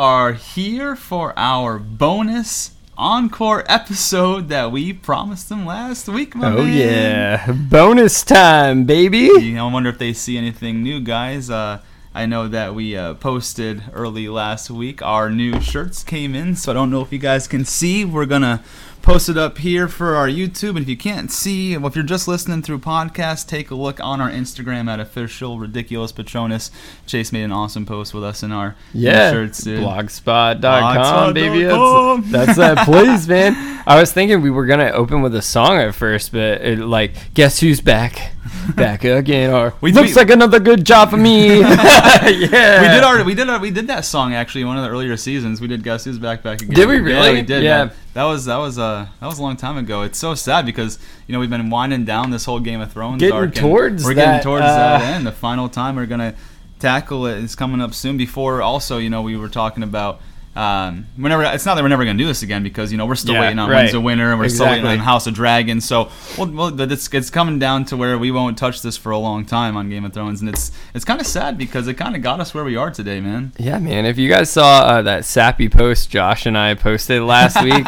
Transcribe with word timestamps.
My 0.00 0.06
brother, 0.06 0.32
we 0.32 0.32
are 0.32 0.32
here 0.32 0.96
for 0.96 1.34
our 1.36 1.78
bonus 1.78 2.70
encore 2.96 3.64
episode 3.70 4.48
that 4.48 4.72
we 4.72 4.94
promised 4.94 5.50
them 5.50 5.66
last 5.66 6.08
week, 6.08 6.34
my 6.34 6.52
Oh 6.52 6.64
man. 6.64 6.74
yeah, 6.74 7.52
bonus 7.52 8.22
time, 8.22 8.84
baby. 8.84 9.18
You 9.18 9.56
know, 9.56 9.68
I 9.68 9.72
wonder 9.72 9.90
if 9.90 9.98
they 9.98 10.14
see 10.14 10.38
anything 10.38 10.82
new, 10.82 11.00
guys. 11.00 11.50
Uh, 11.50 11.80
I 12.14 12.24
know 12.24 12.48
that 12.48 12.74
we 12.74 12.96
uh, 12.96 13.14
posted 13.14 13.82
early 13.92 14.26
last 14.28 14.70
week. 14.70 15.02
Our 15.02 15.28
new 15.28 15.60
shirts 15.60 16.02
came 16.02 16.34
in, 16.34 16.56
so 16.56 16.70
I 16.70 16.74
don't 16.74 16.90
know 16.90 17.02
if 17.02 17.12
you 17.12 17.18
guys 17.18 17.46
can 17.46 17.66
see. 17.66 18.02
We're 18.06 18.24
gonna 18.24 18.56
post 18.56 18.89
it 19.28 19.36
up 19.36 19.58
here 19.58 19.88
for 19.88 20.14
our 20.14 20.28
YouTube, 20.28 20.70
and 20.70 20.78
if 20.80 20.88
you 20.88 20.96
can't 20.96 21.30
see, 21.32 21.76
well, 21.76 21.88
if 21.88 21.96
you're 21.96 22.04
just 22.04 22.28
listening 22.28 22.62
through 22.62 22.78
podcast, 22.78 23.48
take 23.48 23.70
a 23.70 23.74
look 23.74 23.98
on 24.00 24.20
our 24.20 24.30
Instagram 24.30 24.88
at 24.88 25.00
official 25.00 25.58
ridiculous 25.58 26.12
patronus. 26.12 26.70
Chase 27.06 27.32
made 27.32 27.42
an 27.42 27.52
awesome 27.52 27.84
post 27.86 28.14
with 28.14 28.22
us 28.22 28.42
in 28.42 28.52
our 28.52 28.76
Yeah, 28.92 29.32
shirts. 29.32 29.64
blogspot.com, 29.64 30.60
Blogspot.com. 30.60 31.34
baby. 31.34 31.62
That's, 31.64 31.74
uh, 31.74 32.20
that's 32.26 32.56
that 32.56 32.84
place, 32.86 33.26
man. 33.26 33.82
I 33.86 33.98
was 33.98 34.12
thinking 34.12 34.42
we 34.42 34.50
were 34.50 34.66
gonna 34.66 34.90
open 34.90 35.22
with 35.22 35.34
a 35.34 35.42
song 35.42 35.76
at 35.78 35.94
first, 35.94 36.32
but 36.32 36.60
it, 36.62 36.78
like, 36.78 37.34
guess 37.34 37.60
who's 37.60 37.80
back? 37.80 38.32
Back 38.74 39.04
again, 39.04 39.52
or 39.52 39.74
We- 39.80 39.92
looks 39.92 40.10
we- 40.10 40.14
like 40.14 40.30
another 40.30 40.58
good 40.60 40.84
job 40.84 41.10
for 41.10 41.16
me. 41.16 41.60
yeah, 41.60 42.80
We 42.80 42.88
did 42.88 43.04
our 43.04 43.24
we 43.24 43.34
did 43.34 43.48
our, 43.50 43.58
we 43.58 43.70
did 43.70 43.86
that 43.88 44.04
song 44.04 44.34
actually 44.34 44.62
in 44.62 44.66
one 44.66 44.76
of 44.78 44.84
the 44.84 44.90
earlier 44.90 45.16
seasons. 45.16 45.60
We 45.60 45.68
did 45.68 45.82
Guess 45.82 46.04
Who's 46.04 46.18
Back 46.18 46.42
Back 46.42 46.62
Again. 46.62 46.74
Did 46.74 46.88
we 46.88 46.96
Yeah, 46.96 47.00
really? 47.02 47.32
we 47.34 47.42
did. 47.42 47.62
Yeah. 47.62 47.84
That, 47.86 47.94
that 48.14 48.24
was 48.24 48.44
that 48.46 48.56
was 48.56 48.78
uh 48.78 49.06
that 49.20 49.26
was 49.26 49.38
a 49.38 49.42
long 49.42 49.56
time 49.56 49.76
ago. 49.76 50.02
It's 50.02 50.18
so 50.18 50.34
sad 50.34 50.64
because 50.66 50.98
you 51.26 51.32
know 51.32 51.38
we've 51.40 51.50
been 51.50 51.70
winding 51.70 52.04
down 52.04 52.30
this 52.30 52.44
whole 52.44 52.60
Game 52.60 52.80
of 52.80 52.92
Thrones 52.92 53.20
Getting 53.20 53.34
arc. 53.36 53.54
towards 53.54 54.04
we're 54.04 54.14
getting 54.14 54.32
that, 54.32 54.42
towards 54.42 54.64
uh, 54.64 54.66
that 54.98 55.02
end. 55.14 55.26
The 55.26 55.32
final 55.32 55.68
time 55.68 55.96
we're 55.96 56.06
gonna 56.06 56.34
tackle 56.78 57.26
it 57.26 57.38
is 57.38 57.54
coming 57.54 57.80
up 57.80 57.92
soon. 57.94 58.16
Before 58.16 58.62
also 58.62 58.98
you 58.98 59.10
know 59.10 59.22
we 59.22 59.36
were 59.36 59.48
talking 59.48 59.82
about. 59.82 60.20
Um, 60.56 61.06
whenever 61.16 61.44
it's 61.44 61.64
not 61.64 61.76
that 61.76 61.82
we're 61.82 61.88
never 61.88 62.04
gonna 62.04 62.18
do 62.18 62.26
this 62.26 62.42
again 62.42 62.64
because 62.64 62.90
you 62.90 62.98
know 62.98 63.06
we're 63.06 63.14
still 63.14 63.34
Yeah, 63.34 63.42
waiting 63.42 63.58
on 63.60 63.70
right. 63.70 63.82
Winds 63.82 63.94
of 63.94 64.02
Winter 64.02 64.32
and 64.32 64.40
we're 64.40 64.48
still 64.48 64.66
waiting 64.66 64.84
on 64.84 64.98
House 64.98 65.28
of 65.28 65.34
Dragons. 65.34 65.84
So 65.84 66.10
well, 66.36 66.48
well 66.50 66.70
but 66.72 66.90
it's 66.90 67.12
it's 67.14 67.30
coming 67.30 67.60
down 67.60 67.84
to 67.86 67.96
where 67.96 68.18
we 68.18 68.32
won't 68.32 68.58
touch 68.58 68.82
this 68.82 68.96
for 68.96 69.12
a 69.12 69.18
long 69.18 69.46
time 69.46 69.76
on 69.76 69.88
Game 69.88 70.04
of 70.04 70.12
Thrones, 70.12 70.40
and 70.40 70.50
it's 70.50 70.72
it's 70.92 71.04
kind 71.04 71.20
of 71.20 71.26
sad 71.26 71.56
because 71.56 71.86
it 71.86 71.94
kind 71.94 72.16
of 72.16 72.22
got 72.22 72.40
us 72.40 72.52
where 72.52 72.64
we 72.64 72.74
are 72.74 72.90
today, 72.90 73.20
man. 73.20 73.52
Yeah, 73.58 73.78
man. 73.78 74.04
If 74.06 74.18
you 74.18 74.28
guys 74.28 74.50
saw 74.50 74.80
uh, 74.80 75.02
that 75.02 75.24
sappy 75.24 75.68
post 75.68 76.10
Josh 76.10 76.46
and 76.46 76.58
I 76.58 76.74
posted 76.74 77.22
last 77.22 77.62
week, 77.64 77.86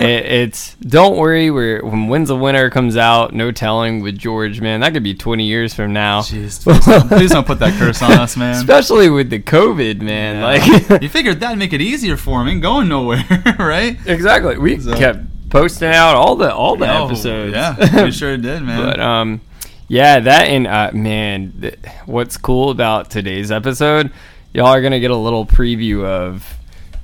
it, 0.00 0.26
it's 0.26 0.74
don't 0.76 1.16
worry. 1.16 1.50
We're 1.50 1.84
when 1.84 2.08
Winds 2.08 2.30
of 2.30 2.38
Winter 2.40 2.70
comes 2.70 2.96
out, 2.96 3.32
no 3.34 3.50
telling 3.52 4.00
with 4.02 4.18
George, 4.18 4.60
man. 4.60 4.80
That 4.80 4.92
could 4.92 5.02
be 5.02 5.14
20 5.14 5.44
years 5.44 5.74
from 5.74 5.92
now. 5.92 6.20
Jeez, 6.20 6.62
please 6.62 6.84
don't, 6.86 7.08
please 7.08 7.30
don't 7.30 7.46
put 7.46 7.58
that 7.60 7.78
curse 7.78 8.02
on 8.02 8.12
us, 8.12 8.36
man. 8.36 8.54
Especially 8.56 9.08
with 9.10 9.30
the 9.30 9.38
COVID, 9.40 10.00
man. 10.00 10.36
Yeah. 10.36 10.44
Like 10.90 11.02
you 11.02 11.08
figured 11.08 11.40
that'd 11.40 11.58
make 11.58 11.72
it 11.72 11.80
easier 11.80 12.16
for 12.16 12.40
him, 12.42 12.48
ain't 12.48 12.62
going 12.62 12.88
nowhere, 12.88 13.24
right? 13.58 13.98
exactly. 14.06 14.58
We 14.58 14.78
So- 14.80 14.96
kept 14.96 15.20
posting 15.50 15.88
out 15.88 16.14
all 16.14 16.36
the 16.36 16.54
all 16.54 16.76
the 16.76 16.88
Oh, 16.90 17.06
episodes. 17.06 17.52
Yeah, 17.54 18.04
we 18.04 18.10
sure 18.12 18.36
did, 18.36 18.62
man. 18.62 18.84
But 18.84 19.00
um, 19.00 19.40
yeah, 19.88 20.20
that 20.20 20.42
and 20.48 20.66
uh, 20.66 20.90
man, 20.94 21.52
th- 21.60 21.78
what's 22.06 22.36
cool 22.36 22.70
about 22.70 23.10
today's 23.10 23.50
episode? 23.50 24.12
Y'all 24.54 24.66
are 24.68 24.80
gonna 24.82 25.00
get 25.00 25.10
a 25.10 25.16
little 25.16 25.44
preview 25.46 26.04
of 26.04 26.56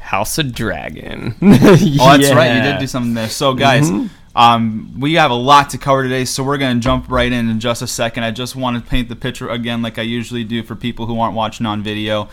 House 0.06 0.38
of 0.38 0.52
Dragon. 0.54 1.34
oh, 1.42 1.48
that's 1.48 2.32
right, 2.32 2.56
you 2.56 2.62
did 2.62 2.78
do 2.78 2.86
something 2.86 3.14
there. 3.14 3.28
So, 3.28 3.54
guys, 3.54 3.90
Mhm. 3.90 4.08
um, 4.34 4.92
we 4.98 5.14
have 5.14 5.30
a 5.30 5.34
lot 5.34 5.70
to 5.70 5.78
cover 5.78 6.02
today, 6.04 6.24
so 6.24 6.42
we're 6.44 6.58
gonna 6.58 6.80
jump 6.80 7.06
right 7.08 7.30
in 7.32 7.48
in 7.48 7.58
just 7.60 7.82
a 7.82 7.86
second. 7.86 8.22
I 8.24 8.30
just 8.30 8.54
want 8.56 8.82
to 8.82 8.88
paint 8.90 9.08
the 9.08 9.16
picture 9.16 9.48
again, 9.48 9.82
like 9.82 9.98
I 9.98 10.02
usually 10.02 10.44
do 10.44 10.62
for 10.62 10.76
people 10.76 11.06
who 11.06 11.18
aren't 11.20 11.34
watching 11.34 11.66
on 11.66 11.82
video. 11.82 12.28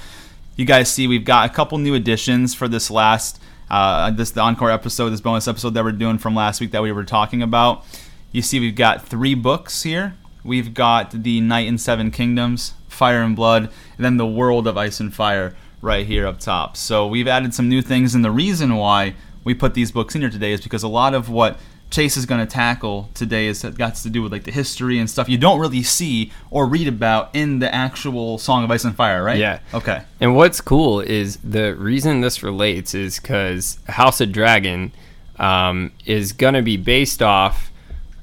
You 0.56 0.66
guys 0.66 0.92
see, 0.92 1.08
we've 1.08 1.26
got 1.26 1.50
a 1.50 1.54
couple 1.54 1.78
new 1.80 1.96
additions 1.96 2.54
for 2.54 2.68
this 2.68 2.92
last, 2.92 3.42
uh, 3.72 4.12
this 4.12 4.30
the 4.32 4.42
encore 4.42 4.70
episode, 4.70 5.10
this 5.10 5.22
bonus 5.22 5.48
episode 5.48 5.74
that 5.74 5.84
we're 5.84 5.92
doing 5.94 6.20
from 6.20 6.36
last 6.36 6.62
week 6.62 6.72
that 6.72 6.84
we 6.84 6.92
were 6.92 7.04
talking 7.04 7.42
about. 7.42 7.84
You 8.32 8.42
see, 8.44 8.60
we've 8.60 8.76
got 8.76 9.04
three 9.08 9.34
books 9.34 9.82
here. 9.84 10.14
We've 10.44 10.74
got 10.74 11.12
the 11.24 11.40
Knight 11.42 11.68
in 11.68 11.78
Seven 11.78 12.12
Kingdoms, 12.12 12.74
Fire 12.88 13.22
and 13.24 13.36
Blood, 13.36 13.70
and 13.98 14.06
then 14.06 14.18
the 14.18 14.28
World 14.28 14.68
of 14.68 14.78
Ice 14.78 15.00
and 15.00 15.12
Fire 15.14 15.56
right 15.84 16.08
here 16.08 16.26
up 16.26 16.40
top. 16.40 16.78
So 16.78 17.06
we've 17.06 17.28
added 17.28 17.54
some 17.54 17.68
new 17.70 17.82
things, 17.82 18.16
and 18.16 18.24
the 18.24 18.32
reason 18.32 18.76
why 18.78 19.14
we 19.44 19.54
put 19.54 19.74
these 19.74 19.92
books 19.92 20.16
in 20.16 20.22
here 20.22 20.30
today 20.30 20.54
is 20.54 20.62
because 20.62 20.82
a 20.82 20.88
lot 20.88 21.14
of 21.14 21.30
what 21.30 21.60
Chase 21.92 22.18
is 22.18 22.26
going 22.26 22.40
to 22.40 22.52
tackle 22.52 23.10
today 23.14 23.46
is 23.46 23.64
got 23.64 23.96
to 23.96 24.10
do 24.10 24.24
with 24.24 24.32
like 24.32 24.46
the 24.46 24.52
history 24.52 24.98
and 24.98 25.08
stuff 25.08 25.30
you 25.30 25.38
don't 25.38 25.60
really 25.60 25.84
see 25.84 26.32
or 26.50 26.66
read 26.66 26.88
about 26.88 27.30
in 27.36 27.60
the 27.60 27.72
actual 27.76 28.40
Song 28.40 28.64
of 28.64 28.72
Ice 28.72 28.86
and 28.86 28.96
Fire, 28.96 29.22
right? 29.24 29.38
Yeah. 29.38 29.60
Okay. 29.74 30.02
And 30.20 30.36
what's 30.36 30.60
cool 30.60 31.02
is 31.02 31.38
the 31.44 31.76
reason 31.76 32.22
this 32.22 32.42
relates 32.42 32.96
is 32.96 33.20
because 33.20 33.78
House 33.90 34.22
of 34.22 34.32
Dragon 34.32 34.94
um, 35.38 35.92
is 36.06 36.32
going 36.32 36.54
to 36.54 36.64
be 36.64 36.78
based 36.78 37.22
off 37.22 37.72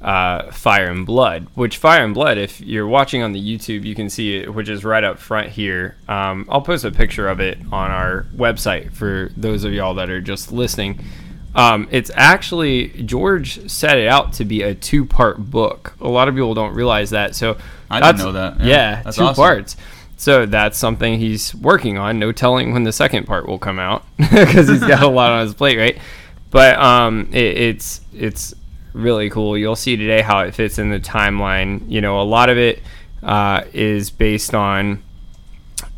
uh, 0.02 0.50
Fire 0.50 0.90
and 0.90 1.04
Blood, 1.04 1.46
which 1.54 1.76
Fire 1.76 2.04
and 2.04 2.14
Blood, 2.14 2.38
if 2.38 2.60
you're 2.60 2.86
watching 2.86 3.22
on 3.22 3.32
the 3.32 3.40
YouTube, 3.40 3.84
you 3.84 3.94
can 3.94 4.08
see 4.08 4.38
it, 4.38 4.54
which 4.54 4.68
is 4.68 4.84
right 4.84 5.04
up 5.04 5.18
front 5.18 5.48
here. 5.48 5.96
Um, 6.08 6.46
I'll 6.48 6.62
post 6.62 6.84
a 6.84 6.90
picture 6.90 7.28
of 7.28 7.40
it 7.40 7.58
on 7.70 7.90
our 7.90 8.26
website 8.34 8.92
for 8.92 9.30
those 9.36 9.64
of 9.64 9.72
y'all 9.72 9.94
that 9.94 10.08
are 10.08 10.20
just 10.20 10.52
listening. 10.52 11.04
Um, 11.54 11.88
it's 11.90 12.10
actually 12.14 12.88
George 13.04 13.68
set 13.70 13.98
it 13.98 14.06
out 14.06 14.32
to 14.34 14.44
be 14.44 14.62
a 14.62 14.74
two-part 14.74 15.50
book. 15.50 15.96
A 16.00 16.08
lot 16.08 16.28
of 16.28 16.34
people 16.34 16.54
don't 16.54 16.74
realize 16.74 17.10
that. 17.10 17.34
So 17.34 17.58
I 17.90 18.00
didn't 18.00 18.24
know 18.24 18.32
that. 18.32 18.60
Yeah, 18.60 18.66
Yeah, 18.66 19.02
that's 19.02 19.16
two 19.16 19.24
awesome. 19.24 19.34
parts. 19.42 19.76
So 20.16 20.46
that's 20.46 20.78
something 20.78 21.18
he's 21.18 21.54
working 21.54 21.98
on. 21.98 22.18
No 22.18 22.30
telling 22.30 22.72
when 22.72 22.84
the 22.84 22.92
second 22.92 23.26
part 23.26 23.46
will 23.46 23.58
come 23.58 23.78
out 23.78 24.04
because 24.18 24.68
he's 24.68 24.80
got 24.80 25.02
a 25.02 25.08
lot 25.08 25.32
on 25.32 25.46
his 25.46 25.54
plate, 25.54 25.78
right? 25.78 25.98
But 26.50 26.78
um, 26.78 27.28
it, 27.32 27.56
it's 27.56 28.00
it's 28.12 28.54
really 28.92 29.30
cool. 29.30 29.56
You'll 29.56 29.76
see 29.76 29.96
today 29.96 30.22
how 30.22 30.40
it 30.40 30.54
fits 30.54 30.78
in 30.78 30.90
the 30.90 31.00
timeline. 31.00 31.90
You 31.90 32.00
know, 32.00 32.20
a 32.20 32.24
lot 32.24 32.50
of 32.50 32.58
it 32.58 32.82
uh, 33.22 33.64
is 33.72 34.10
based 34.10 34.54
on 34.54 35.02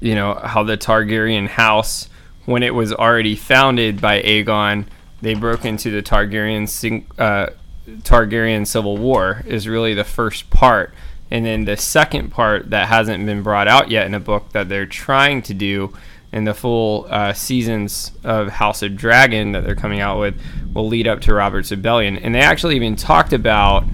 you 0.01 0.15
know 0.15 0.35
how 0.35 0.63
the 0.63 0.77
Targaryen 0.77 1.49
house, 1.49 2.09
when 2.45 2.63
it 2.63 2.75
was 2.75 2.93
already 2.93 3.37
founded 3.37 4.01
by 4.01 4.23
Aegon, 4.23 4.87
they 5.21 5.35
broke 5.35 5.65
into 5.65 5.91
the 5.91 6.03
Targaryen 6.03 7.05
uh, 7.19 7.51
Targaryen 7.89 8.67
civil 8.67 8.97
war 8.97 9.43
is 9.47 9.69
really 9.69 9.95
the 9.95 10.05
first 10.05 10.51
part, 10.51 10.93
and 11.31 11.45
then 11.47 11.65
the 11.65 11.77
second 11.77 12.31
part 12.31 12.71
that 12.71 12.89
hasn't 12.89 13.25
been 13.27 13.43
brought 13.43 13.69
out 13.69 13.91
yet 13.91 14.07
in 14.07 14.15
a 14.15 14.21
book 14.21 14.53
that 14.53 14.69
they're 14.69 14.87
trying 14.87 15.43
to 15.43 15.55
do 15.55 15.93
in 16.33 16.45
the 16.45 16.55
full 16.55 17.07
uh, 17.11 17.33
seasons 17.33 18.13
of 18.25 18.49
House 18.49 18.83
of 18.83 18.97
Dragon 18.97 19.53
that 19.53 19.65
they're 19.65 19.75
coming 19.75 20.01
out 20.01 20.19
with 20.19 20.35
will 20.73 20.89
lead 20.89 21.07
up 21.07 21.21
to 21.23 21.35
Robert's 21.35 21.71
Rebellion, 21.71 22.17
and 22.17 22.35
they 22.35 22.41
actually 22.41 22.77
even 22.77 22.97
talked 22.97 23.33
about 23.33 23.85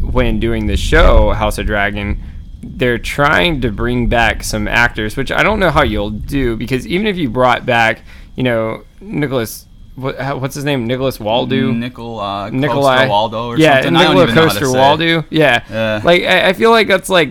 when 0.00 0.40
doing 0.40 0.66
the 0.66 0.76
show 0.76 1.32
House 1.32 1.58
of 1.58 1.66
Dragon, 1.66 2.20
they're 2.62 2.98
trying 2.98 3.60
to 3.60 3.70
bring 3.70 4.08
back 4.08 4.42
some 4.42 4.66
actors, 4.66 5.16
which 5.16 5.30
I 5.30 5.42
don't 5.42 5.60
know 5.60 5.70
how 5.70 5.82
you'll 5.82 6.10
do 6.10 6.56
because 6.56 6.86
even 6.86 7.06
if 7.06 7.16
you 7.16 7.30
brought 7.30 7.64
back, 7.64 8.02
you 8.36 8.42
know, 8.42 8.84
Nicholas, 9.00 9.66
what, 9.96 10.16
what's 10.40 10.54
his 10.54 10.64
name, 10.64 10.86
Nicholas 10.86 11.20
Waldo, 11.20 11.72
Nicol, 11.72 12.18
uh, 12.20 12.50
Nikolai 12.50 13.06
Waldo 13.06 13.48
or 13.48 13.58
yeah, 13.58 13.82
something. 13.82 13.94
Nicola 13.94 14.22
even 14.24 14.34
know 14.34 14.42
how 14.42 14.48
to 14.48 14.60
Coster. 14.60 14.78
Waldo, 14.78 15.24
yeah, 15.30 15.64
Yeah. 15.70 16.00
like 16.04 16.22
I, 16.22 16.48
I 16.48 16.52
feel 16.54 16.70
like 16.70 16.88
that's 16.88 17.08
like, 17.08 17.30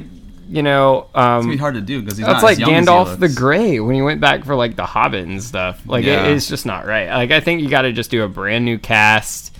you 0.50 0.64
know, 0.64 1.02
It's 1.10 1.14
gonna 1.14 1.44
be 1.48 1.52
um, 1.54 1.58
hard 1.60 1.76
to 1.76 1.82
do 1.82 2.02
because 2.02 2.18
that's 2.18 2.28
not 2.28 2.44
like 2.44 2.54
as 2.54 2.60
young 2.60 2.74
as 2.74 2.86
he 2.86 2.92
Gandalf 2.92 3.20
the. 3.20 3.30
Grey 3.30 3.80
when 3.80 3.94
he 3.96 4.02
went 4.02 4.20
back 4.20 4.44
for 4.46 4.56
like 4.56 4.76
the 4.76 4.86
Hobbit 4.86 5.26
and 5.28 5.42
stuff. 5.44 5.82
Like 5.86 6.06
Yeah. 6.06 6.26
it, 6.26 6.32
it's 6.36 6.48
just 6.48 6.66
not 6.66 6.86
right. 6.88 7.08
Like 7.10 7.32
I 7.32 7.40
think 7.40 7.62
you 7.62 7.70
got 7.70 7.84
to 7.84 7.94
just 7.94 8.10
do 8.12 8.24
a 8.24 8.28
brand 8.28 8.66
new 8.66 8.78
cast. 8.80 9.56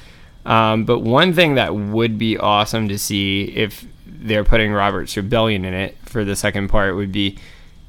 Um, 0.46 0.86
but 0.86 1.00
one 1.00 1.34
thing 1.34 1.56
that 1.56 1.76
would 1.76 2.18
be 2.18 2.38
awesome 2.38 2.88
to 2.90 2.98
see 2.98 3.44
if 3.44 3.86
they're 4.06 4.44
putting 4.44 4.72
Robert's 4.74 5.16
Rebellion 5.16 5.64
in 5.64 5.74
it 5.74 5.96
for 6.06 6.26
the 6.26 6.36
second 6.36 6.70
part 6.70 6.96
would 6.96 7.12
be 7.12 7.38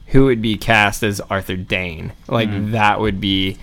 who 0.09 0.27
would 0.27 0.43
be 0.43 0.57
cast 0.59 1.03
as 1.03 1.21
Arthur 1.23 1.57
Dayne. 1.57 2.13
Like 2.29 2.49
Mm-hmm. 2.51 2.73
that 2.73 3.01
would 3.01 3.21
be 3.21 3.57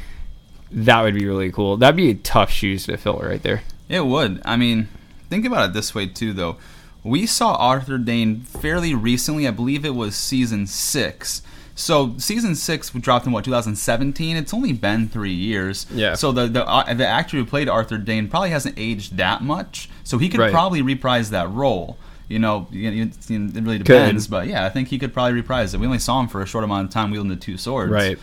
that 0.72 1.01
would 1.01 1.13
be 1.13 1.25
really 1.25 1.51
cool. 1.51 1.78
That'd 1.78 1.95
be 1.95 2.16
tough 2.16 2.50
shoes 2.50 2.86
to 2.88 2.98
fill 2.98 3.19
right 3.19 3.42
there. 3.44 3.62
It 3.88 4.06
would. 4.06 4.42
I 4.44 4.57
mean, 4.57 4.88
think 5.30 5.45
about 5.45 5.69
it 5.69 5.74
this 5.74 5.94
way 5.95 6.07
too, 6.07 6.33
though. 6.33 6.57
We 7.03 7.25
saw 7.25 7.55
Arthur 7.55 7.97
Dayne 7.97 8.41
fairly 8.41 8.94
recently. 8.94 9.47
I 9.47 9.51
believe 9.51 9.85
it 9.85 9.95
was 9.95 10.15
season 10.15 10.67
six. 10.67 11.41
So 11.75 12.15
season 12.17 12.55
six 12.55 12.89
dropped 12.89 13.27
in 13.27 13.31
what 13.31 13.45
2017. 13.45 14.35
It's 14.35 14.53
only 14.53 14.73
been 14.73 15.07
three 15.07 15.31
years. 15.33 15.85
Yeah. 15.94 16.15
So 16.15 16.31
the 16.31 16.47
the 16.47 16.67
uh, 16.67 16.94
the 16.94 17.05
actor 17.07 17.38
who 17.38 17.45
played 17.45 17.69
Arthur 17.69 17.97
Dayne 17.97 18.27
probably 18.27 18.49
hasn't 18.49 18.75
aged 18.77 19.17
that 19.17 19.44
much. 19.44 19.89
So 20.03 20.17
he 20.17 20.27
could 20.27 20.39
Right. 20.39 20.51
probably 20.51 20.81
reprise 20.81 21.29
that 21.29 21.49
role. 21.51 21.97
You 22.29 22.39
know, 22.39 22.67
it 22.73 23.13
really 23.29 23.77
depends. 23.77 24.27
But 24.27 24.47
yeah, 24.47 24.65
I 24.65 24.69
think 24.69 24.89
he 24.89 24.99
could 24.99 25.13
probably 25.13 25.33
reprise 25.33 25.73
it. 25.73 25.79
We 25.79 25.85
only 25.85 25.99
saw 25.99 26.19
him 26.19 26.27
for 26.27 26.41
a 26.41 26.45
short 26.45 26.63
amount 26.65 26.88
of 26.88 26.94
time 26.94 27.11
wielding 27.11 27.29
the 27.29 27.35
two 27.38 27.57
swords. 27.57 27.91
Right. 27.91 28.17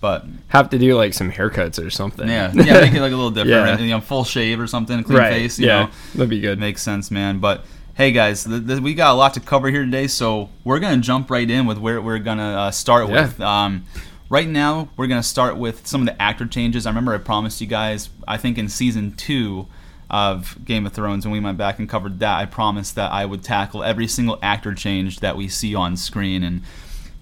But 0.00 0.26
Have 0.48 0.70
to 0.70 0.78
do 0.78 0.94
like 0.94 1.12
some 1.12 1.32
haircuts 1.32 1.84
or 1.84 1.90
something. 1.90 2.28
yeah, 2.28 2.52
yeah, 2.54 2.80
make 2.82 2.92
it 2.92 3.00
like 3.00 3.10
a 3.12 3.16
little 3.16 3.30
different. 3.32 3.80
Yeah. 3.80 3.84
You 3.84 3.90
know, 3.92 4.00
full 4.00 4.22
shave 4.22 4.60
or 4.60 4.68
something, 4.68 5.02
clean 5.02 5.18
right. 5.18 5.32
face. 5.32 5.58
You 5.58 5.66
yeah, 5.66 5.84
know. 5.86 5.90
that'd 6.14 6.30
be 6.30 6.38
good. 6.40 6.60
Makes 6.60 6.82
sense, 6.82 7.10
man. 7.10 7.40
But 7.40 7.64
hey, 7.98 8.12
guys, 8.12 8.44
th- 8.44 8.66
th- 8.66 8.80
we 8.80 8.94
got 8.94 9.10
a 9.12 9.14
lot 9.18 9.34
to 9.34 9.40
cover 9.40 9.68
here 9.68 9.84
today, 9.84 10.06
so 10.06 10.48
we're 10.64 10.78
gonna 10.78 10.96
jump 11.02 11.30
right 11.30 11.50
in 11.50 11.66
with 11.66 11.76
where 11.78 12.00
we're 12.00 12.18
gonna 12.20 12.42
uh, 12.56 12.70
start 12.70 13.08
Yeah. 13.08 13.22
with. 13.22 13.40
Um, 13.40 13.84
Right 14.30 14.46
now, 14.46 14.90
we're 14.98 15.06
going 15.06 15.22
to 15.22 15.26
start 15.26 15.56
with 15.56 15.86
some 15.86 16.02
of 16.02 16.06
the 16.06 16.20
actor 16.20 16.44
changes. 16.46 16.84
I 16.84 16.90
remember 16.90 17.14
I 17.14 17.16
promised 17.16 17.62
you 17.62 17.66
guys, 17.66 18.10
I 18.28 18.36
think 18.36 18.58
in 18.58 18.68
season 18.68 19.12
two 19.12 19.68
of 20.10 20.62
Game 20.66 20.84
of 20.84 20.92
Thrones, 20.92 21.24
when 21.24 21.32
we 21.32 21.40
went 21.40 21.56
back 21.56 21.78
and 21.78 21.88
covered 21.88 22.18
that, 22.18 22.36
I 22.36 22.44
promised 22.44 22.94
that 22.96 23.10
I 23.10 23.24
would 23.24 23.42
tackle 23.42 23.82
every 23.82 24.06
single 24.06 24.38
actor 24.42 24.74
change 24.74 25.20
that 25.20 25.34
we 25.38 25.48
see 25.48 25.74
on 25.74 25.96
screen. 25.96 26.42
And 26.42 26.60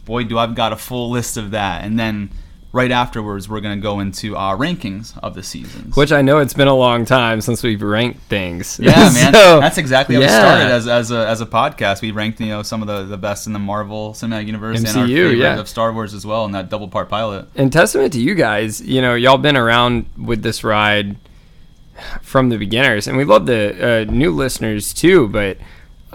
boy, 0.04 0.24
do 0.24 0.36
I've 0.36 0.56
got 0.56 0.72
a 0.72 0.76
full 0.76 1.08
list 1.08 1.36
of 1.36 1.52
that. 1.52 1.84
And 1.84 1.96
then 1.96 2.30
right 2.76 2.92
afterwards, 2.92 3.48
we're 3.48 3.60
going 3.60 3.76
to 3.76 3.82
go 3.82 4.00
into 4.00 4.36
our 4.36 4.54
rankings 4.54 5.18
of 5.22 5.34
the 5.34 5.42
seasons. 5.42 5.96
Which 5.96 6.12
I 6.12 6.20
know 6.20 6.38
it's 6.38 6.52
been 6.52 6.68
a 6.68 6.74
long 6.74 7.06
time 7.06 7.40
since 7.40 7.62
we've 7.62 7.80
ranked 7.80 8.20
things. 8.24 8.78
Yeah, 8.78 8.90
man. 9.14 9.32
So, 9.32 9.60
That's 9.60 9.78
exactly 9.78 10.14
how 10.14 10.20
we 10.20 10.28
started 10.28 10.70
as, 10.70 10.86
as, 10.86 11.10
a, 11.10 11.26
as 11.26 11.40
a 11.40 11.46
podcast. 11.46 12.02
We 12.02 12.10
ranked 12.10 12.38
you 12.38 12.48
know 12.48 12.62
some 12.62 12.82
of 12.82 12.88
the, 12.88 13.04
the 13.04 13.16
best 13.16 13.46
in 13.46 13.54
the 13.54 13.58
Marvel 13.58 14.12
Cinematic 14.12 14.46
Universe 14.46 14.78
and 14.78 14.88
our 14.88 15.06
MCU, 15.06 15.08
favorite 15.08 15.38
yeah. 15.38 15.58
of 15.58 15.68
Star 15.68 15.90
Wars 15.90 16.12
as 16.12 16.26
well 16.26 16.44
in 16.44 16.52
that 16.52 16.68
double 16.68 16.88
part 16.88 17.08
pilot. 17.08 17.48
And 17.56 17.72
testament 17.72 18.12
to 18.12 18.20
you 18.20 18.34
guys, 18.34 18.82
you 18.82 19.00
know, 19.00 19.14
y'all 19.14 19.38
been 19.38 19.56
around 19.56 20.04
with 20.18 20.42
this 20.42 20.62
ride 20.62 21.16
from 22.20 22.50
the 22.50 22.58
beginners, 22.58 23.08
and 23.08 23.16
we 23.16 23.24
love 23.24 23.46
the 23.46 24.02
uh, 24.02 24.12
new 24.12 24.30
listeners 24.30 24.92
too. 24.92 25.28
But 25.28 25.56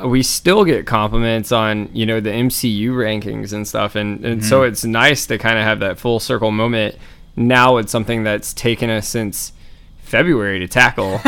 we 0.06 0.24
still 0.24 0.64
get 0.66 0.86
compliments 0.86 1.52
on 1.52 1.90
you 1.94 2.06
know 2.06 2.20
the 2.20 2.30
MCU 2.30 2.92
rankings 2.92 3.54
and 3.54 3.68
stuff, 3.68 3.96
and 3.96 4.24
and 4.26 4.46
so 4.46 4.62
mm-hmm. 4.62 4.72
it's 4.72 4.84
nice 4.84 5.26
to 5.28 5.38
kind 5.38 5.58
of 5.58 5.64
have 5.64 5.80
that 5.80 6.00
full 6.00 6.20
circle 6.20 6.52
moment. 6.52 6.96
Now 7.36 7.78
it's 7.78 7.92
something 7.92 8.24
that's 8.24 8.54
taken 8.54 8.90
us 8.90 9.08
since 9.08 9.54
February 10.02 10.60
to 10.60 10.68
tackle. 10.68 11.22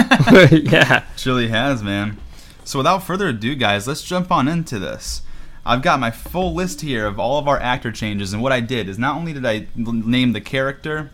yeah. 0.52 1.06
It 1.16 1.25
really 1.25 1.48
has, 1.48 1.81
man. 1.81 2.18
So 2.66 2.80
without 2.80 3.04
further 3.04 3.30
ado, 3.30 3.56
guys, 3.56 3.88
let's 3.88 4.04
jump 4.04 4.31
on 4.31 4.48
into 4.48 4.80
this. 4.80 5.22
I've 5.66 5.81
got 5.81 6.00
my 6.00 6.12
full 6.12 6.54
list 6.54 6.81
here 6.81 7.06
of 7.06 7.20
all 7.20 7.40
of 7.40 7.48
our 7.48 7.60
actor 7.60 7.92
changes, 7.92 8.34
and 8.34 8.42
what 8.42 8.52
I 8.52 8.60
did 8.60 8.90
is 8.90 9.00
not 9.00 9.16
only 9.16 9.31
did 9.31 9.46
I 9.46 9.68
name 9.75 10.34
the 10.34 10.42
character 10.42 11.12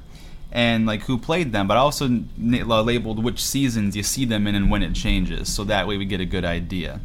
and 0.51 0.87
like 0.87 1.03
who 1.03 1.19
played 1.19 1.51
them, 1.51 1.67
but 1.67 1.77
I 1.77 1.81
also 1.81 2.23
labeled 2.37 3.23
which 3.23 3.43
seasons 3.43 3.95
you 3.95 4.01
see 4.01 4.25
them 4.25 4.47
in 4.47 4.55
and 4.55 4.71
when 4.71 4.81
it 4.81 4.93
changes, 4.93 5.53
so 5.53 5.63
that 5.65 5.87
way 5.87 5.97
we 5.97 6.05
get 6.05 6.19
a 6.19 6.25
good 6.25 6.45
idea. 6.45 6.99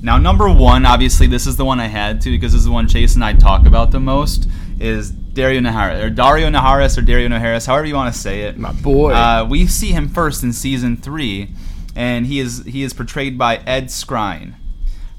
Now, 0.00 0.18
number 0.18 0.48
one, 0.48 0.84
obviously, 0.84 1.26
this 1.26 1.46
is 1.46 1.56
the 1.56 1.64
one 1.64 1.80
I 1.80 1.86
had 1.86 2.20
to 2.22 2.30
because 2.30 2.52
this 2.52 2.60
is 2.60 2.66
the 2.66 2.72
one 2.72 2.86
Chase 2.86 3.14
and 3.14 3.24
I 3.24 3.32
talk 3.32 3.66
about 3.66 3.90
the 3.90 4.00
most. 4.00 4.48
Is 4.78 5.10
Daario 5.10 5.60
Naharis 5.60 6.02
or 6.02 6.10
Daario 6.10 6.50
Naharis 6.50 6.98
or 6.98 7.02
Daario 7.02 7.28
Naharis, 7.28 7.66
however 7.66 7.86
you 7.86 7.94
want 7.94 8.12
to 8.12 8.18
say 8.18 8.42
it. 8.42 8.58
My 8.58 8.72
boy. 8.72 9.12
Uh, 9.12 9.46
we 9.48 9.66
see 9.66 9.92
him 9.92 10.08
first 10.08 10.42
in 10.42 10.52
season 10.52 10.96
three, 10.96 11.50
and 11.94 12.26
he 12.26 12.40
is 12.40 12.64
he 12.64 12.82
is 12.82 12.92
portrayed 12.92 13.38
by 13.38 13.56
Ed 13.58 13.86
Skrein. 13.86 14.54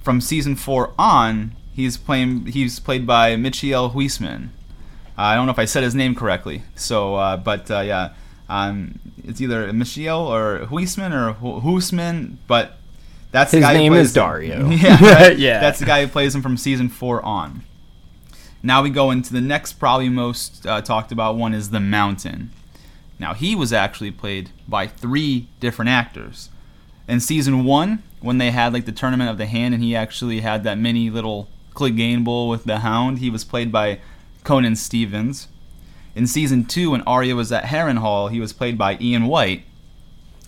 From 0.01 0.21
season 0.21 0.55
four 0.55 0.93
on, 0.97 1.55
he's 1.73 1.97
playing 1.97 2.47
he's 2.47 2.79
played 2.79 3.05
by 3.07 3.35
Michiel 3.35 3.93
Huisman. 3.93 4.49
I 5.17 5.35
don't 5.35 5.47
know 5.47 5.51
if 5.51 5.59
I 5.59 5.65
said 5.65 5.83
his 5.83 5.95
name 5.95 6.13
correctly, 6.13 6.61
so 6.75 7.15
uh, 7.15 7.37
but 7.37 7.69
uh, 7.71 7.79
yeah, 7.79 8.13
um, 8.47 8.99
it's 9.23 9.41
either 9.41 9.71
Michiel 9.71 10.19
or 10.19 10.65
Huisman 10.67 11.11
or 11.11 11.33
Hu- 11.33 11.61
Huisman, 11.61 12.37
but 12.47 12.77
that's 13.31 13.51
the 13.51 13.57
His 13.57 13.67
name 13.67 13.93
is 13.93 14.15
him. 14.15 14.23
Daario. 14.23 14.81
yeah, 14.81 15.03
right? 15.03 15.37
Yeah. 15.37 15.59
That's 15.59 15.79
the 15.79 15.85
guy 15.85 16.03
who 16.03 16.07
plays 16.07 16.33
him 16.33 16.41
from 16.41 16.57
season 16.57 16.89
four 16.89 17.21
on. 17.23 17.63
Now 18.63 18.81
we 18.81 18.89
go 18.89 19.11
into 19.11 19.33
the 19.33 19.41
next, 19.41 19.73
probably 19.73 20.09
most 20.09 20.65
uh, 20.65 20.81
talked 20.81 21.11
about 21.11 21.35
one 21.35 21.53
is 21.53 21.69
the 21.69 21.79
Mountain. 21.79 22.51
Now 23.19 23.33
he 23.33 23.55
was 23.55 23.73
actually 23.73 24.11
played 24.11 24.49
by 24.67 24.87
three 24.87 25.47
different 25.59 25.89
actors. 25.89 26.49
In 27.07 27.19
season 27.19 27.63
one, 27.63 28.03
when 28.19 28.37
they 28.37 28.51
had 28.51 28.73
like 28.73 28.85
the 28.85 28.91
tournament 28.91 29.29
of 29.29 29.37
the 29.37 29.45
hand, 29.45 29.73
and 29.73 29.83
he 29.83 29.95
actually 29.95 30.41
had 30.41 30.63
that 30.63 30.77
mini 30.77 31.09
little 31.09 31.47
Clegane 31.73 32.23
Bowl 32.23 32.49
with 32.49 32.63
the 32.63 32.79
Hound, 32.79 33.19
he 33.19 33.29
was 33.29 33.43
played 33.43 33.71
by 33.71 33.99
Conan 34.43 34.75
Stevens. 34.75 35.47
In 36.15 36.25
season 36.25 36.65
two, 36.65 36.91
when 36.91 37.01
Arya 37.03 37.35
was 37.35 37.51
at 37.51 37.65
Harrenhal, 37.65 38.31
he 38.31 38.39
was 38.39 38.51
played 38.51 38.77
by 38.77 38.97
Ian 38.99 39.27
White. 39.27 39.63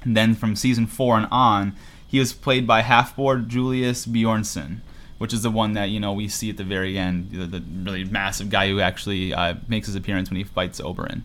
And 0.02 0.18
then 0.18 0.34
from 0.34 0.56
season 0.56 0.88
four 0.88 1.16
and 1.18 1.28
on, 1.30 1.76
he 2.09 2.19
was 2.19 2.33
played 2.33 2.65
by 2.67 2.81
Hafthor 2.81 3.47
Julius 3.47 4.06
Bjornsson, 4.06 4.79
which 5.19 5.31
is 5.31 5.44
the 5.44 5.51
one 5.51 5.73
that 5.73 5.89
you 5.89 6.00
know 6.00 6.11
we 6.11 6.27
see 6.27 6.50
at 6.50 6.57
the 6.57 6.63
very 6.63 6.97
end, 6.97 7.31
the, 7.31 7.45
the 7.45 7.63
really 7.83 8.03
massive 8.03 8.50
guy 8.50 8.67
who 8.67 8.81
actually 8.81 9.33
uh, 9.33 9.56
makes 9.67 9.88
his 9.88 9.95
appearance 9.95 10.29
when 10.29 10.38
he 10.38 10.44
fights 10.44 10.81
Oberyn. 10.81 11.21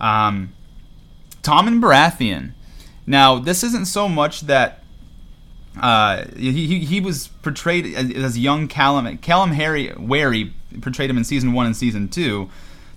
Um, 0.00 0.52
Tommen 1.42 1.80
Baratheon. 1.80 2.52
Now, 3.06 3.38
this 3.38 3.62
isn't 3.64 3.86
so 3.86 4.08
much 4.08 4.42
that 4.42 4.82
uh, 5.80 6.24
he, 6.36 6.66
he, 6.66 6.78
he 6.80 7.00
was 7.00 7.28
portrayed 7.42 7.94
as, 7.94 8.10
as 8.12 8.38
young 8.38 8.68
Callum 8.68 9.18
Callum 9.18 9.52
Harry 9.52 9.88
Wharry 9.88 10.52
portrayed 10.80 11.10
him 11.10 11.18
in 11.18 11.24
season 11.24 11.52
one 11.52 11.66
and 11.66 11.76
season 11.76 12.08
two. 12.08 12.48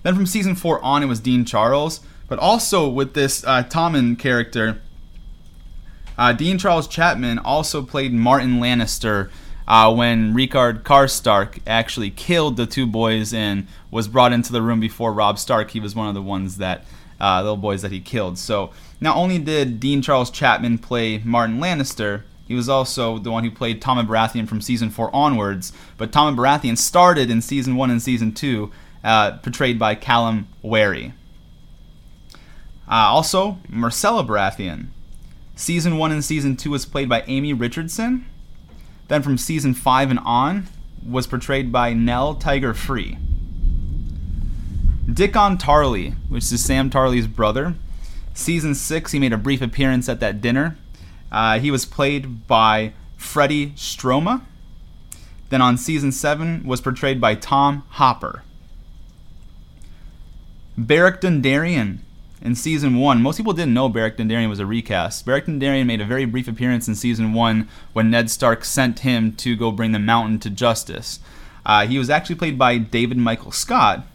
Then 0.02 0.14
from 0.14 0.26
season 0.26 0.54
four 0.54 0.80
on, 0.82 1.02
it 1.02 1.06
was 1.06 1.20
Dean 1.20 1.44
Charles. 1.44 2.00
But 2.28 2.38
also 2.38 2.88
with 2.88 3.14
this 3.14 3.44
uh, 3.44 3.64
Tommen 3.64 4.16
character, 4.16 4.80
uh, 6.20 6.34
Dean 6.34 6.58
Charles 6.58 6.86
Chapman 6.86 7.38
also 7.38 7.82
played 7.82 8.12
Martin 8.12 8.60
Lannister 8.60 9.30
uh, 9.66 9.92
when 9.94 10.34
Ricard 10.34 10.82
Karstark 10.82 11.60
actually 11.66 12.10
killed 12.10 12.58
the 12.58 12.66
two 12.66 12.86
boys 12.86 13.32
and 13.32 13.66
was 13.90 14.06
brought 14.06 14.34
into 14.34 14.52
the 14.52 14.60
room 14.60 14.80
before 14.80 15.14
Robb 15.14 15.38
Stark. 15.38 15.70
He 15.70 15.80
was 15.80 15.94
one 15.94 16.08
of 16.08 16.14
the 16.14 16.20
ones 16.20 16.58
that 16.58 16.84
uh, 17.18 17.40
little 17.40 17.56
boys 17.56 17.80
that 17.80 17.90
he 17.90 18.00
killed. 18.00 18.36
So 18.36 18.70
not 19.00 19.16
only 19.16 19.38
did 19.38 19.80
Dean 19.80 20.02
Charles 20.02 20.30
Chapman 20.30 20.76
play 20.76 21.22
Martin 21.24 21.58
Lannister, 21.58 22.24
he 22.46 22.54
was 22.54 22.68
also 22.68 23.18
the 23.18 23.30
one 23.30 23.42
who 23.44 23.50
played 23.50 23.80
Tommen 23.80 24.06
Baratheon 24.06 24.46
from 24.46 24.60
season 24.60 24.90
four 24.90 25.14
onwards. 25.16 25.72
But 25.96 26.12
Tommen 26.12 26.36
Baratheon 26.36 26.76
started 26.76 27.30
in 27.30 27.40
season 27.40 27.76
one 27.76 27.90
and 27.90 28.02
season 28.02 28.32
two, 28.32 28.70
uh, 29.02 29.38
portrayed 29.38 29.78
by 29.78 29.94
Callum 29.94 30.48
Wharry. 30.62 31.12
Uh, 32.86 33.08
also, 33.08 33.56
Myrcella 33.70 34.26
Baratheon. 34.26 34.88
Season 35.60 35.98
1 35.98 36.10
and 36.10 36.24
Season 36.24 36.56
2 36.56 36.70
was 36.70 36.86
played 36.86 37.06
by 37.06 37.22
Aimee 37.26 37.52
Richardson. 37.52 38.24
Then 39.08 39.22
from 39.22 39.36
Season 39.36 39.74
5 39.74 40.10
and 40.10 40.18
on 40.20 40.68
was 41.06 41.26
portrayed 41.26 41.70
by 41.70 41.92
Nell 41.92 42.34
Tiger 42.34 42.72
Free. 42.72 43.18
Dickon 45.12 45.58
Tarley, 45.58 46.14
which 46.30 46.50
is 46.50 46.64
Sam 46.64 46.88
Tarley's 46.88 47.26
brother. 47.26 47.74
Season 48.32 48.74
6, 48.74 49.12
he 49.12 49.18
made 49.18 49.34
a 49.34 49.36
brief 49.36 49.60
appearance 49.60 50.08
at 50.08 50.18
that 50.20 50.40
dinner. 50.40 50.78
Uh, 51.30 51.58
he 51.58 51.70
was 51.70 51.84
played 51.84 52.46
by 52.46 52.94
Freddie 53.18 53.72
Stroma. 53.72 54.40
Then 55.50 55.60
on 55.60 55.76
Season 55.76 56.10
7 56.10 56.64
was 56.64 56.80
portrayed 56.80 57.20
by 57.20 57.34
Tom 57.34 57.84
Hopper. 57.90 58.44
Beric 60.78 61.20
Dondarrion 61.20 61.98
in 62.42 62.54
season 62.54 62.96
one. 62.96 63.22
Most 63.22 63.36
people 63.36 63.52
didn't 63.52 63.74
know 63.74 63.88
Beric 63.88 64.16
Dondarrion 64.16 64.48
was 64.48 64.60
a 64.60 64.66
recast. 64.66 65.26
Beric 65.26 65.46
Dondarrion 65.46 65.86
made 65.86 66.00
a 66.00 66.06
very 66.06 66.24
brief 66.24 66.48
appearance 66.48 66.88
in 66.88 66.94
season 66.94 67.32
one 67.32 67.68
when 67.92 68.10
Ned 68.10 68.30
Stark 68.30 68.64
sent 68.64 69.00
him 69.00 69.34
to 69.36 69.56
go 69.56 69.70
bring 69.70 69.92
the 69.92 69.98
Mountain 69.98 70.38
to 70.40 70.50
justice. 70.50 71.20
Uh, 71.64 71.86
he 71.86 71.98
was 71.98 72.08
actually 72.08 72.36
played 72.36 72.58
by 72.58 72.78
David 72.78 73.18
Michael 73.18 73.52
Scott. 73.52 74.06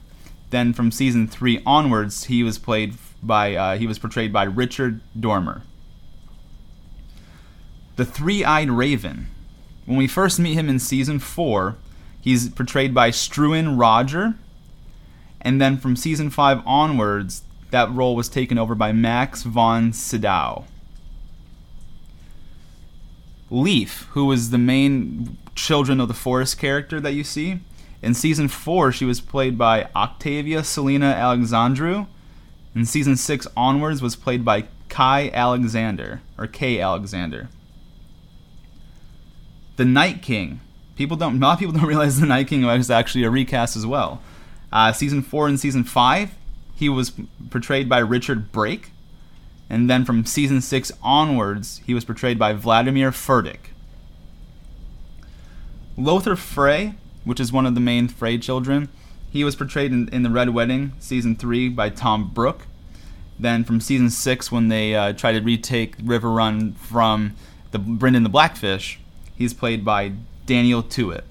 Then 0.50 0.74
from 0.74 0.92
season 0.92 1.28
three 1.28 1.62
onwards, 1.66 2.26
he 2.26 2.44
was 2.44 2.58
played 2.58 2.96
by 3.22 3.56
uh, 3.56 3.78
he 3.78 3.88
was 3.88 4.00
portrayed 4.00 4.32
by 4.32 4.44
Richard 4.44 5.02
Dormer. 5.20 5.64
The 7.96 8.06
Three-Eyed 8.06 8.70
Raven. 8.70 9.28
When 9.86 9.98
we 9.98 10.08
first 10.08 10.40
meet 10.40 10.56
him 10.56 10.68
in 10.68 10.80
season 10.80 11.20
four, 11.20 11.78
he's 12.20 12.50
portrayed 12.50 12.94
by 12.94 13.12
Struan 13.12 13.80
Rodger. 13.80 14.36
And 15.42 15.62
then 15.62 15.78
from 15.78 15.96
season 15.96 16.30
five 16.30 16.62
onwards, 16.66 17.44
that 17.72 17.92
role 17.92 18.16
was 18.16 18.30
taken 18.30 18.58
over 18.58 18.76
by 18.76 18.92
Max 18.92 19.44
von 19.44 19.92
Sydow. 19.94 20.66
Leaf, 23.50 24.08
who 24.12 24.26
was 24.26 24.50
the 24.50 24.58
main 24.58 25.38
Children 25.56 26.02
of 26.02 26.08
the 26.08 26.14
Forest 26.14 26.58
character 26.58 27.00
that 27.00 27.14
you 27.14 27.24
see, 27.24 27.60
in 28.02 28.14
season 28.14 28.48
four 28.48 28.92
she 28.92 29.06
was 29.06 29.22
played 29.22 29.58
by 29.58 29.90
Octavia 29.96 30.64
Selena 30.64 31.08
Alexandru. 31.08 32.06
In 32.76 32.86
season 32.86 33.16
six 33.16 33.48
onwards 33.56 34.02
was 34.02 34.16
played 34.16 34.44
by 34.44 34.66
Kai 34.90 35.30
Alexander 35.34 36.22
or 36.38 36.46
Kay 36.46 36.80
Alexander. 36.82 37.48
The 39.78 39.86
Night 39.86 40.22
King. 40.22 40.60
People 40.96 41.18
don't. 41.18 41.38
A 41.42 41.46
lot 41.46 41.54
of 41.54 41.60
people 41.60 41.74
don't 41.74 41.88
realize 41.88 42.20
the 42.20 42.26
Night 42.26 42.48
King 42.48 42.66
was 42.66 42.92
actually 42.92 43.24
a 43.24 43.30
recast 43.30 43.76
as 43.76 43.86
well. 43.86 44.22
Uh, 44.72 44.92
season 44.92 45.22
four 45.22 45.48
and 45.48 45.60
season 45.60 45.84
five, 45.84 46.32
he 46.76 46.90
was 46.90 47.14
portrayed 47.50 47.88
by 47.88 48.00
Richard 48.00 48.52
Brake, 48.52 48.92
and 49.70 49.90
then 49.90 50.06
from 50.06 50.26
season 50.26 50.62
six 50.62 50.92
onwards, 51.02 51.82
he 51.86 51.94
was 51.94 52.06
portrayed 52.06 52.38
by 52.38 52.54
Vladimir 52.54 53.12
Furdik. 53.12 53.72
Lothar 55.98 56.36
Frey, 56.36 56.96
which 57.24 57.40
is 57.40 57.54
one 57.54 57.66
of 57.66 57.74
the 57.74 57.82
main 57.82 58.08
Frey 58.08 58.38
children, 58.38 58.90
he 59.32 59.44
was 59.44 59.56
portrayed 59.56 59.92
in, 59.92 60.10
in 60.10 60.24
the 60.24 60.30
Red 60.30 60.50
Wedding 60.50 60.94
season 61.00 61.36
three 61.36 61.70
by 61.70 61.90
Tom 61.90 62.32
Brooke. 62.34 62.68
Then 63.40 63.64
from 63.64 63.82
season 63.82 64.10
six, 64.10 64.52
when 64.52 64.70
they 64.70 64.96
uh, 64.96 65.14
try 65.14 65.32
to 65.32 65.40
retake 65.40 65.98
Riverrun 65.98 66.76
from 66.76 67.36
the 67.72 67.80
Brynden 67.80 68.24
the 68.24 68.30
Blackfish, 68.30 69.00
he's 69.36 69.54
played 69.54 69.84
by 69.84 70.14
Daniel 70.46 70.84
Tuite. 70.84 71.24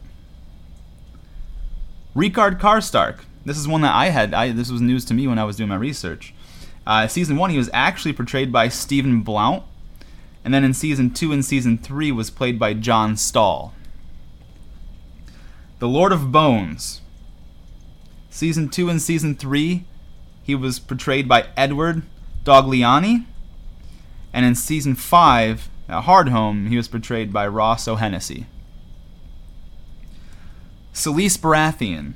Ricard 2.14 2.60
Karstark. 2.60 3.20
This 3.44 3.58
is 3.58 3.68
one 3.68 3.82
that 3.82 3.94
I 3.94 4.06
had. 4.06 4.32
I 4.34 4.52
this 4.52 4.70
was 4.70 4.80
news 4.80 5.04
to 5.06 5.14
me 5.14 5.26
when 5.26 5.38
I 5.38 5.44
was 5.44 5.56
doing 5.56 5.68
my 5.68 5.76
research. 5.76 6.34
Uh, 6.86 7.06
season 7.06 7.36
one, 7.36 7.50
he 7.50 7.58
was 7.58 7.70
actually 7.72 8.12
portrayed 8.12 8.52
by 8.52 8.68
Stephen 8.68 9.22
Blount, 9.22 9.62
and 10.44 10.52
then 10.52 10.64
in 10.64 10.74
season 10.74 11.10
two 11.10 11.32
and 11.32 11.44
season 11.44 11.78
three 11.78 12.12
was 12.12 12.30
played 12.30 12.58
by 12.58 12.74
John 12.74 13.16
Stahl. 13.16 13.74
The 15.78 15.88
Lord 15.88 16.12
of 16.12 16.30
Bones. 16.30 17.00
Season 18.30 18.68
two 18.68 18.88
and 18.88 19.00
season 19.00 19.34
three, 19.34 19.84
he 20.42 20.54
was 20.54 20.78
portrayed 20.78 21.28
by 21.28 21.48
Edward 21.56 22.02
Dogliani, 22.44 23.24
and 24.32 24.44
in 24.44 24.54
season 24.54 24.94
five, 24.94 25.68
at 25.88 26.04
Hardhome, 26.04 26.68
he 26.68 26.76
was 26.76 26.88
portrayed 26.88 27.32
by 27.32 27.46
Ross 27.46 27.86
O'Hennessy. 27.86 28.46
Selyse 30.92 31.38
Baratheon. 31.38 32.14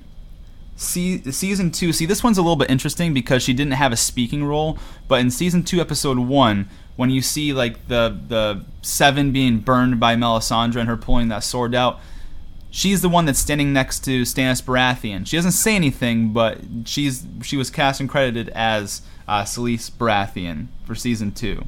See, 0.79 1.19
season 1.33 1.73
two. 1.73 1.93
See, 1.93 2.07
this 2.07 2.23
one's 2.23 2.39
a 2.39 2.41
little 2.41 2.55
bit 2.55 2.71
interesting 2.71 3.13
because 3.13 3.43
she 3.43 3.53
didn't 3.53 3.73
have 3.73 3.91
a 3.91 3.97
speaking 3.97 4.45
role, 4.45 4.79
but 5.09 5.21
in 5.21 5.29
season 5.29 5.65
two, 5.65 5.81
episode 5.81 6.19
one, 6.19 6.69
when 6.95 7.11
you 7.11 7.21
see 7.21 7.53
like 7.53 7.89
the 7.89 8.17
the 8.29 8.65
seven 8.81 9.33
being 9.33 9.59
burned 9.59 9.99
by 9.99 10.15
Melisandre 10.15 10.77
and 10.77 10.89
her 10.89 10.97
pulling 10.97 11.27
that 11.31 11.43
sword 11.43 11.75
out, 11.75 11.99
she's 12.71 13.03
the 13.03 13.09
one 13.09 13.25
that's 13.25 13.41
standing 13.41 13.73
next 13.73 14.05
to 14.05 14.23
Stannis 14.23 14.63
Baratheon. 14.63 15.27
She 15.27 15.37
doesn't 15.37 15.51
say 15.51 15.75
anything, 15.75 16.33
but 16.33 16.61
she's 16.85 17.27
she 17.43 17.57
was 17.57 17.71
cast 17.71 17.99
and 17.99 18.09
credited 18.09 18.49
as 18.51 19.03
uh, 19.27 19.43
Selyse 19.43 19.91
Baratheon 19.91 20.69
for 20.85 20.95
season 20.95 21.33
two. 21.33 21.65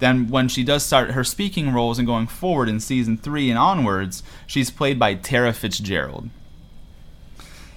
Then 0.00 0.28
when 0.28 0.48
she 0.48 0.64
does 0.64 0.84
start 0.84 1.12
her 1.12 1.24
speaking 1.24 1.72
roles 1.72 1.98
and 1.98 2.06
going 2.06 2.26
forward 2.26 2.68
in 2.68 2.78
season 2.78 3.16
three 3.16 3.48
and 3.48 3.58
onwards, 3.58 4.22
she's 4.46 4.70
played 4.70 4.98
by 4.98 5.14
Tara 5.14 5.54
Fitzgerald. 5.54 6.28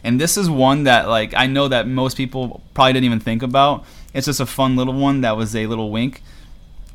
And 0.03 0.19
this 0.19 0.37
is 0.37 0.49
one 0.49 0.83
that 0.83 1.07
like 1.07 1.33
I 1.33 1.47
know 1.47 1.67
that 1.67 1.87
most 1.87 2.17
people 2.17 2.61
probably 2.73 2.93
didn't 2.93 3.05
even 3.05 3.19
think 3.19 3.41
about. 3.41 3.85
It's 4.13 4.27
just 4.27 4.39
a 4.39 4.45
fun 4.45 4.75
little 4.75 4.93
one 4.93 5.21
that 5.21 5.37
was 5.37 5.55
a 5.55 5.67
little 5.67 5.91
wink. 5.91 6.21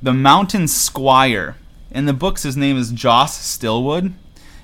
The 0.02 0.12
Mountain 0.12 0.68
Squire. 0.68 1.56
In 1.90 2.04
the 2.04 2.12
books, 2.12 2.42
his 2.42 2.56
name 2.56 2.76
is 2.76 2.92
Joss 2.92 3.38
Stilwood. 3.38 4.12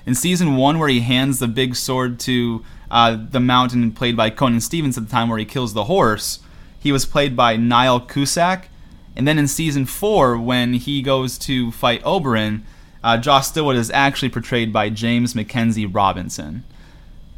In 0.05 0.13
season 0.13 0.55
one, 0.55 0.77
where 0.77 0.87
he 0.87 0.99
hands 0.99 1.39
the 1.39 1.47
big 1.47 1.75
sword 1.75 2.19
to 2.21 2.63
uh, 2.91 3.17
the 3.31 3.39
Mountain, 3.39 3.93
played 3.93 4.15
by 4.15 4.29
Conan 4.29 4.61
Stevens 4.61 4.97
at 4.97 5.05
the 5.05 5.11
time, 5.11 5.27
where 5.27 5.39
he 5.39 5.45
kills 5.45 5.73
the 5.73 5.85
horse, 5.85 6.39
he 6.79 6.91
was 6.91 7.05
played 7.05 7.35
by 7.35 7.57
Niall 7.57 7.99
Cusack. 7.99 8.69
And 9.15 9.27
then 9.27 9.39
in 9.39 9.47
season 9.47 9.85
four, 9.87 10.37
when 10.37 10.73
he 10.73 11.01
goes 11.01 11.37
to 11.39 11.71
fight 11.71 12.03
Oberyn, 12.03 12.61
uh, 13.03 13.17
Joss 13.17 13.51
Stilwood 13.51 13.75
is 13.75 13.89
actually 13.91 14.29
portrayed 14.29 14.71
by 14.71 14.89
James 14.89 15.33
Mackenzie 15.33 15.85
Robinson. 15.85 16.63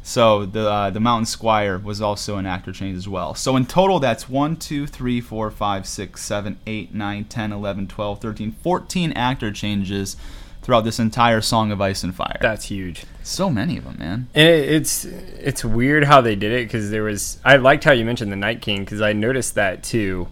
So 0.02 0.46
the 0.46 0.70
uh, 0.70 0.90
the 0.90 1.00
Mountain 1.00 1.26
Squire 1.26 1.78
was 1.78 2.00
also 2.00 2.36
an 2.36 2.46
actor 2.46 2.72
change 2.72 2.96
as 2.96 3.06
well. 3.08 3.34
So 3.34 3.56
in 3.56 3.66
total, 3.66 3.98
that's 4.00 4.28
1, 4.28 4.56
2, 4.56 4.86
3, 4.86 5.20
4, 5.20 5.50
5, 5.50 5.86
6, 5.86 6.22
7, 6.24 6.58
8, 6.66 6.94
9, 6.94 7.24
10, 7.24 7.52
11, 7.52 7.86
12, 7.88 8.20
13, 8.20 8.52
14 8.62 9.12
actor 9.12 9.50
changes 9.52 10.16
throughout 10.62 10.82
this 10.84 10.98
entire 10.98 11.40
Song 11.40 11.70
of 11.72 11.80
Ice 11.80 12.02
and 12.02 12.14
Fire. 12.14 12.38
That's 12.40 12.66
huge. 12.66 13.04
So 13.22 13.50
many 13.50 13.76
of 13.76 13.84
them, 13.84 13.96
man. 13.98 14.28
And 14.34 14.48
it, 14.48 14.68
it's 14.70 15.04
it's 15.04 15.64
weird 15.64 16.04
how 16.04 16.20
they 16.22 16.36
did 16.36 16.52
it 16.52 16.66
because 16.66 16.90
there 16.90 17.02
was 17.02 17.38
I 17.44 17.56
liked 17.56 17.84
how 17.84 17.92
you 17.92 18.04
mentioned 18.04 18.32
the 18.32 18.36
Night 18.36 18.62
King 18.62 18.80
because 18.84 19.02
I 19.02 19.12
noticed 19.12 19.56
that 19.56 19.82
too, 19.82 20.28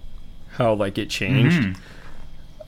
how 0.53 0.73
like 0.75 0.97
it 0.97 1.11
changed. 1.11 1.59
Mhm. 1.61 1.77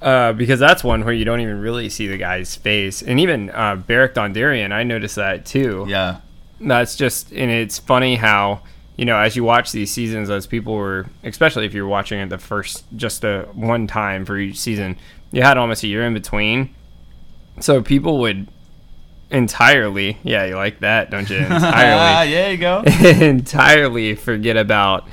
Uh, 0.00 0.32
because 0.32 0.60
that's 0.60 0.84
one 0.84 1.04
where 1.04 1.12
you 1.12 1.24
don't 1.24 1.40
even 1.40 1.60
really 1.60 1.88
see 1.88 2.06
the 2.06 2.16
guy's 2.16 2.54
face, 2.54 3.02
and 3.02 3.18
even 3.18 3.50
uh, 3.50 3.74
Beric 3.74 4.14
Dondarrion, 4.14 4.70
I 4.72 4.84
noticed 4.84 5.16
that 5.16 5.44
too. 5.44 5.86
Yeah. 5.88 6.18
That's 6.60 6.96
just, 6.96 7.32
and 7.32 7.50
it's 7.50 7.78
funny 7.78 8.16
how 8.16 8.62
you 8.96 9.04
know 9.04 9.16
as 9.16 9.36
you 9.36 9.44
watch 9.44 9.72
these 9.72 9.92
seasons, 9.92 10.30
as 10.30 10.46
people 10.46 10.74
were, 10.74 11.06
especially 11.22 11.66
if 11.66 11.74
you're 11.74 11.86
watching 11.86 12.18
it 12.20 12.28
the 12.28 12.38
first 12.38 12.84
just 12.96 13.24
a 13.24 13.48
one 13.52 13.86
time 13.86 14.24
for 14.24 14.36
each 14.36 14.58
season, 14.58 14.96
you 15.30 15.42
had 15.42 15.56
almost 15.56 15.82
a 15.84 15.86
year 15.86 16.04
in 16.04 16.14
between, 16.14 16.74
so 17.60 17.82
people 17.82 18.18
would 18.18 18.48
entirely, 19.30 20.18
yeah, 20.22 20.44
you 20.44 20.56
like 20.56 20.80
that, 20.80 21.10
don't 21.10 21.28
you? 21.28 21.36
Entirely, 21.38 22.30
there 22.32 22.52
you 22.52 22.58
go. 22.58 22.82
entirely 23.04 24.14
forget 24.14 24.56
about 24.56 25.06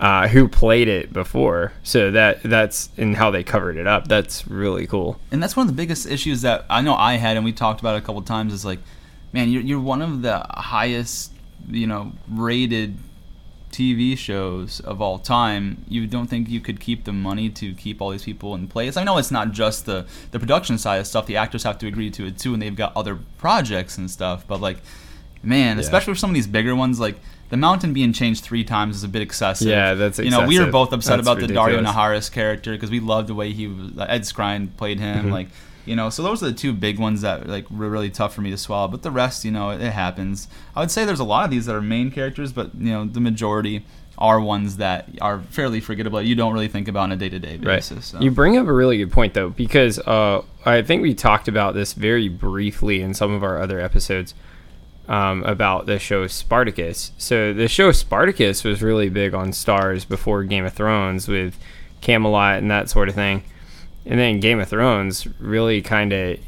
uh, 0.00 0.28
who 0.28 0.48
played 0.48 0.88
it 0.88 1.12
before. 1.12 1.72
So 1.82 2.10
that 2.10 2.42
that's 2.42 2.90
and 2.96 3.14
how 3.16 3.30
they 3.30 3.44
covered 3.44 3.76
it 3.76 3.86
up. 3.86 4.08
That's 4.08 4.46
really 4.48 4.86
cool. 4.86 5.20
and 5.30 5.42
that's 5.42 5.56
one 5.56 5.68
of 5.68 5.74
the 5.74 5.76
biggest 5.76 6.06
issues 6.06 6.42
that 6.42 6.64
I 6.70 6.80
know 6.80 6.94
I 6.94 7.14
had, 7.14 7.36
and 7.36 7.44
we 7.44 7.52
talked 7.52 7.80
about 7.80 7.94
it 7.96 7.98
a 7.98 8.06
couple 8.06 8.22
times. 8.22 8.52
Is 8.52 8.64
like, 8.64 8.80
man, 9.32 9.48
you're 9.50 9.62
you're 9.62 9.80
one 9.80 10.02
of 10.02 10.22
the 10.22 10.38
highest, 10.50 11.32
you 11.68 11.86
know, 11.86 12.12
rated 12.28 12.96
TV 13.72 14.18
shows 14.18 14.80
of 14.80 15.00
all 15.00 15.18
time. 15.18 15.84
You 15.88 16.06
don't 16.06 16.26
think 16.26 16.48
you 16.48 16.60
could 16.60 16.80
keep 16.80 17.04
the 17.04 17.12
money 17.12 17.48
to 17.50 17.72
keep 17.74 18.00
all 18.02 18.10
these 18.10 18.24
people 18.24 18.54
in 18.56 18.66
place? 18.66 18.96
I 18.96 19.04
know 19.04 19.18
it's 19.18 19.30
not 19.30 19.52
just 19.52 19.86
the 19.86 20.06
the 20.32 20.40
production 20.40 20.76
side 20.78 20.96
of 20.96 21.06
stuff. 21.06 21.26
The 21.26 21.36
actors 21.36 21.62
have 21.62 21.78
to 21.78 21.86
agree 21.86 22.10
to 22.10 22.26
it 22.26 22.38
too, 22.38 22.52
and 22.52 22.60
they've 22.62 22.74
got 22.74 22.96
other 22.96 23.18
projects 23.38 23.96
and 23.98 24.10
stuff. 24.10 24.44
But 24.48 24.60
like, 24.60 24.78
man, 25.42 25.76
Yeah. 25.76 25.82
especially 25.82 26.10
with 26.12 26.18
some 26.18 26.30
of 26.30 26.34
these 26.34 26.46
bigger 26.48 26.74
ones, 26.74 26.98
like. 27.00 27.16
The 27.50 27.56
mountain 27.56 27.92
being 27.92 28.12
changed 28.12 28.44
three 28.44 28.62
times 28.62 28.94
is 28.94 29.02
a 29.02 29.08
bit 29.08 29.22
excessive. 29.22 29.66
Yeah, 29.66 29.94
that's 29.94 30.20
You 30.20 30.30
know, 30.30 30.46
we 30.46 30.60
were 30.60 30.70
both 30.70 30.92
upset 30.92 31.16
That's 31.16 31.28
about 31.28 31.40
the 31.40 31.52
Daario. 31.52 31.84
Naharis 31.84 32.30
character 32.30 32.70
because 32.70 32.92
we 32.92 33.00
loved 33.00 33.26
the 33.26 33.34
way 33.34 33.52
he 33.52 33.66
was. 33.66 33.90
Ed 33.98 34.22
Skrein 34.22 34.68
played 34.76 35.00
him. 35.00 35.26
Mhm. 35.26 35.32
Like, 35.32 35.48
you 35.86 35.96
know, 35.96 36.10
so 36.10 36.22
those 36.22 36.42
are 36.42 36.46
the 36.46 36.52
two 36.52 36.72
big 36.72 36.98
ones 36.98 37.22
that 37.22 37.46
like 37.46 37.70
were 37.70 37.88
really 37.88 38.10
tough 38.10 38.34
for 38.34 38.40
me 38.40 38.50
to 38.50 38.58
swallow. 38.58 38.88
But 38.88 39.02
the 39.02 39.10
rest, 39.10 39.44
you 39.44 39.50
know, 39.50 39.70
it, 39.70 39.80
it 39.80 39.92
happens. 39.92 40.48
I 40.74 40.80
would 40.80 40.90
say 40.90 41.04
there's 41.04 41.20
a 41.20 41.24
lot 41.24 41.44
of 41.44 41.50
these 41.50 41.66
that 41.66 41.74
are 41.74 41.82
main 41.82 42.10
characters, 42.10 42.52
but 42.52 42.74
you 42.74 42.90
know, 42.92 43.04
the 43.04 43.20
majority 43.20 43.84
are 44.18 44.38
ones 44.38 44.76
that 44.76 45.08
are 45.22 45.40
fairly 45.40 45.80
forgettable. 45.80 46.20
You 46.20 46.34
don't 46.34 46.52
really 46.52 46.68
think 46.68 46.88
about 46.88 47.04
on 47.04 47.12
a 47.12 47.16
day-to-day 47.16 47.56
basis. 47.56 48.06
So. 48.06 48.20
You 48.20 48.30
bring 48.30 48.58
up 48.58 48.66
a 48.66 48.72
really 48.72 48.98
good 48.98 49.10
point 49.10 49.32
though, 49.32 49.48
because 49.48 49.98
uh, 50.00 50.42
I 50.66 50.82
think 50.82 51.00
we 51.00 51.14
talked 51.14 51.48
about 51.48 51.74
this 51.74 51.94
very 51.94 52.28
briefly 52.28 53.00
in 53.00 53.14
some 53.14 53.32
of 53.32 53.42
our 53.42 53.62
other 53.62 53.80
episodes 53.80 54.34
um, 55.08 55.42
about 55.44 55.86
the 55.86 55.98
show 55.98 56.26
Spartacus. 56.26 57.12
So 57.16 57.54
the 57.54 57.66
show 57.66 57.92
Spartacus 57.92 58.62
was 58.62 58.82
really 58.82 59.08
big 59.08 59.32
on 59.32 59.54
stars 59.54 60.04
before 60.04 60.44
Game 60.44 60.66
of 60.66 60.74
Thrones 60.74 61.26
with 61.26 61.58
Camelot 62.02 62.58
and 62.58 62.70
that 62.70 62.90
sort 62.90 63.08
of 63.08 63.14
thing, 63.14 63.42
and 64.10 64.18
then 64.20 64.40
Game 64.40 64.60
of 64.60 64.68
Thrones 64.68 65.26
really 65.38 65.80
kind 65.80 66.12
of 66.12 66.38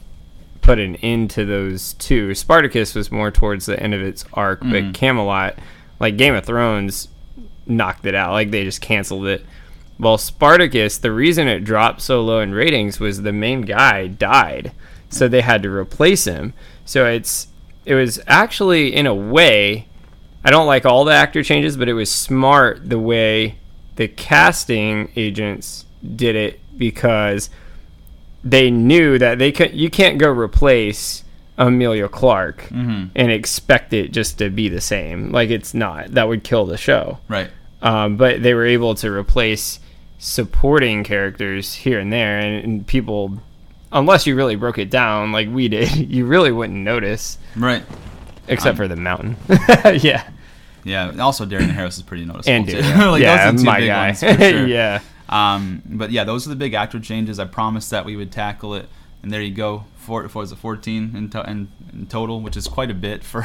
put 0.61 0.79
an 0.79 0.97
end 0.97 1.31
to 1.31 1.45
those 1.47 1.95
two. 1.95 2.35
Spartacus 2.35 2.95
was 2.95 3.11
more 3.11 3.31
towards 3.31 3.65
the 3.67 3.81
end 3.83 3.95
of 3.95 4.03
its 4.03 4.25
arc, 4.35 4.61
Mhm. 4.63 4.71
but 4.71 4.95
Camelot, 4.95 5.59
like 5.99 6.17
Game 6.19 6.35
of 6.35 6.45
Thrones, 6.45 7.09
knocked 7.67 8.05
it 8.07 8.15
out. 8.15 8.33
Like 8.33 8.51
they 8.51 8.65
just 8.65 8.81
canceled 8.81 9.27
it. 9.27 9.45
Well, 9.99 10.19
Spartacus, 10.19 10.99
the 10.99 11.13
reason 11.13 11.49
it 11.49 11.65
dropped 11.65 12.01
so 12.03 12.21
low 12.23 12.41
in 12.41 12.53
ratings 12.53 12.99
was 13.01 13.23
the 13.23 13.33
main 13.33 13.63
guy 13.63 14.09
died, 14.09 14.73
so 15.09 15.29
they 15.29 15.41
had 15.43 15.63
to 15.63 15.71
replace 15.71 16.25
him. 16.25 16.53
So 16.85 17.07
it's 17.07 17.47
it 17.85 17.95
was 17.95 18.21
actually 18.29 18.95
in 18.95 19.07
a 19.07 19.15
way, 19.15 19.87
I 20.45 20.51
don't 20.51 20.67
like 20.67 20.85
all 20.87 21.05
the 21.05 21.13
actor 21.15 21.43
changes, 21.43 21.77
but 21.77 21.89
it 21.89 21.95
was 21.95 22.11
smart 22.11 22.89
the 22.89 22.99
way 22.99 23.57
the 23.97 24.09
casting 24.09 25.09
agents 25.17 25.85
did 26.17 26.35
it 26.37 26.61
because 26.77 27.51
they 28.45 28.71
knew 28.71 29.19
that 29.19 29.39
they 29.39 29.53
could 29.53 29.73
you 29.75 29.89
can't 29.91 30.19
go 30.19 30.29
replace 30.31 31.23
Emilia 31.59 32.09
Clarke 32.09 32.69
Mhm. 32.73 33.11
and 33.15 33.31
expect 33.31 33.93
it 33.93 34.11
just 34.13 34.39
to 34.39 34.51
be 34.51 34.69
the 34.69 34.81
same. 34.81 35.31
Like 35.31 35.51
it's 35.51 35.75
not. 35.75 36.13
That 36.15 36.27
would 36.29 36.43
kill 36.43 36.67
the 36.67 36.77
show. 36.79 37.19
Right. 37.29 37.51
Um, 37.83 38.17
but 38.17 38.43
they 38.43 38.55
were 38.55 38.67
able 38.67 38.95
to 38.97 39.11
replace 39.13 39.79
supporting 40.19 41.03
characters 41.05 41.75
here 41.75 41.99
and 41.99 42.13
there, 42.13 42.39
and, 42.39 42.65
and 42.65 42.87
people, 42.87 43.39
unless 43.93 44.27
you 44.27 44.35
really 44.37 44.55
broke 44.57 44.79
it 44.79 44.89
down 44.89 45.33
like 45.33 45.49
we 45.51 45.69
did, 45.69 45.95
you 46.11 46.25
really 46.25 46.53
wouldn't 46.53 46.79
notice, 46.79 47.39
Right. 47.57 47.83
except 48.49 48.71
Um, 48.73 48.77
for 48.77 48.89
the 48.89 48.97
mountain. 48.97 49.37
yeah, 50.01 50.23
Yeah. 50.85 51.13
Also, 51.19 51.45
Daario 51.45 51.69
Naharis 51.69 51.97
is 51.99 52.03
pretty 52.03 52.25
noticeable 52.25 52.55
and 52.57 52.69
too. 52.69 52.81
like, 53.11 53.21
yeah, 53.23 53.51
those 53.51 53.61
are 53.61 53.65
two 53.65 53.71
my 53.71 53.79
big 53.81 53.89
guy. 53.89 54.07
ones 54.07 54.19
sure. 54.21 54.67
yeah, 54.67 55.01
Um, 55.33 55.83
but 55.87 56.11
yeah, 56.11 56.25
those 56.25 56.47
are 56.47 56.51
the 56.51 56.57
big 56.57 56.75
actor 56.75 57.01
changes. 57.01 57.39
I 57.39 57.47
promised 57.47 57.91
that 57.91 58.05
we 58.05 58.17
would 58.17 58.31
tackle 58.31 58.75
it, 58.75 58.89
and 59.23 59.33
there 59.33 59.41
you 59.41 59.55
go. 59.55 59.85
Four, 59.97 60.25
what 60.25 60.35
was 60.35 60.53
it, 60.53 60.57
14 60.57 61.15
in, 61.17 61.31
to, 61.31 61.49
in, 61.49 61.69
in 61.93 62.07
total, 62.07 62.41
which 62.41 62.57
is 62.57 62.67
quite 62.67 62.91
a 62.91 62.95
bit 62.95 63.23
for 63.33 63.43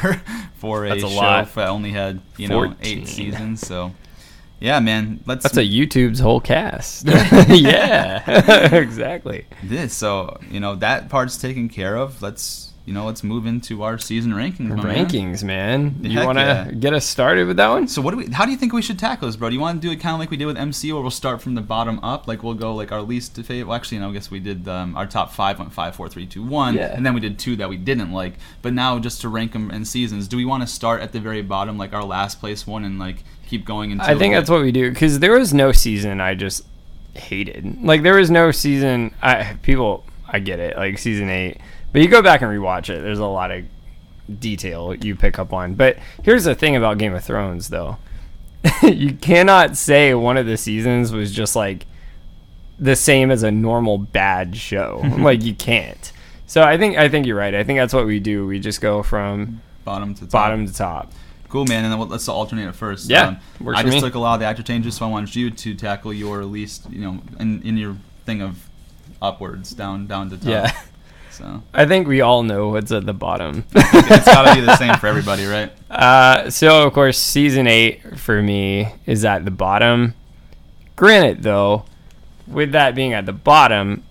for 0.56 0.84
a 0.84 0.90
That's 0.90 1.04
a 1.04 1.08
show 1.08 1.14
lot. 1.14 1.54
that 1.54 1.68
only 1.68 1.90
had 1.92 2.20
you 2.36 2.48
know 2.48 2.74
eight 2.82 3.08
seasons. 3.08 3.60
So 3.60 3.92
yeah, 4.60 4.80
man, 4.80 5.20
let's 5.24 5.44
that's 5.44 5.56
a 5.56 5.62
YouTube's 5.62 6.18
whole 6.18 6.40
cast. 6.40 7.06
yeah, 7.06 8.28
exactly. 8.74 9.46
this. 9.62 9.94
So 9.94 10.38
you 10.50 10.60
know 10.60 10.74
that 10.76 11.08
part's 11.08 11.36
taken 11.38 11.68
care 11.68 11.96
of. 11.96 12.20
Let's 12.20 12.67
you 12.88 12.94
know 12.94 13.04
let's 13.04 13.22
move 13.22 13.44
into 13.46 13.82
our 13.82 13.98
season 13.98 14.32
rankings. 14.32 14.68
my 14.70 14.82
man. 14.82 15.06
Rankings, 15.06 15.44
man. 15.44 15.96
You 16.00 16.24
want 16.24 16.38
to 16.38 16.44
yeah. 16.44 16.70
get 16.72 16.94
us 16.94 17.04
started 17.04 17.46
with 17.46 17.58
that 17.58 17.68
one? 17.68 17.86
So 17.86 18.00
what 18.00 18.12
do 18.12 18.16
we? 18.16 18.26
How 18.32 18.46
do 18.46 18.50
you 18.50 18.56
think 18.56 18.72
we 18.72 18.80
should 18.80 18.98
tackle 18.98 19.28
this, 19.28 19.36
bro? 19.36 19.50
Do 19.50 19.54
you 19.54 19.60
want 19.60 19.80
to 19.80 19.86
do 19.86 19.92
it 19.92 20.00
kind 20.00 20.14
of 20.14 20.20
like 20.20 20.30
we 20.30 20.38
did 20.38 20.46
with 20.46 20.56
MC, 20.56 20.90
where 20.92 21.02
we'll 21.02 21.10
start 21.10 21.42
from 21.42 21.54
the 21.54 21.60
bottom 21.60 21.98
up? 22.02 22.26
Like 22.26 22.42
we'll 22.42 22.54
go 22.54 22.74
like 22.74 22.90
our 22.90 23.02
least 23.02 23.36
favorite. 23.36 23.66
Well, 23.66 23.76
actually, 23.76 23.98
no, 23.98 24.08
I 24.08 24.12
guess 24.14 24.30
we 24.30 24.40
did 24.40 24.66
um, 24.66 24.96
our 24.96 25.06
top 25.06 25.32
five 25.32 25.58
went 25.58 25.72
five, 25.72 25.94
four, 25.94 26.08
three, 26.08 26.26
two, 26.26 26.42
one, 26.42 26.74
Yeah. 26.74 26.94
and 26.96 27.04
then 27.04 27.12
we 27.12 27.20
did 27.20 27.38
two 27.38 27.56
that 27.56 27.68
we 27.68 27.76
didn't 27.76 28.10
like. 28.10 28.34
But 28.62 28.72
now 28.72 28.98
just 28.98 29.20
to 29.20 29.28
rank 29.28 29.52
them 29.52 29.70
in 29.70 29.84
seasons, 29.84 30.26
do 30.26 30.38
we 30.38 30.46
want 30.46 30.62
to 30.62 30.66
start 30.66 31.02
at 31.02 31.12
the 31.12 31.20
very 31.20 31.42
bottom, 31.42 31.76
like 31.76 31.92
our 31.92 32.04
last 32.04 32.40
place 32.40 32.66
one, 32.66 32.84
and 32.84 32.98
like 32.98 33.22
keep 33.46 33.66
going 33.66 33.92
until. 33.92 34.08
I 34.08 34.18
think 34.18 34.32
that's 34.34 34.48
what 34.48 34.62
we 34.62 34.72
do 34.72 34.88
because 34.90 35.18
there 35.18 35.32
was 35.32 35.52
no 35.52 35.72
season 35.72 36.22
I 36.22 36.34
just 36.34 36.64
hated. 37.14 37.82
Like 37.82 38.02
there 38.02 38.14
was 38.14 38.30
no 38.30 38.50
season. 38.50 39.14
I 39.22 39.56
people, 39.62 40.04
I 40.26 40.38
get 40.38 40.58
it. 40.60 40.76
Like 40.76 40.98
season 40.98 41.28
eight, 41.28 41.58
but 41.92 42.02
you 42.02 42.08
go 42.08 42.22
back 42.22 42.42
and 42.42 42.50
rewatch 42.50 42.90
it. 42.90 43.02
There's 43.02 43.18
a 43.18 43.26
lot 43.26 43.50
of 43.50 43.64
detail 44.40 44.94
you 44.94 45.14
pick 45.16 45.38
up 45.38 45.52
on. 45.52 45.74
But 45.74 45.98
here's 46.22 46.44
the 46.44 46.54
thing 46.54 46.76
about 46.76 46.98
Game 46.98 47.14
of 47.14 47.24
Thrones, 47.24 47.68
though. 47.68 47.98
you 48.82 49.14
cannot 49.14 49.76
say 49.76 50.14
one 50.14 50.36
of 50.36 50.46
the 50.46 50.56
seasons 50.56 51.12
was 51.12 51.32
just 51.32 51.54
like 51.56 51.86
the 52.78 52.96
same 52.96 53.30
as 53.30 53.42
a 53.42 53.50
normal 53.50 53.98
bad 53.98 54.56
show. 54.56 55.00
like 55.18 55.42
you 55.42 55.54
can't. 55.54 56.12
So 56.46 56.62
I 56.62 56.78
think 56.78 56.96
I 56.96 57.08
think 57.08 57.26
you're 57.26 57.36
right. 57.36 57.54
I 57.54 57.62
think 57.64 57.78
that's 57.78 57.92
what 57.94 58.06
we 58.06 58.20
do. 58.20 58.46
We 58.46 58.58
just 58.58 58.80
go 58.80 59.02
from 59.02 59.60
bottom 59.84 60.14
to 60.14 60.20
top. 60.22 60.30
bottom 60.30 60.66
to 60.66 60.72
top. 60.72 61.12
Cool, 61.48 61.64
man. 61.64 61.84
And 61.84 61.92
then 61.92 62.08
let's 62.08 62.28
alternate 62.28 62.68
it 62.68 62.74
first. 62.74 63.08
Yeah, 63.08 63.28
Um, 63.28 63.38
I 63.74 63.82
just 63.82 63.94
me. 63.94 64.00
took 64.00 64.14
a 64.14 64.18
lot 64.18 64.34
of 64.34 64.40
the 64.40 64.46
actor 64.46 64.62
changes, 64.62 64.96
so 64.96 65.06
I 65.06 65.08
wanted 65.08 65.34
you 65.34 65.50
to 65.50 65.74
tackle 65.74 66.12
your 66.12 66.44
least, 66.44 66.90
you 66.90 67.00
know, 67.00 67.22
in, 67.40 67.62
in 67.62 67.78
your 67.78 67.96
thing 68.26 68.42
of 68.42 68.68
upwards, 69.22 69.70
down, 69.70 70.06
down 70.06 70.28
to 70.28 70.36
top. 70.36 70.46
Yeah. 70.46 70.72
So 71.38 71.62
I 71.72 71.86
think 71.86 72.08
we 72.08 72.20
all 72.20 72.42
know 72.42 72.70
what's 72.70 72.90
at 72.90 73.06
the 73.06 73.14
bottom. 73.14 73.64
it's 73.74 74.26
got 74.26 74.52
to 74.52 74.60
be 74.60 74.66
the 74.66 74.76
same 74.76 74.96
for 74.96 75.06
everybody, 75.06 75.44
right? 75.46 75.70
Uh, 75.88 76.50
so 76.50 76.84
of 76.84 76.92
course, 76.92 77.16
season 77.16 77.68
eight 77.68 78.18
for 78.18 78.42
me 78.42 78.92
is 79.06 79.24
at 79.24 79.44
the 79.44 79.52
bottom. 79.52 80.14
Granted, 80.96 81.44
though, 81.44 81.84
with 82.48 82.72
that 82.72 82.96
being 82.96 83.12
at 83.12 83.24
the 83.24 83.32
bottom, 83.32 84.02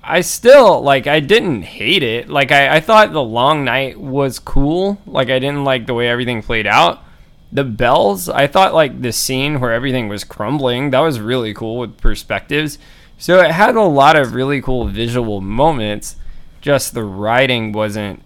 I 0.00 0.20
still 0.20 0.80
like. 0.80 1.08
I 1.08 1.18
didn't 1.18 1.62
hate 1.62 2.04
it. 2.04 2.28
Like 2.28 2.52
I, 2.52 2.76
I 2.76 2.80
thought 2.80 3.12
the 3.12 3.22
long 3.22 3.64
night 3.64 3.98
was 3.98 4.38
cool. 4.38 5.00
Like 5.06 5.30
I 5.30 5.40
didn't 5.40 5.64
like 5.64 5.86
the 5.86 5.94
way 5.94 6.08
everything 6.08 6.40
played 6.40 6.68
out. 6.68 7.02
The 7.50 7.64
bells, 7.64 8.28
I 8.28 8.46
thought 8.46 8.74
like 8.74 9.02
the 9.02 9.12
scene 9.12 9.58
where 9.58 9.72
everything 9.72 10.06
was 10.08 10.22
crumbling, 10.22 10.90
that 10.90 11.00
was 11.00 11.18
really 11.18 11.52
cool 11.52 11.78
with 11.78 11.96
perspectives. 11.96 12.78
So 13.18 13.40
it 13.40 13.50
had 13.50 13.74
a 13.74 13.82
lot 13.82 14.14
of 14.14 14.34
really 14.34 14.62
cool 14.62 14.86
visual 14.86 15.40
moments. 15.40 16.14
Just 16.64 16.94
the 16.94 17.04
writing 17.04 17.72
wasn't 17.72 18.22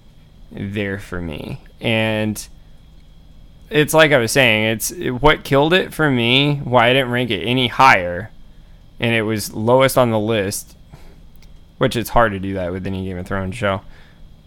there 0.53 1.01
for 1.01 1.21
me. 1.21 1.61
And 1.81 2.47
it's 3.69 3.93
like 3.93 4.13
I 4.13 4.19
was 4.19 4.31
saying, 4.31 4.67
it's 4.67 4.93
it, 4.93 5.11
what 5.11 5.43
killed 5.43 5.73
it 5.73 5.93
for 5.93 6.09
me, 6.09 6.59
why 6.59 6.87
I 6.87 6.93
didn't 6.93 7.11
rank 7.11 7.31
it 7.31 7.45
any 7.45 7.67
higher, 7.67 8.31
and 9.01 9.13
it 9.13 9.23
was 9.23 9.53
lowest 9.53 9.99
on 9.99 10.13
the 10.13 10.21
list, 10.21 10.77
which 11.79 11.97
it's 11.97 12.11
hard 12.11 12.31
to 12.31 12.39
do 12.39 12.55
that 12.55 12.71
with 12.71 12.87
any 12.87 13.05
Game 13.05 13.19
of 13.19 13.27
Thrones 13.27 13.57
show. 13.57 13.81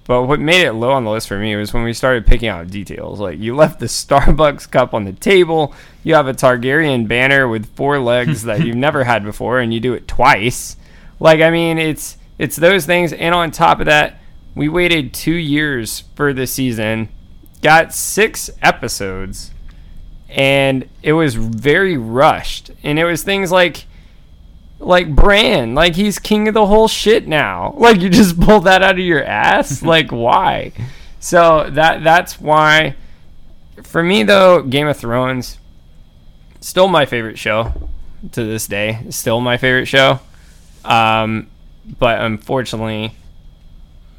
But 0.06 0.24
what 0.24 0.40
made 0.40 0.66
it 0.66 0.72
low 0.72 0.92
on 0.92 1.04
the 1.04 1.12
list 1.12 1.28
for 1.28 1.38
me 1.38 1.58
was 1.58 1.74
when 1.74 1.84
we 1.84 1.92
started 1.92 2.26
picking 2.26 2.48
out 2.48 2.70
details. 2.70 3.20
Like 3.20 3.40
you 3.40 3.58
left 3.58 3.82
the 3.82 3.86
Starbucks 3.88 4.72
cup 4.72 4.94
on 4.94 5.04
the 5.04 5.12
table, 5.12 5.76
you 6.02 6.16
have 6.16 6.30
a 6.30 6.34
Targaryen 6.34 7.10
banner 7.10 7.46
with 7.46 7.76
four 7.76 8.00
legs 8.00 8.44
that 8.44 8.66
you've 8.66 8.78
never 8.78 9.04
had 9.04 9.26
before, 9.26 9.60
and 9.60 9.74
you 9.74 9.82
do 9.82 9.94
it 9.94 10.08
twice. 10.08 10.78
Like 11.20 11.42
I 11.42 11.50
mean, 11.50 11.78
it's 11.78 12.16
it's 12.42 12.56
those 12.56 12.88
things, 12.88 13.14
and 13.14 13.36
on 13.36 13.52
top 13.52 13.82
of 13.82 13.86
that, 13.86 14.20
we 14.56 14.68
waited 14.68 15.14
two 15.14 15.36
years 15.36 16.06
for 16.16 16.34
the 16.34 16.48
season, 16.48 17.10
got 17.62 17.94
six 17.94 18.50
episodes, 18.64 19.52
and 20.28 20.90
it 21.04 21.14
was 21.14 21.36
very 21.36 21.98
rushed. 21.98 22.72
And 22.82 22.98
it 22.98 23.06
was 23.06 23.22
things 23.22 23.52
like 23.52 23.86
like 24.80 25.14
Bran, 25.14 25.76
like 25.76 25.94
he's 25.94 26.18
king 26.18 26.48
of 26.48 26.56
the 26.56 26.66
whole 26.66 26.88
shit 26.88 27.28
now. 27.28 27.76
Like 27.78 28.02
you 28.02 28.10
just 28.10 28.42
pulled 28.42 28.64
that 28.64 28.82
out 28.82 28.94
of 28.94 29.06
your 29.06 29.24
ass. 29.24 29.84
like 29.84 30.12
why? 30.12 30.72
So 31.20 31.70
that 31.70 32.04
that's 32.04 32.42
why. 32.42 32.96
For 33.84 34.02
me 34.02 34.24
though, 34.24 34.64
Game 34.64 34.88
of 34.88 34.98
Thrones, 34.98 35.60
still 36.60 36.88
my 36.88 37.06
favorite 37.06 37.38
show 37.38 37.72
to 38.32 38.44
this 38.44 38.66
day. 38.66 39.06
Still 39.12 39.42
my 39.42 39.58
favorite 39.58 39.86
show. 39.86 40.22
Um, 40.84 41.51
but 41.86 42.22
unfortunately, 42.22 43.14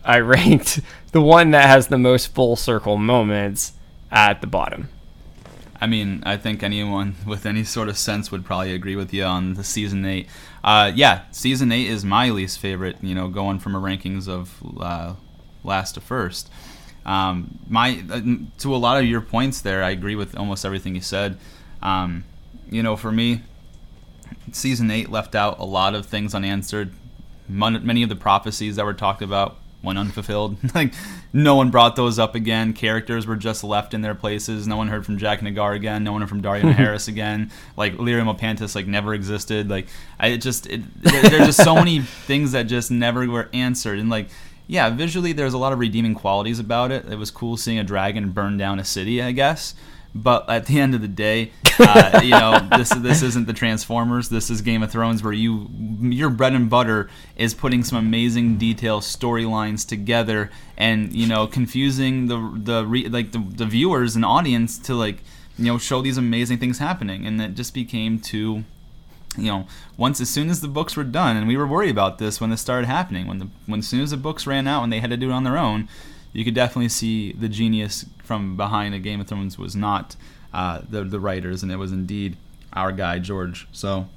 I 0.04 0.18
ranked 0.20 0.80
the 1.12 1.22
one 1.22 1.50
that 1.52 1.68
has 1.68 1.88
the 1.88 1.98
most 1.98 2.34
full 2.34 2.56
circle 2.56 2.96
moments 2.96 3.72
at 4.10 4.40
the 4.40 4.46
bottom. 4.46 4.88
I 5.80 5.88
mean, 5.88 6.22
I 6.24 6.36
think 6.36 6.62
anyone 6.62 7.16
with 7.26 7.44
any 7.44 7.64
sort 7.64 7.88
of 7.88 7.98
sense 7.98 8.30
would 8.30 8.44
probably 8.44 8.72
agree 8.72 8.94
with 8.96 9.12
you 9.12 9.24
on 9.24 9.54
the 9.54 9.64
season 9.64 10.04
eight. 10.04 10.28
Uh, 10.62 10.92
yeah, 10.94 11.22
season 11.32 11.72
eight 11.72 11.88
is 11.88 12.04
my 12.04 12.30
least 12.30 12.60
favorite. 12.60 12.96
You 13.02 13.14
know, 13.14 13.28
going 13.28 13.58
from 13.58 13.74
a 13.74 13.80
rankings 13.80 14.28
of 14.28 14.62
uh, 14.80 15.14
last 15.64 15.92
to 15.92 16.00
first. 16.00 16.50
Um, 17.04 17.58
my 17.68 18.00
uh, 18.10 18.20
to 18.58 18.74
a 18.74 18.76
lot 18.76 18.98
of 18.98 19.06
your 19.06 19.20
points 19.20 19.60
there, 19.60 19.82
I 19.82 19.90
agree 19.90 20.14
with 20.14 20.36
almost 20.36 20.64
everything 20.64 20.94
you 20.94 21.00
said. 21.00 21.36
Um, 21.82 22.22
you 22.70 22.82
know, 22.82 22.96
for 22.96 23.10
me, 23.10 23.40
season 24.52 24.88
eight 24.90 25.10
left 25.10 25.34
out 25.34 25.58
a 25.58 25.64
lot 25.64 25.96
of 25.96 26.06
things 26.06 26.32
unanswered. 26.32 26.92
Many 27.52 28.02
of 28.02 28.08
the 28.08 28.16
prophecies 28.16 28.76
that 28.76 28.84
were 28.84 28.94
talked 28.94 29.22
about 29.22 29.58
went 29.82 29.98
unfulfilled. 29.98 30.56
like 30.74 30.94
no 31.32 31.54
one 31.54 31.70
brought 31.70 31.96
those 31.96 32.18
up 32.18 32.34
again. 32.34 32.72
Characters 32.72 33.26
were 33.26 33.36
just 33.36 33.64
left 33.64 33.94
in 33.94 34.02
their 34.02 34.14
places. 34.14 34.66
No 34.66 34.76
one 34.76 34.88
heard 34.88 35.04
from 35.04 35.18
Jaqen 35.18 35.52
H'ghar 35.54 35.74
again. 35.74 36.04
No 36.04 36.12
one 36.12 36.22
heard 36.22 36.28
from 36.28 36.42
Daario 36.42 36.72
Harris 36.74 37.08
again. 37.08 37.50
Like 37.76 37.94
Illyrio 37.94 38.32
Mopatis 38.32 38.74
like 38.74 38.86
never 38.86 39.14
existed. 39.14 39.68
Like 39.68 39.88
I 40.18 40.28
it 40.28 40.38
just 40.38 40.66
it, 40.66 40.82
there, 41.02 41.22
there's 41.22 41.46
just 41.46 41.64
so 41.64 41.74
many 41.74 42.00
things 42.26 42.52
that 42.52 42.64
just 42.64 42.90
never 42.90 43.26
were 43.26 43.48
answered. 43.52 43.98
And 43.98 44.08
like 44.08 44.28
yeah, 44.66 44.90
visually 44.90 45.32
there's 45.32 45.54
a 45.54 45.58
lot 45.58 45.72
of 45.72 45.78
redeeming 45.78 46.14
qualities 46.14 46.58
about 46.58 46.92
it. 46.92 47.06
It 47.06 47.16
was 47.16 47.30
cool 47.30 47.56
seeing 47.56 47.78
a 47.78 47.84
dragon 47.84 48.30
burn 48.30 48.56
down 48.56 48.78
a 48.78 48.84
city, 48.84 49.20
I 49.20 49.32
guess. 49.32 49.74
But 50.14 50.48
at 50.48 50.66
the 50.66 50.78
end 50.78 50.94
of 50.94 51.00
the 51.00 51.08
day, 51.08 51.52
uh, 51.78 52.20
you 52.22 52.30
know, 52.30 52.68
this 52.76 52.90
this 52.90 53.22
isn't 53.22 53.46
the 53.46 53.52
Transformers. 53.52 54.28
This 54.28 54.50
is 54.50 54.60
Game 54.60 54.82
of 54.82 54.90
Thrones, 54.90 55.22
where 55.22 55.32
you 55.32 55.70
your 56.00 56.28
bread 56.28 56.52
and 56.52 56.68
butter 56.68 57.08
is 57.36 57.54
putting 57.54 57.82
some 57.82 57.98
amazing 57.98 58.58
detail 58.58 59.00
storylines 59.00 59.88
together, 59.88 60.50
and 60.76 61.14
you 61.14 61.26
know, 61.26 61.46
confusing 61.46 62.26
the 62.26 62.52
the 62.54 62.86
re, 62.86 63.08
like 63.08 63.32
the, 63.32 63.38
the 63.38 63.64
viewers 63.64 64.14
and 64.14 64.24
audience 64.24 64.78
to 64.80 64.94
like 64.94 65.18
you 65.58 65.66
know 65.66 65.78
show 65.78 66.02
these 66.02 66.18
amazing 66.18 66.58
things 66.58 66.78
happening, 66.78 67.26
and 67.26 67.40
it 67.40 67.54
just 67.54 67.72
became 67.72 68.18
too 68.18 68.64
you 69.36 69.46
know, 69.46 69.66
once 69.96 70.20
as 70.20 70.28
soon 70.28 70.50
as 70.50 70.60
the 70.60 70.68
books 70.68 70.96
were 70.96 71.04
done, 71.04 71.36
and 71.36 71.48
we 71.48 71.56
were 71.56 71.66
worried 71.66 71.90
about 71.90 72.18
this 72.18 72.40
when 72.40 72.50
this 72.50 72.60
started 72.60 72.86
happening, 72.86 73.26
when 73.26 73.38
the 73.38 73.48
when 73.66 73.78
as 73.80 73.88
soon 73.88 74.02
as 74.02 74.10
the 74.10 74.16
books 74.16 74.46
ran 74.46 74.66
out 74.66 74.82
and 74.82 74.92
they 74.92 75.00
had 75.00 75.10
to 75.10 75.16
do 75.16 75.30
it 75.30 75.32
on 75.32 75.44
their 75.44 75.56
own, 75.56 75.88
you 76.32 76.44
could 76.44 76.54
definitely 76.54 76.88
see 76.88 77.32
the 77.32 77.48
genius 77.48 78.06
from 78.22 78.56
behind 78.56 78.94
a 78.94 78.98
Game 78.98 79.20
of 79.20 79.28
Thrones 79.28 79.58
was 79.58 79.76
not 79.76 80.16
uh, 80.52 80.80
the 80.88 81.04
the 81.04 81.20
writers, 81.20 81.62
and 81.62 81.70
it 81.70 81.76
was 81.76 81.92
indeed 81.92 82.36
our 82.72 82.92
guy 82.92 83.18
George. 83.18 83.68
So 83.72 84.08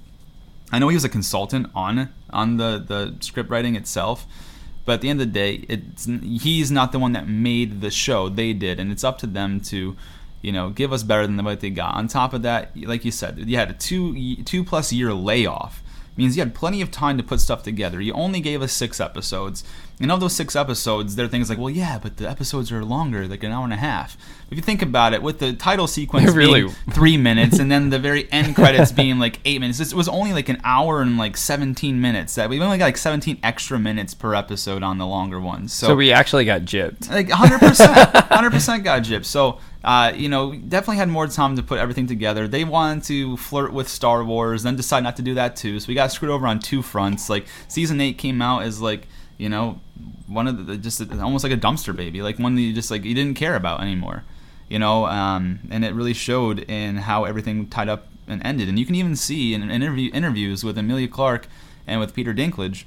I 0.72 0.80
know 0.80 0.88
he 0.90 0.96
was 0.96 1.04
a 1.04 1.10
consultant 1.10 1.68
on 1.76 2.10
on 2.32 2.58
the 2.58 2.84
the 2.86 3.16
script 3.22 3.50
writing 3.50 3.76
itself, 3.76 4.26
but 4.86 4.94
at 4.94 5.02
the 5.02 5.10
end 5.10 5.22
of 5.22 5.28
the 5.28 5.34
day, 5.34 5.66
it's 5.68 6.06
he's 6.06 6.72
not 6.72 6.92
the 6.92 7.00
one 7.00 7.14
that 7.14 7.28
made 7.28 7.82
the 7.82 7.92
show. 7.92 8.30
They 8.30 8.54
did, 8.54 8.80
and 8.80 8.92
it's 8.92 9.04
up 9.04 9.18
to 9.20 9.28
them 9.28 9.60
to 9.62 9.96
you 10.46 10.52
know, 10.52 10.70
give 10.70 10.94
us 10.94 11.02
better 11.02 11.26
than 11.26 11.44
what 11.44 11.60
they 11.60 11.72
got. 11.72 11.96
On 11.96 12.08
top 12.08 12.32
of 12.32 12.44
that, 12.44 12.70
like 12.78 13.04
you 13.04 13.10
said, 13.10 13.40
you 13.40 13.58
had 13.58 13.72
a 13.72 13.74
two 13.74 14.44
two 14.44 14.64
plus 14.64 14.94
year 14.94 15.12
layoff. 15.12 15.82
Means 16.18 16.38
you 16.38 16.44
had 16.44 16.54
plenty 16.54 16.82
of 16.82 16.92
time 16.92 17.18
to 17.18 17.24
put 17.24 17.42
stuff 17.42 17.64
together. 17.64 18.00
You 18.00 18.14
only 18.14 18.40
gave 18.40 18.62
us 18.62 18.72
six 18.72 19.02
episodes, 19.02 19.64
and 20.00 20.12
of 20.12 20.20
those 20.20 20.34
six 20.34 20.56
episodes, 20.56 21.16
there 21.16 21.26
are 21.26 21.30
things 21.30 21.50
like, 21.50 21.58
well, 21.58 21.70
yeah, 21.70 21.98
but 22.02 22.18
the 22.18 22.30
episodes 22.30 22.72
are 22.72 22.84
longer, 22.84 23.28
like 23.28 23.44
an 23.44 23.52
hour 23.52 23.64
and 23.64 23.74
a 23.74 23.78
half. 23.78 24.18
If 24.52 24.58
you 24.58 24.62
think 24.62 24.82
about 24.82 25.14
it, 25.14 25.22
with 25.24 25.40
the 25.40 25.54
title 25.54 25.88
sequence 25.88 26.32
Really? 26.34 26.64
being 26.64 26.74
three 26.92 27.18
minutes, 27.18 27.60
and 27.60 27.72
then 27.72 27.90
the 27.90 27.98
very 28.00 28.32
end 28.32 28.56
credits 28.56 28.92
being 28.92 29.18
like 29.20 29.40
eight 29.46 29.60
minutes, 29.62 29.80
it 29.80 29.94
was 29.94 30.08
only 30.08 30.34
like 30.34 30.50
an 30.50 30.62
hour 30.64 31.02
and 31.02 31.18
like 31.18 31.36
seventeen 31.38 32.00
minutes. 32.02 32.36
That 32.36 32.50
we 32.50 32.60
only 32.62 32.78
got 32.78 32.86
like 32.86 32.98
seventeen 32.98 33.40
extra 33.42 33.80
minutes 33.80 34.14
per 34.14 34.36
episode 34.36 34.84
on 34.84 34.98
the 34.98 35.08
longer 35.08 35.40
ones. 35.40 35.74
So, 35.74 35.96
we 35.96 36.12
actually 36.12 36.46
got 36.46 36.62
gypped. 36.62 37.10
like 37.10 37.30
100% 37.30 37.60
100% 38.30 38.84
got 38.84 39.02
gypped 39.04 39.26
so 39.26 39.60
uh, 39.84 40.12
you 40.16 40.30
know 40.30 40.54
definitely 40.56 40.98
had 40.98 41.10
more 41.10 41.28
time 41.28 41.56
to 41.56 41.64
put 41.64 41.80
everything 41.80 42.08
together 42.08 42.48
they 42.48 42.64
wanted 42.64 43.04
to 43.04 43.38
flirt 43.38 43.72
with 43.74 43.88
star 43.88 44.24
wars 44.24 44.64
then 44.64 44.76
decide 44.76 45.04
not 45.04 45.16
to 45.16 45.22
do 45.22 45.34
that 45.36 45.56
too 45.56 45.80
so 45.80 45.88
we 45.88 45.94
got 45.94 46.12
screwed 46.12 46.32
over 46.32 46.48
on 46.48 46.60
two 46.60 46.82
fronts 46.82 47.30
like 47.30 47.46
season 47.68 48.00
8 48.02 48.18
came 48.18 48.42
out 48.42 48.64
as 48.64 48.82
like 48.82 49.08
you 49.38 49.50
know 49.50 49.80
one 50.28 50.48
of 50.48 50.66
the 50.66 50.78
just 50.78 51.02
almost 51.14 51.44
like 51.44 51.54
a 51.54 51.58
dumpster 51.58 51.96
baby 51.96 52.22
like 52.22 52.40
one 52.40 52.56
that 52.56 52.62
you 52.62 52.74
just 52.74 52.92
like 52.92 53.04
you 53.04 53.14
didn't 53.14 53.36
care 53.36 53.56
about 53.56 53.82
anymore 53.82 54.24
you 54.70 54.80
know 54.80 55.06
um, 55.06 55.60
and 55.70 55.86
it 55.86 55.94
really 55.94 56.14
showed 56.14 56.60
in 56.60 56.98
how 56.98 57.26
everything 57.26 57.68
tied 57.68 57.90
up 57.90 58.08
and 58.28 58.44
ended 58.46 58.68
and 58.68 58.80
you 58.80 58.86
can 58.86 58.96
even 58.96 59.16
see 59.16 59.54
in 59.54 59.70
interview 59.70 60.10
interviews 60.14 60.64
with 60.64 60.78
emilia 60.78 61.08
clarke 61.08 61.48
and 61.86 62.00
with 62.00 62.14
peter 62.14 62.34
dinklage 62.34 62.86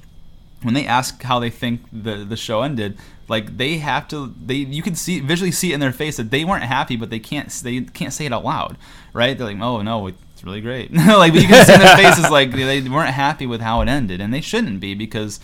when 0.61 0.73
they 0.73 0.85
ask 0.85 1.21
how 1.23 1.39
they 1.39 1.49
think 1.49 1.81
the 1.91 2.25
the 2.25 2.35
show 2.35 2.61
ended, 2.61 2.97
like 3.27 3.57
they 3.57 3.77
have 3.77 4.07
to 4.09 4.33
they 4.43 4.55
you 4.55 4.81
can 4.81 4.95
see 4.95 5.19
visually 5.19 5.51
see 5.51 5.71
it 5.71 5.75
in 5.75 5.79
their 5.79 5.93
face 5.93 6.17
that 6.17 6.31
they 6.31 6.43
weren't 6.43 6.63
happy, 6.63 6.95
but 6.95 7.09
they 7.09 7.19
can't 7.19 7.49
they 7.63 7.81
can't 7.81 8.13
say 8.13 8.25
it 8.25 8.33
out 8.33 8.43
loud, 8.43 8.77
right? 9.13 9.37
They're 9.37 9.47
like, 9.47 9.61
oh 9.61 9.81
no, 9.81 10.07
it's 10.07 10.43
really 10.43 10.61
great. 10.61 10.93
like 10.93 11.33
you 11.33 11.47
can 11.47 11.65
see 11.65 11.73
in 11.73 11.79
their 11.79 11.95
faces 11.95 12.29
like 12.29 12.51
they 12.51 12.81
weren't 12.81 13.13
happy 13.13 13.45
with 13.45 13.61
how 13.61 13.81
it 13.81 13.87
ended, 13.87 14.19
and 14.19 14.33
they 14.33 14.41
shouldn't 14.41 14.79
be 14.79 14.95
because 14.95 15.39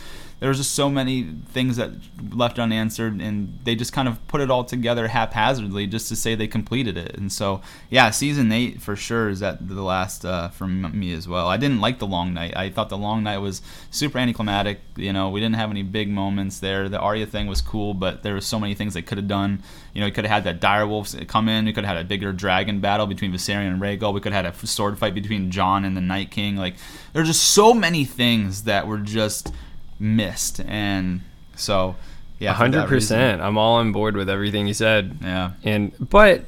there 0.46 0.52
was 0.52 0.60
just 0.60 0.76
so 0.76 0.92
many 0.92 1.24
things 1.24 1.78
that 1.78 1.90
left 2.30 2.60
unanswered, 2.60 3.20
and 3.20 3.58
they 3.64 3.74
just 3.74 3.92
kind 3.92 4.08
of 4.08 4.28
put 4.28 4.42
it 4.42 4.52
all 4.52 4.64
together 4.64 5.08
haphazardly 5.08 5.88
just 5.88 6.08
to 6.08 6.16
say 6.16 6.36
they 6.36 6.46
completed 6.46 6.98
it. 6.98 7.18
And 7.18 7.32
so, 7.32 7.62
yeah, 7.90 8.12
season 8.12 8.52
eight 8.52 8.80
for 8.80 8.96
sure 8.96 9.30
is 9.30 9.42
at 9.42 9.68
the 9.68 9.82
last 9.82 10.24
uh, 10.24 10.50
for 10.50 10.68
me 10.68 11.14
as 11.14 11.28
well. 11.28 11.48
I 11.48 11.58
didn't 11.58 11.82
like 11.82 11.98
the 11.98 12.06
long 12.06 12.36
night. 12.36 12.56
I 12.56 12.70
thought 12.70 12.90
the 12.90 12.96
long 12.98 13.24
night 13.24 13.40
was 13.40 13.64
super 13.90 14.20
anticlimactic. 14.20 14.82
You 14.96 15.14
know, 15.14 15.32
we 15.32 15.40
didn't 15.40 15.56
have 15.56 15.72
any 15.72 15.82
big 15.82 16.10
moments 16.10 16.60
there. 16.60 16.90
The 16.90 17.00
Arya 17.00 17.26
thing 17.26 17.48
was 17.48 17.62
cool, 17.62 17.96
but 17.96 18.22
there 18.22 18.36
were 18.36 18.40
so 18.40 18.60
many 18.60 18.76
things 18.76 18.94
they 18.94 19.02
could 19.02 19.18
have 19.18 19.28
done. 19.28 19.64
You 19.96 20.02
know, 20.02 20.06
we 20.06 20.12
could 20.12 20.26
have 20.26 20.32
had 20.32 20.44
that 20.44 20.62
dire 20.62 20.86
wolves 20.86 21.18
come 21.28 21.50
in. 21.50 21.66
We 21.66 21.74
could 21.74 21.86
have 21.86 21.98
had 21.98 22.06
a 22.06 22.08
bigger 22.08 22.32
dragon 22.32 22.82
battle 22.82 23.08
between 23.08 23.34
Viserion 23.34 23.74
and 23.74 23.82
Rhaegal. 23.82 24.14
We 24.14 24.22
could 24.22 24.32
have 24.32 24.46
had 24.46 24.54
a 24.54 24.68
sword 24.68 25.00
fight 25.00 25.16
between 25.16 25.50
Jon 25.50 25.86
and 25.86 25.98
the 25.98 26.02
Night 26.02 26.30
King. 26.30 26.56
Like, 26.56 26.76
there's 27.14 27.30
just 27.30 27.46
so 27.46 27.74
many 27.74 28.06
things 28.06 28.66
that 28.66 28.86
were 28.86 29.00
just 29.00 29.52
missed, 30.00 30.62
and 30.62 31.22
so 31.56 31.96
yeah, 32.40 32.54
hundred 32.54 32.88
percent. 32.88 33.42
I'm 33.42 33.58
all 33.58 33.76
on 33.78 33.92
board 33.92 34.16
with 34.16 34.30
everything 34.30 34.68
you 34.68 34.74
said. 34.74 35.18
Yeah, 35.22 35.52
And 35.64 35.94
but 36.00 36.46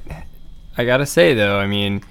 I 0.77 0.86
gotta 0.86 1.05
say 1.05 1.33
though, 1.33 1.57
I 1.60 1.67
mean, 1.67 2.03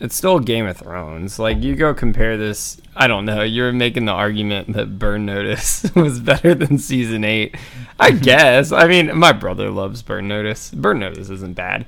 it's 0.00 0.16
still 0.16 0.38
Game 0.40 0.66
of 0.66 0.76
Thrones. 0.76 1.38
Like 1.38 1.62
you 1.62 1.74
go 1.74 1.94
compare 1.94 2.36
this. 2.36 2.80
I 2.96 3.06
don't 3.06 3.24
know. 3.24 3.42
You're 3.42 3.72
making 3.72 4.04
the 4.06 4.12
argument 4.12 4.72
that 4.72 4.98
Burn 4.98 5.26
Notice 5.26 5.90
was 5.94 6.20
better 6.20 6.54
than 6.54 6.78
season 6.78 7.24
eight. 7.24 7.54
I 7.98 8.10
guess. 8.12 8.72
I 8.72 8.86
mean, 8.86 9.16
my 9.16 9.32
brother 9.32 9.70
loves 9.70 10.02
Burn 10.02 10.28
Notice. 10.28 10.70
Burn 10.70 10.98
Notice 10.98 11.30
isn't 11.30 11.54
bad. 11.54 11.86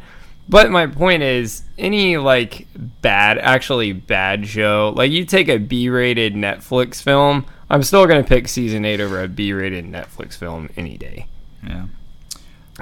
But 0.49 0.71
my 0.73 0.89
point 0.89 1.23
is, 1.23 1.63
any 1.79 2.17
like 2.17 2.67
bad, 3.03 3.39
actually 3.39 3.93
bad 3.93 4.49
show, 4.49 4.93
like 4.97 5.13
you 5.13 5.25
take 5.25 5.49
a 5.49 5.59
B-rated 5.59 6.35
Netflix 6.35 7.01
film, 7.01 7.47
I'm 7.71 7.83
still 7.85 8.07
gonna 8.07 8.25
pick 8.25 8.49
season 8.49 8.85
eight 8.85 9.01
over 9.01 9.23
a 9.23 9.29
B-rated 9.29 9.85
Netflix 9.87 10.35
film 10.37 10.69
any 10.77 10.97
day. 10.99 11.27
yeah. 11.67 11.87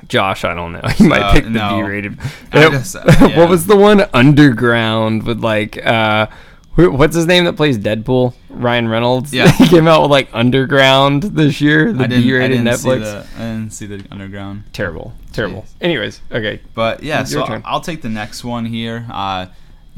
Josh, 0.07 0.45
I 0.45 0.55
don't 0.55 0.73
know. 0.73 0.83
You 0.99 1.09
might 1.09 1.23
Uh, 1.23 1.33
pick 1.33 1.45
the 1.45 1.51
no. 1.51 1.77
B-rated. 1.83 2.19
Guess, 2.53 2.95
uh, 2.97 3.05
yeah. 3.21 3.37
what 3.39 3.49
was 3.55 3.67
the 3.67 3.77
one 3.77 4.05
Underground 4.15 5.25
with 5.25 5.41
like 5.43 5.85
uh 5.85 6.27
wh- 6.77 6.93
what's 6.95 7.17
his 7.17 7.27
name 7.27 7.45
that 7.47 7.57
plays 7.57 7.79
Deadpool? 7.79 8.35
Ryan 8.49 8.89
Reynolds. 8.89 9.33
Yeah. 9.35 9.51
he 9.51 9.67
came 9.67 9.89
out 9.89 10.03
with 10.03 10.11
like 10.13 10.29
Underground 10.33 11.25
this 11.25 11.61
year. 11.61 11.93
The 11.93 12.05
I 12.05 12.07
didn't, 12.07 12.23
I 12.25 12.27
B-rated 12.27 12.61
Netflix. 12.61 13.01
the 13.01 13.27
I 13.37 13.41
didn't 13.41 13.73
see 13.73 13.87
the 13.87 14.05
underground. 14.13 14.65
Terrible, 14.73 15.15
terrible. 15.33 15.63
Jeez. 15.63 15.75
Anyways, 15.83 16.21
okay. 16.31 16.61
But 16.75 17.03
yeah, 17.03 17.19
Your 17.19 17.27
so 17.27 17.47
turn. 17.47 17.63
I'll 17.65 17.81
take 17.81 18.01
the 18.03 18.09
next 18.09 18.45
one 18.45 18.67
here. 18.67 19.05
Uh, 19.13 19.47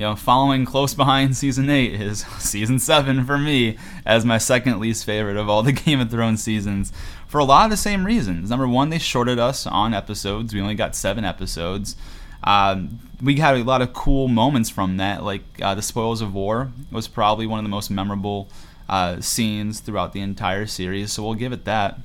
you 0.01 0.07
know, 0.07 0.17
following 0.17 0.65
close 0.65 0.95
behind 0.95 1.37
season 1.37 1.69
eight 1.69 2.01
is 2.01 2.21
season 2.39 2.79
seven 2.79 3.23
for 3.27 3.37
me 3.37 3.77
as 4.07 4.25
my 4.25 4.39
second 4.39 4.81
least 4.81 5.05
favorite 5.05 5.37
of 5.37 5.51
all 5.51 5.63
the 5.63 5.73
Game 5.85 6.01
of 6.01 6.11
Thrones 6.11 6.43
seasons 6.43 6.91
for 7.29 7.39
a 7.39 7.45
lot 7.45 7.65
of 7.65 7.71
the 7.71 7.77
same 7.77 8.07
reasons. 8.07 8.49
Number 8.49 8.67
one, 8.67 8.89
they 8.89 8.99
shorted 8.99 9.39
us 9.39 9.67
on 9.67 9.93
episodes. 9.93 10.55
We 10.55 10.63
only 10.63 10.75
got 10.75 10.97
seven 10.97 11.27
episodes. 11.27 11.97
Um, 12.43 12.99
we 13.21 13.37
had 13.37 13.57
a 13.57 13.63
lot 13.63 13.83
of 13.83 13.93
cool 13.93 14.27
moments 14.27 14.71
from 14.71 14.97
that, 14.97 15.23
like 15.23 15.43
uh, 15.61 15.75
the 15.75 15.83
Spoils 15.83 16.23
of 16.23 16.33
War 16.33 16.73
was 16.91 17.07
probably 17.07 17.47
one 17.47 17.59
of 17.59 17.65
the 17.67 17.69
most 17.69 17.91
memorable 17.91 18.49
uh, 18.89 19.21
scenes 19.21 19.81
throughout 19.81 20.15
the 20.15 20.23
entire 20.23 20.65
series. 20.65 21.13
So 21.13 21.23
we'll 21.23 21.35
give 21.35 21.53
it 21.53 21.67
that. 21.67 21.99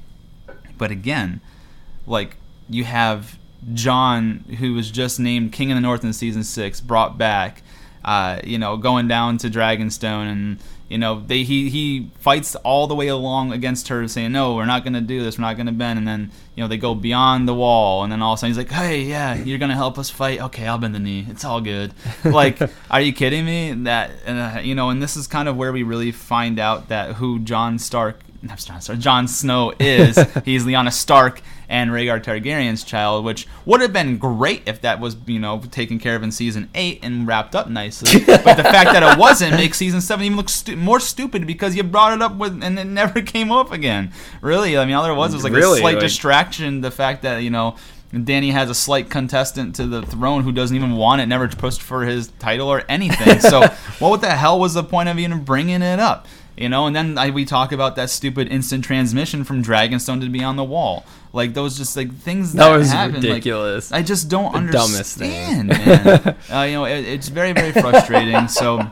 But 0.77 0.91
again, 0.91 1.39
like 2.05 2.35
you 2.69 2.83
have 2.83 3.39
Jon, 3.73 4.43
who 4.59 4.73
was 4.73 4.91
just 4.91 5.17
named 5.17 5.53
King 5.53 5.71
of 5.71 5.75
the 5.75 5.81
North 5.81 6.03
in 6.03 6.11
season 6.11 6.43
six, 6.43 6.81
brought 6.81 7.17
back. 7.17 7.61
Uh, 8.05 8.39
you 8.43 8.59
know, 8.59 8.77
going 8.77 9.07
down 9.07 9.39
to 9.39 9.49
Dragonstone, 9.49 10.31
and 10.31 10.59
you 10.89 10.99
know 10.99 11.23
they 11.25 11.43
he 11.43 11.71
he 11.71 12.11
fights 12.19 12.55
all 12.57 12.85
the 12.85 12.93
way 12.93 13.07
along 13.07 13.51
against 13.51 13.87
her, 13.87 14.07
saying, 14.07 14.31
"No, 14.31 14.53
we're 14.53 14.65
not 14.65 14.83
gonna 14.83 15.01
do 15.01 15.23
this. 15.23 15.39
We're 15.39 15.45
not 15.45 15.57
gonna 15.57 15.71
bend." 15.71 15.97
And 15.97 16.07
then 16.07 16.29
you 16.55 16.63
know 16.63 16.67
they 16.67 16.77
go 16.77 16.93
beyond 16.93 17.47
the 17.47 17.55
wall, 17.55 18.03
and 18.03 18.11
then 18.11 18.21
all 18.21 18.33
of 18.33 18.37
a 18.37 18.39
sudden 18.41 18.51
he's 18.51 18.57
like, 18.59 18.69
"Hey, 18.69 19.01
yeah, 19.01 19.33
you're 19.33 19.57
gonna 19.57 19.73
help 19.75 19.97
us 19.97 20.11
fight? 20.11 20.39
Okay, 20.39 20.67
I'll 20.67 20.77
bend 20.77 20.93
the 20.93 20.99
knee. 20.99 21.25
It's 21.29 21.43
all 21.43 21.61
good." 21.61 21.93
Like, 22.23 22.59
are 22.91 23.01
you 23.01 23.11
kidding 23.11 23.43
me? 23.43 23.73
That 23.73 24.11
uh, 24.27 24.59
you 24.61 24.75
know, 24.75 24.91
and 24.91 25.01
this 25.01 25.17
is 25.17 25.25
kind 25.25 25.49
of 25.49 25.57
where 25.57 25.73
we 25.73 25.81
really 25.81 26.11
find 26.11 26.59
out 26.59 26.89
that 26.89 27.15
who 27.15 27.39
Jon 27.39 27.79
Stark 27.79 28.19
not 28.43 28.59
Jon 28.59 28.81
Stark, 28.81 28.99
Jon 28.99 29.27
Snow 29.27 29.73
is. 29.79 30.15
He's 30.45 30.63
Lyanna 30.63 30.93
Stark 30.93 31.41
and 31.69 31.91
Rhaegar 31.91 32.23
Targaryen's 32.23 32.83
child, 32.83 33.25
which 33.25 33.47
would 33.65 33.81
have 33.81 33.93
been 33.93 34.17
great 34.17 34.63
if 34.65 34.81
that 34.81 34.99
was, 34.99 35.15
you 35.25 35.39
know, 35.39 35.59
taken 35.71 35.99
care 35.99 36.15
of 36.15 36.23
in 36.23 36.31
season 36.31 36.69
eight 36.75 36.99
and 37.03 37.27
wrapped 37.27 37.55
up 37.55 37.69
nicely. 37.69 38.19
but 38.25 38.55
the 38.57 38.63
fact 38.63 38.91
that 38.93 39.03
it 39.03 39.19
wasn't 39.19 39.53
makes 39.53 39.77
season 39.77 40.01
seven 40.01 40.25
even 40.25 40.37
look 40.37 40.49
stu- 40.49 40.75
more 40.75 40.99
stupid 40.99 41.45
because 41.47 41.75
you 41.75 41.83
brought 41.83 42.13
it 42.13 42.21
up 42.21 42.35
with 42.35 42.61
and 42.63 42.77
it 42.79 42.85
never 42.85 43.21
came 43.23 43.51
up 43.51 43.71
again. 43.71 44.11
Really, 44.41 44.77
I 44.77 44.85
mean, 44.85 44.95
all 44.95 45.03
there 45.03 45.13
was 45.13 45.33
was 45.33 45.43
like 45.43 45.53
Really, 45.53 45.79
a 45.79 45.81
slight 45.81 45.95
like- 45.95 46.01
distraction. 46.03 46.81
The 46.81 46.91
fact 46.91 47.21
that 47.23 47.39
you 47.39 47.49
know. 47.49 47.75
Dany 48.13 48.51
has 48.53 48.69
a 48.69 48.75
slight 48.75 49.09
contestant 49.09 49.75
to 49.75 49.87
the 49.87 50.01
throne 50.03 50.43
who 50.43 50.53
doesn't 50.53 50.73
even 50.77 50.93
want 50.95 51.19
it, 51.19 51.25
never 51.25 51.49
pushed 51.49 51.81
for 51.81 52.05
his 52.05 52.29
title 52.39 52.69
or 52.69 52.83
anything. 52.87 53.41
So, 53.41 53.63
what 53.99 54.21
the 54.21 54.29
hell 54.31 54.57
was 54.57 54.73
the 54.73 54.85
point 54.85 55.09
of 55.09 55.19
even 55.19 55.43
bringing 55.43 55.81
it 55.81 55.99
up? 55.99 56.25
You 56.57 56.69
know, 56.69 56.87
and 56.87 56.95
then 56.95 57.17
I, 57.17 57.31
we 57.31 57.43
talk 57.43 57.73
about 57.73 57.97
that 57.97 58.09
stupid 58.09 58.47
instant 58.47 58.85
transmission 58.85 59.43
from 59.43 59.61
Dragonstone 59.61 60.21
to 60.21 60.29
Beyond 60.29 60.57
the 60.57 60.63
Wall. 60.63 61.05
Like 61.33 61.53
those, 61.53 61.77
just 61.77 61.97
like 61.97 62.13
things 62.15 62.53
that, 62.53 62.69
That 62.69 62.77
was 62.77 62.91
happen. 62.91 63.15
like, 63.15 63.23
ridiculous. 63.23 63.91
I 63.91 64.01
just 64.01 64.29
don't 64.29 64.53
The 64.67 64.71
dumbest 64.71 65.19
understand, 65.21 65.73
thing. 65.73 65.85
man. 65.85 66.35
uh, 66.51 66.61
you 66.63 66.73
know, 66.73 66.85
it, 66.85 67.03
it's 67.05 67.27
very, 67.27 67.51
very 67.51 67.73
frustrating. 67.73 68.47
so, 68.47 68.89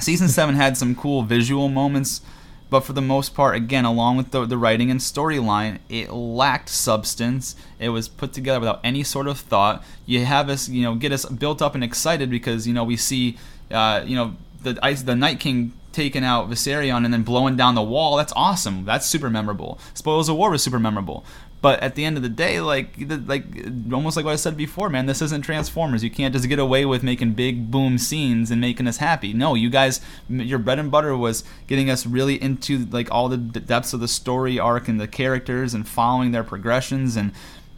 season 0.00 0.28
seven 0.28 0.54
had 0.54 0.78
some 0.78 0.94
cool 0.94 1.22
visual 1.24 1.68
moments, 1.68 2.22
but 2.70 2.80
for 2.80 2.94
the 2.94 3.02
most 3.02 3.34
part, 3.34 3.54
again, 3.54 3.84
along 3.84 4.16
with 4.16 4.30
the, 4.30 4.46
the 4.46 4.56
writing 4.56 4.90
and 4.90 4.98
storyline, 4.98 5.80
it 5.90 6.10
lacked 6.10 6.70
substance. 6.70 7.54
It 7.78 7.90
was 7.90 8.08
put 8.08 8.32
together 8.32 8.60
without 8.60 8.80
any 8.82 9.02
sort 9.02 9.26
of 9.28 9.38
thought. 9.38 9.84
You 10.06 10.24
have 10.24 10.48
us, 10.48 10.70
you 10.70 10.82
know, 10.82 10.94
get 10.94 11.12
us 11.12 11.26
built 11.26 11.60
up 11.60 11.74
and 11.74 11.84
excited 11.84 12.30
because 12.30 12.66
you 12.66 12.72
know 12.72 12.82
we 12.82 12.96
see, 12.96 13.36
uh, 13.70 14.02
you 14.06 14.16
know, 14.16 14.36
the 14.62 14.78
ice, 14.82 15.02
the 15.02 15.14
Night 15.14 15.38
King 15.38 15.74
taking 15.94 16.24
out 16.24 16.50
Viserion 16.50 17.04
and 17.04 17.14
then 17.14 17.22
blowing 17.22 17.56
down 17.56 17.74
the 17.74 17.82
wall. 17.82 18.16
That's 18.16 18.32
awesome. 18.36 18.84
That's 18.84 19.06
super 19.06 19.30
memorable. 19.30 19.78
Spoils 19.94 20.28
of 20.28 20.36
War 20.36 20.50
was 20.50 20.62
super 20.62 20.78
memorable. 20.78 21.24
But 21.62 21.80
at 21.80 21.94
the 21.94 22.04
end 22.04 22.18
of 22.18 22.22
the 22.22 22.28
day, 22.28 22.60
like, 22.60 22.94
like 23.26 23.44
almost 23.90 24.16
like 24.18 24.26
what 24.26 24.32
I 24.32 24.36
said 24.36 24.54
before, 24.54 24.90
man, 24.90 25.06
this 25.06 25.22
isn't 25.22 25.40
Transformers. 25.40 26.04
You 26.04 26.10
can't 26.10 26.34
just 26.34 26.46
get 26.46 26.58
away 26.58 26.84
with 26.84 27.02
making 27.02 27.32
big 27.32 27.70
boom 27.70 27.96
scenes 27.96 28.50
and 28.50 28.60
making 28.60 28.86
us 28.86 28.98
happy. 28.98 29.32
No, 29.32 29.54
you 29.54 29.70
guys, 29.70 30.02
your 30.28 30.58
bread 30.58 30.78
and 30.78 30.90
butter 30.90 31.16
was 31.16 31.42
getting 31.66 31.88
us 31.88 32.04
really 32.04 32.34
into 32.42 32.84
like 32.84 33.10
all 33.10 33.30
the 33.30 33.38
depths 33.38 33.94
of 33.94 34.00
the 34.00 34.08
story 34.08 34.58
arc 34.58 34.88
and 34.88 35.00
the 35.00 35.08
characters 35.08 35.72
and 35.72 35.88
following 35.88 36.32
their 36.32 36.44
progressions. 36.44 37.16
And 37.16 37.32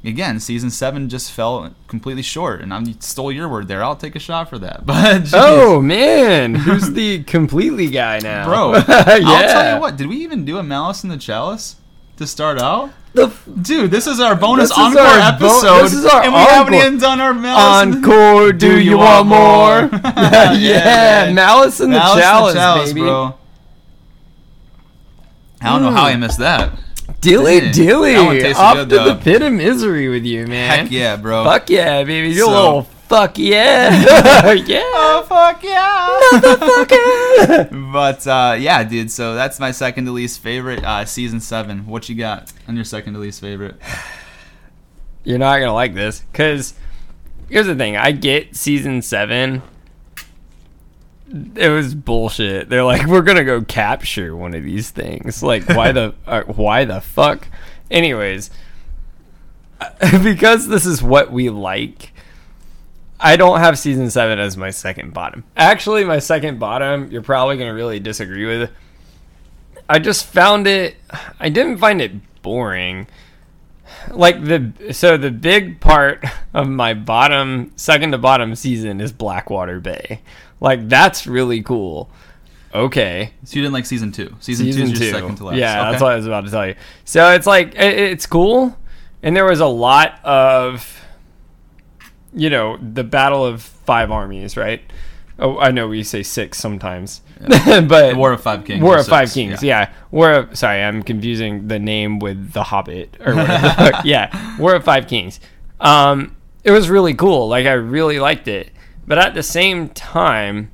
again, 0.07 0.41
season 0.41 0.71
seven 0.71 1.09
just 1.09 1.33
fell 1.33 1.75
completely 1.89 2.23
short. 2.23 2.61
And 2.63 2.73
I 2.73 2.83
stole 3.01 3.31
your 3.33 3.49
word 3.49 3.69
there. 3.69 3.83
I'll 3.85 3.97
take 3.97 4.17
a 4.17 4.19
shot 4.21 4.49
for 4.49 4.59
that. 4.59 4.87
But 4.87 5.21
geez. 5.25 5.35
Oh 5.35 5.81
man, 5.83 6.55
who's 6.55 6.91
the 6.93 7.23
completely 7.25 7.89
guy 7.89 8.21
now, 8.21 8.47
bro, 8.47 8.75
yeah. 8.75 8.85
I'll 8.89 9.49
tell 9.49 9.75
you 9.75 9.81
what. 9.81 9.97
Did 9.97 10.07
we 10.09 10.17
even 10.19 10.45
do 10.45 10.59
a 10.59 10.63
Malice 10.63 11.03
in 11.05 11.11
the 11.11 11.17
Chalice 11.19 11.77
to 12.17 12.27
start 12.27 12.61
out? 12.61 12.91
The 13.15 13.29
f- 13.29 13.49
Dude, 13.63 13.91
this 13.91 14.07
is 14.07 14.21
our 14.21 14.35
bonus 14.37 14.69
This 14.69 14.79
encore 14.79 15.01
our 15.01 15.39
bo- 15.39 15.47
episode, 15.47 15.83
this 15.85 15.95
is 15.95 16.05
our 16.05 16.23
and 16.23 16.33
we 16.35 16.39
haven't 16.39 16.75
encore. 16.75 16.87
even 16.87 16.99
done 16.99 17.19
our 17.21 17.33
Malice. 17.33 17.97
encore. 17.97 18.53
Do, 18.53 18.79
you, 18.79 18.99
want, 18.99 19.27
more? 19.27 19.89
yeah, 20.05 21.25
man. 21.25 21.35
Malice 21.35 21.81
in 21.81 21.91
the 21.91 21.97
Malice 21.97 22.17
in 22.17 22.23
Chalice, 22.23 22.55
Chalice, 22.55 22.89
baby. 22.93 23.01
bro. 23.01 23.35
I 25.63 25.71
don't 25.73 25.83
know 25.83 25.91
how. 25.91 26.05
I 26.05 26.17
missed 26.17 26.39
that. 26.41 26.79
Dilly 27.21 27.71
dilly, 27.71 28.15
That 28.15 28.57
off 28.57 28.75
good, 28.77 28.89
to 28.91 28.97
the 28.97 29.15
pit 29.17 29.43
of 29.43 29.53
misery 29.53 30.09
with 30.09 30.25
you, 30.25 30.47
man. 30.47 30.87
Heck 30.87 30.91
yeah, 30.91 31.17
bro. 31.17 31.45
Fuck 31.45 31.71
yeah, 31.71 32.03
baby. 32.03 32.31
You're 32.31 32.49
a 32.49 32.51
little 32.51 32.83
fuck 32.83 33.39
yeah. 33.39 34.53
yeah. 34.53 34.81
Oh 34.83 35.25
fuck 35.29 35.63
yeah! 35.63 36.41
Motherfucker. 36.41 37.93
but 37.93 38.27
uh, 38.27 38.57
yeah, 38.59 38.83
dude. 38.83 39.11
So 39.11 39.35
that's 39.35 39.61
my 39.61 39.71
second 39.71 40.07
to 40.07 40.11
least 40.11 40.41
favorite. 40.41 40.85
Uh, 40.85 41.05
season 41.05 41.41
seven. 41.41 41.87
What 41.87 42.09
you 42.09 42.17
got 42.17 42.53
on 42.67 42.75
your 42.75 42.85
second 42.85 43.15
to 43.15 43.21
least 43.21 43.41
favorite? 43.41 43.77
You're 45.25 45.39
not 45.39 45.59
gonna 45.59 45.75
like 45.75 45.95
this, 45.95 46.25
cause 46.33 46.75
here's 47.49 47.67
the 47.67 47.75
thing. 47.75 47.97
I 47.97 48.13
get 48.13 48.57
season 48.57 49.03
seven. 49.03 49.63
It 51.29 51.69
was 51.69 51.95
bullshit. 51.95 52.69
They're 52.69 52.85
like, 52.85 53.07
we're 53.07 53.23
gonna 53.23 53.45
go 53.45 53.63
capture 53.63 54.37
one 54.37 54.55
of 54.55 54.63
these 54.63 54.91
things. 54.91 55.43
Like, 55.43 55.69
why 55.69 55.93
the 55.93 56.15
uh, 56.27 56.43
why 56.43 56.85
the 56.85 57.01
fuck? 57.01 57.49
Anyways, 57.91 58.51
because 60.23 60.69
this 60.69 60.87
is 60.87 61.03
what 61.03 61.33
we 61.33 61.51
like. 61.51 62.13
I 63.19 63.37
don't 63.37 63.61
have 63.61 63.79
season 63.79 64.11
seven 64.11 64.39
as 64.39 64.57
my 64.57 64.71
second 64.71 65.15
bottom. 65.15 65.45
Actually, 65.57 66.05
my 66.05 66.19
second 66.19 66.59
bottom, 66.59 67.11
you're 67.11 67.23
probably 67.23 67.57
gonna 67.57 67.75
really 67.75 67.99
disagree 67.99 68.47
with. 68.47 68.71
I 69.89 69.99
just 69.99 70.27
found 70.27 70.67
it. 70.67 70.97
I 71.41 71.49
didn't 71.49 71.79
find 71.79 72.01
it 72.01 72.43
boring 72.43 73.07
like 74.11 74.45
the 74.45 74.93
so 74.93 75.17
the 75.17 75.31
big 75.31 75.81
part 75.81 76.25
of 76.55 76.69
my 76.69 76.95
bottom 76.95 77.73
second 77.77 78.13
to 78.13 78.19
bottom 78.19 78.55
season 78.55 79.01
is 79.01 79.13
Blackwater 79.13 79.81
Bay. 79.81 80.21
Like 80.61 80.89
that's 80.89 81.27
really 81.27 81.63
cool. 81.63 82.11
okay. 82.75 83.33
So 83.45 83.57
you 83.57 83.63
didn't 83.63 83.75
like 83.75 83.87
season 83.87 84.13
two. 84.13 84.35
Season, 84.41 84.67
Season 84.67 84.87
two 84.87 84.93
is 84.93 85.01
your 85.01 85.13
second 85.13 85.37
to 85.37 85.45
last. 85.47 85.57
Yeah, 85.57 85.81
Okay. 85.83 85.91
that's 85.93 86.03
what 86.03 86.13
I 86.13 86.17
was 86.17 86.27
about 86.27 86.45
to 86.45 86.51
tell 86.51 86.67
you. 86.67 86.75
So 87.05 87.33
it's 87.33 87.47
like 87.47 87.75
it, 87.75 87.99
it's 87.99 88.27
cool, 88.27 88.77
and 89.23 89.37
there 89.37 89.45
was 89.45 89.61
a 89.61 89.67
lot 89.67 90.19
of, 90.25 91.01
you 92.35 92.51
know, 92.51 92.77
the 92.79 93.05
battle 93.05 93.45
of 93.45 93.63
five 93.63 94.11
armies, 94.11 94.57
right? 94.57 94.83
Oh, 95.39 95.59
I 95.59 95.71
know 95.71 95.87
we 95.89 96.03
say 96.03 96.23
six 96.23 96.57
sometimes, 96.59 97.21
but 97.41 97.67
The 98.11 98.15
War 98.17 98.33
of 98.33 98.41
Five 98.43 98.65
Kings. 98.65 98.83
War 98.83 98.97
of 98.99 99.07
Five 99.07 99.31
Kings, 99.33 99.63
yeah. 99.63 99.93
War 100.11 100.33
of 100.33 100.57
sorry, 100.59 100.83
I'm 100.83 101.03
confusing 101.03 101.69
the 101.69 101.79
name 101.79 102.19
with 102.19 102.53
the 102.53 102.63
Hobbit 102.63 103.17
or 103.21 103.35
whatever. 103.37 104.01
yeah, 104.05 104.57
War 104.59 104.75
of 104.75 104.85
Five 104.85 105.07
Kings. 105.07 105.39
Um, 105.79 106.35
it 106.65 106.71
was 106.71 106.89
really 106.89 107.13
cool. 107.15 107.49
Like 107.49 107.67
I 107.67 107.73
really 107.73 108.19
liked 108.19 108.49
it, 108.49 108.71
but 109.07 109.19
at 109.19 109.35
the 109.35 109.43
same 109.43 109.89
time, 109.91 110.71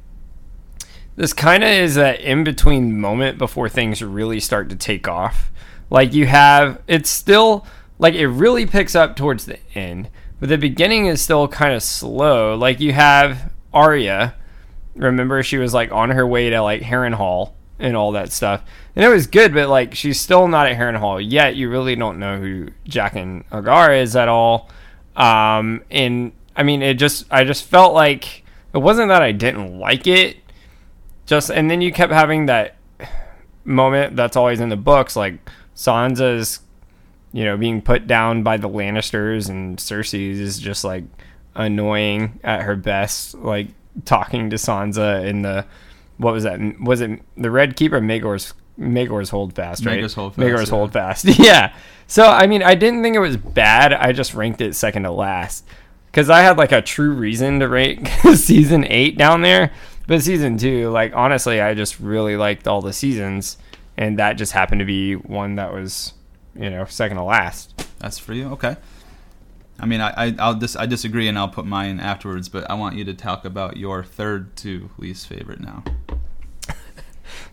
this 1.17 1.33
kind 1.33 1.63
of 1.63 1.71
is 1.71 1.97
that 1.97 2.21
in 2.21 2.45
between 2.45 2.99
moment 2.99 3.39
before 3.39 3.69
things 3.69 4.03
really 4.03 4.41
start 4.41 4.69
to 4.71 4.77
take 4.77 5.07
off. 5.07 5.51
Like 5.91 6.15
you 6.15 6.27
have, 6.27 6.81
it's 6.87 7.11
still 7.11 7.67
like 7.99 8.15
it 8.15 8.27
really 8.27 8.67
picks 8.67 8.95
up 8.95 9.15
towards 9.15 9.45
the 9.45 9.59
end, 9.75 10.09
but 10.41 10.49
the 10.49 10.59
beginning 10.59 11.07
is 11.07 11.21
still 11.21 11.47
kind 11.49 11.75
of 11.75 11.83
slow. 11.83 12.57
Like 12.57 12.81
you 12.81 12.93
have 12.93 13.53
Arya. 13.73 14.35
Remember, 14.95 15.43
she 15.43 15.59
was 15.59 15.75
like 15.75 15.93
on 15.93 16.11
her 16.11 16.27
way 16.27 16.51
to 16.51 16.61
like 16.61 16.83
Harrenhal 16.83 17.53
and 17.79 17.97
all 17.97 18.13
that 18.13 18.33
stuff, 18.33 18.63
and 18.97 19.05
it 19.05 19.09
was 19.09 19.27
good. 19.27 19.53
But 19.53 19.69
like, 19.69 19.95
she's 19.95 20.19
still 20.19 20.49
not 20.49 20.67
at 20.67 20.79
Harrenhal 20.79 21.25
yet. 21.27 21.57
You 21.57 21.69
really 21.69 21.97
don't 21.97 22.19
know 22.19 22.39
who 22.39 22.69
Jaqen 22.89 23.45
H'ghar 23.51 24.01
is 24.01 24.17
at 24.17 24.29
all. 24.29 24.71
Um, 25.15 25.83
and 25.91 26.33
I 26.57 26.63
mean, 26.63 26.83
it 26.83 26.95
just, 26.95 27.27
I 27.31 27.45
just 27.45 27.65
felt 27.65 27.95
like 27.95 28.45
it 28.75 28.79
wasn't 28.79 29.09
that 29.09 29.23
I 29.23 29.33
didn't 29.33 29.79
like 29.79 30.07
it 30.07 30.39
just 31.27 31.51
and 31.51 31.71
then 31.71 31.81
you 31.81 31.93
kept 31.93 32.13
having 32.13 32.47
that 32.47 32.77
moment 33.65 34.17
that's 34.17 34.37
always 34.37 34.61
in 34.61 34.69
the 34.69 34.77
books 34.77 35.15
like 35.15 35.35
sansa's 35.75 36.61
you 37.33 37.45
know 37.45 37.57
being 37.57 37.81
put 37.81 38.07
down 38.07 38.43
by 38.43 38.57
the 38.57 38.69
lannisters 38.69 39.49
and 39.49 39.79
cersei 39.79 40.31
is 40.31 40.59
just 40.59 40.85
like 40.85 41.05
annoying 41.55 42.41
at 42.43 42.63
her 42.63 42.77
best 42.77 43.35
like 43.35 43.69
talking 44.05 44.51
to 44.51 44.57
sansa 44.57 45.25
in 45.25 45.43
the 45.43 45.65
what 46.19 46.35
was 46.35 46.45
that 46.45 46.61
was 46.81 47.01
it 47.01 47.21
the 47.37 47.51
red 47.51 47.77
Keeper? 47.77 48.01
Maegor's 48.01 48.55
Maegor's 48.79 49.31
hold 49.31 49.55
fast 49.55 49.85
right? 49.85 49.99
Maegor's 50.01 50.15
Hold 50.15 50.35
Fast, 50.35 50.47
Maegor's 50.47 50.69
yeah. 50.69 50.77
hold 50.77 50.93
fast 50.93 51.25
yeah. 51.39 51.75
So 52.07 52.27
i 52.27 52.47
mean 52.47 52.63
i 52.63 52.75
didn't 52.75 53.03
think 53.03 53.17
it 53.17 53.21
was 53.21 53.37
bad 53.37 53.93
i 53.93 54.13
just 54.13 54.35
ranked 54.35 54.61
it 54.61 54.75
second 54.75 55.05
to 55.05 55.11
last 55.11 55.65
because 56.13 56.29
I 56.29 56.43
had 56.43 56.59
like 56.59 56.73
a 56.73 56.83
true 56.83 57.13
reason 57.13 57.59
to 57.61 57.69
rate 57.69 58.07
season 58.35 58.85
eight 58.85 59.17
down 59.17 59.41
there, 59.41 59.73
but 60.07 60.23
season 60.23 60.59
two, 60.59 60.91
like 60.91 61.15
honestly, 61.17 61.61
I 61.61 61.73
just 61.73 61.99
really 61.99 62.37
liked 62.37 62.69
all 62.69 62.83
the 62.83 62.93
seasons, 62.93 63.57
and 63.97 64.19
that 64.19 64.35
just 64.35 64.53
happened 64.53 64.81
to 64.81 64.85
be 64.85 65.15
one 65.15 65.55
that 65.57 65.73
was, 65.73 66.13
you 66.55 66.69
know, 66.69 66.85
second 66.85 67.17
to 67.17 67.25
last. 67.25 67.87
That's 67.99 68.19
for 68.19 68.35
you. 68.35 68.49
Okay. 68.51 68.77
I 69.81 69.87
mean, 69.87 70.03
I, 70.03 70.13
I 70.29 70.35
I'll 70.39 70.55
dis- 70.55 70.77
I 70.77 70.85
disagree, 70.85 71.29
and 71.29 71.39
I'll 71.39 71.49
put 71.49 71.65
mine 71.65 71.99
afterwards. 71.99 72.49
But 72.49 72.71
I 72.71 72.75
want 72.75 72.97
you 72.97 73.05
to 73.07 73.15
talk 73.15 73.47
about 73.47 73.79
your 73.79 74.05
third 74.05 74.55
to 74.57 74.91
least 74.99 75.27
favorite 75.27 75.61
now. 75.61 75.83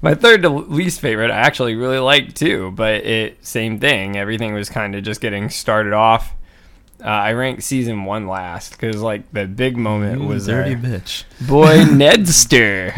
My 0.02 0.16
third 0.16 0.42
to 0.42 0.50
least 0.50 1.00
favorite, 1.00 1.32
I 1.32 1.38
actually 1.38 1.76
really 1.76 2.00
liked 2.00 2.36
too, 2.36 2.72
but 2.72 3.06
it 3.06 3.44
same 3.46 3.80
thing. 3.80 4.18
Everything 4.18 4.54
was 4.54 4.70
kind 4.70 4.96
of 4.96 5.04
just 5.04 5.22
getting 5.22 5.50
started 5.50 5.94
off. 5.94 6.36
Uh, 7.02 7.08
I 7.08 7.32
ranked 7.32 7.64
season 7.64 8.04
one 8.04 8.28
last 8.28 8.72
because 8.72 9.02
like 9.02 9.32
the 9.32 9.48
big 9.48 9.78
moment 9.78 10.26
was 10.26 10.48
dirty 10.48 10.76
uh, 10.76 10.78
bitch, 10.78 11.24
boy 11.48 11.78
Nedster. 11.86 12.94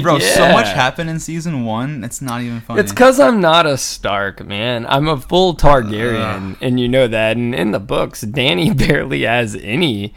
bro. 0.02 0.20
So 0.20 0.52
much 0.52 0.68
happened 0.68 1.10
in 1.10 1.18
season 1.18 1.64
one. 1.64 2.04
It's 2.04 2.22
not 2.22 2.42
even 2.42 2.60
funny. 2.60 2.80
It's 2.80 2.92
because 2.92 3.18
I'm 3.18 3.40
not 3.40 3.66
a 3.66 3.76
Stark, 3.76 4.46
man. 4.46 4.86
I'm 4.86 5.08
a 5.08 5.20
full 5.20 5.56
Targaryen, 5.56 6.58
and 6.60 6.78
you 6.78 6.88
know 6.88 7.08
that. 7.08 7.36
And 7.36 7.52
in 7.52 7.72
the 7.72 7.80
books, 7.80 8.22
Dany 8.24 8.76
barely 8.88 9.22
has 9.22 9.56
any 9.56 10.14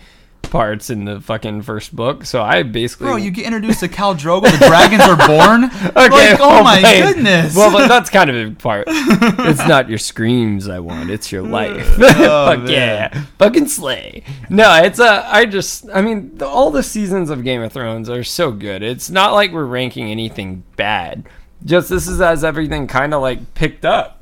parts 0.53 0.89
in 0.91 1.03
the 1.05 1.19
fucking 1.19 1.63
first 1.63 1.93
book. 1.95 2.23
So 2.25 2.41
I 2.41 2.63
basically. 2.63 3.07
Bro, 3.07 3.15
you 3.17 3.31
get 3.31 3.45
introduced 3.45 3.79
to 3.81 3.89
Khal 3.89 4.15
Drogo. 4.15 4.43
The 4.43 4.65
dragons 4.65 5.01
are 5.01 5.17
born. 5.27 5.63
Okay, 6.03 6.31
Like, 6.31 6.39
oh 6.39 6.63
my 6.63 6.81
goodness. 6.81 7.55
Well, 7.55 7.71
but 7.71 7.87
that's 7.87 8.09
kind 8.09 8.29
of 8.29 8.35
a 8.35 8.55
part. 8.59 8.85
it's 8.87 9.67
not 9.67 9.89
your 9.89 9.97
screams 9.97 10.67
I 10.69 10.79
want. 10.79 11.09
It's 11.09 11.31
your 11.31 11.41
life. 11.59 11.87
Oh, 11.99 12.45
Fuck 12.47 12.59
man. 12.59 12.67
yeah, 12.69 13.23
fucking 13.37 13.67
slay. 13.67 14.23
No, 14.49 14.81
it's 14.83 14.99
a. 14.99 15.25
I 15.33 15.45
just. 15.45 15.89
I 15.93 16.01
mean, 16.01 16.37
the, 16.37 16.45
all 16.47 16.71
the 16.71 16.83
seasons 16.83 17.29
of 17.29 17.43
Game 17.43 17.61
of 17.61 17.73
Thrones 17.73 18.09
are 18.09 18.23
so 18.23 18.51
good. 18.51 18.81
It's 18.83 19.09
not 19.09 19.33
like 19.33 19.51
we're 19.51 19.65
ranking 19.65 20.09
anything 20.09 20.63
bad. 20.75 21.27
Just 21.65 21.89
this 21.89 22.07
is 22.07 22.21
as 22.21 22.43
everything 22.43 22.87
kind 22.87 23.13
of 23.13 23.21
like 23.21 23.53
picked 23.55 23.85
up. 23.85 24.21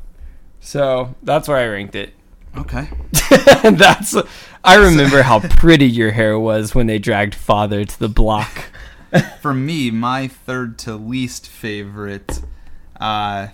So 0.62 1.16
that's 1.24 1.48
where 1.48 1.58
I 1.58 1.68
ranked 1.68 1.96
it. 1.96 2.14
Okay. 2.58 2.90
that's. 3.72 4.16
I 4.64 4.76
remember 4.76 5.24
how 5.24 5.40
pretty 5.40 5.88
your 5.88 6.12
hair 6.12 6.38
was 6.38 6.76
when 6.76 6.88
they 6.88 7.00
dragged 7.00 7.36
father 7.36 7.84
to 7.84 8.00
the 8.00 8.10
block. 8.10 8.66
For 9.42 9.54
me, 9.54 9.92
my 9.92 10.28
third 10.28 10.78
to 10.80 10.96
least 10.96 11.48
favorite 11.48 12.42
uh, 13.00 13.48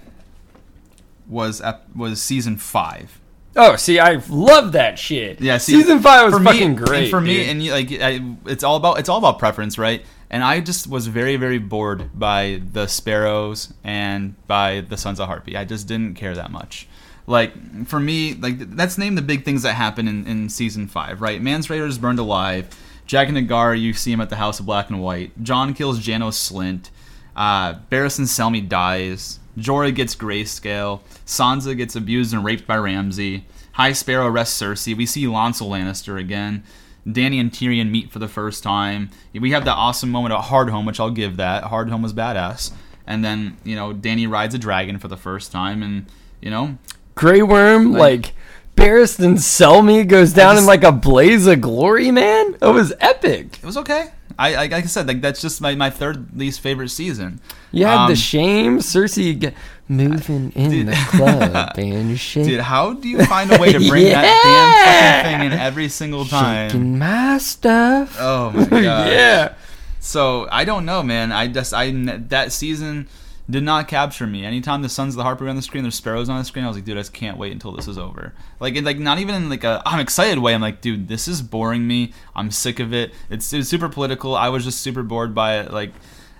was 1.27 1.61
ep- 1.61 1.95
was 1.95 2.21
season 2.21 2.57
five. 2.57 3.19
Oh, 3.55 3.75
see, 3.75 3.97
I 3.97 4.21
love 4.29 4.73
that 4.73 4.99
shit. 4.99 5.41
Yeah, 5.41 5.57
see, 5.57 5.73
season 5.73 5.99
five 5.99 6.25
was 6.25 6.35
for 6.35 6.43
fucking 6.43 6.71
me, 6.71 6.75
great. 6.75 7.01
And 7.03 7.09
for 7.09 7.19
me, 7.19 7.49
and 7.49 7.63
you, 7.63 7.71
like, 7.71 7.91
I, 7.91 8.19
it's 8.45 8.63
all 8.63 8.75
about 8.75 8.99
it's 8.99 9.09
all 9.09 9.17
about 9.17 9.39
preference, 9.39 9.79
right? 9.79 10.05
And 10.29 10.43
I 10.43 10.59
just 10.59 10.87
was 10.87 11.07
very, 11.07 11.37
very 11.37 11.57
bored 11.57 12.11
by 12.17 12.61
the 12.71 12.85
sparrows 12.87 13.73
and 13.83 14.35
by 14.45 14.81
the 14.81 14.97
Sons 14.97 15.19
of 15.19 15.27
Harpy. 15.27 15.55
I 15.57 15.65
just 15.65 15.87
didn't 15.87 16.15
care 16.15 16.35
that 16.35 16.51
much. 16.51 16.87
Like 17.27 17.85
for 17.85 17.99
me, 17.99 18.33
like 18.33 18.55
let's 18.73 18.97
name 18.97 19.15
the 19.15 19.21
big 19.21 19.43
things 19.43 19.63
that 19.63 19.73
happen 19.73 20.07
in, 20.07 20.25
in 20.25 20.49
season 20.49 20.87
five, 20.87 21.21
right? 21.21 21.41
Mance 21.41 21.67
Rayder 21.67 21.87
is 21.87 21.97
burned 21.97 22.19
alive. 22.19 22.69
Jaqen 23.05 23.47
H'ghar, 23.47 23.79
you 23.79 23.93
see 23.93 24.11
him 24.11 24.21
at 24.21 24.29
the 24.29 24.37
House 24.37 24.59
of 24.59 24.65
Black 24.65 24.89
and 24.89 25.01
White. 25.01 25.43
Jon 25.43 25.73
kills 25.73 25.99
Janos 25.99 26.51
Slynt. 26.51 26.89
Uh, 27.35 27.75
Barristan 27.91 28.25
Selmy 28.25 28.67
dies. 28.67 29.39
Jorah 29.57 29.93
gets 29.93 30.15
grayscale. 30.15 31.01
Sansa 31.25 31.75
gets 31.75 31.95
abused 31.95 32.33
and 32.33 32.43
raped 32.43 32.65
by 32.65 32.77
Ramsay. 32.77 33.45
High 33.73 33.93
Sparrow 33.93 34.27
arrests 34.27 34.61
Cersei. 34.61 34.95
We 34.95 35.05
see 35.05 35.25
Lancel 35.25 35.69
Lannister 35.69 36.19
again. 36.19 36.63
Dany 37.05 37.39
and 37.39 37.51
Tyrion 37.51 37.89
meet 37.89 38.11
for 38.11 38.19
the 38.19 38.27
first 38.27 38.63
time. 38.63 39.09
We 39.33 39.51
have 39.51 39.65
that 39.65 39.75
awesome 39.75 40.09
moment 40.09 40.33
at 40.33 40.45
Hardhome, 40.45 40.85
which 40.85 40.99
I'll 40.99 41.11
give 41.11 41.37
that. 41.37 41.65
Hardhome 41.65 42.03
was 42.03 42.13
badass. 42.13 42.71
And 43.05 43.23
then, 43.23 43.57
you 43.63 43.75
know, 43.75 43.93
Dany 43.93 44.29
rides 44.29 44.53
a 44.53 44.57
dragon 44.57 44.99
for 44.99 45.07
the 45.07 45.15
first 45.15 45.51
time, 45.51 45.81
and, 45.81 46.07
you 46.41 46.49
know, 46.49 46.77
Grey 47.17 47.41
Worm, 47.41 47.91
Like- 47.93 47.99
like, 47.99 48.33
Barristan 48.75 49.37
Selmy 49.39 50.07
goes 50.07 50.33
down 50.33 50.55
in 50.57 50.65
like 50.67 50.83
a 50.83 50.91
blaze 50.91 51.47
of 51.47 51.61
glory, 51.61 52.11
man. 52.11 52.55
It 52.61 52.65
was 52.67 52.93
epic. 52.99 53.57
it 53.61 53.65
was 53.65 53.75
okay. 53.77 54.11
I, 54.37 54.53
I 54.53 54.57
like 54.67 54.73
I 54.73 54.81
said, 54.83 55.07
like 55.07 55.19
that's 55.19 55.41
just 55.41 55.61
my, 55.61 55.73
my 55.73 55.89
third 55.89 56.37
least 56.37 56.59
favorite 56.61 56.89
season. 56.89 57.39
You 57.71 57.87
had 57.87 58.03
Um, 58.05 58.09
the 58.11 58.15
shame, 58.15 58.77
Cersei 58.77 59.39
g- 59.39 59.49
moving 59.89 60.51
in 60.51 60.69
Dude. 60.69 60.87
the 60.89 60.93
club 61.09 61.71
and 61.79 62.19
shit. 62.19 62.45
Dude, 62.45 62.59
how 62.59 62.93
do 62.93 63.09
you 63.09 63.25
find 63.25 63.51
a 63.51 63.57
way 63.59 63.73
to 63.73 63.79
bring 63.79 64.05
that 64.13 64.21
damn 65.23 65.23
fucking 65.25 65.39
thing 65.39 65.51
in 65.53 65.59
every 65.59 65.89
single 65.89 66.25
time? 66.25 66.69
Shaking 66.69 66.99
my 66.99 67.39
stuff. 67.39 68.15
Oh 68.19 68.51
my 68.51 68.65
god. 68.69 69.07
yeah. 69.07 69.53
So 69.99 70.47
I 70.51 70.65
don't 70.65 70.85
know, 70.85 71.01
man. 71.01 71.31
I 71.31 71.47
just 71.47 71.73
I 71.73 71.89
that 72.29 72.51
season 72.51 73.07
did 73.49 73.63
not 73.63 73.87
capture 73.87 74.27
me. 74.27 74.43
Anytime 74.43 74.81
the 74.81 74.89
Sons 74.89 75.13
of 75.13 75.17
the 75.17 75.23
Harpy 75.23 75.47
on 75.47 75.55
the 75.55 75.61
screen, 75.61 75.83
there's 75.83 75.95
sparrows 75.95 76.27
on 76.27 76.37
the 76.37 76.43
screen. 76.43 76.65
I 76.65 76.67
was 76.67 76.75
like, 76.77 76.83
dude, 76.85 76.97
I 76.97 76.99
just 76.99 77.13
can't 77.13 77.37
wait 77.37 77.51
until 77.53 77.71
this 77.71 77.87
is 77.87 77.97
over. 77.97 78.33
Like, 78.59 78.75
it, 78.75 78.83
like 78.83 78.99
not 78.99 79.19
even 79.19 79.35
in 79.35 79.49
like 79.49 79.63
a 79.63 79.81
I'm 79.85 79.99
excited 79.99 80.39
way. 80.39 80.53
I'm 80.53 80.61
like, 80.61 80.81
dude, 80.81 81.07
this 81.07 81.27
is 81.27 81.41
boring 81.41 81.87
me. 81.87 82.11
I'm 82.35 82.51
sick 82.51 82.79
of 82.79 82.93
it. 82.93 83.13
It's, 83.29 83.53
it's 83.53 83.69
super 83.69 83.87
political. 83.89 84.35
I 84.35 84.49
was 84.49 84.63
just 84.65 84.81
super 84.81 85.01
bored 85.03 85.33
by 85.33 85.59
it. 85.59 85.71
Like, 85.71 85.93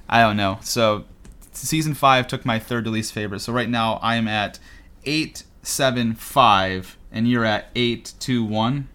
I 0.10 0.22
don't 0.22 0.36
know. 0.38 0.60
So 0.62 1.06
season 1.54 1.94
five 1.94 2.28
took 2.28 2.46
my 2.46 2.60
third 2.60 2.84
to 2.86 2.90
least 2.92 3.14
favorite. 3.14 3.40
So 3.40 3.54
right 3.54 3.70
now 3.70 3.96
I 4.04 4.16
am 4.16 4.28
at 4.28 4.60
eight 5.06 5.44
seven 5.64 6.14
five, 6.14 6.98
and 7.12 7.28
you're 7.30 7.46
at 7.46 7.70
eight 7.76 8.14
two 8.20 8.44
one. 8.44 8.90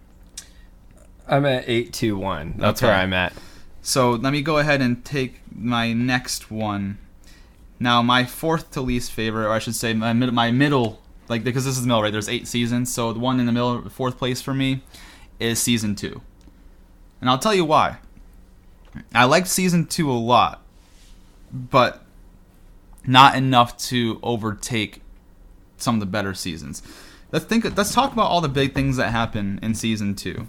I'm 1.27 1.45
at 1.45 1.69
821. 1.69 2.55
That's 2.57 2.83
Okay. 2.83 2.91
where 2.91 2.99
I'm 3.01 3.13
at. 3.13 3.31
So 3.81 4.11
let 4.11 4.33
me 4.33 4.41
go 4.41 4.57
ahead 4.57 4.81
and 4.81 5.03
take 5.05 5.39
my 5.55 5.93
next 5.93 6.51
one. 6.51 6.97
Now, 7.83 8.01
my 8.01 8.23
fourth 8.23 8.71
to 8.71 8.81
least 8.81 9.11
favorite, 9.11 9.45
or 9.45 9.51
I 9.51 9.59
should 9.59 9.75
say 9.75 9.93
my 9.93 10.13
mid- 10.13 10.33
my 10.33 10.51
middle, 10.51 11.01
like 11.27 11.43
because 11.43 11.65
this 11.65 11.75
is 11.75 11.81
the 11.81 11.87
middle, 11.87 12.01
right? 12.01 12.13
There's 12.13 12.29
eight 12.29 12.47
seasons, 12.47 12.93
so 12.93 13.11
the 13.11 13.19
one 13.19 13.41
in 13.41 13.45
the 13.45 13.51
middle, 13.51 13.89
fourth 13.89 14.17
place 14.17 14.41
for 14.41 14.53
me, 14.53 14.83
is 15.37 15.59
season 15.59 15.93
two, 15.93 16.21
and 17.19 17.29
I'll 17.29 17.37
tell 17.37 17.53
you 17.53 17.65
why. 17.65 17.97
I 19.13 19.25
liked 19.25 19.49
season 19.49 19.85
two 19.85 20.09
a 20.09 20.13
lot, 20.13 20.63
but 21.51 22.05
not 23.05 23.35
enough 23.35 23.75
to 23.89 24.17
overtake 24.23 25.01
some 25.75 25.95
of 25.95 25.99
the 25.99 26.05
better 26.05 26.33
seasons. 26.33 26.83
Let's 27.33 27.43
think. 27.43 27.65
Let's 27.75 27.93
talk 27.93 28.13
about 28.13 28.29
all 28.29 28.39
the 28.39 28.47
big 28.47 28.73
things 28.73 28.95
that 28.95 29.11
happen 29.11 29.59
in 29.61 29.75
season 29.75 30.15
two. 30.15 30.47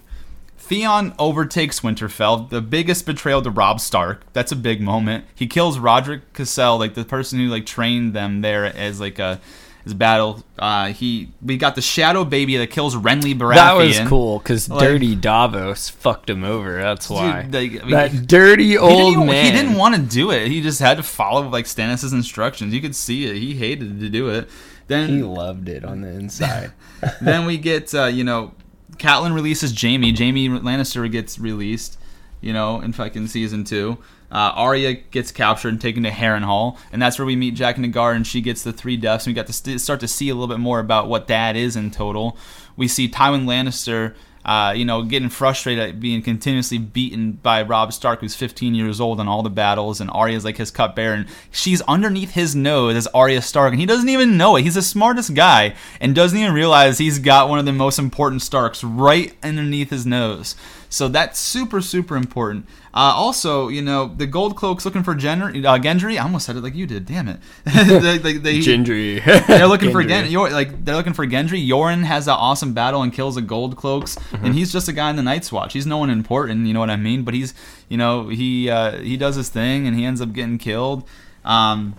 Theon 0.65 1.13
overtakes 1.19 1.81
Winterfell, 1.81 2.49
the 2.49 2.61
biggest 2.61 3.05
betrayal 3.05 3.41
to 3.43 3.51
Robb 3.51 3.79
Stark. 3.79 4.23
That's 4.33 4.51
a 4.51 4.55
big 4.55 4.81
moment. 4.81 5.25
He 5.35 5.45
kills 5.45 5.77
Rodrik 5.77 6.21
Cassel, 6.33 6.79
like 6.79 6.95
the 6.95 7.05
person 7.05 7.37
who 7.39 7.47
like 7.47 7.65
trained 7.67 8.13
them 8.13 8.41
there 8.41 8.65
as 8.65 8.99
like 8.99 9.19
a 9.19 9.39
his 9.83 9.93
battle. 9.93 10.43
Uh, 10.57 10.87
he 10.87 11.29
we 11.43 11.57
got 11.57 11.75
the 11.75 11.81
Shadow 11.81 12.25
Baby 12.25 12.57
that 12.57 12.71
kills 12.71 12.95
Renly 12.95 13.37
Baratheon. 13.37 13.53
That 13.55 13.73
was 13.75 13.99
cool 14.09 14.39
because 14.39 14.67
Like- 14.67 14.79
Dirty 14.79 15.13
Davos 15.15 15.89
fucked 15.89 16.31
him 16.31 16.43
over. 16.43 16.81
That's 16.81 17.07
why. 17.07 17.43
Dude, 17.43 17.53
like, 17.53 17.81
I 17.83 17.85
mean, 17.85 17.91
that 17.91 18.27
dirty 18.27 18.75
old 18.77 19.13
even- 19.13 19.27
man. 19.27 19.45
he 19.45 19.51
didn't 19.51 19.75
want 19.75 19.93
to 19.95 20.01
do 20.01 20.31
it. 20.31 20.47
He 20.47 20.61
just 20.61 20.79
had 20.79 20.97
to 20.97 21.03
follow 21.03 21.47
like 21.47 21.65
Stannis' 21.65 22.11
instructions. 22.11 22.73
You 22.73 22.81
could 22.81 22.95
see 22.95 23.25
it. 23.27 23.35
He 23.35 23.53
hated 23.53 23.99
to 23.99 24.09
do 24.09 24.29
it. 24.29 24.49
Then 24.87 25.09
He 25.09 25.21
loved 25.21 25.69
it 25.69 25.85
on 25.85 26.01
the 26.01 26.09
inside. 26.09 26.71
then 27.21 27.45
we 27.45 27.59
get 27.59 27.93
uh, 27.93 28.05
you 28.05 28.23
know 28.23 28.55
Catelyn 28.97 29.33
releases 29.33 29.79
Jaime. 29.79 30.15
Jaime 30.15 30.49
Lannister 30.49 31.09
gets 31.11 31.39
released. 31.39 31.97
You 32.41 32.53
know, 32.53 32.79
in 32.79 32.93
fucking 32.93 33.27
season 33.27 33.63
two. 33.63 33.97
Uh, 34.31 34.51
Arya 34.55 34.93
gets 34.93 35.31
captured 35.31 35.69
and 35.69 35.81
taken 35.81 36.03
to 36.03 36.11
Harrenhal, 36.11 36.77
and 36.91 37.01
that's 37.01 37.17
where 37.17 37.25
we 37.25 37.35
meet 37.35 37.55
Jaqen 37.55 37.91
H'ghar, 37.91 38.15
and 38.15 38.27
she 38.27 38.41
gets 38.41 38.63
the 38.63 38.73
three 38.73 38.97
deaths. 38.97 39.25
And 39.25 39.31
we 39.31 39.35
got 39.35 39.47
to 39.47 39.53
st- 39.53 39.79
start 39.79 39.99
to 40.01 40.07
see 40.07 40.29
a 40.29 40.35
little 40.35 40.53
bit 40.53 40.59
more 40.59 40.79
about 40.79 41.07
what 41.07 41.27
that 41.27 41.55
is 41.55 41.75
in 41.75 41.89
total. 41.89 42.37
We 42.75 42.87
see 42.87 43.07
Tywin 43.07 43.45
Lannister, 43.45 44.13
uh, 44.45 44.73
you 44.75 44.85
know, 44.85 45.01
getting 45.03 45.29
frustrated 45.29 45.89
at 45.89 45.99
being 45.99 46.21
continuously 46.21 46.77
beaten 46.77 47.33
by 47.33 47.63
Robb 47.63 47.91
Stark, 47.91 48.21
who's 48.21 48.35
15 48.35 48.75
years 48.75 49.01
old 49.01 49.19
in 49.19 49.27
all 49.27 49.41
the 49.41 49.49
battles, 49.49 49.99
and 49.99 50.09
Arya's 50.11 50.45
like 50.45 50.57
his 50.57 50.69
cupbearer, 50.71 51.15
and 51.15 51.27
she's 51.51 51.81
underneath 51.81 52.31
his 52.31 52.55
nose 52.55 52.95
as 52.95 53.07
Arya 53.07 53.41
Stark, 53.41 53.71
and 53.71 53.79
he 53.79 53.87
doesn't 53.87 54.09
even 54.09 54.37
know 54.37 54.55
it. 54.55 54.61
He's 54.61 54.75
the 54.75 54.83
smartest 54.83 55.33
guy, 55.33 55.73
and 55.99 56.13
doesn't 56.13 56.37
even 56.37 56.53
realize 56.53 56.99
he's 56.99 57.17
got 57.17 57.49
one 57.49 57.57
of 57.57 57.65
the 57.65 57.73
most 57.73 57.97
important 57.97 58.43
Starks 58.43 58.83
right 58.83 59.33
underneath 59.41 59.89
his 59.89 60.05
nose. 60.05 60.55
So 60.95 61.09
that's 61.09 61.37
super, 61.39 61.81
super 61.81 62.15
important. 62.15 62.67
Uh, 62.93 63.11
also, 63.13 63.67
you 63.67 63.81
know, 63.81 64.07
the 64.15 64.25
Gold 64.25 64.55
Cloaks 64.55 64.85
looking 64.85 65.03
for 65.03 65.13
Gen- 65.13 65.41
uh, 65.43 65.77
Gendry. 65.77 66.15
I 66.17 66.23
almost 66.23 66.45
said 66.45 66.55
it 66.55 66.63
like 66.63 66.73
you 66.73 66.87
did. 66.87 67.05
Damn 67.05 67.27
it. 67.27 67.39
they, 67.65 68.17
they, 68.17 68.33
they, 68.37 68.59
Gendry. 68.59 69.21
they're 69.47 69.67
looking 69.67 69.91
for 69.91 70.01
Gendry. 70.01 70.07
Gen- 70.07 70.31
Yor- 70.31 70.51
like 70.51 70.85
they're 70.85 70.95
looking 70.95 71.11
for 71.11 71.27
Gendry. 71.27 71.67
Yoren 71.67 72.03
has 72.05 72.27
that 72.27 72.35
awesome 72.37 72.73
battle 72.73 73.01
and 73.01 73.11
kills 73.11 73.35
the 73.35 73.41
Gold 73.41 73.75
Cloaks, 73.75 74.15
Mm-hmm. 74.15 74.45
and 74.45 74.55
he's 74.55 74.71
just 74.71 74.87
a 74.87 74.93
guy 74.93 75.09
in 75.09 75.17
the 75.17 75.23
Night's 75.23 75.51
Watch. 75.51 75.73
He's 75.73 75.85
no 75.85 75.97
one 75.97 76.09
important, 76.09 76.65
you 76.65 76.73
know 76.73 76.79
what 76.79 76.89
I 76.89 76.95
mean? 76.95 77.23
But 77.23 77.33
he's, 77.33 77.53
you 77.89 77.97
know, 77.97 78.29
he 78.29 78.69
uh, 78.69 78.99
he 79.01 79.17
does 79.17 79.35
his 79.35 79.49
thing 79.49 79.87
and 79.87 79.97
he 79.97 80.05
ends 80.05 80.21
up 80.21 80.31
getting 80.31 80.57
killed. 80.57 81.05
Um, 81.43 81.95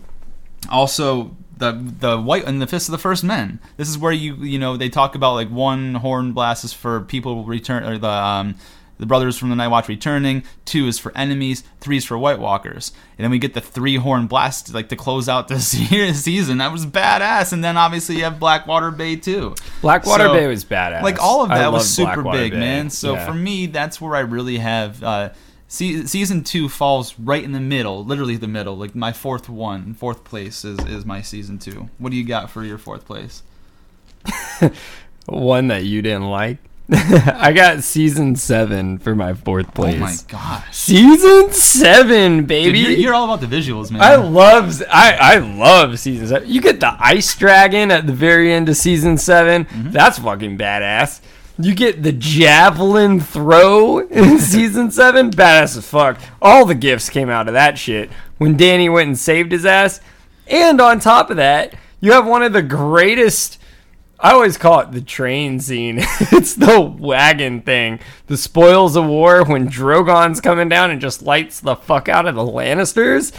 also, 0.70 1.36
the 1.58 1.72
the 1.72 2.18
white 2.20 2.44
and 2.44 2.60
the 2.60 2.66
fist 2.66 2.88
of 2.88 2.92
the 2.92 2.98
first 2.98 3.22
men. 3.24 3.60
This 3.76 3.88
is 3.88 3.98
where 3.98 4.12
you 4.12 4.34
you 4.36 4.58
know 4.58 4.76
they 4.76 4.88
talk 4.88 5.14
about 5.14 5.34
like 5.34 5.48
one 5.50 5.96
horn 5.96 6.32
blast 6.32 6.64
is 6.64 6.72
for 6.72 7.00
people 7.02 7.44
return 7.44 7.84
or 7.84 7.98
the 7.98 8.08
um, 8.08 8.54
the 8.98 9.06
brothers 9.06 9.36
from 9.36 9.50
the 9.50 9.56
Night 9.56 9.68
Watch 9.68 9.88
returning. 9.88 10.42
Two 10.64 10.86
is 10.86 10.98
for 10.98 11.16
enemies. 11.16 11.64
Three 11.80 11.98
is 11.98 12.04
for 12.04 12.16
White 12.16 12.38
Walkers. 12.38 12.92
And 13.18 13.24
then 13.24 13.30
we 13.30 13.38
get 13.38 13.54
the 13.54 13.60
three 13.60 13.96
horn 13.96 14.26
blast 14.26 14.72
like 14.72 14.88
to 14.88 14.96
close 14.96 15.28
out 15.28 15.48
this 15.48 15.68
se- 15.72 16.12
season. 16.14 16.58
That 16.58 16.72
was 16.72 16.86
badass. 16.86 17.52
And 17.52 17.62
then 17.62 17.76
obviously 17.76 18.16
you 18.16 18.24
have 18.24 18.38
Blackwater 18.40 18.90
Bay 18.90 19.16
too. 19.16 19.54
Blackwater 19.82 20.24
So, 20.26 20.32
Bay 20.32 20.46
was 20.46 20.64
badass. 20.64 21.02
Like 21.02 21.22
all 21.22 21.42
of 21.42 21.48
that 21.50 21.72
was 21.72 21.88
super 21.88 22.22
Blackwater 22.22 22.38
big, 22.38 22.52
Bay. 22.52 22.58
man. 22.58 22.90
So 22.90 23.14
Yeah. 23.14 23.26
for 23.26 23.34
me, 23.34 23.66
that's 23.66 24.00
where 24.00 24.16
I 24.16 24.20
really 24.20 24.58
have. 24.58 25.02
Uh, 25.02 25.28
se- 25.68 26.04
season 26.06 26.42
two 26.44 26.68
falls 26.68 27.18
right 27.18 27.42
in 27.44 27.52
the 27.52 27.60
middle, 27.60 28.04
literally 28.04 28.36
the 28.36 28.48
middle. 28.48 28.76
Like 28.76 28.94
my 28.94 29.12
fourth 29.12 29.48
one, 29.48 29.94
fourth 29.94 30.24
place 30.24 30.64
is 30.64 30.78
is 30.86 31.04
my 31.04 31.20
season 31.22 31.58
two. 31.58 31.90
What 31.98 32.10
do 32.10 32.16
you 32.16 32.24
got 32.24 32.50
for 32.50 32.64
your 32.64 32.78
fourth 32.78 33.04
place? 33.04 33.42
one 35.26 35.68
that 35.68 35.84
you 35.84 36.02
didn't 36.02 36.28
like. 36.30 36.58
I 36.92 37.52
got 37.52 37.82
season 37.82 38.36
seven 38.36 38.98
for 38.98 39.16
my 39.16 39.34
fourth 39.34 39.74
place. 39.74 39.96
Oh 39.96 39.98
my 39.98 40.16
gosh, 40.28 40.76
Season 40.76 41.50
seven, 41.50 42.44
baby. 42.46 42.78
Dude, 42.80 42.90
you're, 42.90 42.98
you're 42.98 43.14
all 43.14 43.24
about 43.24 43.40
the 43.40 43.54
visuals, 43.56 43.90
man. 43.90 44.00
I 44.02 44.14
love 44.14 44.80
I 44.88 45.14
I 45.14 45.36
love 45.38 45.98
season 45.98 46.28
seven. 46.28 46.48
You 46.48 46.60
get 46.60 46.78
the 46.78 46.96
ice 47.00 47.36
dragon 47.36 47.90
at 47.90 48.06
the 48.06 48.12
very 48.12 48.52
end 48.52 48.68
of 48.68 48.76
season 48.76 49.18
7 49.18 49.64
Mm-hmm. 49.64 49.90
That's 49.90 50.18
fucking 50.20 50.58
badass. 50.58 51.20
You 51.58 51.74
get 51.74 52.02
the 52.04 52.12
javelin 52.12 53.18
throw 53.20 53.98
in 53.98 54.38
season 54.52 54.90
seven. 54.92 55.30
Badass 55.30 55.76
as 55.78 55.88
fuck. 55.88 56.20
All 56.40 56.66
the 56.66 56.74
gifts 56.74 57.08
came 57.10 57.28
out 57.30 57.48
of 57.48 57.54
that 57.54 57.78
shit 57.78 58.10
when 58.38 58.56
Dany 58.56 58.92
went 58.92 59.08
and 59.08 59.18
saved 59.18 59.50
his 59.50 59.66
ass. 59.66 60.00
And 60.46 60.80
on 60.80 61.00
top 61.00 61.30
of 61.30 61.36
that, 61.38 61.74
you 62.00 62.12
have 62.12 62.26
one 62.26 62.42
of 62.44 62.52
the 62.52 62.62
greatest. 62.62 63.58
I 64.18 64.32
always 64.32 64.56
call 64.56 64.80
it 64.80 64.92
the 64.92 65.00
train 65.00 65.60
scene. 65.60 65.98
it's 66.00 66.54
the 66.54 66.80
wagon 66.80 67.62
thing. 67.62 68.00
The 68.26 68.36
spoils 68.36 68.96
of 68.96 69.06
war 69.06 69.44
when 69.44 69.66
Drogon's 69.66 70.40
coming 70.40 70.68
down 70.68 70.90
and 70.90 71.00
just 71.00 71.22
lights 71.22 71.60
the 71.60 71.76
fuck 71.76 72.08
out 72.08 72.26
of 72.26 72.34
the 72.34 72.42
Lannisters. 72.42 73.32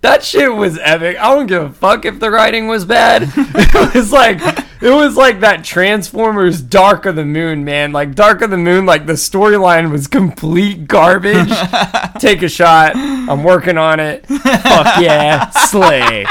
That 0.00 0.24
shit 0.24 0.52
was 0.52 0.80
epic. 0.80 1.16
I 1.16 1.32
don't 1.32 1.46
give 1.46 1.62
a 1.62 1.70
fuck 1.70 2.04
if 2.04 2.18
the 2.18 2.28
writing 2.28 2.66
was 2.66 2.84
bad. 2.84 3.22
it 3.36 3.94
was 3.94 4.10
like 4.10 4.40
it 4.80 4.90
was 4.90 5.16
like 5.16 5.40
that 5.40 5.62
Transformers 5.62 6.60
Dark 6.60 7.06
of 7.06 7.14
the 7.14 7.24
Moon, 7.24 7.64
man. 7.64 7.92
Like 7.92 8.16
Dark 8.16 8.42
of 8.42 8.50
the 8.50 8.58
Moon, 8.58 8.84
like 8.84 9.06
the 9.06 9.12
storyline 9.12 9.92
was 9.92 10.08
complete 10.08 10.88
garbage. 10.88 11.52
Take 12.18 12.42
a 12.42 12.48
shot. 12.48 12.96
I'm 12.96 13.44
working 13.44 13.78
on 13.78 14.00
it. 14.00 14.26
Fuck 14.26 15.00
yeah. 15.00 15.50
Slay. 15.50 16.26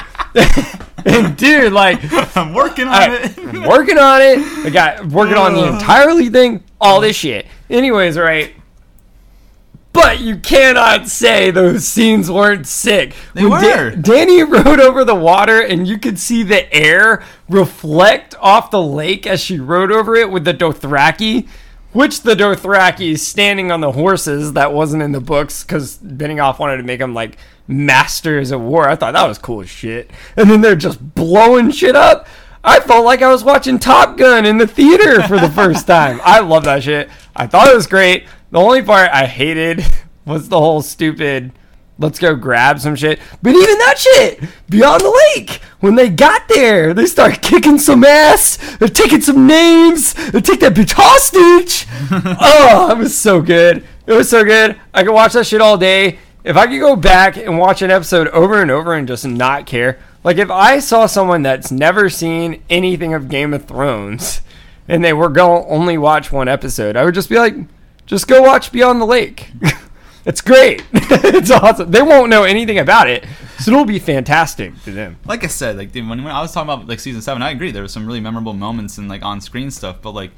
And 1.05 1.35
dude, 1.37 1.73
like 1.73 1.99
I'm 2.37 2.53
working 2.53 2.87
on 2.87 2.93
I, 2.93 3.15
it. 3.15 3.37
am 3.37 3.63
working 3.67 3.97
on 3.97 4.21
it. 4.21 4.39
I 4.65 4.69
got 4.69 5.05
working 5.07 5.35
on 5.37 5.53
the 5.53 5.61
uh. 5.61 5.73
entirely 5.73 6.29
thing, 6.29 6.63
all 6.79 7.01
this 7.01 7.15
shit. 7.15 7.45
Anyways, 7.69 8.17
right. 8.17 8.53
But 9.93 10.21
you 10.21 10.37
cannot 10.37 11.09
say 11.09 11.51
those 11.51 11.85
scenes 11.85 12.31
weren't 12.31 12.65
sick. 12.65 13.13
They 13.33 13.45
When 13.45 13.61
Da- 13.61 13.75
were. 13.83 13.91
Dany 13.91 14.49
rode 14.65 14.79
over 14.79 15.03
the 15.03 15.15
water, 15.15 15.59
and 15.59 15.85
you 15.85 15.97
could 15.97 16.17
see 16.17 16.43
the 16.43 16.71
air 16.73 17.23
reflect 17.49 18.33
off 18.39 18.71
the 18.71 18.81
lake 18.81 19.27
as 19.27 19.41
she 19.41 19.59
rode 19.59 19.91
over 19.91 20.15
it 20.15 20.31
with 20.31 20.45
the 20.45 20.53
Dothraki. 20.53 21.49
Which 21.93 22.21
the 22.21 22.35
Dothraki 22.35 23.19
standing 23.19 23.71
on 23.71 23.81
the 23.81 23.91
horses 23.91 24.53
that 24.53 24.73
wasn't 24.73 25.03
in 25.03 25.11
the 25.11 25.19
books 25.19 25.63
because 25.63 25.97
Benioff 25.97 26.57
wanted 26.57 26.77
to 26.77 26.83
make 26.83 26.99
them 26.99 27.13
like 27.13 27.37
masters 27.67 28.51
of 28.51 28.61
war. 28.61 28.87
I 28.87 28.95
thought 28.95 29.13
that 29.13 29.27
was 29.27 29.37
cool 29.37 29.61
as 29.61 29.69
shit. 29.69 30.09
And 30.37 30.49
then 30.49 30.61
they're 30.61 30.75
just 30.75 31.15
blowing 31.15 31.71
shit 31.71 31.95
up. 31.95 32.27
I 32.63 32.79
felt 32.79 33.05
like 33.05 33.21
I 33.21 33.29
was 33.29 33.43
watching 33.43 33.79
Top 33.79 34.17
Gun 34.17 34.45
in 34.45 34.57
the 34.57 34.67
theater 34.67 35.21
for 35.23 35.39
the 35.39 35.49
first 35.49 35.87
time. 35.87 36.21
I 36.23 36.39
love 36.41 36.63
that 36.65 36.83
shit. 36.83 37.09
I 37.35 37.47
thought 37.47 37.67
it 37.67 37.75
was 37.75 37.87
great. 37.87 38.25
The 38.51 38.59
only 38.59 38.83
part 38.83 39.09
I 39.11 39.25
hated 39.25 39.83
was 40.25 40.49
the 40.49 40.59
whole 40.59 40.81
stupid 40.81 41.51
let's 42.01 42.19
go 42.19 42.35
grab 42.35 42.79
some 42.79 42.95
shit. 42.95 43.19
But 43.41 43.55
even 43.55 43.77
that 43.77 43.97
shit, 43.97 44.43
beyond 44.69 45.01
the 45.01 45.21
lake, 45.35 45.61
when 45.79 45.95
they 45.95 46.09
got 46.09 46.47
there, 46.47 46.93
they 46.93 47.05
start 47.05 47.41
kicking 47.41 47.77
some 47.77 48.03
ass. 48.03 48.57
They're 48.77 48.87
taking 48.87 49.21
some 49.21 49.47
names. 49.47 50.13
They 50.31 50.41
take 50.41 50.59
that 50.61 50.73
bitch 50.73 50.93
hostage. 50.95 51.87
oh, 52.41 52.91
it 52.91 52.97
was 52.97 53.17
so 53.17 53.41
good. 53.41 53.85
It 54.05 54.13
was 54.13 54.29
so 54.29 54.43
good. 54.43 54.79
I 54.93 55.03
could 55.03 55.13
watch 55.13 55.33
that 55.33 55.47
shit 55.47 55.61
all 55.61 55.77
day. 55.77 56.19
If 56.43 56.57
I 56.57 56.67
could 56.67 56.79
go 56.79 56.95
back 56.95 57.37
and 57.37 57.57
watch 57.57 57.81
an 57.81 57.91
episode 57.91 58.27
over 58.29 58.61
and 58.61 58.71
over 58.71 58.93
and 58.93 59.07
just 59.07 59.27
not 59.27 59.65
care, 59.67 59.99
like 60.23 60.37
if 60.37 60.49
I 60.49 60.79
saw 60.79 61.05
someone 61.05 61.43
that's 61.43 61.71
never 61.71 62.09
seen 62.09 62.63
anything 62.69 63.13
of 63.13 63.29
Game 63.29 63.53
of 63.53 63.65
Thrones 63.65 64.41
and 64.87 65.03
they 65.03 65.13
were 65.13 65.29
going 65.29 65.63
to 65.63 65.69
only 65.69 65.97
watch 65.97 66.31
one 66.31 66.47
episode, 66.47 66.95
I 66.95 67.05
would 67.05 67.13
just 67.13 67.29
be 67.29 67.37
like, 67.37 67.55
just 68.05 68.27
go 68.27 68.41
watch 68.41 68.71
Beyond 68.71 69.01
the 69.01 69.05
Lake. 69.05 69.51
it's 70.25 70.41
great. 70.41 70.83
it's 70.93 71.51
awesome. 71.51 71.91
They 71.91 72.01
won't 72.01 72.29
know 72.29 72.43
anything 72.43 72.77
about 72.79 73.09
it, 73.09 73.25
so 73.59 73.71
it'll 73.71 73.85
be 73.85 73.99
fantastic 73.99 74.73
to 74.83 74.91
them. 74.91 75.17
like 75.25 75.43
I 75.43 75.47
said, 75.47 75.77
like 75.77 75.91
dude, 75.91 76.07
when, 76.07 76.23
when 76.23 76.33
I 76.33 76.41
was 76.41 76.51
talking 76.53 76.71
about 76.71 76.87
like 76.87 76.99
season 76.99 77.21
seven, 77.21 77.41
I 77.41 77.51
agree 77.51 77.71
there 77.71 77.81
were 77.83 77.87
some 77.87 78.05
really 78.05 78.19
memorable 78.19 78.53
moments 78.53 78.97
and 78.97 79.09
like 79.09 79.23
on 79.23 79.41
screen 79.41 79.71
stuff, 79.71 79.97
but 80.01 80.11
like, 80.11 80.31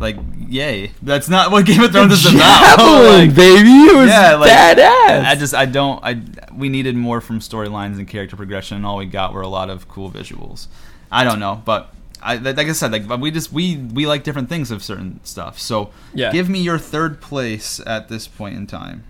like 0.00 0.16
yay, 0.48 0.92
that's 1.02 1.28
not 1.28 1.50
what 1.50 1.66
Game 1.66 1.82
of 1.82 1.92
Thrones 1.92 2.12
is 2.12 2.26
about. 2.34 2.78
Like, 3.12 3.34
baby, 3.34 3.68
it 3.68 3.96
was 3.96 4.08
yeah, 4.08 4.34
like 4.36 4.50
badass. 4.50 5.24
I 5.24 5.34
just 5.38 5.54
I 5.54 5.66
don't 5.66 6.02
I 6.04 6.20
we 6.54 6.68
needed 6.68 6.96
more 6.96 7.20
from 7.20 7.40
storylines 7.40 7.98
and 7.98 8.08
character 8.08 8.36
progression, 8.36 8.78
and 8.78 8.86
all 8.86 8.96
we 8.96 9.06
got 9.06 9.32
were 9.32 9.42
a 9.42 9.48
lot 9.48 9.70
of 9.70 9.88
cool 9.88 10.10
visuals. 10.10 10.66
I 11.10 11.24
don't 11.24 11.40
know, 11.40 11.62
but. 11.64 11.94
I, 12.24 12.36
like 12.36 12.56
I 12.56 12.70
said, 12.70 12.92
like 12.92 13.08
we 13.20 13.32
just 13.32 13.52
we 13.52 13.78
we 13.78 14.06
like 14.06 14.22
different 14.22 14.48
things 14.48 14.70
of 14.70 14.80
certain 14.84 15.18
stuff. 15.24 15.58
So, 15.58 15.90
Yeah. 16.14 16.30
give 16.30 16.48
me 16.48 16.60
your 16.60 16.78
third 16.78 17.20
place 17.20 17.80
at 17.84 18.08
this 18.08 18.28
point 18.28 18.54
in 18.56 18.68
time. 18.68 19.02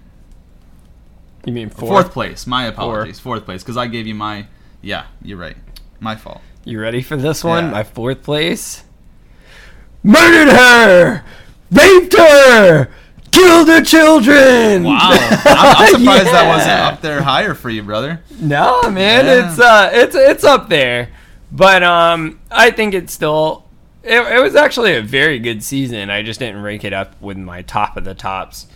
You 1.45 1.53
mean 1.53 1.71
Fourth, 1.71 1.89
fourth? 2.07 2.11
place. 2.13 2.47
My 2.47 2.65
apologies. 2.67 3.19
Fourth 3.21 3.45
place 3.45 3.63
because 3.63 3.77
I 3.77 3.87
gave 3.87 4.07
you 4.07 4.15
my. 4.15 4.47
Yeah, 4.81 5.07
you're 5.23 5.39
right. 5.39 5.57
My 6.01 6.17
fault. 6.17 6.41
You 6.65 6.81
ready 6.81 7.03
for 7.03 7.17
this 7.17 7.43
one? 7.45 7.65
Yeah. 7.67 7.71
My 7.71 7.85
fourth 7.85 8.23
place. 8.23 8.85
Murdered 10.05 10.53
her, 10.53 11.25
raped 11.71 12.17
her, 12.17 12.89
killed 13.31 13.69
her 13.69 13.83
children. 13.83 14.83
Wow, 14.83 14.99
I'm, 15.01 15.77
I'm 15.77 15.87
surprised 16.01 16.27
that 16.27 16.49
wasn't 16.49 16.71
up 16.73 17.01
there 17.03 17.23
higher 17.23 17.55
for 17.55 17.71
you, 17.71 17.85
brother. 17.85 18.21
No, 18.41 18.91
man, 18.91 19.27
Yeah. 19.27 19.49
it's 19.51 19.61
uh, 19.61 19.91
it's 19.93 20.15
it's 20.17 20.43
up 20.45 20.69
there, 20.69 21.11
but 21.53 21.85
um, 21.85 22.41
I 22.51 22.73
think 22.73 22.95
it's 22.95 23.13
still 23.13 23.65
It, 24.03 24.19
it 24.39 24.43
was 24.43 24.57
actually 24.57 24.97
a 24.97 25.03
very 25.03 25.39
good 25.39 25.63
season. 25.63 26.11
I 26.11 26.23
just 26.23 26.41
didn't 26.41 26.63
rank 26.63 26.83
it 26.85 26.93
up 26.93 27.21
with 27.23 27.37
my 27.39 27.63
top 27.63 27.97
of 27.97 28.03
the 28.03 28.15
tops. 28.15 28.67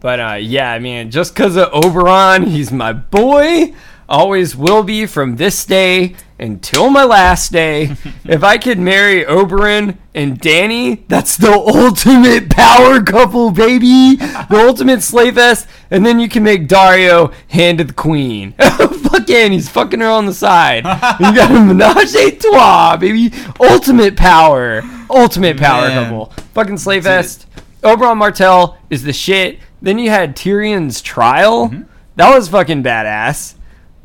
But 0.00 0.20
uh, 0.20 0.34
yeah, 0.34 0.72
I 0.72 0.78
mean, 0.78 1.10
just 1.10 1.34
because 1.34 1.56
of 1.56 1.70
Oberyn, 1.72 2.46
he's 2.46 2.70
my 2.70 2.92
boy. 2.92 3.74
Always 4.08 4.54
will 4.54 4.84
be 4.84 5.04
from 5.06 5.34
this 5.34 5.64
day 5.64 6.14
until 6.38 6.90
my 6.90 7.02
last 7.02 7.50
day. 7.50 7.96
if 8.24 8.44
I 8.44 8.56
could 8.56 8.78
marry 8.78 9.24
Oberyn 9.24 9.96
and 10.14 10.40
Dany, 10.40 11.02
that's 11.08 11.36
the 11.36 11.52
ultimate 11.52 12.48
power 12.50 13.02
couple, 13.02 13.50
baby. 13.50 14.14
The 14.14 14.64
ultimate 14.68 15.02
slave 15.02 15.34
fest. 15.34 15.66
And 15.90 16.06
then 16.06 16.20
you 16.20 16.28
can 16.28 16.44
make 16.44 16.68
Daario 16.68 17.34
hand 17.48 17.80
of 17.80 17.88
the 17.88 17.94
queen. 17.94 18.52
Fucking, 18.60 19.50
he's 19.50 19.68
fucking 19.68 20.00
her 20.00 20.08
on 20.08 20.26
the 20.26 20.34
side. 20.34 20.84
you 21.18 21.34
got 21.34 21.50
a 21.50 21.60
menage 21.60 22.14
a 22.14 22.30
trois, 22.30 22.96
baby. 22.96 23.32
Ultimate 23.58 24.16
power. 24.16 24.82
Ultimate 25.10 25.56
power 25.56 25.88
Man. 25.88 26.04
couple. 26.04 26.26
Fucking 26.54 26.78
slave 26.78 27.04
fest. 27.04 27.46
Oberyn 27.86 28.16
Martell 28.16 28.78
is 28.90 29.02
the 29.02 29.12
shit. 29.12 29.58
Then 29.80 29.98
you 29.98 30.10
had 30.10 30.36
Tyrion's 30.36 31.00
trial. 31.00 31.68
Mm-hmm. 31.68 31.82
That 32.16 32.34
was 32.34 32.48
fucking 32.48 32.82
badass. 32.82 33.54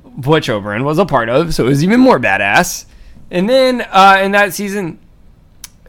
Which 0.03 0.47
Oberyn 0.47 0.83
was 0.83 0.99
a 0.99 1.05
part 1.05 1.29
of, 1.29 1.53
so 1.53 1.65
it 1.65 1.69
was 1.69 1.83
even 1.83 1.99
more 1.99 2.19
badass. 2.19 2.85
And 3.29 3.49
then 3.49 3.81
uh, 3.81 4.19
in 4.21 4.31
that 4.33 4.53
season, 4.53 4.99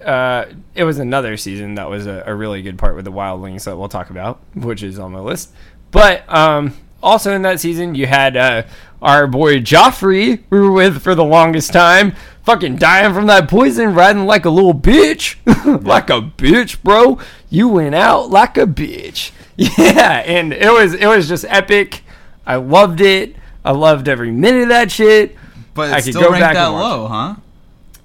uh, 0.00 0.46
it 0.74 0.84
was 0.84 0.98
another 0.98 1.36
season 1.36 1.74
that 1.74 1.90
was 1.90 2.06
a, 2.06 2.22
a 2.26 2.34
really 2.34 2.62
good 2.62 2.78
part 2.78 2.94
with 2.94 3.04
the 3.04 3.12
wildlings 3.12 3.64
that 3.64 3.76
we'll 3.76 3.88
talk 3.88 4.10
about, 4.10 4.40
which 4.54 4.82
is 4.82 4.98
on 4.98 5.12
my 5.12 5.18
list. 5.18 5.52
But 5.90 6.24
um, 6.32 6.74
also 7.02 7.34
in 7.34 7.42
that 7.42 7.60
season, 7.60 7.94
you 7.94 8.06
had 8.06 8.36
uh, 8.36 8.62
our 9.00 9.26
boy 9.26 9.58
Joffrey, 9.58 10.42
we 10.50 10.60
were 10.60 10.72
with 10.72 11.02
for 11.02 11.14
the 11.14 11.24
longest 11.24 11.72
time, 11.72 12.14
fucking 12.44 12.76
dying 12.76 13.12
from 13.14 13.26
that 13.26 13.48
poison, 13.48 13.94
riding 13.94 14.26
like 14.26 14.44
a 14.44 14.50
little 14.50 14.74
bitch, 14.74 15.36
like 15.84 16.10
a 16.10 16.20
bitch, 16.20 16.82
bro. 16.82 17.18
You 17.50 17.68
went 17.68 17.94
out 17.94 18.30
like 18.30 18.56
a 18.56 18.66
bitch. 18.66 19.32
Yeah, 19.56 20.22
and 20.24 20.52
it 20.52 20.72
was 20.72 20.94
it 20.94 21.06
was 21.06 21.28
just 21.28 21.44
epic. 21.46 22.02
I 22.46 22.56
loved 22.56 23.00
it. 23.02 23.36
I 23.64 23.72
loved 23.72 24.08
every 24.08 24.30
minute 24.32 24.62
of 24.62 24.68
that 24.70 24.90
shit. 24.90 25.36
But 25.74 25.92
I 25.92 26.00
could 26.00 26.14
still 26.14 26.22
go 26.22 26.30
ranked 26.30 26.40
back 26.40 26.54
that 26.54 26.66
low, 26.68 27.06
huh? 27.06 27.34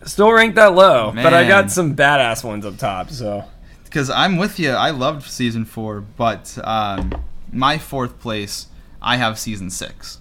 Still 0.05 0.31
ranked 0.31 0.55
that 0.55 0.75
low, 0.75 1.11
but 1.15 1.33
I 1.33 1.47
got 1.47 1.71
some 1.71 1.95
badass 1.95 2.43
ones 2.43 2.65
up 2.65 2.77
top. 2.77 3.09
So 3.09 3.45
Because 3.85 4.09
I'm 4.09 4.37
with 4.37 4.59
you. 4.59 4.71
I 4.71 4.91
loved 4.91 5.25
season 5.29 5.63
four, 5.65 6.01
but 6.01 6.57
um, 6.63 7.13
my 7.51 7.77
fourth 7.77 8.19
place, 8.19 8.67
I 9.01 9.17
have 9.17 9.37
season 9.39 9.69
six. 9.69 10.19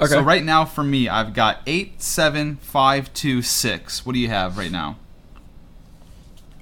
Okay. 0.00 0.10
So 0.10 0.20
right 0.20 0.44
now 0.44 0.64
for 0.64 0.84
me, 0.84 1.08
I've 1.08 1.34
got 1.34 1.60
eight, 1.66 2.00
seven, 2.00 2.56
five, 2.56 3.12
two, 3.14 3.42
six. 3.42 4.06
What 4.06 4.12
do 4.12 4.18
you 4.18 4.28
have 4.28 4.56
right 4.58 4.70
now? 4.70 4.96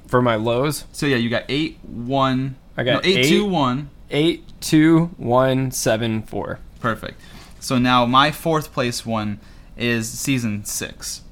for 0.06 0.22
my 0.22 0.36
lows, 0.36 0.84
So 0.92 1.04
yeah, 1.06 1.16
you 1.16 1.28
got 1.28 1.44
eight, 1.48 1.78
one. 1.82 2.54
I 2.76 2.84
got 2.84 3.02
no, 3.04 3.10
eight, 3.10 3.18
eight. 3.18 3.28
two, 3.28 3.44
one. 3.44 3.90
eight, 4.10 4.44
two, 4.60 5.06
one, 5.16 5.70
seven, 5.72 6.22
four. 6.22 6.60
Perfect. 6.80 7.20
So 7.58 7.78
now 7.78 8.06
my 8.06 8.30
fourth 8.30 8.72
place 8.72 9.04
one 9.04 9.40
is 9.76 10.08
season 10.08 10.64
six. 10.64 11.22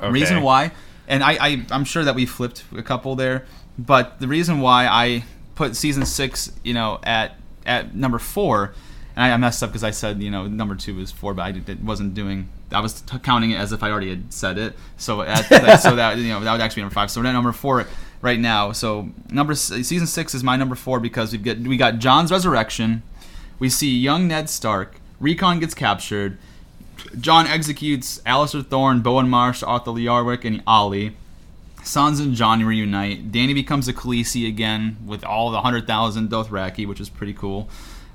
Okay. 0.00 0.10
Reason 0.10 0.42
why, 0.42 0.72
and 1.06 1.22
I, 1.22 1.32
I 1.40 1.66
I'm 1.70 1.84
sure 1.84 2.02
that 2.04 2.16
we 2.16 2.26
flipped 2.26 2.64
a 2.76 2.82
couple 2.82 3.14
there, 3.14 3.46
but 3.78 4.18
the 4.18 4.26
reason 4.26 4.60
why 4.60 4.86
I 4.88 5.22
put 5.54 5.76
season 5.76 6.04
six, 6.04 6.50
you 6.64 6.74
know, 6.74 6.98
at 7.04 7.36
at 7.64 7.94
number 7.94 8.18
four, 8.18 8.74
and 9.16 9.24
I, 9.24 9.32
I 9.32 9.36
messed 9.36 9.62
up 9.62 9.70
because 9.70 9.84
I 9.84 9.90
said 9.90 10.22
you 10.22 10.30
know 10.30 10.46
number 10.46 10.74
two 10.74 10.96
was 10.96 11.10
four, 11.10 11.34
but 11.34 11.42
I 11.42 11.52
did, 11.52 11.68
it 11.68 11.80
wasn't 11.80 12.14
doing. 12.14 12.48
I 12.70 12.80
was 12.80 13.00
t- 13.02 13.18
counting 13.18 13.50
it 13.50 13.56
as 13.56 13.72
if 13.72 13.82
I 13.82 13.90
already 13.90 14.10
had 14.10 14.32
said 14.32 14.58
it. 14.58 14.74
So 14.96 15.22
at, 15.22 15.42
so 15.80 15.96
that 15.96 16.18
you 16.18 16.28
know 16.28 16.40
that 16.40 16.52
would 16.52 16.60
actually 16.60 16.80
be 16.80 16.82
number 16.82 16.94
five. 16.94 17.10
So 17.10 17.20
we're 17.20 17.26
at 17.26 17.32
number 17.32 17.52
four 17.52 17.86
right 18.20 18.40
now. 18.40 18.72
So 18.72 19.10
number 19.30 19.54
season 19.54 20.06
six 20.06 20.34
is 20.34 20.42
my 20.42 20.56
number 20.56 20.74
four 20.74 21.00
because 21.00 21.32
we 21.32 21.38
get 21.38 21.58
we 21.60 21.76
got 21.76 21.98
Jon's 21.98 22.30
resurrection. 22.30 23.02
We 23.58 23.68
see 23.68 23.96
young 23.96 24.28
Ned 24.28 24.48
Stark. 24.48 24.96
Rickon 25.20 25.60
gets 25.60 25.74
captured. 25.74 26.38
Jon 27.18 27.46
executes 27.46 28.20
Alliser 28.20 28.66
Thorne, 28.66 29.00
Bowen 29.00 29.28
Marsh, 29.28 29.62
Arthur 29.62 29.92
Yarwick, 29.92 30.44
and 30.44 30.62
Olly. 30.66 31.14
Sans 31.84 32.20
and 32.20 32.34
Jon 32.34 32.64
reunite. 32.64 33.32
Dany 33.32 33.54
becomes 33.54 33.88
a 33.88 33.92
Khaleesi 33.92 34.46
again 34.46 34.96
with 35.04 35.24
all 35.24 35.50
the 35.50 35.56
100,000 35.56 36.30
Dothraki, 36.30 36.86
which 36.86 37.00
is 37.00 37.08
pretty 37.08 37.34
cool. 37.34 37.68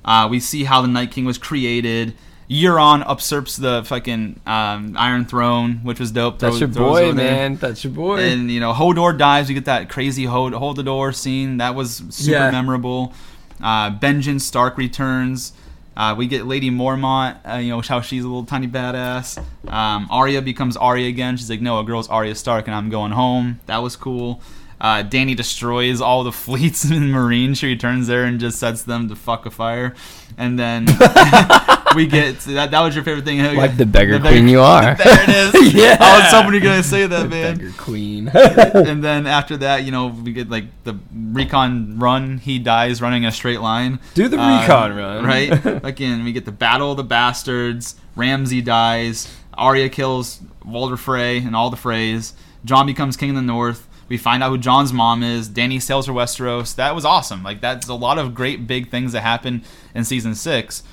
Uh, 0.07 0.27
we 0.31 0.39
see 0.39 0.63
how 0.63 0.81
the 0.81 0.87
Night 0.87 1.11
King 1.11 1.25
was 1.25 1.37
created. 1.37 2.15
Euron 2.49 3.03
usurps 3.05 3.57
the 3.57 3.83
fucking 3.83 4.39
um, 4.47 4.95
Iron 4.97 5.25
Throne, 5.25 5.81
which 5.83 5.99
was 5.99 6.11
dope. 6.11 6.39
That's 6.39 6.57
Throw- 6.59 6.67
your 6.67 6.73
boy, 6.75 7.03
over 7.07 7.13
there. 7.13 7.31
man. 7.49 7.57
That's 7.57 7.83
your 7.83 7.91
boy. 7.91 8.19
And 8.21 8.49
you 8.49 8.61
know, 8.61 8.71
Hodor 8.73 9.17
dies. 9.17 9.49
We 9.49 9.53
get 9.53 9.65
that 9.65 9.89
crazy 9.89 10.23
hold, 10.23 10.53
hold 10.53 10.77
the 10.77 10.83
door 10.83 11.11
scene. 11.11 11.57
That 11.57 11.75
was 11.75 12.01
super 12.09 12.31
Yeah. 12.37 12.51
memorable. 12.51 13.13
Uh, 13.61 13.91
Benjen 13.91 14.39
Stark 14.39 14.77
returns. 14.77 15.51
Uh, 15.97 16.13
we 16.17 16.27
get 16.27 16.45
Lady 16.45 16.69
Mormont. 16.69 17.37
Uh, 17.45 17.57
you 17.57 17.69
know 17.71 17.81
how 17.81 17.99
she's 18.01 18.23
a 18.23 18.27
little 18.27 18.45
tiny 18.45 18.67
badass. 18.67 19.37
Um, 19.67 20.07
Arya 20.11 20.41
becomes 20.43 20.77
Arya 20.77 21.07
again. 21.09 21.35
She's 21.37 21.49
like, 21.49 21.59
no, 21.59 21.79
a 21.79 21.83
girl's 21.83 22.07
Arya 22.07 22.35
Stark, 22.35 22.67
and 22.67 22.75
I'm 22.75 22.89
going 22.89 23.11
home. 23.13 23.59
That 23.65 23.79
was 23.79 23.95
cool. 23.97 24.39
Uh, 24.79 25.03
Dany 25.03 25.35
destroys 25.35 26.01
all 26.01 26.23
the 26.23 26.31
fleets 26.45 26.85
in 26.85 27.03
Meereen. 27.03 27.57
She 27.57 27.67
returns 27.67 28.07
there 28.07 28.25
and 28.25 28.39
just 28.39 28.59
sets 28.59 28.83
them 28.83 29.09
to 29.09 29.15
fuck 29.15 29.45
a 29.45 29.51
fire. 29.51 29.95
And 30.37 30.59
then 30.59 30.85
we 31.95 32.05
get 32.05 32.39
that. 32.41 32.69
That 32.71 32.81
was 32.81 32.93
your 32.93 33.03
favorite 33.03 33.25
thing. 33.25 33.41
Like 33.55 33.75
the 33.75 33.87
beggar 33.87 34.19
queen 34.19 34.47
you 34.47 34.59
are. 34.61 34.95
There 35.03 35.23
it 35.23 35.55
is. 35.55 35.73
Yeah. 35.73 35.97
I 35.99 36.19
was 36.19 36.31
hoping 36.31 36.51
you're 36.53 36.61
gonna 36.61 36.83
say 36.83 37.07
that, 37.07 37.27
man 37.29 37.57
Beggar 37.57 37.71
queen. 37.77 38.27
and 38.29 39.03
then 39.03 39.25
after 39.25 39.57
that, 39.57 39.83
you 39.83 39.91
know, 39.91 40.07
we 40.07 40.31
get 40.33 40.49
like 40.49 40.65
the 40.83 40.95
Rickon 41.31 41.97
run. 41.97 42.37
He 42.37 42.59
dies 42.59 43.01
running 43.01 43.25
a 43.25 43.31
straight 43.31 43.61
line. 43.61 43.99
Do 44.13 44.27
the 44.27 44.39
Uh, 44.39 44.61
Rickon 44.61 44.95
run. 44.97 45.25
right? 45.25 45.83
Again, 45.83 46.23
we 46.23 46.33
get 46.33 46.45
the 46.45 46.51
battle 46.51 46.91
of 46.91 46.97
the 46.97 47.03
bastards. 47.03 47.95
Ramsay 48.15 48.61
dies. 48.61 49.33
Arya 49.55 49.89
kills 49.89 50.41
Walder 50.63 50.97
Frey 50.97 51.39
and 51.39 51.55
all 51.55 51.71
the 51.71 51.77
Freys. 51.77 52.33
Jon 52.63 52.85
becomes 52.85 53.17
king 53.17 53.31
of 53.31 53.35
the 53.37 53.41
North. 53.41 53.86
We 54.09 54.17
find 54.17 54.41
out 54.41 54.49
who 54.49 54.57
Jon's 54.57 54.93
mom 54.93 55.23
is. 55.23 55.49
Dany 55.49 55.81
sails 55.81 56.05
for 56.05 56.13
Westeros. 56.13 56.75
That 56.75 56.95
was 56.95 57.05
awesome. 57.05 57.43
Like 57.43 57.61
that's 57.61 57.87
a 57.87 57.93
lot 57.93 58.17
of 58.17 58.33
great 58.33 58.67
big 58.67 58.89
things 58.89 59.11
that 59.11 59.21
happen 59.21 59.63
in 59.93 60.05
season 60.05 60.35
six. 60.35 60.83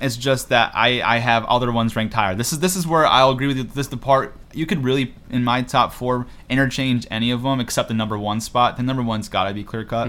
It's 0.00 0.16
just 0.16 0.50
that 0.50 0.72
I, 0.74 1.00
I 1.00 1.18
have 1.18 1.44
other 1.46 1.72
ones 1.72 1.96
ranked 1.96 2.12
higher. 2.12 2.34
This 2.34 2.52
is 2.52 2.58
this 2.58 2.76
is 2.76 2.86
where 2.86 3.06
I'll 3.06 3.30
agree 3.30 3.46
with 3.46 3.56
you. 3.56 3.62
This 3.62 3.86
is 3.86 3.88
the 3.88 3.96
part 3.96 4.34
you 4.52 4.66
could 4.66 4.84
really 4.84 5.14
in 5.30 5.44
my 5.44 5.62
top 5.62 5.92
four 5.92 6.26
interchange 6.50 7.06
any 7.10 7.30
of 7.30 7.42
them 7.42 7.60
except 7.60 7.88
the 7.88 7.94
number 7.94 8.18
one 8.18 8.40
spot. 8.40 8.76
The 8.76 8.82
number 8.82 9.02
one's 9.02 9.28
got 9.28 9.48
to 9.48 9.54
be 9.54 9.64
clear 9.64 9.84
cut. 9.84 10.08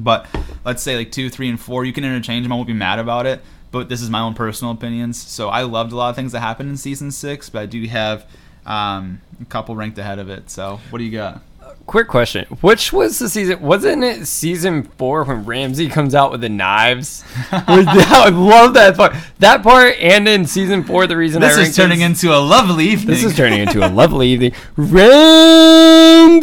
But 0.00 0.26
let's 0.64 0.82
say 0.82 0.96
like 0.96 1.12
two, 1.12 1.30
three, 1.30 1.48
and 1.48 1.60
four, 1.60 1.84
you 1.84 1.92
can 1.92 2.04
interchange 2.04 2.44
them. 2.44 2.52
I 2.52 2.56
won't 2.56 2.66
be 2.66 2.72
mad 2.72 2.98
about 2.98 3.26
it. 3.26 3.40
But 3.70 3.88
this 3.88 4.00
is 4.02 4.10
my 4.10 4.20
own 4.20 4.34
personal 4.34 4.72
opinions. 4.72 5.20
So 5.20 5.48
I 5.48 5.62
loved 5.62 5.92
a 5.92 5.96
lot 5.96 6.10
of 6.10 6.16
things 6.16 6.32
that 6.32 6.40
happened 6.40 6.70
in 6.70 6.76
season 6.76 7.10
six, 7.10 7.48
but 7.50 7.62
I 7.62 7.66
do 7.66 7.84
have 7.86 8.26
um, 8.66 9.20
a 9.40 9.44
couple 9.44 9.76
ranked 9.76 9.98
ahead 9.98 10.18
of 10.18 10.28
it. 10.28 10.50
So 10.50 10.80
what 10.90 10.98
do 10.98 11.04
you 11.04 11.12
got? 11.12 11.42
Quick 11.86 12.08
question: 12.08 12.46
Which 12.62 12.92
was 12.94 13.18
the 13.18 13.28
season? 13.28 13.60
Wasn't 13.60 14.02
it 14.02 14.26
season 14.26 14.84
four 14.84 15.22
when 15.24 15.44
Ramsay 15.44 15.88
comes 15.90 16.14
out 16.14 16.30
with 16.32 16.40
the 16.40 16.48
knives? 16.48 17.22
I 17.52 18.30
love 18.30 18.72
that 18.74 18.96
part. 18.96 19.14
That 19.38 19.62
part, 19.62 19.96
and 19.98 20.26
in 20.26 20.46
season 20.46 20.82
four, 20.82 21.06
the 21.06 21.16
reason 21.16 21.42
I 21.44 21.48
This 21.48 21.68
is 21.68 21.76
turning 21.76 22.00
it- 22.00 22.06
into 22.06 22.34
a 22.34 22.40
lovely 22.40 22.86
evening. 22.86 23.08
This 23.08 23.22
is 23.22 23.36
turning 23.36 23.60
into 23.60 23.86
a 23.86 23.90
lovely 23.90 24.28
evening. 24.28 24.52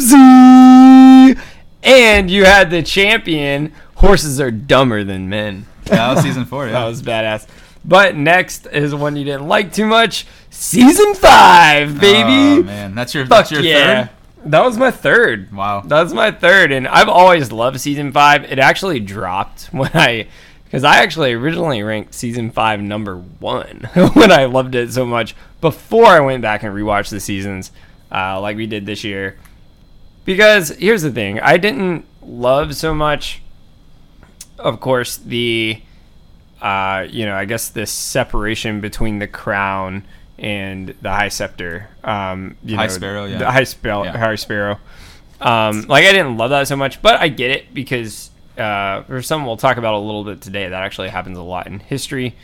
Ramsay! 0.02 0.14
And 1.82 2.30
you 2.30 2.44
had 2.44 2.70
the 2.70 2.82
champion. 2.82 3.72
Horses 3.96 4.40
are 4.40 4.50
dumber 4.50 5.02
than 5.04 5.28
men. 5.28 5.66
that 5.84 6.14
was 6.14 6.22
season 6.24 6.44
four. 6.44 6.66
Yeah. 6.68 6.72
That 6.72 6.84
was 6.86 7.02
badass. 7.02 7.46
But 7.84 8.14
next 8.16 8.66
is 8.66 8.94
one 8.94 9.16
you 9.16 9.24
didn't 9.24 9.48
like 9.48 9.72
too 9.72 9.86
much. 9.86 10.24
Season 10.50 11.14
five, 11.14 12.00
baby. 12.00 12.60
Oh, 12.60 12.62
man, 12.62 12.94
that's 12.94 13.12
your 13.14 13.26
Fuck 13.26 13.48
that's 13.48 13.50
your 13.50 13.62
yeah. 13.62 14.04
third. 14.06 14.14
That 14.44 14.64
was 14.64 14.76
my 14.76 14.90
third. 14.90 15.52
Wow. 15.52 15.82
That's 15.84 16.12
my 16.12 16.30
third, 16.30 16.72
and 16.72 16.88
I've 16.88 17.08
always 17.08 17.52
loved 17.52 17.80
season 17.80 18.12
five. 18.12 18.44
It 18.44 18.58
actually 18.58 19.00
dropped 19.00 19.64
when 19.72 19.90
I, 19.94 20.28
because 20.64 20.84
I 20.84 20.96
actually 20.96 21.32
originally 21.32 21.82
ranked 21.82 22.14
season 22.14 22.50
five 22.50 22.80
number 22.80 23.16
one 23.16 23.88
when 24.14 24.32
I 24.32 24.46
loved 24.46 24.74
it 24.74 24.92
so 24.92 25.06
much 25.06 25.34
before 25.60 26.06
I 26.06 26.20
went 26.20 26.42
back 26.42 26.62
and 26.62 26.74
rewatched 26.74 27.10
the 27.10 27.20
seasons, 27.20 27.70
uh, 28.10 28.40
like 28.40 28.56
we 28.56 28.66
did 28.66 28.86
this 28.86 29.04
year. 29.04 29.38
Because 30.24 30.70
here's 30.70 31.02
the 31.02 31.10
thing, 31.10 31.40
I 31.40 31.56
didn't 31.56 32.04
love 32.22 32.76
so 32.76 32.94
much, 32.94 33.42
of 34.58 34.80
course, 34.80 35.16
the, 35.16 35.82
uh, 36.60 37.06
you 37.08 37.26
know, 37.26 37.34
I 37.34 37.44
guess 37.44 37.68
the 37.70 37.86
separation 37.86 38.80
between 38.80 39.18
the 39.18 39.26
crown 39.26 40.04
and 40.42 40.94
the 41.00 41.10
high 41.10 41.28
scepter. 41.28 41.88
Um, 42.04 42.56
you 42.64 42.76
High 42.76 42.86
know, 42.86 42.92
Sparrow, 42.92 43.24
yeah. 43.24 43.38
The 43.38 43.50
high 43.50 43.64
sparrow, 43.64 44.02
Yeah. 44.04 44.18
high 44.18 44.34
sparrow. 44.34 44.78
Um, 45.40 45.82
like 45.88 46.04
I 46.04 46.12
didn't 46.12 46.36
love 46.36 46.50
that 46.50 46.68
so 46.68 46.76
much, 46.76 47.00
but 47.00 47.20
I 47.20 47.28
get 47.28 47.50
it 47.50 47.72
because 47.72 48.30
uh, 48.58 49.02
there's 49.08 49.26
something 49.26 49.46
we'll 49.46 49.56
talk 49.56 49.76
about 49.76 49.94
a 49.94 49.98
little 49.98 50.24
bit 50.24 50.40
today 50.42 50.68
that 50.68 50.82
actually 50.82 51.08
happens 51.08 51.38
a 51.38 51.42
lot 51.42 51.66
in 51.66 51.78
history. 51.78 52.34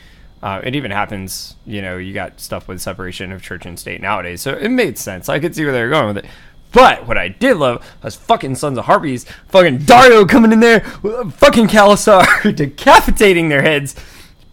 Uh, 0.41 0.61
it 0.63 0.73
even 0.75 0.91
happens, 0.91 1.55
you 1.65 1.81
know, 1.81 1.97
you 1.97 2.13
got 2.13 2.39
stuff 2.39 2.67
with 2.69 2.81
separation 2.81 3.31
of 3.33 3.41
church 3.41 3.65
and 3.65 3.77
state 3.77 4.01
nowadays, 4.01 4.41
so 4.41 4.53
it 4.53 4.69
made 4.69 4.97
sense. 4.97 5.27
I 5.29 5.37
could 5.39 5.53
see 5.53 5.65
where 5.65 5.73
they 5.73 5.81
were 5.83 5.89
going 5.89 6.07
with 6.07 6.17
it. 6.17 6.25
But 6.71 7.07
what 7.07 7.17
I 7.17 7.27
did 7.29 7.57
love 7.57 7.85
was 8.03 8.15
fucking 8.15 8.55
Sons 8.55 8.77
of 8.77 8.85
Harpies, 8.85 9.25
fucking 9.49 9.79
Daario 9.79 10.27
coming 10.29 10.51
in 10.53 10.59
there, 10.61 10.81
fucking 10.81 11.67
khalasar 11.67 12.55
decapitating 12.55 13.49
their 13.49 13.61
heads. 13.63 13.95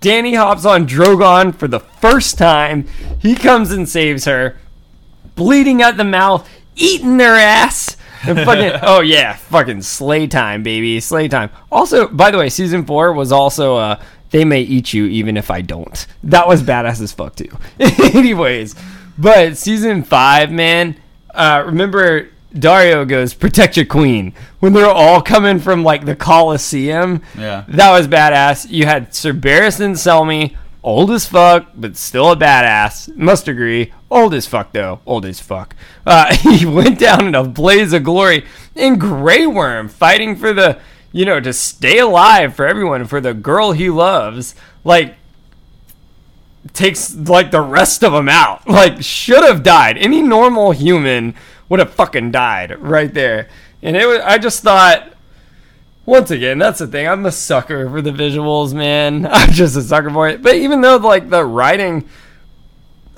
Dany 0.01 0.37
hops 0.37 0.65
on 0.65 0.87
Drogon 0.87 1.55
for 1.55 1.69
the 1.69 1.81
first 1.81 2.39
time. 2.39 2.87
He 3.21 3.35
comes 3.35 3.71
and 3.73 3.89
saves 3.89 4.25
her, 4.27 4.57
bleeding 5.35 5.83
at 5.83 5.97
the 5.97 6.05
mouth, 6.05 6.49
eating 6.77 7.17
their 7.17 7.35
ass. 7.37 7.97
And 8.23 8.39
fucking, 8.41 8.81
oh 8.83 9.01
yeah, 9.01 9.35
fucking 9.35 9.83
slay 9.83 10.27
time, 10.27 10.63
baby, 10.63 11.01
slay 11.01 11.29
time. 11.29 11.51
Also, 11.71 12.09
by 12.09 12.31
the 12.31 12.39
way, 12.39 12.49
season 12.49 12.85
four 12.85 13.13
was 13.13 13.33
also 13.33 13.77
uh, 13.77 14.03
they 14.31 14.45
may 14.45 14.61
eat 14.61 14.93
you 14.93 15.07
even 15.07 15.37
if 15.37 15.51
I 15.51 15.61
don't. 15.61 16.07
That 16.25 16.47
was 16.49 16.63
badass 16.63 17.01
as 17.01 17.13
fuck 17.13 17.37
too. 17.37 17.57
Anyways, 17.81 18.75
but 19.19 19.57
season 19.57 20.03
five, 20.03 20.51
man, 20.51 20.97
uh, 21.35 21.63
remember 21.67 22.29
Daario 22.61 23.07
goes 23.07 23.35
protect 23.35 23.77
your 23.77 23.87
queen 23.87 24.33
when 24.61 24.73
they're 24.73 24.87
all 24.91 25.21
coming 25.23 25.59
from 25.59 25.85
like 25.85 26.05
the 26.05 26.17
Coliseum. 26.17 27.23
Yeah. 27.37 27.65
that 27.69 27.91
was 27.91 28.09
badass. 28.09 28.71
You 28.71 28.87
had 28.87 29.15
Sir 29.15 29.33
Barristan 29.33 29.93
Selmy, 29.93 30.57
old 30.83 31.11
as 31.11 31.27
fuck, 31.27 31.69
but 31.75 31.97
still 31.97 32.31
a 32.33 32.37
badass. 32.37 33.15
Must 33.17 33.49
agree, 33.49 33.93
old 34.11 34.35
as 34.35 34.47
fuck 34.47 34.73
though, 34.73 35.01
old 35.07 35.25
as 35.27 35.41
fuck. 35.41 35.75
Uh, 36.07 36.35
he 36.57 36.65
went 36.67 36.99
down 36.99 37.27
in 37.27 37.35
a 37.35 37.45
blaze 37.45 37.93
of 37.93 38.05
glory. 38.05 38.45
in 38.75 38.99
Grey 38.99 39.47
Worm 39.47 39.89
fighting 39.89 40.37
for 40.37 40.53
the, 40.53 40.79
you 41.13 41.25
know, 41.25 41.41
to 41.41 41.53
stay 41.53 41.99
alive 41.99 42.55
for 42.55 42.67
everyone, 42.67 43.05
for 43.07 43.21
the 43.21 43.35
girl 43.35 43.73
he 43.73 43.91
loves. 43.91 44.55
Like 44.85 45.17
takes 46.73 47.15
like 47.15 47.51
the 47.51 47.61
rest 47.61 48.03
of 48.03 48.13
them 48.13 48.29
out. 48.29 48.63
Like 48.77 49.03
should 49.03 49.43
have 49.45 49.63
died. 49.63 49.97
Any 49.99 50.23
normal 50.23 50.73
human 50.73 51.35
would 51.69 51.81
have 51.81 51.93
fucking 51.95 52.31
died 52.31 52.79
right 52.81 53.13
there. 53.13 53.49
And 53.83 53.97
it 53.97 54.07
was 54.07 54.21
I 54.21 54.39
just 54.39 54.63
thought 54.63 55.13
once 56.05 56.31
again, 56.31 56.59
that's 56.59 56.79
the 56.79 56.87
thing. 56.87 57.09
I'm 57.09 57.27
a 57.27 57.33
sucker 57.33 57.91
for 57.91 58.01
the 58.01 58.13
visuals, 58.13 58.73
man. 58.73 59.27
I'm 59.31 59.51
just 59.51 59.77
a 59.77 59.83
sucker 59.83 60.11
for 60.11 60.29
it. 60.29 60.43
But 60.43 60.55
even 60.57 60.81
though 60.81 60.97
like 60.97 61.31
the 61.31 61.45
writing 61.45 62.09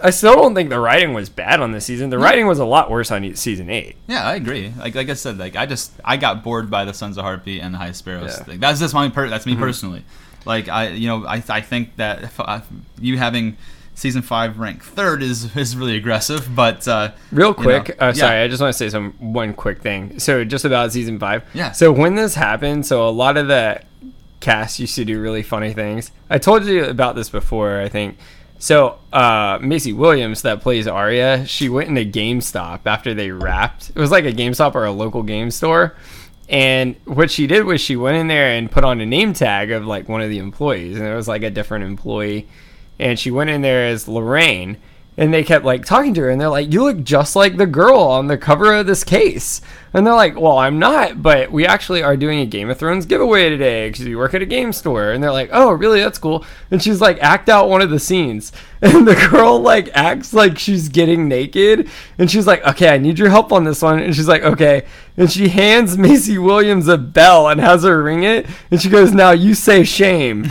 I 0.01 0.11
still 0.11 0.36
don't 0.36 0.55
think 0.55 0.70
the 0.70 0.78
writing 0.78 1.12
was 1.12 1.28
bad 1.28 1.61
on 1.61 1.72
this 1.72 1.84
season. 1.84 2.09
The 2.11 2.18
writing 2.20 2.46
was 2.46 2.61
a 2.61 2.64
lot 2.64 2.88
worse 2.88 3.11
on 3.11 3.34
season 3.34 3.68
8. 3.68 3.96
Yeah, 4.07 4.22
I 4.28 4.36
agree. 4.36 4.72
Like 4.78 4.94
like 4.94 5.09
I 5.09 5.14
said, 5.14 5.38
like 5.38 5.57
I 5.57 5.66
just 5.66 5.92
I 6.05 6.16
got 6.16 6.44
bored 6.44 6.70
by 6.70 6.84
the 6.84 6.94
Sons 6.94 7.18
of 7.18 7.24
Harpy 7.24 7.61
and 7.61 7.74
the 7.74 7.78
High 7.78 7.90
Sparrows 7.92 8.30
Yeah. 8.30 8.36
Mm-hmm. 8.36 8.51
thing. 8.51 8.61
That's 8.61 8.78
just 8.78 8.94
my 8.94 9.09
per- 9.09 9.28
that's 9.28 9.44
me 9.44 9.57
personally. 9.57 10.05
Like 10.44 10.68
I 10.68 10.88
you 10.90 11.09
know 11.09 11.26
I 11.26 11.42
I 11.49 11.61
think 11.62 11.96
that 11.96 12.22
if 12.22 12.38
I, 12.40 12.62
you 13.01 13.18
having 13.18 13.57
season 13.99 14.22
five 14.22 14.59
ranked 14.59 14.84
third 14.84 15.22
is 15.22 15.55
is 15.57 15.76
really 15.76 15.96
aggressive, 15.96 16.55
but 16.55 16.86
uh, 16.86 17.12
Real 17.32 17.49
you 17.49 17.55
quick, 17.55 17.88
know, 17.88 18.07
uh, 18.07 18.07
yeah. 18.09 18.12
sorry, 18.12 18.38
I 18.40 18.49
just 18.49 18.62
want 18.62 18.72
to 18.72 18.78
say 18.78 18.88
some 18.88 19.12
one 19.18 19.53
quick 19.55 19.80
thing. 19.82 20.18
So 20.20 20.44
just 20.44 20.64
about 20.64 20.92
season 20.92 21.18
five. 21.18 21.44
Yeah. 21.53 21.72
So 21.72 21.92
when 21.92 22.14
this 22.14 22.34
happened, 22.34 22.86
so 22.86 23.07
a 23.07 23.11
lot 23.11 23.36
of 23.36 23.49
the 23.49 23.82
cast 24.40 24.78
used 24.78 24.94
to 24.94 25.05
do 25.05 25.20
really 25.20 25.42
funny 25.42 25.72
things. 25.74 26.12
I 26.30 26.38
told 26.38 26.64
you 26.64 26.84
about 26.84 27.16
this 27.16 27.28
before, 27.28 27.80
I 27.80 27.88
think. 27.88 28.16
So 28.61 28.99
uh, 29.12 29.59
Maisie 29.61 29.92
Williams, 29.92 30.42
that 30.42 30.61
plays 30.61 30.86
Arya, 30.86 31.46
she 31.46 31.68
went 31.68 31.88
into 31.88 32.05
GameStop 32.05 32.80
after 32.86 33.14
they 33.14 33.30
wrapped. 33.30 33.90
It 33.90 33.99
was 33.99 34.11
like 34.11 34.24
a 34.24 34.32
GameStop 34.32 34.74
or 34.74 34.84
a 34.84 34.92
local 34.92 35.22
game 35.22 35.51
store. 35.51 35.96
And 36.49 36.96
what 37.05 37.30
she 37.30 37.46
did 37.46 37.64
was 37.64 37.80
she 37.80 37.94
went 37.94 38.16
in 38.16 38.26
there 38.26 38.53
and 38.57 38.70
put 38.70 38.82
on 38.82 39.01
a 39.01 39.07
name 39.07 39.32
tag 39.32 39.70
of 39.70 39.86
like 39.86 40.09
one 40.09 40.22
of 40.22 40.30
the 40.30 40.38
employees, 40.38 40.99
and 40.99 41.07
it 41.07 41.14
was 41.14 41.28
like 41.28 41.42
a 41.42 41.51
different 41.51 41.84
employee. 41.84 42.49
And 42.99 43.18
she 43.18 43.30
went 43.30 43.51
in 43.51 43.62
there 43.62 43.86
as 43.86 44.09
Lorraine, 44.09 44.76
and 45.16 45.32
they 45.32 45.44
kept 45.44 45.64
like 45.64 45.84
talking 45.84 46.14
to 46.14 46.22
her, 46.22 46.30
and 46.30 46.40
they're 46.40 46.49
like, 46.49 46.72
"You 46.72 46.84
look 46.84 47.03
just 47.05 47.36
like 47.36 47.57
the 47.57 47.66
girl 47.66 48.01
on 48.01 48.26
the 48.26 48.38
cover 48.38 48.72
of 48.72 48.86
this 48.86 49.05
case." 49.05 49.61
And 49.95 50.07
they're 50.07 50.14
like, 50.14 50.39
"Well, 50.39 50.59
I'm 50.59 50.78
not, 50.78 51.22
but 51.22 51.51
we 51.51 51.66
actually 51.66 52.03
are 52.03 52.16
doing 52.16 52.41
a 52.41 52.47
Game 52.47 52.68
of 52.70 52.78
Thrones 52.78 53.07
giveaway 53.07 53.49
today 53.49 53.89
because 53.89 54.05
we 54.05 54.14
work 54.16 54.34
at 54.34 54.43
a 54.43 54.47
game 54.47 54.72
store." 54.72 55.12
And 55.12 55.22
they're 55.22 55.32
like, 55.32 55.51
"Oh, 55.53 55.70
really? 55.72 56.01
That's 56.01 56.18
cool." 56.18 56.45
And 56.70 56.82
she's 56.82 57.01
like, 57.01 57.18
"Act 57.22 57.49
out 57.49 57.68
one 57.68 57.82
of 57.82 57.91
the 57.91 57.99
scenes," 57.99 58.53
and 58.82 59.09
the 59.09 59.14
girl 59.30 59.61
like 59.61 59.89
acts 59.95 60.32
like 60.32 60.59
she's 60.59 60.89
getting 60.89 61.28
naked, 61.28 61.89
and 62.18 62.30
she's 62.30 62.47
like, 62.47 62.64
"Okay, 62.66 62.89
I 62.89 62.99
need 62.99 63.18
your 63.18 63.30
help 63.30 63.53
on 63.53 63.64
this 63.64 63.82
one." 63.82 63.99
And 63.99 64.14
she's 64.14 64.28
like, 64.28 64.43
"Okay," 64.43 64.84
and 65.16 65.30
she 65.30 65.49
hands 65.49 65.99
Maisie 65.99 66.39
Williams 66.39 66.86
a 66.86 66.97
bell 66.97 67.49
and 67.49 67.61
has 67.61 67.82
her 67.82 68.03
ring 68.03 68.22
it, 68.22 68.47
and 68.70 68.80
she 68.80 68.89
goes, 68.89 69.12
"Now 69.12 69.32
you 69.32 69.55
say 69.55 69.84
shame." 69.84 70.43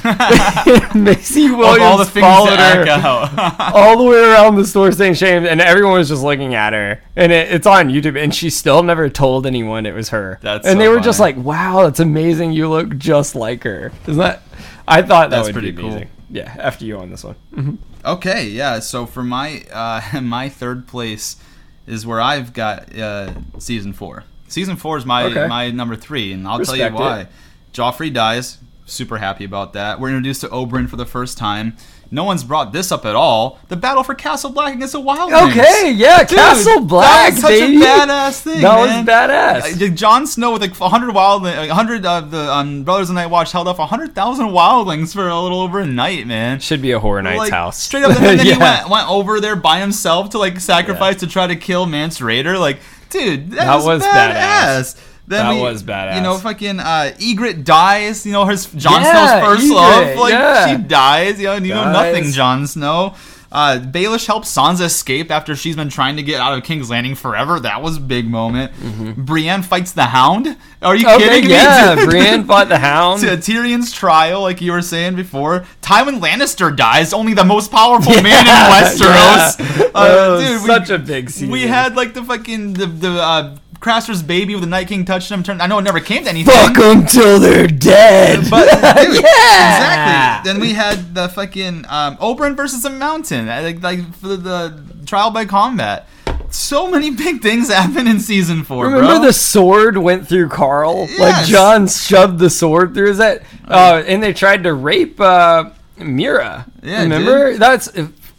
Maisie 0.93 1.49
Williams 1.49 1.81
all 1.81 1.97
the 1.97 2.05
followed 2.05 2.59
her 2.59 3.71
all 3.73 3.97
the 3.97 4.03
way 4.03 4.19
around 4.19 4.57
the 4.57 4.65
store 4.65 4.91
saying 4.91 5.13
shame, 5.13 5.45
and 5.45 5.61
everyone 5.61 5.93
was 5.93 6.09
just 6.09 6.23
looking 6.23 6.53
at 6.53 6.73
her. 6.73 7.01
And 7.15 7.31
it, 7.31 7.51
it's 7.51 7.65
on 7.65 7.89
YouTube, 7.89 8.21
and 8.21 8.35
she 8.35 8.49
still 8.49 8.83
never 8.83 9.09
told 9.09 9.36
anyone 9.45 9.85
it 9.85 9.93
was 9.93 10.09
her. 10.09 10.39
That's 10.41 10.65
and 10.67 10.73
so 10.75 10.79
they 10.79 10.87
were 10.89 10.99
just 10.99 11.19
like, 11.19 11.37
"Wow, 11.37 11.83
that's 11.83 11.99
amazing! 11.99 12.53
You 12.53 12.69
look 12.69 12.97
just 12.97 13.35
like 13.35 13.63
her." 13.63 13.91
Isn't 14.07 14.17
that? 14.17 14.41
I 14.87 15.01
thought 15.01 15.29
that 15.29 15.37
That's 15.37 15.47
would 15.49 15.53
pretty 15.53 15.71
be 15.71 15.81
cool. 15.81 15.91
amazing. 15.91 16.09
Yeah, 16.29 16.53
after 16.57 16.85
you 16.85 16.97
on 16.97 17.09
this 17.09 17.23
one. 17.23 17.77
Okay, 18.03 18.45
yeah. 18.47 18.79
So 18.79 19.05
for 19.05 19.23
my 19.23 19.63
uh, 19.71 20.01
my 20.21 20.49
third 20.49 20.87
place 20.87 21.37
is 21.85 22.05
where 22.05 22.19
I've 22.21 22.53
got 22.53 22.97
uh, 22.97 23.33
season 23.59 23.93
four. 23.93 24.23
Season 24.47 24.75
four 24.77 24.97
is 24.97 25.05
my 25.05 25.23
Okay. 25.25 25.47
my 25.47 25.71
number 25.71 25.95
three, 25.95 26.31
and 26.33 26.47
I'll 26.47 26.57
Respect 26.59 26.79
tell 26.79 26.89
you 26.91 26.95
it. 26.95 26.99
why. 26.99 27.27
Joffrey 27.73 28.11
dies. 28.13 28.57
Super 28.85 29.17
happy 29.17 29.43
about 29.43 29.73
that. 29.73 29.99
We're 29.99 30.09
introduced 30.09 30.41
to 30.41 30.47
Oberyn 30.47 30.89
for 30.89 30.95
the 30.95 31.05
first 31.05 31.37
time. 31.37 31.75
No 32.09 32.23
one's 32.23 32.43
brought 32.43 32.71
this 32.71 32.91
up 32.91 33.05
at 33.05 33.15
all. 33.15 33.59
The 33.67 33.75
battle 33.75 34.03
for 34.03 34.15
Castle 34.15 34.49
Black 34.51 34.73
against 34.75 34.93
the 34.93 35.01
Wildlings. 35.01 35.51
Okay, 35.51 35.91
yeah, 35.91 36.23
Dude, 36.23 36.37
Castle 36.37 36.81
Black, 36.81 37.33
that 37.33 37.33
was 37.33 37.41
such 37.41 37.49
baby. 37.51 37.77
a 37.77 37.79
badass 37.85 38.41
thing. 38.41 38.61
That 38.61 38.77
was 38.79 38.89
man. 38.89 39.05
badass. 39.05 39.91
Uh, 39.91 39.95
Jon 39.95 40.25
Snow 40.27 40.53
with 40.53 40.61
like 40.61 40.79
100 40.79 41.13
wild, 41.13 41.43
100 41.43 42.05
of 42.05 42.31
the 42.31 42.51
um, 42.51 42.83
Brothers 42.83 43.09
of 43.09 43.15
Night 43.15 43.27
Watch 43.27 43.51
held 43.51 43.67
up 43.67 43.77
100,000 43.79 44.45
wildlings 44.47 45.13
for 45.13 45.27
a 45.27 45.39
little 45.41 45.59
over 45.61 45.79
a 45.79 45.85
night, 45.85 46.27
man. 46.27 46.59
Should 46.59 46.81
be 46.81 46.91
a 46.91 46.99
horror 46.99 47.21
night's 47.21 47.39
like, 47.39 47.51
house. 47.51 47.77
Straight 47.81 48.03
up, 48.05 48.15
and 48.15 48.25
then 48.25 48.39
he 48.39 48.49
Yeah. 48.51 48.57
went, 48.83 48.89
went 48.89 49.09
over 49.09 49.39
there 49.41 49.55
by 49.55 49.79
himself 49.79 50.29
to 50.31 50.37
like 50.37 50.59
sacrifice 50.59 51.17
to 51.17 51.27
try 51.27 51.47
to 51.47 51.55
kill 51.55 51.85
Mance 51.85 52.19
Rayder. 52.19 52.59
Like, 52.59 52.79
dude, 53.09 53.51
that, 53.51 53.65
That 53.65 53.75
was, 53.75 53.85
was 53.85 54.03
badass. 54.03 54.97
Then 55.27 55.45
That 55.45 55.53
we- 55.55 55.61
was 55.61 55.83
badass. 55.83 56.15
You 56.15 56.21
know, 56.21 56.37
fucking 56.37 56.79
uh, 56.79 57.11
Ygritte 57.19 57.63
dies. 57.65 58.25
You 58.25 58.31
know, 58.31 58.45
her 58.45 58.55
Jon 58.55 59.01
Yeah, 59.01 59.39
Snow's 59.41 59.45
first 59.59 59.69
love. 59.71 60.17
Like 60.17 60.31
yeah. 60.31 60.67
she 60.77 60.81
dies. 60.83 61.37
You 61.39 61.47
know, 61.47 61.53
and 61.55 61.67
you 61.67 61.73
know 61.73 61.91
nothing, 61.91 62.31
Jon 62.31 62.65
Snow. 62.65 63.13
Uh, 63.49 63.79
Baelish 63.79 64.27
helps 64.27 64.53
Sansa 64.53 64.81
escape 64.81 65.31
after 65.31 65.55
she's 65.55 65.77
been 65.77 65.87
trying 65.87 66.17
to 66.17 66.21
get 66.23 66.41
out 66.41 66.57
of 66.57 66.65
King's 66.65 66.89
Landing 66.89 67.15
forever. 67.15 67.61
That 67.61 67.81
was 67.81 67.95
a 67.95 68.01
big 68.01 68.27
moment. 68.29 68.73
Brienne 69.17 69.63
fights 69.63 69.93
the 69.93 70.03
Hound. 70.03 70.57
Are 70.81 70.95
you 70.97 71.05
Mm-hmm. 71.07 71.15
Okay, 71.15 71.29
kidding 71.41 71.49
yeah, 71.49 71.95
me? 71.97 72.05
Brienne 72.07 72.43
fought 72.43 72.67
the 72.67 72.77
Hound. 72.77 73.21
to 73.21 73.37
Tyrion's 73.37 73.93
trial, 73.93 74.41
like 74.41 74.59
you 74.59 74.73
were 74.73 74.81
saying 74.81 75.15
before. 75.15 75.65
Tywin 75.81 76.19
Lannister 76.19 76.75
dies, 76.75 77.13
only 77.13 77.33
the 77.33 77.45
most 77.45 77.71
powerful 77.71 78.11
man 78.21 78.25
in 78.41 78.45
Yeah, 78.47 78.81
Westeros. 78.83 79.59
yeah. 79.79 79.85
Uh, 79.95 80.39
dude, 80.41 80.61
we- 80.63 80.67
such 80.67 80.89
a 80.89 80.99
big 80.99 81.29
season. 81.29 81.49
We 81.49 81.61
had 81.67 81.95
like 81.95 82.13
the 82.13 82.23
fucking 82.25 82.73
the 82.73 82.85
the 82.85 83.11
uh, 83.21 83.57
Craster's 83.79 84.23
baby 84.23 84.53
with 84.55 84.61
the 84.63 84.69
Night 84.69 84.87
King 84.87 85.05
touched 85.05 85.31
him. 85.31 85.43
Turned, 85.43 85.61
I 85.61 85.67
know 85.67 85.77
it 85.79 85.83
never 85.83 85.99
came 85.99 86.23
to 86.23 86.29
anything. 86.29 86.53
Fuck 86.53 86.75
them 86.75 87.05
till 87.05 87.39
they're 87.39 87.67
dead. 87.67 88.49
But 88.49 88.65
dude, 88.71 89.23
Yeah. 89.23 90.37
exactly. 90.39 90.51
Then 90.51 90.59
we 90.61 90.73
had 90.73 91.13
the 91.13 91.29
fucking 91.29 91.85
um, 91.87 92.17
Oberyn 92.17 92.55
versus 92.55 92.81
the 92.83 92.89
Mountain, 92.89 93.47
like, 93.47 93.81
like 93.83 94.13
for 94.15 94.27
the, 94.29 94.37
the 94.37 95.05
trial 95.05 95.31
by 95.31 95.45
combat. 95.45 96.07
So 96.49 96.89
many 96.89 97.11
big 97.11 97.41
things 97.41 97.67
happen 97.69 98.07
in 98.07 98.19
season 98.19 98.63
four, 98.63 98.85
Remember 98.85 99.05
bro. 99.17 99.21
the 99.21 99.33
sword 99.33 99.97
went 99.97 100.27
through 100.29 100.47
Karl? 100.49 101.01
Like 101.01 101.17
Yes. 101.19 101.49
Jon 101.49 101.87
shoved 101.87 102.39
the 102.39 102.49
sword 102.49 102.93
through 102.93 103.09
his 103.09 103.17
head. 103.17 103.45
Uh, 103.67 104.01
and 104.07 104.23
they 104.23 104.31
tried 104.31 104.63
to 104.63 104.73
rape 104.73 105.19
uh, 105.19 105.71
Meera. 105.99 106.65
Yeah, 106.81 107.01
Remember? 107.03 107.57
That's 107.57 107.87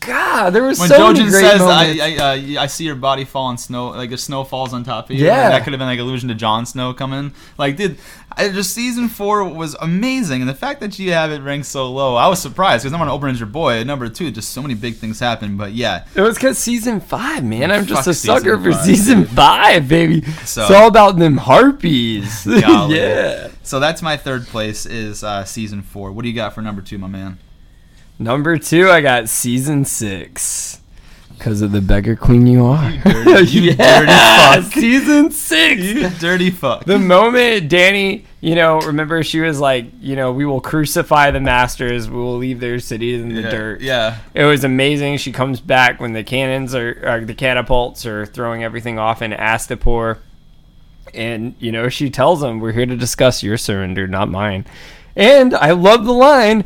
God, 0.08 0.50
there 0.50 0.62
was 0.62 0.78
when 0.80 0.88
so 0.88 1.12
many 1.12 1.20
great 1.30 1.42
says, 1.42 1.60
moments. 1.60 2.00
I, 2.00 2.16
I, 2.18 2.58
uh, 2.58 2.62
"I 2.62 2.66
see 2.66 2.84
your 2.84 2.94
body 2.96 3.24
fall 3.24 3.50
in 3.50 3.58
snow, 3.58 3.88
like 3.90 4.10
if 4.10 4.18
snow 4.20 4.42
falls 4.44 4.72
on 4.72 4.82
top 4.84 5.10
of 5.10 5.16
you." 5.16 5.24
Yeah. 5.24 5.50
that 5.50 5.62
could 5.64 5.72
have 5.72 5.78
been 5.78 5.86
like 5.88 6.00
allusion 6.00 6.28
to 6.30 6.34
Jon 6.34 6.66
Snow 6.66 6.92
coming. 6.94 7.32
Like, 7.58 7.76
dude, 7.76 7.98
I, 8.32 8.48
just 8.48 8.74
season 8.74 9.08
four 9.08 9.44
was 9.44 9.74
amazing, 9.80 10.40
and 10.40 10.48
the 10.48 10.54
fact 10.54 10.80
that 10.80 10.98
you 10.98 11.12
have 11.12 11.30
it 11.30 11.42
ranked 11.42 11.66
so 11.66 11.90
low, 11.92 12.16
I 12.16 12.26
was 12.28 12.40
surprised 12.40 12.82
because 12.82 12.92
number 12.92 13.06
one, 13.12 13.20
Oberyn's 13.20 13.38
your 13.40 13.48
boy. 13.48 13.80
At 13.80 13.86
number 13.86 14.08
two, 14.08 14.30
just 14.30 14.50
so 14.50 14.62
many 14.62 14.74
big 14.74 14.96
things 14.96 15.20
happen. 15.20 15.56
But 15.56 15.72
yeah, 15.72 16.06
it 16.14 16.20
was 16.20 16.36
because 16.36 16.58
season 16.58 17.00
five, 17.00 17.44
man. 17.44 17.70
I'm 17.70 17.86
just 17.86 18.06
a 18.08 18.14
sucker 18.14 18.58
for 18.58 18.72
five, 18.72 18.84
season 18.84 19.20
dude. 19.20 19.30
five, 19.30 19.88
baby. 19.88 20.22
So- 20.44 20.62
it's 20.62 20.70
all 20.70 20.88
about 20.88 21.18
them 21.18 21.36
harpies. 21.36 22.46
Yeah. 22.88 23.48
so 23.62 23.80
that's 23.80 24.02
my 24.02 24.16
third 24.16 24.46
place 24.46 24.86
is 24.86 25.22
uh, 25.22 25.44
season 25.44 25.82
four. 25.82 26.12
What 26.12 26.22
do 26.22 26.28
you 26.28 26.34
got 26.34 26.54
for 26.54 26.62
number 26.62 26.82
two, 26.82 26.98
my 26.98 27.06
man? 27.06 27.38
Number 28.18 28.58
two, 28.58 28.90
I 28.90 29.00
got 29.00 29.28
season 29.28 29.84
six. 29.84 30.80
Because 31.36 31.62
of 31.62 31.70
the 31.70 31.80
beggar 31.80 32.16
queen 32.16 32.48
you 32.48 32.64
are. 32.64 32.90
dirty- 32.90 33.46
you 33.50 33.74
dirty 33.74 34.06
fuck. 34.06 34.64
Season 34.72 35.30
six. 35.30 35.80
You 35.80 36.08
dirty 36.18 36.50
fuck. 36.50 36.84
The 36.84 36.98
moment 36.98 37.70
Dany, 37.70 38.24
you 38.40 38.56
know, 38.56 38.80
remember 38.80 39.22
she 39.22 39.38
was 39.38 39.60
like, 39.60 39.86
you 40.00 40.16
know, 40.16 40.32
we 40.32 40.44
will 40.44 40.60
crucify 40.60 41.30
the 41.30 41.38
masters, 41.38 42.10
we 42.10 42.16
will 42.16 42.38
leave 42.38 42.58
their 42.58 42.80
cities 42.80 43.22
in 43.22 43.28
the 43.28 43.42
yeah, 43.42 43.50
dirt. 43.50 43.80
Yeah. 43.80 44.18
It 44.34 44.46
was 44.46 44.64
amazing. 44.64 45.18
She 45.18 45.30
comes 45.30 45.60
back 45.60 46.00
when 46.00 46.12
the 46.12 46.24
cannons 46.24 46.74
are, 46.74 47.00
or 47.04 47.24
the 47.24 47.34
catapults 47.34 48.04
are 48.04 48.26
throwing 48.26 48.64
everything 48.64 48.98
off 48.98 49.22
in 49.22 49.30
Astapor. 49.30 50.18
And, 51.14 51.54
you 51.60 51.70
know, 51.70 51.88
she 51.88 52.10
tells 52.10 52.40
them, 52.40 52.58
we're 52.58 52.72
here 52.72 52.84
to 52.84 52.96
discuss 52.96 53.44
your 53.44 53.58
surrender, 53.58 54.08
not 54.08 54.28
mine. 54.28 54.66
And 55.14 55.54
I 55.54 55.70
love 55.70 56.04
the 56.04 56.12
line, 56.12 56.64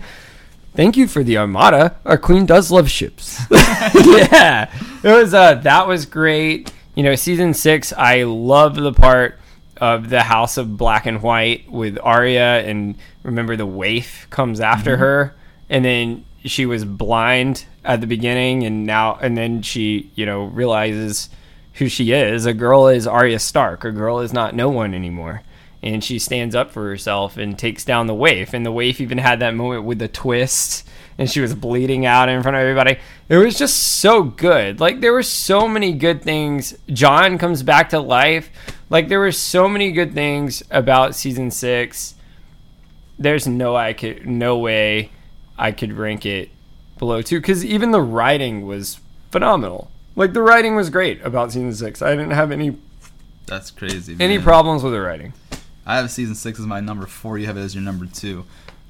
thank 0.75 0.97
you 0.97 1.07
for 1.07 1.23
the 1.23 1.39
armada. 1.39 1.97
Our 2.05 2.19
queen 2.19 2.47
does 2.47 2.71
love 2.71 2.91
ships. 2.91 3.41
yeah. 3.51 4.71
It 5.03 5.09
was, 5.09 5.35
uh, 5.35 5.55
that 5.55 5.87
was 5.87 6.07
great. 6.07 6.73
You 6.95 7.03
know, 7.03 7.15
season 7.15 7.55
six, 7.55 7.93
I 7.93 8.25
love 8.25 8.77
the 8.77 8.93
part 8.93 9.39
of 9.79 10.11
the 10.11 10.23
House 10.23 10.59
of 10.59 10.77
Black 10.77 11.07
and 11.07 11.23
White 11.23 11.71
with 11.71 11.99
Arya, 12.03 12.63
and 12.65 12.97
remember 13.23 13.57
the 13.57 13.67
waif 13.67 14.29
comes 14.31 14.61
after 14.61 14.97
her, 14.99 15.35
and 15.69 15.85
then 15.85 16.25
she 16.45 16.67
was 16.67 16.85
blind 16.85 17.65
at 17.85 18.01
the 18.01 18.07
beginning, 18.07 18.65
and 18.65 18.87
now 18.87 19.19
and 19.21 19.37
then 19.37 19.63
she, 19.63 20.11
you 20.15 20.27
know, 20.27 20.45
realizes 20.45 21.29
who 21.75 21.89
she 21.89 22.13
is. 22.13 22.47
A 22.47 22.53
girl 22.53 22.89
is 22.89 23.07
Arya 23.07 23.39
Stark. 23.39 23.85
A 23.85 23.91
girl 23.91 24.21
is 24.21 24.33
not 24.33 24.55
no 24.55 24.69
one 24.69 24.95
anymore. 24.95 25.43
And 25.83 26.05
she 26.05 26.19
stands 26.21 26.55
up 26.55 26.71
for 26.71 26.85
herself 26.89 27.37
and 27.37 27.59
takes 27.59 27.85
down 27.85 28.07
the 28.07 28.15
waif. 28.15 28.55
And 28.55 28.65
the 28.65 28.71
waif 28.71 29.01
even 29.01 29.19
had 29.19 29.41
that 29.41 29.55
moment 29.55 29.85
with 29.85 29.99
the 29.99 30.07
twist, 30.07 30.89
and 31.19 31.29
she 31.29 31.41
was 31.41 31.55
bleeding 31.55 32.07
out 32.07 32.29
in 32.29 32.41
front 32.43 32.57
of 32.57 32.61
everybody. 32.61 32.99
It 33.29 33.37
was 33.37 33.59
just 33.59 33.77
so 34.01 34.23
good. 34.23 34.79
Like 34.79 35.01
there 35.01 35.13
were 35.13 35.25
so 35.25 35.67
many 35.67 35.93
good 35.93 36.23
things. 36.23 36.79
Jon 36.89 37.37
comes 37.37 37.63
back 37.65 37.91
to 37.91 37.99
life. 37.99 38.51
Like 38.91 39.09
there 39.09 39.19
were 39.19 39.33
so 39.33 39.69
many 39.69 39.91
good 39.91 40.15
things 40.15 40.63
about 40.71 41.17
season 41.17 41.51
six. 41.51 42.15
There's 43.19 43.47
no 43.49 43.75
I 43.75 43.93
could 43.93 44.27
no 44.27 44.59
way 44.59 45.11
I 45.59 45.73
could 45.73 45.93
rank 45.93 46.25
it 46.27 46.51
below 46.99 47.23
two 47.23 47.41
because 47.41 47.65
even 47.65 47.91
the 47.91 48.01
writing 48.03 48.67
was 48.67 49.01
phenomenal. 49.31 49.91
Like 50.15 50.33
the 50.33 50.43
writing 50.43 50.77
was 50.77 50.91
great 50.91 51.21
about 51.23 51.53
season 51.53 51.75
six. 51.75 52.03
I 52.03 52.11
didn't 52.11 52.31
have 52.33 52.53
any 52.53 52.77
That's 53.47 53.71
crazy. 53.71 54.17
any 54.21 54.37
man. 54.39 54.45
problems 54.45 54.83
with 54.83 54.93
the 54.93 55.01
writing. 55.01 55.33
I 55.85 55.97
have 55.97 56.11
season 56.11 56.35
six 56.35 56.59
as 56.61 56.67
my 56.67 56.81
number 56.81 57.07
four. 57.07 57.39
You 57.39 57.47
have 57.47 57.57
it 57.57 57.61
as 57.61 57.75
your 57.75 57.83
number 57.83 58.07
two. 58.07 58.45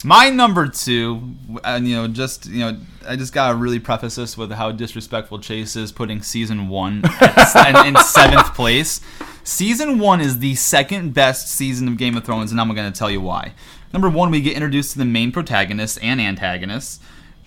My 0.04 0.30
number 0.30 0.66
two, 0.68 1.34
and 1.62 1.86
you 1.86 1.94
know, 1.94 2.08
just 2.08 2.46
you 2.46 2.60
know, 2.60 2.76
I 3.06 3.14
just 3.14 3.32
gotta 3.32 3.54
really 3.54 3.78
preface 3.78 4.16
this 4.16 4.36
with 4.36 4.50
how 4.50 4.72
disrespectful 4.72 5.38
Chase 5.38 5.76
is 5.76 5.92
putting 5.92 6.22
season 6.22 6.68
one 6.68 7.04
in, 7.66 7.86
in 7.86 7.96
seventh 7.96 8.54
place. 8.54 9.00
Season 9.44 9.98
one 10.00 10.20
is 10.20 10.40
the 10.40 10.56
second 10.56 11.14
best 11.14 11.48
season 11.48 11.86
of 11.86 11.98
Game 11.98 12.16
of 12.16 12.24
Thrones, 12.24 12.50
and 12.50 12.60
I'm 12.60 12.68
gonna 12.74 12.90
tell 12.90 13.10
you 13.10 13.20
why. 13.20 13.52
Number 13.92 14.08
one, 14.08 14.30
we 14.30 14.40
get 14.40 14.54
introduced 14.54 14.92
to 14.92 14.98
the 14.98 15.04
main 15.04 15.30
protagonists 15.30 15.98
and 15.98 16.20
antagonists. 16.20 16.98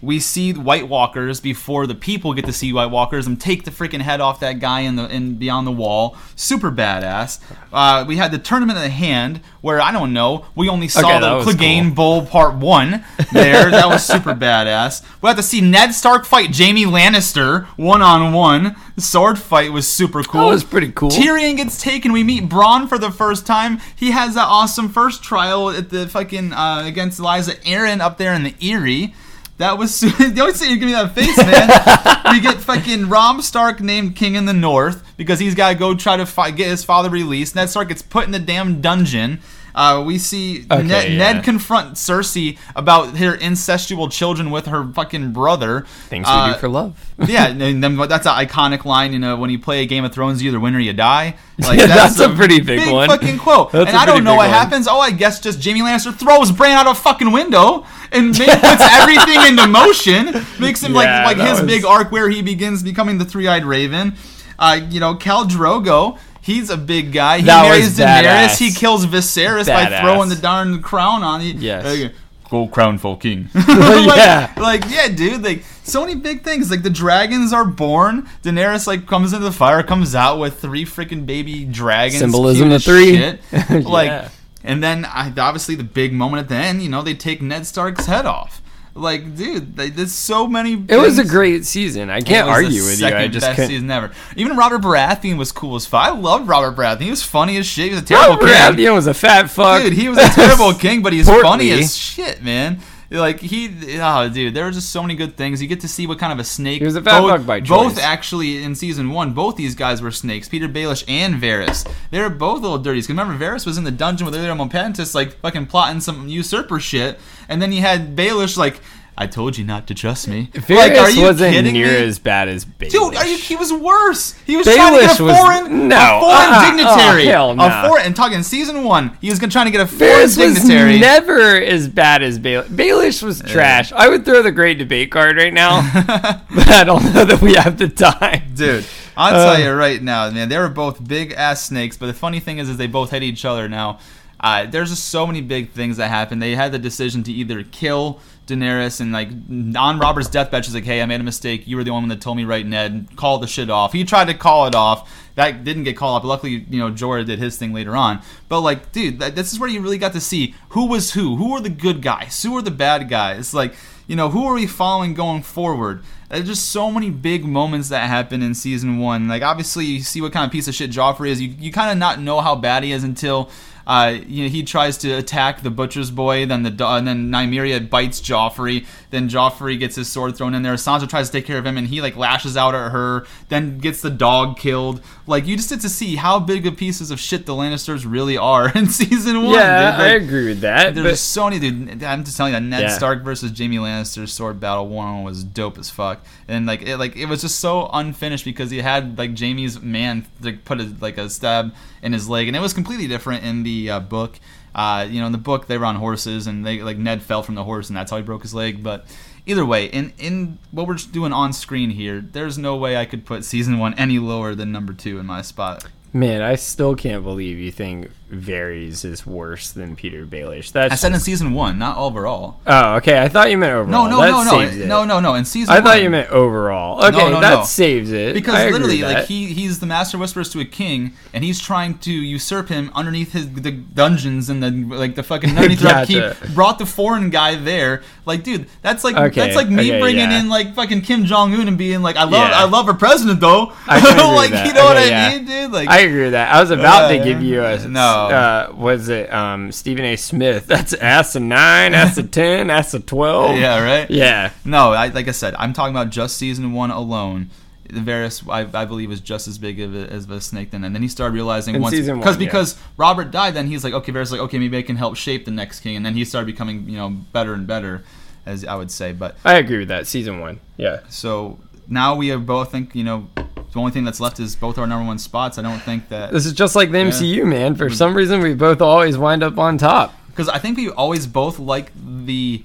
We 0.05 0.19
see 0.19 0.53
White 0.53 0.87
Walkers 0.87 1.39
before 1.39 1.87
the 1.87 1.95
people 1.95 2.33
get 2.33 2.45
to 2.45 2.53
see 2.53 2.71
White 2.71 2.91
Walkers 2.91 3.25
and 3.25 3.41
take 3.41 3.65
the 3.65 3.71
freaking 3.71 4.01
head 4.01 4.21
off 4.21 4.39
that 4.41 4.59
guy 4.59 4.81
in 4.81 4.95
the 4.95 5.07
in 5.13 5.35
beyond 5.35 5.65
the 5.65 5.71
wall. 5.71 6.15
Super 6.35 6.71
badass. 6.71 7.39
Uh, 7.73 8.05
we 8.07 8.17
had 8.17 8.31
the 8.31 8.37
tournament 8.37 8.77
at 8.77 8.91
hand 8.91 9.41
where 9.61 9.81
I 9.81 9.91
don't 9.91 10.13
know. 10.13 10.45
We 10.55 10.69
only 10.69 10.87
saw 10.87 10.99
Okay, 10.99 11.19
the 11.19 11.51
Clegane 11.51 11.95
Bowl 11.95 12.25
Part 12.25 12.55
One. 12.55 13.03
There, 13.33 13.71
that 13.71 13.87
was 13.87 14.05
super 14.05 14.33
badass. 14.33 15.03
We 15.21 15.27
had 15.27 15.37
to 15.37 15.43
see 15.43 15.59
Ned 15.59 15.93
Stark 15.93 16.25
fight 16.25 16.55
Jaime 16.55 16.85
Lannister 16.85 17.65
one 17.77 18.01
on 18.01 18.31
one. 18.31 18.75
The 18.95 19.01
sword 19.01 19.39
fight 19.39 19.71
was 19.71 19.87
super 19.87 20.23
cool. 20.23 20.41
That 20.41 20.53
was 20.53 20.63
pretty 20.63 20.91
cool. 20.91 21.09
Tyrion 21.09 21.57
gets 21.57 21.81
taken. 21.81 22.11
We 22.13 22.23
meet 22.23 22.47
Bronn 22.47 22.87
for 22.87 22.97
the 22.97 23.11
first 23.11 23.45
time. 23.45 23.79
He 23.95 24.11
has 24.11 24.35
that 24.35 24.45
awesome 24.45 24.87
first 24.89 25.23
trial 25.23 25.69
at 25.71 25.89
the 25.89 26.07
fucking 26.07 26.53
uh, 26.53 26.83
against 26.85 27.19
Eliza 27.19 27.55
Arryn 27.65 27.99
up 27.99 28.17
there 28.17 28.33
in 28.33 28.43
the 28.43 28.55
Eyrie. 28.61 29.13
That 29.57 29.77
was 29.77 29.99
the 30.01 30.37
only 30.41 30.53
thing 30.53 30.69
you 30.69 30.77
give 30.77 30.87
me 30.87 30.93
that 30.93 31.15
face, 31.15 31.37
man. 31.37 32.33
we 32.33 32.41
get 32.41 32.57
fucking 32.57 33.07
Robb 33.07 33.41
Stark 33.41 33.79
named 33.79 34.15
King 34.15 34.35
in 34.35 34.45
the 34.45 34.53
North 34.53 35.03
because 35.15 35.39
he's 35.39 35.55
got 35.55 35.69
to 35.69 35.75
go 35.75 35.95
try 35.95 36.17
to 36.17 36.25
fight, 36.25 36.57
get 36.57 36.67
his 36.67 36.83
father 36.83 37.09
released. 37.09 37.55
Ned 37.55 37.69
Stark 37.69 37.87
gets 37.87 38.01
put 38.01 38.25
in 38.25 38.31
the 38.31 38.39
damn 38.39 38.81
dungeon. 38.81 39.39
Uh, 39.75 40.01
we 40.07 40.17
see 40.17 40.65
Okay, 40.71 40.83
Ned, 40.83 41.11
yeah. 41.11 41.17
Ned 41.17 41.43
confront 41.43 41.95
Cersei 41.95 42.57
about 42.77 43.17
her 43.17 43.35
incestual 43.37 44.09
children 44.09 44.49
with 44.49 44.67
her 44.67 44.85
fucking 44.93 45.33
brother. 45.33 45.81
Things 46.07 46.25
we 46.27 46.31
Uh, 46.33 46.53
do 46.53 46.59
for 46.59 46.69
love. 46.69 46.97
yeah, 47.27 47.47
and 47.49 47.83
then 47.83 47.97
that's 47.97 48.25
an 48.25 48.33
iconic 48.33 48.85
line. 48.85 49.11
You 49.11 49.19
know, 49.19 49.35
when 49.35 49.49
you 49.49 49.59
play 49.59 49.83
a 49.83 49.85
Game 49.85 50.05
of 50.05 50.13
Thrones, 50.13 50.41
you 50.41 50.49
either 50.49 50.59
win 50.61 50.75
or 50.75 50.79
you 50.79 50.93
die. 50.93 51.35
Like 51.57 51.79
Yeah, 51.79 51.85
that's 51.87 52.19
a 52.19 52.27
pretty 52.29 52.59
big 52.59 52.91
one. 52.91 53.07
fucking 53.07 53.37
quote. 53.37 53.71
That's 53.71 53.87
and 53.89 53.97
I 53.97 54.05
don't 54.05 54.23
know 54.25 54.35
what 54.35 54.49
one. 54.49 54.57
happens. 54.59 54.87
Oh, 54.89 54.99
I 54.99 55.11
guess 55.11 55.39
just 55.39 55.63
Jaime 55.63 55.79
Lannister 55.81 56.13
throws 56.13 56.51
Bran 56.51 56.71
out 56.73 56.87
a 56.87 56.93
fucking 56.95 57.31
window 57.31 57.85
and 58.11 58.35
puts 58.35 58.81
everything 58.81 59.41
into 59.47 59.65
motion. 59.67 60.45
Makes 60.59 60.83
him 60.83 60.93
Yeah, 60.93 61.25
like 61.25 61.37
like 61.37 61.47
his 61.47 61.61
was- 61.61 61.67
big 61.69 61.85
arc 61.85 62.11
where 62.11 62.29
he 62.29 62.41
begins 62.41 62.83
becoming 62.83 63.17
the 63.19 63.25
three-eyed 63.25 63.63
Raven. 63.65 64.15
Uh, 64.59 64.79
you 64.89 64.99
know, 64.99 65.15
Khal 65.15 65.45
Drogo. 65.49 66.17
He's 66.45 66.69
a 66.69 66.77
big 66.77 67.11
guy. 67.11 67.39
He 67.39 67.45
That 67.45 67.63
marries 67.63 67.97
Daenerys. 67.97 68.59
He 68.59 68.71
kills 68.71 69.07
Viserys 69.07 69.65
by 69.65 69.85
throwing 69.99 70.29
the 70.29 70.35
darn 70.35 70.79
crown 70.83 71.23
on 71.23 71.41
you. 71.41 71.53
Yes. 71.53 71.83
Like, 71.83 72.13
Go 72.51 72.67
crown 72.67 72.99
for 72.99 73.17
king. 73.17 73.49
Yeah. 73.55 74.53
Like, 74.55 74.83
yeah, 74.87 75.07
dude. 75.07 75.41
Like, 75.43 75.63
so 75.83 76.01
many 76.05 76.13
big 76.13 76.43
things. 76.43 76.69
Like, 76.69 76.83
the 76.83 76.91
dragons 76.91 77.51
are 77.51 77.65
born. 77.65 78.29
Daenerys, 78.43 78.85
like, 78.85 79.07
comes 79.07 79.33
into 79.33 79.43
the 79.43 79.51
fire, 79.51 79.81
comes 79.81 80.13
out 80.13 80.37
with 80.37 80.59
three 80.59 80.85
freaking 80.85 81.25
baby 81.25 81.65
dragons. 81.65 82.19
Symbolism 82.19 82.71
of 82.71 82.83
three. 82.83 83.15
shit. 83.17 83.39
Like, 83.83 84.09
Yeah. 84.09 84.29
and 84.63 84.83
then, 84.83 85.03
obviously, 85.05 85.73
the 85.73 85.83
big 85.83 86.13
moment 86.13 86.41
at 86.43 86.49
the 86.49 86.55
end, 86.55 86.83
you 86.83 86.89
know, 86.89 87.01
they 87.01 87.15
take 87.15 87.41
Ned 87.41 87.65
Stark's 87.65 88.05
head 88.05 88.27
off. 88.27 88.61
Like, 88.97 89.35
dude, 89.35 89.75
they, 89.75 89.89
there's 89.89 90.13
so 90.13 90.47
many. 90.47 90.73
It 90.87 90.95
was 90.95 91.19
a 91.19 91.25
great 91.25 91.65
season. 91.65 92.09
I 92.09 92.21
can't 92.21 92.47
argue 92.47 92.81
with 92.81 93.01
you. 93.01 93.07
I 93.07 93.27
just 93.27 93.45
best 93.45 93.55
couldn't. 93.57 93.69
season 93.69 93.91
ever. 93.91 94.11
Even 94.37 94.55
Robert 94.55 94.81
Baratheon 94.81 95.37
was 95.37 95.51
cool 95.51 95.75
as 95.75 95.85
fuck. 95.85 96.07
I 96.07 96.11
loved 96.11 96.47
Robert 96.47 96.77
Baratheon. 96.81 97.01
He 97.01 97.09
was 97.09 97.21
funny 97.21 97.57
as 97.57 97.65
shit. 97.65 97.87
He 97.87 97.91
was 97.91 98.01
a 98.01 98.05
terrible 98.05 98.35
Robert 98.37 98.45
king. 98.47 98.85
Baratheon 98.85 98.93
was 98.95 99.07
a 99.07 99.13
fat 99.13 99.49
fuck. 99.49 99.81
Dude, 99.81 99.91
he 99.93 100.07
was 100.07 100.17
a 100.17 100.29
terrible 100.29 100.73
king, 100.79 101.01
but 101.01 101.11
he's 101.11 101.25
Portly. 101.27 101.41
funny 101.43 101.71
as 101.71 101.93
shit, 101.95 102.41
man. 102.41 102.79
Like 103.11 103.39
he, 103.39 103.99
oh, 103.99 104.29
dude, 104.29 104.53
there 104.53 104.65
were 104.65 104.71
just 104.71 104.89
so 104.89 105.01
many 105.01 105.15
good 105.15 105.37
things. 105.37 105.61
You 105.61 105.67
get 105.67 105.81
to 105.81 105.87
see 105.87 106.07
what 106.07 106.17
kind 106.19 106.33
of 106.33 106.39
a 106.39 106.43
snake. 106.43 106.79
He 106.79 106.85
was 106.85 106.95
a 106.95 107.01
fat 107.01 107.21
both, 107.21 107.31
fuck 107.31 107.45
by 107.45 107.59
Both 107.59 107.99
actually 107.99 108.63
in 108.63 108.73
season 108.75 109.11
one, 109.11 109.33
both 109.33 109.55
these 109.55 109.75
guys 109.75 110.01
were 110.01 110.11
snakes. 110.11 110.49
Petyr 110.49 110.71
Baelish 110.71 111.03
and 111.07 111.35
Varys. 111.41 111.87
They 112.11 112.19
were 112.19 112.29
both 112.29 112.61
little 112.61 112.79
dirties. 112.79 113.05
'Cause 113.07 113.15
remember, 113.15 113.43
Varys 113.43 113.65
was 113.65 113.77
in 113.77 113.83
the 113.83 113.91
dungeon 113.91 114.25
with 114.25 114.33
Illyrio 114.35 114.69
Mopatis, 114.69 115.13
like 115.13 115.39
fucking 115.41 115.67
plotting 115.67 116.01
some 116.01 116.27
usurper 116.27 116.79
shit, 116.79 117.19
and 117.47 117.61
then 117.61 117.71
you 117.71 117.81
had 117.81 118.15
Baelish 118.15 118.57
like, 118.57 118.81
"I 119.17 119.27
told 119.27 119.57
you 119.57 119.63
not 119.65 119.87
to 119.87 119.93
trust 119.93 120.27
me." 120.27 120.49
Varys 120.53 120.75
like, 120.77 120.91
are 120.93 121.09
you 121.09 121.21
wasn't 121.23 121.53
near 121.73 121.87
me? 121.87 121.95
as 122.05 122.19
bad 122.19 122.47
as 122.49 122.65
Baelish. 122.65 122.91
Dude, 122.91 123.15
are 123.15 123.25
you, 123.25 123.37
he 123.37 123.55
was 123.55 123.71
worse. 123.73 124.33
He 124.45 124.57
was 124.57 124.65
trying 124.65 124.93
to 124.93 124.99
get 125.01 125.09
Baelish 125.11 125.19
a 125.19 125.23
was- 125.23 125.37
foreign, 125.37 125.87
no, 125.87 126.17
a 126.17 126.21
foreign 126.21 126.49
uh-uh, 126.53 126.65
dignitary. 126.69 127.27
oh, 127.27 127.31
hell 127.31 127.51
a 127.51 127.55
nah. 127.55 127.87
foreign, 127.87 128.05
and 128.05 128.15
talking 128.15 128.43
season 128.43 128.83
one, 128.83 129.17
he 129.21 129.29
was 129.29 129.39
gonna 129.39 129.51
trying 129.51 129.65
to 129.65 129.71
get 129.71 129.81
a 129.81 129.87
foreign 129.87 130.11
Varys 130.13 130.37
was 130.37 130.55
dignitary. 130.55 130.99
never 130.99 131.39
as 131.61 131.87
bad 131.87 132.23
as 132.23 132.39
Baelish. 132.39 132.67
Baelish 132.67 133.23
was 133.23 133.41
trash. 133.41 133.91
I 133.93 134.09
would 134.09 134.25
throw 134.25 134.41
the 134.41 134.51
great 134.51 134.77
debate 134.77 135.11
card 135.11 135.37
right 135.37 135.53
now, 135.53 135.81
but 136.53 136.69
I 136.69 136.83
don't 136.83 137.03
know 137.13 137.25
that 137.25 137.41
we 137.41 137.53
have 137.55 137.77
the 137.77 137.87
time. 137.89 138.53
Dude, 138.53 138.85
I'll 139.17 139.33
Uh. 139.35 139.55
tell 139.55 139.63
you 139.65 139.71
right 139.71 140.01
now, 140.01 140.29
man, 140.29 140.49
they 140.49 140.57
were 140.57 140.69
both 140.69 141.05
big 141.07 141.31
ass 141.33 141.63
snakes. 141.63 141.95
But 141.97 142.07
the 142.07 142.13
funny 142.13 142.39
thing 142.39 142.57
is, 142.57 142.69
is 142.69 142.77
they 142.77 142.87
both 142.87 143.11
hate 143.11 143.23
each 143.23 143.45
other 143.45 143.69
now. 143.69 143.99
Uh, 144.37 144.65
there's 144.65 144.89
just 144.89 145.05
so 145.05 145.25
many 145.25 145.41
big 145.41 145.71
things 145.71 145.97
that 145.97 146.09
happened. 146.09 146.41
They 146.41 146.55
had 146.55 146.71
the 146.71 146.77
decision 146.77 147.23
to 147.23 147.31
either 147.31 147.63
kill 147.63 148.19
Daenerys 148.47 149.01
and 149.01 149.11
like 149.11 149.29
on 149.77 149.99
Robert's 149.99 150.29
deathbed, 150.29 150.65
she's 150.65 150.75
like, 150.75 150.83
"Hey, 150.83 151.01
I 151.01 151.05
made 151.05 151.19
a 151.19 151.23
mistake. 151.23 151.67
You 151.67 151.77
were 151.77 151.83
the 151.83 151.91
only 151.91 152.03
one 152.03 152.09
that 152.09 152.21
told 152.21 152.37
me 152.37 152.45
right, 152.45 152.65
Ned. 152.65 153.07
Call 153.15 153.39
the 153.39 153.47
shit 153.47 153.69
off." 153.69 153.93
He 153.93 154.03
tried 154.03 154.25
to 154.25 154.33
call 154.33 154.67
it 154.67 154.75
off. 154.75 155.11
That 155.35 155.63
didn't 155.63 155.83
get 155.83 155.97
called 155.97 156.21
off. 156.21 156.27
Luckily, 156.27 156.65
you 156.69 156.79
know, 156.79 156.91
Jorah 156.91 157.25
did 157.25 157.39
his 157.39 157.57
thing 157.57 157.73
later 157.73 157.95
on. 157.95 158.21
But 158.47 158.61
like, 158.61 158.91
dude, 158.91 159.19
that, 159.19 159.35
this 159.35 159.51
is 159.51 159.59
where 159.59 159.69
you 159.69 159.81
really 159.81 159.97
got 159.97 160.13
to 160.13 160.21
see 160.21 160.55
who 160.69 160.87
was 160.87 161.13
who. 161.13 161.35
Who 161.35 161.51
were 161.51 161.59
the 161.59 161.69
good 161.69 162.01
guys? 162.01 162.41
Who 162.43 162.53
were 162.53 162.61
the 162.61 162.71
bad 162.71 163.09
guys? 163.09 163.53
Like, 163.53 163.75
you 164.07 164.15
know, 164.15 164.29
who 164.29 164.45
are 164.45 164.53
we 164.53 164.67
following 164.67 165.13
going 165.13 165.41
forward? 165.41 166.03
There's 166.29 166.45
just 166.47 166.69
so 166.69 166.91
many 166.91 167.09
big 167.09 167.45
moments 167.45 167.89
that 167.89 168.07
happen 168.07 168.41
in 168.41 168.55
season 168.55 168.99
one. 168.99 169.27
Like, 169.27 169.41
obviously, 169.41 169.85
you 169.85 170.01
see 170.01 170.21
what 170.21 170.33
kind 170.33 170.45
of 170.45 170.51
piece 170.51 170.67
of 170.67 170.75
shit 170.75 170.91
Joffrey 170.91 171.29
is. 171.29 171.41
You, 171.41 171.49
you 171.59 171.71
kind 171.71 171.91
of 171.91 171.97
not 171.97 172.19
know 172.19 172.41
how 172.41 172.55
bad 172.55 172.83
he 172.83 172.91
is 172.91 173.03
until 173.03 173.49
Uh, 173.87 174.17
you 174.27 174.43
know, 174.43 174.49
he 174.49 174.63
tries 174.63 174.97
to 174.99 175.11
attack 175.11 175.61
the 175.61 175.69
butcher's 175.69 176.11
boy. 176.11 176.45
Then 176.45 176.63
the 176.63 176.87
and 176.87 177.07
then 177.07 177.29
Nymeria 177.29 177.89
bites 177.89 178.21
Joffrey. 178.21 178.85
Then 179.11 179.29
Joffrey 179.29 179.79
gets 179.79 179.95
his 179.95 180.07
sword 180.07 180.35
thrown 180.35 180.53
in 180.53 180.63
there. 180.63 180.73
Sansa 180.73 181.07
tries 181.07 181.29
to 181.29 181.31
take 181.31 181.45
care 181.45 181.57
of 181.57 181.65
him, 181.65 181.77
and 181.77 181.87
he 181.87 182.01
like 182.01 182.15
lashes 182.15 182.57
out 182.57 182.75
at 182.75 182.91
her. 182.91 183.25
Then 183.49 183.77
gets 183.77 184.01
the 184.01 184.09
dog 184.09 184.57
killed. 184.57 185.01
Like 185.27 185.47
you 185.47 185.55
just 185.57 185.69
get 185.69 185.81
to 185.81 185.89
see 185.89 186.15
how 186.17 186.39
big 186.39 186.67
of 186.67 186.77
pieces 186.77 187.09
of 187.09 187.19
shit 187.19 187.45
the 187.47 187.53
Lannisters 187.53 188.05
really 188.07 188.37
are 188.37 188.69
in 188.77 188.87
season 188.87 189.43
one. 189.43 189.55
yeah, 189.55 189.91
dude. 189.91 190.01
I 190.01 190.09
agree 190.09 190.45
with 190.47 190.61
that. 190.61 190.93
there's 190.93 191.07
But 191.07 191.17
so 191.17 191.49
many, 191.49 191.59
dude. 191.59 192.03
I'm 192.03 192.23
just 192.23 192.37
telling 192.37 192.53
you, 192.53 192.59
that 192.59 192.65
Ned 192.65 192.81
Yeah. 192.83 192.89
Stark 192.89 193.23
versus 193.23 193.51
Jaime 193.57 193.77
Lannister's 193.77 194.31
sword 194.31 194.59
battle 194.59 194.87
one 194.87 195.23
was 195.23 195.43
dope 195.43 195.77
as 195.79 195.89
fuck, 195.89 196.23
and 196.47 196.65
like 196.67 196.83
it, 196.83 196.97
like 196.97 197.15
it 197.15 197.25
was 197.25 197.41
just 197.41 197.59
so 197.59 197.89
unfinished 197.91 198.45
because 198.45 198.69
he 198.69 198.79
had 198.79 199.17
like 199.17 199.37
Jaime's 199.37 199.81
man 199.81 200.25
like 200.41 200.63
put 200.63 200.79
a, 200.79 200.93
like 201.01 201.17
a 201.17 201.29
stab 201.29 201.73
in 202.03 202.13
his 202.13 202.29
leg, 202.29 202.47
and 202.47 202.55
it 202.55 202.59
was 202.61 202.73
completely 202.73 203.07
different 203.07 203.43
in 203.43 203.63
the 203.63 203.89
uh, 203.89 203.99
book. 203.99 204.39
Uh, 204.75 205.07
you 205.09 205.21
know, 205.21 205.25
in 205.25 205.31
the 205.31 205.37
book 205.37 205.67
they 205.67 205.77
were 205.77 205.85
on 205.85 205.95
horses, 205.95 206.47
and 206.47 206.65
they 206.65 206.81
like 206.81 206.97
Ned 206.97 207.23
fell 207.23 207.41
from 207.41 207.55
the 207.55 207.63
horse, 207.63 207.87
and 207.89 207.95
that's 207.97 208.11
how 208.11 208.17
he 208.17 208.23
broke 208.23 208.41
his 208.41 208.53
leg. 208.53 208.83
But 208.83 209.05
either 209.45 209.65
way, 209.65 209.85
in 209.85 210.13
in 210.17 210.59
what 210.71 210.87
we're 210.87 210.95
doing 210.95 211.33
on 211.33 211.53
screen 211.53 211.91
here, 211.91 212.21
there's 212.21 212.57
no 212.57 212.75
way 212.75 212.97
I 212.97 213.05
could 213.05 213.25
put 213.25 213.45
season 213.45 213.77
one 213.79 213.93
any 213.95 214.19
lower 214.19 214.55
than 214.55 214.71
number 214.71 214.93
two 214.93 215.19
in 215.19 215.25
my 215.25 215.41
spot. 215.41 215.85
man, 216.13 216.41
I 216.41 216.55
still 216.55 216.95
can't 216.95 217.23
believe 217.23 217.57
you 217.59 217.71
think 217.71 218.09
Varys 218.31 219.05
is 219.05 219.25
worse 219.25 219.71
than 219.71 219.95
Petyr 219.95 220.27
Baelish. 220.27 220.71
That's 220.71 220.91
I 220.91 220.95
said 220.95 221.13
in 221.13 221.19
season 221.19 221.53
one, 221.53 221.77
not 221.77 221.97
overall. 221.97 222.59
oh, 222.65 222.95
okay. 222.95 223.21
I 223.21 223.29
thought 223.29 223.51
you 223.51 223.57
meant 223.57 223.73
overall. 223.73 224.07
No, 224.09 224.09
no, 224.09 224.21
That 224.21 224.31
no, 224.31 224.43
no, 224.43 224.85
no, 224.87 225.05
no, 225.05 225.19
no. 225.19 225.35
In 225.35 225.45
season, 225.45 225.73
one 225.73 225.83
I 225.83 225.85
thought 225.85 226.01
you 226.01 226.09
meant 226.09 226.31
overall. 226.31 227.03
Okay, 227.05 227.17
no, 227.17 227.39
that 227.39 227.53
no. 227.59 227.63
saves 227.63 228.11
it. 228.11 228.33
Because 228.33 228.55
I 228.55 228.69
literally, 228.71 229.03
like 229.03 229.25
he 229.25 229.53
he's 229.53 229.79
the 229.79 229.85
master 229.85 230.17
whispers 230.17 230.49
to 230.53 230.59
a 230.59 230.65
king, 230.65 231.13
and 231.33 231.43
he's 231.43 231.59
trying 231.61 231.99
to 231.99 232.11
usurp 232.11 232.69
him 232.69 232.89
underneath 232.95 233.33
his 233.33 233.51
the 233.53 233.71
dungeons 233.71 234.49
and 234.49 234.63
the 234.63 234.71
like 234.71 235.13
the 235.15 235.23
fucking 235.23 235.49
underneath 235.55 235.83
Gotcha. 235.83 236.35
keep. 236.41 236.53
Brought 236.55 236.79
the 236.79 236.85
foreign 236.87 237.29
guy 237.29 237.55
there, 237.55 238.01
like 238.25 238.43
dude, 238.43 238.67
that's 238.81 239.03
like 239.03 239.15
Okay, 239.15 239.39
that's 239.39 239.55
like 239.55 239.69
me 239.69 239.91
okay, 239.91 239.99
bringing 240.01 240.31
yeah. 240.31 240.39
in 240.39 240.49
like 240.49 240.73
fucking 240.73 241.01
Kim 241.01 241.25
Jong 241.25 241.53
Un 241.53 241.67
and 241.67 241.77
being 241.77 242.01
like, 242.01 242.15
I 242.15 242.23
love 242.23 242.49
Yeah. 242.49 242.51
I 242.59 242.63
love 242.65 242.87
our 242.87 242.95
president 242.95 243.39
though. 243.39 243.71
I 243.87 243.97
agree 243.99 244.09
with 244.13 244.35
like 244.35 244.51
that. 244.51 244.65
you 244.67 244.73
know 244.73 244.85
what 244.85 244.97
Okay, 244.97 245.13
I 245.13 245.29
yeah. 245.29 245.37
mean, 245.37 245.45
dude? 245.45 245.71
Like 245.71 245.89
I 245.89 245.99
agree 245.99 246.23
with 246.23 246.31
that. 246.31 246.53
I 246.53 246.59
was 246.59 246.71
about 246.71 247.09
to 247.09 247.19
Uh, 247.19 247.23
give 247.23 247.43
you 247.43 247.63
a 247.63 247.87
no. 247.87 248.14
Uh, 248.15 248.73
was 248.75 249.09
it 249.09 249.31
um, 249.33 249.71
Stephen 249.71 250.05
A. 250.05 250.15
Smith? 250.15 250.65
That's 250.67 250.93
ass 250.93 251.35
a 251.35 251.39
nine, 251.39 251.93
ass 251.93 252.17
a 252.17 252.23
ten, 252.27 252.69
ass 252.69 252.93
a 252.93 252.99
twelve. 252.99 253.57
yeah, 253.57 253.83
right. 253.83 254.09
Yeah. 254.09 254.51
No, 254.63 254.91
I, 254.93 255.07
like 255.07 255.27
I 255.27 255.31
said, 255.31 255.55
I'm 255.57 255.73
talking 255.73 255.95
about 255.95 256.09
just 256.09 256.37
season 256.37 256.73
one 256.73 256.91
alone. 256.91 257.49
The 257.87 257.99
Varys, 257.99 258.43
I, 258.49 258.81
I 258.81 258.85
believe, 258.85 259.09
was 259.09 259.19
just 259.21 259.47
as 259.47 259.59
big 259.59 259.79
of 259.79 259.93
a, 259.95 260.11
as 260.11 260.27
a 260.27 260.41
snake 260.41 260.71
then, 260.71 260.83
and 260.83 260.95
then 260.95 261.03
he 261.03 261.07
started 261.07 261.35
realizing 261.35 261.75
In 261.75 261.81
once 261.83 261.95
season 261.95 262.17
because 262.17 262.35
one, 262.35 262.41
yeah. 262.41 262.47
because 262.47 262.77
Robert 262.97 263.29
died, 263.29 263.53
then 263.53 263.67
he's 263.67 263.83
like, 263.83 263.93
okay, 263.93 264.11
Varys, 264.11 264.31
like, 264.31 264.41
okay, 264.41 264.57
maybe 264.57 264.75
I 264.77 264.81
can 264.81 264.95
help 264.95 265.15
shape 265.15 265.45
the 265.45 265.51
next 265.51 265.81
king, 265.81 265.95
and 265.95 266.03
then 266.03 266.15
he 266.15 266.25
started 266.25 266.47
becoming, 266.47 266.89
you 266.89 266.97
know, 266.97 267.09
better 267.11 267.53
and 267.53 267.67
better, 267.67 268.03
as 268.47 268.65
I 268.65 268.73
would 268.75 268.89
say. 268.89 269.13
But 269.13 269.37
I 269.45 269.59
agree 269.59 269.77
with 269.77 269.89
that. 269.89 270.07
Season 270.07 270.39
one. 270.39 270.59
Yeah. 270.77 271.01
so 271.09 271.59
now 271.87 272.15
we 272.15 272.27
have 272.29 272.45
both 272.45 272.71
think, 272.71 272.95
you 272.95 273.03
know, 273.03 273.27
the 273.35 273.79
only 273.79 273.91
thing 273.91 274.05
that's 274.05 274.19
left 274.19 274.39
is 274.39 274.55
both 274.55 274.77
our 274.77 274.87
number 274.87 275.05
one 275.05 275.19
spots. 275.19 275.57
I 275.57 275.61
don't 275.61 275.79
think 275.81 276.09
that 276.09 276.31
This 276.31 276.45
is 276.45 276.53
just 276.53 276.75
like 276.75 276.91
the 276.91 276.97
MCU, 276.99 277.45
man. 277.45 277.75
For 277.75 277.87
mm-hmm. 277.87 277.95
some 277.95 278.13
reason, 278.15 278.39
we 278.41 278.53
both 278.53 278.81
always 278.81 279.17
wind 279.17 279.43
up 279.43 279.57
on 279.57 279.77
top. 279.77 280.13
because 280.27 280.47
I 280.49 280.59
think 280.59 280.77
we 280.77 280.89
always 280.89 281.27
both 281.27 281.59
like 281.59 281.91
the, 281.95 282.63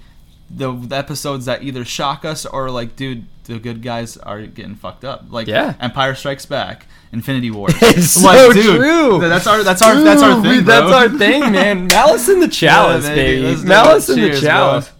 the 0.50 0.72
the 0.72 0.96
episodes 0.96 1.46
that 1.46 1.62
either 1.62 1.84
shock 1.84 2.24
us 2.24 2.46
or 2.46 2.70
like, 2.70 2.94
dude, 2.96 3.26
the 3.44 3.58
good 3.58 3.82
guys 3.82 4.16
are 4.18 4.42
getting 4.46 4.76
fucked 4.76 5.04
up. 5.04 5.24
Like, 5.30 5.48
Yeah. 5.48 5.74
Empire 5.80 6.14
Strikes 6.14 6.46
Back, 6.46 6.86
Infinity 7.12 7.50
War. 7.50 7.68
It's 7.82 8.22
Like, 8.22 8.38
so 8.38 8.52
dude, 8.52 8.76
true. 8.76 9.18
That's 9.20 9.48
our 9.48 9.64
that's 9.64 9.82
our 9.82 10.00
that's 10.00 10.22
our 10.22 10.40
Dude, 10.40 10.58
thing, 10.58 10.64
That's 10.64 10.86
bro. 10.86 10.92
our 10.96 11.08
thing, 11.08 11.40
man. 11.52 11.86
Malice 11.92 12.28
in 12.28 12.38
the 12.38 12.48
chalice, 12.48 13.08
Yeah, 13.08 13.14
baby. 13.16 13.42
let's 13.48 13.62
Malice 13.64 14.08
in 14.10 14.20
the 14.20 14.40
chalice. 14.40 14.90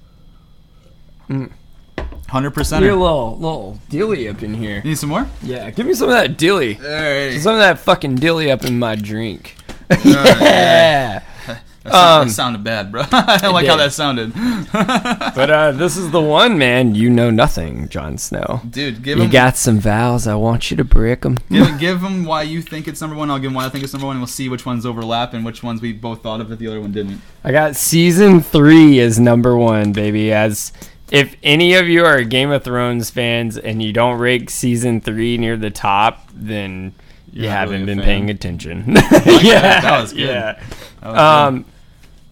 Mm. 1.28 1.52
Hundred 2.30 2.50
percent. 2.52 2.84
Need 2.84 2.90
a 2.90 2.96
little 2.96 3.36
little 3.36 3.78
dilly 3.88 4.28
up 4.28 4.42
in 4.42 4.54
here. 4.54 4.82
Need 4.84 4.98
some 4.98 5.08
more? 5.10 5.26
Yeah, 5.42 5.70
give 5.70 5.86
me 5.86 5.94
some 5.94 6.08
of 6.08 6.14
that 6.14 6.36
dilly. 6.38 6.76
Alright. 6.78 7.40
Some 7.40 7.54
of 7.54 7.58
that 7.60 7.78
fucking 7.80 8.16
dilly 8.16 8.50
up 8.50 8.64
in 8.64 8.78
my 8.78 8.94
drink. 8.94 9.56
Alright. 9.90 10.04
yeah. 10.40 11.22
That, 11.82 11.92
sound- 11.92 12.22
Um, 12.22 12.28
that 12.28 12.34
sounded 12.34 12.64
bad, 12.64 12.92
bro. 12.92 13.02
I 13.12 13.38
don't 13.38 13.54
like 13.54 13.66
how 13.66 13.76
that 13.76 13.92
sounded. 13.92 14.32
But 14.72 15.50
uh, 15.50 15.72
this 15.72 15.96
is 15.96 16.10
the 16.10 16.20
one, 16.20 16.58
man. 16.58 16.94
You 16.94 17.08
know 17.10 17.30
nothing, 17.30 17.88
Jon 17.88 18.18
Snow. 18.18 18.60
Dude, 18.68 19.02
give 19.02 19.16
You 19.18 19.24
him 19.24 19.30
got 19.30 19.56
some 19.56 19.78
vows. 19.80 20.26
I 20.26 20.34
want 20.34 20.70
you 20.70 20.76
to 20.76 20.84
break 20.84 21.22
them. 21.22 21.38
give, 21.50 21.78
give 21.80 22.00
him 22.02 22.24
why 22.26 22.42
you 22.42 22.60
think 22.62 22.86
it's 22.86 23.00
number 23.00 23.16
one. 23.16 23.30
I'll 23.30 23.38
give 23.38 23.48
him 23.50 23.54
why 23.54 23.64
I 23.64 23.68
think 23.70 23.82
it's 23.84 23.92
number 23.94 24.06
one, 24.06 24.16
and 24.16 24.20
we'll 24.20 24.26
see 24.28 24.48
which 24.48 24.66
ones 24.66 24.84
overlap 24.86 25.32
and 25.34 25.44
which 25.44 25.62
ones 25.62 25.80
we 25.80 25.92
both 25.92 26.22
thought 26.22 26.40
of, 26.40 26.52
if 26.52 26.58
the 26.58 26.66
other 26.68 26.80
one 26.80 26.92
didn't. 26.92 27.20
I 27.42 27.50
got 27.52 27.74
season 27.76 28.40
three 28.42 29.00
as 29.00 29.18
number 29.18 29.56
one, 29.56 29.92
baby. 29.92 30.32
As 30.32 30.72
if 31.10 31.36
any 31.42 31.74
of 31.74 31.88
you 31.88 32.04
are 32.04 32.22
Game 32.22 32.50
of 32.50 32.64
Thrones 32.64 33.10
fans 33.10 33.56
and 33.58 33.82
you 33.82 33.92
don't 33.92 34.18
rank 34.18 34.50
season 34.50 35.00
three 35.00 35.36
near 35.38 35.56
the 35.56 35.70
top, 35.70 36.28
then 36.34 36.94
you 37.32 37.42
You're 37.42 37.50
not 37.50 37.58
haven't 37.58 37.72
really 37.74 37.86
been 37.86 37.98
fan. 37.98 38.04
paying 38.06 38.30
attention. 38.30 38.84
yeah, 39.42 39.80
That 39.80 40.00
was 40.00 40.12
good. 40.12 40.20
Yeah. 40.28 40.62
That 41.00 41.08
was 41.12 41.18
Um, 41.18 41.64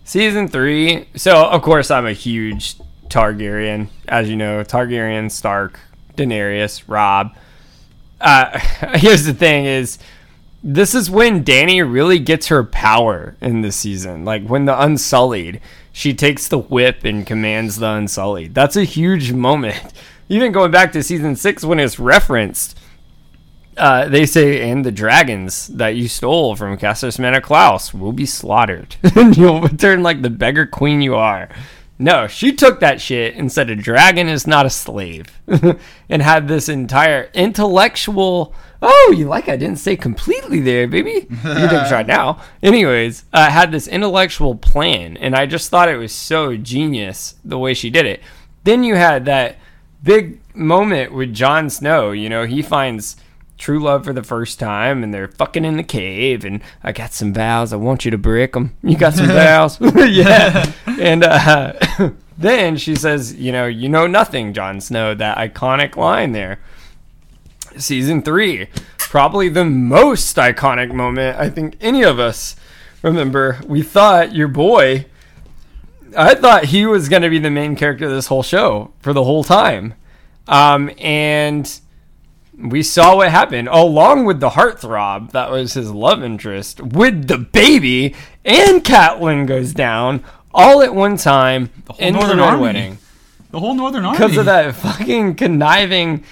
season 0.05 0.49
three. 0.49 1.09
So 1.17 1.47
of 1.47 1.63
course 1.63 1.91
I'm 1.91 2.07
a 2.07 2.13
huge 2.13 2.77
Targaryen, 3.09 3.89
as 4.07 4.29
you 4.29 4.37
know. 4.37 4.63
Targaryen, 4.65 5.31
Stark, 5.31 5.81
Daenerys, 6.17 6.83
Robb. 6.87 7.35
Uh, 8.21 8.59
here's 8.97 9.25
the 9.25 9.33
thing: 9.35 9.65
is 9.65 9.99
this 10.63 10.95
is 10.95 11.09
when 11.11 11.45
Dany 11.45 11.81
really 11.81 12.19
gets 12.19 12.49
her 12.49 12.65
power 12.65 13.37
in 13.41 13.63
the 13.63 13.71
season. 13.73 14.25
Like 14.25 14.45
when 14.47 14.65
the 14.67 14.79
Unsullied, 14.79 15.61
she 15.99 16.15
takes 16.15 16.47
the 16.47 16.59
whip 16.59 17.05
and 17.05 17.27
commands 17.27 17.79
the 17.79 17.91
Unsullied. 17.91 18.55
That's 18.55 18.77
a 18.77 18.85
huge 18.85 19.33
moment. 19.33 19.83
Even 20.29 20.53
going 20.53 20.71
back 20.71 20.93
to 20.93 21.03
season 21.03 21.35
six 21.35 21.65
when 21.65 21.81
it's 21.81 21.99
referenced, 21.99 22.79
uh, 23.77 24.09
they 24.09 24.25
say, 24.25 24.71
and 24.71 24.85
the 24.85 24.93
dragons 24.93 25.67
that 25.67 25.97
you 25.97 26.07
stole 26.07 26.55
from 26.55 26.79
Kraznys 26.79 27.19
mo 27.19 27.33
Nakloz 27.33 27.93
will 27.93 28.13
be 28.13 28.27
slaughtered. 28.27 28.95
and 29.17 29.37
you'll 29.37 29.61
return 29.61 30.05
like 30.05 30.23
the 30.23 30.31
beggar 30.31 30.67
queen 30.67 31.03
you 31.03 31.17
are. 31.17 31.49
No, 31.99 32.29
she 32.29 32.53
took 32.53 32.79
that 32.81 33.01
shit 33.01 33.35
and 33.35 33.51
said 33.51 33.71
a 33.71 33.75
dragon 33.77 34.29
is 34.29 34.47
not 34.47 34.67
a 34.67 34.71
slave. 34.71 35.27
and 36.09 36.23
had 36.23 36.47
this 36.47 36.69
entire 36.69 37.29
intellectual. 37.35 38.55
Oh, 38.81 39.15
you 39.17 39.27
like 39.27 39.49
I 39.49 39.57
didn't 39.57 39.81
say 39.81 39.97
completely 39.97 40.61
there, 40.61 40.87
baby. 40.87 41.27
You 41.29 41.37
can 41.43 41.89
try 41.89 42.03
now. 42.07 42.41
Anyways, 42.63 43.25
uh, 43.33 43.51
had 43.51 43.73
this 43.73 43.89
intellectual 43.89 44.55
plan, 44.55 45.17
and 45.17 45.35
I 45.35 45.47
just 45.47 45.71
thought 45.71 45.89
it 45.89 45.97
was 45.97 46.13
so 46.13 46.57
genius 46.57 47.35
the 47.45 47.59
way 47.59 47.75
she 47.75 47.91
did 47.91 48.07
it. 48.07 48.23
Then 48.63 48.85
you 48.85 48.95
had 48.95 49.25
that 49.25 49.57
big 50.03 50.39
moment 50.55 51.13
with 51.13 51.35
Jon 51.35 51.69
Snow. 51.69 52.13
You 52.13 52.29
know, 52.29 52.47
he 52.47 52.63
finds 52.63 53.17
true 53.59 53.81
love 53.81 54.05
for 54.05 54.13
the 54.13 54.23
first 54.23 54.59
time 54.59 55.03
and 55.03 55.13
they're 55.13 55.29
fucking 55.29 55.65
in 55.65 55.77
the 55.77 55.83
cave 55.83 56.45
and 56.45 56.63
I 56.83 56.93
got 56.93 57.13
some 57.13 57.35
vows. 57.35 57.73
I 57.73 57.77
want 57.77 58.05
you 58.05 58.11
to 58.13 58.19
break 58.19 58.53
them 58.53 58.75
you 58.83 58.97
got 58.97 59.15
some 59.15 59.27
vows? 59.29 59.79
Yeah. 59.97 60.73
And 60.99 61.23
uh, 61.23 61.75
then 62.37 62.77
she 62.77 62.97
says 62.97 63.35
you 63.35 63.53
know 63.53 63.67
you 63.67 63.89
know 63.89 64.07
nothing 64.07 64.53
Jon 64.53 64.81
Snow. 64.81 65.15
That 65.15 65.39
iconic 65.39 65.97
line 65.97 66.33
there. 66.33 66.59
Season 67.77 68.23
3 68.23 68.69
probably 68.99 69.49
the 69.49 69.65
most 69.65 70.37
iconic 70.37 70.93
moment 70.93 71.39
I 71.39 71.51
think 71.51 71.77
any 71.81 72.03
of 72.03 72.19
us 72.19 72.57
remember. 73.03 73.61
We 73.67 73.83
thought 73.83 74.35
your 74.35 74.49
boy 74.49 75.07
I 76.17 76.35
thought 76.35 76.67
he 76.67 76.87
was 76.87 77.09
going 77.09 77.23
to 77.23 77.31
be 77.31 77.39
the 77.39 77.51
main 77.51 77.77
character 77.77 78.07
of 78.07 78.11
this 78.11 78.27
whole 78.29 78.43
show 78.43 78.93
for 79.01 79.13
the 79.13 79.25
whole 79.25 79.45
time. 79.45 79.95
Um, 80.47 80.91
and 80.99 81.81
we 82.61 82.83
saw 82.83 83.17
what 83.17 83.31
happened 83.31 83.69
along 83.69 84.25
with 84.25 84.41
the 84.41 84.51
heartthrob 84.51 85.31
that 85.33 85.51
was 85.51 85.75
his 85.75 85.91
love 85.93 86.23
interest 86.25 86.81
with 86.81 87.29
the 87.29 87.39
baby 87.39 88.15
and 88.45 88.83
Catelyn 88.85 89.47
goes 89.47 89.73
down 89.73 90.25
all 90.53 90.83
at 90.83 90.95
one 90.95 91.17
time 91.17 91.71
The 91.87 91.93
whole 91.93 92.07
in 92.07 92.15
Northern 92.15 92.37
the 92.39 92.43
Red 92.43 92.49
Army. 92.49 92.63
wedding 92.63 92.99
The 93.51 93.61
whole 93.61 93.75
Northern 93.75 94.05
Army. 94.05 94.19
because 94.19 94.37
of 94.37 94.47
that 94.47 94.75
fucking 94.75 95.37
conniving 95.37 96.25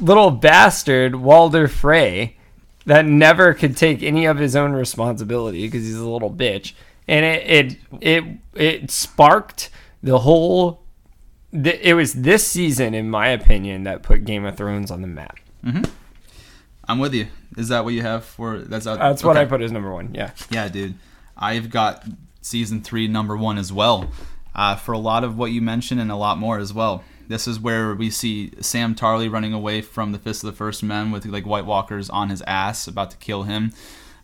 little 0.00 0.30
bastard 0.30 1.16
Walder 1.16 1.66
Frey 1.68 2.36
that 2.86 3.04
never 3.06 3.54
could 3.54 3.76
take 3.76 4.02
any 4.02 4.26
of 4.26 4.36
his 4.38 4.54
own 4.54 4.72
responsibility 4.72 5.66
because 5.66 5.84
he's 5.84 5.96
a 5.96 6.08
little 6.08 6.30
bitch 6.30 6.74
and 7.08 7.24
it 7.24 7.46
it 7.50 7.78
it, 8.00 8.24
it 8.54 8.90
sparked 8.90 9.70
the 10.02 10.20
whole 10.20 10.83
th- 11.62 11.80
it 11.82 11.94
was 11.94 12.12
this 12.14 12.46
season 12.46 12.94
in 12.94 13.08
my 13.10 13.28
opinion 13.28 13.84
that 13.84 14.02
put 14.02 14.24
Game 14.24 14.44
of 14.44 14.56
Thrones 14.56 14.90
on 14.90 15.00
the 15.02 15.08
map 15.08 15.38
I'm 16.86 16.98
with 16.98 17.14
you. 17.14 17.28
Is 17.56 17.68
that 17.68 17.84
what 17.84 17.94
you 17.94 18.02
have 18.02 18.24
for? 18.24 18.58
That's 18.58 18.86
out, 18.86 18.98
that's 18.98 19.24
what. 19.24 19.38
I 19.38 19.46
put 19.46 19.62
as 19.62 19.72
number 19.72 19.92
one 19.92 20.14
yeah 20.14 20.32
Yeah, 20.50 20.68
dude. 20.68 20.94
I've 21.36 21.70
got 21.70 22.04
season 22.42 22.82
three, 22.82 23.08
number 23.08 23.36
one 23.36 23.56
as 23.58 23.72
well. 23.72 24.10
Uh, 24.54 24.76
for 24.76 24.92
a 24.92 24.98
lot 24.98 25.24
of 25.24 25.36
what 25.36 25.50
you 25.50 25.60
mentioned 25.62 26.00
and 26.00 26.10
a 26.10 26.16
lot 26.16 26.38
more 26.38 26.58
as 26.58 26.72
well. 26.72 27.02
This 27.26 27.48
is 27.48 27.58
where 27.58 27.94
we 27.94 28.10
see 28.10 28.52
Sam 28.60 28.94
Tarly 28.94 29.32
running 29.32 29.52
away 29.54 29.80
from 29.80 30.12
the 30.12 30.18
Fist 30.18 30.44
of 30.44 30.50
the 30.50 30.56
First 30.56 30.82
Men 30.82 31.10
with 31.10 31.24
like 31.24 31.46
White 31.46 31.64
Walkers 31.64 32.10
on 32.10 32.28
his 32.28 32.42
ass, 32.46 32.86
about 32.86 33.10
to 33.12 33.16
kill 33.16 33.44
him. 33.44 33.72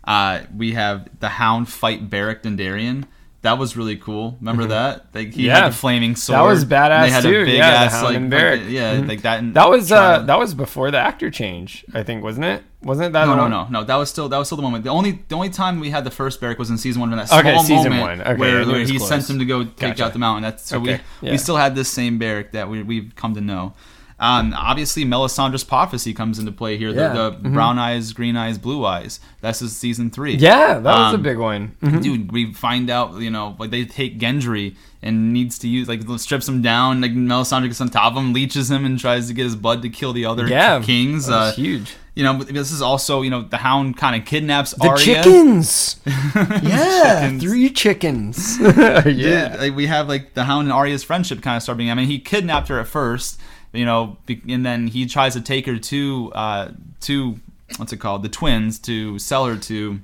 Uh, 0.05 0.43
we 0.55 0.73
have 0.75 1.09
the 1.21 1.31
Hound 1.31 1.69
fight 1.69 2.11
Beric 2.11 2.43
Dondarrion. 2.43 3.07
That 3.43 3.59
was 3.59 3.75
really 3.75 3.97
cool. 3.97 4.37
Remember 4.41 4.67
that? 4.67 5.07
Like 5.15 5.29
he 5.29 5.31
Mm-hmm. 5.33 5.41
Yeah. 5.41 5.61
had 5.63 5.73
the 5.73 5.77
flaming 5.77 6.15
sword. 6.15 6.37
That 6.39 6.43
was 6.43 6.65
badass 6.67 7.03
They 7.05 7.11
had 7.11 7.23
too. 7.23 7.41
a 7.41 7.45
big 7.47 7.55
yeah, 7.57 7.69
ass 7.69 8.03
like, 8.03 8.21
like, 8.21 8.61
yeah, 8.69 8.97
Mhm. 8.97 9.09
like 9.09 9.23
that. 9.23 9.39
in 9.39 9.55
That 9.55 9.71
was 9.71 9.91
uh, 9.91 10.19
that 10.25 10.39
was 10.39 10.53
before 10.53 10.91
the 10.91 10.99
actor 10.99 11.31
change, 11.31 11.83
I 11.95 12.03
think, 12.03 12.23
wasn't 12.23 12.45
it? 12.45 12.63
Wasn't 12.83 13.13
that 13.15 13.25
No, 13.27 13.35
no, 13.37 13.49
no, 13.49 13.67
no. 13.71 13.83
That 13.85 13.97
was 13.97 14.11
still 14.11 14.29
that 14.29 14.37
was 14.37 14.49
still 14.49 14.57
the 14.57 14.63
moment. 14.63 14.85
The 14.85 14.91
only 14.91 15.21
the 15.29 15.35
only 15.37 15.49
time 15.49 15.81
we 15.81 15.89
had 15.89 16.05
the 16.05 16.11
first 16.11 16.39
Beric 16.41 16.59
was 16.59 16.69
in 16.69 16.77
season 16.77 17.01
one. 17.01 17.09
When 17.11 17.19
that 17.19 17.29
small 17.29 17.41
Okay, 17.41 17.59
season 17.61 17.93
moment 17.93 18.19
one. 18.19 18.21
Okay, 18.21 18.37
where, 18.39 18.61
it 18.61 18.67
where 18.67 18.81
he 18.85 18.99
close. 18.99 19.09
sent 19.09 19.31
him 19.31 19.39
to 19.39 19.47
go 19.47 19.65
take 19.65 19.77
Gotcha. 19.97 20.05
out 20.05 20.13
the 20.13 20.19
mountain. 20.19 20.43
That's 20.43 20.69
so 20.69 20.77
Okay, 20.79 21.01
we 21.23 21.27
yeah. 21.29 21.33
we 21.33 21.39
still 21.39 21.57
had 21.57 21.75
this 21.75 21.89
same 21.89 22.19
Beric 22.19 22.53
that 22.53 22.69
we 22.69 22.83
we've 22.83 23.15
come 23.17 23.35
to 23.37 23.41
know. 23.41 23.73
Um, 24.21 24.55
obviously, 24.55 25.05
Melisandre's 25.07 25.65
prophecy 25.65 26.13
comes 26.13 26.39
into 26.39 26.53
play 26.53 26.77
here. 26.77 26.91
Yeah. 26.91 27.15
The, 27.15 27.31
the 27.41 27.49
brown 27.49 27.79
eyes, 27.79 28.13
green 28.13 28.37
eyes, 28.37 28.59
blue 28.59 28.85
eyes. 28.85 29.19
That's 29.41 29.63
is 29.63 29.75
season 29.75 30.11
three. 30.11 30.35
Yeah, 30.35 30.75
that 30.75 30.85
was 30.85 31.13
a 31.15 31.17
Um, 31.17 31.23
big 31.23 31.39
one. 31.39 31.73
Mhm. 31.83 32.03
Dude, 32.03 32.31
we 32.33 32.53
find 32.53 32.91
out, 32.91 33.19
you 33.21 33.31
know, 33.31 33.57
like 33.59 33.71
they 33.71 33.87
take 33.87 34.19
Gendry 34.21 34.75
and 35.03 35.33
needs 35.33 35.59
to 35.61 35.69
use, 35.69 35.89
like, 35.89 36.03
strips 36.19 36.47
him 36.47 36.61
down. 36.61 37.01
Like, 37.01 37.13
Melisandre 37.13 37.69
gets 37.69 37.81
on 37.81 37.89
top 37.89 38.13
of 38.13 38.19
him, 38.19 38.35
leeches 38.35 38.71
him, 38.71 38.85
and 38.85 39.01
tries 39.01 39.29
to 39.29 39.33
get 39.33 39.45
his 39.45 39.57
blood 39.57 39.81
to 39.81 39.89
kill 39.89 40.13
the 40.13 40.27
other 40.27 40.47
Yeah, 40.47 40.81
kings. 40.83 41.27
was 41.27 41.31
Uh, 41.35 41.53
huge. 41.53 41.95
you 42.15 42.23
know, 42.23 42.43
this 42.43 42.71
is 42.71 42.83
also, 42.83 43.23
you 43.23 43.31
know, 43.31 43.41
the 43.41 43.57
Hound 43.57 43.97
kind 43.97 44.15
of 44.21 44.27
kidnaps 44.29 44.73
The 44.73 44.87
Arya. 44.89 45.03
chickens. 45.03 45.97
yeah, 46.63 47.21
Chickens. 47.23 47.43
three 47.43 47.71
chickens. 47.71 48.59
yeah. 48.77 49.09
Yeah, 49.09 49.57
like 49.59 49.75
we 49.75 49.87
have 49.87 50.09
like 50.09 50.35
the 50.35 50.45
Hound 50.45 50.67
and 50.67 50.73
Arya's 50.73 51.03
friendship 51.03 51.41
kind 51.43 51.57
of 51.57 51.63
start 51.63 51.79
being. 51.79 51.91
I 51.91 51.95
mean, 51.95 52.07
he 52.07 52.19
kidnapped 52.19 52.69
her 52.69 52.79
at 52.79 52.87
first, 52.89 53.41
you 53.73 53.85
know, 53.85 54.17
and 54.49 54.65
then 54.67 54.87
he 54.89 55.07
tries 55.07 55.35
to 55.35 55.41
take 55.41 55.67
her 55.67 55.79
to 55.79 56.33
uh 56.35 56.69
to 57.03 57.39
what's 57.77 57.93
it 57.93 57.99
called, 57.99 58.23
the 58.23 58.29
twins, 58.29 58.79
to 58.81 59.19
sell 59.19 59.47
her 59.47 59.57
to 59.57 60.01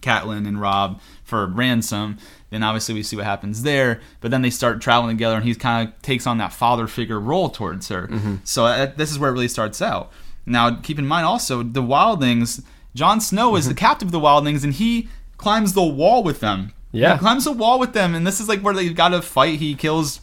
Catelyn 0.00 0.46
and 0.46 0.60
Robb 0.60 1.00
for 1.24 1.46
ransom. 1.46 2.18
Then 2.50 2.62
obviously 2.62 2.94
we 2.94 3.02
see 3.02 3.16
what 3.16 3.24
happens 3.26 3.62
there, 3.62 4.00
but 4.20 4.30
then 4.30 4.42
they 4.42 4.50
start 4.50 4.80
traveling 4.80 5.16
together, 5.16 5.36
and 5.36 5.44
he 5.44 5.54
kind 5.54 5.88
of 5.88 6.02
takes 6.02 6.26
on 6.26 6.38
that 6.38 6.52
father 6.52 6.86
figure 6.86 7.20
role 7.20 7.50
towards 7.50 7.88
her. 7.88 8.08
So 8.44 8.64
uh, 8.66 8.92
this 8.96 9.10
is 9.10 9.18
where 9.18 9.30
it 9.30 9.34
really 9.34 9.48
starts 9.48 9.82
out. 9.82 10.10
Now, 10.46 10.76
keep 10.76 10.98
in 10.98 11.06
mind 11.06 11.26
also 11.26 11.62
the 11.62 11.82
Wildlings. 11.82 12.62
Jon 12.94 13.20
Snow 13.20 13.54
is 13.56 13.68
the 13.68 13.74
captain 13.74 14.08
of 14.08 14.12
the 14.12 14.20
Wildlings, 14.20 14.64
and 14.64 14.72
he 14.72 15.08
climbs 15.36 15.74
the 15.74 15.84
wall 15.84 16.22
with 16.22 16.40
them. 16.40 16.72
Yeah. 16.90 17.12
he 17.14 17.18
climbs 17.18 17.44
the 17.44 17.52
wall 17.52 17.78
with 17.78 17.92
them, 17.92 18.14
and 18.14 18.26
this 18.26 18.40
is 18.40 18.48
like 18.48 18.60
where 18.60 18.72
they've 18.72 18.96
got 18.96 19.10
to 19.10 19.20
fight. 19.20 19.58
He 19.58 19.74
kills 19.74 20.20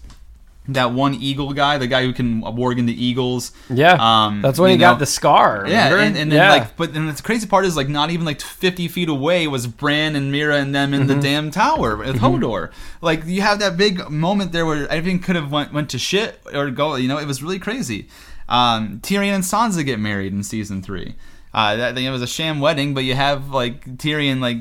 that 0.67 0.91
one 0.93 1.13
eagle 1.15 1.53
guy, 1.53 1.77
the 1.77 1.87
guy 1.87 2.03
who 2.03 2.11
can 2.13 2.41
warg 2.41 2.83
the 2.85 3.05
eagles. 3.05 3.51
Yeah, 3.69 3.97
Um, 3.99 4.41
that's 4.41 4.59
when 4.59 4.71
he 4.71 4.77
got 4.77 4.99
the 4.99 5.05
scar. 5.05 5.65
Yeah, 5.67 5.93
and, 5.95 6.17
and 6.17 6.31
then 6.31 6.37
yeah. 6.37 6.49
like, 6.51 6.75
but 6.75 6.93
then 6.93 7.07
the 7.07 7.21
crazy 7.21 7.47
part 7.47 7.65
is 7.65 7.75
like, 7.77 7.87
not 7.89 8.09
even 8.11 8.25
like 8.25 8.41
50 8.41 8.87
feet 8.87 9.09
away 9.09 9.47
was 9.47 9.67
Bran 9.67 10.15
and 10.15 10.33
Meera 10.33 10.59
and 10.59 10.73
them 10.73 10.93
in 10.93 11.01
Mm-hmm. 11.01 11.07
the 11.09 11.21
damn 11.21 11.51
tower 11.51 11.97
with 11.97 12.17
Hodor. 12.19 12.71
Like, 13.01 13.25
you 13.25 13.41
have 13.41 13.59
that 13.59 13.77
big 13.77 14.09
moment 14.09 14.51
there 14.51 14.65
where 14.65 14.87
everything 14.89 15.19
could 15.19 15.35
have 15.35 15.51
went 15.51 15.71
went 15.73 15.89
to 15.91 15.99
shit 15.99 16.39
or 16.53 16.71
go. 16.71 16.95
You 16.95 17.07
know, 17.07 17.17
it 17.19 17.25
was 17.27 17.43
really 17.43 17.59
crazy. 17.59 18.07
Um, 18.49 18.99
Tyrion 19.01 19.33
and 19.35 19.43
Sansa 19.43 19.83
get 19.85 19.99
married 19.99 20.33
in 20.33 20.43
season 20.43 20.81
three. 20.81 21.15
Uh, 21.53 21.75
that 21.77 21.97
it 21.97 22.09
was 22.09 22.21
a 22.21 22.27
sham 22.27 22.59
wedding, 22.59 22.93
but 22.93 23.03
you 23.05 23.13
have 23.15 23.49
like 23.51 23.85
Tyrion 23.97 24.39
like 24.41 24.57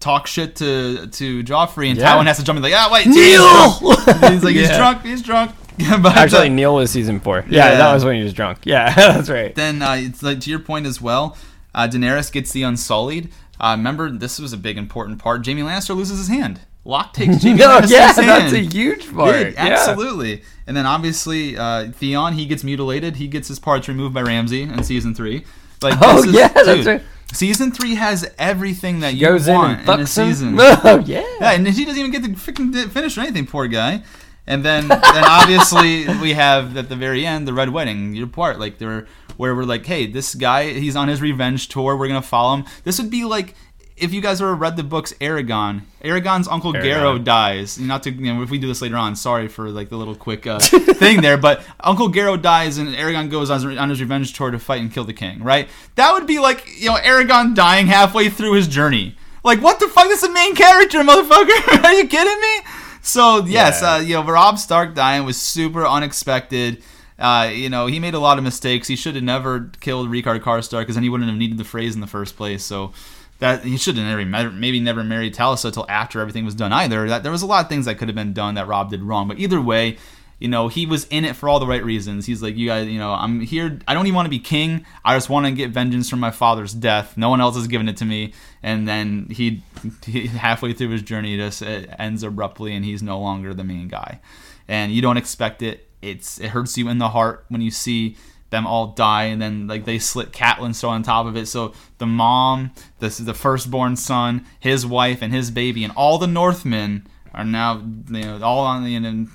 talk 0.00 0.26
shit 0.26 0.56
to 0.56 1.06
to 1.06 1.42
Joffrey, 1.44 1.88
and 1.90 1.98
Yeah. 1.98 2.14
Tywin 2.16 2.26
has 2.26 2.36
to 2.38 2.44
jump 2.44 2.56
in 2.56 2.62
like, 2.62 2.74
ah, 2.76 2.88
wait, 2.92 3.06
Neil! 3.06 4.30
He's 4.30 4.44
like, 4.44 4.54
he's 4.54 4.68
drunk, 4.76 5.02
he's 5.02 5.22
drunk. 5.22 5.52
but, 6.02 6.16
Actually, 6.16 6.48
uh, 6.48 6.52
Neil 6.52 6.74
was 6.74 6.90
season 6.90 7.20
four. 7.20 7.44
Yeah, 7.48 7.70
Yeah. 7.72 7.78
that 7.78 7.94
was 7.94 8.04
when 8.04 8.16
he 8.16 8.22
was 8.22 8.32
drunk. 8.32 8.58
Yeah, 8.64 8.92
that's 8.96 9.28
right. 9.30 9.54
then 9.54 9.80
uh, 9.82 9.92
it's 9.98 10.22
like 10.22 10.40
to 10.40 10.50
your 10.50 10.58
point 10.58 10.86
as 10.86 11.00
well. 11.00 11.36
Uh, 11.74 11.86
Daenerys 11.88 12.32
gets 12.32 12.50
the 12.52 12.62
Unsullied. 12.64 13.30
Uh, 13.60 13.74
remember, 13.76 14.10
this 14.10 14.38
was 14.40 14.52
a 14.52 14.56
big 14.56 14.76
important 14.78 15.18
part. 15.20 15.44
Jaime 15.46 15.62
Lannister 15.62 15.94
loses 15.94 16.18
his 16.18 16.28
hand. 16.28 16.60
Locke 16.84 17.12
takes 17.12 17.42
Jaime 17.42 17.58
No, 17.58 17.68
Lannister's 17.80 17.90
yeah, 17.92 18.12
hand. 18.12 18.28
that's 18.28 18.52
a 18.54 18.58
huge 18.60 19.12
part. 19.14 19.34
Dude, 19.34 19.54
absolutely. 19.56 20.42
And 20.66 20.76
then 20.76 20.86
obviously 20.86 21.56
uh, 21.56 21.90
Theon, 21.92 22.32
he 22.34 22.46
gets 22.46 22.64
mutilated. 22.64 23.16
He 23.16 23.28
gets 23.28 23.46
his 23.48 23.58
parts 23.58 23.86
removed 23.88 24.14
by 24.14 24.22
Ramsay 24.22 24.62
in 24.62 24.82
season 24.82 25.14
three. 25.14 25.44
Like, 25.82 25.98
Oh, 26.00 26.18
is- 26.24 26.32
yeah, 26.32 26.48
that's 26.48 26.86
right. 26.86 27.02
Season 27.32 27.70
three 27.70 27.94
has 27.94 28.32
everything 28.38 29.00
that 29.00 29.12
He 29.12 29.18
you 29.18 29.26
goes 29.26 29.48
in 29.48 29.54
want 29.54 29.80
and 29.80 29.88
in, 29.88 30.00
a 30.00 30.06
season. 30.06 30.56
Oh 30.58 31.02
yeah. 31.04 31.24
Yeah, 31.40 31.52
and 31.52 31.66
he 31.66 31.84
doesn't 31.84 31.98
even 31.98 32.10
get 32.10 32.24
to 32.24 32.30
freaking 32.30 32.90
finish 32.90 33.18
or 33.18 33.20
anything, 33.20 33.46
poor 33.46 33.68
guy. 33.68 34.02
And 34.46 34.64
then, 34.64 34.88
then 34.88 35.24
obviously 35.24 36.08
we 36.22 36.32
have 36.32 36.76
at 36.76 36.88
the 36.88 36.96
very 36.96 37.26
end 37.26 37.46
the 37.46 37.52
red 37.52 37.68
wedding. 37.68 38.14
Your 38.14 38.28
part, 38.28 38.58
like 38.58 38.78
there, 38.78 39.06
where 39.36 39.54
we're 39.54 39.64
like, 39.64 39.84
hey, 39.84 40.06
this 40.06 40.34
guy, 40.34 40.70
he's 40.70 40.96
on 40.96 41.08
his 41.08 41.20
revenge 41.20 41.68
tour. 41.68 41.96
We're 41.96 42.08
gonna 42.08 42.22
follow 42.22 42.56
him. 42.56 42.64
This 42.84 42.98
would 42.98 43.10
be 43.10 43.24
like 43.26 43.54
if 44.00 44.12
you 44.12 44.20
guys 44.20 44.40
ever 44.40 44.54
read 44.54 44.76
the 44.76 44.82
books 44.82 45.12
Eragon. 45.20 45.82
Eragon's 46.02 46.46
uncle 46.48 46.72
Garrow 46.72 47.22
dies. 47.22 47.78
Not 47.78 48.02
to, 48.04 48.10
you 48.10 48.32
know, 48.32 48.42
if 48.42 48.50
we 48.50 48.58
do 48.58 48.66
this 48.68 48.80
later 48.82 48.96
on. 48.96 49.16
Sorry 49.16 49.48
for 49.48 49.68
like 49.70 49.88
the 49.88 49.96
little 49.96 50.14
quick 50.14 50.46
uh, 50.46 50.58
thing 50.60 51.20
there, 51.20 51.36
but 51.36 51.64
Uncle 51.80 52.08
Garrow 52.08 52.40
dies 52.40 52.78
and 52.78 52.88
Eragon 52.94 53.30
goes 53.30 53.50
on 53.50 53.62
his, 53.68 53.78
on 53.78 53.88
his 53.90 54.00
revenge 54.00 54.32
tour 54.32 54.50
to 54.50 54.58
fight 54.58 54.80
and 54.80 54.92
kill 54.92 55.04
the 55.04 55.12
king. 55.12 55.42
Right? 55.42 55.68
That 55.96 56.12
would 56.12 56.26
be 56.26 56.38
like 56.38 56.64
you 56.80 56.88
know 56.90 56.96
Eragon 56.96 57.54
dying 57.54 57.86
halfway 57.88 58.28
through 58.30 58.52
his 58.54 58.68
journey. 58.68 59.16
Like 59.44 59.60
what 59.62 59.80
the 59.80 59.88
fuck? 59.88 60.08
This 60.08 60.22
is 60.22 60.28
the 60.28 60.34
main 60.34 60.54
character, 60.54 60.98
motherfucker. 61.00 61.82
Are 61.84 61.92
you 61.94 62.06
kidding 62.06 62.40
me? 62.40 62.70
So 63.02 63.44
yes, 63.46 63.80
Yeah. 63.82 63.94
uh, 63.94 63.98
you 63.98 64.14
know 64.14 64.24
Robb 64.24 64.58
Stark 64.58 64.94
dying 64.94 65.24
was 65.24 65.36
super 65.40 65.86
unexpected. 65.86 66.82
Uh, 67.18 67.50
you 67.52 67.68
know 67.68 67.86
he 67.86 67.98
made 67.98 68.14
a 68.14 68.18
lot 68.20 68.38
of 68.38 68.44
mistakes. 68.44 68.86
He 68.86 68.94
should 68.96 69.14
have 69.16 69.24
never 69.24 69.70
killed 69.80 70.08
Rickard 70.10 70.42
Karstark 70.42 70.82
because 70.82 70.94
then 70.94 71.02
he 71.02 71.08
wouldn't 71.08 71.28
have 71.28 71.38
needed 71.38 71.58
the 71.58 71.64
phrase 71.64 71.94
in 71.94 72.00
the 72.00 72.06
first 72.06 72.36
place. 72.36 72.64
So 72.64 72.92
that 73.38 73.64
he 73.64 73.76
should 73.76 73.96
have 73.96 74.06
never 74.06 74.50
maybe 74.50 74.80
never 74.80 75.04
married 75.04 75.34
Talisa 75.34 75.66
until 75.66 75.86
after 75.88 76.20
everything 76.20 76.44
was 76.44 76.54
done 76.54 76.72
either. 76.72 77.08
That 77.08 77.22
there 77.22 77.32
was 77.32 77.42
a 77.42 77.46
lot 77.46 77.64
of 77.64 77.68
things 77.68 77.86
that 77.86 77.96
could 77.96 78.08
have 78.08 78.14
been 78.14 78.32
done 78.32 78.54
that 78.54 78.66
Robb 78.66 78.90
did 78.90 79.02
wrong. 79.02 79.28
But 79.28 79.38
either 79.38 79.60
way, 79.60 79.96
you 80.38 80.48
know 80.48 80.68
he 80.68 80.86
was 80.86 81.04
in 81.06 81.24
it 81.24 81.36
for 81.36 81.48
all 81.48 81.60
the 81.60 81.66
right 81.66 81.84
reasons. 81.84 82.26
He's 82.26 82.42
like, 82.42 82.56
you 82.56 82.66
guys, 82.66 82.88
you 82.88 82.98
know, 82.98 83.12
I'm 83.12 83.40
here. 83.40 83.78
I 83.86 83.94
don't 83.94 84.06
even 84.06 84.16
want 84.16 84.26
to 84.26 84.30
be 84.30 84.40
king. 84.40 84.84
I 85.04 85.16
just 85.16 85.30
want 85.30 85.46
to 85.46 85.52
get 85.52 85.70
vengeance 85.70 86.10
from 86.10 86.20
my 86.20 86.30
father's 86.30 86.72
death. 86.72 87.16
No 87.16 87.28
one 87.30 87.40
else 87.40 87.56
has 87.56 87.68
given 87.68 87.88
it 87.88 87.96
to 87.98 88.04
me. 88.04 88.32
And 88.62 88.88
then 88.88 89.28
he, 89.30 89.62
he 90.04 90.26
halfway 90.26 90.72
through 90.72 90.90
his 90.90 91.02
journey, 91.02 91.36
just 91.36 91.62
ends 91.62 92.22
abruptly, 92.22 92.74
and 92.74 92.84
he's 92.84 93.02
no 93.02 93.20
longer 93.20 93.54
the 93.54 93.64
main 93.64 93.88
guy. 93.88 94.20
And 94.66 94.92
you 94.92 95.00
don't 95.00 95.16
expect 95.16 95.62
it. 95.62 95.88
It's 96.02 96.38
it 96.40 96.48
hurts 96.50 96.76
you 96.76 96.88
in 96.88 96.98
the 96.98 97.08
heart 97.08 97.44
when 97.48 97.60
you 97.60 97.70
see 97.70 98.16
them 98.50 98.66
all 98.66 98.88
die 98.88 99.24
and 99.24 99.42
then 99.42 99.66
like 99.66 99.84
they 99.84 99.98
slit 99.98 100.32
Catelyn 100.32 100.74
so 100.74 100.88
on 100.88 101.02
top 101.02 101.26
of 101.26 101.36
it. 101.36 101.46
So 101.46 101.72
the 101.98 102.06
mom, 102.06 102.70
this 102.98 103.20
is 103.20 103.26
the 103.26 103.34
firstborn 103.34 103.96
son, 103.96 104.44
his 104.58 104.86
wife 104.86 105.20
and 105.22 105.32
his 105.34 105.50
baby, 105.50 105.84
and 105.84 105.92
all 105.96 106.18
the 106.18 106.26
Northmen 106.26 107.06
are 107.34 107.44
now 107.44 107.76
you 108.10 108.20
know 108.22 108.40
all 108.42 108.60
on 108.60 108.84
the 108.84 108.94
and 108.96 109.28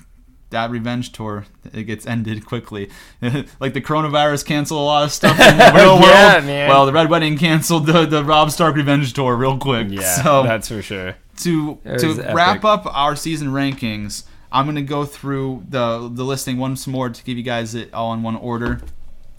that 0.50 0.70
revenge 0.70 1.10
tour 1.10 1.46
it 1.72 1.82
gets 1.84 2.06
ended 2.06 2.44
quickly. 2.46 2.88
like 3.60 3.72
the 3.72 3.80
coronavirus 3.80 4.44
canceled 4.46 4.80
a 4.80 4.84
lot 4.84 5.02
of 5.04 5.10
stuff 5.12 5.32
in 5.40 5.58
the 5.58 5.72
real 5.74 5.98
Yeah, 6.00 6.34
world. 6.34 6.44
man. 6.46 6.68
Well, 6.68 6.86
the 6.86 6.92
Red 6.92 7.10
Wedding 7.10 7.36
canceled 7.38 7.86
the, 7.86 8.06
the 8.06 8.22
Robb 8.22 8.50
Stark 8.52 8.76
revenge 8.76 9.12
tour 9.14 9.34
real 9.34 9.58
quick. 9.58 9.88
Yeah, 9.90 10.22
so 10.22 10.42
that's 10.44 10.68
for 10.68 10.80
sure. 10.82 11.16
to 11.38 11.78
It 11.84 11.98
to 11.98 12.06
was 12.08 12.18
wrap 12.18 12.56
epic. 12.58 12.64
up 12.66 12.86
our 12.86 13.16
season 13.16 13.48
rankings, 13.48 14.24
I'm 14.52 14.66
gonna 14.66 14.82
go 14.82 15.04
through 15.04 15.64
the 15.68 16.08
the 16.12 16.24
listing 16.24 16.58
once 16.58 16.86
more 16.86 17.08
to 17.10 17.24
give 17.24 17.36
you 17.36 17.42
guys 17.42 17.74
it 17.74 17.92
all 17.92 18.12
in 18.14 18.22
one 18.22 18.36
order. 18.36 18.80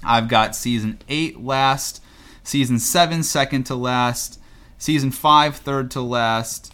I've 0.05 0.27
got 0.27 0.55
season 0.55 0.99
eight 1.09 1.41
last, 1.41 2.01
season 2.43 2.79
seven 2.79 3.23
second 3.23 3.63
to 3.65 3.75
last, 3.75 4.39
season 4.77 5.11
five 5.11 5.57
third 5.57 5.91
to 5.91 6.01
last, 6.01 6.73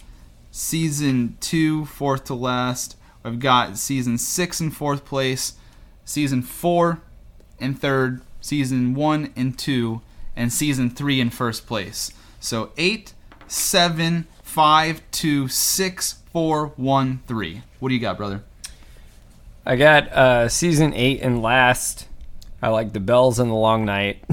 season 0.52 1.38
two 1.40 1.86
fourth 1.86 2.26
to 2.26 2.36
last. 2.36 2.98
I've 3.24 3.40
got 3.40 3.78
season 3.78 4.18
six 4.18 4.60
in 4.60 4.72
fourth 4.72 5.06
place, 5.06 5.54
season 6.04 6.42
four 6.42 7.02
in 7.60 7.76
third, 7.76 8.22
season 8.42 8.94
one 8.96 9.32
and 9.36 9.58
two, 9.58 10.02
and 10.36 10.52
season 10.52 10.90
three 10.90 11.22
in 11.22 11.30
first 11.30 11.66
place. 11.68 12.12
So 12.40 12.72
eight, 12.78 13.14
seven, 13.48 14.28
five, 14.42 15.02
two, 15.12 15.48
six, 15.48 16.20
four, 16.34 16.68
one, 16.76 17.22
three. 17.28 17.62
What 17.80 17.90
do 17.90 17.96
you 17.96 18.02
got, 18.02 18.18
brother? 18.18 18.44
I 19.66 19.76
got 19.76 20.12
uh, 20.12 20.50
season 20.50 20.94
eight 20.94 21.22
and 21.22 21.42
last. 21.42 22.08
I 22.62 22.70
like 22.70 22.94
the 22.94 23.00
bells 23.00 23.40
and 23.40 23.50
the 23.50 23.56
long 23.56 23.86
night, 23.86 24.24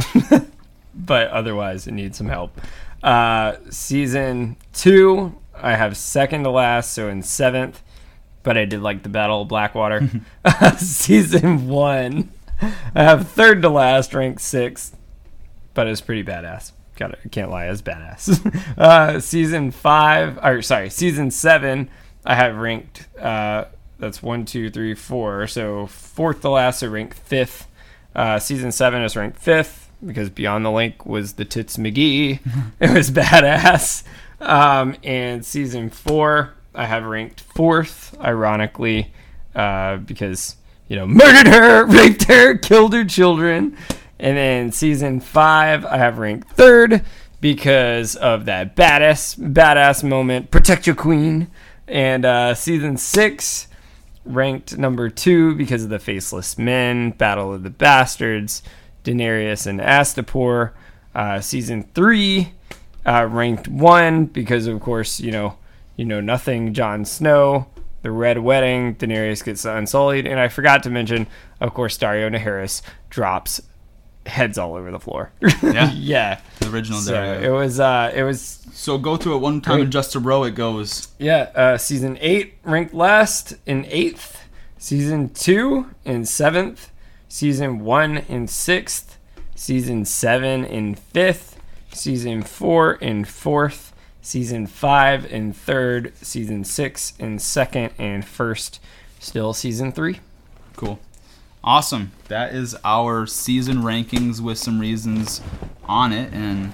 but 0.95 1.29
otherwise 1.29 1.87
it 1.87 1.93
needs 1.93 2.19
some 2.19 2.29
help. 2.29 2.61
Uh, 3.03 3.57
season 3.71 4.57
two, 4.73 5.37
I 5.55 5.77
have 5.77 5.97
second 5.97 6.45
to 6.45 6.51
last, 6.51 6.93
so 6.93 7.09
in 7.09 7.23
seventh, 7.23 7.83
but 8.43 8.57
I 8.59 8.65
did 8.65 8.83
like 8.83 9.03
the 9.03 9.09
Battle 9.09 9.43
of 9.43 9.49
Blackwater. 9.49 10.09
season 10.79 11.69
one, 11.69 12.31
I 12.61 13.03
have 13.03 13.29
third 13.29 13.63
to 13.63 13.69
last, 13.69 14.13
ranked 14.15 14.41
sixth, 14.41 14.97
but 15.75 15.87
it's 15.87 16.01
pretty 16.01 16.25
badass. 16.25 16.73
Got 16.97 17.13
it. 17.13 17.21
Can't 17.31 17.51
lie, 17.51 17.67
it's 17.67 17.81
badass. 17.81 18.77
uh, 18.77 19.21
season 19.21 19.71
five, 19.71 20.39
or 20.43 20.63
sorry, 20.63 20.91
season 20.91 21.31
seven, 21.31 21.89
I 22.27 22.35
have 22.35 22.57
ranked. 22.57 23.07
Uh, 23.17 23.67
that's 24.01 24.23
one, 24.23 24.45
two, 24.45 24.69
three, 24.69 24.95
four. 24.95 25.47
So 25.47 25.87
fourth 25.87 26.41
to 26.41 26.51
last, 26.51 26.81
so 26.81 26.89
ranked 26.89 27.17
fifth. 27.17 27.68
Uh, 28.19 28.37
season 28.41 28.73
seven 28.73 29.01
is 29.03 29.15
ranked 29.15 29.39
fifth. 29.39 29.93
because 30.05 30.29
Beyond 30.29 30.65
the 30.65 30.73
Link 30.73 31.07
was 31.07 31.35
the 31.35 31.45
Tits 31.45 31.77
McGee. 31.77 32.41
it 32.81 32.91
was 32.91 33.13
badass. 33.13 34.03
Um, 34.41 34.97
and 35.05 35.47
season 35.47 35.89
four, 35.89 36.55
I 36.75 36.87
have 36.87 37.05
ranked 37.05 37.41
fourth, 37.41 38.17
ironically, 38.21 39.13
uh, 39.55 39.99
because 39.99 40.57
you 40.89 40.97
know 40.97 41.07
murdered 41.07 41.47
her, 41.47 41.85
raped 41.87 42.25
her, 42.25 42.59
killed 42.59 42.93
her 42.93 43.05
children. 43.05 43.77
And 44.19 44.37
then 44.37 44.73
season 44.73 45.21
five, 45.21 45.87
I 45.87 45.99
have 45.99 46.19
ranked 46.19 46.51
third 46.51 47.05
because 47.41 48.17
of 48.17 48.47
that 48.47 48.75
badass 48.75 49.39
badass 49.39 50.03
moment, 50.03 50.51
protect 50.51 50.89
your 50.89 50.97
queen. 50.97 51.53
And 51.87 52.25
uh, 52.25 52.55
season 52.57 52.97
six, 52.97 53.68
ranked 54.29 54.79
number 54.79 55.09
two 55.11 55.55
because 55.55 55.85
of 55.85 55.91
the 55.91 55.99
Faceless 55.99 56.59
Men, 56.59 57.11
Battle 57.11 57.53
of 57.53 57.63
the 57.63 57.71
Bastards, 57.71 58.63
Daenerys 59.05 59.67
and 59.67 59.81
Astapor. 59.81 60.73
Uh, 61.15 61.41
season 61.41 61.89
three, 61.95 62.53
uh, 63.05 63.27
ranked 63.29 63.67
one 63.67 64.27
because 64.27 64.67
of 64.67 64.81
course 64.81 65.19
you 65.19 65.33
know 65.33 65.57
you 65.97 66.05
know 66.05 66.21
nothing. 66.21 66.75
Jon 66.75 67.05
Snow, 67.05 67.67
the 68.03 68.11
Red 68.11 68.39
Wedding, 68.39 68.95
Daenerys 68.95 69.45
gets 69.45 69.65
unsullied, 69.65 70.27
and 70.27 70.39
I 70.39 70.49
forgot 70.49 70.83
to 70.85 70.91
mention, 70.91 71.27
of 71.61 71.75
course, 71.75 71.99
Daario 71.99 72.31
Naharis 72.35 72.83
drops 73.11 73.61
heads 74.29 74.59
all 74.59 74.75
over 74.75 74.91
the 74.91 75.01
floor. 75.01 75.33
Yeah. 75.63 75.93
yeah. 75.97 76.41
The 76.61 76.71
original 76.71 77.01
So 77.01 77.15
it 77.43 77.49
was 77.51 77.81
uh 77.81 78.13
it 78.15 78.23
was 78.23 78.65
So 78.73 78.99
go 78.99 79.17
through 79.17 79.37
it 79.37 79.39
one 79.41 79.61
time 79.61 79.81
and 79.83 79.93
just 79.93 80.15
a 80.15 80.21
row. 80.21 80.45
It 80.45 80.55
goes. 80.55 81.09
yeah, 81.19 81.51
uh 81.55 81.79
season 81.79 82.19
8 82.21 82.55
ranked 82.65 82.95
last 82.95 83.55
in 83.67 83.85
8th, 83.85 84.37
season 84.79 85.31
2 85.31 85.87
in 86.05 86.23
7th, 86.23 86.89
season 87.29 87.81
1 87.81 88.19
in 88.29 88.47
6th, 88.47 89.17
season 89.55 90.05
7 90.05 90.65
in 90.65 90.97
5th, 91.15 91.57
season 91.93 92.43
4 92.43 92.95
in 92.95 93.25
4th, 93.25 93.93
season 94.23 94.67
5 94.67 95.33
in 95.33 95.53
3rd, 95.53 96.15
season 96.25 96.65
6 96.65 97.13
in 97.19 97.39
2nd 97.39 97.91
and 97.99 98.23
1st, 98.25 98.79
still 99.19 99.53
season 99.53 99.91
3. 99.93 100.21
Cool. 100.77 100.99
Awesome. 101.63 102.13
That 102.29 102.55
is 102.55 102.77
our 102.85 103.27
season 103.27 103.79
rankings 103.79 104.41
with 104.41 104.59
some 104.59 104.79
reasons 104.79 105.41
on 105.85 106.13
it. 106.13 106.33
And 106.33 106.73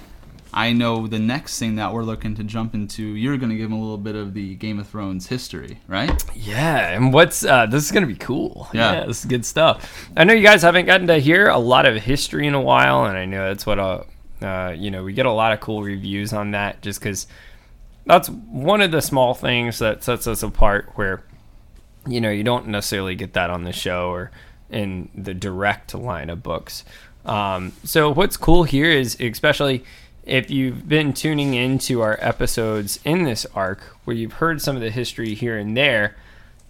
I 0.56 0.72
know 0.72 1.08
the 1.08 1.18
next 1.18 1.58
thing 1.58 1.74
that 1.76 1.92
we're 1.92 2.04
looking 2.04 2.36
to 2.36 2.44
jump 2.44 2.74
into, 2.74 3.02
you're 3.02 3.36
going 3.36 3.50
to 3.50 3.56
give 3.56 3.70
them 3.70 3.78
a 3.78 3.80
little 3.80 3.98
bit 3.98 4.14
of 4.14 4.34
the 4.34 4.54
Game 4.54 4.78
of 4.78 4.86
Thrones 4.86 5.26
history, 5.26 5.80
right? 5.88 6.24
Yeah, 6.34 6.90
and 6.90 7.12
what's 7.12 7.44
uh, 7.44 7.66
this 7.66 7.84
is 7.84 7.90
gonna 7.90 8.06
be 8.06 8.14
cool. 8.14 8.68
Yeah. 8.72 9.04
this 9.06 9.20
is 9.20 9.24
good 9.24 9.44
stuff. 9.44 10.08
I 10.16 10.22
know 10.22 10.32
you 10.32 10.44
guys 10.44 10.62
haven't 10.62 10.86
gotten 10.86 11.08
to 11.08 11.18
hear 11.18 11.48
a 11.48 11.58
lot 11.58 11.86
of 11.86 11.96
history 11.96 12.46
in 12.46 12.54
a 12.54 12.60
while, 12.60 13.04
and 13.04 13.18
I 13.18 13.24
know 13.24 13.48
that's 13.48 13.66
what 13.66 13.78
uh, 13.80 14.04
uh 14.42 14.74
you 14.76 14.90
know, 14.90 15.02
we 15.02 15.12
get 15.12 15.26
a 15.26 15.32
lot 15.32 15.52
of 15.52 15.60
cool 15.60 15.82
reviews 15.82 16.32
on 16.32 16.52
that, 16.52 16.82
just 16.82 17.00
because 17.00 17.26
that's 18.06 18.28
one 18.28 18.80
of 18.80 18.92
the 18.92 19.02
small 19.02 19.34
things 19.34 19.80
that 19.80 20.04
sets 20.04 20.28
us 20.28 20.42
apart. 20.44 20.92
Where 20.94 21.24
you 22.06 22.20
know 22.20 22.30
you 22.30 22.44
don't 22.44 22.68
necessarily 22.68 23.16
get 23.16 23.32
that 23.32 23.50
on 23.50 23.64
the 23.64 23.72
show 23.72 24.10
or 24.10 24.30
in 24.74 25.08
the 25.14 25.32
direct 25.32 25.94
line 25.94 26.28
of 26.28 26.42
books. 26.42 26.84
Um, 27.24 27.72
so 27.84 28.12
what's 28.12 28.36
cool 28.36 28.64
here 28.64 28.90
is 28.90 29.18
especially 29.20 29.84
if 30.24 30.50
you've 30.50 30.88
been 30.88 31.12
tuning 31.12 31.54
into 31.54 32.00
our 32.00 32.18
episodes 32.20 32.98
in 33.04 33.24
this 33.24 33.46
arc 33.54 33.80
where 34.04 34.16
you've 34.16 34.34
heard 34.34 34.60
some 34.60 34.74
of 34.74 34.82
the 34.82 34.90
history 34.90 35.34
here 35.34 35.56
and 35.56 35.76
there, 35.76 36.16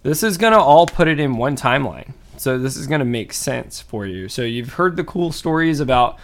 this 0.03 0.23
is 0.23 0.37
going 0.37 0.53
to 0.53 0.59
all 0.59 0.85
put 0.85 1.07
it 1.07 1.19
in 1.19 1.37
one 1.37 1.55
timeline. 1.55 2.13
So 2.37 2.57
this 2.57 2.75
is 2.75 2.85
going 2.85 2.99
to 2.99 3.05
make 3.05 3.33
sense 3.33 3.81
for 3.81 4.05
you. 4.05 4.29
So 4.29 4.43
you've 4.43 4.73
heard 4.73 4.97
the 4.97 5.03
cool 5.03 5.31
stories 5.31 5.79
about 5.79 6.19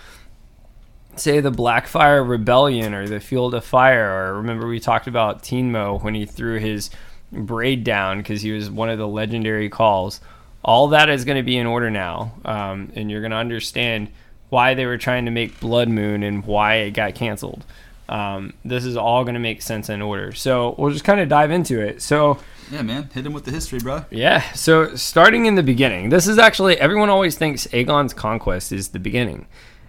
say 1.16 1.40
the 1.40 1.52
Blackfyre 1.52 2.28
Rebellion 2.28 2.94
or 2.94 3.08
the 3.08 3.20
Field 3.20 3.54
of 3.54 3.66
Fire 3.66 4.10
or 4.10 4.36
remember 4.36 4.68
we 4.68 4.80
talked 4.80 5.08
about 5.08 5.44
Temmo 5.44 6.02
when 6.02 6.16
he 6.16 6.26
threw 6.26 6.58
his 6.58 6.90
braid 7.32 7.84
down 7.84 8.20
because 8.20 8.42
he 8.42 8.52
was 8.52 8.70
one 8.70 8.90
of 8.90 8.98
the 8.98 9.08
legendary 9.08 9.70
khals. 9.70 10.20
All 10.64 10.90
that 10.90 11.10
is 11.10 11.26
going 11.26 11.38
to 11.38 11.44
be 11.44 11.58
in 11.58 11.66
order 11.66 11.90
now, 11.90 12.34
um, 12.46 12.92
and 12.96 13.10
you're 13.10 13.22
going 13.22 13.32
to 13.32 13.38
understand 13.38 14.10
why 14.50 14.74
they 14.74 14.86
were 14.86 14.98
trying 14.98 15.26
to 15.26 15.32
make 15.32 15.60
Blood 15.60 15.90
Moon 15.90 16.24
and 16.24 16.46
why 16.46 16.76
it 16.76 16.92
got 16.92 17.16
canceled. 17.16 17.66
Um, 18.10 18.54
this 18.66 18.84
is 18.84 18.98
all 18.98 19.24
going 19.24 19.36
to 19.36 19.40
make 19.40 19.62
sense 19.62 19.90
in 19.90 20.02
order. 20.02 20.34
So 20.34 20.76
we'll 20.78 20.92
just 20.92 21.06
kind 21.06 21.22
of 21.22 21.30
dive 21.30 21.50
into 21.50 21.80
it. 21.80 22.02
So 22.02 22.38
Yeah, 22.70 22.82
man. 22.82 23.10
Hit 23.14 23.26
him 23.26 23.32
with 23.32 23.46
the 23.46 23.52
history, 23.52 23.80
bro. 23.80 24.06
yeah, 24.12 24.52
so 24.52 24.96
starting 24.96 25.46
in 25.46 25.56
the 25.56 25.64
beginning, 25.64 26.10
this 26.10 26.28
is 26.28 26.38
actually 26.38 26.78
everyone 26.78 27.10
always 27.10 27.38
thinks 27.38 27.68
Aegon's 27.68 28.14
conquest 28.14 28.74
is 28.74 28.90
the 28.90 29.00
beginning. 29.00 29.48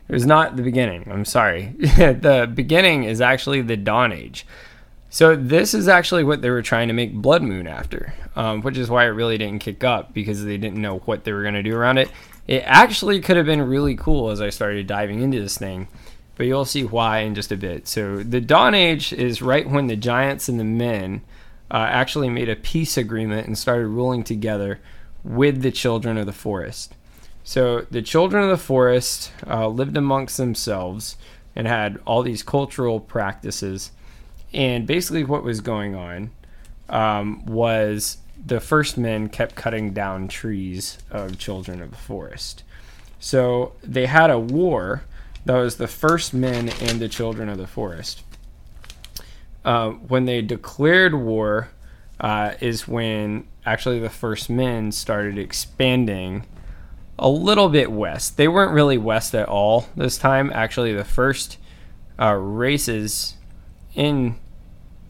It 0.09 0.13
was 0.13 0.27
not 0.27 0.57
the 0.57 0.63
beginning. 0.63 1.09
I'm 1.11 1.25
sorry. 1.25 1.75
the 1.79 2.51
beginning 2.53 3.05
is 3.05 3.21
actually 3.21 3.63
the 3.63 3.77
Dawn 3.77 4.13
Age. 4.13 4.47
So 5.13 5.37
this 5.37 5.75
is 5.75 5.89
actually 5.89 6.25
what 6.25 6.41
they 6.41 6.49
were 6.49 6.63
trying 6.63 6.89
to 6.89 6.95
make 6.95 7.13
Blood 7.13 7.43
Moon 7.43 7.67
after, 7.67 8.15
um, 8.35 8.63
which 8.63 8.79
is 8.79 8.89
why 8.89 9.05
it 9.05 9.09
really 9.09 9.37
didn't 9.37 9.59
kick 9.59 9.85
up 9.85 10.15
because 10.15 10.43
they 10.43 10.57
didn't 10.57 10.81
know 10.81 11.01
what 11.01 11.25
they 11.25 11.35
were 11.35 11.43
going 11.43 11.53
to 11.53 11.63
do 11.63 11.77
around 11.77 11.99
it. 11.99 12.11
It 12.49 12.63
actually 12.65 13.21
could 13.21 13.37
have 13.37 13.45
been 13.45 13.61
really 13.61 13.95
cool 13.95 14.31
as 14.31 14.41
I 14.41 14.49
started 14.49 14.87
diving 14.87 15.21
into 15.21 15.39
this 15.39 15.59
thing, 15.59 15.89
but 16.37 16.47
you'll 16.47 16.65
see 16.65 16.85
why 16.85 17.19
in 17.19 17.35
just 17.35 17.53
a 17.53 17.59
bit. 17.59 17.87
So 17.87 18.23
the 18.23 18.41
Dawn 18.41 18.75
Age 18.75 19.13
is 19.13 19.43
right 19.43 19.69
when 19.69 19.87
the 19.87 19.97
giants 19.97 20.49
and 20.49 20.59
the 20.59 20.65
men 20.65 21.21
uh, 21.71 21.87
actually 21.91 22.31
made 22.31 22.49
a 22.49 22.57
peace 22.57 22.97
agreement 22.97 23.47
and 23.47 23.59
started 23.59 23.89
ruling 23.89 24.25
together 24.25 24.81
with 25.23 25.61
the 25.61 25.71
children 25.71 26.17
of 26.17 26.25
the 26.25 26.33
forest. 26.33 26.95
So 27.45 27.83
the 27.91 28.01
children 28.01 28.45
of 28.45 28.49
the 28.49 28.57
forest 28.57 29.31
uh, 29.47 29.69
lived 29.69 29.99
amongst 29.99 30.39
themselves 30.39 31.19
and 31.55 31.67
had 31.67 32.01
all 32.07 32.23
these 32.23 32.43
cultural 32.43 32.99
practices. 32.99 33.91
And 34.53 34.87
basically, 34.87 35.25
what 35.25 35.45
was 35.45 35.61
going 35.61 35.95
on 35.95 36.31
um, 36.89 37.45
was 37.47 38.19
the 38.45 38.61
first 38.61 38.99
men 38.99 39.29
kept 39.29 39.55
cutting 39.55 39.93
down 39.93 40.29
trees 40.29 40.99
of 41.11 41.39
children 41.39 41.81
of 41.81 41.91
the 41.91 41.97
forest. 41.97 42.65
So 43.21 43.75
they 43.83 44.07
had 44.07 44.31
a 44.31 44.39
war 44.39 45.05
that 45.45 45.57
was 45.57 45.77
the 45.77 45.89
first 45.89 46.35
men 46.35 46.69
and 46.81 47.01
the 47.01 47.09
children 47.09 47.49
of 47.49 47.59
the 47.59 47.67
forest. 47.67 48.23
Uh, 49.65 49.91
when 49.91 50.25
they 50.25 50.43
declared 50.43 51.15
war, 51.15 51.69
uh, 52.21 52.55
is 52.61 52.87
when 52.87 53.47
actually 53.67 53.99
the 53.99 54.11
first 54.11 54.49
men 54.49 54.93
started 54.93 55.39
expanding 55.39 56.47
a 57.19 57.29
little 57.29 57.69
bit 57.69 57.91
west. 57.91 58.37
They 58.37 58.49
weren't 58.49 58.73
really 58.73 58.99
west 58.99 59.35
at 59.35 59.49
all 59.49 59.87
this 59.97 60.19
time. 60.19 60.51
Actually, 60.55 60.93
the 60.95 61.05
first 61.05 61.59
uh, 62.21 62.35
races 62.35 63.35
in 63.95 64.37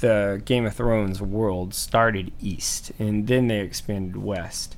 the 0.02 0.42
Game 0.44 0.66
of 0.66 0.74
Thrones 0.74 1.22
world 1.22 1.72
started 1.72 2.32
east 2.40 2.90
and 2.98 3.28
then 3.28 3.46
they 3.46 3.60
expanded 3.60 4.16
west. 4.16 4.76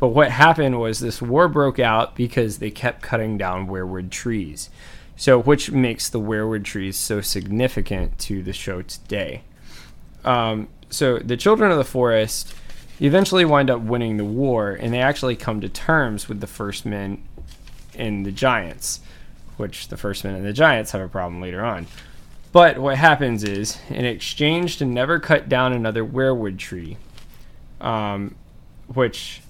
But 0.00 0.08
what 0.08 0.32
happened 0.32 0.80
was 0.80 0.98
this 0.98 1.22
war 1.22 1.46
broke 1.46 1.78
out 1.78 2.16
because 2.16 2.58
they 2.58 2.70
kept 2.70 3.02
cutting 3.02 3.38
down 3.38 3.68
weirwood 3.68 4.10
trees. 4.10 4.70
So, 5.14 5.38
which 5.38 5.70
makes 5.70 6.08
the 6.08 6.18
weirwood 6.18 6.64
trees 6.64 6.96
so 6.96 7.20
significant 7.20 8.18
to 8.20 8.42
the 8.42 8.54
show 8.54 8.82
today. 8.82 9.44
Um, 10.24 10.68
so, 10.90 11.18
the 11.18 11.36
children 11.36 11.70
of 11.70 11.76
the 11.76 11.84
forest 11.84 12.52
eventually 12.98 13.44
wind 13.44 13.70
up 13.70 13.82
winning 13.82 14.16
the 14.16 14.24
war, 14.24 14.72
and 14.72 14.92
they 14.92 15.00
actually 15.00 15.36
come 15.36 15.60
to 15.60 15.68
terms 15.68 16.28
with 16.28 16.40
the 16.40 16.46
first 16.46 16.84
men 16.86 17.22
and 17.94 18.24
the 18.24 18.32
giants, 18.32 19.00
which 19.58 19.88
the 19.88 19.96
first 19.96 20.24
men 20.24 20.34
and 20.34 20.46
the 20.46 20.52
giants 20.52 20.92
have 20.92 21.02
a 21.02 21.08
problem 21.08 21.40
later 21.40 21.62
on. 21.62 21.86
But 22.52 22.78
what 22.78 22.98
happens 22.98 23.44
is, 23.44 23.78
in 23.88 24.04
exchange 24.04 24.76
to 24.76 24.84
never 24.84 25.18
cut 25.18 25.48
down 25.48 25.72
another 25.72 26.04
weirwood 26.04 26.58
tree, 26.58 26.98
um, 27.80 28.34
which 28.88 29.40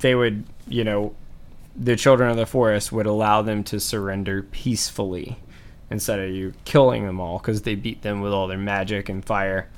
they 0.00 0.16
would, 0.16 0.44
you 0.66 0.82
know, 0.82 1.14
the 1.76 1.96
children 1.96 2.30
of 2.30 2.36
the 2.36 2.46
forest 2.46 2.92
would 2.92 3.06
allow 3.06 3.42
them 3.42 3.62
to 3.64 3.78
surrender 3.80 4.42
peacefully 4.42 5.36
instead 5.90 6.18
of 6.18 6.30
you 6.30 6.52
killing 6.64 7.06
them 7.06 7.20
all 7.20 7.38
because 7.38 7.62
they 7.62 7.74
beat 7.74 8.02
them 8.02 8.20
with 8.20 8.32
all 8.32 8.48
their 8.48 8.58
magic 8.58 9.08
and 9.08 9.24
fire. 9.24 9.68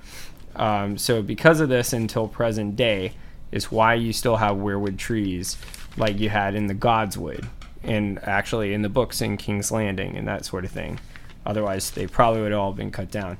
Um, 0.55 0.97
so 0.97 1.23
because 1.23 1.61
of 1.61 1.69
this, 1.69 1.93
until 1.93 2.27
present 2.27 2.77
day, 2.77 3.13
is 3.53 3.71
why 3.71 3.95
you 3.95 4.13
still 4.13 4.37
have 4.37 4.57
weirwood 4.57 4.99
trees 4.99 5.59
like 5.97 6.19
you 6.19 6.31
had 6.31 6.55
in 6.55 6.67
the 6.67 6.75
Godswood 6.75 7.47
and 7.83 8.19
actually 8.25 8.73
in 8.73 8.83
the 8.83 8.89
books 8.89 9.21
in 9.21 9.37
King's 9.37 9.71
Landing 9.71 10.17
and 10.17 10.27
that 10.27 10.45
sort 10.45 10.65
of 10.65 10.71
thing. 10.71 10.99
Otherwise, 11.47 11.91
they 11.93 12.07
probably 12.07 12.43
would 12.43 12.53
have 12.53 12.61
all 12.61 12.73
been 12.73 12.91
cut 12.91 13.11
down. 13.11 13.39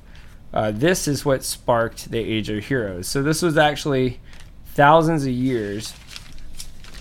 Uh, 0.53 0.71
this 0.71 1.07
is 1.07 1.25
what 1.25 1.43
sparked 1.43 2.09
the 2.09 2.19
Age 2.19 2.49
of 2.49 2.65
Heroes. 2.65 3.07
So 3.07 3.21
this 3.21 3.41
was 3.41 3.57
actually 3.57 4.19
thousands 4.73 5.23
of 5.23 5.31
years 5.31 5.93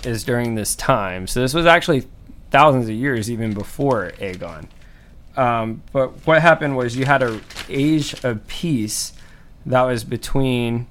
is 0.04 0.24
during 0.24 0.54
this 0.54 0.74
time. 0.74 1.26
So 1.26 1.40
this 1.40 1.54
was 1.54 1.66
actually 1.66 2.06
thousands 2.50 2.88
of 2.88 2.94
years 2.94 3.30
even 3.30 3.54
before 3.54 4.12
Aegon. 4.18 4.68
Um, 5.36 5.82
but 5.92 6.26
what 6.26 6.42
happened 6.42 6.76
was 6.76 6.96
you 6.96 7.04
had 7.04 7.22
a 7.22 7.40
age 7.68 8.24
of 8.24 8.46
peace 8.46 9.12
that 9.66 9.82
was 9.82 10.04
between 10.04 10.86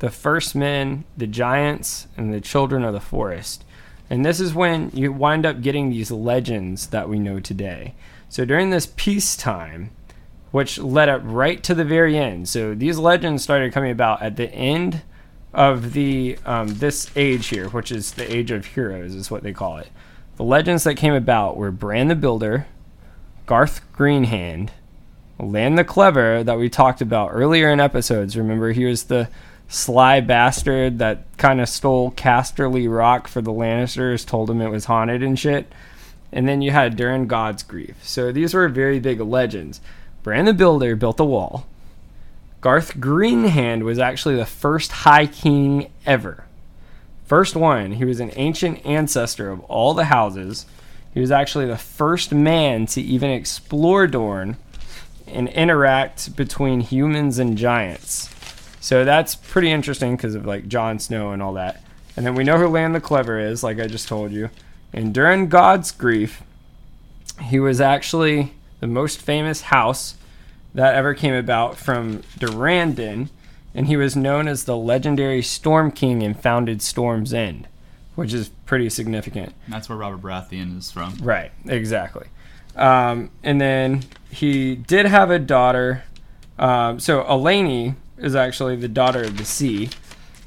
the 0.00 0.10
first 0.10 0.54
men, 0.54 1.04
the 1.16 1.26
giants, 1.26 2.08
and 2.16 2.32
the 2.32 2.40
children 2.40 2.84
of 2.84 2.92
the 2.92 3.00
forest. 3.00 3.64
And 4.10 4.24
this 4.24 4.40
is 4.40 4.54
when 4.54 4.90
you 4.92 5.12
wind 5.12 5.46
up 5.46 5.60
getting 5.60 5.90
these 5.90 6.10
legends 6.10 6.88
that 6.88 7.08
we 7.08 7.18
know 7.18 7.40
today. 7.40 7.94
So 8.34 8.44
during 8.44 8.70
this 8.70 8.88
peacetime, 8.96 9.90
which 10.50 10.76
led 10.76 11.08
up 11.08 11.20
right 11.22 11.62
to 11.62 11.72
the 11.72 11.84
very 11.84 12.18
end. 12.18 12.48
So 12.48 12.74
these 12.74 12.98
legends 12.98 13.44
started 13.44 13.72
coming 13.72 13.92
about 13.92 14.22
at 14.22 14.34
the 14.34 14.52
end 14.52 15.02
of 15.52 15.92
the 15.92 16.36
um, 16.44 16.66
this 16.66 17.08
age 17.14 17.46
here, 17.46 17.68
which 17.68 17.92
is 17.92 18.14
the 18.14 18.28
age 18.34 18.50
of 18.50 18.66
heroes, 18.66 19.14
is 19.14 19.30
what 19.30 19.44
they 19.44 19.52
call 19.52 19.76
it. 19.76 19.88
The 20.34 20.42
legends 20.42 20.82
that 20.82 20.96
came 20.96 21.14
about 21.14 21.56
were 21.56 21.70
Bran 21.70 22.08
the 22.08 22.16
Builder, 22.16 22.66
Garth 23.46 23.82
Greenhand, 23.92 24.70
Lann 25.38 25.76
the 25.76 25.84
Clever 25.84 26.42
that 26.42 26.58
we 26.58 26.68
talked 26.68 27.00
about 27.00 27.30
earlier 27.32 27.70
in 27.70 27.78
episodes. 27.78 28.36
Remember, 28.36 28.72
he 28.72 28.84
was 28.84 29.04
the 29.04 29.28
sly 29.68 30.20
bastard 30.20 30.98
that 30.98 31.24
kind 31.36 31.60
of 31.60 31.68
stole 31.68 32.10
Casterly 32.10 32.92
Rock 32.92 33.28
for 33.28 33.40
the 33.40 33.52
Lannisters, 33.52 34.26
told 34.26 34.50
him 34.50 34.60
it 34.60 34.72
was 34.72 34.86
haunted 34.86 35.22
and 35.22 35.38
shit. 35.38 35.72
And 36.34 36.48
then 36.48 36.60
you 36.60 36.72
had 36.72 36.98
Durran 36.98 37.28
Godsgrief. 37.28 37.94
So 38.02 38.32
these 38.32 38.52
were 38.54 38.68
very 38.68 38.98
big 38.98 39.20
legends. 39.20 39.80
Bran 40.24 40.46
the 40.46 40.52
Builder 40.52 40.96
built 40.96 41.16
the 41.16 41.24
wall. 41.24 41.64
Garth 42.60 42.96
Greenhand 42.98 43.84
was 43.84 44.00
actually 44.00 44.34
the 44.34 44.44
first 44.44 44.90
High 44.90 45.26
King 45.26 45.92
ever. 46.04 46.44
First 47.24 47.54
one. 47.54 47.92
He 47.92 48.04
was 48.04 48.18
an 48.18 48.32
ancient 48.34 48.84
ancestor 48.84 49.50
of 49.50 49.60
all 49.60 49.94
the 49.94 50.06
houses. 50.06 50.66
He 51.12 51.20
was 51.20 51.30
actually 51.30 51.66
the 51.66 51.78
first 51.78 52.32
man 52.32 52.86
to 52.86 53.00
even 53.00 53.30
explore 53.30 54.08
Dorne 54.08 54.56
and 55.28 55.48
interact 55.50 56.34
between 56.34 56.80
humans 56.80 57.38
and 57.38 57.56
giants. 57.56 58.28
So 58.80 59.04
that's 59.04 59.36
pretty 59.36 59.70
interesting 59.70 60.16
because 60.16 60.34
of 60.34 60.46
like 60.46 60.66
Jon 60.66 60.98
Snow 60.98 61.30
and 61.30 61.40
all 61.40 61.52
that. 61.52 61.84
And 62.16 62.26
then 62.26 62.34
we 62.34 62.42
know 62.42 62.58
who 62.58 62.66
Lann 62.66 62.92
the 62.92 63.00
Clever 63.00 63.38
is, 63.38 63.62
like 63.62 63.78
I 63.78 63.86
just 63.86 64.08
told 64.08 64.32
you. 64.32 64.50
And 64.94 65.12
during 65.12 65.48
God's 65.48 65.90
grief, 65.90 66.42
he 67.42 67.58
was 67.58 67.80
actually 67.80 68.54
the 68.78 68.86
most 68.86 69.20
famous 69.20 69.62
house 69.62 70.14
that 70.72 70.94
ever 70.94 71.14
came 71.14 71.34
about 71.34 71.76
from 71.76 72.22
Durrandon, 72.38 73.28
and 73.74 73.88
he 73.88 73.96
was 73.96 74.14
known 74.14 74.46
as 74.46 74.64
the 74.64 74.76
legendary 74.76 75.42
Storm 75.42 75.90
King 75.90 76.22
and 76.22 76.38
founded 76.38 76.80
Storm's 76.80 77.34
End, 77.34 77.66
which 78.14 78.32
is 78.32 78.50
pretty 78.66 78.88
significant. 78.88 79.52
That's 79.68 79.88
where 79.88 79.98
Robert 79.98 80.22
Baratheon 80.22 80.78
is 80.78 80.92
from. 80.92 81.16
Right, 81.20 81.50
exactly. 81.66 82.28
Um, 82.76 83.30
and 83.42 83.60
then 83.60 84.04
he 84.30 84.76
did 84.76 85.06
have 85.06 85.30
a 85.30 85.40
daughter. 85.40 86.04
Um, 86.56 87.00
so 87.00 87.24
Elenei 87.24 87.96
is 88.16 88.36
actually 88.36 88.76
the 88.76 88.88
daughter 88.88 89.22
of 89.24 89.38
the 89.38 89.44
sea, 89.44 89.90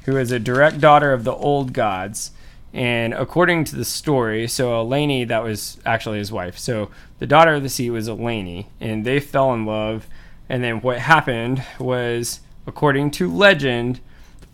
who 0.04 0.16
is 0.16 0.32
a 0.32 0.38
direct 0.38 0.80
daughter 0.80 1.12
of 1.12 1.24
the 1.24 1.34
old 1.34 1.74
gods. 1.74 2.30
And 2.72 3.14
according 3.14 3.64
to 3.64 3.76
the 3.76 3.84
story, 3.84 4.46
so 4.46 4.70
Elenei, 4.70 5.26
that 5.28 5.42
was 5.42 5.78
actually 5.86 6.18
his 6.18 6.30
wife. 6.30 6.58
So 6.58 6.90
the 7.18 7.26
daughter 7.26 7.54
of 7.54 7.62
the 7.62 7.68
sea 7.68 7.90
was 7.90 8.08
Elenei, 8.08 8.66
and 8.80 9.04
they 9.04 9.20
fell 9.20 9.54
in 9.54 9.64
love. 9.64 10.06
And 10.48 10.62
then 10.62 10.80
what 10.80 10.98
happened 10.98 11.62
was, 11.78 12.40
according 12.66 13.10
to 13.12 13.32
legend, 13.32 14.00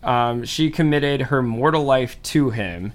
um, 0.03 0.45
she 0.45 0.69
committed 0.69 1.23
her 1.23 1.41
mortal 1.41 1.83
life 1.83 2.21
to 2.23 2.51
him, 2.51 2.93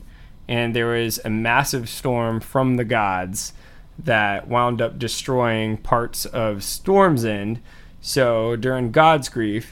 and 0.48 0.74
there 0.74 0.88
was 0.88 1.20
a 1.24 1.30
massive 1.30 1.88
storm 1.88 2.40
from 2.40 2.76
the 2.76 2.84
gods 2.84 3.52
that 3.98 4.48
wound 4.48 4.80
up 4.80 4.98
destroying 4.98 5.76
parts 5.76 6.24
of 6.24 6.64
Storm's 6.64 7.24
End. 7.24 7.60
So 8.00 8.56
during 8.56 8.92
Godsgrief, 8.92 9.66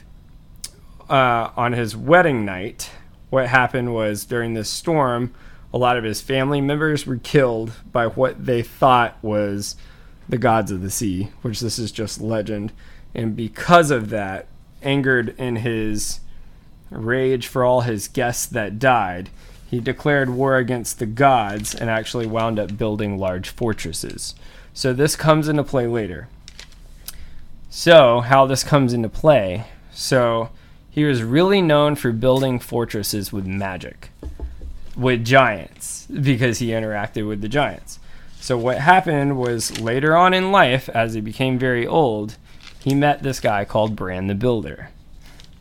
uh, 1.09 1.49
on 1.57 1.73
his 1.73 1.97
wedding 1.97 2.45
night, 2.45 2.91
what 3.29 3.47
happened 3.47 3.93
was 3.93 4.25
during 4.25 4.53
this 4.53 4.69
storm, 4.69 5.33
a 5.73 5.77
lot 5.77 5.97
of 5.97 6.03
his 6.03 6.21
family 6.21 6.61
members 6.61 7.05
were 7.05 7.17
killed 7.17 7.71
by 7.91 8.07
what 8.07 8.45
they 8.45 8.61
thought 8.61 9.17
was 9.21 9.75
the 10.27 10.37
gods 10.37 10.71
of 10.71 10.81
the 10.81 10.89
sea, 10.89 11.29
which 11.41 11.59
this 11.59 11.77
is 11.79 11.91
just 11.91 12.21
legend. 12.21 12.71
And 13.13 13.35
because 13.35 13.91
of 13.91 14.09
that, 14.09 14.47
angered 14.81 15.35
in 15.37 15.57
his 15.57 16.19
rage 16.89 17.47
for 17.47 17.63
all 17.63 17.81
his 17.81 18.07
guests 18.07 18.45
that 18.47 18.79
died, 18.79 19.29
he 19.69 19.79
declared 19.79 20.29
war 20.29 20.57
against 20.57 20.99
the 20.99 21.05
gods 21.05 21.75
and 21.75 21.89
actually 21.89 22.25
wound 22.25 22.57
up 22.57 22.77
building 22.77 23.17
large 23.17 23.49
fortresses. 23.49 24.33
So 24.73 24.93
this 24.93 25.15
comes 25.15 25.47
into 25.47 25.63
play 25.63 25.85
later. 25.85 26.27
So, 27.69 28.21
how 28.21 28.47
this 28.47 28.63
comes 28.63 28.93
into 28.93 29.09
play. 29.09 29.65
So, 29.91 30.49
he 30.89 31.03
was 31.03 31.23
really 31.23 31.61
known 31.61 31.95
for 31.95 32.11
building 32.11 32.59
fortresses 32.59 33.31
with 33.31 33.45
magic, 33.45 34.09
with 34.97 35.23
giants, 35.23 36.07
because 36.07 36.59
he 36.59 36.69
interacted 36.69 37.27
with 37.27 37.41
the 37.41 37.49
giants. 37.49 37.99
So, 38.41 38.57
what 38.57 38.79
happened 38.79 39.37
was 39.37 39.79
later 39.79 40.15
on 40.15 40.33
in 40.33 40.51
life, 40.51 40.89
as 40.89 41.13
he 41.13 41.21
became 41.21 41.59
very 41.59 41.85
old, 41.85 42.37
he 42.79 42.95
met 42.95 43.21
this 43.21 43.39
guy 43.39 43.65
called 43.65 43.95
Bran 43.95 44.27
the 44.27 44.35
Builder. 44.35 44.89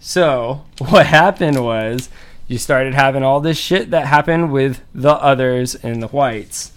So, 0.00 0.64
what 0.78 1.06
happened 1.06 1.64
was 1.64 2.08
you 2.46 2.56
started 2.56 2.94
having 2.94 3.22
all 3.22 3.40
this 3.40 3.58
shit 3.58 3.90
that 3.90 4.06
happened 4.06 4.52
with 4.52 4.80
the 4.94 5.12
others 5.12 5.74
and 5.74 6.02
the 6.02 6.08
whites. 6.08 6.72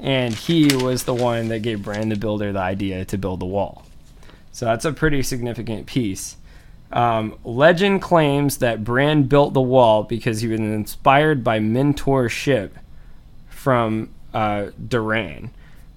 And 0.00 0.34
he 0.34 0.74
was 0.74 1.04
the 1.04 1.14
one 1.14 1.46
that 1.48 1.62
gave 1.62 1.84
Bran 1.84 2.08
the 2.08 2.16
Builder 2.16 2.52
the 2.52 2.58
idea 2.58 3.04
to 3.04 3.16
build 3.16 3.38
the 3.38 3.46
wall. 3.46 3.86
So 4.50 4.66
that's 4.66 4.84
a 4.84 4.92
pretty 4.92 5.22
significant 5.22 5.86
piece. 5.86 6.36
Um, 6.92 7.38
legend 7.42 8.02
claims 8.02 8.58
that 8.58 8.84
Bran 8.84 9.24
built 9.24 9.54
the 9.54 9.60
wall 9.62 10.02
because 10.02 10.42
he 10.42 10.48
was 10.48 10.60
inspired 10.60 11.42
by 11.42 11.58
mentorship 11.58 12.70
from 13.48 14.10
uh, 14.34 14.66
Doran 14.88 15.50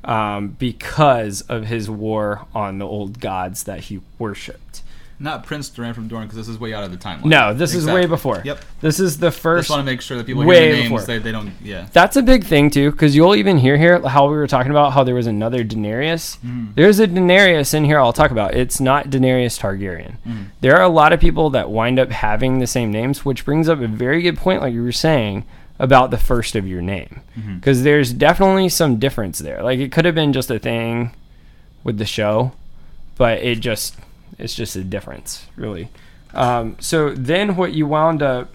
um, 0.05 0.49
because 0.49 1.41
of 1.41 1.65
his 1.65 1.89
war 1.89 2.45
on 2.53 2.77
the 2.77 2.85
old 2.85 3.19
gods 3.19 3.63
that 3.63 3.81
he 3.81 4.01
worshipped. 4.19 4.83
Not 5.17 5.45
Prince 5.45 5.69
Doran 5.69 5.93
from 5.93 6.09
Dorne 6.09 6.23
because 6.23 6.35
this 6.35 6.49
is 6.49 6.59
way 6.59 6.73
out 6.73 6.83
of 6.83 6.91
the 6.91 6.97
timeline. 6.97 7.25
No, 7.25 7.53
this 7.53 7.73
is 7.73 7.85
way 7.85 8.05
before. 8.05 8.41
Yep. 8.43 8.59
This 8.81 8.99
is 8.99 9.17
the 9.17 9.31
first. 9.31 9.67
Just 9.67 9.69
want 9.69 9.79
to 9.79 9.85
make 9.85 10.01
sure 10.01 10.17
that 10.17 10.25
people 10.25 10.43
way 10.43 10.61
hear 10.61 10.71
the 10.71 10.77
names. 10.77 10.89
before. 10.89 11.01
They, 11.05 11.19
they 11.19 11.31
don't. 11.31 11.53
Yeah. 11.63 11.87
That's 11.93 12.17
a 12.17 12.21
big 12.21 12.43
thing 12.43 12.69
too, 12.69 12.91
because 12.91 13.15
you'll 13.15 13.35
even 13.35 13.57
hear 13.57 13.77
here 13.77 14.05
how 14.07 14.29
we 14.29 14.35
were 14.35 14.47
talking 14.47 14.71
about 14.71 14.91
how 14.91 15.05
there 15.05 15.15
was 15.15 15.27
another 15.27 15.63
Daenerys. 15.63 16.37
Mm. 16.39 16.75
There's 16.75 16.99
a 16.99 17.07
Daenerys 17.07 17.73
in 17.73 17.85
here 17.85 17.99
I'll 17.99 18.11
talk 18.11 18.31
about. 18.31 18.55
It's 18.55 18.81
not 18.81 19.09
Daenerys 19.09 19.59
Targaryen. 19.59 20.17
Mm. 20.27 20.47
There 20.59 20.75
are 20.75 20.83
a 20.83 20.89
lot 20.89 21.13
of 21.13 21.21
people 21.21 21.49
that 21.51 21.69
wind 21.69 21.97
up 21.97 22.11
having 22.11 22.59
the 22.59 22.67
same 22.67 22.91
names, 22.91 23.23
which 23.23 23.45
brings 23.45 23.69
up 23.69 23.79
a 23.79 23.87
very 23.87 24.21
good 24.21 24.37
point, 24.37 24.61
like 24.61 24.73
you 24.73 24.83
were 24.83 24.91
saying 24.91 25.45
about 25.79 26.11
the 26.11 26.17
first 26.17 26.55
of 26.55 26.67
your 26.67 26.81
name, 26.81 27.21
because 27.55 27.83
there's 27.83 28.13
definitely 28.13 28.69
some 28.69 28.97
difference 28.97 29.39
there. 29.39 29.61
Like 29.61 29.79
it 29.79 29.91
could 29.91 30.05
have 30.05 30.15
been 30.15 30.33
just 30.33 30.51
a 30.51 30.59
thing 30.59 31.11
with 31.83 31.97
the 31.97 32.05
show, 32.05 32.53
but 33.17 33.39
it 33.39 33.59
just 33.59 33.97
it's 34.37 34.55
just 34.55 34.75
a 34.75 34.83
difference, 34.83 35.47
really. 35.55 35.89
Um, 36.33 36.75
so 36.79 37.11
then 37.11 37.55
what 37.55 37.73
you 37.73 37.87
wound 37.87 38.21
up 38.21 38.53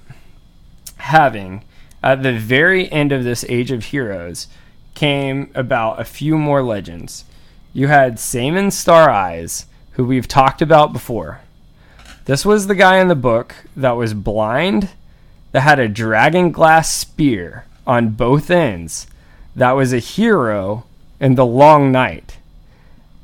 having 0.97 1.65
at 2.03 2.23
the 2.23 2.33
very 2.33 2.91
end 2.93 3.13
of 3.13 3.25
this 3.25 3.45
Age 3.49 3.71
of 3.71 3.87
Heroes 3.87 4.49
came 4.95 5.51
about 5.55 6.01
a 6.01 6.05
few 6.05 6.37
more 6.37 6.63
legends. 6.63 7.25
You 7.73 7.89
had 7.89 8.17
Symeon 8.17 8.73
Star 8.73 9.09
Eyes, 9.09 9.67
who 9.93 10.05
we've 10.05 10.29
talked 10.29 10.61
about 10.61 10.93
before. 10.93 11.41
This 12.27 12.45
was 12.45 12.67
the 12.67 12.75
guy 12.75 12.99
in 12.99 13.09
the 13.09 13.15
book 13.15 13.55
that 13.77 13.93
was 13.93 14.13
blind, 14.15 14.91
that 15.53 15.63
had 15.63 15.79
a 15.79 15.89
dragon 15.89 16.53
glass 16.53 16.93
spear 16.93 17.65
on 17.87 18.11
both 18.11 18.51
ends, 18.51 19.07
that 19.57 19.73
was 19.73 19.93
a 19.93 19.99
hero 19.99 20.85
in 21.19 21.35
the 21.35 21.47
Long 21.47 21.91
Night. 21.91 22.39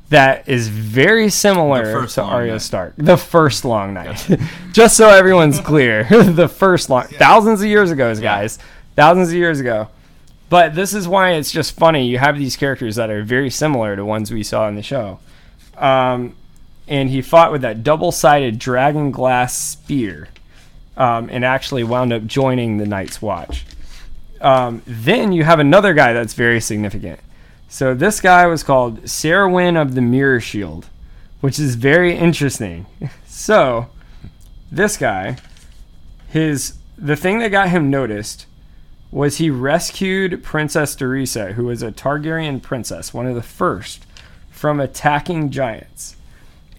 That 0.09 0.47
is 0.47 0.69
very 0.69 1.29
similar 1.29 2.07
to 2.07 2.23
Arya 2.23 2.53
Night. 2.53 2.61
Stark. 2.61 2.93
The 2.97 3.17
first 3.17 3.65
Long 3.65 3.93
Night. 3.93 4.25
Just 4.71 4.95
so 4.95 5.09
everyone's 5.09 5.59
clear. 5.59 6.03
the 6.23 6.47
first 6.47 6.89
long 6.89 7.03
thousands 7.03 7.61
of 7.61 7.67
years 7.67 7.91
ago, 7.91 8.15
guys. 8.15 8.57
Thousands 8.95 9.29
of 9.29 9.35
years 9.35 9.59
ago. 9.59 9.89
But 10.49 10.75
this 10.75 10.93
is 10.93 11.07
why 11.07 11.31
it's 11.31 11.51
just 11.51 11.73
funny. 11.73 12.07
You 12.07 12.19
have 12.19 12.37
these 12.37 12.55
characters 12.55 12.95
that 12.95 13.09
are 13.09 13.21
very 13.21 13.49
similar 13.49 13.97
to 13.97 14.05
ones 14.05 14.31
we 14.31 14.43
saw 14.43 14.67
in 14.69 14.75
the 14.75 14.81
show. 14.81 15.19
Um, 15.75 16.35
and 16.87 17.09
he 17.09 17.21
fought 17.21 17.51
with 17.51 17.61
that 17.63 17.83
double 17.83 18.13
sided 18.13 18.57
dragon 18.57 19.11
glass 19.11 19.57
spear 19.57 20.29
um, 20.95 21.29
and 21.29 21.43
actually 21.43 21.83
wound 21.83 22.13
up 22.13 22.25
joining 22.25 22.77
the 22.77 22.85
Night's 22.85 23.21
Watch. 23.21 23.65
Um, 24.39 24.81
then 24.85 25.31
you 25.33 25.43
have 25.43 25.59
another 25.59 25.93
guy 25.93 26.13
that's 26.13 26.33
very 26.33 26.61
significant. 26.61 27.19
So 27.67 27.93
this 27.93 28.21
guy 28.21 28.47
was 28.47 28.63
called 28.63 29.03
Serwyn 29.03 29.79
of 29.79 29.93
the 29.93 30.01
Mirror 30.01 30.39
Shield, 30.41 30.87
which 31.41 31.59
is 31.59 31.75
very 31.75 32.15
interesting. 32.15 32.85
So 33.29 33.89
this 34.71 34.97
guy, 34.97 35.37
his 36.27 36.73
the 36.97 37.15
thing 37.15 37.37
that 37.37 37.49
got 37.49 37.69
him 37.69 37.91
noticed 37.91 38.47
was 39.11 39.37
he 39.37 39.51
rescued 39.51 40.43
Princess 40.43 40.95
Daeryssa, 40.95 41.53
who 41.53 41.65
was 41.65 41.83
a 41.83 41.91
Targaryen 41.91 42.59
princess, 42.63 43.13
one 43.13 43.27
of 43.27 43.35
the 43.35 43.43
first, 43.43 44.07
from 44.49 44.79
attacking 44.79 45.51
giants. 45.51 46.15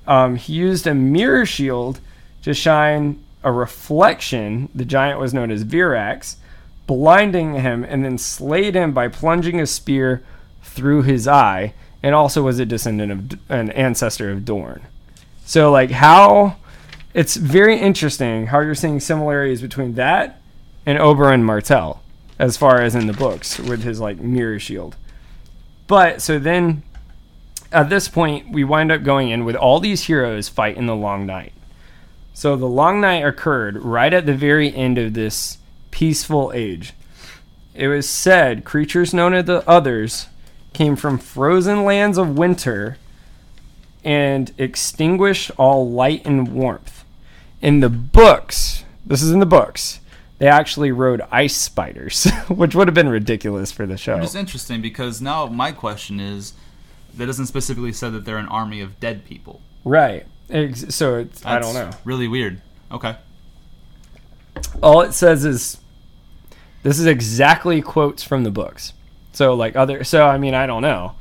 Um, 0.08 0.34
he 0.34 0.54
used 0.54 0.88
a 0.88 0.94
mirror 0.94 1.46
shield 1.46 2.00
to 2.42 2.52
shine 2.52 3.22
a 3.44 3.52
reflection. 3.52 4.68
The 4.74 4.84
giant 4.84 5.20
was 5.20 5.32
known 5.32 5.52
as 5.52 5.62
Virax 5.62 6.36
blinding 6.88 7.54
him, 7.54 7.84
and 7.84 8.04
then 8.04 8.18
slayed 8.18 8.74
him 8.74 8.92
by 8.92 9.06
plunging 9.06 9.60
a 9.60 9.66
spear 9.66 10.24
through 10.68 11.02
his 11.02 11.26
eye, 11.26 11.74
and 12.02 12.14
also 12.14 12.42
was 12.42 12.58
a 12.58 12.66
descendant 12.66 13.12
of 13.12 13.40
an 13.50 13.70
ancestor 13.70 14.30
of 14.30 14.44
Dorne. 14.44 14.82
So, 15.44 15.70
like, 15.70 15.90
how 15.90 16.56
it's 17.14 17.36
very 17.36 17.78
interesting 17.78 18.46
how 18.46 18.60
you're 18.60 18.74
seeing 18.74 19.00
similarities 19.00 19.62
between 19.62 19.94
that 19.94 20.40
and 20.86 20.98
Oberyn 20.98 21.42
Martell, 21.42 22.02
as 22.38 22.56
far 22.56 22.80
as 22.80 22.94
in 22.94 23.06
the 23.06 23.12
books 23.12 23.58
with 23.58 23.82
his 23.82 24.00
like 24.00 24.20
mirror 24.20 24.58
shield. 24.58 24.96
But 25.86 26.22
so 26.22 26.38
then 26.38 26.82
at 27.72 27.90
this 27.90 28.08
point, 28.08 28.50
we 28.50 28.64
wind 28.64 28.92
up 28.92 29.02
going 29.02 29.30
in 29.30 29.44
with 29.44 29.56
all 29.56 29.80
these 29.80 30.04
heroes 30.04 30.48
fight 30.48 30.76
in 30.76 30.86
the 30.86 30.96
Long 30.96 31.26
Night. 31.26 31.52
So 32.34 32.56
the 32.56 32.66
Long 32.66 33.00
Night 33.00 33.26
occurred 33.26 33.82
right 33.82 34.12
at 34.12 34.26
the 34.26 34.34
very 34.34 34.74
end 34.74 34.96
of 34.96 35.14
this 35.14 35.58
peaceful 35.90 36.52
age. 36.54 36.92
It 37.74 37.88
was 37.88 38.08
said 38.08 38.64
creatures 38.64 39.12
known 39.12 39.34
as 39.34 39.46
the 39.46 39.68
Others 39.68 40.28
came 40.72 40.96
from 40.96 41.18
frozen 41.18 41.84
lands 41.84 42.18
of 42.18 42.36
winter 42.36 42.96
and 44.04 44.52
extinguished 44.58 45.50
all 45.56 45.90
light 45.90 46.24
and 46.24 46.48
warmth. 46.52 47.04
In 47.60 47.80
the 47.80 47.88
books, 47.88 48.84
this 49.04 49.22
is 49.22 49.32
in 49.32 49.40
the 49.40 49.46
books, 49.46 50.00
they 50.38 50.46
actually 50.46 50.92
rode 50.92 51.20
ice 51.32 51.56
spiders, 51.56 52.30
which 52.48 52.74
would 52.74 52.86
have 52.86 52.94
been 52.94 53.08
ridiculous 53.08 53.72
for 53.72 53.86
the 53.86 53.96
show. 53.96 54.16
Which 54.16 54.24
is 54.26 54.34
interesting 54.36 54.80
because 54.80 55.20
now 55.20 55.46
my 55.46 55.72
question 55.72 56.20
is, 56.20 56.52
that 57.16 57.26
doesn't 57.26 57.46
specifically 57.46 57.92
say 57.92 58.10
that 58.10 58.24
they're 58.24 58.38
an 58.38 58.48
army 58.48 58.80
of 58.80 59.00
dead 59.00 59.24
people. 59.24 59.60
Right. 59.84 60.26
So 60.88 61.16
it's, 61.16 61.44
I 61.44 61.58
don't 61.58 61.74
know. 61.74 61.90
Really 62.04 62.28
weird. 62.28 62.60
Okay. 62.90 63.16
all 64.82 65.02
it 65.02 65.12
says 65.12 65.44
is 65.44 65.78
this 66.82 66.98
is 66.98 67.06
exactly 67.06 67.82
quotes 67.82 68.22
from 68.22 68.44
the 68.44 68.50
books. 68.50 68.92
So 69.38 69.54
like 69.54 69.76
other 69.76 70.02
so 70.02 70.26
I 70.26 70.36
mean 70.36 70.52
I 70.54 70.66
don't 70.66 70.82
know. 70.82 71.14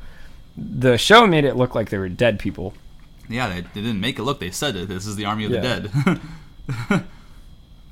The 0.56 0.98
show 0.98 1.24
made 1.24 1.44
it 1.44 1.54
look 1.54 1.76
like 1.76 1.88
they 1.90 1.98
were 1.98 2.08
dead 2.08 2.40
people. 2.40 2.74
Yeah, 3.28 3.48
they, 3.48 3.60
they 3.60 3.80
didn't 3.80 4.00
make 4.00 4.18
it 4.18 4.24
look. 4.24 4.40
They 4.40 4.50
said 4.50 4.74
it. 4.74 4.88
This 4.88 5.06
is 5.06 5.14
the 5.14 5.24
army 5.24 5.44
of 5.44 5.52
Yeah. 5.52 5.60
the 5.78 6.20
dead. 6.66 7.04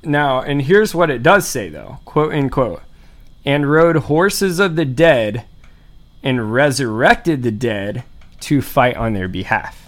Now, 0.03 0.41
and 0.41 0.61
here's 0.61 0.93
what 0.93 1.09
it 1.09 1.23
does 1.23 1.47
say 1.47 1.69
though, 1.69 1.99
quote 2.05 2.33
unquote. 2.33 2.81
And 3.45 3.71
rode 3.71 3.95
horses 3.95 4.59
of 4.59 4.75
the 4.75 4.85
dead 4.85 5.45
and 6.21 6.51
resurrected 6.53 7.41
the 7.43 7.51
dead 7.51 8.03
to 8.41 8.61
fight 8.61 8.97
on 8.97 9.13
their 9.13 9.27
behalf. 9.29 9.86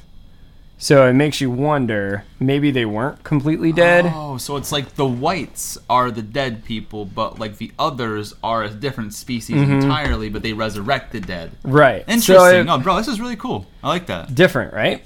So 0.82 1.06
it 1.08 1.14
makes 1.14 1.42
you 1.42 1.52
wonder, 1.52 2.24
maybe 2.40 2.72
they 2.72 2.86
weren't 2.86 3.22
completely 3.26 3.74
dead. 3.74 4.10
Oh, 4.16 4.38
so 4.38 4.56
it's 4.56 4.72
like 4.72 4.96
the 4.96 5.06
whites 5.06 5.78
are 5.90 6.10
the 6.10 6.22
dead 6.22 6.64
people, 6.64 7.04
but 7.04 7.38
like 7.38 7.58
the 7.58 7.74
others 7.78 8.34
are 8.42 8.64
a 8.64 8.70
different 8.70 9.14
species 9.14 9.58
mm-hmm. 9.58 9.74
entirely, 9.74 10.30
but 10.30 10.42
they 10.42 10.54
resurrect 10.54 11.12
the 11.12 11.20
dead. 11.20 11.52
Right. 11.64 12.06
So 12.08 12.14
Interesting. 12.14 12.62
it- 12.62 12.70
oh, 12.70 12.78
bro, 12.78 12.96
this 12.96 13.10
is 13.10 13.20
really 13.20 13.36
cool. 13.36 13.68
I 13.84 13.90
like 13.90 14.06
that. 14.08 14.34
different, 14.34 14.74
right? 14.74 15.04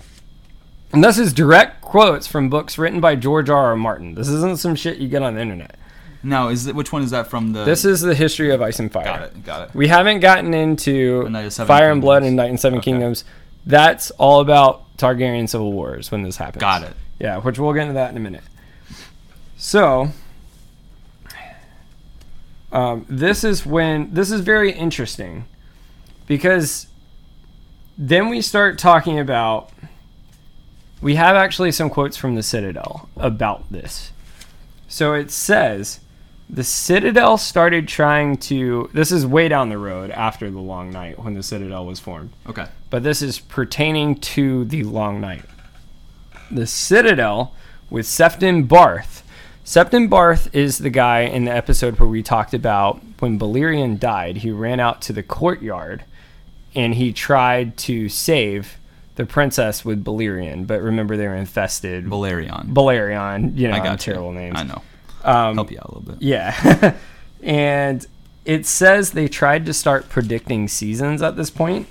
And 0.91 1.04
this 1.04 1.18
is 1.18 1.34
direct 1.34 1.82
quotes 1.82 2.28
from 2.28 2.50
books 2.50 2.78
written 2.78 3.02
by 3.02 3.16
George 3.16 3.50
R. 3.50 3.70
R. 3.70 3.76
Martin. 3.76 4.14
This 4.14 4.30
isn't 4.30 4.60
some 4.60 4.76
shit 4.76 5.00
you 5.00 5.08
get 5.08 5.24
on 5.24 5.34
the 5.34 5.41
internet. 5.41 5.76
Now, 6.22 6.50
is 6.50 6.68
it, 6.68 6.76
which 6.76 6.94
one 6.94 7.02
is 7.02 7.10
that 7.10 7.28
from 7.28 7.52
the? 7.52 7.66
This 7.66 7.84
is 7.84 8.00
the 8.02 8.14
history 8.14 8.52
of 8.52 8.62
Ice 8.62 8.78
and 8.80 8.91
Fire. 8.91 9.06
got 9.06 9.22
it. 9.24 9.44
Got 9.44 9.70
it. 9.70 9.76
We 9.76 9.88
haven't 9.88 10.20
gotten 10.20 10.54
into 10.54 11.24
The 11.24 11.30
Knight 11.32 11.45
of 11.45 11.54
Seven 11.54 11.68
Fire 11.68 11.91
and 11.91 12.00
Blood 12.00 12.22
Kingdoms. 12.22 12.28
and 12.28 12.36
Night 12.38 12.50
and 12.52 12.60
Seven 12.60 12.78
Okay. 12.78 12.91
Kingdoms. 12.91 13.26
That's 13.66 14.12
all 14.12 14.40
about 14.40 14.83
Targaryen 14.98 15.48
civil 15.49 15.74
wars 15.74 16.11
when 16.11 16.24
this 16.24 16.38
happens. 16.38 16.61
Got 16.61 16.84
it. 16.84 16.94
Yeah, 17.20 17.38
which 17.38 17.60
we'll 17.60 17.74
get 17.74 17.84
into 17.84 17.94
that 17.94 18.11
in 18.11 18.18
a 18.18 18.20
minute. 18.20 18.44
So, 19.57 20.10
um, 22.72 23.06
this 23.07 23.44
is 23.44 23.65
when 23.65 24.14
this 24.14 24.32
is 24.32 24.41
very 24.41 24.72
interesting 24.72 25.45
because 26.28 26.88
then 27.98 28.30
we 28.30 28.41
start 28.41 28.78
talking 28.78 29.20
about. 29.20 29.70
We 31.02 31.15
have 31.15 31.36
actually 31.36 31.74
some 31.74 31.90
quotes 31.90 32.15
from 32.15 32.36
the 32.36 32.44
Citadel 32.44 33.10
about 33.18 33.70
this. 33.70 34.14
So 34.88 35.14
it 35.14 35.32
says 35.32 35.99
the 36.49 36.64
Citadel 36.64 37.38
started 37.38 37.88
trying 37.88 38.38
to. 38.38 38.90
This 38.94 39.11
is 39.11 39.26
way 39.26 39.48
down 39.49 39.70
the 39.70 39.78
road 39.78 40.11
after 40.11 40.49
the 40.49 40.60
Long 40.60 40.91
Night 40.91 41.20
when 41.20 41.34
the 41.34 41.44
Citadel 41.44 41.86
was 41.86 41.99
formed 41.99 42.32
Okay. 42.48 42.68
But 42.94 43.02
this 43.02 43.24
is 43.24 43.40
pertaining 43.40 44.18
to 44.18 44.65
the 44.65 44.84
Long 44.84 45.20
Night. 45.20 45.45
The 46.52 46.68
Citadel 46.68 47.56
with 47.90 48.06
Septon 48.06 48.68
Barth. 48.68 49.24
Septon 49.65 50.11
Barth 50.11 50.48
is 50.53 50.78
the 50.78 50.91
guy 50.91 51.22
in 51.22 51.45
the 51.45 51.52
episode 51.52 51.99
where 51.99 52.07
we 52.07 52.22
talked 52.22 52.53
about 52.53 53.02
when 53.18 53.40
Balerion 53.40 53.99
died, 53.99 54.38
he 54.38 54.52
ran 54.52 54.80
out 54.80 55.02
to 55.02 55.11
the 55.11 55.24
courtyard 55.24 56.03
and 56.76 56.94
he 56.94 57.11
tried 57.11 57.78
to 57.78 58.10
save 58.10 58.78
the 59.15 59.26
princess 59.26 59.84
with 59.84 60.06
Balerion, 60.06 60.68
but 60.68 60.80
remember 60.80 61.18
they 61.18 61.28
were 61.28 61.34
infested. 61.34 62.06
Valerion. 62.06 62.76
Balerion, 62.76 63.57
you 63.57 63.70
know, 63.70 63.74
I 63.74 63.80
got 63.80 64.02
terrible 64.02 64.34
you. 64.34 64.40
names. 64.40 64.60
I 64.60 64.64
know. 64.65 64.84
Um, 65.24 65.56
Help 65.56 65.72
you 65.72 65.80
out 65.80 65.90
a 65.90 65.95
little 65.95 66.14
bit. 66.14 66.22
yeah. 66.22 66.95
and 67.41 68.06
it 68.45 68.68
says 68.68 69.14
they 69.14 69.28
tried 69.28 69.65
to 69.65 69.74
start 69.74 70.10
predicting 70.10 70.68
seasons 70.68 71.24
at 71.24 71.36
this 71.38 71.49
point. 71.49 71.88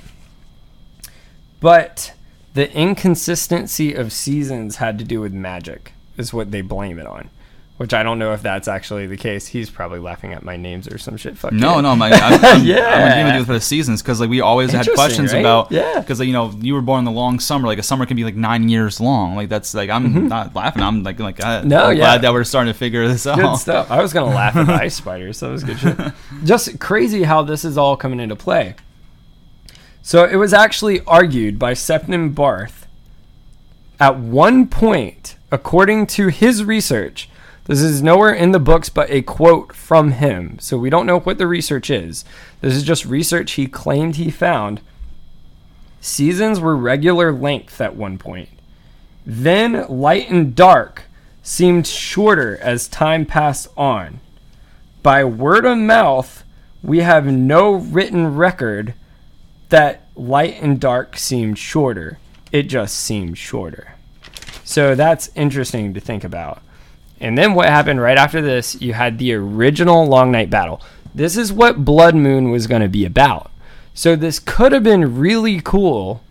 But 1.62 2.12
the 2.54 2.70
inconsistency 2.76 3.94
of 3.94 4.12
seasons 4.12 4.76
had 4.76 4.98
to 4.98 5.04
do 5.04 5.20
with 5.20 5.32
magic, 5.32 5.92
is 6.18 6.32
what 6.34 6.50
they 6.50 6.60
blame 6.60 6.98
it 6.98 7.06
on. 7.06 7.30
Which 7.78 7.94
I 7.94 8.02
don't 8.04 8.18
know 8.18 8.32
if 8.32 8.42
that's 8.42 8.68
actually 8.68 9.06
the 9.06 9.16
case. 9.16 9.46
He's 9.48 9.68
probably 9.70 9.98
laughing 9.98 10.32
at 10.34 10.44
my 10.44 10.56
names 10.56 10.86
or 10.86 10.98
some 10.98 11.16
shit. 11.16 11.36
Fuck 11.38 11.52
No, 11.52 11.76
yeah. 11.76 11.80
no, 11.80 11.96
my 11.96 12.10
I'm, 12.12 12.44
I'm, 12.44 12.64
Yeah. 12.64 13.16
I'm 13.18 13.26
with 13.26 13.36
you 13.36 13.44
for 13.44 13.54
the 13.54 13.60
seasons 13.60 14.02
because 14.02 14.20
like 14.20 14.28
we 14.30 14.40
always 14.40 14.70
had 14.70 14.86
questions 14.94 15.32
right? 15.32 15.40
about 15.40 15.72
Yeah. 15.72 15.98
because 15.98 16.20
you 16.20 16.32
know 16.32 16.52
you 16.60 16.74
were 16.74 16.82
born 16.82 17.00
in 17.00 17.04
the 17.06 17.10
long 17.10 17.40
summer 17.40 17.66
like 17.66 17.78
a 17.78 17.82
summer 17.82 18.06
can 18.06 18.16
be 18.16 18.22
like 18.22 18.36
nine 18.36 18.68
years 18.68 19.00
long 19.00 19.34
like 19.34 19.48
that's 19.48 19.74
like 19.74 19.90
I'm 19.90 20.28
not 20.28 20.54
laughing 20.54 20.82
I'm 20.82 21.02
like 21.02 21.18
like 21.18 21.42
I, 21.42 21.60
Mm-hmm. 21.60 21.68
No, 21.68 21.84
I'm 21.86 21.96
yeah. 21.96 22.02
glad 22.02 22.22
that 22.22 22.32
we're 22.32 22.44
starting 22.44 22.72
to 22.72 22.78
figure 22.78 23.08
this 23.08 23.26
out. 23.26 23.38
Good 23.38 23.56
stuff. 23.56 23.90
I 23.90 24.00
was 24.00 24.12
gonna 24.12 24.32
laugh 24.32 24.54
at 24.54 24.66
the 24.66 24.74
ice 24.74 24.94
spiders. 24.96 25.38
So 25.38 25.46
that 25.46 25.52
was 25.52 25.64
good 25.64 25.78
shit. 25.80 25.98
Just 26.44 26.78
crazy 26.78 27.24
how 27.24 27.42
this 27.42 27.64
is 27.64 27.76
all 27.76 27.96
coming 27.96 28.20
into 28.20 28.36
play. 28.36 28.76
So 30.02 30.24
it 30.24 30.36
was 30.36 30.52
actually 30.52 31.00
argued 31.06 31.58
by 31.60 31.74
Septon 31.74 32.34
Barth 32.34 32.88
at 34.00 34.18
one 34.18 34.66
point, 34.66 35.36
according 35.52 36.08
to 36.08 36.26
his 36.26 36.64
research. 36.64 37.28
This 37.66 37.80
is 37.80 38.02
nowhere 38.02 38.32
in 38.32 38.50
the 38.50 38.58
books 38.58 38.88
but 38.88 39.08
a 39.10 39.22
quote 39.22 39.72
from 39.72 40.10
him. 40.10 40.58
So 40.58 40.76
we 40.76 40.90
don't 40.90 41.06
know 41.06 41.20
what 41.20 41.38
the 41.38 41.46
research 41.46 41.88
is. 41.88 42.24
This 42.60 42.74
is 42.74 42.82
just 42.82 43.04
research 43.04 43.52
he 43.52 43.68
claimed 43.68 44.16
he 44.16 44.28
found. 44.28 44.80
Seasons 46.00 46.58
were 46.58 46.76
regular 46.76 47.32
length 47.32 47.80
at 47.80 47.94
one 47.94 48.18
point. 48.18 48.48
Then 49.24 49.86
light 49.88 50.28
and 50.28 50.56
dark 50.56 51.04
seemed 51.44 51.86
shorter 51.86 52.58
as 52.60 52.88
time 52.88 53.24
passed 53.24 53.68
on. 53.76 54.18
By 55.04 55.22
word 55.22 55.64
of 55.64 55.78
mouth, 55.78 56.42
we 56.82 56.98
have 56.98 57.26
no 57.26 57.74
written 57.74 58.34
record 58.34 58.94
that 59.72 60.06
light 60.14 60.62
and 60.62 60.80
dark 60.80 61.16
seemed 61.16 61.58
shorter. 61.58 62.18
It 62.52 62.64
just 62.64 62.96
seemed 62.96 63.36
shorter. 63.36 63.94
So 64.64 64.94
that's 64.94 65.30
interesting 65.34 65.94
to 65.94 66.00
think 66.00 66.24
about. 66.24 66.62
And 67.20 67.36
then 67.36 67.54
what 67.54 67.68
happened 67.68 68.00
right 68.00 68.18
after 68.18 68.40
this, 68.40 68.80
you 68.80 68.92
had 68.92 69.18
the 69.18 69.32
original 69.34 70.06
Long 70.06 70.30
Night 70.30 70.50
Battle. 70.50 70.80
This 71.14 71.36
is 71.36 71.52
what 71.52 71.84
Blood 71.84 72.14
Moon 72.14 72.50
was 72.50 72.66
going 72.66 72.82
to 72.82 72.88
be 72.88 73.04
about. 73.04 73.50
So 73.94 74.16
this 74.16 74.38
could 74.38 74.72
have 74.72 74.82
been 74.82 75.18
really 75.18 75.60
cool 75.60 76.22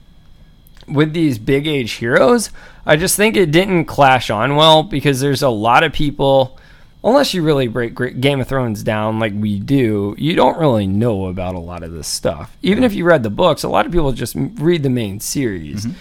with 0.88 1.14
these 1.14 1.38
big 1.38 1.68
age 1.68 1.94
heroes. 1.94 2.50
I 2.86 2.96
just 2.96 3.16
think 3.16 3.36
it 3.38 3.52
didn't 3.52 3.86
clash 3.86 4.30
on 4.30 4.56
well 4.56 4.84
because 4.84 5.20
there's 5.20 5.44
a 5.44 5.50
lot 5.50 5.84
of 5.84 5.94
people, 5.94 6.58
unless 7.04 7.34
you 7.34 7.42
really 7.44 7.68
break 7.68 7.96
Game 8.22 8.40
of 8.40 8.48
Thrones 8.48 8.84
down 8.84 9.20
like 9.20 9.34
we 9.36 9.60
do, 9.60 10.16
you 10.18 10.36
don't 10.36 10.60
really 10.60 10.88
know 10.88 11.28
about 11.28 11.56
a 11.56 11.60
lot 11.60 11.84
of 11.84 11.92
this 11.92 12.08
stuff. 12.08 12.56
Even 12.62 12.84
if 12.84 12.94
you 12.94 13.04
read 13.06 13.24
the 13.24 13.30
books, 13.30 13.64
a 13.64 13.70
lot 13.70 13.86
of 13.86 13.92
people 13.92 14.12
just 14.12 14.36
read 14.36 14.84
the 14.84 14.90
main 14.90 15.20
series. 15.20 15.86
Mm-hmm. 15.86 15.98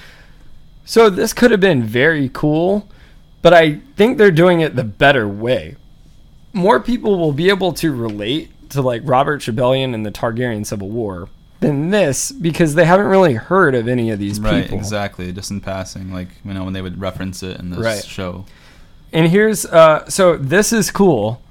So 0.84 1.08
this 1.08 1.32
could 1.32 1.50
have 1.52 1.60
been 1.60 1.82
very 1.84 2.28
cool, 2.32 2.88
but 3.42 3.54
I 3.54 3.76
think 3.96 4.18
they're 4.18 4.30
doing 4.30 4.60
it 4.60 4.76
the 4.76 4.84
better 4.84 5.26
way. 5.28 5.76
More 6.52 6.80
people 6.80 7.18
will 7.18 7.32
be 7.32 7.48
able 7.48 7.72
to 7.74 7.92
relate 7.94 8.50
to 8.70 8.82
like 8.82 9.02
Robert 9.04 9.46
Rebellion 9.46 9.94
and 9.94 10.04
the 10.04 10.10
Targaryen 10.10 10.66
Civil 10.66 10.88
War 10.90 11.28
than 11.60 11.90
this 11.90 12.32
because 12.32 12.74
they 12.74 12.84
haven't 12.84 13.06
really 13.06 13.34
heard 13.34 13.74
of 13.74 13.86
any 13.86 14.10
of 14.10 14.18
these 14.18 14.40
right, 14.40 14.62
people. 14.64 14.78
exactly. 14.78 15.30
Just 15.32 15.50
in 15.50 15.60
passing, 15.60 16.12
like 16.12 16.28
you 16.44 16.54
know 16.54 16.64
when 16.64 16.72
they 16.72 16.82
would 16.82 17.00
reference 17.00 17.42
it 17.42 17.58
in 17.60 17.70
this 17.70 17.78
Right. 17.78 18.04
show. 18.04 18.46
And 19.12 19.28
here's 19.28 19.66
uh 19.66 20.08
so 20.08 20.36
this 20.36 20.72
is 20.72 20.90
cool. 20.90 21.42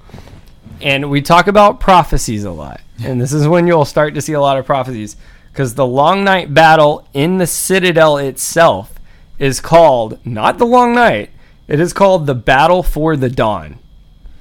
And 0.80 1.10
we 1.10 1.20
talk 1.20 1.46
about 1.46 1.80
prophecies 1.80 2.44
a 2.44 2.50
lot. 2.50 2.80
And 3.02 3.20
this 3.20 3.32
is 3.32 3.46
when 3.46 3.66
you'll 3.66 3.84
start 3.84 4.14
to 4.14 4.22
see 4.22 4.32
a 4.32 4.40
lot 4.40 4.58
of 4.58 4.66
prophecies 4.66 5.16
because 5.52 5.74
the 5.74 5.86
long 5.86 6.24
night 6.24 6.54
battle 6.54 7.06
in 7.12 7.38
the 7.38 7.46
citadel 7.46 8.16
itself 8.18 8.94
is 9.38 9.60
called 9.60 10.24
not 10.24 10.58
the 10.58 10.66
long 10.66 10.94
night. 10.94 11.30
It 11.66 11.80
is 11.80 11.92
called 11.92 12.26
the 12.26 12.34
battle 12.34 12.82
for 12.82 13.16
the 13.16 13.28
dawn. 13.28 13.78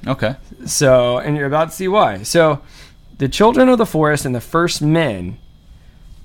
Okay. 0.07 0.35
So, 0.65 1.17
and 1.19 1.37
you're 1.37 1.47
about 1.47 1.69
to 1.69 1.75
see 1.75 1.87
why. 1.87 2.23
So, 2.23 2.61
the 3.17 3.29
children 3.29 3.69
of 3.69 3.77
the 3.77 3.85
forest 3.85 4.25
and 4.25 4.33
the 4.33 4.41
first 4.41 4.81
men, 4.81 5.37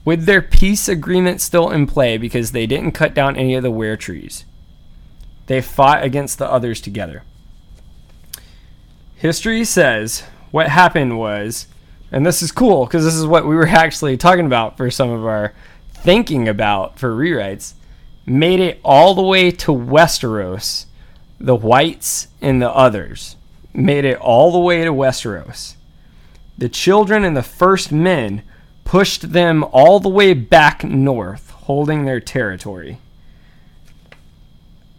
with 0.04 0.26
their 0.26 0.42
peace 0.42 0.88
agreement 0.88 1.40
still 1.40 1.70
in 1.70 1.86
play 1.86 2.18
because 2.18 2.52
they 2.52 2.66
didn't 2.66 2.92
cut 2.92 3.14
down 3.14 3.36
any 3.36 3.54
of 3.54 3.62
the 3.62 3.70
were 3.70 3.96
trees, 3.96 4.44
they 5.46 5.60
fought 5.60 6.02
against 6.02 6.38
the 6.38 6.50
others 6.50 6.80
together. 6.80 7.22
History 9.16 9.64
says 9.64 10.24
what 10.50 10.68
happened 10.68 11.18
was, 11.18 11.66
and 12.12 12.24
this 12.24 12.42
is 12.42 12.52
cool 12.52 12.86
because 12.86 13.04
this 13.04 13.14
is 13.14 13.26
what 13.26 13.46
we 13.46 13.56
were 13.56 13.66
actually 13.68 14.16
talking 14.16 14.46
about 14.46 14.76
for 14.76 14.90
some 14.90 15.10
of 15.10 15.24
our 15.24 15.52
thinking 15.92 16.48
about 16.48 16.98
for 16.98 17.10
rewrites, 17.10 17.74
made 18.26 18.60
it 18.60 18.80
all 18.82 19.14
the 19.14 19.22
way 19.22 19.50
to 19.50 19.72
Westeros, 19.72 20.86
the 21.38 21.56
whites 21.56 22.28
and 22.40 22.60
the 22.60 22.70
others 22.70 23.36
made 23.74 24.04
it 24.04 24.18
all 24.18 24.52
the 24.52 24.58
way 24.58 24.84
to 24.84 24.92
Westeros. 24.92 25.74
The 26.56 26.68
children 26.68 27.24
and 27.24 27.36
the 27.36 27.42
first 27.42 27.90
men 27.90 28.42
pushed 28.84 29.32
them 29.32 29.64
all 29.64 29.98
the 29.98 30.08
way 30.08 30.32
back 30.32 30.84
north, 30.84 31.50
holding 31.50 32.04
their 32.04 32.20
territory. 32.20 32.98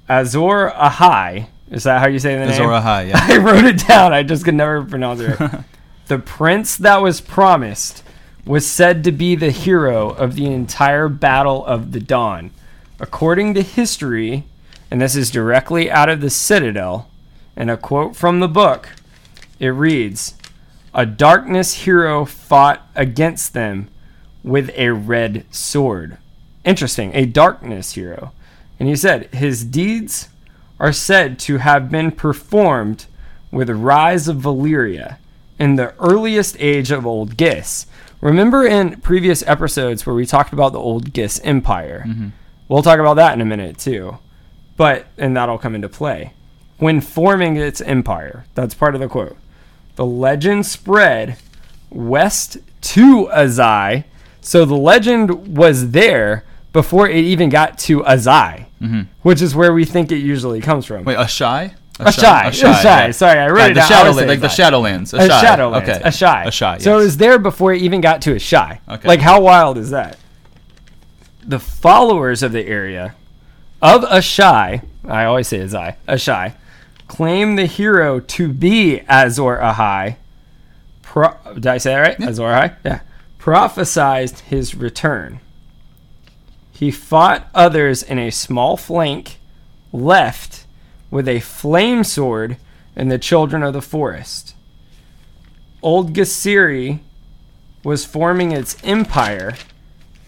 Azor 0.07 0.69
Ahai, 0.69 1.48
is 1.72 1.84
that 1.84 1.99
how 1.99 2.07
you 2.07 2.19
say 2.19 2.36
the 2.36 2.45
name? 2.45 2.49
Azor 2.49 2.64
Ahai, 2.64 3.10
yeah. 3.10 3.19
I 3.22 3.38
wrote 3.38 3.65
it 3.65 3.88
down. 3.88 4.14
I 4.14 4.23
just 4.23 4.45
could 4.45 4.53
never 4.53 4.84
pronounce 4.84 5.22
it. 5.22 5.40
Right. 5.40 5.64
the 6.07 6.19
prince 6.19 6.77
that 6.77 7.02
was 7.02 7.22
promised 7.22 8.03
was 8.45 8.68
said 8.68 9.03
to 9.03 9.11
be 9.11 9.36
the 9.36 9.49
hero 9.49 10.10
of 10.10 10.36
the 10.36 10.45
entire 10.45 11.10
Battle 11.10 11.65
of 11.65 11.91
the 11.91 11.99
Dawn. 11.99 12.52
According 12.99 13.56
to 13.56 13.64
history, 13.64 14.44
and 14.91 15.02
this 15.02 15.15
is 15.15 15.32
directly 15.32 15.90
out 15.90 16.10
of 16.10 16.22
the 16.22 16.30
Citadel, 16.30 17.10
and 17.56 17.72
a 17.72 17.77
quote 17.77 18.15
from 18.15 18.40
the 18.40 18.48
book, 18.48 18.90
it 19.60 19.69
reads 19.69 20.36
A 20.94 21.06
darkness 21.06 21.73
hero 21.86 22.26
fought 22.26 22.88
against 22.95 23.53
them 23.53 23.90
with 24.44 24.69
a 24.76 24.90
red 24.91 25.45
sword. 25.49 26.18
Interesting, 26.64 27.11
a 27.15 27.26
darkness 27.26 27.94
hero. 27.94 28.32
And 28.80 28.89
he 28.89 28.95
said, 28.95 29.34
His 29.34 29.64
deeds 29.64 30.30
are 30.80 30.93
said 30.93 31.39
to 31.39 31.57
have 31.57 31.89
been 31.89 32.11
performed 32.11 33.06
with 33.52 33.68
the 33.68 33.76
rise 33.76 34.27
of 34.27 34.38
Valyria 34.38 35.18
in 35.57 35.76
the 35.76 35.93
earliest 35.99 36.57
age 36.60 36.91
of 36.91 37.06
Old 37.06 37.38
Gis. 37.38 37.88
Remember 38.22 38.65
in 38.65 38.99
previous 39.02 39.43
episodes 39.47 40.06
where 40.06 40.15
we 40.15 40.26
talked 40.26 40.52
about 40.52 40.73
the 40.73 40.80
Old 40.80 41.14
Gis 41.14 41.39
Empire? 41.43 42.03
Mm-hmm. 42.07 42.30
We'll 42.68 42.84
talk 42.84 42.99
about 42.99 43.15
that 43.15 43.34
in 43.34 43.41
a 43.41 43.45
minute 43.45 43.77
too. 43.77 44.18
But, 44.77 45.06
and 45.18 45.38
that'll 45.38 45.57
come 45.57 45.76
into 45.76 45.88
play. 45.88 46.34
When 46.77 46.99
forming 46.99 47.56
its 47.56 47.80
empire, 47.81 48.45
that's 48.53 48.73
part 48.73 48.95
of 48.95 49.02
the 49.02 49.07
quote. 49.07 49.38
The 49.95 50.06
legend 50.06 50.65
spread 50.65 51.38
west 51.89 52.57
to 52.81 53.27
Azai. 53.27 54.03
So 54.41 54.65
the 54.65 54.76
legend 54.76 55.57
was 55.57 55.91
there 55.91 56.43
before 56.76 57.07
it 57.07 57.15
even 57.23 57.47
got 57.47 57.77
to 57.80 58.02
Azai, 58.02 58.65
which 59.22 59.41
is 59.41 59.56
where 59.56 59.73
we 59.73 59.85
think 59.85 60.11
it 60.11 60.18
usually 60.18 60.60
comes 60.60 60.85
from. 60.85 60.97
Mm-hmm. 60.97 61.07
Wait, 61.07 61.15
a 61.18 61.26
shy? 61.27 61.73
A 62.02 62.11
shy, 62.11 62.47
a 62.49 62.52
shy. 62.52 63.06
yeah. 63.06 63.11
Sorry, 63.11 63.39
I 63.39 63.47
wrote 63.49 63.57
Yeah, 63.60 63.65
it 63.68 63.69
the 63.69 63.73
down. 63.76 63.88
Shadow, 63.88 64.10
would 64.14 64.19
say 64.19 64.27
like 64.27 64.39
the 64.41 64.47
Shadowlands. 64.47 65.14
A, 65.14 65.23
a. 65.23 65.30
Shadowlands, 65.30 65.84
Okay. 65.84 66.02
a 66.03 66.11
shy, 66.11 66.43
A 66.43 66.52
shy. 66.52 66.77
So 66.80 66.99
it 66.99 67.03
was 67.03 67.15
there 67.15 67.39
before 67.39 67.73
it 67.73 67.81
even 67.81 68.02
got 68.02 68.22
to 68.23 68.35
a 68.35 68.39
shy. 68.39 68.81
Okay. 68.89 69.07
Like 69.07 69.22
how 69.22 69.39
wild 69.41 69.77
is 69.77 69.91
that? 69.91 70.18
The 71.47 71.60
followers 71.60 72.43
of 72.43 72.52
the 72.52 72.68
area 72.68 73.15
of 73.81 74.03
a 74.10 74.22
shy, 74.22 74.81
I 75.07 75.23
always 75.23 75.47
say 75.47 75.60
Azai, 75.60 75.95
a 76.07 76.18
shy, 76.18 76.56
claim 77.07 77.56
the 77.56 77.65
hero 77.68 78.19
to 78.19 78.49
be 78.52 78.99
Azor 79.07 79.57
Ahai. 79.64 80.18
Pro- 81.02 81.38
did 81.53 81.68
I 81.68 81.77
say 81.77 81.91
that 81.93 81.99
right? 82.02 82.19
Azor 82.19 82.43
Ahai? 82.49 82.76
Yeah. 82.84 82.99
Prophesized 83.39 84.39
his 84.41 84.76
return. 84.76 85.39
He 86.76 86.91
fought 86.91 87.47
others 87.56 88.03
in 88.03 88.19
a 88.19 88.30
small 88.31 88.76
flank, 88.76 89.39
left 89.93 90.65
with 91.10 91.26
a 91.26 91.39
flame 91.39 92.03
sword 92.03 92.57
and 92.97 93.10
the 93.10 93.18
children 93.18 93.64
of 93.64 93.72
the 93.72 93.81
forest. 93.81 94.56
Old 95.81 96.14
Gasiri 96.14 96.99
was 97.81 98.03
forming 98.03 98.52
its 98.52 98.76
empire 98.84 99.56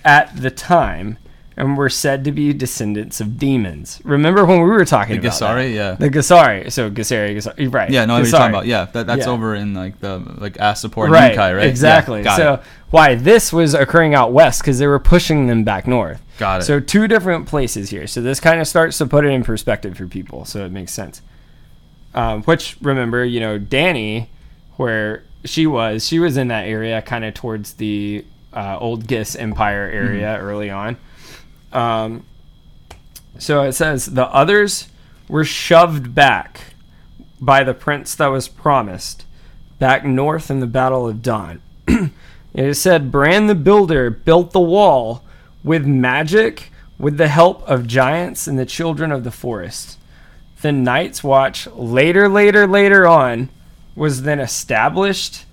at 0.05 0.37
the 0.37 0.49
time 0.49 1.17
and 1.57 1.75
were 1.75 1.89
said 1.89 2.23
to 2.23 2.31
be 2.31 2.53
descendants 2.53 3.19
of 3.19 3.39
demons. 3.39 3.99
Remember 4.03 4.45
when 4.45 4.59
we 4.61 4.69
were 4.69 4.85
talking 4.85 5.19
The 5.19 5.27
about 5.27 5.39
that? 5.39 5.55
Gasari, 5.57 5.73
yeah. 5.75 5.91
The 5.95 6.09
Gasari. 6.09 6.71
So 6.71 6.91
Gasari, 6.91 7.35
Gasari 7.35 7.73
right. 7.73 7.89
Yeah, 7.89 8.05
no, 8.05 8.13
what 8.13 8.23
you're 8.23 8.31
talking 8.31 8.53
about. 8.53 8.67
Yeah, 8.67 8.85
that, 8.85 9.07
that's 9.07 9.25
Yeah. 9.25 9.31
over 9.31 9.55
in 9.55 9.73
like 9.73 9.99
the 9.99 10.19
like 10.37 10.53
Astapor 10.57 11.05
and 11.05 11.13
Right, 11.13 11.35
Yunkai, 11.35 11.57
right? 11.57 11.65
exactly. 11.67 12.21
Yeah, 12.21 12.35
so 12.37 12.53
it. 12.55 12.61
why 12.91 13.15
this 13.15 13.51
was 13.51 13.73
occurring 13.73 14.13
out 14.13 14.31
west 14.31 14.61
because 14.61 14.77
they 14.77 14.85
were 14.87 14.99
pushing 14.99 15.47
them 15.47 15.63
back 15.63 15.87
north. 15.87 16.21
Got 16.37 16.61
it. 16.61 16.65
So 16.65 16.79
two 16.79 17.07
different 17.07 17.47
places 17.47 17.89
here. 17.89 18.05
So 18.05 18.21
this 18.21 18.39
kind 18.39 18.61
of 18.61 18.67
starts 18.67 18.99
to 18.99 19.07
put 19.07 19.25
it 19.25 19.29
in 19.29 19.43
perspective 19.43 19.97
for 19.97 20.05
people. 20.05 20.45
So 20.45 20.63
it 20.63 20.71
makes 20.71 20.93
sense. 20.93 21.21
Um, 22.13 22.43
which 22.43 22.77
remember, 22.81 23.25
you 23.25 23.39
know, 23.39 23.57
Dany, 23.59 24.27
where 24.75 25.23
she 25.43 25.65
was, 25.65 26.05
she 26.05 26.19
was 26.19 26.37
in 26.37 26.49
that 26.49 26.67
area, 26.67 27.01
kind 27.01 27.25
of 27.25 27.33
towards 27.33 27.73
the 27.73 28.25
uh, 28.53 28.77
old 28.79 29.07
Gis 29.07 29.35
Empire 29.35 29.89
area 29.91 30.35
Mm-hmm. 30.37 30.45
early 30.45 30.69
on. 30.69 30.97
Um, 31.71 32.25
so 33.37 33.63
it 33.63 33.73
says 33.73 34.07
the 34.07 34.27
others 34.27 34.87
were 35.27 35.43
shoved 35.43 36.15
back 36.15 36.73
by 37.39 37.63
the 37.63 37.73
prince 37.73 38.15
that 38.15 38.27
was 38.27 38.47
promised 38.47 39.25
back 39.79 40.05
north 40.05 40.49
in 40.49 40.59
the 40.59 40.67
Battle 40.67 41.07
of 41.07 41.21
Dawn. 41.21 41.61
it 42.53 42.73
said 42.75 43.11
Bran 43.11 43.47
the 43.47 43.55
Builder 43.55 44.09
built 44.09 44.51
the 44.51 44.59
wall 44.59 45.23
with 45.63 45.85
magic 45.85 46.71
with 46.97 47.17
the 47.17 47.27
help 47.27 47.61
of 47.69 47.85
giants 47.85 48.47
and 48.47 48.57
the 48.57 48.65
children 48.65 49.11
of 49.11 49.23
the 49.23 49.31
forest. 49.31 49.99
The 50.61 50.71
Night's 50.71 51.23
Watch 51.23 51.67
later, 51.67 52.27
later, 52.27 52.65
later 52.65 53.05
on 53.05 53.49
was 53.95 54.23
then 54.23 54.39
established 54.39 55.45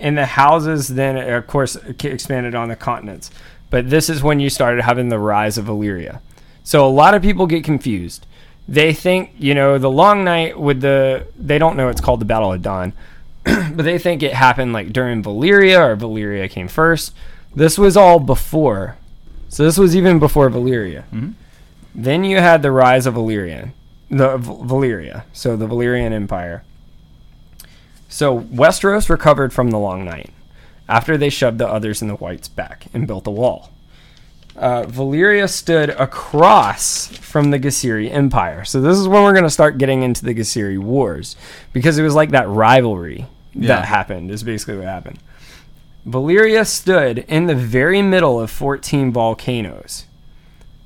and 0.00 0.16
the 0.16 0.26
houses 0.26 0.88
then 0.88 1.16
of 1.16 1.46
course 1.46 1.76
expanded 1.76 2.54
on 2.54 2.68
the 2.68 2.76
continents 2.76 3.30
but 3.70 3.90
this 3.90 4.08
is 4.08 4.22
when 4.22 4.40
you 4.40 4.50
started 4.50 4.82
having 4.82 5.08
the 5.08 5.18
rise 5.18 5.58
of 5.58 5.66
Valyria. 5.66 6.20
So 6.64 6.86
a 6.86 6.88
lot 6.88 7.14
of 7.14 7.22
people 7.22 7.46
get 7.46 7.64
confused. 7.64 8.26
They 8.66 8.92
think 8.92 9.30
you 9.38 9.54
know 9.54 9.78
the 9.78 9.90
long 9.90 10.24
night 10.24 10.58
with 10.58 10.80
the 10.80 11.26
they 11.38 11.58
don't 11.58 11.76
know 11.76 11.88
it's 11.88 12.00
called 12.00 12.20
the 12.20 12.26
battle 12.26 12.52
of 12.52 12.60
dawn 12.60 12.92
but 13.44 13.82
they 13.82 13.98
think 13.98 14.22
it 14.22 14.34
happened 14.34 14.74
like 14.74 14.92
during 14.92 15.22
valyria 15.22 15.78
or 15.78 15.96
valyria 15.96 16.50
came 16.50 16.68
first. 16.68 17.14
This 17.54 17.78
was 17.78 17.96
all 17.96 18.20
before. 18.20 18.98
So 19.48 19.64
this 19.64 19.78
was 19.78 19.96
even 19.96 20.18
before 20.18 20.50
valyria 20.50 21.04
mm-hmm. 21.04 21.30
then 21.94 22.24
you 22.24 22.36
had 22.36 22.60
the 22.60 22.70
rise 22.70 23.06
of 23.06 23.14
valyrian 23.14 23.72
the 24.10 24.36
V- 24.36 24.52
valyria 24.52 25.24
so 25.32 25.56
the 25.56 25.66
valyrian 25.66 26.12
empire. 26.12 26.62
So 28.10 28.40
Westeros 28.40 29.08
recovered 29.08 29.52
from 29.52 29.70
the 29.70 29.78
Long 29.78 30.04
Night 30.04 30.30
after 30.88 31.16
they 31.16 31.28
shoved 31.28 31.58
the 31.58 31.68
others 31.68 32.00
and 32.02 32.10
the 32.10 32.14
Whites 32.16 32.48
back 32.48 32.86
and 32.94 33.06
built 33.06 33.26
a 33.26 33.30
wall. 33.30 33.70
Uh, 34.56 34.82
Valyria 34.84 35.48
stood 35.48 35.90
across 35.90 37.06
from 37.18 37.50
the 37.52 37.60
Gasiri 37.60 38.10
Empire. 38.10 38.64
So 38.64 38.80
this 38.80 38.96
is 38.98 39.06
when 39.06 39.22
we're 39.22 39.32
going 39.32 39.44
to 39.44 39.50
start 39.50 39.78
getting 39.78 40.02
into 40.02 40.24
the 40.24 40.34
Gasiri 40.34 40.78
Wars 40.78 41.36
because 41.72 41.96
it 41.98 42.02
was 42.02 42.14
like 42.16 42.30
that 42.30 42.48
rivalry 42.48 43.26
Yeah. 43.54 43.68
that 43.76 43.84
happened. 43.84 44.30
Is 44.32 44.42
basically 44.42 44.76
what 44.78 44.86
happened. 44.86 45.18
Valyria 46.06 46.66
stood 46.66 47.18
in 47.28 47.46
the 47.46 47.54
very 47.54 48.02
middle 48.02 48.40
of 48.40 48.50
14 48.50 49.12
volcanoes. 49.12 50.06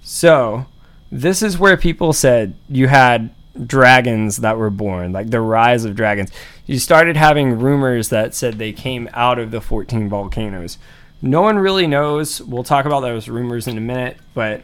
So, 0.03 0.66
this 1.11 1.43
is 1.43 1.59
where 1.59 1.77
people 1.77 2.12
said 2.12 2.55
you 2.69 2.89
had 2.89 3.31
dragons 3.66 4.39
that 4.39 4.57
were 4.57 4.70
born, 4.70 5.12
like 5.12 5.31
the 5.31 5.41
rise 5.41 5.85
of 5.85 5.95
dragons. 5.95 6.31
You 6.66 6.79
started 6.79 7.16
having 7.16 7.59
rumors 7.59 8.09
that 8.09 8.35
said 8.35 8.55
they 8.55 8.73
came 8.73 9.09
out 9.12 9.39
of 9.39 9.51
the 9.51 9.61
14 9.61 10.09
volcanoes. 10.09 10.79
No 11.20 11.43
one 11.43 11.59
really 11.59 11.87
knows. 11.87 12.41
We'll 12.41 12.65
talk 12.65 12.85
about 12.85 13.01
those 13.01 13.29
rumors 13.29 13.66
in 13.66 13.79
a 13.79 13.81
minute, 13.81 14.16
but 14.35 14.62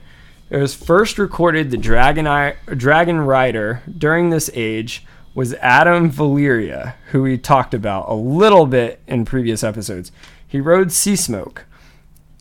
it 0.51 0.57
was 0.57 0.75
first 0.75 1.19
recorded 1.19 1.71
the 1.71 1.77
dragon 1.77 2.27
eye, 2.27 2.57
dragon 2.67 3.21
rider 3.21 3.83
during 3.97 4.31
this 4.31 4.51
age 4.55 5.05
was 5.35 5.55
Adam 5.55 6.11
Valyria, 6.11 6.95
who 7.11 7.23
we 7.23 7.39
talked 7.39 7.75
about 7.75 8.09
a 8.09 8.15
little 8.15 8.67
bit 8.67 9.01
in 9.07 9.25
previous 9.25 9.63
episodes. 9.63 10.11
He 10.47 10.61
rode 10.61 10.91
Sea 10.91 11.15
Smoke. 11.15 11.65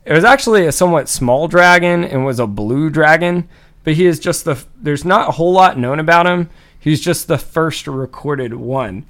It 0.06 0.14
was 0.14 0.24
actually 0.24 0.65
a 0.65 0.72
somewhat 0.72 1.10
small 1.10 1.48
dragon 1.48 2.03
and 2.03 2.26
was 2.26 2.40
a 2.40 2.48
blue 2.48 2.90
dragon, 2.90 3.49
but 3.88 3.93
he 3.93 4.05
is 4.05 4.19
just 4.19 4.43
the. 4.43 4.61
There's 4.76 5.05
not 5.05 5.30
a 5.30 5.31
whole 5.31 5.53
lot 5.53 5.80
known 5.80 5.97
about 5.97 6.27
him. 6.27 6.49
He's 6.77 6.99
just 6.99 7.30
the 7.30 7.38
first 7.38 7.88
recorded 7.88 8.53
one. 8.53 9.05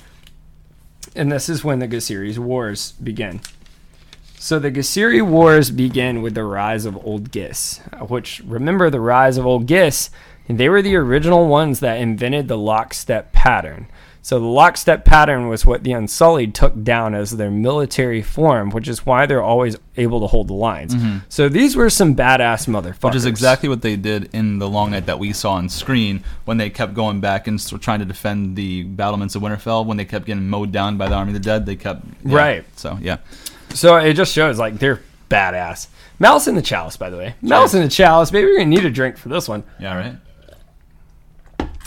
And 1.15 1.31
this 1.31 1.49
is 1.49 1.63
when 1.63 1.79
the 1.79 1.87
Gasiri's 1.87 2.37
Wars 2.37 2.91
begin. 2.91 3.41
So 4.37 4.59
the 4.59 4.69
Gasiri 4.69 5.25
Wars 5.25 5.71
begin 5.71 6.21
with 6.21 6.35
the 6.35 6.43
rise 6.43 6.85
of 6.85 6.95
Old 7.03 7.31
Gis, 7.31 7.81
uh, 7.91 8.05
which 8.05 8.39
remember 8.41 8.91
the 8.91 8.99
rise 8.99 9.37
of 9.37 9.47
Old 9.47 9.65
Gis, 9.65 10.11
they 10.47 10.69
were 10.69 10.83
the 10.83 10.95
original 10.95 11.47
ones 11.47 11.79
that 11.79 11.97
invented 11.97 12.47
the 12.47 12.55
lockstep 12.55 13.31
pattern. 13.31 13.87
So 14.27 14.39
the 14.41 14.45
lockstep 14.45 15.05
pattern 15.05 15.47
was 15.47 15.65
what 15.65 15.85
the 15.85 15.93
Unsullied 15.93 16.53
took 16.53 16.83
down 16.83 17.15
as 17.15 17.31
their 17.31 17.49
military 17.49 18.21
form, 18.21 18.71
which 18.71 18.89
is 18.89 19.05
why 19.05 19.25
they're 19.25 19.41
always 19.41 19.77
able 19.95 20.19
to 20.19 20.27
hold 20.27 20.49
the 20.49 20.53
lines. 20.53 20.93
So 21.29 21.47
these 21.47 21.77
were 21.77 21.89
some 21.89 22.13
badass 22.13 22.67
motherfuckers. 22.67 22.95
Mm-hmm. 22.95 23.07
Which 23.07 23.15
is 23.15 23.25
exactly 23.25 23.69
what 23.69 23.83
they 23.83 23.95
did 23.95 24.29
in 24.33 24.59
the 24.59 24.67
long 24.67 24.91
night 24.91 25.05
that 25.05 25.17
we 25.17 25.31
saw 25.31 25.53
on 25.53 25.69
screen 25.69 26.25
when 26.43 26.57
they 26.57 26.69
kept 26.69 26.93
going 26.93 27.21
back 27.21 27.47
and 27.47 27.57
trying 27.81 27.99
to 27.99 28.05
defend 28.05 28.57
the 28.57 28.83
battlements 28.83 29.35
of 29.35 29.43
Winterfell. 29.43 29.85
When 29.85 29.95
they 29.95 30.03
kept 30.03 30.25
getting 30.25 30.49
mowed 30.49 30.73
down 30.73 30.97
by 30.97 31.07
the 31.07 31.15
army 31.15 31.29
of 31.29 31.35
the 31.35 31.39
dead, 31.39 31.65
they 31.65 31.77
kept 31.77 32.03
yeah. 32.25 32.35
Right. 32.35 32.65
So 32.77 32.97
yeah, 33.01 33.19
So 33.69 33.95
it 33.95 34.15
just 34.15 34.33
shows 34.33 34.59
like 34.59 34.77
they're 34.77 34.99
badass. 35.29 35.87
Mouse 36.19 36.49
in 36.49 36.55
the 36.55 36.61
chalice, 36.61 36.97
by 36.97 37.09
the 37.09 37.15
way. 37.15 37.35
Mouse 37.41 37.73
in 37.73 37.81
the 37.81 37.87
chalice, 37.87 38.29
baby. 38.29 38.47
We're 38.47 38.57
gonna 38.57 38.65
need 38.65 38.83
a 38.83 38.89
drink 38.89 39.15
for 39.15 39.29
this 39.29 39.47
one. 39.47 39.63
yeah, 39.79 39.95
right. 39.95 40.15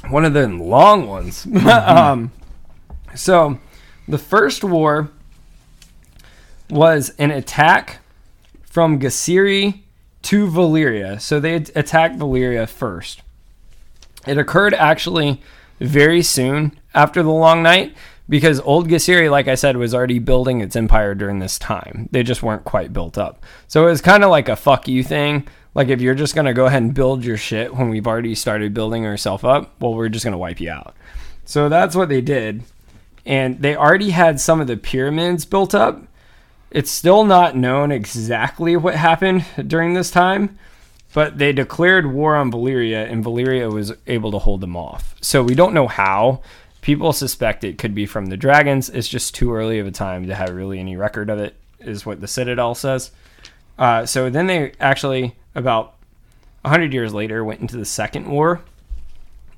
One 0.09 0.25
of 0.25 0.33
the 0.33 0.49
long 0.49 1.07
ones. 1.07 1.47
um, 1.67 2.33
so 3.15 3.59
the 4.09 4.19
first 4.19 4.65
war 4.65 5.11
was 6.69 7.11
an 7.19 7.31
attack 7.31 7.99
from 8.63 9.01
Gasiri 9.01 9.81
to 10.23 10.47
Valyria. 10.47 11.21
So 11.21 11.41
they 11.41 11.55
attacked 11.55 12.19
Valyria 12.19 12.69
first. 12.69 13.23
It 14.27 14.39
occurred 14.39 14.75
actually 14.75 15.41
very 15.81 16.23
soon 16.23 16.79
after 16.95 17.23
the 17.23 17.31
long 17.31 17.63
night 17.63 17.95
because 18.31 18.61
old 18.61 18.89
Gasiri, 18.89 19.31
like 19.31 19.49
I 19.49 19.57
said, 19.57 19.77
was 19.77 19.93
already 19.93 20.21
building 20.21 20.61
its 20.61 20.77
empire 20.77 21.15
during 21.15 21.41
this 21.41 21.59
time. 21.59 22.09
They 22.13 22.23
just 22.23 22.43
weren't 22.43 22.65
quite 22.65 22.93
built 22.93 23.19
up. 23.19 23.45
So 23.67 23.87
it 23.87 23.91
was 23.91 24.01
kind 24.01 24.25
of 24.25 24.31
like 24.31 24.49
a 24.49 24.57
fuck 24.57 24.87
you 24.89 25.03
thing. 25.03 25.47
Like 25.75 25.89
if 25.89 26.01
you're 26.01 26.15
just 26.15 26.35
gonna 26.35 26.55
go 26.55 26.67
ahead 26.67 26.83
and 26.83 26.95
build 26.95 27.25
your 27.25 27.37
shit 27.37 27.75
when 27.75 27.91
we've 27.91 28.07
already 28.07 28.37
started 28.37 28.73
building 28.73 29.05
ourselves 29.05 29.45
up, 29.45 29.75
well, 29.81 29.95
we're 29.95 30.09
just 30.09 30.25
gonna 30.25 30.39
wipe 30.39 30.61
you 30.61 30.71
out. 30.71 30.95
So 31.45 31.69
that's 31.69 31.97
what 31.97 32.09
they 32.09 32.21
did. 32.21 32.63
And 33.27 33.61
they 33.61 33.77
already 33.77 34.11
had 34.11 34.41
some 34.41 34.61
of 34.61 34.69
the 34.69 34.77
pyramids 34.77 35.45
built 35.45 35.75
up. 35.75 36.03
It's 36.71 36.91
still 36.91 37.25
not 37.25 37.57
known 37.57 37.91
exactly 37.91 38.77
what 38.77 38.95
happened 38.95 39.45
during 39.67 39.95
this 39.95 40.13
time, 40.13 40.57
but 41.13 41.39
they 41.39 41.53
declared 41.53 42.13
war 42.13 42.37
on 42.37 42.53
Valyria, 42.53 43.11
and 43.11 43.25
Valyria 43.25 43.73
was 43.73 43.93
able 44.07 44.31
to 44.31 44.39
hold 44.39 44.61
them 44.61 44.77
off. 44.77 45.17
So 45.21 45.43
we 45.43 45.57
don't 45.57 45.75
know 45.75 45.89
how. 45.89 46.43
People 46.81 47.13
suspect 47.13 47.65
it 47.65 47.79
could 47.79 47.95
be 47.95 48.07
from 48.07 48.27
the 48.27 48.37
dragons. 48.37 48.89
It's 48.89 49.09
just 49.09 49.35
too 49.35 49.53
early 49.53 49.79
of 49.79 49.87
a 49.87 49.91
time 49.91 50.27
to 50.27 50.35
have 50.35 50.51
really 50.51 50.79
any 50.79 50.97
record 50.97 51.29
of 51.29 51.39
it, 51.39 51.55
is 51.79 52.07
what 52.07 52.21
the 52.21 52.29
Citadel 52.29 52.75
says. 52.75 53.11
Uh, 53.79 54.07
so 54.07 54.31
then 54.31 54.47
they 54.47 54.73
actually, 54.81 55.37
about 55.55 55.95
100 56.63 56.93
years 56.93 57.13
later, 57.13 57.45
went 57.45 57.61
into 57.61 57.77
the 57.77 57.85
Second 57.85 58.29
War. 58.29 58.63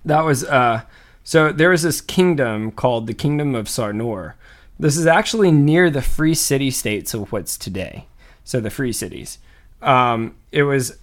That 0.04 0.24
was, 0.24 0.44
uh, 0.44 0.82
so 1.24 1.52
there 1.52 1.70
was 1.70 1.82
this 1.82 2.00
kingdom 2.00 2.72
called 2.72 3.06
the 3.06 3.14
Kingdom 3.14 3.54
of 3.54 3.66
Sarnor. 3.66 4.34
This 4.78 4.96
is 4.96 5.06
actually 5.06 5.52
near 5.52 5.90
the 5.90 6.02
free 6.02 6.34
city 6.34 6.70
states 6.70 7.14
of 7.14 7.30
what's 7.30 7.56
today. 7.56 8.06
So 8.44 8.60
the 8.60 8.70
free 8.70 8.92
cities. 8.92 9.38
Um, 9.80 10.34
it 10.50 10.64
was 10.64 10.98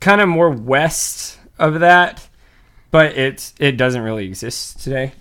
kind 0.00 0.20
of 0.20 0.28
more 0.28 0.50
west 0.50 1.38
of 1.58 1.80
that, 1.80 2.28
but 2.90 3.16
it's 3.16 3.54
it 3.58 3.72
doesn't 3.72 4.02
really 4.02 4.26
exist 4.26 4.80
today. 4.80 5.12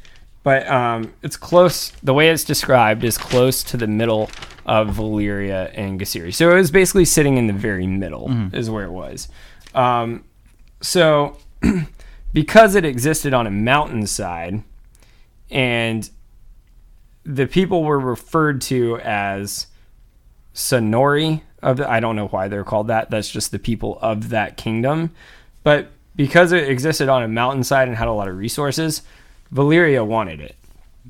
But 0.43 0.68
um, 0.69 1.14
it's 1.22 1.35
close. 1.35 1.91
The 2.03 2.14
way 2.14 2.30
it's 2.30 2.43
described 2.43 3.03
is 3.03 3.18
close 3.18 3.64
to 3.65 3.77
the 3.77 3.88
middle 3.88 4.30
of 4.65 4.89
Valyria 4.89 5.72
and 5.73 5.99
Gasiri. 5.99 6.34
So 6.34 6.51
it 6.51 6.55
was 6.55 6.72
basically 6.72 7.05
sitting 7.05 7.38
in 7.38 7.47
the 7.47 7.53
very 7.53 7.88
middle, 7.88 8.30
is 8.53 8.69
where 8.69 8.85
it 8.85 8.91
was. 8.91 9.27
Um, 9.76 10.23
so 10.81 11.38
because 12.34 12.76
it 12.76 12.85
existed 12.85 13.34
on 13.34 13.47
a 13.47 13.51
mountainside, 13.51 14.64
and 15.49 16.09
the 17.23 17.47
people 17.47 17.84
were 17.84 17.99
referred 17.99 18.61
to 18.61 18.99
as 18.99 19.68
Sonori 20.53 21.41
of 21.61 21.77
the, 21.77 21.89
I 21.89 21.99
don't 21.99 22.15
know 22.15 22.27
why 22.27 22.47
they're 22.47 22.64
called 22.64 22.88
that. 22.88 23.09
That's 23.09 23.30
just 23.30 23.51
the 23.51 23.59
people 23.59 23.99
of 24.01 24.30
that 24.30 24.57
kingdom. 24.57 25.11
But 25.64 25.89
because 26.15 26.51
it 26.51 26.69
existed 26.69 27.09
on 27.09 27.23
a 27.23 27.27
mountainside 27.27 27.88
and 27.88 27.97
had 27.97 28.07
a 28.07 28.14
lot 28.14 28.27
of 28.27 28.38
resources, 28.38 29.01
Valyria 29.53 30.06
wanted 30.06 30.40
it. 30.40 30.56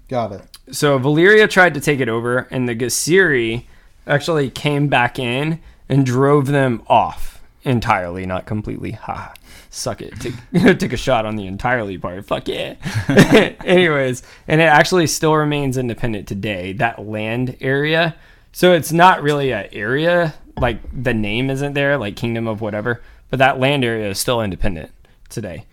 Got 0.07 0.31
it. 0.33 0.57
So 0.71 0.99
Valyria 0.99 1.49
tried 1.49 1.73
to 1.73 1.81
take 1.81 1.99
it 1.99 2.09
over, 2.09 2.47
and 2.51 2.67
the 2.67 2.75
Gasiri 2.75 3.63
actually 4.05 4.49
came 4.49 4.87
back 4.87 5.19
in 5.19 5.59
and 5.89 6.05
drove 6.05 6.47
them 6.47 6.83
off 6.87 7.41
entirely, 7.63 8.25
not 8.25 8.45
completely. 8.45 8.91
Ha, 8.91 9.33
suck 9.69 10.01
it. 10.01 10.13
Take, 10.19 10.35
take 10.79 10.93
a 10.93 10.97
shot 10.97 11.25
on 11.25 11.35
the 11.35 11.47
entirely 11.47 11.97
part. 11.97 12.25
Fuck 12.25 12.47
yeah. 12.47 12.75
Anyways, 13.65 14.23
and 14.47 14.61
it 14.61 14.65
actually 14.65 15.07
still 15.07 15.35
remains 15.35 15.77
independent 15.77 16.27
today. 16.27 16.73
That 16.73 17.05
land 17.05 17.57
area. 17.61 18.15
So 18.51 18.73
it's 18.73 18.91
not 18.91 19.21
really 19.21 19.51
an 19.51 19.67
area 19.71 20.33
like 20.59 20.79
the 20.91 21.13
name 21.13 21.49
isn't 21.49 21.73
there, 21.73 21.97
like 21.97 22.15
Kingdom 22.15 22.47
of 22.47 22.61
whatever, 22.61 23.01
but 23.29 23.39
that 23.39 23.59
land 23.59 23.83
area 23.83 24.09
is 24.09 24.19
still 24.19 24.41
independent 24.41 24.91
today. 25.29 25.65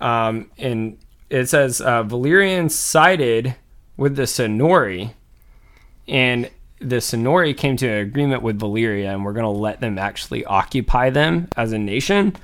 Um, 0.00 0.50
and 0.58 0.98
it 1.30 1.48
says 1.48 1.80
uh, 1.80 2.04
Valyrians 2.04 2.72
sided 2.72 3.54
with 3.96 4.16
the 4.16 4.24
Sonori, 4.24 5.14
and 6.08 6.50
the 6.80 6.96
Sonori 6.96 7.56
came 7.56 7.76
to 7.76 7.88
an 7.88 7.98
agreement 7.98 8.42
with 8.42 8.58
Valyria, 8.58 9.12
and 9.12 9.24
we're 9.24 9.32
going 9.32 9.44
to 9.44 9.50
let 9.50 9.80
them 9.80 9.98
actually 9.98 10.44
occupy 10.44 11.10
them 11.10 11.48
as 11.56 11.72
a 11.72 11.78
nation. 11.78 12.36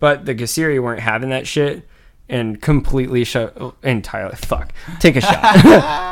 But 0.00 0.26
the 0.26 0.34
Gasiri 0.34 0.82
weren't 0.82 1.00
having 1.00 1.30
that 1.30 1.46
shit 1.46 1.88
and 2.28 2.60
completely 2.60 3.24
shut 3.24 3.56
entirely. 3.82 4.34
Fuck, 4.36 4.72
take 4.98 5.16
a 5.16 5.20
shot. 5.20 5.64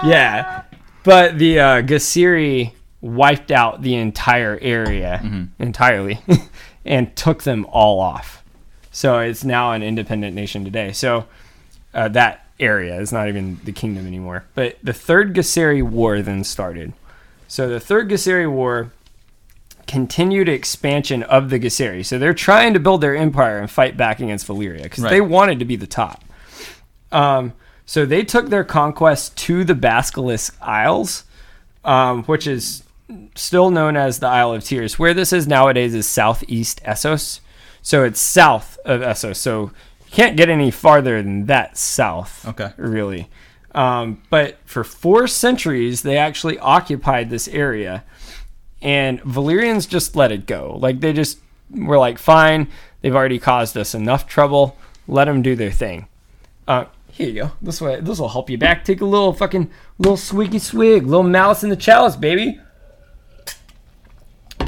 yeah, 0.07 0.63
but 1.03 1.39
the 1.39 1.59
uh, 1.59 1.83
Gasiri 1.83 2.73
wiped 3.01 3.51
out 3.51 3.83
the 3.83 3.95
entire 3.95 4.59
area 4.61 5.49
entirely 5.59 6.21
and 6.85 7.17
took 7.17 7.43
them 7.43 7.67
all 7.71 7.99
off. 7.99 8.45
So 8.93 9.19
it's 9.21 9.45
now 9.45 9.73
an 9.73 9.83
independent 9.83 10.37
nation 10.37 10.65
today. 10.65 10.93
So 10.93 11.27
uh, 11.95 12.09
that 12.09 12.47
area 12.59 13.01
is 13.01 13.13
not 13.13 13.29
even 13.29 13.61
the 13.65 13.73
kingdom 13.73 14.07
anymore. 14.07 14.45
But 14.55 14.79
the 14.83 14.93
Third 14.93 15.35
Gaseri 15.35 15.83
War 15.83 16.23
then 16.23 16.45
started. 16.45 16.93
So 17.49 17.69
the 17.69 17.81
Third 17.81 18.09
Gaseri 18.09 18.51
War 18.51 18.93
continued 19.87 20.49
expansion 20.49 21.23
of 21.25 21.51
the 21.51 21.59
Gaseri. 21.59 22.07
So 22.07 22.19
they're 22.19 22.35
trying 22.35 22.75
to 22.75 22.81
build 22.81 23.01
their 23.01 23.17
empire 23.17 23.59
and 23.59 23.69
fight 23.69 23.97
back 23.97 24.21
against 24.21 24.47
Valyria 24.47 24.85
because 24.85 25.03
they 25.05 25.21
wanted 25.21 25.59
to 25.59 25.65
be 25.65 25.77
the 25.77 25.87
top. 25.87 26.25
Um, 27.11 27.55
so 27.87 28.07
they 28.07 28.23
took 28.23 28.51
their 28.51 28.63
conquest 28.63 29.37
to 29.39 29.65
the 29.65 29.75
Basilisk 29.75 30.57
Isles, 30.63 31.25
um, 31.85 32.23
which 32.25 32.47
is 32.47 32.85
still 33.35 33.71
known 33.71 33.97
as 33.97 34.21
the 34.21 34.29
Isle 34.29 34.55
of 34.55 34.63
Tears. 34.63 34.97
Where 34.97 35.13
this 35.13 35.33
is 35.33 35.49
nowadays 35.49 35.93
is 35.93 36.07
southeast 36.07 36.81
Essos. 36.85 37.41
So 37.83 38.05
it's 38.05 38.21
south 38.21 38.79
of 38.85 39.01
Essos. 39.01 39.37
So 39.37 39.73
can't 40.11 40.37
get 40.37 40.49
any 40.49 40.71
farther 40.71 41.23
than 41.23 41.47
that 41.47 41.77
south. 41.77 42.47
Okay. 42.47 42.73
Really. 42.77 43.29
Um, 43.75 44.23
but 44.31 44.59
for 44.65 44.83
four 44.83 45.27
centuries, 45.27 46.03
they 46.03 46.17
actually 46.17 46.59
occupied 46.59 47.31
this 47.31 47.49
area. 47.49 48.05
And 48.83 49.21
Valyrians 49.23 49.89
just 49.89 50.17
let 50.17 50.33
it 50.33 50.47
go. 50.47 50.77
Like 50.81 51.01
they 51.01 51.13
just 51.13 51.39
were 51.71 51.99
like, 51.99 52.19
fine, 52.19 52.69
they've 53.01 53.15
already 53.15 53.39
caused 53.39 53.77
us 53.77 53.95
enough 53.95 54.27
trouble. 54.27 54.77
Let 55.07 55.27
them 55.27 55.43
do 55.43 55.55
their 55.55 55.71
thing. 55.71 56.07
Uh, 56.67 56.87
here 57.11 57.29
you 57.29 57.43
go. 57.43 57.53
This 57.61 57.81
way, 57.81 58.01
this 58.01 58.19
will 58.19 58.29
help 58.29 58.49
you 58.49 58.59
back. 58.59 58.85
Take 58.85 59.01
a 59.01 59.05
little 59.07 59.33
fucking 59.33 59.71
little 59.99 60.17
swiggy 60.17 60.61
swig, 60.61 61.07
little 61.07 61.23
malice 61.23 61.63
in 61.63 61.71
the 61.71 61.77
chalice, 61.77 62.17
baby. 62.17 62.59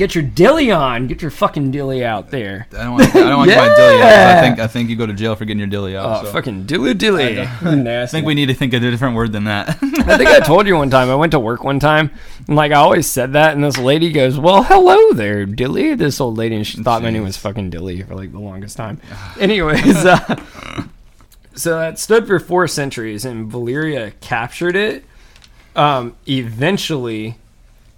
Get 0.02 0.16
your 0.16 0.24
dilly 0.24 0.72
on. 0.72 1.06
Get 1.06 1.22
your 1.22 1.30
fucking 1.30 1.70
dilly 1.70 2.04
out 2.04 2.32
there. 2.32 2.66
I 2.72 2.82
don't 2.82 2.92
want. 2.94 3.14
I 3.14 3.20
don't 3.20 3.36
want 3.36 3.50
to 3.52 3.56
buy 3.56 3.68
dilly. 3.68 4.02
out. 4.02 4.04
Yeah. 4.08 4.34
I 4.36 4.40
think. 4.40 4.58
I 4.58 4.66
think 4.66 4.90
you 4.90 4.96
go 4.96 5.06
to 5.06 5.12
jail 5.12 5.36
for 5.36 5.44
getting 5.44 5.60
your 5.60 5.68
dilly 5.68 5.96
out. 5.96 6.22
Oh, 6.22 6.26
so. 6.26 6.32
fucking 6.32 6.66
dilly 6.66 6.92
dilly. 6.92 7.38
I 7.38 7.44
Nasty. 7.76 8.16
think 8.16 8.26
we 8.26 8.34
need 8.34 8.46
to 8.46 8.54
think 8.54 8.74
of 8.74 8.82
a 8.82 8.90
different 8.90 9.14
word 9.14 9.30
than 9.30 9.44
that. 9.44 9.68
I 9.80 10.16
think 10.16 10.28
I 10.28 10.40
told 10.40 10.66
you 10.66 10.74
one 10.74 10.90
time. 10.90 11.08
I 11.08 11.14
went 11.14 11.30
to 11.30 11.38
work 11.38 11.62
one 11.62 11.78
time, 11.78 12.10
and 12.48 12.56
like 12.56 12.72
I 12.72 12.78
always 12.78 13.06
said 13.06 13.34
that, 13.34 13.54
and 13.54 13.62
this 13.62 13.78
lady 13.78 14.10
goes, 14.10 14.40
"Well, 14.40 14.64
hello 14.64 15.12
there, 15.12 15.46
Dilly." 15.46 15.94
This 15.94 16.20
old 16.20 16.36
lady, 16.36 16.56
and 16.56 16.66
she 16.66 16.82
thought 16.82 17.00
my 17.00 17.10
name 17.10 17.22
was 17.22 17.36
fucking 17.36 17.70
Dilly 17.70 18.02
for 18.02 18.16
like 18.16 18.32
the 18.32 18.40
longest 18.40 18.76
time. 18.76 19.00
Anyways, 19.38 20.04
uh, 20.04 20.42
so 21.54 21.78
that 21.78 22.00
stood 22.00 22.26
for 22.26 22.40
four 22.40 22.66
centuries, 22.66 23.24
and 23.24 23.52
Valyria 23.52 24.14
captured 24.20 24.74
it. 24.74 25.04
Um, 25.76 26.16
eventually, 26.26 27.36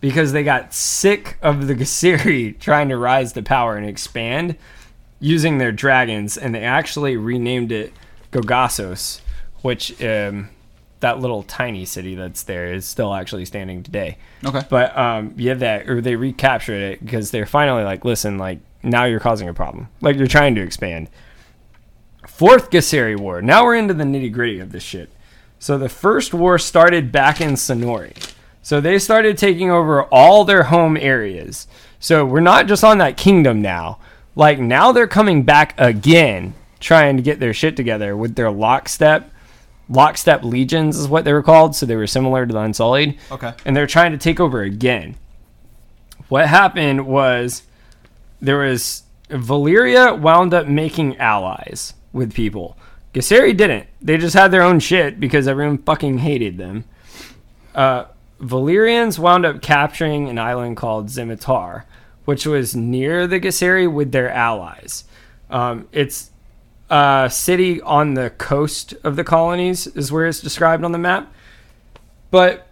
because 0.05 0.33
they 0.33 0.45
got 0.45 0.75
sick 0.75 1.39
of 1.41 1.67
the 1.67 1.75
Gasiri 1.75 2.59
trying 2.61 2.91
to 2.91 2.97
rise 2.99 3.33
to 3.33 3.43
power 3.43 3.75
and 3.75 3.87
expand 3.87 4.55
using 5.19 5.57
their 5.57 5.73
dragons, 5.73 6.37
and 6.37 6.55
they 6.55 6.63
actually 6.63 7.17
renamed 7.17 7.73
it 7.73 7.91
Gogossos, 8.31 9.23
which 9.63 10.03
um, 10.03 10.51
that 11.01 11.21
little 11.21 11.43
tiny 11.45 11.87
city 11.87 12.15
that's 12.15 12.43
there 12.43 12.75
is 12.75 12.85
still 12.85 13.15
actually 13.15 13.47
standing 13.47 13.83
today. 13.83 14.19
okay. 14.45 14.61
But 14.69 14.95
um, 14.95 15.33
yeah, 15.39 15.55
that 15.55 15.89
or 15.89 16.03
they 16.03 16.17
recaptured 16.17 16.83
it 16.83 17.03
because 17.03 17.31
they're 17.31 17.47
finally 17.47 17.83
like, 17.83 18.05
listen, 18.05 18.37
like 18.37 18.59
now 18.83 19.05
you're 19.05 19.21
causing 19.21 19.49
a 19.49 19.55
problem. 19.55 19.89
Like 20.03 20.19
you're 20.19 20.27
trying 20.27 20.55
to 20.57 20.61
expand. 20.61 21.09
Fourth 22.27 22.69
Gaseri 22.69 23.19
War. 23.19 23.41
Now 23.41 23.65
we're 23.65 23.77
into 23.77 23.95
the 23.95 24.05
nitty 24.05 24.31
gritty 24.31 24.61
of 24.61 24.71
this 24.71 24.83
shit. 24.83 25.09
So 25.59 25.79
the 25.79 25.89
first 25.89 26.35
war 26.35 26.59
started 26.59 27.11
back 27.11 27.41
in 27.41 27.53
Sonori. 27.53 28.34
So 28.65 28.81
they 28.81 28.99
started 28.99 29.37
taking 29.37 29.71
over 29.71 30.05
all 30.05 30.47
their 30.47 30.63
home 30.65 30.97
areas. 30.97 31.69
So 32.01 32.25
we're 32.25 32.41
not 32.41 32.67
just 32.67 32.83
on 32.83 32.97
that 32.97 33.19
kingdom 33.19 33.61
now. 33.61 33.99
Like 34.35 34.59
now 34.59 34.91
they're 34.91 35.07
coming 35.07 35.43
back 35.43 35.75
again, 35.77 36.55
trying 36.81 37.19
to 37.19 37.23
get 37.23 37.41
their 37.41 37.53
shit 37.53 37.77
together 37.77 38.17
with 38.17 38.37
their 38.37 38.51
lockstep. 38.51 39.31
Lockstep 39.91 40.43
legions 40.45 40.99
is 40.99 41.07
what 41.09 41.27
they 41.27 41.35
were 41.35 41.43
called. 41.43 41.77
So 41.77 41.85
they 41.85 41.95
were 41.95 42.07
similar 42.07 42.47
to 42.47 42.53
the 42.55 42.59
Unsullied 42.61 43.19
Okay. 43.31 43.53
and 43.67 43.77
they're 43.77 43.87
trying 43.87 44.13
to 44.13 44.19
take 44.19 44.41
over 44.41 44.63
again. 44.63 45.17
What 46.31 46.49
happened 46.49 47.07
was 47.07 47.65
there 48.41 48.57
was 48.59 49.03
Valyria 49.29 50.19
wound 50.19 50.55
up 50.55 50.67
making 50.69 51.19
allies 51.19 51.93
with 52.15 52.33
people. 52.33 52.79
Gisseri 53.13 53.55
didn't. 53.55 53.89
They 54.01 54.17
just 54.17 54.35
had 54.35 54.51
their 54.51 54.63
own 54.63 54.81
shit 54.81 55.21
because 55.21 55.47
everyone 55.47 55.79
fucking 55.79 56.19
hated 56.19 56.57
them. 56.57 56.85
Uh, 57.75 58.07
Valyrians 58.45 59.19
wound 59.19 59.47
up 59.47 59.63
capturing 59.63 60.29
an 60.29 60.39
island 60.39 60.77
called 60.77 61.09
Zamettar, 61.09 61.85
which 62.25 62.47
was 62.47 62.77
near 62.77 63.27
the 63.27 63.41
Gisseri 63.41 63.91
with 63.91 64.13
their 64.13 64.31
allies. 64.31 65.05
Um, 65.51 65.89
it's 65.93 66.31
a 66.91 67.29
city 67.33 67.81
on 67.81 68.15
the 68.15 68.31
coast 68.31 68.95
of 69.05 69.17
the 69.17 69.25
colonies, 69.25 69.87
is 69.89 70.13
where 70.13 70.27
it's 70.27 70.41
described 70.41 70.85
on 70.85 70.93
the 70.93 70.99
map. 70.99 71.33
But 72.31 72.67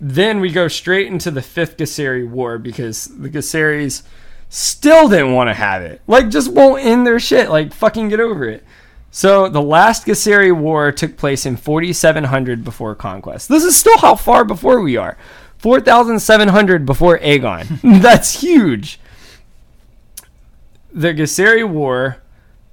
then 0.00 0.40
we 0.40 0.50
go 0.50 0.68
straight 0.68 1.06
into 1.06 1.30
the 1.30 1.42
fifth 1.42 1.76
Gisseri 1.76 2.28
War 2.28 2.58
because 2.58 3.06
the 3.06 3.30
Gisseris 3.30 4.02
still 4.48 5.08
didn't 5.08 5.32
want 5.32 5.48
to 5.48 5.54
have 5.54 5.82
it. 5.82 6.00
Like, 6.06 6.28
just 6.28 6.52
won't 6.52 6.84
end 6.84 7.06
their 7.06 7.20
shit. 7.20 7.50
Like, 7.50 7.72
fucking 7.72 8.08
get 8.08 8.20
over 8.20 8.48
it. 8.48 8.64
So 9.16 9.48
the 9.48 9.62
last 9.62 10.04
Gisseri 10.04 10.54
War 10.54 10.92
took 10.92 11.16
place 11.16 11.46
in 11.46 11.56
4700 11.56 12.62
before 12.62 12.94
conquest. 12.94 13.48
This 13.48 13.64
is 13.64 13.74
still 13.74 13.96
how 13.96 14.14
far 14.14 14.44
before 14.44 14.82
we 14.82 14.98
are. 14.98 15.16
4700 15.56 16.84
before 16.84 17.18
Aegon. 17.20 17.80
That's 18.02 18.42
huge. 18.42 19.00
The 20.92 21.14
Gisseri 21.14 21.66
War, 21.66 22.18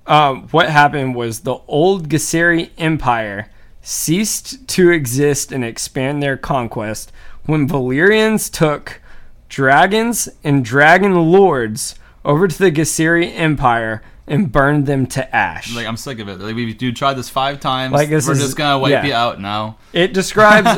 um, 0.06 0.50
what 0.50 0.70
happened 0.70 1.16
was 1.16 1.40
the 1.40 1.60
old 1.66 2.10
Gisseri 2.10 2.72
Empire 2.78 3.50
ceased 3.82 4.68
to 4.68 4.92
exist 4.92 5.54
and 5.54 5.64
expand 5.64 6.22
their 6.22 6.36
conquest 6.36 7.14
when 7.46 7.70
Valyrians 7.70 8.52
took 8.52 9.00
dragons 9.48 10.28
and 10.44 10.66
dragon 10.66 11.32
lords 11.32 11.96
over 12.26 12.50
to 12.50 12.60
the 12.60 12.70
Gisseri 12.70 13.34
Empire 13.34 14.02
and 14.28 14.52
burned 14.52 14.86
them 14.86 15.06
to 15.08 15.36
ash. 15.36 15.76
Like 15.76 15.88
I'm 15.88 15.98
sick 15.98 16.20
of 16.20 16.28
it. 16.30 16.40
Like 16.40 16.56
we 16.56 16.76
you 16.80 16.92
tried 16.94 17.16
this 17.16 17.30
five 17.30 17.60
times. 17.60 17.94
Like, 17.94 18.10
this 18.10 18.28
We're 18.28 18.34
is- 18.34 18.40
just 18.40 18.58
gonna 18.58 18.80
wipe 18.80 18.92
yeah. 18.92 19.06
you 19.06 19.14
out 19.14 19.40
now. 19.42 19.78
It 19.92 20.14
describes 20.14 20.70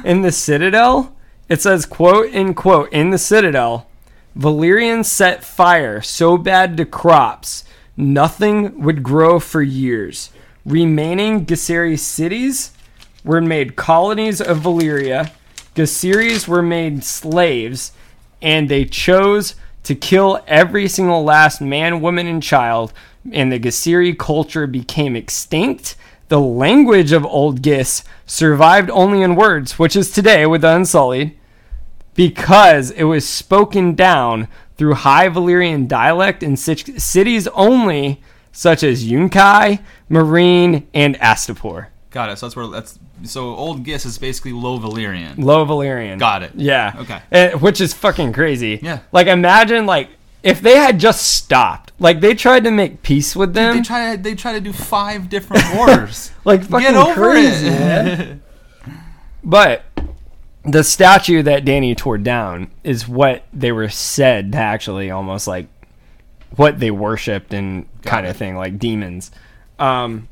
in 0.04 0.22
the 0.22 0.32
Citadel. 0.32 1.14
It 1.48 1.62
says, 1.62 1.86
"quote 1.86 2.30
in 2.30 2.54
quote 2.54 2.92
in 2.92 3.10
the 3.10 3.18
Citadel, 3.18 3.86
Valyrians 4.36 5.06
set 5.06 5.44
fire 5.44 6.00
so 6.02 6.36
bad 6.36 6.76
to 6.76 6.84
crops, 6.84 7.64
nothing 7.96 8.82
would 8.82 9.02
grow 9.02 9.38
for 9.40 9.62
years. 9.62 10.30
Remaining 10.64 11.46
Gisseri 11.46 11.98
cities 11.98 12.72
were 13.24 13.40
made 13.40 13.76
colonies 13.76 14.40
of 14.40 14.58
Valyria. 14.58 15.30
Gisseris 15.74 16.48
were 16.48 16.62
made 16.62 17.04
slaves, 17.04 17.92
and 18.42 18.68
they 18.68 18.84
chose 18.84 19.54
to 19.86 19.94
kill 19.94 20.42
every 20.48 20.88
single 20.88 21.22
last 21.22 21.60
man, 21.60 22.00
woman, 22.00 22.26
and 22.26 22.42
child. 22.42 22.92
And 23.30 23.52
the 23.52 23.60
Gisseri 23.60 24.18
culture 24.18 24.66
became 24.66 25.14
extinct. 25.14 25.94
The 26.26 26.40
language 26.40 27.12
of 27.12 27.24
Old 27.24 27.62
Gis 27.62 28.02
survived 28.26 28.90
only 28.90 29.22
in 29.22 29.36
words, 29.36 29.78
which 29.78 29.94
is 29.94 30.10
today 30.10 30.44
with 30.44 30.62
the 30.62 30.74
Unsullied, 30.74 31.38
because 32.14 32.90
it 32.90 33.04
was 33.04 33.28
spoken 33.28 33.94
down 33.94 34.48
through 34.76 34.94
High 34.94 35.28
Valyrian 35.28 35.86
dialect 35.86 36.42
in 36.42 36.56
ci- 36.56 36.98
cities 36.98 37.46
only, 37.48 38.20
such 38.50 38.82
as 38.82 39.04
Yunkai, 39.04 39.78
Meereen, 40.10 40.86
and 40.92 41.16
Astapor. 41.20 41.88
Got 42.16 42.30
it. 42.30 42.38
So 42.38 42.46
that's 42.46 42.56
where 42.56 42.66
that's 42.66 42.98
so 43.24 43.54
old 43.54 43.84
Gis 43.84 44.06
is 44.06 44.16
basically 44.16 44.52
low 44.54 44.78
Valyrian. 44.78 45.36
Low 45.36 45.66
Valyrian. 45.66 46.18
Got 46.18 46.44
it. 46.44 46.52
Yeah. 46.54 46.94
Okay. 46.96 47.20
Eh, 47.30 47.52
which 47.52 47.78
is 47.82 47.92
fucking 47.92 48.32
crazy. 48.32 48.80
Yeah. 48.82 49.00
Like 49.12 49.26
imagine 49.26 49.84
like 49.84 50.08
if 50.42 50.62
they 50.62 50.76
had 50.76 50.98
just 50.98 51.34
stopped, 51.34 51.92
like 51.98 52.20
they 52.22 52.34
tried 52.34 52.64
to 52.64 52.70
make 52.70 53.02
peace 53.02 53.36
with 53.36 53.52
them, 53.52 53.76
They 53.76 53.82
try 53.82 54.16
to 54.16 54.22
they 54.22 54.34
try 54.34 54.54
to 54.54 54.60
do 54.60 54.72
five 54.72 55.28
different 55.28 55.62
wars. 55.74 56.30
like 56.46 56.62
fucking 56.64 56.86
Get 56.92 56.94
over 56.96 57.32
crazy. 57.32 57.66
it. 57.66 57.70
man. 57.70 58.42
But 59.44 59.84
the 60.64 60.82
statue 60.82 61.42
that 61.42 61.66
Dany 61.66 61.94
tore 61.94 62.16
down 62.16 62.70
is 62.82 63.06
what 63.06 63.44
they 63.52 63.72
were 63.72 63.90
said 63.90 64.52
to 64.52 64.58
actually 64.58 65.10
almost 65.10 65.46
like 65.46 65.66
what 66.56 66.80
they 66.80 66.90
worshipped 66.90 67.52
and 67.52 67.86
kind 68.02 68.26
of 68.26 68.38
thing, 68.38 68.56
like 68.56 68.78
demons. 68.78 69.30
Um, 69.78 70.28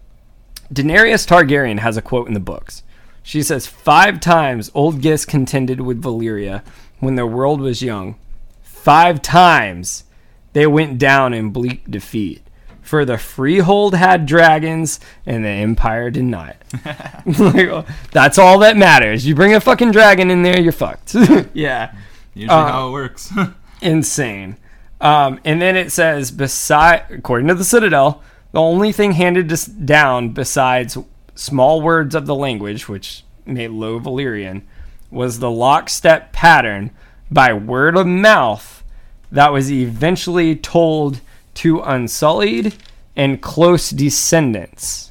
Daenerys 0.72 1.26
Targaryen 1.26 1.78
has 1.80 1.96
a 1.96 2.02
quote 2.02 2.28
in 2.28 2.34
the 2.34 2.40
books. 2.40 2.82
She 3.22 3.42
says, 3.42 3.66
Five 3.66 4.20
times 4.20 4.70
old 4.74 5.00
Gis 5.00 5.24
contended 5.24 5.80
with 5.80 6.02
Valyria 6.02 6.62
when 7.00 7.14
their 7.14 7.26
world 7.26 7.60
was 7.60 7.82
young. 7.82 8.16
Five 8.62 9.22
times 9.22 10.04
they 10.52 10.66
went 10.66 10.98
down 10.98 11.32
in 11.34 11.50
bleak 11.50 11.90
defeat. 11.90 12.42
For 12.82 13.06
the 13.06 13.16
freehold 13.16 13.94
had 13.94 14.26
dragons 14.26 15.00
and 15.24 15.42
the 15.42 15.48
empire 15.48 16.10
did 16.10 16.24
not. 16.24 16.56
Like, 17.38 17.86
that's 18.10 18.36
all 18.38 18.58
that 18.58 18.76
matters. 18.76 19.26
You 19.26 19.34
bring 19.34 19.54
a 19.54 19.60
fucking 19.60 19.92
dragon 19.92 20.30
in 20.30 20.42
there, 20.42 20.60
you're 20.60 20.72
fucked. 20.72 21.14
yeah 21.54 21.94
Usually 22.34 22.54
Uh, 22.60 22.66
how 22.66 22.88
it 22.88 22.92
works. 22.92 23.32
insane. 23.80 24.56
Um, 25.00 25.40
and 25.44 25.60
then 25.62 25.76
it 25.76 25.92
says, 25.92 26.30
beside, 26.30 27.04
according 27.10 27.48
to 27.48 27.54
the 27.54 27.64
Citadel, 27.64 28.22
the 28.54 28.60
only 28.60 28.92
thing 28.92 29.12
handed 29.12 29.52
down 29.84 30.28
besides 30.28 30.96
small 31.34 31.80
words 31.80 32.14
of 32.14 32.26
the 32.26 32.36
language, 32.36 32.88
which 32.88 33.24
made 33.44 33.72
low 33.72 33.98
Valyrian, 33.98 34.62
was 35.10 35.40
the 35.40 35.50
lockstep 35.50 36.32
pattern 36.32 36.92
by 37.32 37.52
word 37.52 37.96
of 37.96 38.06
mouth 38.06 38.84
that 39.32 39.52
was 39.52 39.72
eventually 39.72 40.54
told 40.54 41.20
to 41.54 41.80
Unsullied 41.80 42.76
and 43.16 43.42
close 43.42 43.90
descendants 43.90 45.10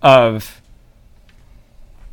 of 0.00 0.61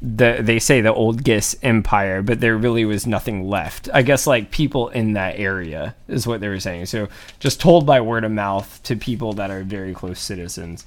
the 0.01 0.37
they 0.39 0.59
say 0.59 0.79
the 0.81 0.93
old 0.93 1.23
Gis 1.23 1.57
empire, 1.61 2.21
but 2.21 2.39
there 2.39 2.57
really 2.57 2.85
was 2.85 3.05
nothing 3.05 3.49
left. 3.49 3.89
I 3.93 4.01
guess 4.01 4.25
like 4.25 4.51
people 4.51 4.89
in 4.89 5.13
that 5.13 5.37
area 5.37 5.95
is 6.07 6.25
what 6.25 6.39
they 6.39 6.47
were 6.47 6.59
saying. 6.59 6.85
So 6.85 7.09
just 7.39 7.59
told 7.59 7.85
by 7.85 7.99
word 7.99 8.23
of 8.23 8.31
mouth 8.31 8.81
to 8.83 8.95
people 8.95 9.33
that 9.33 9.51
are 9.51 9.63
very 9.63 9.93
close 9.93 10.19
citizens. 10.19 10.85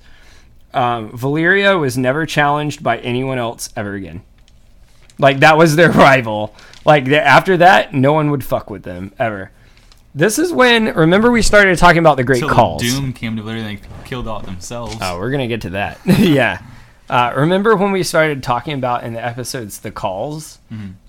Um, 0.72 1.10
Valyria 1.12 1.78
was 1.78 1.98
never 1.98 2.24
challenged 2.24 2.82
by 2.82 2.98
anyone 2.98 3.39
else 3.39 3.68
ever 3.76 3.94
again. 3.94 4.22
Like 5.18 5.40
that 5.40 5.59
was 5.59 5.76
their 5.76 5.90
rival. 5.93 6.55
Like 6.86 7.05
the, 7.05 7.20
after 7.20 7.59
that, 7.59 7.93
no 7.93 8.14
one 8.14 8.30
would 8.30 8.44
fuck 8.44 8.70
with 8.70 8.82
them 8.82 9.12
ever. 9.18 9.51
This 10.14 10.39
is 10.39 10.52
when 10.52 10.86
remember 10.86 11.30
we 11.30 11.43
started 11.43 11.76
talking 11.78 11.98
about 11.98 12.16
the 12.16 12.24
great 12.24 12.43
khals. 12.43 12.80
Doom 12.80 13.12
came 13.12 13.36
to 13.36 13.47
and 13.48 13.66
they 13.66 13.80
killed 14.05 14.26
all 14.26 14.40
themselves. 14.40 14.97
Oh, 15.01 15.18
we're 15.18 15.30
gonna 15.30 15.48
get 15.48 15.62
to 15.62 15.70
that. 15.70 16.01
yeah. 16.06 16.62
Uh, 17.11 17.33
remember 17.37 17.77
when 17.77 17.93
we 17.93 18.03
started 18.03 18.43
talking 18.43 18.74
about 18.74 19.05
in 19.05 19.12
the 19.12 19.24
episodes 19.24 19.81
the 19.81 19.91
khals? 19.91 20.59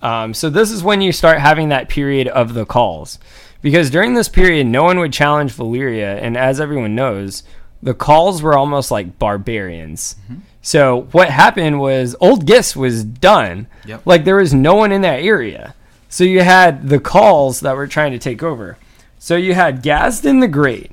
Um, 0.01 0.33
so 0.33 0.49
this 0.49 0.71
is 0.71 0.83
when 0.83 1.01
you 1.01 1.11
start 1.11 1.39
having 1.39 1.69
that 1.69 1.87
period 1.87 2.27
of 2.27 2.53
the 2.53 2.65
khals, 2.65 3.19
because 3.61 3.89
during 3.89 4.13
this 4.13 4.27
period, 4.27 4.67
no 4.67 4.83
one 4.83 4.99
would 4.99 5.13
challenge 5.13 5.53
Valyria, 5.55 6.21
and 6.21 6.35
as 6.35 6.59
everyone 6.59 6.95
knows, 6.95 7.43
the 7.81 7.93
khals 7.93 8.41
were 8.41 8.57
almost 8.57 8.91
like 8.91 9.17
barbarians. 9.19 10.15
So 10.61 11.07
what 11.11 11.29
happened 11.29 11.79
was 11.79 12.15
Old 12.21 12.45
Gis 12.45 12.75
was 12.75 13.03
done. 13.03 13.67
Yep. 13.85 14.01
Like 14.05 14.23
there 14.23 14.37
was 14.37 14.53
no 14.53 14.75
one 14.75 14.91
in 14.93 15.01
that 15.01 15.21
area. 15.21 15.75
So 16.07 16.23
you 16.23 16.41
had 16.41 16.89
the 16.89 16.99
khals 16.99 17.61
that 17.61 17.75
were 17.75 17.87
trying 17.87 18.11
to 18.13 18.19
take 18.19 18.41
over. 18.41 18.77
So 19.19 19.35
you 19.35 19.53
had 19.53 19.83
Grazdan 19.83 20.39
the 20.39 20.47
Great. 20.47 20.91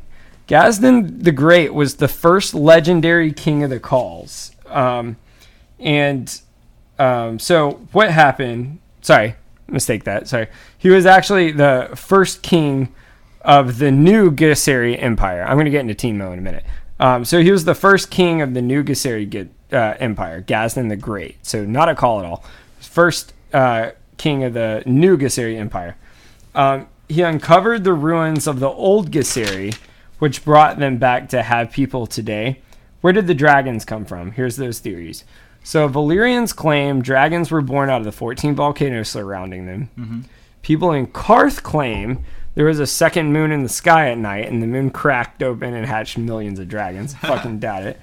Grazdan 0.49 1.23
the 1.23 1.31
Great 1.31 1.73
was 1.73 1.97
the 1.97 2.09
first 2.09 2.55
legendary 2.55 3.33
king 3.33 3.63
of 3.63 3.71
the 3.71 3.79
khals. 3.79 4.50
Um, 4.71 5.17
and 5.79 6.41
um, 6.99 7.39
so 7.39 7.81
what 7.93 8.11
happened? 8.11 8.79
Sorry, 9.03 9.35
mistake 9.69 10.05
that. 10.05 10.29
Sorry. 10.29 10.49
He 10.79 10.91
was 10.91 11.07
actually 11.07 11.53
the 11.53 11.91
first 11.95 12.43
king 12.43 12.95
of 13.43 13.79
the 13.79 13.91
new 13.91 14.31
Gisseri 14.31 15.03
Empire. 15.03 15.43
I'm 15.43 15.57
going 15.57 15.65
to 15.65 15.71
get 15.71 15.81
into 15.81 15.95
Temmo 15.95 16.33
in 16.33 16.39
a 16.39 16.43
minute. 16.43 16.65
Um, 16.99 17.25
so 17.25 17.41
he 17.41 17.51
was 17.51 17.65
the 17.65 17.75
first 17.75 18.11
king 18.11 18.43
of 18.43 18.53
the 18.53 18.61
new 18.61 18.85
Gisseri 18.85 19.29
Gi- 19.29 19.49
uh, 19.75 19.95
Empire, 19.99 20.43
Grazdan 20.43 20.91
the 20.91 20.97
Great. 20.97 21.39
So 21.43 21.65
not 21.65 21.89
a 21.89 21.95
khal 21.95 22.19
at 22.21 22.27
all. 22.27 22.45
First 22.81 23.33
uh, 23.55 23.93
king 24.19 24.45
of 24.45 24.53
the 24.53 24.83
new 24.85 25.17
Gisseri 25.17 25.57
Empire. 25.57 25.97
Um, 26.55 26.89
he 27.09 27.23
uncovered 27.23 27.85
the 27.85 27.95
ruins 27.95 28.47
of 28.47 28.61
the 28.61 28.69
old 28.69 29.11
Gisseri, 29.11 29.75
which 30.19 30.45
brought 30.45 30.79
them 30.79 30.99
back 30.99 31.31
to 31.31 31.43
have 31.43 31.73
people 31.73 32.07
today. 32.07 32.61
Where 33.01 33.13
did 33.13 33.27
the 33.27 33.35
dragons 33.35 33.85
come 33.85 34.05
from? 34.05 34.33
Here's 34.33 34.57
those 34.57 34.79
theories. 34.79 35.25
So 35.63 35.89
Valyrians 35.89 36.55
claim 36.55 37.03
dragons 37.03 37.51
were 37.51 37.61
born 37.61 37.91
out 37.91 38.01
of 38.01 38.05
the 38.05 38.13
14 38.13 38.55
volcanoes 38.55 39.09
surrounding 39.09 39.67
them. 39.67 40.25
People 40.63 40.93
in 40.93 41.07
Qarth 41.07 41.63
claim 41.63 42.25
there 42.55 42.65
was 42.67 42.81
a 42.81 42.87
second 42.87 43.33
moon 43.33 43.53
in 43.53 43.63
the 43.63 43.69
sky 43.69 44.11
at 44.11 44.19
night 44.19 44.49
and 44.49 44.63
the 44.63 44.67
moon 44.67 44.91
cracked 44.91 45.43
open 45.43 45.75
and 45.75 45.87
hatched 45.87 46.19
millions 46.19 46.59
of 46.59 46.69
dragons. 46.69 47.15
Fucking 47.21 47.59
doubt 47.59 47.85
it. 47.85 48.01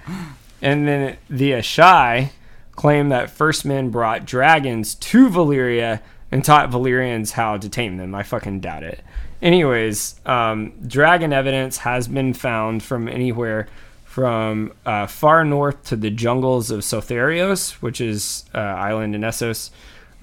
And 0.61 0.87
then 0.87 1.17
the 1.29 1.51
Asshai 1.51 2.29
claim 2.71 3.09
that 3.09 3.29
first 3.29 3.65
men 3.65 3.89
brought 3.89 4.25
dragons 4.25 4.95
to 4.95 5.29
Valyria 5.29 6.01
and 6.31 6.43
taught 6.43 6.69
Valyrians 6.69 7.31
how 7.31 7.57
to 7.57 7.69
tame 7.69 7.97
them. 7.97 8.13
I 8.13 8.23
fucking 8.23 8.59
doubt 8.59 8.83
it. 8.83 9.01
Anyways, 9.41 10.19
um, 10.25 10.73
dragon 10.85 11.31
evidence 11.31 11.77
has 11.77 12.07
been 12.07 12.33
found 12.33 12.83
from 12.83 13.07
anywhere 13.07 13.67
from 14.17 14.73
uh, 14.83 15.05
far 15.05 15.45
north 15.45 15.83
to 15.83 15.95
the 15.95 16.09
jungles 16.09 16.71
of 16.71 16.79
Sothoryos, 16.79 17.73
which 17.83 18.01
is 18.01 18.45
uh, 18.55 18.57
island 18.57 19.13
in 19.13 19.21
Essos. 19.21 19.69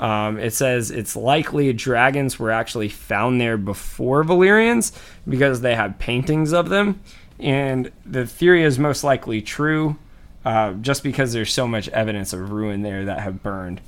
Um, 0.01 0.37
it 0.37 0.53
says 0.53 0.91
it's 0.91 1.15
likely 1.15 1.73
dragons 1.73 2.37
were 2.37 2.51
actually 2.51 2.89
found 2.89 3.41
there 3.41 3.57
before 3.57 4.25
Valyrians 4.25 4.91
because 5.29 5.61
they 5.61 5.77
have 5.77 6.01
paintings 6.01 6.53
of 6.53 6.71
them, 6.71 7.03
and 7.39 7.93
the 8.05 8.27
theory 8.27 8.65
is 8.65 8.81
most 8.81 9.05
likely 9.05 9.41
true, 9.41 9.97
uh, 10.45 10.73
just 10.73 11.05
because 11.05 11.33
there's 11.33 11.53
so 11.53 11.69
much 11.69 11.89
evidence 11.91 12.33
of 12.33 12.51
ruin 12.51 12.83
there 12.83 13.05
that 13.05 13.21
have 13.21 13.45
burned. 13.45 13.81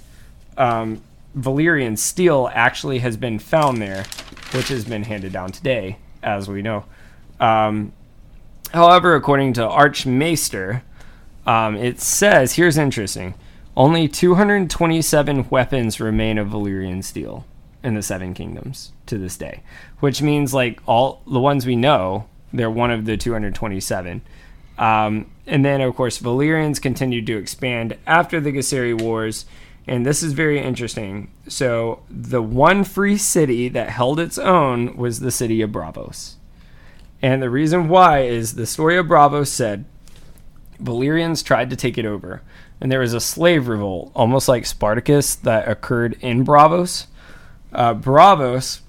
Um, 0.57 1.03
Valyrian 1.37 1.99
steel 1.99 2.49
actually 2.55 3.01
has 3.01 3.17
been 3.17 3.41
found 3.41 3.83
there, 3.83 4.05
which 4.53 4.69
has 4.69 4.85
been 4.85 5.03
handed 5.03 5.33
down 5.33 5.51
today, 5.51 5.99
as 6.23 6.49
we 6.49 6.63
know. 6.63 6.85
Um, 7.41 7.93
However, 8.73 9.15
according 9.15 9.55
to 9.55 9.67
Archmaester, 9.67 10.83
um, 11.47 11.77
it 11.77 12.01
says 12.01 12.55
here's 12.55 12.79
interesting: 12.79 13.35
only 13.77 14.09
227 14.09 15.49
weapons 15.51 16.01
remain 16.01 16.39
of 16.39 16.49
Valyrian 16.49 17.03
steel 17.05 17.45
in 17.83 17.95
the 17.95 18.03
Seven 18.03 18.35
Kingdoms 18.35 18.93
to 19.07 19.19
this 19.19 19.37
day, 19.37 19.63
which 20.01 20.21
means 20.21 20.53
like 20.53 20.81
all 20.87 21.23
the 21.27 21.41
ones 21.41 21.67
we 21.67 21.77
know, 21.77 22.27
they're 22.53 22.71
one 22.71 22.91
of 22.91 23.05
the 23.05 23.17
227. 23.17 24.23
Um, 24.79 25.31
and 25.47 25.65
then, 25.65 25.81
of 25.81 25.95
course, 25.95 26.19
Valyrians 26.19 26.81
continued 26.83 27.27
to 27.29 27.37
expand 27.37 27.97
after 28.07 28.41
the 28.41 28.53
Gisseri 28.53 29.01
Wars, 29.01 29.47
and 29.87 30.05
this 30.05 30.23
is 30.23 30.33
very 30.33 30.61
interesting. 30.61 31.31
So, 31.49 32.03
the 32.11 32.43
one 32.43 32.85
free 32.85 33.17
city 33.17 33.69
that 33.71 33.91
held 33.91 34.21
its 34.21 34.39
own 34.39 34.97
was 34.97 35.21
the 35.21 35.31
city 35.31 35.63
of 35.63 35.71
Braavos. 35.71 36.35
And 37.23 37.43
the 37.43 37.51
reason 37.51 37.89
why 37.89 38.21
is 38.21 38.55
the 38.55 38.67
story 38.67 38.97
of 38.97 39.07
Braavos 39.07 39.49
said 39.49 39.85
Valyrians 40.83 41.45
tried 41.45 41.71
to 41.71 41.77
take 41.77 41.99
it 41.99 42.07
over. 42.07 42.43
And 42.81 42.93
there 42.93 43.01
was 43.01 43.15
a 43.15 43.21
slave 43.21 43.69
revolt, 43.69 44.13
almost 44.15 44.49
like 44.49 44.67
Spartacus, 44.67 45.35
that 45.37 45.67
occurred 45.67 46.17
in 46.21 46.45
Braavos. 46.45 47.07
Uh, 47.73 47.95
Braavos, 47.95 48.81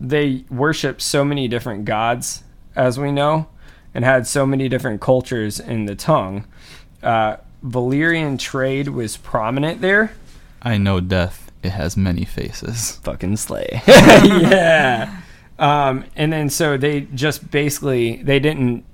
they 0.00 0.44
worshiped 0.50 1.02
so 1.02 1.24
many 1.24 1.46
different 1.46 1.84
gods, 1.84 2.44
as 2.74 2.98
we 2.98 3.12
know, 3.12 3.48
and 3.94 4.04
had 4.04 4.26
so 4.26 4.46
many 4.46 4.68
different 4.68 5.00
cultures 5.00 5.60
in 5.60 5.84
the 5.84 5.94
tongue. 5.94 6.46
Uh, 7.02 7.36
Valyrian 7.64 8.38
trade 8.38 8.88
was 8.88 9.16
prominent 9.16 9.80
there. 9.80 10.12
I 10.62 10.78
know 10.78 11.00
death. 11.00 11.50
It 11.62 11.70
has 11.70 11.96
many 11.96 12.24
faces. 12.24 12.96
Fucking 13.02 13.36
slay. 13.36 13.82
yeah. 13.86 15.20
Um, 15.58 16.04
and 16.14 16.32
then 16.32 16.50
so 16.50 16.76
they 16.76 17.02
just 17.02 17.50
basically 17.50 18.22
they 18.22 18.38
didn't 18.38 18.84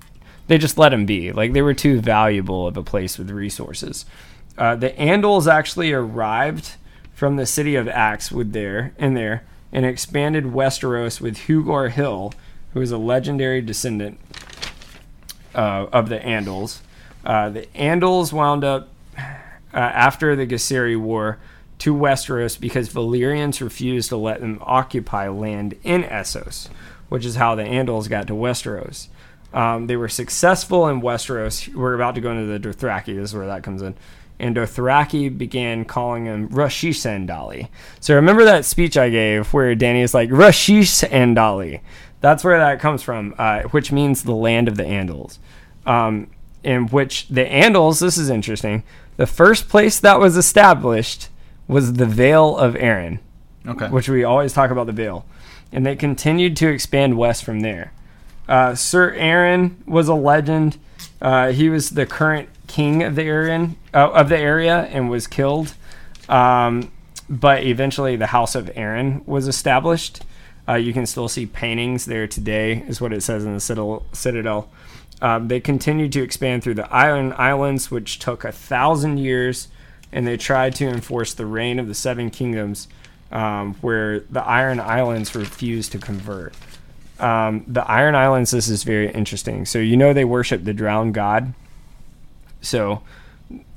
they 0.47 0.57
just 0.57 0.77
let 0.77 0.89
them 0.89 1.05
be 1.05 1.31
like 1.31 1.53
they 1.53 1.61
were 1.61 1.73
too 1.73 1.99
valuable 1.99 2.67
of 2.67 2.77
a 2.77 2.83
place 2.83 3.17
with 3.17 3.29
resources. 3.29 4.05
Uh, 4.57 4.75
the 4.75 4.91
Andals 4.91 5.51
actually 5.51 5.91
arrived 5.91 6.75
from 7.13 7.35
the 7.35 7.45
city 7.45 7.75
of 7.75 7.87
Axe 7.87 8.31
with 8.31 8.53
there 8.53 8.93
in 8.97 9.13
there 9.13 9.43
and 9.71 9.85
expanded 9.85 10.45
Westeros 10.45 11.19
with 11.19 11.37
Hugor 11.39 11.91
Hill, 11.91 12.33
who 12.73 12.81
is 12.81 12.91
a 12.91 12.97
legendary 12.97 13.61
descendant 13.61 14.19
uh, 15.53 15.87
of 15.91 16.09
the 16.09 16.19
Andals. 16.19 16.79
Uh, 17.25 17.49
the 17.49 17.63
Andals 17.75 18.31
wound 18.31 18.63
up 18.63 18.89
uh, 19.17 19.21
after 19.73 20.35
the 20.35 20.47
Gisseri 20.47 20.99
War 20.99 21.37
to 21.79 21.93
Westeros 21.93 22.59
because 22.59 22.89
Valyrians 22.89 23.61
refused 23.61 24.09
to 24.09 24.17
let 24.17 24.39
them 24.41 24.59
occupy 24.61 25.27
land 25.27 25.75
in 25.83 26.03
Essos, 26.03 26.69
which 27.09 27.25
is 27.25 27.35
how 27.35 27.55
the 27.55 27.63
Andals 27.63 28.09
got 28.09 28.27
to 28.27 28.33
Westeros. 28.33 29.07
Um, 29.53 29.87
they 29.87 29.95
were 29.95 30.09
successful 30.09 30.87
in 30.87 31.01
Westeros. 31.01 31.73
We're 31.73 31.93
about 31.93 32.15
to 32.15 32.21
go 32.21 32.31
into 32.31 32.57
the 32.57 32.59
Dothraki. 32.59 33.15
This 33.15 33.29
is 33.29 33.33
where 33.33 33.47
that 33.47 33.63
comes 33.63 33.81
in. 33.81 33.95
And 34.37 34.55
Dothraki 34.55 35.35
began 35.35 35.85
calling 35.85 36.25
him 36.25 36.49
Rashish 36.49 37.05
Andali. 37.05 37.69
So 38.01 38.15
remember 38.15 38.43
that 38.43 38.65
speech 38.65 38.97
I 38.97 39.09
gave 39.09 39.53
where 39.53 39.73
Dany 39.75 40.03
is 40.03 40.13
like 40.13 40.29
Rashish 40.29 41.07
Andali. 41.09 41.79
That's 42.19 42.43
where 42.43 42.57
that 42.57 42.81
comes 42.81 43.01
from, 43.01 43.33
uh, 43.37 43.61
which 43.63 43.93
means 43.93 44.23
the 44.23 44.35
land 44.35 44.67
of 44.67 44.75
the 44.75 44.83
Andals. 44.83 45.37
Um, 45.85 46.31
in 46.63 46.87
which 46.87 47.27
the 47.29 47.45
Andals, 47.45 48.01
this 48.01 48.17
is 48.17 48.29
interesting, 48.29 48.83
the 49.17 49.27
first 49.27 49.69
place 49.69 49.99
that 49.99 50.19
was 50.19 50.35
established 50.35 51.29
was 51.67 51.93
the 51.93 52.05
Vale 52.05 52.57
of 52.57 52.75
Arryn, 52.75 53.19
Okay. 53.67 53.87
which 53.87 54.07
we 54.09 54.23
always 54.23 54.53
talk 54.53 54.71
about 54.71 54.85
the 54.85 54.91
Vale. 54.93 55.25
And 55.71 55.85
they 55.85 55.95
continued 55.95 56.55
to 56.57 56.67
expand 56.69 57.17
west 57.17 57.43
from 57.43 57.61
there. 57.61 57.91
Uh, 58.47 58.75
Sir 58.75 59.13
Arryn 59.17 59.75
was 59.87 60.07
a 60.07 60.13
legend. 60.13 60.77
Uh, 61.21 61.51
he 61.51 61.69
was 61.69 61.91
the 61.91 62.05
current 62.05 62.49
king 62.67 63.01
of 63.03 63.15
the 63.15 63.23
Arryn, 63.23 63.75
uh, 63.93 64.11
of 64.11 64.29
the 64.29 64.37
area 64.37 64.83
and 64.91 65.09
was 65.09 65.25
killed. 65.27 65.73
Um, 66.29 66.91
but 67.27 67.63
eventually, 67.63 68.15
the 68.15 68.27
House 68.27 68.53
of 68.53 68.67
Arryn 68.75 69.25
was 69.27 69.47
established. 69.47 70.21
Uh, 70.67 70.73
you 70.75 70.93
can 70.93 71.05
still 71.05 71.27
see 71.27 71.45
paintings 71.47 72.05
there 72.05 72.27
today, 72.27 72.83
is 72.87 73.01
what 73.01 73.13
it 73.13 73.21
says 73.21 73.45
in 73.45 73.53
the 73.53 73.59
citadel. 73.59 74.05
citadel. 74.13 74.69
Um, 75.21 75.47
they 75.47 75.59
continued 75.59 76.11
to 76.13 76.21
expand 76.21 76.63
through 76.63 76.73
the 76.75 76.91
island 76.93 77.33
Islands, 77.33 77.89
which 77.89 78.19
took 78.19 78.43
a 78.43 78.51
thousand 78.51 79.17
years, 79.17 79.69
and 80.15 80.25
they 80.25 80.37
tried 80.37 80.73
to 80.73 80.87
enforce 80.87 81.33
the 81.33 81.45
reign 81.45 81.77
of 81.77 81.89
the 81.89 81.93
Seven 81.93 82.29
Kingdoms, 82.29 82.87
um, 83.33 83.73
where 83.81 84.21
the 84.21 84.41
Iron 84.41 84.79
Islands 84.79 85.35
refused 85.35 85.91
to 85.91 85.99
convert. 85.99 86.55
Um, 87.19 87.65
the 87.67 87.83
Iron 87.83 88.15
Islands, 88.15 88.51
this 88.51 88.69
is 88.69 88.83
very 88.83 89.11
interesting. 89.11 89.65
So, 89.65 89.77
you 89.77 89.97
know, 89.97 90.13
they 90.13 90.23
worship 90.23 90.63
the 90.63 90.73
drowned 90.73 91.13
god. 91.15 91.53
So, 92.61 93.03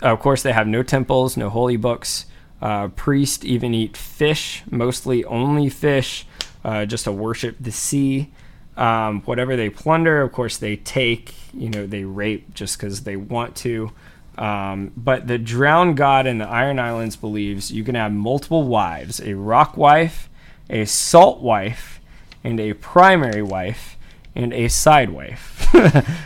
of 0.01 0.20
course, 0.20 0.44
they 0.44 0.52
have 0.52 0.69
no 0.69 0.85
temples, 0.85 1.36
no 1.36 1.51
holy 1.51 1.77
books. 1.77 2.27
Uh, 2.62 2.86
priests 2.89 3.44
even 3.44 3.74
eat 3.74 3.97
fish, 3.97 4.62
mostly 4.70 5.24
only 5.24 5.69
fish, 5.69 6.24
uh, 6.65 6.86
just 6.86 7.05
to 7.05 7.12
worship 7.12 7.56
the 7.59 7.73
sea. 7.73 8.31
Um, 8.77 9.23
whatever 9.23 9.56
they 9.56 9.70
plunder, 9.70 10.23
of 10.23 10.31
course, 10.31 10.56
they 10.56 10.77
take. 10.77 11.35
You 11.52 11.69
know, 11.69 11.85
they 11.85 12.05
rape 12.05 12.55
just 12.55 12.78
because 12.78 13.02
they 13.02 13.16
want 13.16 13.56
to. 13.56 13.90
Um, 14.39 14.93
but 14.97 15.27
the 15.27 15.36
drowned 15.36 15.97
god 15.97 16.27
in 16.27 16.39
the 16.39 16.47
Iron 16.47 16.78
Islands 16.78 17.16
believes 17.16 17.73
you 17.73 17.82
can 17.82 17.97
have 17.97 18.12
multiple 18.12 18.62
wives 18.62 19.20
a 19.20 19.35
rock 19.35 19.77
wife, 19.77 20.31
a 20.70 20.85
salt 20.85 21.40
wife, 21.40 22.01
and 22.44 22.60
a 22.60 22.74
primary 22.74 23.43
wife, 23.43 23.97
and 24.36 24.52
a 24.52 24.69
side 24.69 25.10
wife. 25.10 25.66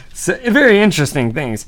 so, 0.13 0.39
very 0.51 0.79
interesting 0.79 1.33
things. 1.33 1.67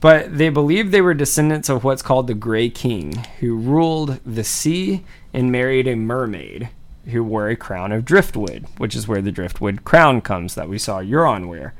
But 0.00 0.36
they 0.36 0.48
believed 0.48 0.90
they 0.90 1.00
were 1.00 1.14
descendants 1.14 1.68
of 1.68 1.84
what's 1.84 2.02
called 2.02 2.26
the 2.26 2.34
Grey 2.34 2.68
King, 2.68 3.24
who 3.38 3.56
ruled 3.56 4.18
the 4.26 4.42
sea 4.42 5.04
and 5.32 5.52
married 5.52 5.86
a 5.86 5.94
mermaid 5.94 6.70
who 7.06 7.22
wore 7.22 7.48
a 7.48 7.56
crown 7.56 7.92
of 7.92 8.04
driftwood, 8.04 8.66
which 8.78 8.96
is 8.96 9.06
where 9.06 9.22
the 9.22 9.30
driftwood 9.30 9.84
crown 9.84 10.20
comes 10.20 10.56
that 10.56 10.68
we 10.68 10.76
saw 10.78 11.00
Euron 11.00 11.46
wear. 11.46 11.74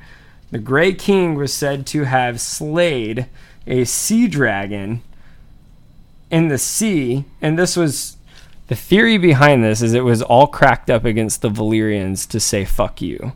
The 0.53 0.59
Grey 0.59 0.93
King 0.93 1.35
was 1.35 1.53
said 1.53 1.85
to 1.89 2.05
have 2.05 2.41
slayed 2.41 3.27
a 3.66 3.84
sea 3.84 4.28
dragon 4.28 5.02
in 6.30 6.48
the 6.48 6.59
sea, 6.59 7.24
and 7.40 7.59
this 7.59 7.76
was 7.76 8.16
the 8.68 8.76
theory 8.76 9.18
behind 9.18 9.62
this 9.62 9.82
is 9.82 9.93
it 9.93 10.05
was 10.05 10.22
all 10.22 10.47
cracked 10.47 10.89
up 10.89 11.05
against 11.05 11.43
the 11.43 11.51
Valyrians 11.51 12.28
to 12.30 12.40
say 12.40 12.64
fuck 12.64 13.02
you. 13.02 13.32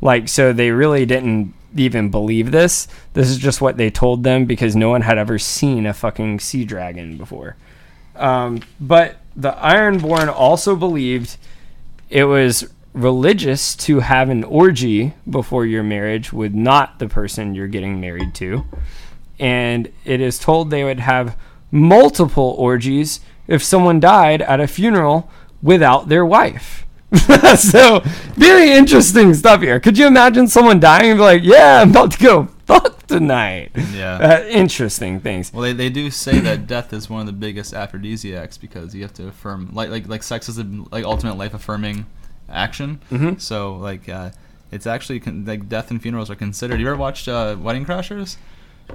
Like 0.00 0.28
so 0.28 0.52
they 0.52 0.70
really 0.70 1.06
didn't 1.06 1.54
even 1.76 2.10
believe 2.10 2.50
this. 2.50 2.86
This 3.14 3.30
is 3.30 3.38
just 3.38 3.60
what 3.60 3.76
they 3.76 3.90
told 3.90 4.22
them 4.22 4.44
because 4.44 4.76
no 4.76 4.90
one 4.90 5.02
had 5.02 5.18
ever 5.18 5.38
seen 5.38 5.86
a 5.86 5.94
fucking 5.94 6.40
sea 6.40 6.64
dragon 6.64 7.16
before. 7.16 7.56
Um, 8.14 8.60
but 8.80 9.16
the 9.34 9.52
Ironborn 9.52 10.28
also 10.28 10.76
believed 10.76 11.36
it 12.10 12.24
was 12.24 12.70
religious 12.92 13.74
to 13.74 14.00
have 14.00 14.28
an 14.28 14.44
orgy 14.44 15.14
before 15.28 15.66
your 15.66 15.82
marriage 15.82 16.32
with 16.32 16.54
not 16.54 16.98
the 16.98 17.08
person 17.08 17.54
you're 17.54 17.66
getting 17.66 18.00
married 18.00 18.34
to. 18.36 18.64
And 19.38 19.92
it 20.04 20.20
is 20.20 20.38
told 20.38 20.70
they 20.70 20.84
would 20.84 21.00
have 21.00 21.36
multiple 21.70 22.54
orgies 22.58 23.20
if 23.46 23.62
someone 23.62 24.00
died 24.00 24.42
at 24.42 24.60
a 24.60 24.66
funeral 24.66 25.30
without 25.62 26.08
their 26.08 26.24
wife. 26.24 26.86
so, 27.56 28.00
very 28.34 28.72
interesting 28.72 29.34
stuff 29.34 29.60
here. 29.60 29.78
Could 29.78 29.98
you 29.98 30.06
imagine 30.06 30.48
someone 30.48 30.80
dying 30.80 31.10
and 31.10 31.18
be 31.18 31.22
like, 31.22 31.42
yeah, 31.44 31.80
I'm 31.82 31.90
about 31.90 32.12
to 32.12 32.18
go 32.18 32.48
fuck 32.66 33.06
tonight. 33.06 33.70
Yeah. 33.92 34.16
Uh, 34.16 34.44
interesting 34.46 35.20
things. 35.20 35.52
Well, 35.52 35.62
they, 35.62 35.72
they 35.72 35.90
do 35.90 36.10
say 36.10 36.40
that 36.40 36.66
death 36.66 36.92
is 36.92 37.08
one 37.08 37.20
of 37.20 37.26
the 37.26 37.32
biggest 37.32 37.74
aphrodisiacs 37.74 38.58
because 38.58 38.94
you 38.94 39.02
have 39.02 39.14
to 39.14 39.28
affirm 39.28 39.70
like 39.72 39.90
like 39.90 40.08
like 40.08 40.22
sex 40.22 40.48
is 40.48 40.56
the 40.56 40.86
like 40.90 41.04
ultimate 41.04 41.36
life 41.36 41.54
affirming 41.54 42.06
action. 42.48 43.00
Mhm. 43.10 43.40
So 43.40 43.76
like 43.76 44.08
uh, 44.08 44.30
it's 44.72 44.86
actually 44.86 45.20
con- 45.20 45.44
like 45.44 45.68
death 45.68 45.90
and 45.90 46.00
funerals 46.00 46.30
are 46.30 46.34
considered. 46.36 46.80
You 46.80 46.88
ever 46.88 46.96
watched 46.96 47.28
uh, 47.28 47.56
Wedding 47.58 47.84
Crashers? 47.84 48.36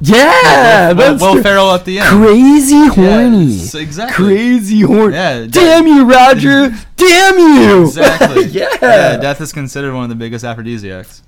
Yeah, 0.01 0.89
Will, 0.89 0.95
that's 0.95 1.21
Will 1.21 1.33
cra- 1.33 1.43
Ferrell 1.43 1.71
at 1.71 1.83
the 1.83 1.99
end. 1.99 2.07
crazy 2.07 2.87
horny. 2.87 3.53
exactly. 3.53 4.13
Crazy 4.25 4.81
horny. 4.81 5.13
Yeah, 5.15 5.45
Damn 5.49 5.87
you, 5.87 6.05
Roger. 6.05 6.69
Damn 6.95 7.37
you. 7.37 7.81
Exactly. 7.83 8.43
yeah. 8.45 8.69
Yeah, 8.81 9.17
death 9.17 9.41
is 9.41 9.51
considered 9.51 9.93
one 9.93 10.03
of 10.03 10.09
the 10.09 10.15
biggest 10.15 10.45
aphrodisiacs. 10.45 11.21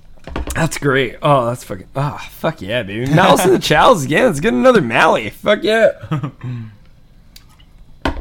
That's 0.54 0.78
great. 0.78 1.16
Oh, 1.22 1.46
that's 1.46 1.64
fucking. 1.64 1.88
Oh, 1.96 2.18
fuck 2.30 2.62
yeah, 2.62 2.82
baby. 2.82 3.12
Mouse 3.12 3.44
and 3.44 3.52
the 3.52 3.58
Chows 3.58 4.04
again. 4.04 4.26
Let's 4.26 4.40
get 4.40 4.52
another 4.54 4.80
Mally. 4.80 5.30
Fuck 5.30 5.62
yeah. 5.62 5.92
so 8.04 8.12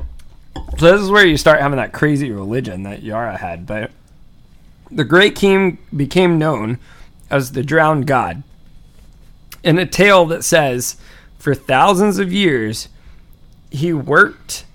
this 0.77 1.01
is 1.01 1.09
where 1.09 1.25
you 1.25 1.37
start 1.37 1.59
having 1.59 1.77
that 1.77 1.93
crazy 1.93 2.31
religion 2.31 2.83
that 2.83 3.03
Yara 3.03 3.37
had. 3.37 3.65
But 3.65 3.91
the 4.89 5.03
Great 5.03 5.35
King 5.35 5.77
became 5.95 6.37
known 6.37 6.79
as 7.29 7.51
the 7.51 7.63
drowned 7.63 8.07
god. 8.07 8.43
In 9.63 9.77
a 9.77 9.85
tale 9.85 10.25
that 10.27 10.43
says, 10.43 10.97
for 11.37 11.53
thousands 11.55 12.19
of 12.19 12.31
years, 12.33 12.89
he 13.69 13.93
worked 13.93 14.65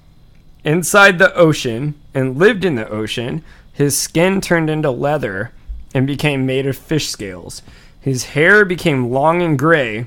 inside 0.64 1.18
the 1.18 1.34
ocean 1.34 1.94
and 2.14 2.38
lived 2.38 2.64
in 2.64 2.74
the 2.76 2.88
ocean. 2.88 3.42
His 3.72 3.96
skin 3.98 4.40
turned 4.40 4.70
into 4.70 4.90
leather 4.90 5.52
and 5.94 6.06
became 6.06 6.46
made 6.46 6.66
of 6.66 6.76
fish 6.76 7.08
scales. 7.08 7.62
His 8.00 8.24
hair 8.26 8.64
became 8.64 9.10
long 9.10 9.42
and 9.42 9.58
gray, 9.58 10.06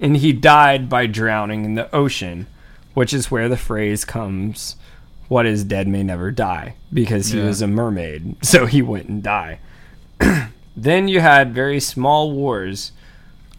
and 0.00 0.16
he 0.16 0.32
died 0.32 0.88
by 0.88 1.06
drowning 1.06 1.64
in 1.64 1.74
the 1.74 1.92
ocean, 1.94 2.46
which 2.94 3.12
is 3.12 3.30
where 3.30 3.48
the 3.48 3.56
phrase 3.56 4.04
comes 4.04 4.76
what 5.28 5.46
is 5.46 5.62
dead 5.62 5.86
may 5.86 6.02
never 6.02 6.32
die 6.32 6.74
because 6.92 7.28
he 7.28 7.38
Yeah. 7.38 7.44
was 7.46 7.62
a 7.62 7.68
mermaid 7.68 8.34
so 8.44 8.66
he 8.66 8.82
wouldn't 8.82 9.22
die 9.22 9.60
then 10.76 11.06
you 11.06 11.20
had 11.20 11.54
very 11.54 11.78
small 11.78 12.32
wars 12.32 12.90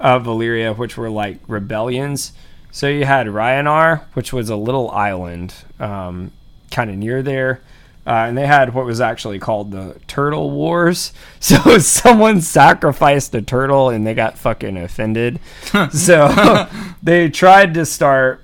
of 0.02 0.24
Valyria, 0.24 0.76
which 0.76 0.98
were 0.98 1.10
like 1.10 1.38
rebellions. 1.48 2.34
So 2.72 2.88
you 2.88 3.06
had 3.06 3.28
Rhoynar, 3.28 4.04
which 4.14 4.34
was 4.34 4.50
a 4.50 4.56
little 4.56 4.90
island, 4.92 5.54
um, 5.80 6.32
kind 6.72 6.90
of 6.90 6.98
near 6.98 7.22
there. 7.22 7.62
Uh, 8.06 8.26
and 8.28 8.36
they 8.36 8.48
had 8.48 8.74
what 8.74 8.86
was 8.86 9.00
actually 9.00 9.38
called 9.38 9.72
the 9.72 9.96
Turtle 10.08 10.52
Wars. 10.52 11.14
So 11.40 11.78
someone 11.80 12.42
sacrificed 12.42 13.34
a 13.34 13.42
turtle 13.42 13.90
and 13.90 14.06
they 14.06 14.14
got 14.14 14.38
fucking 14.38 14.78
offended. 14.78 15.40
so 15.92 16.68
they 17.02 17.30
tried 17.30 17.74
to 17.74 17.86
start. 17.86 18.44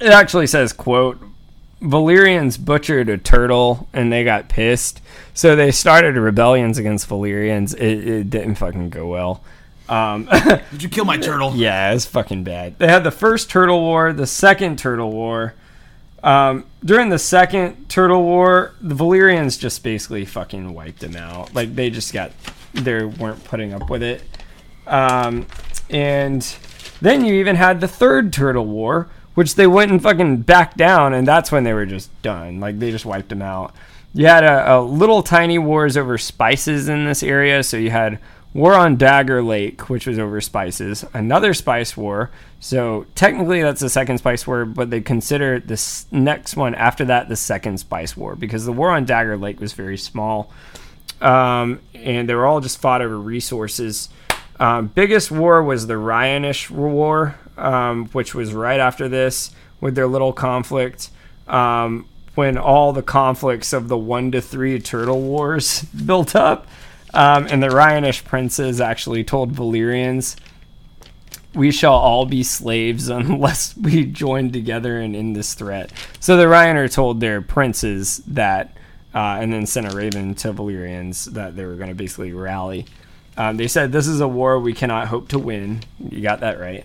It 0.00 0.08
actually 0.08 0.48
says, 0.48 0.72
"quote 0.72 1.20
Valyrians 1.80 2.62
butchered 2.62 3.08
a 3.08 3.18
turtle 3.18 3.88
and 3.92 4.12
they 4.12 4.24
got 4.24 4.48
pissed. 4.48 5.00
So 5.32 5.54
they 5.54 5.70
started 5.70 6.16
rebellions 6.16 6.78
against 6.78 7.08
Valyrians. 7.08 7.74
It, 7.74 8.06
it 8.06 8.30
didn't 8.30 8.56
fucking 8.56 8.90
go 8.90 9.06
well. 9.06 9.42
Um, 9.88 10.28
Did 10.70 10.82
you 10.82 10.88
kill 10.88 11.04
my 11.04 11.16
turtle? 11.18 11.54
yeah, 11.54 11.92
it's 11.92 12.04
fucking 12.06 12.44
bad. 12.44 12.78
They 12.78 12.88
had 12.88 13.04
the 13.04 13.10
first 13.10 13.48
Turtle 13.50 13.80
War, 13.80 14.12
the 14.12 14.26
second 14.26 14.78
Turtle 14.78 15.10
War. 15.10 15.54
Um, 16.22 16.64
during 16.84 17.08
the 17.10 17.18
second 17.18 17.88
Turtle 17.88 18.22
War, 18.22 18.72
the 18.80 18.94
Valyrians 18.94 19.58
just 19.58 19.82
basically 19.82 20.24
fucking 20.24 20.74
wiped 20.74 21.00
them 21.00 21.16
out. 21.16 21.54
Like 21.54 21.74
they 21.74 21.90
just 21.90 22.12
got, 22.12 22.32
they 22.74 23.04
weren't 23.04 23.42
putting 23.44 23.72
up 23.72 23.88
with 23.88 24.02
it. 24.02 24.22
Um, 24.86 25.46
and 25.90 26.42
then 27.00 27.24
you 27.24 27.34
even 27.34 27.56
had 27.56 27.80
the 27.80 27.88
third 27.88 28.32
Turtle 28.32 28.66
War, 28.66 29.08
which 29.34 29.54
they 29.54 29.66
went 29.68 29.92
and 29.92 30.02
fucking 30.02 30.38
back 30.38 30.74
down, 30.76 31.14
and 31.14 31.26
that's 31.26 31.52
when 31.52 31.62
they 31.64 31.72
were 31.72 31.86
just 31.86 32.10
done. 32.22 32.58
Like 32.58 32.78
they 32.78 32.90
just 32.90 33.06
wiped 33.06 33.28
them 33.28 33.42
out. 33.42 33.74
You 34.12 34.26
had 34.26 34.42
a, 34.42 34.76
a 34.76 34.80
little 34.82 35.22
tiny 35.22 35.58
wars 35.58 35.96
over 35.96 36.18
spices 36.18 36.88
in 36.88 37.04
this 37.04 37.22
area, 37.22 37.62
so 37.62 37.76
you 37.76 37.90
had 37.90 38.18
war 38.54 38.74
on 38.74 38.96
Dagger 38.96 39.42
Lake, 39.42 39.88
which 39.88 40.06
was 40.06 40.18
over 40.18 40.40
spices. 40.40 41.04
Another 41.12 41.54
spice 41.54 41.96
war. 41.96 42.30
So 42.60 43.06
technically, 43.14 43.62
that's 43.62 43.80
the 43.80 43.90
second 43.90 44.18
spice 44.18 44.46
war, 44.46 44.64
but 44.64 44.90
they 44.90 45.00
consider 45.00 45.60
this 45.60 46.06
next 46.10 46.56
one 46.56 46.74
after 46.74 47.04
that 47.06 47.28
the 47.28 47.36
second 47.36 47.78
spice 47.78 48.16
war 48.16 48.34
because 48.34 48.64
the 48.64 48.72
war 48.72 48.90
on 48.90 49.04
Dagger 49.04 49.36
Lake 49.36 49.60
was 49.60 49.72
very 49.74 49.98
small, 49.98 50.50
um, 51.20 51.80
and 51.94 52.28
they 52.28 52.34
were 52.34 52.46
all 52.46 52.60
just 52.60 52.80
fought 52.80 53.02
over 53.02 53.18
resources. 53.18 54.08
Um, 54.58 54.88
biggest 54.88 55.30
war 55.30 55.62
was 55.62 55.86
the 55.86 55.96
Rhoynish 55.96 56.68
War, 56.70 57.38
um, 57.56 58.06
which 58.06 58.34
was 58.34 58.52
right 58.52 58.80
after 58.80 59.08
this 59.08 59.50
with 59.80 59.94
their 59.94 60.08
little 60.08 60.32
conflict. 60.32 61.10
Um, 61.46 62.08
when 62.34 62.56
all 62.56 62.92
the 62.92 63.02
conflicts 63.02 63.72
of 63.72 63.88
the 63.88 63.98
one 63.98 64.30
to 64.30 64.40
three 64.40 64.78
turtle 64.78 65.20
wars 65.20 65.82
built 66.06 66.36
up, 66.36 66.66
um, 67.14 67.46
and 67.48 67.62
the 67.62 67.68
Rhoynish 67.68 68.24
princes 68.24 68.80
actually 68.80 69.24
told 69.24 69.52
Valyrians, 69.52 70.36
"We 71.54 71.70
shall 71.70 71.94
all 71.94 72.26
be 72.26 72.42
slaves 72.42 73.08
unless 73.08 73.76
we 73.76 74.04
join 74.04 74.50
together 74.50 74.98
and 75.00 75.16
end 75.16 75.36
this 75.36 75.54
threat." 75.54 75.92
So 76.20 76.36
the 76.36 76.44
Rhoynar 76.44 76.92
told 76.92 77.20
their 77.20 77.40
princes 77.40 78.18
that, 78.26 78.76
uh, 79.14 79.38
and 79.40 79.52
then 79.52 79.66
sent 79.66 79.92
a 79.92 79.96
raven 79.96 80.34
to 80.36 80.52
Valyrians 80.52 81.32
that 81.32 81.56
they 81.56 81.64
were 81.64 81.76
going 81.76 81.88
to 81.88 81.94
basically 81.94 82.32
rally. 82.32 82.86
Um, 83.36 83.56
they 83.56 83.68
said, 83.68 83.92
"This 83.92 84.06
is 84.06 84.20
a 84.20 84.28
war 84.28 84.58
we 84.58 84.72
cannot 84.72 85.08
hope 85.08 85.28
to 85.28 85.38
win." 85.38 85.80
You 85.98 86.20
got 86.20 86.40
that 86.40 86.60
right. 86.60 86.84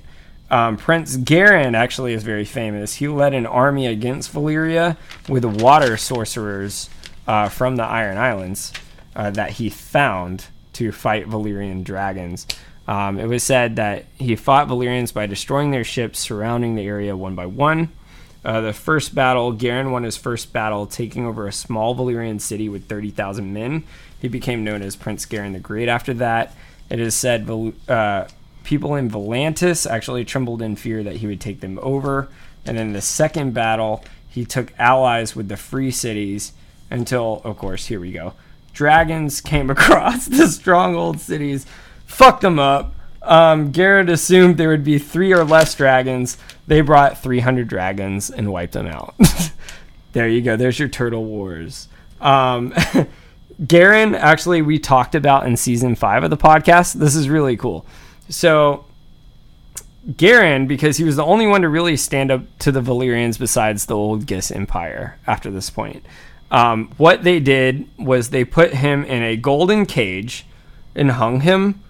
Um, 0.51 0.77
Prince 0.77 1.15
Garin 1.17 1.73
actually 1.73 2.13
is 2.13 2.21
very 2.21 2.45
famous. 2.45 2.95
He 2.95 3.07
led 3.07 3.33
an 3.33 3.47
army 3.47 3.87
against 3.87 4.31
Valyria 4.33 4.97
with 5.27 5.43
water 5.45 5.97
sorcerers 5.97 6.91
uh, 7.27 7.49
from 7.49 7.75
the 7.75 7.83
Iron 7.83 8.17
Islands 8.17 8.71
uh, 9.15 9.31
that 9.31 9.51
he 9.51 9.69
found 9.69 10.45
to 10.73 10.91
fight 10.91 11.27
Valyrian 11.27 11.83
dragons. 11.83 12.47
Um, 12.87 13.19
it 13.19 13.27
was 13.27 13.43
said 13.43 13.77
that 13.77 14.05
he 14.17 14.35
fought 14.35 14.67
Valyrians 14.67 15.13
by 15.13 15.25
destroying 15.25 15.71
their 15.71 15.83
ships 15.83 16.19
surrounding 16.19 16.75
the 16.75 16.85
area 16.85 17.15
one 17.15 17.35
by 17.35 17.45
one. 17.45 17.91
Uh, 18.43 18.59
the 18.59 18.73
first 18.73 19.15
battle, 19.15 19.53
Garin 19.53 19.91
won 19.91 20.03
his 20.03 20.17
first 20.17 20.51
battle, 20.51 20.85
taking 20.85 21.25
over 21.25 21.47
a 21.47 21.53
small 21.53 21.95
Valyrian 21.95 22.41
city 22.41 22.67
with 22.67 22.89
30,000 22.89 23.53
men. 23.53 23.85
He 24.19 24.27
became 24.27 24.63
known 24.63 24.81
as 24.81 24.97
Prince 24.97 25.25
Garin 25.25 25.53
the 25.53 25.59
Great 25.59 25.87
after 25.87 26.13
that. 26.15 26.53
It 26.89 26.99
is 26.99 27.15
said 27.15 27.49
uh, 27.87 28.27
people 28.63 28.95
in 28.95 29.09
Volantis 29.09 29.89
actually 29.89 30.25
trembled 30.25 30.61
in 30.61 30.75
fear 30.75 31.03
that 31.03 31.17
he 31.17 31.27
would 31.27 31.39
take 31.39 31.61
them 31.61 31.79
over. 31.81 32.27
And 32.65 32.77
then 32.77 32.93
the 32.93 33.01
second 33.01 33.53
battle, 33.53 34.03
he 34.27 34.45
took 34.45 34.73
allies 34.77 35.35
with 35.35 35.47
the 35.47 35.57
free 35.57 35.91
cities 35.91 36.53
until, 36.89 37.41
of 37.45 37.57
course, 37.57 37.87
here 37.87 37.99
we 37.99 38.11
go. 38.11 38.33
Dragons 38.73 39.39
came 39.41 39.69
across 39.69 40.25
the 40.25 40.47
stronghold 40.47 41.19
cities, 41.19 41.65
fucked 42.05 42.41
them 42.41 42.59
up. 42.59 42.93
Um, 43.21 43.71
Garrett 43.71 44.09
assumed 44.09 44.57
there 44.57 44.69
would 44.69 44.83
be 44.83 44.99
three 44.99 45.33
or 45.33 45.45
less 45.45 45.73
dragons. 45.75 46.37
They 46.67 46.81
brought 46.81 47.21
300 47.21 47.67
dragons 47.67 48.29
and 48.29 48.51
wiped 48.51 48.73
them 48.73 48.87
out. 48.87 49.15
there 50.11 50.27
you 50.27 50.41
go. 50.41 50.57
There's 50.57 50.77
your 50.77 50.89
Turtle 50.89 51.23
Wars. 51.23 51.87
Um, 52.19 52.73
Garin, 53.67 54.15
actually, 54.15 54.61
we 54.61 54.79
talked 54.79 55.15
about 55.15 55.45
in 55.45 55.55
season 55.55 55.95
five 55.95 56.23
of 56.23 56.29
the 56.29 56.37
podcast. 56.37 56.93
This 56.93 57.15
is 57.15 57.29
really 57.29 57.55
cool. 57.55 57.85
So, 58.29 58.85
Garin, 60.17 60.67
because 60.67 60.97
he 60.97 61.03
was 61.03 61.15
the 61.15 61.23
only 61.23 61.47
one 61.47 61.61
to 61.61 61.69
really 61.69 61.95
stand 61.95 62.31
up 62.31 62.41
to 62.59 62.71
the 62.71 62.81
Valyrians 62.81 63.37
besides 63.37 63.85
the 63.85 63.95
old 63.95 64.25
Ghis 64.25 64.53
Empire 64.53 65.17
after 65.27 65.51
this 65.51 65.69
point. 65.69 66.05
Um, 66.53 66.91
what 66.97 67.23
they 67.23 67.39
did 67.39 67.87
was 67.97 68.29
they 68.29 68.45
put 68.45 68.75
him 68.75 69.03
in 69.05 69.23
a 69.23 69.35
golden 69.35 69.87
cage 69.87 70.45
and 70.95 71.11
hung 71.11 71.41
him 71.41 71.81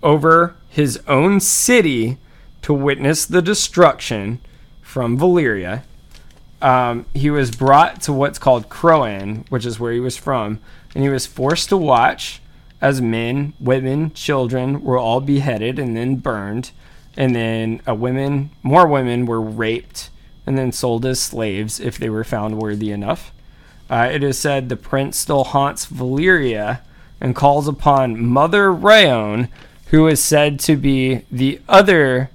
over 0.00 0.54
his 0.68 1.02
own 1.08 1.40
city 1.40 2.16
to 2.62 2.72
witness 2.72 3.26
the 3.26 3.42
destruction 3.42 4.38
from 4.80 5.18
Valyria. 5.18 5.82
Um, 6.62 7.04
he 7.14 7.30
was 7.30 7.50
brought 7.50 8.00
to 8.02 8.12
what's 8.12 8.38
called 8.38 8.68
Chroyane, 8.68 9.44
which 9.50 9.66
is 9.66 9.80
where 9.80 9.92
he 9.92 10.00
was 10.00 10.16
from, 10.16 10.60
and 10.94 11.02
he 11.02 11.10
was 11.10 11.26
forced 11.26 11.68
to 11.70 11.76
watch 11.76 12.40
as 12.80 13.00
men, 13.00 13.54
women, 13.58 14.12
children 14.12 14.82
were 14.84 14.98
all 14.98 15.20
beheaded 15.20 15.80
and 15.80 15.96
then 15.96 16.16
burned, 16.16 16.70
and 17.16 17.34
then 17.34 17.80
women, 17.88 18.50
more 18.62 18.86
women 18.86 19.26
were 19.26 19.40
raped 19.40 20.10
and 20.46 20.56
then 20.56 20.70
sold 20.70 21.04
as 21.04 21.18
slaves 21.20 21.80
if 21.80 21.98
they 21.98 22.08
were 22.08 22.24
found 22.24 22.60
worthy 22.60 22.92
enough. 22.92 23.32
Uh, 23.90 24.08
it 24.10 24.22
is 24.22 24.38
said 24.38 24.68
the 24.68 24.76
prince 24.76 25.18
still 25.18 25.42
haunts 25.42 25.86
Valyria 25.86 26.80
and 27.20 27.34
calls 27.34 27.66
upon 27.66 28.24
Mother 28.24 28.72
Rhoyne, 28.72 29.48
who 29.86 30.06
is 30.06 30.22
said 30.22 30.60
to 30.60 30.76
be 30.76 31.22
the 31.30 31.60
other 31.68 32.30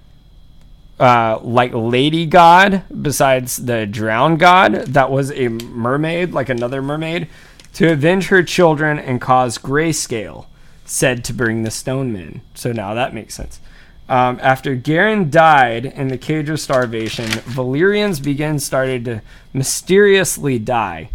uh, 0.99 1.39
like 1.41 1.71
lady 1.73 2.25
god 2.25 2.83
besides 3.01 3.57
the 3.57 3.85
drowned 3.85 4.39
god 4.39 4.73
that 4.73 5.09
was 5.09 5.31
a 5.31 5.47
mermaid, 5.47 6.33
like 6.33 6.49
another 6.49 6.81
mermaid, 6.81 7.27
to 7.73 7.91
avenge 7.91 8.27
her 8.27 8.43
children 8.43 8.99
and 8.99 9.21
cause 9.21 9.57
grayscale. 9.57 10.45
said 10.85 11.23
to 11.23 11.33
bring 11.33 11.63
the 11.63 11.71
stone 11.71 12.13
men. 12.13 12.41
So 12.53 12.71
now 12.71 12.93
that 12.93 13.13
makes 13.13 13.33
sense. 13.33 13.59
Um, 14.07 14.39
after 14.41 14.75
Garin 14.75 15.31
died 15.31 15.85
in 15.85 16.09
the 16.09 16.17
cage 16.17 16.49
of 16.49 16.59
starvation, 16.59 17.25
Valyrians 17.25 18.23
begin 18.23 18.59
started 18.59 19.05
to 19.05 19.21
mysteriously 19.51 20.59
die. 20.59 21.09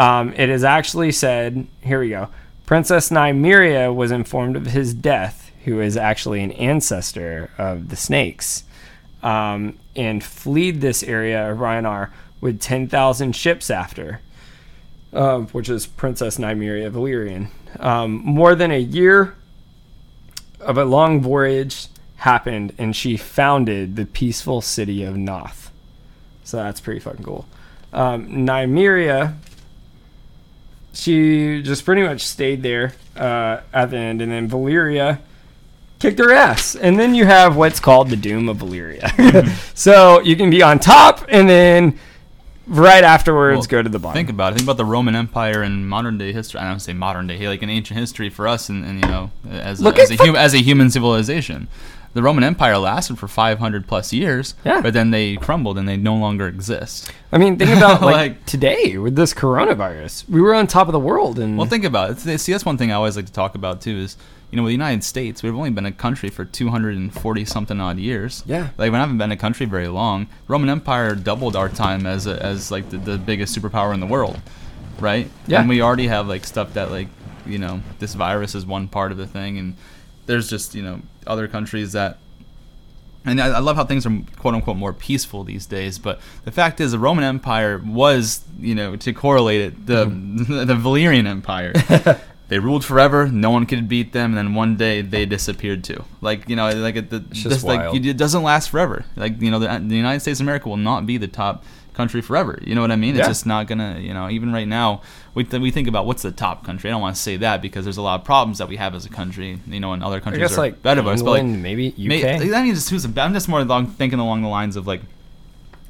Um, 0.00 0.32
it 0.34 0.48
is 0.48 0.64
actually 0.64 1.12
said, 1.12 1.66
here 1.82 2.00
we 2.00 2.08
go. 2.08 2.30
Princess 2.64 3.10
Nymeria 3.10 3.94
was 3.94 4.10
informed 4.10 4.56
of 4.56 4.64
his 4.64 4.94
death, 4.94 5.50
who 5.66 5.78
is 5.82 5.94
actually 5.94 6.42
an 6.42 6.52
ancestor 6.52 7.50
of 7.58 7.90
the 7.90 7.96
snakes, 7.96 8.64
um, 9.22 9.78
and 9.94 10.24
fled 10.24 10.80
this 10.80 11.02
area 11.02 11.52
of 11.52 11.58
Rhoynar 11.58 12.08
with 12.40 12.62
10,000 12.62 13.36
ships 13.36 13.68
after, 13.68 14.22
uh, 15.12 15.40
which 15.40 15.68
is 15.68 15.86
Princess 15.86 16.38
Nymeria 16.38 16.90
Valyrian. 16.90 17.50
Um, 17.78 18.22
more 18.24 18.54
than 18.54 18.70
a 18.70 18.80
year 18.80 19.34
of 20.60 20.78
a 20.78 20.86
long 20.86 21.20
voyage 21.20 21.88
happened, 22.16 22.72
and 22.78 22.96
she 22.96 23.18
founded 23.18 23.96
the 23.96 24.06
peaceful 24.06 24.62
city 24.62 25.04
of 25.04 25.18
Noth. 25.18 25.70
So 26.42 26.56
that's 26.56 26.80
pretty 26.80 27.00
fucking 27.00 27.22
cool. 27.22 27.46
Um, 27.92 28.46
Nymeria, 28.46 29.34
she 30.92 31.62
just 31.62 31.84
pretty 31.84 32.02
much 32.02 32.26
stayed 32.26 32.62
there 32.62 32.94
uh, 33.16 33.60
at 33.72 33.90
the 33.90 33.96
end, 33.96 34.22
and 34.22 34.32
then 34.32 34.48
Valyria 34.48 35.20
kicked 35.98 36.18
her 36.18 36.32
ass. 36.32 36.74
And 36.74 36.98
then 36.98 37.14
you 37.14 37.26
have 37.26 37.56
what's 37.56 37.80
called 37.80 38.10
the 38.10 38.16
Doom 38.16 38.48
of 38.48 38.58
Valyria. 38.58 39.48
so 39.76 40.20
you 40.20 40.36
can 40.36 40.50
be 40.50 40.62
on 40.62 40.78
top, 40.78 41.24
and 41.28 41.48
then 41.48 41.98
right 42.66 43.04
afterwards 43.04 43.58
Well, 43.58 43.66
go 43.66 43.82
to 43.82 43.88
the 43.88 43.98
bottom. 43.98 44.14
Think 44.14 44.30
about 44.30 44.52
it. 44.52 44.56
Think 44.56 44.66
about 44.66 44.76
the 44.76 44.84
Roman 44.84 45.14
Empire 45.14 45.62
in 45.62 45.86
modern 45.86 46.18
day 46.18 46.32
history. 46.32 46.60
I 46.60 46.68
don't 46.68 46.80
say 46.80 46.92
modern 46.92 47.26
day, 47.26 47.46
like 47.48 47.62
in 47.62 47.70
ancient 47.70 47.98
history 47.98 48.30
for 48.30 48.48
us, 48.48 48.68
and, 48.68 48.84
and 48.84 49.04
you 49.04 49.10
know, 49.10 49.30
as 49.50 49.82
a, 49.84 49.88
as, 49.88 50.10
a 50.10 50.16
hum, 50.16 50.36
as 50.36 50.54
a 50.54 50.58
human 50.58 50.90
civilization. 50.90 51.68
The 52.12 52.22
Roman 52.22 52.42
Empire 52.42 52.76
lasted 52.78 53.18
for 53.18 53.28
500 53.28 53.86
plus 53.86 54.12
years, 54.12 54.54
Yeah. 54.64 54.80
but 54.80 54.92
then 54.92 55.10
they 55.12 55.36
crumbled 55.36 55.78
and 55.78 55.88
they 55.88 55.96
no 55.96 56.16
longer 56.16 56.48
exist. 56.48 57.10
I 57.30 57.38
mean, 57.38 57.56
think 57.56 57.70
about 57.76 58.02
like, 58.02 58.14
Like- 58.14 58.46
today 58.46 58.98
with 58.98 59.14
this 59.14 59.32
coronavirus. 59.32 60.28
We 60.28 60.40
were 60.40 60.54
on 60.54 60.66
top 60.66 60.88
of 60.88 60.92
the 60.92 60.98
world, 60.98 61.38
and 61.38 61.56
Well, 61.56 61.68
think 61.68 61.84
about 61.84 62.10
it. 62.26 62.38
See, 62.40 62.50
that's 62.52 62.64
one 62.64 62.76
thing 62.76 62.90
I 62.90 62.94
always 62.94 63.14
like 63.16 63.26
to 63.26 63.32
talk 63.32 63.54
about 63.54 63.80
too. 63.80 63.96
Is 63.96 64.16
you 64.50 64.56
know, 64.56 64.64
with 64.64 64.70
the 64.70 64.74
United 64.74 65.04
States, 65.04 65.44
we've 65.44 65.54
only 65.54 65.70
been 65.70 65.86
a 65.86 65.92
country 65.92 66.28
for 66.28 66.44
240 66.44 67.44
something 67.44 67.80
odd 67.80 67.98
years. 67.98 68.42
Yeah. 68.46 68.70
like 68.76 68.90
we 68.90 68.98
haven't 68.98 69.18
been 69.18 69.30
a 69.30 69.36
country 69.36 69.64
very 69.66 69.86
long. 69.86 70.26
Roman 70.48 70.68
Empire 70.68 71.14
doubled 71.14 71.54
our 71.54 71.68
time 71.68 72.04
as 72.06 72.26
a, 72.26 72.42
as 72.42 72.72
like 72.72 72.90
the, 72.90 72.98
the 72.98 73.18
biggest 73.18 73.56
superpower 73.56 73.94
in 73.94 74.00
the 74.00 74.06
world, 74.06 74.40
right? 74.98 75.30
Yeah. 75.46 75.60
and 75.60 75.68
we 75.68 75.80
already 75.80 76.08
have 76.08 76.26
like 76.26 76.44
stuff 76.44 76.74
that 76.74 76.90
like 76.90 77.06
you 77.46 77.58
know 77.58 77.80
this 78.00 78.14
virus 78.14 78.56
is 78.56 78.66
one 78.66 78.88
part 78.88 79.12
of 79.12 79.18
the 79.18 79.26
thing, 79.28 79.58
and 79.58 79.76
there's 80.30 80.48
just 80.48 80.74
you 80.74 80.82
know 80.82 81.02
other 81.26 81.48
countries 81.48 81.92
that 81.92 82.18
and 83.24 83.40
I, 83.40 83.48
I 83.48 83.58
love 83.58 83.76
how 83.76 83.84
things 83.84 84.06
are 84.06 84.22
quote 84.38 84.54
unquote 84.54 84.76
more 84.76 84.94
peaceful 84.94 85.44
these 85.44 85.66
days. 85.66 85.98
But 85.98 86.20
the 86.44 86.52
fact 86.52 86.80
is, 86.80 86.92
the 86.92 86.98
Roman 86.98 87.22
Empire 87.22 87.78
was, 87.84 88.42
you 88.58 88.74
know, 88.74 88.96
to 88.96 89.12
correlate 89.12 89.60
it, 89.60 89.86
the 89.86 90.04
the 90.64 90.74
Valyrian 90.74 91.26
Empire. 91.26 91.74
they 92.48 92.58
ruled 92.58 92.84
forever. 92.84 93.26
No 93.28 93.50
one 93.50 93.66
could 93.66 93.88
beat 93.88 94.12
them, 94.12 94.30
and 94.30 94.38
then 94.38 94.54
one 94.54 94.76
day 94.76 95.02
they 95.02 95.26
disappeared 95.26 95.84
too. 95.84 96.04
Like 96.22 96.48
you 96.48 96.56
know, 96.56 96.70
like 96.70 96.96
it, 96.96 97.10
the, 97.10 97.20
just 97.20 97.64
like 97.64 97.94
it 97.94 98.16
doesn't 98.16 98.42
last 98.42 98.70
forever. 98.70 99.04
Like 99.16 99.40
you 99.42 99.50
know, 99.50 99.58
the, 99.58 99.66
the 99.66 99.96
United 99.96 100.20
States 100.20 100.40
of 100.40 100.44
America 100.44 100.68
will 100.68 100.78
not 100.78 101.04
be 101.04 101.18
the 101.18 101.28
top 101.28 101.64
country 101.94 102.20
forever. 102.22 102.58
You 102.62 102.74
know 102.74 102.80
what 102.80 102.90
I 102.90 102.96
mean? 102.96 103.10
It's 103.16 103.20
Yeah. 103.24 103.28
just 103.28 103.46
not 103.46 103.66
gonna. 103.66 103.98
You 104.00 104.14
know, 104.14 104.28
even 104.30 104.52
right 104.52 104.66
now, 104.68 105.02
we 105.34 105.44
th- 105.44 105.60
we 105.60 105.70
think 105.70 105.88
about 105.88 106.06
what's 106.06 106.22
the 106.22 106.30
top 106.32 106.64
country. 106.64 106.88
I 106.88 106.92
don't 106.92 107.00
want 107.02 107.16
to 107.16 107.20
say 107.22 107.36
that 107.38 107.60
because 107.62 107.84
there's 107.84 107.96
a 107.96 108.02
lot 108.02 108.20
of 108.20 108.24
problems 108.24 108.58
that 108.58 108.68
we 108.68 108.76
have 108.76 108.94
as 108.94 109.04
a 109.06 109.08
country. 109.08 109.58
You 109.66 109.80
know, 109.80 109.92
and 109.92 110.02
other 110.02 110.16
I 110.16 110.20
countries 110.20 110.40
guess 110.48 110.56
are 110.58 110.62
like 110.62 110.82
better 110.82 111.00
us. 111.08 111.22
But 111.22 111.30
like, 111.30 111.44
maybe 111.44 111.88
UK. 111.88 111.98
May, 111.98 112.54
I 112.54 112.62
mean, 112.62 112.74
just 112.74 112.90
who's. 112.90 113.04
I'm 113.04 113.32
just 113.34 113.48
more 113.48 113.60
along, 113.60 113.88
thinking 113.88 114.18
along 114.18 114.42
the 114.42 114.48
lines 114.48 114.76
of 114.76 114.86
like, 114.86 115.00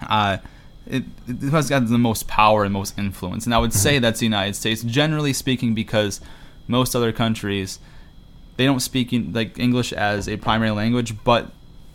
uh, 0.08 0.38
it, 0.86 1.04
it 1.28 1.50
has 1.50 1.68
got 1.68 1.86
the 1.86 1.98
most 1.98 2.26
power 2.26 2.64
and 2.64 2.72
most 2.72 2.98
influence, 2.98 3.44
and 3.46 3.54
I 3.54 3.58
would 3.58 3.70
Mm-hmm. 3.70 3.78
say 3.78 3.98
that's 3.98 4.20
the 4.20 4.26
United 4.26 4.56
States, 4.56 4.82
generally 4.82 5.32
speaking, 5.32 5.74
because 5.74 6.20
most 6.66 6.94
other 6.96 7.12
countries 7.12 7.78
they 8.56 8.64
don't 8.66 8.80
speak 8.80 9.12
in, 9.12 9.32
like 9.32 9.58
English 9.58 9.92
as 9.92 10.28
a 10.28 10.36
primary 10.36 10.70
language, 10.70 11.14
but 11.24 11.50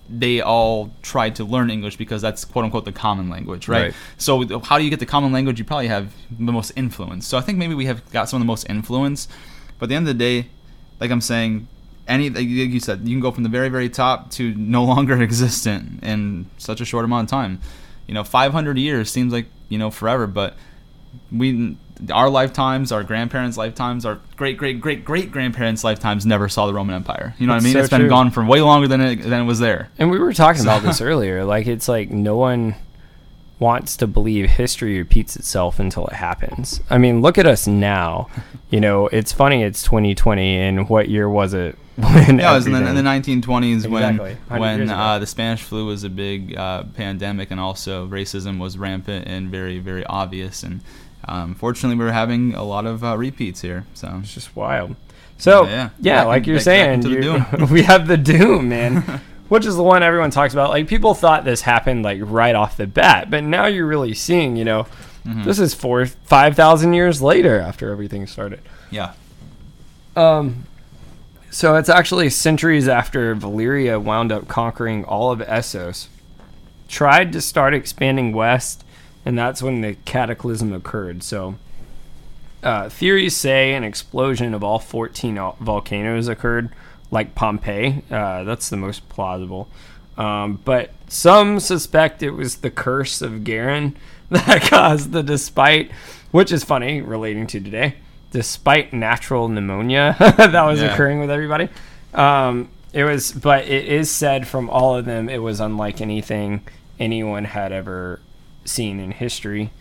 they 0.09 0.41
all 0.41 0.91
tried 1.01 1.35
to 1.35 1.43
learn 1.43 1.69
English 1.69 1.97
because 1.97 2.21
that's 2.21 2.45
quote 2.45 2.65
unquote 2.65 2.85
the 2.85 2.91
common 2.91 3.29
language, 3.29 3.67
right? 3.67 3.85
Right. 3.85 3.93
So 4.17 4.59
how 4.59 4.77
do 4.77 4.83
you 4.83 4.89
get 4.89 4.99
the 4.99 5.05
common 5.05 5.31
language? 5.31 5.59
You 5.59 5.65
probably 5.65 5.87
have 5.87 6.13
the 6.31 6.51
most 6.51 6.71
influence. 6.75 7.27
So 7.27 7.37
I 7.37 7.41
think 7.41 7.57
maybe 7.57 7.73
we 7.73 7.85
have 7.85 8.09
got 8.11 8.29
some 8.29 8.37
of 8.37 8.41
the 8.41 8.47
most 8.47 8.69
influence, 8.69 9.27
but 9.79 9.85
at 9.85 9.89
the 9.89 9.95
end 9.95 10.07
of 10.07 10.17
the 10.17 10.19
day, 10.19 10.49
like 10.99 11.11
I'm 11.11 11.21
saying, 11.21 11.67
any 12.07 12.29
like 12.29 12.45
you 12.45 12.79
said, 12.79 13.01
you 13.01 13.15
can 13.15 13.21
go 13.21 13.31
from 13.31 13.43
the 13.43 13.49
very 13.49 13.69
very 13.69 13.89
top 13.89 14.29
to 14.31 14.53
no 14.55 14.83
longer 14.93 15.21
existent 15.21 16.03
in 16.03 16.49
such 16.57 16.81
a 16.81 16.85
short 16.85 17.05
amount 17.05 17.25
of 17.25 17.29
time. 17.31 17.59
You 18.07 18.13
know, 18.13 18.23
500 18.23 18.77
years 18.77 19.09
seems 19.09 19.33
like 19.33 19.47
you 19.69 19.77
know 19.77 19.89
forever, 19.89 20.27
but 20.27 20.55
we 21.31 21.77
our 22.11 22.29
lifetimes, 22.29 22.91
our 22.91 23.03
grandparents' 23.03 23.57
lifetimes, 23.57 24.05
our 24.05 24.19
great 24.35 24.57
great 24.57 24.81
great 24.81 25.05
great 25.05 25.31
grandparents' 25.31 25.83
lifetimes 25.83 26.25
never 26.25 26.49
saw 26.49 26.67
the 26.67 26.73
Roman 26.73 26.95
Empire. 26.95 27.35
You 27.37 27.47
know 27.47 27.53
what 27.53 27.61
I 27.61 27.63
mean? 27.63 27.73
so 27.73 27.79
it's 27.79 27.89
been 27.89 28.01
true. 28.01 28.09
gone 28.09 28.31
for 28.31 28.43
way 28.45 28.61
longer 28.61 28.87
than 28.87 29.01
it 29.01 29.21
than 29.23 29.41
it 29.41 29.45
was 29.45 29.59
there. 29.59 29.89
And 29.97 30.11
we 30.11 30.19
were 30.19 30.33
talking 30.33 30.61
about 30.61 30.83
this 30.83 31.01
earlier. 31.09 31.45
Like 31.45 31.67
it's 31.67 31.87
like 31.87 32.09
no 32.09 32.35
one 32.35 32.75
wants 33.59 33.95
to 33.97 34.07
believe 34.07 34.49
history 34.49 34.97
repeats 34.97 35.35
itself 35.35 35.79
until 35.79 36.07
it 36.07 36.13
happens. 36.13 36.81
I 36.89 36.97
mean, 36.97 37.21
look 37.21 37.37
at 37.37 37.45
us 37.45 37.67
now. 37.67 38.27
You 38.69 38.81
know, 38.81 39.07
it's 39.07 39.31
funny. 39.31 39.63
It's 39.63 39.83
2020, 39.83 40.57
and 40.57 40.89
what 40.89 41.09
year 41.09 41.29
was 41.29 41.53
it? 41.53 41.77
When 41.95 42.39
Yeah, 42.39 42.51
it 42.51 42.55
was 42.55 42.65
in 42.67 42.73
the, 42.73 42.89
in 42.89 42.95
the 42.95 43.01
1920s 43.01 43.85
Exactly, 43.85 44.35
when 44.49 44.59
when 44.59 44.89
uh, 44.89 45.17
the 45.17 45.25
Spanish 45.25 45.63
flu 45.63 45.85
was 45.85 46.03
a 46.03 46.09
big 46.09 46.57
uh, 46.57 46.83
pandemic, 46.93 47.51
and 47.51 47.59
also 47.59 48.05
racism 48.07 48.59
was 48.59 48.77
rampant 48.77 49.29
and 49.29 49.49
very 49.49 49.79
very 49.79 50.05
obvious. 50.05 50.61
And 50.63 50.81
um, 51.27 51.55
fortunately, 51.55 51.97
we're 51.97 52.11
having 52.11 52.53
a 52.55 52.63
lot 52.63 52.85
of 52.85 53.03
uh, 53.03 53.17
repeats 53.17 53.61
here. 53.61 53.85
So 53.93 54.19
It's 54.21 54.33
just 54.33 54.55
wild. 54.55 54.95
So 55.37 55.65
Yeah, 55.65 55.71
yeah, 55.71 55.89
yeah. 55.99 56.23
Like 56.23 56.47
you're 56.47 56.59
saying, 56.59 57.03
you- 57.03 57.45
we 57.71 57.81
have 57.83 58.07
the 58.07 58.17
doom, 58.17 58.69
man, 58.69 59.01
which 59.49 59.65
is 59.65 59.75
the 59.75 59.83
one 59.83 60.01
everyone 60.03 60.31
talks 60.31 60.53
about. 60.53 60.69
Like 60.69 60.87
people 60.87 61.13
thought 61.13 61.43
this 61.43 61.61
happened 61.61 62.03
like 62.03 62.19
right 62.23 62.55
off 62.55 62.77
the 62.77 62.87
bat, 62.87 63.29
but 63.29 63.43
now 63.43 63.65
you're 63.65 63.85
really 63.87 64.13
seeing. 64.13 64.55
You 64.55 64.63
know, 64.65 64.87
Mhm. 65.27 65.43
this 65.43 65.59
is 65.59 65.73
four, 65.73 66.05
five 66.05 66.55
thousand 66.55 66.93
years 66.93 67.21
later 67.21 67.59
after 67.59 67.91
everything 67.91 68.27
started. 68.27 68.59
yeah, 68.91 69.13
Um, 70.15 70.65
so 71.49 71.75
it's 71.75 71.89
actually 71.89 72.29
centuries 72.29 72.87
after 72.87 73.35
Valyria 73.35 74.01
wound 74.01 74.31
up 74.31 74.47
conquering 74.47 75.03
all 75.03 75.31
of 75.31 75.39
Essos, 75.39 76.07
tried 76.87 77.33
to 77.33 77.41
start 77.41 77.73
expanding 77.73 78.31
west, 78.33 78.84
and 79.25 79.37
that's 79.37 79.61
when 79.63 79.81
the 79.81 79.95
cataclysm 80.05 80.71
occurred. 80.71 81.23
So, 81.23 81.55
uh, 82.63 82.89
theories 82.89 83.35
say 83.35 83.73
an 83.73 83.83
explosion 83.83 84.53
of 84.53 84.63
all 84.63 84.79
14 84.79 85.35
volcanoes 85.59 86.27
occurred, 86.27 86.69
like 87.11 87.35
Pompeii. 87.35 88.03
Uh, 88.09 88.43
that's 88.43 88.69
the 88.69 88.77
most 88.77 89.07
plausible. 89.09 89.67
Um, 90.17 90.59
but 90.63 90.91
some 91.07 91.59
suspect 91.59 92.23
it 92.23 92.31
was 92.31 92.57
the 92.57 92.71
curse 92.71 93.21
of 93.21 93.43
Garin 93.43 93.95
that 94.29 94.61
caused 94.63 95.11
the 95.11 95.21
despite, 95.21 95.91
which 96.31 96.51
is 96.51 96.63
funny 96.63 97.01
relating 97.01 97.45
to 97.47 97.59
today, 97.59 97.95
despite 98.31 98.93
natural 98.93 99.47
pneumonia 99.49 100.15
that 100.19 100.63
was 100.65 100.81
Yeah. 100.81 100.93
occurring 100.93 101.19
with 101.19 101.29
everybody. 101.29 101.69
Um, 102.13 102.69
it 102.93 103.03
was, 103.03 103.33
but 103.33 103.65
it 103.65 103.85
is 103.85 104.09
said 104.09 104.47
from 104.47 104.69
all 104.69 104.95
of 104.95 105.03
them, 105.05 105.27
it 105.27 105.39
was 105.39 105.59
unlike 105.59 105.99
anything 105.99 106.61
anyone 106.97 107.43
had 107.43 107.73
ever 107.73 108.21
seen 108.65 108.99
in 108.99 109.11
history. 109.11 109.71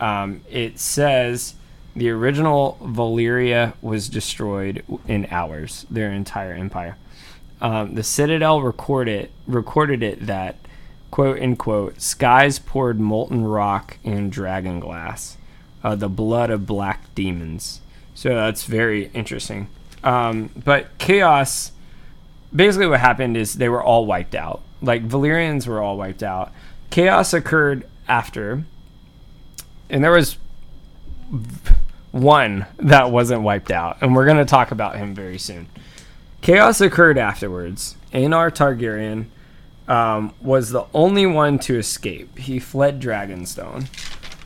Um, 0.00 0.42
it 0.50 0.78
says 0.78 1.54
the 1.94 2.10
original 2.10 2.78
Valyria 2.82 3.74
was 3.80 4.08
destroyed 4.08 4.82
in 5.06 5.26
hours, 5.30 5.86
their 5.90 6.10
entire 6.10 6.52
empire. 6.52 6.96
Um, 7.60 7.94
the 7.94 8.02
Citadel 8.02 8.60
recorded 8.60 9.30
recorded 9.46 10.02
it 10.02 10.26
that 10.26 10.56
quote 11.12 11.40
unquote 11.40 12.00
skies 12.00 12.58
poured 12.58 12.98
molten 12.98 13.44
rock 13.44 13.98
and 14.02 14.32
dragon 14.32 14.80
glass, 14.80 15.36
uh, 15.84 15.94
the 15.94 16.08
blood 16.08 16.50
of 16.50 16.66
black 16.66 17.14
demons. 17.14 17.80
So 18.14 18.30
that's 18.30 18.64
very 18.64 19.10
interesting. 19.14 19.68
Um, 20.02 20.50
but 20.64 20.98
chaos, 20.98 21.70
basically, 22.54 22.88
what 22.88 23.00
happened 23.00 23.36
is 23.36 23.54
they 23.54 23.68
were 23.68 23.82
all 23.82 24.06
wiped 24.06 24.34
out. 24.34 24.62
Like 24.80 25.06
Valyrians 25.06 25.66
were 25.66 25.80
all 25.80 25.96
wiped 25.96 26.22
out. 26.22 26.52
Chaos 26.90 27.32
occurred 27.32 27.86
after, 28.12 28.62
and 29.88 30.04
there 30.04 30.10
was 30.10 30.36
one 32.10 32.66
that 32.78 33.10
wasn't 33.10 33.42
wiped 33.42 33.70
out, 33.70 33.96
and 34.02 34.14
we're 34.14 34.24
going 34.26 34.36
to 34.36 34.44
talk 34.44 34.70
about 34.70 34.96
him 34.96 35.14
very 35.14 35.38
soon. 35.38 35.66
Chaos 36.42 36.80
occurred 36.80 37.16
afterwards. 37.18 37.96
Aenar 38.12 38.50
Targaryen 38.50 39.26
um, 39.90 40.34
was 40.42 40.70
the 40.70 40.84
only 40.92 41.24
one 41.26 41.58
to 41.60 41.78
escape. 41.78 42.36
He 42.38 42.58
fled 42.58 43.00
Dragonstone. 43.00 43.86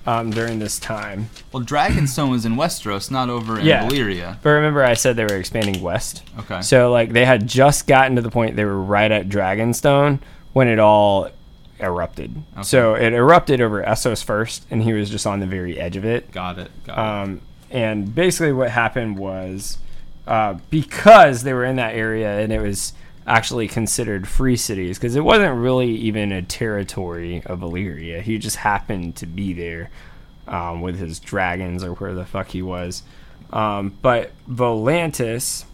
um, 0.07 0.31
during 0.31 0.61
this 0.61 0.79
time. 0.79 1.29
Well, 1.51 1.65
Dragonstone 1.65 2.31
was 2.31 2.47
in 2.47 2.55
Westeros, 2.55 3.11
not 3.11 3.29
over 3.29 3.59
in 3.59 3.67
Yeah. 3.67 3.89
Valyria. 3.89 4.37
But 4.41 4.51
remember, 4.51 4.85
I 4.85 4.95
said 4.95 5.17
they 5.17 5.25
were 5.25 5.35
expanding 5.37 5.83
west. 5.83 6.23
Okay. 6.39 6.61
So 6.63 6.93
like 6.93 7.11
they 7.11 7.25
had 7.25 7.49
just 7.49 7.89
gotten 7.89 8.15
to 8.15 8.23
the 8.23 8.31
point 8.31 8.55
they 8.55 8.65
were 8.65 8.81
right 8.81 9.11
at 9.11 9.29
Dragonstone 9.29 10.21
when 10.53 10.69
it 10.69 10.79
all 10.79 11.31
erupted. 11.81 12.43
So 12.63 12.95
it 12.95 13.13
erupted 13.13 13.61
over 13.61 13.83
Essos 13.83 14.25
first, 14.25 14.67
and 14.71 14.83
he 14.83 14.93
was 14.93 15.11
just 15.11 15.27
on 15.27 15.41
the 15.41 15.47
very 15.47 15.79
edge 15.79 15.97
of 15.97 16.05
it. 16.05 16.31
Got 16.33 16.59
it. 16.59 16.71
Got 16.85 16.93
it. 16.93 16.99
Um, 16.99 17.41
and 17.71 18.15
basically, 18.15 18.53
what 18.53 18.71
happened 18.71 19.19
was 19.19 19.79
uh, 20.27 20.59
because 20.71 21.43
they 21.43 21.53
were 21.53 21.65
in 21.65 21.77
that 21.77 21.95
area 21.95 22.41
and 22.41 22.53
it 22.53 22.61
was 22.61 22.93
actually 23.27 23.67
considered 23.67 24.29
free 24.29 24.57
cities, 24.57 24.99
because 24.99 25.17
it 25.17 25.25
wasn't 25.25 25.57
really 25.57 25.91
even 25.91 26.31
a 26.31 26.43
territory 26.43 27.43
of 27.47 27.61
Illyria. 27.61 28.23
He 28.23 28.39
just 28.39 28.57
happened 28.57 29.17
to 29.17 29.27
be 29.27 29.53
there 29.53 29.91
um, 30.47 30.81
with 30.81 30.99
his 30.99 31.19
dragons 31.19 31.83
or 31.83 31.95
where 31.95 32.15
the 32.15 32.25
fuck 32.25 32.49
he 32.49 32.63
was. 32.63 33.03
Um, 33.53 33.99
but 34.01 34.31
Volantis 34.49 35.65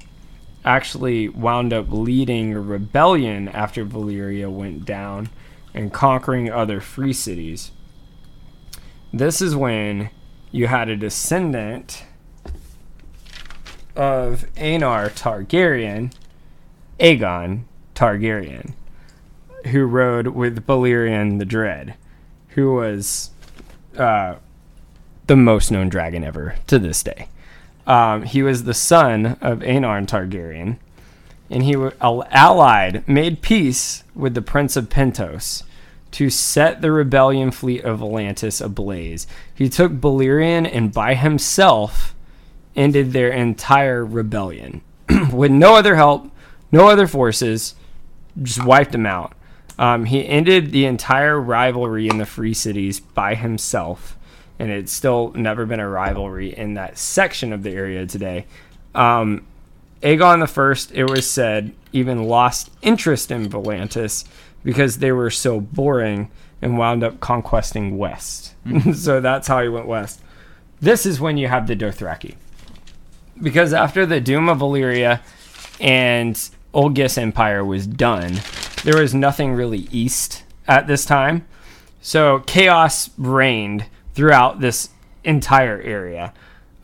actually 0.65 1.29
wound 1.29 1.73
up 1.73 1.87
leading 1.91 2.55
a 2.55 2.61
rebellion 2.61 3.49
after 3.49 3.85
Valyria 3.85 4.51
went 4.51 4.87
down 4.87 5.29
and 5.75 5.93
conquering 5.93 6.51
other 6.51 6.81
free 6.81 7.13
cities. 7.13 7.71
This 9.13 9.41
is 9.41 9.55
when 9.55 10.11
you 10.51 10.67
had 10.67 10.89
a 10.89 10.97
descendant 10.97 12.05
of 13.97 14.47
Aenar 14.57 15.11
Targaryen, 15.11 16.13
Aegon 16.99 17.65
Targaryen, 17.95 18.75
who 19.67 19.85
rode 19.85 20.29
with 20.29 20.67
Balerion 20.67 21.39
the 21.39 21.45
Dread, 21.45 21.95
who 22.49 22.75
was 22.75 23.31
uh, 23.97 24.37
the 25.27 25.37
most 25.37 25.71
known 25.71 25.89
dragon 25.89 26.25
ever 26.25 26.57
to 26.67 26.79
this 26.79 27.03
day. 27.03 27.29
Um, 27.87 28.23
he 28.23 28.43
was 28.43 28.65
the 28.65 28.75
son 28.75 29.39
of 29.41 29.61
Aenar 29.61 30.07
Targaryen, 30.07 30.79
and 31.53 31.63
he 31.65 31.77
allied, 32.01 33.07
made 33.07 33.43
peace 33.43 34.05
with 34.15 34.35
the 34.35 34.41
Prince 34.43 34.75
of 34.75 34.89
Pentos 34.89 35.63
to 36.13 36.31
set 36.31 36.81
the 36.81 36.91
rebellion 36.91 37.51
fleet 37.51 37.85
of 37.85 38.01
Volantis 38.01 38.65
ablaze. 38.65 39.27
He 39.55 39.69
took 39.69 39.93
Balerion 39.93 40.69
and 40.71 40.93
by 40.93 41.15
himself 41.15 42.15
ended 42.75 43.13
their 43.13 43.31
entire 43.31 44.05
rebellion 44.05 44.81
with 45.33 45.51
no 45.51 45.75
other 45.75 45.97
help, 45.97 46.31
no 46.73 46.89
other 46.89 47.07
forces, 47.07 47.75
just 48.43 48.65
wiped 48.65 48.93
them 48.93 49.05
out. 49.05 49.35
Um, 49.79 50.07
he 50.07 50.27
ended 50.27 50.73
the 50.73 50.87
entire 50.87 51.39
rivalry 51.39 52.09
in 52.09 52.17
the 52.17 52.27
free 52.27 52.55
cities 52.55 52.99
by 52.99 53.35
himself, 53.35 54.17
and 54.59 54.71
it's 54.71 54.93
still 54.93 55.33
never 55.35 55.67
been 55.67 55.81
a 55.81 55.89
rivalry 55.89 56.57
in 56.57 56.75
that 56.75 56.97
section 56.97 57.53
of 57.53 57.63
the 57.63 57.73
area 57.73 58.07
today. 58.07 58.47
Um, 58.95 59.47
Aegon 60.03 60.41
the 60.41 60.47
First, 60.47 60.93
it 60.93 61.05
was 61.05 61.31
said, 61.31 61.73
even 61.93 62.25
lost 62.25 62.71
interest 62.83 63.31
in 63.31 63.49
Volantis 63.49 64.25
because 64.65 64.99
they 64.99 65.13
were 65.13 65.31
so 65.31 65.61
boring 65.61 66.31
and 66.61 66.79
wound 66.79 67.03
up 67.03 67.21
conquesting 67.21 67.99
west. 67.99 68.55
Mm-hmm. 68.67 68.93
so 68.95 69.21
that's 69.21 69.49
how 69.49 69.63
he 69.63 69.69
went 69.69 69.87
west. 69.87 70.21
This 70.81 71.07
is 71.07 71.21
when 71.21 71.37
you 71.37 71.49
have 71.49 71.67
the 71.67 71.77
Dothraki. 71.77 72.35
Because 73.41 73.73
after 73.73 74.05
the 74.05 74.21
doom 74.21 74.49
of 74.49 74.59
Valyria 74.59 75.21
and 75.81 76.51
Old 76.73 76.97
Ghis 76.97 77.19
Empire 77.19 77.65
was 77.65 77.87
done, 77.87 78.41
there 78.85 79.01
was 79.01 79.15
nothing 79.15 79.53
really 79.53 79.89
east 79.91 80.45
at 80.67 80.87
this 80.87 81.05
time. 81.05 81.47
So 82.01 82.41
chaos 82.41 83.11
reigned 83.17 83.87
throughout 84.15 84.61
this 84.61 84.91
entire 85.25 85.81
area. 85.81 86.33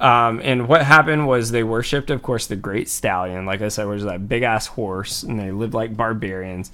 Um, 0.00 0.40
and 0.44 0.68
what 0.68 0.84
happened 0.84 1.26
was 1.26 1.50
they 1.50 1.64
worshipped, 1.64 2.10
of 2.10 2.22
course, 2.22 2.46
the 2.46 2.56
Great 2.56 2.88
Stallion. 2.88 3.46
Like 3.46 3.62
I 3.62 3.68
said, 3.68 3.86
was 3.86 4.04
that 4.04 4.28
big 4.28 4.42
ass 4.42 4.66
horse, 4.66 5.22
and 5.22 5.38
they 5.38 5.50
lived 5.50 5.74
like 5.74 5.96
barbarians. 5.96 6.70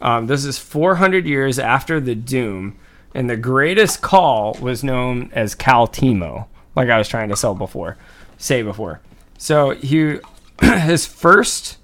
Um, 0.00 0.26
this 0.26 0.44
is 0.44 0.58
400 0.58 1.26
years 1.26 1.58
after 1.58 2.00
the 2.00 2.14
Doom, 2.14 2.78
and 3.14 3.28
the 3.28 3.36
greatest 3.36 4.02
khal 4.02 4.58
was 4.60 4.84
known 4.84 5.30
as 5.32 5.54
Khal 5.54 5.92
Temmo, 5.92 6.46
like 6.76 6.88
I 6.88 6.98
was 6.98 7.08
trying 7.08 7.28
to 7.28 7.36
sell 7.36 7.54
before, 7.54 7.96
say 8.38 8.62
before. 8.62 9.00
So 9.36 9.70
he, 9.70 10.18
his 10.62 11.06
first 11.06 11.78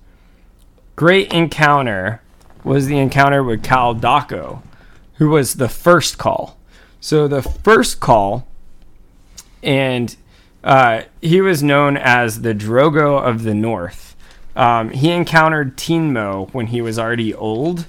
great 0.95 1.33
encounter 1.33 2.23
was 2.65 2.87
the 2.87 2.99
encounter 2.99 3.43
with 3.43 3.63
Khal 3.63 3.99
Daco, 4.01 4.63
who 5.15 5.31
was 5.31 5.55
the 5.55 5.69
first 5.69 6.19
khal. 6.19 6.55
So 7.01 7.29
the 7.29 7.43
first 7.43 8.01
khal, 8.01 8.45
and 9.63 10.17
uh, 10.67 11.05
he 11.23 11.41
was 11.41 11.63
known 11.63 11.97
as 11.97 12.43
the 12.43 12.53
Drogo 12.53 13.23
of 13.23 13.45
the 13.45 13.55
North. 13.55 14.17
Um, 14.57 14.91
he 14.91 15.13
encountered 15.13 15.77
Temmo 15.77 16.53
when 16.53 16.67
he 16.67 16.83
was 16.83 16.99
already 16.99 17.33
old. 17.33 17.87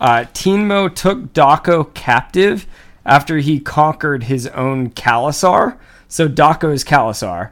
Uh, 0.00 0.24
Temmo 0.32 0.92
took 0.92 1.34
Daco 1.34 1.92
captive 1.92 2.66
after 3.04 3.38
he 3.38 3.60
conquered 3.60 4.24
his 4.24 4.46
own 4.48 4.88
Khalasar. 4.88 5.76
So 6.08 6.26
Daco 6.26 6.72
is 6.72 6.82
Khalasar. 6.82 7.50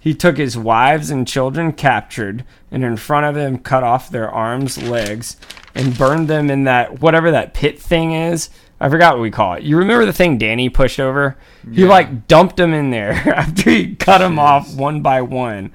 He 0.00 0.14
took 0.14 0.36
his 0.36 0.58
wives 0.58 1.10
and 1.10 1.26
children 1.26 1.72
captured, 1.72 2.44
and 2.72 2.82
in 2.82 2.96
front 2.96 3.26
of 3.26 3.36
him 3.36 3.58
cut 3.58 3.84
off 3.84 4.10
their 4.10 4.28
arms, 4.28 4.82
legs, 4.82 5.36
and 5.76 5.96
burned 5.96 6.26
them 6.26 6.50
in 6.50 6.64
that 6.64 7.00
whatever 7.00 7.30
that 7.30 7.54
pit 7.54 7.80
thing 7.80 8.14
is. 8.14 8.50
I 8.80 8.88
forgot 8.88 9.14
what 9.14 9.22
we 9.22 9.30
call 9.30 9.54
it. 9.54 9.62
You 9.64 9.76
remember 9.76 10.04
the 10.06 10.12
thing 10.12 10.38
Dany 10.38 10.72
pushed 10.72 11.00
over? 11.00 11.36
He 11.72 11.82
Yeah. 11.82 11.88
like 11.88 12.28
dumped 12.28 12.56
them 12.58 12.72
in 12.72 12.90
there 12.90 13.10
after 13.34 13.70
he 13.70 13.94
cut 13.96 14.18
them 14.18 14.38
off 14.38 14.72
one 14.74 15.00
by 15.02 15.22
one, 15.22 15.72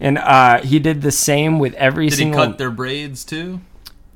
and 0.00 0.18
uh, 0.18 0.60
he 0.60 0.78
did 0.78 1.02
the 1.02 1.10
same 1.12 1.58
with 1.58 1.74
every 1.74 2.10
single- 2.10 2.10
Did 2.10 2.16
he 2.16 2.22
single. 2.36 2.46
cut 2.52 2.58
their 2.58 2.70
braids 2.70 3.24
too? 3.24 3.60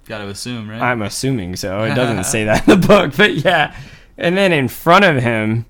Got 0.07 0.19
to 0.19 0.29
assume, 0.29 0.71
right? 0.71 0.81
I'm 0.81 1.03
assuming 1.03 1.57
so. 1.57 1.83
It 1.83 1.95
doesn't 1.95 2.25
say 2.33 2.45
that 2.45 2.67
in 2.69 2.81
the 2.81 2.87
book, 2.87 3.15
but 3.17 3.35
yeah. 3.35 3.75
And 4.17 4.37
then 4.37 4.53
in 4.53 4.69
front 4.69 5.05
of 5.05 5.23
him, 5.23 5.67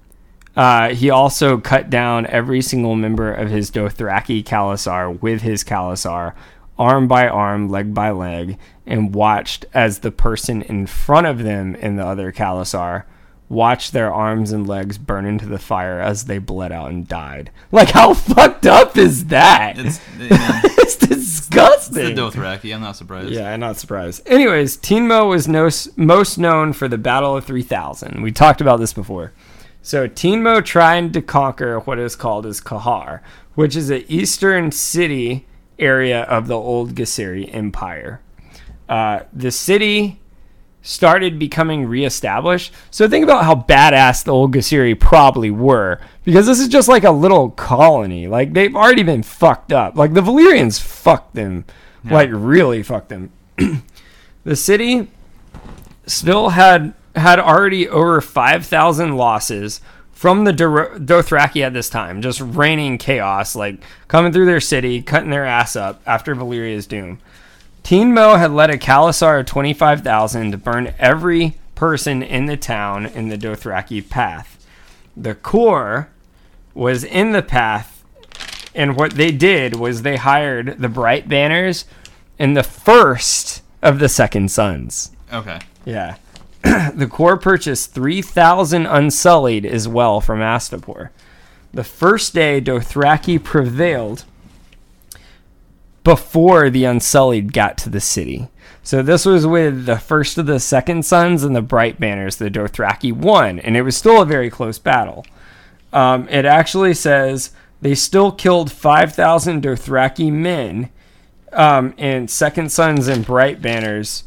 uh, 0.57 0.91
he 0.95 1.11
also 1.11 1.59
cut 1.59 1.89
down 1.91 2.27
every 2.27 2.63
single 2.63 2.95
member 2.97 3.33
of 3.33 3.51
his 3.51 3.71
Dothraki 3.71 4.43
Khalasar 4.45 5.21
with 5.21 5.43
his 5.43 5.65
Khalasar, 5.65 6.35
arm 6.79 7.09
by 7.09 7.29
arm, 7.29 7.69
leg 7.69 7.93
by 7.93 8.11
leg, 8.11 8.59
and 8.87 9.15
watched 9.15 9.67
as 9.75 10.01
the 10.01 10.11
person 10.11 10.63
in 10.63 10.87
front 10.87 11.27
of 11.27 11.43
them 11.43 11.75
in 11.75 11.97
the 11.97 12.07
other 12.07 12.33
Khalasar 12.33 13.05
watched 13.49 13.93
their 13.93 14.13
arms 14.13 14.53
and 14.53 14.67
legs 14.67 14.99
burn 14.99 15.25
into 15.25 15.47
the 15.47 15.59
fire 15.59 16.01
as 16.01 16.25
they 16.25 16.39
bled 16.39 16.73
out 16.73 16.91
and 16.91 17.09
died. 17.09 17.51
Like, 17.73 17.91
how 17.91 18.15
fucked 18.15 18.67
up 18.67 18.97
is 18.97 19.27
that? 19.27 19.79
it's, 19.79 20.01
know, 20.19 20.29
it's 20.29 20.97
disgusting. 20.97 22.15
the 22.15 22.21
Dothraki. 22.21 22.75
I'm 22.75 22.83
not 22.83 22.97
surprised. 22.97 23.31
Yeah, 23.31 23.53
I'm 23.53 23.61
not 23.61 23.77
surprised. 23.77 24.27
Anyways, 24.27 24.77
Temmo 24.77 25.29
was 25.29 25.49
no, 25.49 25.69
most 25.97 26.39
known 26.39 26.73
for 26.73 26.89
the 26.89 26.99
Battle 26.99 27.37
of 27.37 27.45
3000. 27.45 28.23
We 28.23 28.33
talked 28.33 28.61
about 28.61 28.81
this 28.81 28.93
before. 28.93 29.33
So 29.81 30.07
Temmo 30.07 30.63
tried 30.63 31.13
to 31.15 31.23
conquer 31.23 31.81
what 31.81 31.99
is 31.99 32.17
called 32.17 32.45
as 32.45 32.61
Qohor, 32.61 33.21
which 33.55 33.75
is 33.77 33.91
an 33.91 34.05
eastern 34.09 34.71
city 34.73 35.47
area 35.79 36.23
of 36.23 36.47
the 36.47 36.57
old 36.57 36.95
Gesiri 36.95 37.53
Empire. 37.55 38.21
Uh, 38.89 39.21
the 39.33 39.51
city 39.51 40.21
started 40.83 41.39
becoming 41.39 41.87
reestablished. 41.87 42.73
So 42.91 43.09
think 43.09 43.25
about 43.25 43.45
how 43.45 43.55
badass 43.55 44.25
the 44.25 44.33
old 44.33 44.55
Gesiri 44.55 44.99
probably 44.99 45.51
were, 45.51 46.01
because 46.25 46.47
this 46.47 46.61
is 46.61 46.69
just 46.69 46.89
like 46.89 47.05
a 47.05 47.11
little 47.11 47.51
colony. 47.51 48.27
Like 48.27 48.53
they've 48.53 48.75
already 48.75 49.03
been 49.03 49.23
fucked 49.23 49.73
up. 49.73 49.97
Like 49.97 50.15
the 50.15 50.23
Valyrians 50.23 50.81
fucked 50.81 51.35
them, 51.35 51.65
like 52.05 52.31
really 52.33 52.83
fucked 52.83 53.11
them. 53.11 53.31
the 54.45 54.57
city 54.57 55.09
still 56.07 56.51
had 56.51 56.95
had 57.15 57.41
already 57.41 57.89
over 57.89 58.21
5,000 58.21 59.17
losses 59.17 59.81
from 60.19 60.43
the 60.43 60.53
Dor- 60.53 60.99
Dothraki 60.99 61.63
at 61.65 61.73
this 61.73 61.89
time, 61.89 62.23
just 62.23 62.41
raining 62.41 62.99
chaos, 62.99 63.55
like 63.55 63.85
coming 64.09 64.33
through 64.33 64.47
their 64.47 64.61
city, 64.61 65.01
cutting 65.01 65.31
their 65.31 65.47
ass 65.47 65.77
up 65.77 66.03
after 66.05 66.35
Valyria's 66.35 66.89
doom. 66.89 67.21
Temmo 67.85 68.37
had 68.37 68.51
led 68.51 68.69
a 68.69 68.77
Khalasar 68.77 69.39
of 69.39 69.47
25,000 69.47 70.51
to 70.51 70.59
burn 70.59 70.93
every 70.99 71.57
person 71.77 72.25
in 72.25 72.47
the 72.47 72.57
town 72.57 73.07
in 73.07 73.29
the 73.29 73.39
Dothraki 73.39 74.11
path. 74.11 74.67
The 75.17 75.37
core 75.37 76.09
was 76.75 77.05
in 77.05 77.31
the 77.31 77.41
path, 77.41 78.05
and 78.75 78.97
what 78.97 79.13
they 79.13 79.31
did 79.31 79.77
was 79.77 80.03
they 80.03 80.17
hired 80.17 80.81
the 80.81 80.89
Bright 80.89 81.29
Banners 81.29 81.85
and 82.41 82.57
the 82.57 82.65
first 82.65 83.63
of 83.83 84.01
the 84.01 84.09
Second 84.09 84.51
Sons. 84.51 85.13
Okay. 85.33 85.61
Yeah. 85.85 86.17
the 86.63 87.09
core 87.11 87.37
purchased 87.37 87.95
3,000 87.95 88.87
Unsullied 88.87 89.65
as 89.65 89.87
well 89.87 90.21
from 90.21 90.41
Astapor. 90.41 91.11
The 91.73 91.85
first 91.85 92.35
day, 92.35 92.61
Dothraki 92.61 93.43
prevailed 93.43 94.25
before 96.03 96.71
the 96.71 96.85
Unsullied 96.85 97.53
got 97.53 97.77
to 97.79 97.91
the 97.91 98.01
city. 98.01 98.49
So 98.83 99.03
this 99.03 99.27
was 99.27 99.47
with 99.47 99.85
the 99.85 99.99
first 99.99 100.39
of 100.39 100.47
the 100.47 100.59
Second 100.59 101.05
Sons 101.05 101.45
and 101.45 101.55
the 101.55 101.63
Bright 101.63 102.01
Banners. 102.01 102.37
The 102.37 102.51
Dothraki 102.51 103.13
won, 103.13 103.59
and 103.59 103.77
it 103.77 103.83
was 103.83 103.97
still 103.97 104.23
a 104.23 104.27
very 104.27 104.49
close 104.49 104.79
battle. 104.79 105.27
Um, 105.93 106.29
it 106.29 106.45
actually 106.45 106.95
says 106.95 107.53
they 107.81 107.95
still 107.95 108.33
killed 108.33 108.73
5,000 108.73 109.63
Dothraki 109.63 110.33
men, 110.33 110.89
um, 111.53 111.95
and 111.99 112.31
Second 112.31 112.73
Sons 112.73 113.09
and 113.09 113.25
Bright 113.25 113.61
Banners 113.61 114.25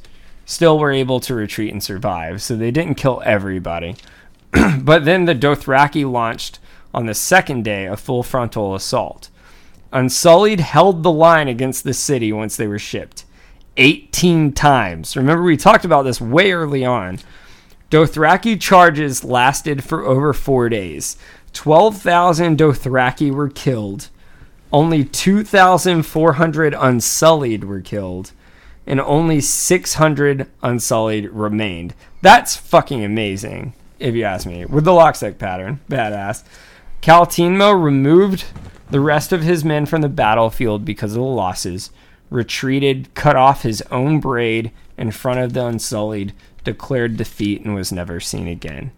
still 0.52 0.78
were 0.78 0.92
able 0.92 1.22
to 1.22 1.34
retreat 1.34 1.72
and 1.72 1.82
survive. 1.82 2.42
So 2.42 2.56
they 2.56 2.72
didn't 2.72 2.96
kill 2.96 3.22
everybody. 3.26 3.96
but 4.80 5.06
then 5.06 5.26
the 5.26 5.34
Dothraki 5.34 6.10
launched 6.10 6.60
on 6.94 7.06
the 7.06 7.14
second 7.14 7.64
day 7.64 7.86
a 7.86 7.96
full 7.96 8.22
frontal 8.22 8.76
assault. 8.76 9.30
Unsullied 9.94 10.60
held 10.60 11.04
the 11.04 11.12
line 11.12 11.48
against 11.48 11.86
the 11.86 11.94
city 11.94 12.34
once 12.34 12.58
they 12.58 12.68
were 12.68 12.80
shipped. 12.80 13.24
18 13.78 14.52
times. 14.52 15.16
Remember, 15.16 15.44
we 15.44 15.56
talked 15.56 15.86
about 15.86 16.04
this 16.04 16.20
way 16.20 16.52
early 16.52 16.84
on. 16.84 17.20
Dothraki 17.90 18.60
charges 18.60 19.24
lasted 19.24 19.84
for 19.84 20.04
over 20.04 20.34
four 20.34 20.68
days. 20.68 21.18
12,000 21.54 22.58
Dothraki 22.58 23.32
were 23.32 23.50
killed. 23.50 24.10
Only 24.74 25.06
2,400 25.06 26.74
Unsullied 26.74 27.64
were 27.64 27.82
killed. 27.82 28.32
And 28.92 29.00
only 29.00 29.40
600 29.40 30.48
Unsullied 30.62 31.30
remained. 31.30 31.96
That's 32.22 32.58
fucking 32.58 33.06
amazing, 33.06 33.74
if 34.00 34.16
you 34.16 34.26
ask 34.26 34.46
me. 34.46 34.66
With 34.66 34.84
the 34.84 34.92
lockstep 34.92 35.40
pattern. 35.40 35.80
Badass. 35.90 36.44
Khal 37.02 37.26
Temmo 37.26 37.82
removed 37.82 38.44
the 38.90 39.00
rest 39.00 39.32
of 39.32 39.44
his 39.44 39.64
men 39.64 39.86
from 39.86 40.02
the 40.02 40.10
battlefield 40.10 40.84
because 40.84 41.14
of 41.14 41.20
the 41.20 41.24
losses, 41.24 41.92
retreated, 42.30 43.14
cut 43.14 43.38
off 43.38 43.64
his 43.64 43.82
own 43.84 44.20
braid 44.20 44.74
in 44.98 45.12
front 45.12 45.40
of 45.40 45.54
the 45.54 45.66
Unsullied, 45.66 46.34
declared 46.66 47.16
defeat, 47.16 47.64
and 47.64 47.74
was 47.74 47.94
never 47.94 48.20
seen 48.20 48.50
again. 48.50 48.92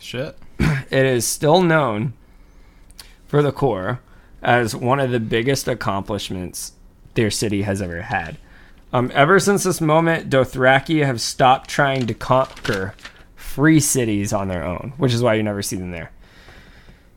Shit. 0.00 0.36
It 0.90 1.06
is 1.06 1.24
still 1.26 1.62
known 1.62 2.14
for 3.28 3.42
the 3.42 3.52
core 3.52 4.00
as 4.42 4.74
one 4.74 4.98
of 4.98 5.10
the 5.10 5.20
biggest 5.20 5.68
accomplishments 5.68 6.72
their 7.14 7.30
city 7.30 7.62
has 7.62 7.80
ever 7.80 8.02
had. 8.02 8.38
Um, 8.92 9.10
ever 9.14 9.38
since 9.38 9.64
this 9.64 9.80
moment, 9.80 10.30
Dothraki 10.30 11.04
have 11.04 11.20
stopped 11.20 11.68
trying 11.68 12.06
to 12.06 12.14
conquer 12.14 12.94
free 13.36 13.80
cities 13.80 14.32
on 14.32 14.48
their 14.48 14.64
own, 14.64 14.94
which 14.96 15.12
is 15.12 15.22
why 15.22 15.34
you 15.34 15.42
never 15.42 15.62
see 15.62 15.76
them 15.76 15.90
there. 15.90 16.10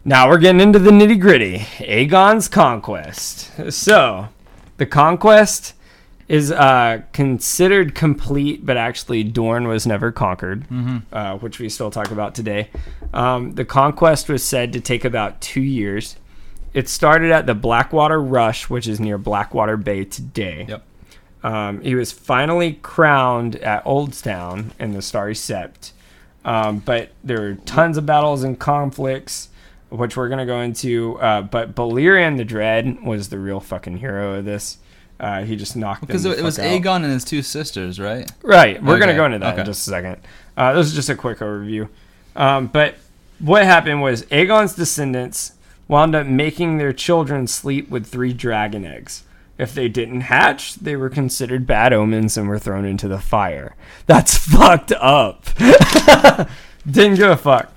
Now 0.03 0.27
we're 0.27 0.39
getting 0.39 0.61
into 0.61 0.79
the 0.79 0.91
nitty 0.91 1.19
gritty 1.19 1.59
Aegon's 1.79 2.47
conquest. 2.47 3.71
So, 3.71 4.29
the 4.77 4.85
conquest 4.87 5.75
is 6.27 6.51
uh, 6.51 7.01
considered 7.13 7.93
complete, 7.93 8.65
but 8.65 8.77
actually 8.77 9.23
Dorne 9.23 9.67
was 9.67 9.85
never 9.85 10.11
conquered, 10.11 10.65
uh, 11.11 11.37
which 11.37 11.59
we 11.59 11.69
still 11.69 11.91
talk 11.91 12.09
about 12.09 12.33
today. 12.33 12.69
Um, 13.13 13.53
the 13.53 13.65
conquest 13.65 14.27
was 14.29 14.43
said 14.43 14.73
to 14.73 14.81
take 14.81 15.05
about 15.05 15.39
two 15.41 15.61
years. 15.61 16.15
It 16.73 16.87
started 16.89 17.31
at 17.31 17.45
the 17.45 17.53
Blackwater 17.53 18.21
Rush, 18.21 18.69
which 18.69 18.87
is 18.87 18.99
near 18.99 19.17
Blackwater 19.17 19.77
Bay 19.77 20.05
today. 20.05 20.65
Yep. 20.69 20.83
Um, 21.43 21.81
he 21.81 21.95
was 21.95 22.11
finally 22.11 22.73
crowned 22.81 23.55
at 23.57 23.83
Oldstown 23.85 24.71
in 24.79 24.93
the 24.93 25.01
Starry 25.01 25.33
Sept. 25.33 25.91
Um, 26.43 26.79
but 26.79 27.09
there 27.23 27.39
were 27.41 27.55
tons 27.65 27.97
of 27.97 28.05
battles 28.05 28.43
and 28.43 28.59
conflicts, 28.59 29.49
which 29.89 30.17
we're 30.17 30.27
going 30.27 30.39
to 30.39 30.45
go 30.45 30.59
into. 30.61 31.19
Uh, 31.19 31.41
but 31.41 31.75
Balerion 31.75 32.37
the 32.37 32.45
Dread 32.45 33.03
was 33.03 33.29
the 33.29 33.39
real 33.39 33.59
fucking 33.59 33.97
hero 33.97 34.35
of 34.35 34.45
this. 34.45 34.77
Uh, 35.19 35.43
he 35.43 35.55
just 35.55 35.75
knocked 35.75 36.01
Because 36.01 36.23
them 36.23 36.31
it 36.31 36.37
the 36.37 36.43
was 36.43 36.57
out. 36.57 36.65
Aegon 36.65 37.03
and 37.03 37.11
his 37.11 37.23
two 37.23 37.43
sisters, 37.43 37.99
right? 37.99 38.29
Right. 38.41 38.81
We're 38.81 38.97
going 38.97 39.09
to 39.09 39.15
go 39.15 39.25
into 39.25 39.37
that 39.39 39.59
in 39.59 39.65
just 39.65 39.87
a 39.87 39.91
second. 39.91 40.17
Uh, 40.57 40.73
this 40.73 40.87
is 40.87 40.95
just 40.95 41.09
a 41.09 41.15
quick 41.15 41.39
overview. 41.39 41.87
Um, 42.35 42.67
but 42.67 42.95
what 43.37 43.63
happened 43.63 44.01
was 44.01 44.23
Aegon's 44.25 44.73
descendants 44.73 45.53
wound 45.87 46.15
up 46.15 46.25
making 46.25 46.77
their 46.77 46.93
children 46.93 47.45
sleep 47.45 47.89
with 47.89 48.07
three 48.07 48.33
dragon 48.33 48.83
eggs. 48.83 49.23
If 49.61 49.75
they 49.75 49.87
didn't 49.87 50.21
hatch, 50.21 50.73
they 50.75 50.95
were 50.95 51.09
considered 51.09 51.67
bad 51.67 51.93
omens 51.93 52.35
and 52.35 52.47
were 52.49 52.57
thrown 52.57 52.83
into 52.83 53.07
the 53.07 53.19
fire. 53.19 53.75
That's 54.07 54.35
fucked 54.55 54.91
up. 54.93 55.45
Didn't 56.89 57.17
give 57.17 57.29
a 57.29 57.37
fuck. 57.37 57.71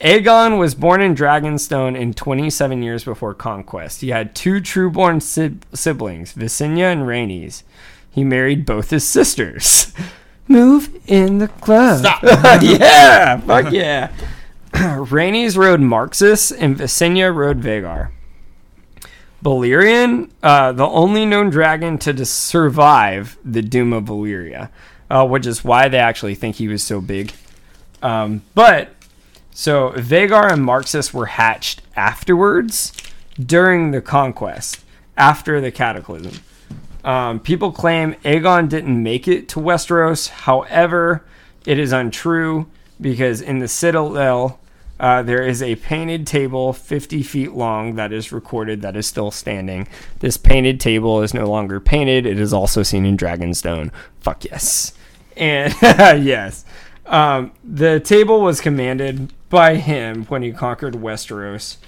Aegon 0.00 0.58
was 0.58 0.74
born 0.74 1.00
in 1.02 1.14
Dragonstone 1.14 1.96
in 1.96 2.14
27 2.14 2.82
years 2.82 3.04
before 3.04 3.32
conquest. 3.34 4.00
He 4.00 4.08
had 4.08 4.34
two 4.34 4.54
trueborn 4.54 5.22
sib- 5.22 5.64
siblings, 5.72 6.32
Visenya 6.34 6.90
and 6.90 7.02
Rhaenys. 7.02 7.62
He 8.10 8.24
married 8.24 8.66
both 8.66 8.90
his 8.90 9.06
sisters. 9.06 9.92
Move 10.48 10.90
in 11.06 11.38
the 11.38 11.46
club. 11.46 12.00
Stop. 12.00 12.22
yeah, 12.62 13.38
fuck 13.38 13.70
yeah. 13.72 14.10
Rhaenys 14.72 15.56
rode 15.56 15.80
Meraxes 15.80 16.50
and 16.58 16.76
Visenya 16.76 17.32
rode 17.32 17.60
Vhagar. 17.60 18.08
Balerion, 19.42 20.30
uh, 20.42 20.72
the 20.72 20.86
only 20.86 21.24
known 21.24 21.50
dragon 21.50 21.98
to 21.98 22.24
survive 22.24 23.38
the 23.44 23.62
Doom 23.62 23.92
of 23.92 24.04
Valyria, 24.04 24.70
uh, 25.08 25.26
which 25.26 25.46
is 25.46 25.64
why 25.64 25.88
they 25.88 25.98
actually 25.98 26.34
think 26.34 26.56
he 26.56 26.68
was 26.68 26.82
so 26.82 27.00
big. 27.00 27.32
Um, 28.02 28.42
but 28.54 28.90
so 29.50 29.90
Vhagar 29.92 30.52
and 30.52 30.62
Meraxes 30.62 31.12
were 31.12 31.26
hatched 31.26 31.82
afterwards 31.96 32.92
during 33.38 33.90
the 33.90 34.00
conquest, 34.02 34.84
after 35.16 35.60
the 35.60 35.70
cataclysm. 35.70 36.42
Um, 37.02 37.40
people 37.40 37.72
claim 37.72 38.14
Aegon 38.24 38.68
didn't 38.68 39.02
make 39.02 39.26
it 39.26 39.48
to 39.50 39.60
Westeros. 39.60 40.28
However, 40.28 41.24
it 41.64 41.78
is 41.78 41.92
untrue 41.92 42.66
because 43.00 43.40
in 43.40 43.58
the 43.58 43.68
Citadel, 43.68 44.59
uh, 45.00 45.22
there 45.22 45.42
is 45.42 45.62
a 45.62 45.76
painted 45.76 46.26
table 46.26 46.74
50 46.74 47.22
feet 47.22 47.52
long 47.52 47.94
that 47.94 48.12
is 48.12 48.32
recorded 48.32 48.82
that 48.82 48.96
is 48.96 49.06
still 49.06 49.30
standing. 49.30 49.88
This 50.18 50.36
painted 50.36 50.78
table 50.78 51.22
is 51.22 51.32
no 51.32 51.46
longer 51.50 51.80
painted. 51.80 52.26
It 52.26 52.38
is 52.38 52.52
also 52.52 52.82
seen 52.82 53.06
in 53.06 53.16
Dragonstone. 53.16 53.90
Fuck 54.20 54.44
yes. 54.44 54.92
And 55.38 55.74
yes. 55.82 56.66
Um, 57.06 57.52
the 57.64 57.98
table 57.98 58.42
was 58.42 58.60
commanded 58.60 59.32
by 59.48 59.76
him 59.76 60.26
when 60.26 60.42
he 60.42 60.52
conquered 60.52 60.94
Westeros. 60.94 61.78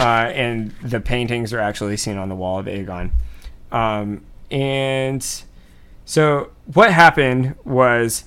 Uh, 0.00 0.30
and 0.32 0.70
the 0.82 1.00
paintings 1.00 1.52
are 1.52 1.60
actually 1.60 1.98
seen 1.98 2.16
on 2.16 2.30
the 2.30 2.34
wall 2.34 2.58
of 2.58 2.64
Aegon. 2.64 3.10
Um, 3.70 4.24
and 4.50 5.44
so 6.06 6.50
what 6.72 6.92
happened 6.92 7.56
was 7.64 8.24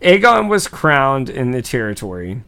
Aegon 0.00 0.48
was 0.48 0.68
crowned 0.68 1.28
in 1.28 1.50
the 1.50 1.60
territory, 1.60 2.42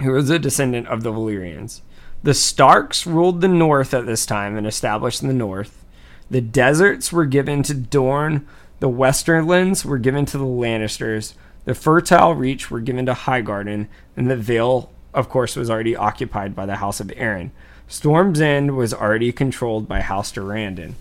who 0.00 0.12
was 0.12 0.30
a 0.30 0.38
descendant 0.38 0.86
of 0.88 1.02
the 1.02 1.12
Valyrians. 1.12 1.80
The 2.22 2.34
Starks 2.34 3.06
ruled 3.06 3.40
the 3.40 3.48
north 3.48 3.92
at 3.92 4.06
this 4.06 4.24
time 4.24 4.56
and 4.56 4.66
established 4.66 5.22
in 5.22 5.28
the 5.28 5.34
north. 5.34 5.84
The 6.30 6.40
deserts 6.40 7.12
were 7.12 7.26
given 7.26 7.62
to 7.64 7.74
Dorne. 7.74 8.46
The 8.80 8.88
Westerlands 8.88 9.84
were 9.84 9.98
given 9.98 10.24
to 10.26 10.38
the 10.38 10.44
Lannisters. 10.44 11.34
The 11.64 11.74
Fertile 11.74 12.34
Reach 12.34 12.70
were 12.70 12.80
given 12.80 13.06
to 13.06 13.12
Highgarden. 13.12 13.88
And 14.16 14.30
the 14.30 14.36
Vale, 14.36 14.90
of 15.12 15.28
course, 15.28 15.56
was 15.56 15.68
already 15.68 15.96
occupied 15.96 16.54
by 16.54 16.66
the 16.66 16.76
House 16.76 17.00
of 17.00 17.08
Arryn. 17.08 17.50
Storm's 17.88 18.40
End 18.40 18.76
was 18.76 18.94
already 18.94 19.32
controlled 19.32 19.86
by 19.86 20.00
House 20.00 20.32
Durrandon. 20.32 20.94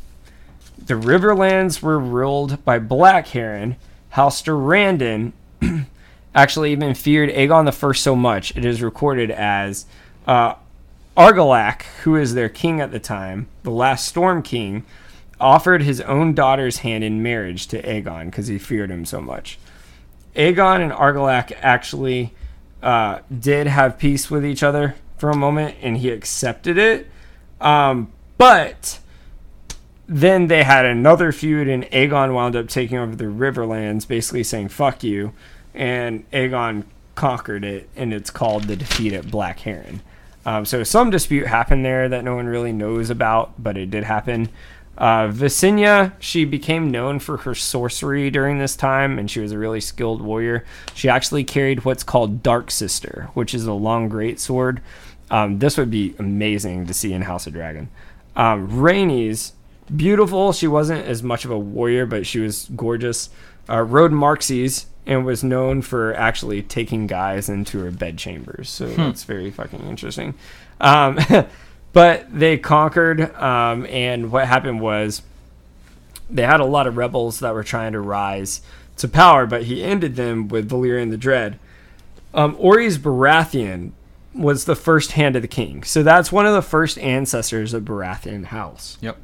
The 0.77 0.95
Riverlands 0.95 1.81
were 1.81 1.99
ruled 1.99 2.63
by 2.65 2.79
Black 2.79 3.27
Harren. 3.27 3.75
House 4.09 4.41
Durrandon 4.41 5.31
actually 6.33 6.71
even 6.71 6.93
feared 6.93 7.29
Aegon 7.29 7.65
the 7.65 7.71
First 7.71 8.03
so 8.03 8.15
much 8.15 8.55
it 8.55 8.65
is 8.65 8.81
recorded 8.81 9.31
as 9.31 9.85
uh, 10.25 10.55
Argilac, 11.17 11.83
who 12.03 12.15
is 12.15 12.33
their 12.33 12.49
king 12.49 12.79
at 12.79 12.91
the 12.91 12.99
time, 12.99 13.47
the 13.63 13.71
last 13.71 14.07
Storm 14.07 14.41
King, 14.41 14.85
offered 15.39 15.81
his 15.81 15.99
own 16.01 16.33
daughter's 16.33 16.79
hand 16.79 17.03
in 17.03 17.21
marriage 17.23 17.67
to 17.67 17.81
Aegon 17.81 18.25
because 18.25 18.47
he 18.47 18.57
feared 18.57 18.89
him 18.91 19.05
so 19.05 19.19
much. 19.19 19.57
Aegon 20.35 20.81
and 20.81 20.91
Argilac 20.91 21.51
actually 21.61 22.33
uh, 22.81 23.19
did 23.37 23.67
have 23.67 23.97
peace 23.97 24.31
with 24.31 24.45
each 24.45 24.63
other 24.63 24.95
for 25.17 25.29
a 25.29 25.35
moment, 25.35 25.75
and 25.81 25.97
he 25.97 26.09
accepted 26.09 26.77
it. 26.77 27.07
Um, 27.59 28.11
but 28.37 28.99
then 30.07 30.47
they 30.47 30.63
had 30.63 30.85
another 30.85 31.31
feud, 31.31 31.67
and 31.67 31.83
Aegon 31.85 32.33
wound 32.33 32.55
up 32.55 32.69
taking 32.69 32.97
over 32.97 33.15
the 33.15 33.25
Riverlands, 33.25 34.07
basically 34.07 34.43
saying 34.43 34.69
"fuck 34.69 35.03
you," 35.03 35.33
and 35.73 36.29
Aegon 36.31 36.83
conquered 37.15 37.63
it, 37.63 37.89
and 37.95 38.13
it's 38.13 38.29
called 38.29 38.63
the 38.65 38.75
defeat 38.75 39.13
at 39.13 39.29
Black 39.29 39.59
Harren. 39.59 39.99
Um, 40.45 40.65
so 40.65 40.83
some 40.83 41.09
dispute 41.09 41.47
happened 41.47 41.85
there 41.85 42.09
that 42.09 42.23
no 42.23 42.35
one 42.35 42.47
really 42.47 42.71
knows 42.71 43.09
about, 43.09 43.61
but 43.61 43.77
it 43.77 43.91
did 43.91 44.03
happen. 44.03 44.49
Uh, 44.97 45.27
Visenya, 45.27 46.13
she 46.19 46.45
became 46.45 46.91
known 46.91 47.19
for 47.19 47.37
her 47.37 47.55
sorcery 47.55 48.29
during 48.29 48.59
this 48.59 48.75
time, 48.75 49.17
and 49.17 49.31
she 49.31 49.39
was 49.39 49.51
a 49.51 49.57
really 49.57 49.81
skilled 49.81 50.21
warrior. 50.21 50.65
She 50.93 51.09
actually 51.09 51.43
carried 51.43 51.85
what's 51.85 52.03
called 52.03 52.43
Dark 52.43 52.69
Sister, 52.71 53.29
which 53.33 53.53
is 53.53 53.65
a 53.65 53.73
long 53.73 54.09
great 54.09 54.39
sword. 54.39 54.81
Um, 55.29 55.59
this 55.59 55.77
would 55.77 55.89
be 55.89 56.13
amazing 56.19 56.87
to 56.87 56.93
see 56.93 57.13
in 57.13 57.23
House 57.23 57.47
of 57.47 57.53
Dragon. 57.53 57.89
Um, 58.35 58.69
Rhaenys, 58.69 59.53
beautiful. 59.95 60.53
She 60.53 60.67
wasn't 60.67 61.05
as 61.05 61.23
much 61.23 61.45
of 61.45 61.51
a 61.51 61.57
warrior, 61.57 62.05
but 62.05 62.27
she 62.27 62.39
was 62.39 62.69
gorgeous. 62.75 63.29
Uh, 63.69 63.81
rode 63.81 64.11
Meraxes, 64.11 64.85
and 65.05 65.25
was 65.25 65.43
known 65.43 65.81
for 65.81 66.13
actually 66.13 66.61
taking 66.61 67.07
guys 67.07 67.49
into 67.49 67.79
her 67.79 67.91
bedchambers. 67.91 68.69
So 68.69 68.87
that's 68.87 69.23
very 69.23 69.49
fucking 69.51 69.81
interesting. 69.87 70.35
Um, 70.79 71.19
but 71.93 72.27
they 72.31 72.57
conquered, 72.57 73.33
um, 73.35 73.85
and 73.87 74.31
what 74.31 74.47
happened 74.47 74.79
was 74.79 75.23
they 76.29 76.43
had 76.43 76.59
a 76.59 76.65
lot 76.65 76.87
of 76.87 76.97
rebels 76.97 77.39
that 77.39 77.53
were 77.53 77.63
trying 77.63 77.93
to 77.93 77.99
rise 77.99 78.61
to 78.97 79.07
power, 79.07 79.45
but 79.45 79.63
he 79.63 79.83
ended 79.83 80.15
them 80.15 80.47
with 80.47 80.69
Balerion 80.69 81.09
the 81.09 81.17
Dread. 81.17 81.59
Um, 82.33 82.55
Orys 82.55 82.97
Baratheon 82.97 83.91
was 84.33 84.65
the 84.65 84.75
first 84.75 85.13
hand 85.13 85.35
of 85.35 85.41
the 85.41 85.47
king. 85.47 85.83
So 85.83 86.03
that's 86.03 86.31
one 86.31 86.45
of 86.45 86.53
the 86.53 86.61
first 86.61 86.97
ancestors 86.99 87.73
of 87.73 87.83
Baratheon 87.83 88.45
house. 88.45 88.97
Yep. 89.01 89.17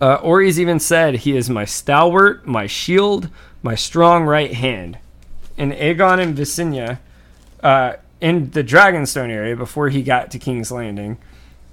Uh, 0.00 0.18
Orys 0.18 0.58
even 0.58 0.80
said, 0.80 1.16
He 1.16 1.36
is 1.36 1.50
my 1.50 1.64
stalwart, 1.64 2.46
my 2.46 2.66
shield, 2.66 3.28
my 3.64 3.74
strong 3.74 4.24
right 4.24 4.52
hand. 4.52 4.98
And 5.56 5.72
Aegon 5.72 6.20
and 6.20 6.36
Visenya, 6.36 6.98
uh, 7.62 7.94
in 8.20 8.50
the 8.50 8.62
Dragonstone 8.62 9.30
area 9.30 9.56
before 9.56 9.88
he 9.88 10.02
got 10.02 10.30
to 10.32 10.38
King's 10.38 10.70
Landing, 10.70 11.16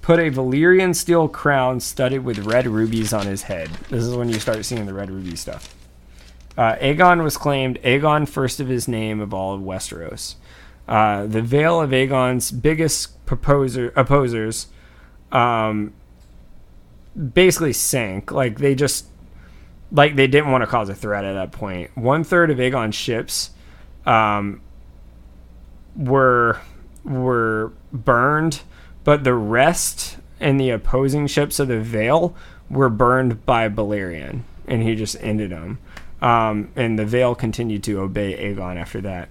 put 0.00 0.18
a 0.18 0.30
Valyrian 0.30 0.96
steel 0.96 1.28
crown 1.28 1.80
studded 1.80 2.24
with 2.24 2.38
red 2.38 2.66
rubies 2.66 3.12
on 3.12 3.26
his 3.26 3.42
head. 3.42 3.68
This 3.90 4.04
is 4.04 4.16
when 4.16 4.30
you 4.30 4.40
start 4.40 4.64
seeing 4.64 4.86
the 4.86 4.94
red 4.94 5.10
ruby 5.10 5.36
stuff. 5.36 5.74
Uh, 6.56 6.76
Aegon 6.76 7.22
was 7.22 7.36
claimed 7.36 7.78
Aegon 7.82 8.26
first 8.26 8.58
of 8.58 8.68
his 8.68 8.88
name 8.88 9.20
of 9.20 9.34
all 9.34 9.54
of 9.54 9.60
Westeros. 9.60 10.36
Uh, 10.88 11.26
the 11.26 11.42
Vale 11.42 11.82
of 11.82 11.90
Aegon's 11.90 12.50
biggest 12.50 13.24
proposer, 13.26 13.92
opposers 13.96 14.68
um, 15.30 15.92
basically 17.34 17.72
sank. 17.74 18.32
Like 18.32 18.58
they 18.58 18.74
just 18.74 19.06
like 19.92 20.16
they 20.16 20.26
didn't 20.26 20.50
want 20.50 20.62
to 20.62 20.66
cause 20.66 20.88
a 20.88 20.94
threat 20.94 21.24
at 21.24 21.34
that 21.34 21.52
point. 21.52 21.96
One 21.96 22.24
third 22.24 22.50
of 22.50 22.58
Aegon's 22.58 22.94
ships 22.94 23.50
um, 24.06 24.60
were 25.94 26.58
were 27.04 27.72
burned, 27.92 28.62
but 29.04 29.24
the 29.24 29.34
rest 29.34 30.16
and 30.40 30.58
the 30.58 30.70
opposing 30.70 31.26
ships 31.26 31.58
of 31.58 31.68
the 31.68 31.80
Vale 31.80 32.34
were 32.70 32.88
burned 32.88 33.44
by 33.44 33.68
Balerion, 33.68 34.42
and 34.66 34.82
he 34.82 34.94
just 34.94 35.16
ended 35.20 35.50
them. 35.50 35.78
Um, 36.20 36.70
and 36.74 36.98
the 36.98 37.04
Vale 37.04 37.34
continued 37.34 37.82
to 37.84 38.00
obey 38.00 38.36
Aegon 38.36 38.76
after 38.76 39.00
that. 39.02 39.28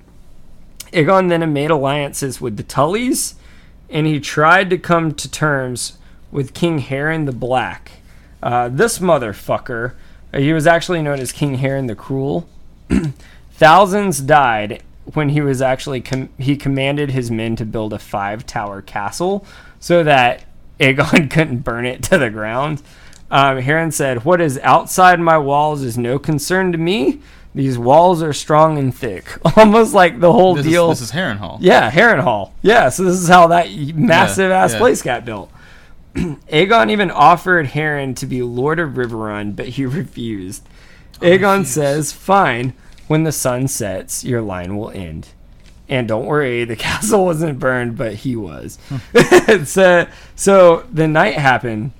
Aegon 0.93 1.29
then 1.29 1.53
made 1.53 1.71
alliances 1.71 2.41
with 2.41 2.57
the 2.57 2.63
Tullys, 2.63 3.35
and 3.89 4.05
he 4.05 4.19
tried 4.19 4.69
to 4.69 4.77
come 4.77 5.13
to 5.13 5.31
terms 5.31 5.97
with 6.31 6.53
King 6.53 6.81
Harren 6.81 7.25
the 7.25 7.31
Black. 7.31 7.91
Uh, 8.43 8.69
this 8.69 8.99
motherfucker, 8.99 9.93
he 10.33 10.53
was 10.53 10.67
actually 10.67 11.01
known 11.01 11.19
as 11.19 11.31
King 11.31 11.57
Harren 11.57 11.87
the 11.87 11.95
Cruel. 11.95 12.47
Thousands 13.51 14.19
died 14.19 14.83
when 15.13 15.29
he 15.29 15.41
was 15.41 15.61
actually 15.61 16.01
com- 16.01 16.29
he 16.37 16.55
commanded 16.55 17.11
his 17.11 17.29
men 17.29 17.55
to 17.57 17.65
build 17.65 17.93
a 17.93 17.99
five 17.99 18.45
tower 18.45 18.81
castle 18.81 19.45
so 19.79 20.03
that 20.03 20.45
Aegon 20.79 21.29
couldn't 21.29 21.59
burn 21.59 21.85
it 21.85 22.03
to 22.03 22.17
the 22.17 22.29
ground. 22.29 22.81
Um, 23.29 23.59
Harren 23.59 23.93
said, 23.93 24.25
"What 24.25 24.41
is 24.41 24.57
outside 24.59 25.19
my 25.19 25.37
walls 25.37 25.83
is 25.83 25.97
no 25.97 26.19
concern 26.19 26.71
to 26.71 26.77
me. 26.77 27.21
These 27.53 27.77
walls 27.77 28.23
are 28.23 28.33
strong 28.33 28.77
and 28.77 28.95
thick, 28.95 29.25
almost 29.57 29.93
like 29.93 30.19
the 30.19 30.31
whole 30.31 30.55
This 30.55 30.65
deal." 30.65 30.91
is, 30.91 30.99
this 30.99 31.09
is 31.09 31.15
Harrenhal. 31.15 31.57
Yeah, 31.61 31.91
Harrenhal. 31.91 32.51
Yeah, 32.61 32.89
so 32.89 33.03
this 33.03 33.21
is 33.21 33.27
how 33.27 33.47
that 33.47 33.69
massive 33.95 34.51
ass 34.51 34.73
yeah. 34.73 34.79
place 34.79 35.01
got 35.01 35.25
built. 35.25 35.51
Aegon 36.15 36.91
even 36.91 37.11
offered 37.11 37.67
Harren 37.67 38.15
to 38.17 38.25
be 38.25 38.41
Lord 38.41 38.79
of 38.79 38.91
Riverrun, 38.91 39.55
but 39.55 39.69
he 39.69 39.85
refused. 39.85 40.67
Oh, 41.21 41.25
Aegon 41.25 41.59
refused. 41.59 41.71
says, 41.71 42.11
"Fine. 42.11 42.73
When 43.07 43.23
the 43.23 43.31
sun 43.31 43.67
sets, 43.67 44.23
your 44.23 44.41
line 44.41 44.77
will 44.77 44.91
end." 44.91 45.29
And 45.89 46.07
don't 46.07 46.25
worry, 46.25 46.63
the 46.63 46.75
castle 46.77 47.25
wasn't 47.25 47.59
burned, 47.59 47.97
but 47.97 48.15
he 48.15 48.35
was. 48.35 48.77
Hmm. 48.89 49.63
so, 49.65 50.07
so 50.35 50.85
the 50.91 51.07
night 51.07 51.35
happened. 51.35 51.91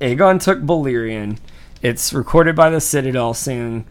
Aegon 0.00 0.40
took 0.40 0.60
Balerion. 0.60 1.38
It's 1.82 2.12
recorded 2.12 2.56
by 2.56 2.70
the 2.70 2.80
Citadel 2.80 3.32
saying, 3.34 3.84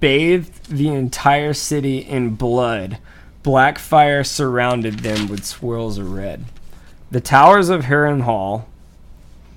bathed 0.00 0.66
the 0.66 0.88
entire 0.88 1.52
city 1.52 1.98
in 1.98 2.34
blood. 2.34 2.98
Black 3.42 3.78
fire 3.78 4.24
surrounded 4.24 5.00
them 5.00 5.28
with 5.28 5.44
swirls 5.44 5.98
of 5.98 6.12
red. 6.12 6.44
The 7.10 7.20
towers 7.20 7.68
of 7.68 7.84
Harrenhal 7.84 8.64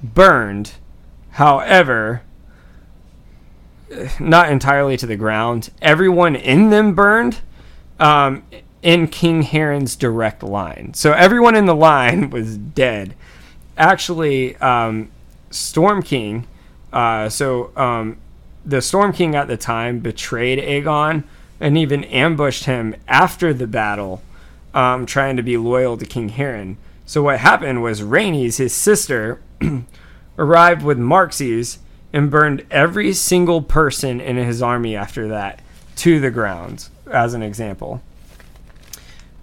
burned, 0.04 0.74
however, 1.32 2.22
not 4.20 4.50
entirely 4.50 4.98
to 4.98 5.06
the 5.06 5.16
ground. 5.16 5.72
Everyone 5.82 6.36
in 6.36 6.70
them 6.70 6.94
burned 6.94 7.40
um, 8.00 8.44
in 8.82 9.08
King 9.08 9.44
Harren's 9.44 9.96
direct 9.96 10.44
line. 10.44 10.94
So 10.94 11.14
everyone 11.14 11.56
in 11.56 11.66
the 11.66 11.76
line 11.76 12.30
was 12.32 12.58
dead. 12.58 13.16
Actually, 13.78 14.56
um, 14.58 15.10
Storm 15.50 16.04
King, 16.04 16.46
uh, 16.94 17.30
so 17.30 17.76
um, 17.76 18.18
the 18.66 18.82
Storm 18.82 19.14
King 19.14 19.36
at 19.36 19.48
the 19.48 19.58
time 19.58 20.00
betrayed 20.00 20.60
Aegon 20.60 21.24
and 21.60 21.78
even 21.78 22.04
ambushed 22.06 22.66
him 22.66 22.96
after 23.08 23.54
the 23.54 23.68
battle, 23.68 24.22
um, 24.74 25.06
trying 25.06 25.36
to 25.38 25.44
be 25.44 25.58
loyal 25.58 25.98
to 25.98 26.06
King 26.06 26.30
Harren. 26.30 26.76
So 27.10 27.23
what 27.23 27.40
happened 27.40 27.81
was 27.81 28.02
Rhaenys, 28.02 28.57
his 28.57 28.72
sister, 28.72 29.41
arrived 30.38 30.84
with 30.84 30.99
Meraxes 30.99 31.80
and 32.14 32.30
burned 32.30 32.64
every 32.69 33.14
single 33.14 33.64
person 33.64 34.22
in 34.22 34.38
his 34.38 34.61
army 34.61 34.95
after 34.95 35.27
that 35.30 35.60
to 35.95 36.19
the 36.19 36.30
ground, 36.30 36.88
as 37.11 37.34
an 37.34 37.41
example. 37.41 38.03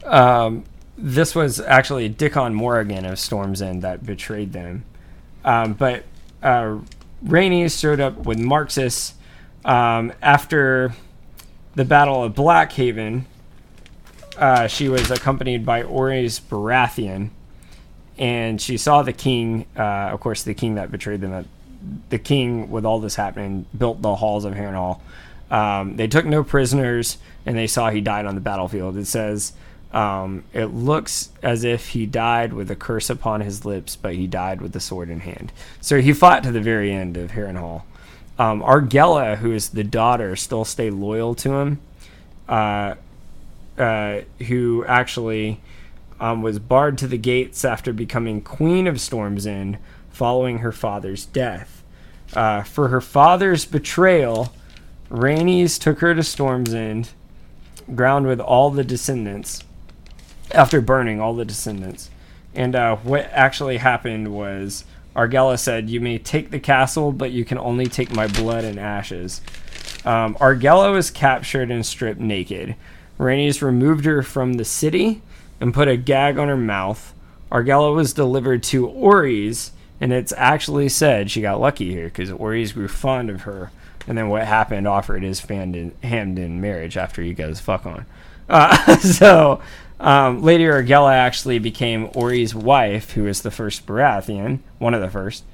Um, 0.04 0.62
this 0.96 1.34
was 1.34 1.58
actually 1.58 2.08
Dickon 2.08 2.54
Morrigan 2.54 3.04
of 3.04 3.18
Storm's 3.18 3.60
End 3.60 3.82
that 3.82 4.06
betrayed 4.06 4.52
them. 4.52 4.84
Um, 5.44 5.72
but 5.72 6.04
uh, 6.44 6.78
Rhaenys 7.24 7.80
showed 7.80 7.98
up 7.98 8.26
with 8.26 8.38
Meraxes 8.38 9.14
um, 9.64 10.12
after 10.22 10.94
the 11.74 11.84
Battle 11.84 12.22
of 12.22 12.32
Blackhaven. 12.32 13.24
Uh, 14.38 14.68
she 14.68 14.88
was 14.88 15.10
accompanied 15.10 15.66
by 15.66 15.82
Orys 15.82 16.40
Baratheon, 16.40 17.30
and 18.18 18.60
she 18.60 18.76
saw 18.76 19.02
the 19.02 19.12
king. 19.12 19.66
Uh, 19.76 20.10
of 20.12 20.20
course, 20.20 20.42
the 20.42 20.54
king 20.54 20.76
that 20.76 20.90
betrayed 20.90 21.20
them. 21.20 21.48
The 22.10 22.18
king, 22.18 22.70
with 22.70 22.84
all 22.84 23.00
this 23.00 23.14
happening, 23.14 23.66
built 23.76 24.02
the 24.02 24.16
halls 24.16 24.44
of 24.44 24.54
Harrenhal. 24.54 25.00
Um, 25.50 25.96
they 25.96 26.08
took 26.08 26.24
no 26.24 26.42
prisoners, 26.42 27.18
and 27.44 27.56
they 27.56 27.66
saw 27.66 27.90
he 27.90 28.00
died 28.00 28.26
on 28.26 28.34
the 28.34 28.40
battlefield. 28.40 28.96
It 28.96 29.06
says 29.06 29.52
um, 29.92 30.44
it 30.52 30.66
looks 30.66 31.30
as 31.42 31.62
if 31.62 31.88
he 31.88 32.06
died 32.06 32.52
with 32.52 32.70
a 32.70 32.76
curse 32.76 33.08
upon 33.08 33.42
his 33.42 33.64
lips, 33.64 33.96
but 33.96 34.14
he 34.14 34.26
died 34.26 34.60
with 34.60 34.72
the 34.72 34.80
sword 34.80 35.08
in 35.08 35.20
hand. 35.20 35.52
So 35.80 36.00
he 36.00 36.12
fought 36.12 36.42
to 36.42 36.52
the 36.52 36.60
very 36.60 36.92
end 36.92 37.16
of 37.16 37.32
Harrenhal. 37.32 37.82
Um, 38.38 38.62
Argella, 38.62 39.36
who 39.36 39.52
is 39.52 39.70
the 39.70 39.84
daughter, 39.84 40.36
still 40.36 40.64
stayed 40.64 40.92
loyal 40.92 41.34
to 41.36 41.54
him. 41.54 41.80
Uh, 42.48 42.94
uh, 43.78 44.22
who 44.46 44.84
actually 44.86 45.60
um, 46.20 46.42
was 46.42 46.58
barred 46.58 46.98
to 46.98 47.06
the 47.06 47.18
gates 47.18 47.64
after 47.64 47.92
becoming 47.92 48.40
queen 48.40 48.86
of 48.86 49.00
Storm's 49.00 49.46
End 49.46 49.78
following 50.10 50.58
her 50.58 50.72
father's 50.72 51.26
death. 51.26 51.82
Uh, 52.34 52.62
for 52.62 52.88
her 52.88 53.00
father's 53.00 53.64
betrayal, 53.64 54.52
Rhaenys 55.10 55.78
took 55.78 56.00
her 56.00 56.14
to 56.14 56.22
Storm's 56.22 56.74
End, 56.74 57.10
ground 57.94 58.26
with 58.26 58.40
all 58.40 58.70
the 58.70 58.84
descendants, 58.84 59.62
after 60.52 60.80
burning 60.80 61.20
all 61.20 61.34
the 61.34 61.44
descendants. 61.44 62.10
And 62.54 62.74
uh, 62.74 62.96
what 62.96 63.28
actually 63.32 63.76
happened 63.76 64.34
was 64.34 64.84
Argella 65.14 65.58
said, 65.58 65.90
You 65.90 66.00
may 66.00 66.18
take 66.18 66.50
the 66.50 66.58
castle, 66.58 67.12
but 67.12 67.30
you 67.30 67.44
can 67.44 67.58
only 67.58 67.86
take 67.86 68.10
my 68.10 68.26
blood 68.26 68.64
and 68.64 68.78
ashes. 68.78 69.42
Um, 70.04 70.34
Argella 70.36 70.92
was 70.92 71.10
captured 71.10 71.70
and 71.70 71.84
stripped 71.84 72.20
naked. 72.20 72.74
Rhaenys 73.18 73.62
removed 73.62 74.04
her 74.04 74.22
from 74.22 74.54
the 74.54 74.64
city 74.64 75.22
and 75.60 75.74
put 75.74 75.88
a 75.88 75.96
gag 75.96 76.38
on 76.38 76.48
her 76.48 76.56
mouth. 76.56 77.14
Argella 77.50 77.94
was 77.94 78.12
delivered 78.12 78.62
to 78.64 78.88
Orys, 78.88 79.70
and 80.00 80.12
it's 80.12 80.32
actually 80.36 80.88
said 80.88 81.30
she 81.30 81.40
got 81.40 81.60
lucky 81.60 81.90
here 81.90 82.06
because 82.06 82.30
Orys 82.30 82.74
grew 82.74 82.88
fond 82.88 83.30
of 83.30 83.42
her. 83.42 83.70
And 84.08 84.16
then 84.16 84.28
what 84.28 84.46
happened 84.46 84.86
offered 84.86 85.22
his 85.22 85.40
hand 85.40 86.38
in 86.38 86.60
marriage 86.60 86.96
after 86.96 87.22
you 87.22 87.34
guys 87.34 87.60
fuck 87.60 87.86
on. 87.86 88.06
Uh, 88.48 88.96
so 88.98 89.60
um, 89.98 90.42
Lady 90.42 90.64
Argella 90.64 91.12
actually 91.12 91.58
became 91.58 92.10
Ori's 92.14 92.54
wife, 92.54 93.12
who 93.12 93.24
was 93.24 93.42
the 93.42 93.50
first 93.50 93.86
Baratheon, 93.86 94.60
one 94.78 94.94
of 94.94 95.00
the 95.00 95.10
first. 95.10 95.44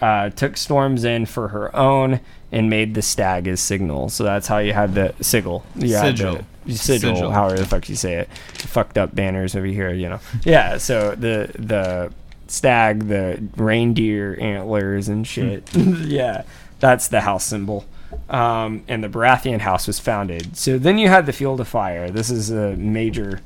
Uh, 0.00 0.28
took 0.28 0.56
Storm's 0.58 1.04
in 1.04 1.24
for 1.24 1.48
her 1.48 1.74
own 1.74 2.20
and 2.52 2.68
made 2.68 2.94
the 2.94 3.02
stag 3.02 3.46
his 3.46 3.60
signal. 3.60 4.10
So 4.10 4.24
that's 4.24 4.46
how 4.46 4.58
you 4.58 4.74
had 4.74 4.94
the 4.94 5.14
sigil. 5.20 5.64
Had 5.74 6.18
Sigil. 6.18 6.46
Sigil, 6.74 7.14
Sigil. 7.16 7.30
however 7.30 7.56
the 7.56 7.66
fuck 7.66 7.88
you 7.88 7.96
say 7.96 8.14
it. 8.14 8.28
Fucked 8.54 8.98
up 8.98 9.14
banners 9.14 9.54
over 9.54 9.66
here, 9.66 9.92
you 9.92 10.08
know. 10.08 10.20
Yeah, 10.44 10.78
so 10.78 11.14
the 11.14 11.50
the 11.58 12.12
stag, 12.48 13.08
the 13.08 13.42
reindeer 13.56 14.38
antlers 14.40 15.08
and 15.08 15.26
shit. 15.26 15.68
yeah, 15.74 16.44
that's 16.80 17.08
the 17.08 17.20
house 17.22 17.44
symbol. 17.44 17.84
um, 18.30 18.84
and 18.88 19.02
the 19.02 19.08
Baratheon 19.08 19.60
house 19.60 19.86
was 19.86 19.98
founded. 19.98 20.56
So 20.56 20.78
then 20.78 20.98
you 20.98 21.08
had 21.08 21.26
the 21.26 21.32
Field 21.32 21.60
of 21.60 21.68
Fire. 21.68 22.08
This 22.10 22.30
is 22.30 22.50
a 22.50 22.76
major, 22.76 23.40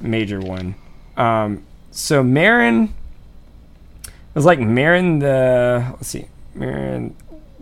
major 0.00 0.40
one. 0.40 0.74
Um, 1.16 1.62
so 1.90 2.22
Marin 2.22 2.92
it 4.04 4.34
was 4.34 4.44
like 4.44 4.58
Marin 4.58 5.20
the 5.20 5.86
let's 5.92 6.08
see, 6.08 6.26
Marin. 6.54 7.14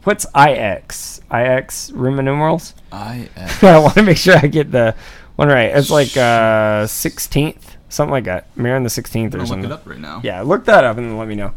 What's 0.04 0.26
IX? 0.34 1.20
IX 1.32 1.90
Roman 1.92 2.24
numerals. 2.24 2.74
I 2.90 3.28
I 3.62 3.78
want 3.78 3.94
to 3.94 4.02
make 4.02 4.16
sure 4.16 4.36
I 4.36 4.46
get 4.48 4.72
the 4.72 4.94
one 5.36 5.48
right. 5.48 5.70
It's 5.76 5.90
like 5.90 6.16
uh 6.16 6.86
sixteenth, 6.86 7.76
something 7.88 8.10
like 8.10 8.24
that. 8.24 8.46
Marin 8.56 8.82
the 8.82 8.90
sixteenth 8.90 9.34
or 9.34 9.38
I'll 9.38 9.42
look 9.42 9.48
something. 9.48 9.70
it 9.70 9.72
up 9.72 9.86
right 9.86 9.98
now. 9.98 10.20
Yeah, 10.24 10.42
look 10.42 10.64
that 10.64 10.84
up 10.84 10.96
and 10.98 11.08
then 11.08 11.18
let 11.18 11.28
me 11.28 11.34
know. 11.36 11.54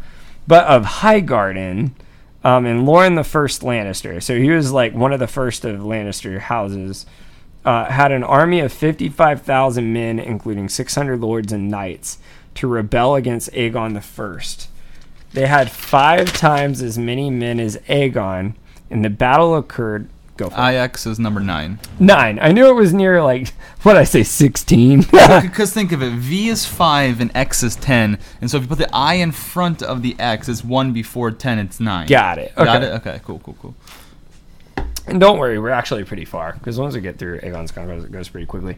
But 0.47 0.65
of 0.65 0.83
Highgarden, 0.85 1.91
um, 2.43 2.65
and 2.67 2.85
Loren 2.85 3.15
the 3.15 3.23
First 3.23 3.63
Lannister. 3.63 4.21
So 4.21 4.37
he 4.37 4.51
was 4.51 4.71
like 4.71 4.93
one 4.93 5.11
of 5.11 5.19
the 5.19 5.27
first 5.27 5.65
of 5.65 5.79
Lannister 5.79 6.39
houses. 6.39 7.05
Uh, 7.65 7.85
had 7.85 8.11
an 8.11 8.23
army 8.23 8.59
of 8.59 8.71
fifty-five 8.71 9.41
thousand 9.41 9.91
men, 9.91 10.19
including 10.19 10.69
six 10.69 10.93
hundred 10.93 11.19
lords 11.19 11.51
and 11.51 11.67
knights, 11.67 12.19
to 12.53 12.67
rebel 12.67 13.15
against 13.15 13.51
Aegon 13.53 13.95
the 13.95 14.01
First. 14.01 14.69
They 15.35 15.47
had 15.47 15.69
five 15.69 16.31
times 16.31 16.81
as 16.81 16.97
many 16.97 17.29
men 17.29 17.59
as 17.59 17.75
Aegon, 17.89 18.55
and 18.89 19.03
the 19.03 19.09
battle 19.09 19.57
occurred. 19.57 20.07
Go 20.37 20.49
for. 20.49 20.71
IX 20.71 21.05
is 21.05 21.19
number 21.19 21.41
nine. 21.41 21.77
nine. 21.99 22.39
I 22.41 22.53
knew 22.53 22.69
it 22.69 22.73
was 22.73 22.93
near 22.93 23.21
like 23.21 23.49
what 23.83 23.93
did 23.93 23.99
I 23.99 24.05
say 24.05 24.23
sixteen. 24.23 25.01
Because 25.41 25.73
think 25.73 25.91
of 25.91 26.01
it, 26.01 26.13
V 26.13 26.47
is 26.47 26.65
five 26.65 27.19
and 27.19 27.35
X 27.35 27.63
is 27.63 27.75
ten, 27.75 28.17
and 28.39 28.49
so 28.49 28.55
if 28.55 28.63
you 28.63 28.69
put 28.69 28.77
the 28.77 28.89
I 28.95 29.15
in 29.15 29.33
front 29.33 29.83
of 29.83 30.01
the 30.01 30.15
X, 30.19 30.47
it's 30.47 30.63
one 30.63 30.93
before 30.93 31.31
ten. 31.31 31.59
It's 31.59 31.81
nine. 31.81 32.07
Got 32.07 32.37
it. 32.37 32.55
Got 32.55 32.83
it. 32.83 32.93
Okay. 32.93 33.19
Cool. 33.25 33.39
Cool. 33.39 33.57
Cool. 33.61 33.75
And 35.05 35.19
don't 35.19 35.37
worry, 35.37 35.59
we're 35.59 35.69
actually 35.69 36.05
pretty 36.05 36.25
far 36.25 36.53
because 36.53 36.79
once 36.79 36.95
we 36.95 37.01
get 37.01 37.19
through 37.19 37.39
Aegon's 37.41 37.71
conquest, 37.71 38.05
it 38.05 38.11
goes 38.13 38.29
pretty 38.29 38.47
quickly. 38.47 38.77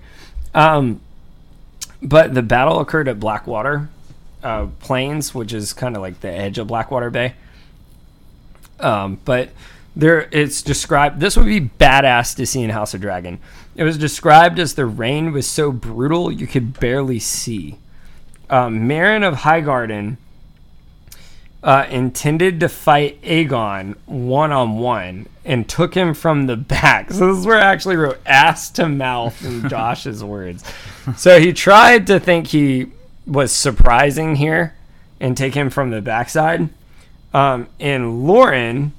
Um, 0.56 1.02
but 2.02 2.34
the 2.34 2.42
battle 2.42 2.80
occurred 2.80 3.08
at 3.08 3.20
Blackwater 3.20 3.90
uh, 4.44 4.68
Plains, 4.80 5.34
which 5.34 5.54
is 5.54 5.74
kind 5.74 5.96
of 5.96 6.02
like 6.02 6.22
the 6.22 6.32
edge 6.32 6.58
of 6.58 6.68
Blackwater 6.68 7.10
Bay. 7.10 7.34
Um, 8.80 9.20
but 9.26 9.50
there, 9.96 10.30
it's 10.32 10.62
described. 10.62 11.20
This 11.20 11.36
would 11.36 11.48
be 11.48 11.60
badass 11.62 12.36
to 12.36 12.46
see 12.46 12.64
in 12.64 12.70
House 12.70 12.94
of 12.94 13.02
Dragon. 13.02 13.40
It 13.76 13.84
was 13.84 13.98
described 13.98 14.60
as 14.60 14.76
the 14.76 14.86
rain 14.86 15.32
was 15.32 15.48
so 15.48 15.72
brutal 15.72 16.32
you 16.32 16.48
could 16.48 16.80
barely 16.80 17.20
see. 17.20 17.78
Um, 18.50 18.88
Marin 18.88 19.24
of 19.24 19.36
Highgarden 19.38 20.18
uh, 21.64 21.86
intended 21.90 22.60
to 22.60 22.70
fight 22.70 23.22
Aegon 23.24 23.96
one 24.06 24.52
on 24.52 24.78
one 24.78 25.28
and 25.44 25.68
took 25.68 25.96
him 25.96 26.14
from 26.14 26.46
the 26.46 26.56
back. 26.56 27.12
So 27.12 27.28
this 27.28 27.40
is 27.40 27.46
where 27.46 27.58
I 27.58 27.72
actually 27.72 27.96
wrote 27.96 28.20
ass 28.26 28.70
to 28.72 28.88
mouth 28.88 29.44
in 29.44 29.68
Josh's 29.70 30.24
words. 30.24 30.64
So 31.16 31.40
he 31.40 31.54
tried 31.54 32.08
to 32.08 32.20
think 32.20 32.48
he 32.48 32.88
was 33.28 33.52
surprising 33.52 34.36
here 34.38 34.74
and 35.20 35.36
take 35.36 35.54
him 35.54 35.70
from 35.70 35.90
the 35.92 36.02
backside. 36.02 36.70
Um, 37.34 37.68
and 37.80 38.26
Loren, 38.26 38.94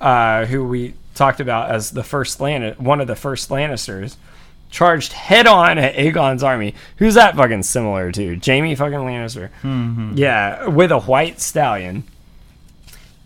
uh, 0.00 0.46
who 0.46 0.64
we 0.64 0.94
talked 1.14 1.40
about 1.40 1.70
as 1.70 1.90
the 1.90 2.02
first 2.04 2.40
Lan- 2.40 2.74
one 2.78 3.00
of 3.00 3.06
the 3.06 3.16
first 3.16 3.50
Lannisters, 3.50 4.16
charged 4.70 5.12
head 5.12 5.46
on 5.46 5.76
at 5.78 5.94
Aegon's 5.96 6.42
army. 6.42 6.74
Who's 6.96 7.14
that 7.14 7.36
fucking 7.36 7.64
similar 7.64 8.10
to? 8.12 8.40
Jaime 8.44 8.74
fucking 8.74 8.98
Lannister. 9.00 9.50
Yeah, 10.16 10.66
with 10.68 10.90
a 10.92 11.00
white 11.00 11.40
stallion. 11.40 12.04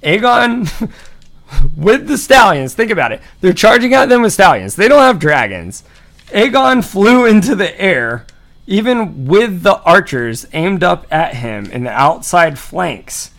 Aegon 0.03 0.91
with 1.77 2.09
the 2.09 2.19
stallions. 2.19 2.75
Think 2.75 2.91
about 2.91 3.13
it. 3.13 3.21
They're 3.41 3.53
charging 3.53 3.95
at 3.95 4.09
them 4.09 4.23
with 4.23 4.33
stallions. 4.33 4.77
They 4.77 4.89
don't 4.89 5.03
have 5.03 5.19
dragons. 5.19 5.85
Aegon 6.29 6.85
flew 6.85 7.25
into 7.27 7.55
the 7.55 7.79
air, 7.81 8.27
even 8.67 9.27
with 9.27 9.63
the 9.63 9.81
archers 9.83 10.47
aimed 10.53 10.83
up 10.83 11.07
at 11.11 11.37
him 11.37 11.67
in 11.67 11.85
the 11.85 11.91
outside 11.91 12.59
flanks. 12.59 13.31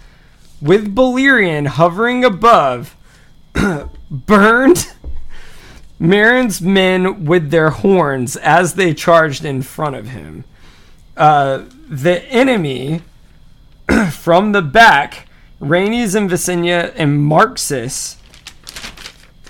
With 0.61 0.95
Balerion 0.95 1.67
hovering 1.67 2.23
above, 2.23 2.95
burned 4.11 4.91
Marin's 5.99 6.61
men 6.61 7.25
with 7.25 7.51
their 7.51 7.71
horns 7.71 8.35
as 8.37 8.75
they 8.75 8.93
charged 8.93 9.43
in 9.43 9.61
front 9.61 9.95
of 9.95 10.09
him. 10.09 10.45
Uh, 11.15 11.63
the 11.89 12.23
enemy 12.25 13.01
from 14.11 14.51
the 14.51 14.61
back, 14.61 15.27
Rhaenys 15.61 16.15
and 16.15 16.29
Visenya 16.29 16.93
and 16.95 17.19
Marxus 17.19 18.17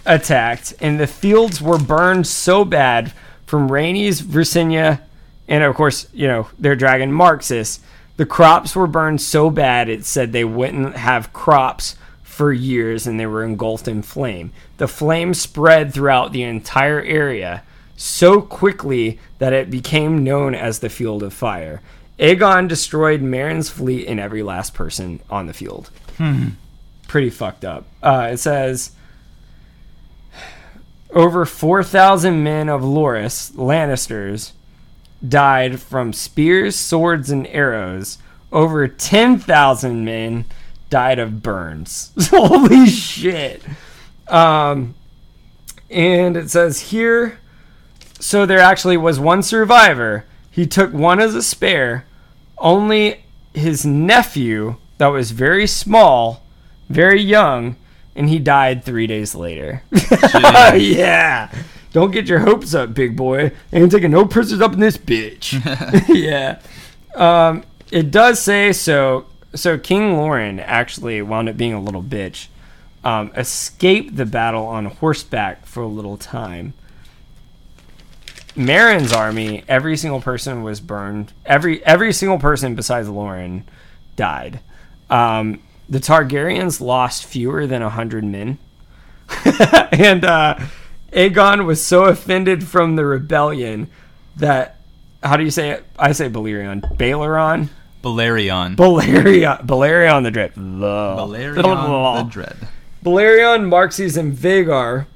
attacked, 0.05 0.73
and 0.79 0.99
the 0.99 1.07
fields 1.07 1.61
were 1.61 1.77
burned 1.77 2.25
so 2.25 2.63
bad 2.63 3.11
from 3.45 3.69
Rhaenys, 3.69 4.21
Visenya, 4.21 5.01
and 5.47 5.63
of 5.63 5.75
course, 5.75 6.07
you 6.13 6.27
know, 6.27 6.47
their 6.59 6.75
dragon 6.75 7.11
Marxus. 7.11 7.79
The 8.17 8.25
crops 8.25 8.75
were 8.75 8.87
burned 8.87 9.21
so 9.21 9.49
bad 9.49 9.89
it 9.89 10.03
said 10.03 10.31
they 10.31 10.43
wouldn't 10.43 10.95
have 10.95 11.33
crops 11.33 11.95
for 12.23 12.51
years 12.51 13.05
and 13.05 13.19
they 13.19 13.25
were 13.25 13.43
engulfed 13.43 13.87
in 13.87 14.01
flame. 14.01 14.51
The 14.77 14.87
flame 14.87 15.33
spread 15.33 15.93
throughout 15.93 16.33
the 16.33 16.43
entire 16.43 17.01
area 17.01 17.63
so 17.95 18.41
quickly 18.41 19.19
that 19.39 19.53
it 19.53 19.69
became 19.69 20.23
known 20.23 20.53
as 20.55 20.79
the 20.79 20.89
Field 20.89 21.23
of 21.23 21.33
Fire. 21.33 21.81
Aegon 22.19 22.67
destroyed 22.67 23.21
Marin's 23.21 23.69
fleet 23.69 24.07
and 24.07 24.19
every 24.19 24.41
last 24.43 24.73
person 24.73 25.19
on 25.29 25.45
the 25.45 25.53
field. 25.53 25.89
Pretty 27.07 27.29
fucked 27.29 27.63
up. 27.63 27.85
Uh, 28.01 28.29
it 28.33 28.37
says 28.37 28.91
over 31.11 31.45
4,000 31.45 32.43
men 32.43 32.69
of 32.69 32.81
Loras, 32.81 33.51
Lannisters, 33.53 34.51
died 35.27 35.79
from 35.79 36.13
spears, 36.13 36.75
swords, 36.75 37.29
and 37.29 37.47
arrows. 37.47 38.17
Over 38.51 38.87
10,000 38.87 40.05
men 40.05 40.45
died 40.89 41.19
of 41.19 41.43
burns. 41.43 42.11
Holy 42.29 42.87
shit. 42.87 43.61
Um, 44.27 44.95
and 45.89 46.35
it 46.35 46.49
says 46.49 46.91
here 46.91 47.39
so 48.19 48.45
there 48.45 48.59
actually 48.59 48.97
was 48.97 49.19
one 49.19 49.43
survivor. 49.43 50.25
He 50.49 50.65
took 50.65 50.93
one 50.93 51.19
as 51.19 51.35
a 51.35 51.43
spare. 51.43 52.05
Only 52.57 53.23
his 53.53 53.85
nephew, 53.85 54.77
that 54.97 55.07
was 55.07 55.31
very 55.31 55.67
small, 55.67 56.43
very 56.89 57.21
young, 57.21 57.75
and 58.15 58.29
he 58.29 58.39
died 58.39 58.83
three 58.83 59.07
days 59.07 59.35
later. 59.35 59.83
Oh 60.33 60.73
yeah. 60.75 61.51
Don't 61.97 62.11
get 62.11 62.27
your 62.27 62.37
hopes 62.37 62.75
up, 62.75 62.93
big 62.93 63.15
boy. 63.15 63.51
Ain't 63.73 63.91
taking 63.91 64.11
no 64.11 64.23
prisoners 64.23 64.61
up 64.61 64.73
in 64.73 64.79
this 64.79 64.99
bitch. 64.99 65.53
yeah. 66.15 66.59
Um, 67.15 67.63
it 67.89 68.11
does 68.11 68.39
say 68.39 68.71
so. 68.71 69.25
So 69.55 69.79
King 69.79 70.15
Loren 70.15 70.59
actually 70.59 71.19
wound 71.23 71.49
up 71.49 71.57
being 71.57 71.73
a 71.73 71.81
little 71.81 72.03
bitch. 72.03 72.49
Um, 73.03 73.31
escaped 73.35 74.15
the 74.15 74.27
battle 74.27 74.67
on 74.67 74.85
horseback 74.85 75.65
for 75.65 75.81
a 75.81 75.87
little 75.87 76.17
time. 76.17 76.75
Marin's 78.55 79.11
army, 79.11 79.63
every 79.67 79.97
single 79.97 80.21
person 80.21 80.61
was 80.61 80.79
burned. 80.79 81.33
Every 81.47 81.83
every 81.83 82.13
single 82.13 82.37
person 82.37 82.75
besides 82.75 83.09
Loren 83.09 83.67
died. 84.15 84.59
Um, 85.09 85.63
the 85.89 85.97
Targaryens 85.97 86.79
lost 86.79 87.25
fewer 87.25 87.65
than 87.65 87.81
hundred 87.81 88.23
men, 88.23 88.59
and 89.91 90.23
uh, 90.23 90.59
Aegon 91.11 91.65
was 91.65 91.83
so 91.83 92.05
offended 92.05 92.67
from 92.67 92.95
the 92.95 93.05
rebellion 93.05 93.89
that 94.35 94.77
how 95.23 95.37
do 95.37 95.43
you 95.43 95.51
say 95.51 95.71
it? 95.71 95.85
I 95.97 96.11
say 96.11 96.29
Balerion, 96.29 96.81
Baleron, 96.97 97.69
Balerion. 98.03 98.75
Balerion, 98.75 99.65
Balerion 99.65 100.23
the 100.23 100.31
Dread, 100.31 100.53
Balerion 100.55 102.23
the 102.23 102.29
Dread. 102.29 102.57
Balerion, 103.03 103.67
Marxes, 103.67 104.17
and 104.17 104.33
Vhagar 104.33 105.07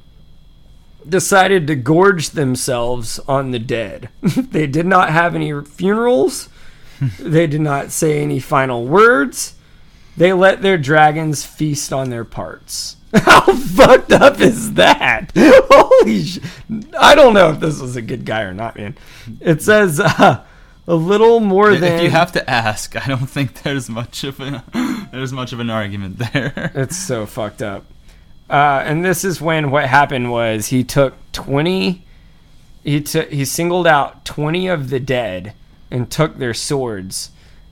decided 1.08 1.68
to 1.68 1.76
gorge 1.76 2.32
themselves 2.32 3.20
on 3.28 3.52
the 3.52 3.60
dead. 3.60 4.10
they 4.22 4.68
did 4.68 4.86
not 4.86 5.10
have 5.10 5.36
any 5.36 5.64
funerals. 5.64 6.50
they 7.20 7.48
did 7.48 7.62
not 7.62 7.92
say 7.92 8.22
any 8.22 8.40
final 8.40 8.86
words. 8.86 9.56
They 10.18 10.34
let 10.34 10.62
their 10.62 10.78
dragons 10.78 11.46
feast 11.46 11.92
on 11.92 12.10
their 12.10 12.26
parts. 12.26 12.98
How 13.16 13.42
fucked 13.54 14.14
up 14.14 14.40
is 14.40 14.74
that? 14.76 15.32
Holy 15.36 16.24
sh- 16.24 16.40
I 16.98 17.14
don't 17.14 17.34
know 17.34 17.52
if 17.52 17.60
this 17.60 17.82
was 17.82 17.96
a 17.96 18.02
good 18.02 18.26
guy 18.26 18.42
or 18.42 18.54
not, 18.54 18.78
man. 18.78 18.98
It 19.42 19.62
says 19.62 20.00
uh, 20.00 20.44
a 20.88 20.96
little 20.96 21.42
more 21.42 21.76
than 21.76 21.94
If 21.96 22.04
you 22.04 22.10
have 22.10 22.32
to 22.34 22.50
ask, 22.50 22.96
I 22.96 23.08
don't 23.08 23.30
think 23.30 23.64
there's 23.64 23.90
much 23.90 24.24
of 24.24 24.40
an 24.40 24.62
there's 25.12 25.34
much 25.34 25.52
of 25.52 25.60
an 25.60 25.70
argument 25.70 26.20
there. 26.20 26.72
It's 26.74 26.96
so 26.96 27.26
fucked 27.26 27.62
up. 27.62 27.86
Uh, 28.50 28.84
and 28.86 29.04
this 29.04 29.26
is 29.26 29.42
when 29.42 29.72
what 29.72 29.86
happened 29.88 30.32
was 30.32 30.68
he 30.68 30.84
took 30.84 31.14
20 31.34 32.04
he 32.84 33.02
took 33.02 33.30
he 33.30 33.46
singled 33.46 33.88
out 33.88 34.26
20 34.26 34.68
of 34.68 34.90
the 34.90 35.00
dead 35.00 35.54
and 35.90 36.10
took 36.10 36.38
their 36.38 36.54
swords 36.54 37.32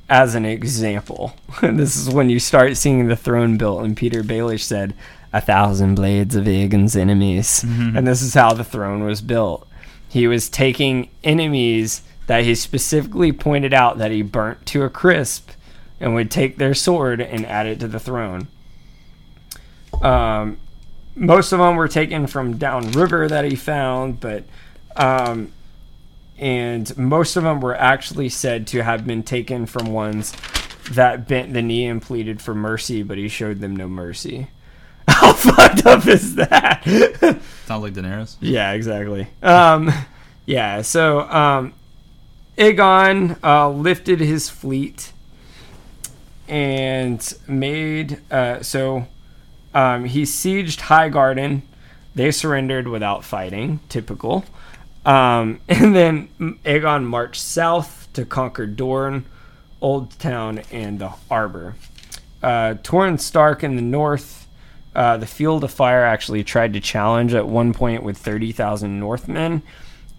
as 0.10 0.36
an 0.36 0.46
example. 0.46 1.34
And 1.62 1.80
this 1.80 1.96
is 1.96 2.10
when 2.10 2.30
you 2.30 2.40
start 2.40 2.78
seeing 2.78 3.08
the 3.08 3.16
throne 3.16 3.58
built 3.58 3.84
and 3.84 3.96
Peter 3.96 4.24
Baelish 4.24 4.62
said, 4.64 4.94
a 5.32 5.42
thousand 5.42 5.96
blades 5.96 6.36
of 6.36 6.48
Aegon's 6.48 6.96
enemies. 6.96 7.64
Mm-hmm. 7.64 7.98
And 7.98 8.08
this 8.08 8.22
is 8.22 8.34
how 8.34 8.54
the 8.54 8.64
throne 8.64 9.04
was 9.04 9.22
built. 9.22 9.68
He 10.08 10.28
was 10.28 10.50
taking 10.50 11.10
enemies 11.24 12.02
that 12.28 12.44
he 12.44 12.56
specifically 12.56 13.32
pointed 13.32 13.74
out 13.74 13.98
that 13.98 14.12
he 14.12 14.22
burnt 14.22 14.66
to 14.68 14.84
a 14.84 14.90
crisp 14.90 15.52
and 16.00 16.14
would 16.14 16.32
take 16.32 16.58
their 16.58 16.74
sword 16.74 17.22
and 17.22 17.46
add 17.46 17.68
it 17.68 17.80
to 17.80 17.88
the 17.88 18.00
throne. 18.00 18.48
Um, 20.02 20.58
most 21.16 21.52
of 21.52 21.60
them 21.60 21.76
were 21.76 21.88
taken 21.88 22.28
from 22.28 22.58
downriver 22.58 23.28
that 23.28 23.46
he 23.46 23.56
found, 23.56 24.20
but 24.20 24.46
um, 24.96 25.52
and 26.38 26.98
most 26.98 27.36
of 27.36 27.44
them 27.44 27.60
were 27.60 27.76
actually 27.76 28.30
said 28.30 28.66
to 28.68 28.84
have 28.84 29.06
been 29.06 29.24
taken 29.24 29.66
from 29.66 29.88
ones 29.88 30.34
that 30.92 31.28
bent 31.28 31.54
the 31.54 31.62
knee 31.62 31.86
and 31.86 32.02
pleaded 32.02 32.42
for 32.42 32.56
mercy, 32.56 33.04
but 33.04 33.18
he 33.18 33.28
showed 33.28 33.60
them 33.60 33.76
no 33.76 33.88
mercy. 33.88 34.48
How 35.14 35.34
fucked 35.34 35.86
up 35.86 36.06
is 36.08 36.36
that? 36.36 36.84
Sounds 37.66 37.84
like 37.84 37.94
Daenerys. 37.94 38.36
yeah, 38.40 38.74
exactly. 38.74 39.28
Um, 39.42 39.92
yeah, 40.46 40.82
so 40.82 41.22
um, 41.22 41.74
Aegon 42.58 43.38
uh, 43.44 43.70
lifted 43.70 44.20
his 44.20 44.50
fleet 44.50 45.14
and 46.48 47.34
made 47.48 48.20
uh, 48.32 48.62
so 48.62 49.08
um, 49.74 50.06
he 50.06 50.24
sieged 50.24 50.80
Highgarden. 50.80 51.62
They 52.16 52.32
surrendered 52.32 52.88
without 52.88 53.24
fighting, 53.24 53.80
typical. 53.90 54.46
Um, 55.06 55.62
and 55.70 55.96
then 55.96 56.28
Aegon 56.40 57.04
marched 57.04 57.42
south 57.42 58.08
to 58.14 58.26
conquer 58.26 58.66
Dorne, 58.66 59.26
Old 59.82 60.18
Town, 60.20 60.62
and 60.72 61.00
the 61.00 61.14
Arbor. 61.30 61.76
Uh, 62.42 62.76
Stark 63.18 63.64
in 63.64 63.76
the 63.76 63.82
north, 63.82 64.39
uh, 65.00 65.16
the 65.18 65.26
Field 65.26 65.64
of 65.64 65.72
Fire 65.72 66.04
actually 66.04 66.44
tried 66.44 66.74
to 66.74 66.82
challenge 66.82 67.34
at 67.34 67.48
one 67.48 67.74
point 67.74 68.04
with 68.04 68.18
30,000 68.18 69.00
Northmen. 69.00 69.62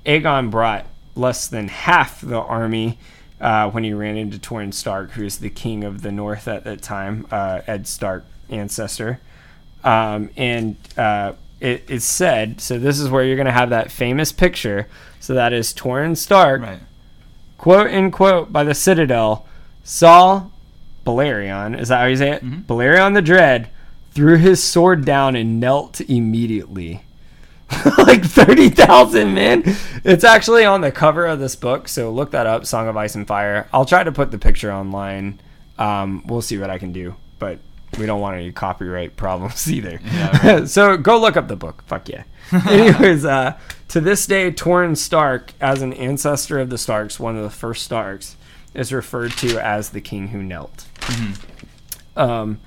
Aegon 0.06 0.50
brought 0.50 0.86
less 1.14 1.46
than 1.48 1.68
half 1.68 2.22
the 2.22 2.38
army 2.40 2.98
uh, 3.42 3.70
when 3.70 3.84
he 3.84 3.92
ran 3.92 4.16
into 4.16 4.38
Torrhen 4.38 4.72
Stark, 4.72 5.10
who 5.10 5.24
is 5.24 5.38
the 5.38 5.50
king 5.50 5.84
of 5.84 6.00
the 6.00 6.10
north 6.10 6.48
at 6.48 6.64
that 6.64 6.80
time, 6.80 7.26
uh, 7.30 7.60
Ed 7.66 7.86
Stark 7.86 8.24
ancestor. 8.48 9.20
Um, 9.84 10.30
and 10.36 10.76
uh, 10.96 11.34
it, 11.60 11.84
it's 11.88 12.06
said, 12.06 12.60
so 12.62 12.78
this 12.78 12.98
is 12.98 13.10
where 13.10 13.22
you're 13.22 13.36
going 13.36 13.44
to 13.46 13.52
have 13.52 13.68
that 13.70 13.90
famous 13.90 14.32
picture. 14.32 14.86
So 15.20 15.34
that 15.34 15.52
is 15.52 15.74
Torrhen 15.74 16.16
Stark, 16.16 16.62
Right. 16.62 16.80
quote 17.58 17.88
unquote, 17.88 18.50
by 18.50 18.64
the 18.64 18.74
Citadel, 18.74 19.46
saw 19.84 20.46
Balerion, 21.06 21.78
is 21.78 21.88
that 21.88 21.98
how 22.00 22.06
you 22.06 22.16
say 22.16 22.30
it? 22.32 22.44
Balerion 22.66 23.12
the 23.14 23.20
Dread 23.22 23.68
threw 24.10 24.36
his 24.36 24.62
sword 24.62 25.04
down 25.04 25.36
and 25.36 25.60
knelt 25.60 26.00
immediately. 26.00 27.02
like 27.98 28.24
30,000 28.24 29.32
men. 29.32 29.62
It's 30.04 30.24
actually 30.24 30.64
on 30.64 30.80
the 30.80 30.90
cover 30.90 31.26
of 31.26 31.38
this 31.38 31.54
book, 31.54 31.86
so 31.86 32.10
look 32.10 32.32
that 32.32 32.46
up 32.46 32.66
Song 32.66 32.88
of 32.88 32.96
Ice 32.96 33.14
and 33.14 33.26
Fire. 33.26 33.68
I'll 33.72 33.84
try 33.84 34.02
to 34.02 34.10
put 34.10 34.30
the 34.30 34.38
picture 34.38 34.72
online. 34.72 35.40
Um, 35.78 36.24
we'll 36.26 36.42
see 36.42 36.58
what 36.58 36.68
I 36.68 36.78
can 36.78 36.92
do, 36.92 37.14
but 37.38 37.60
we 37.98 38.06
don't 38.06 38.20
want 38.20 38.36
any 38.36 38.52
copyright 38.52 39.16
problems 39.16 39.70
either. 39.72 40.00
Yeah, 40.04 40.64
so 40.64 40.96
go 40.96 41.20
look 41.20 41.36
up 41.36 41.48
the 41.48 41.56
book. 41.56 41.84
Fuck 41.86 42.08
yeah. 42.08 42.24
Anyways, 42.68 43.24
uh, 43.24 43.56
to 43.88 44.00
this 44.00 44.26
day, 44.26 44.50
Torrhen 44.50 44.96
Stark, 44.96 45.52
as 45.60 45.82
an 45.82 45.92
ancestor 45.92 46.58
of 46.58 46.70
the 46.70 46.78
Starks, 46.78 47.20
one 47.20 47.36
of 47.36 47.42
the 47.42 47.50
first 47.50 47.84
Starks, 47.84 48.36
is 48.74 48.92
referred 48.92 49.32
to 49.32 49.64
as 49.64 49.90
the 49.90 50.00
king 50.00 50.28
who 50.28 50.42
knelt. 50.42 50.86
Um, 52.16 52.60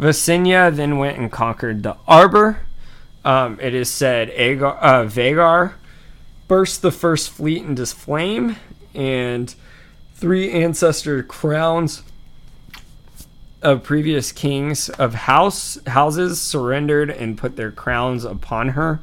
Visenya 0.00 0.74
then 0.74 0.96
went 0.96 1.18
and 1.18 1.30
conquered 1.30 1.82
the 1.82 1.94
Arbor. 2.08 2.60
Um, 3.22 3.58
it 3.60 3.74
is 3.74 3.90
said 3.90 4.30
Agar, 4.30 4.78
uh, 4.80 5.04
Vhagar 5.04 5.74
burst 6.48 6.80
the 6.80 6.90
first 6.90 7.28
fleet 7.28 7.62
into 7.62 7.84
flame, 7.84 8.56
and 8.94 9.54
three 10.14 10.50
ancestor 10.50 11.22
crowns 11.22 12.02
of 13.60 13.82
previous 13.82 14.32
kings 14.32 14.88
of 14.88 15.12
house 15.12 15.78
houses 15.86 16.40
surrendered 16.40 17.10
and 17.10 17.36
put 17.36 17.56
their 17.56 17.70
crowns 17.70 18.24
upon 18.24 18.70
her. 18.70 19.00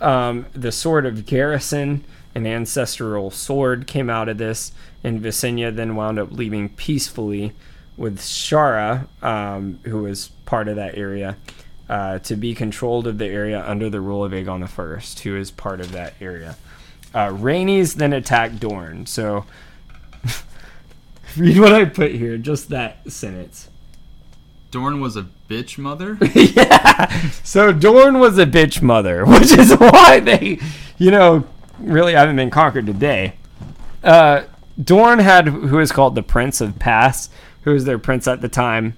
Um, 0.00 0.46
the 0.54 0.72
sword 0.72 1.04
of 1.04 1.26
Garrison, 1.26 2.04
an 2.34 2.46
ancestral 2.46 3.30
sword, 3.30 3.86
came 3.86 4.08
out 4.08 4.30
of 4.30 4.38
this, 4.38 4.72
and 5.04 5.20
Visenya 5.20 5.76
then 5.76 5.94
wound 5.94 6.18
up 6.18 6.32
leaving 6.32 6.70
peacefully 6.70 7.52
with 7.96 8.18
Sharra, 8.18 9.06
um, 9.22 9.78
who 9.84 10.02
was 10.02 10.28
part 10.44 10.68
of 10.68 10.76
that 10.76 10.96
area, 10.96 11.36
uh, 11.88 12.18
to 12.20 12.36
be 12.36 12.54
controlled 12.54 13.06
of 13.06 13.18
the 13.18 13.26
area 13.26 13.64
under 13.66 13.88
the 13.88 14.00
rule 14.00 14.24
of 14.24 14.32
Aegon 14.32 14.62
I, 14.62 15.22
who 15.22 15.36
is 15.36 15.50
part 15.50 15.80
of 15.80 15.92
that 15.92 16.14
area. 16.20 16.56
Uh, 17.14 17.32
then 17.32 18.12
attacked 18.12 18.60
Dorne. 18.60 19.06
So, 19.06 19.46
read 21.36 21.58
what 21.58 21.72
I 21.72 21.84
put 21.86 22.12
here, 22.12 22.36
just 22.36 22.68
that 22.68 23.10
sentence. 23.10 23.70
Dorne 24.70 25.00
was 25.00 25.16
a 25.16 25.26
bitch 25.48 25.78
mother. 25.78 26.18
yeah. 26.34 27.08
So 27.42 27.72
Dorne 27.72 28.18
was 28.18 28.38
a 28.38 28.46
bitch 28.46 28.82
mother, 28.82 29.24
which 29.26 29.52
is 29.52 29.72
why 29.72 30.20
they, 30.20 30.58
you 30.98 31.10
know, 31.10 31.44
really 31.78 32.14
haven't 32.14 32.36
been 32.36 32.50
conquered 32.50 32.86
today. 32.86 33.34
Uh, 34.02 34.44
Dorne 34.82 35.20
had 35.20 35.48
who 35.48 35.78
is 35.78 35.92
called 35.92 36.14
the 36.14 36.22
Prince 36.22 36.60
of 36.60 36.78
Pass, 36.78 37.30
who 37.66 37.72
was 37.72 37.84
their 37.84 37.98
prince 37.98 38.26
at 38.28 38.40
the 38.40 38.48
time. 38.48 38.96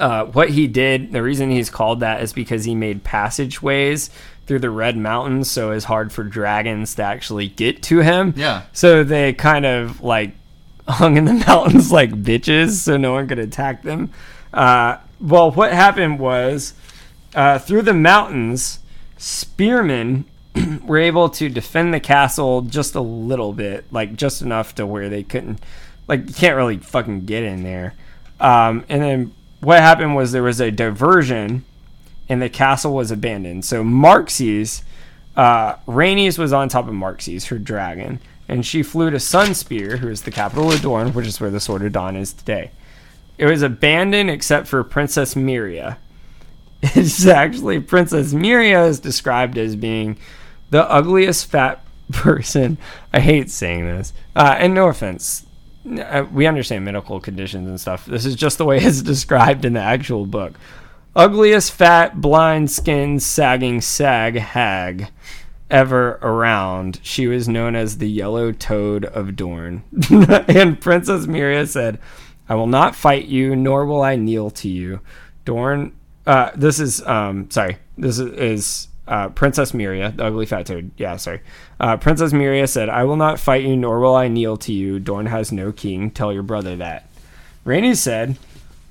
Uh, 0.00 0.26
what 0.26 0.50
he 0.50 0.66
did, 0.66 1.12
the 1.12 1.22
reason 1.22 1.50
he's 1.50 1.70
called 1.70 2.00
that 2.00 2.22
is 2.22 2.32
because 2.32 2.64
he 2.64 2.74
made 2.74 3.04
passageways 3.04 4.10
through 4.46 4.58
the 4.58 4.70
Red 4.70 4.96
Mountains, 4.96 5.48
so 5.48 5.70
it's 5.70 5.84
hard 5.84 6.12
for 6.12 6.24
dragons 6.24 6.96
to 6.96 7.04
actually 7.04 7.48
get 7.48 7.82
to 7.84 8.00
him. 8.00 8.34
Yeah. 8.36 8.64
So 8.72 9.04
they 9.04 9.32
kind 9.32 9.64
of 9.64 10.02
like 10.02 10.32
hung 10.88 11.16
in 11.16 11.24
the 11.24 11.34
mountains 11.34 11.92
like 11.92 12.10
bitches, 12.10 12.70
so 12.70 12.96
no 12.96 13.12
one 13.12 13.28
could 13.28 13.38
attack 13.38 13.82
them. 13.84 14.10
Uh, 14.52 14.98
well, 15.20 15.52
what 15.52 15.72
happened 15.72 16.18
was 16.18 16.74
uh, 17.36 17.60
through 17.60 17.82
the 17.82 17.94
mountains, 17.94 18.80
spearmen 19.18 20.24
were 20.84 20.98
able 20.98 21.28
to 21.28 21.48
defend 21.48 21.94
the 21.94 22.00
castle 22.00 22.62
just 22.62 22.96
a 22.96 23.00
little 23.00 23.52
bit, 23.52 23.84
like 23.92 24.16
just 24.16 24.42
enough 24.42 24.74
to 24.74 24.84
where 24.84 25.08
they 25.08 25.22
couldn't, 25.22 25.60
like, 26.08 26.26
you 26.26 26.34
can't 26.34 26.56
really 26.56 26.78
fucking 26.78 27.26
get 27.26 27.42
in 27.42 27.62
there. 27.62 27.94
Um, 28.40 28.84
and 28.88 29.02
then 29.02 29.34
what 29.60 29.80
happened 29.80 30.16
was 30.16 30.32
there 30.32 30.42
was 30.42 30.60
a 30.60 30.70
diversion, 30.70 31.64
and 32.28 32.42
the 32.42 32.48
castle 32.48 32.94
was 32.94 33.10
abandoned. 33.10 33.64
So 33.64 33.82
Marxes, 33.82 34.82
uh, 35.36 35.76
Rhaenys 35.86 36.38
was 36.38 36.52
on 36.52 36.68
top 36.68 36.88
of 36.88 36.94
Marxes, 36.94 37.46
her 37.46 37.58
dragon, 37.58 38.20
and 38.48 38.64
she 38.64 38.82
flew 38.82 39.10
to 39.10 39.18
Sunspear, 39.18 39.98
who 39.98 40.08
is 40.08 40.22
the 40.22 40.30
capital 40.30 40.72
of 40.72 40.80
Dorne, 40.80 41.12
which 41.12 41.26
is 41.26 41.40
where 41.40 41.50
the 41.50 41.60
Sword 41.60 41.82
of 41.82 41.92
Dawn 41.92 42.16
is 42.16 42.32
today. 42.32 42.70
It 43.36 43.46
was 43.46 43.62
abandoned 43.62 44.30
except 44.30 44.66
for 44.66 44.82
Princess 44.84 45.36
Meria. 45.36 45.98
It's 46.80 47.26
actually 47.26 47.80
Princess 47.80 48.32
Meria 48.32 48.84
is 48.84 49.00
described 49.00 49.58
as 49.58 49.74
being 49.74 50.16
the 50.70 50.88
ugliest 50.88 51.50
fat 51.50 51.84
person. 52.12 52.78
I 53.12 53.18
hate 53.18 53.50
saying 53.50 53.84
this, 53.84 54.12
uh, 54.36 54.54
and 54.58 54.74
no 54.74 54.86
offense. 54.86 55.44
Uh, 55.88 56.26
we 56.32 56.46
understand 56.46 56.84
medical 56.84 57.20
conditions 57.20 57.68
and 57.68 57.80
stuff. 57.80 58.06
This 58.06 58.24
is 58.24 58.34
just 58.34 58.58
the 58.58 58.64
way 58.64 58.78
it's 58.82 59.02
described 59.02 59.64
in 59.64 59.74
the 59.74 59.80
actual 59.80 60.26
book. 60.26 60.54
Ugliest 61.16 61.72
fat, 61.72 62.20
blind 62.20 62.70
skinned, 62.70 63.22
sagging 63.22 63.80
sag 63.80 64.36
hag 64.36 65.08
ever 65.70 66.18
around. 66.22 67.00
She 67.02 67.26
was 67.26 67.48
known 67.48 67.74
as 67.74 67.98
the 67.98 68.08
Yellow 68.08 68.52
Toad 68.52 69.04
of 69.04 69.36
Dorne. 69.36 69.82
and 70.10 70.80
Princess 70.80 71.26
Meria 71.26 71.66
said, 71.66 71.98
I 72.48 72.54
will 72.54 72.66
not 72.66 72.94
fight 72.94 73.26
you, 73.26 73.54
nor 73.54 73.84
will 73.84 74.02
I 74.02 74.16
kneel 74.16 74.50
to 74.50 74.68
you. 74.68 75.00
Dorne, 75.44 75.92
uh, 76.26 76.50
this 76.54 76.80
is, 76.80 77.02
um, 77.06 77.50
sorry, 77.50 77.78
this 77.96 78.18
is, 78.18 78.32
is 78.32 78.87
uh, 79.08 79.28
Princess 79.30 79.74
Meria, 79.74 80.12
the 80.14 80.24
ugly 80.26 80.46
fat 80.46 80.66
toad. 80.66 80.90
Yeah, 80.96 81.16
sorry. 81.16 81.40
Uh, 81.80 81.96
Princess 81.96 82.32
Meria 82.32 82.66
said, 82.66 82.88
I 82.88 83.04
will 83.04 83.16
not 83.16 83.40
fight 83.40 83.64
you, 83.64 83.76
nor 83.76 84.00
will 84.00 84.14
I 84.14 84.28
kneel 84.28 84.56
to 84.58 84.72
you. 84.72 84.98
Dorne 85.00 85.26
has 85.26 85.50
no 85.50 85.72
king. 85.72 86.10
Tell 86.10 86.32
your 86.32 86.42
brother 86.42 86.76
that. 86.76 87.08
Rainey 87.64 87.94
said, 87.94 88.36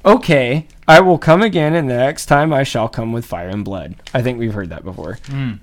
Okay, 0.06 0.68
I 0.88 1.02
will 1.02 1.18
come 1.18 1.41
again, 1.41 1.73
and 1.76 1.89
the 1.89 1.95
next 1.98 2.27
time 2.27 2.53
I 2.53 2.64
shall 2.64 2.88
come 2.88 3.11
with 3.11 3.26
fire 3.26 3.49
and 3.49 3.65
blood. 3.65 3.95
I 4.14 4.22
think 4.22 4.39
we've 4.39 4.53
heard 4.53 4.69
that 4.69 4.85
before. 4.85 5.19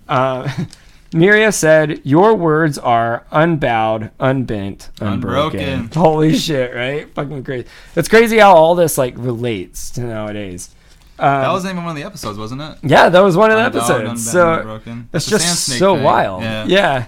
Uh, 0.09 0.52
Meria 1.14 1.52
said, 1.52 2.01
Your 2.05 2.35
words 2.35 2.76
are 2.76 3.24
unbowed, 3.31 4.10
unbent, 4.18 4.90
unbroken. 5.01 5.60
Unbroken. 5.60 6.01
Holy 6.01 6.35
shit, 6.36 6.74
right? 6.74 7.09
Fucking 7.14 7.44
crazy. 7.44 7.68
It's 7.94 8.09
crazy 8.09 8.39
how 8.39 8.55
all 8.55 8.74
this 8.74 8.98
like 8.98 9.14
relates 9.16 9.90
to 9.93 10.01
nowadays. 10.02 10.74
Um, 11.19 11.43
That 11.43 11.53
was 11.53 11.65
name 11.65 11.77
one 11.77 11.89
of 11.89 11.97
the 11.97 12.03
episodes, 12.05 12.39
wasn't 12.39 12.61
it? 12.62 12.78
yeah, 12.82 13.09
that 13.09 13.20
was 13.20 13.36
one 13.36 13.51
of 13.51 13.57
the 13.57 13.62
episodes. 13.65 14.31
So 14.31 14.81
it's 15.12 15.27
just 15.27 15.66
so 15.78 15.95
thing. 15.95 16.05
wild. 16.05 16.43
Yeah. 16.43 16.66
Yeah. 16.66 17.07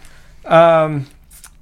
Um, 0.85 1.07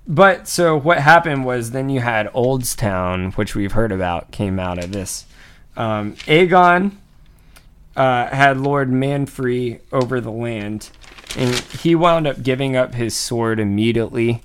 but 0.07 0.47
so 0.47 0.77
what 0.77 0.99
happened 0.99 1.47
was 1.47 1.71
then 1.71 1.89
you 1.89 2.01
had 2.01 2.27
Oldstown, 2.35 3.35
which 3.35 3.55
we've 3.55 3.73
heard 3.73 3.91
about, 3.93 4.31
came 4.31 4.59
out 4.59 4.83
of 4.83 4.93
this. 4.93 5.25
Um, 5.77 6.13
Aegon 6.27 6.93
uh, 7.97 8.27
had 8.29 8.61
Lord 8.61 8.91
Manfrey 8.91 9.81
over 9.93 10.21
the 10.21 10.31
land, 10.31 10.91
and 11.37 11.55
he 11.55 11.95
wound 11.95 12.27
up 12.27 12.43
giving 12.43 12.77
up 12.77 12.95
his 12.95 13.17
sword 13.17 13.59
immediately 13.59 14.43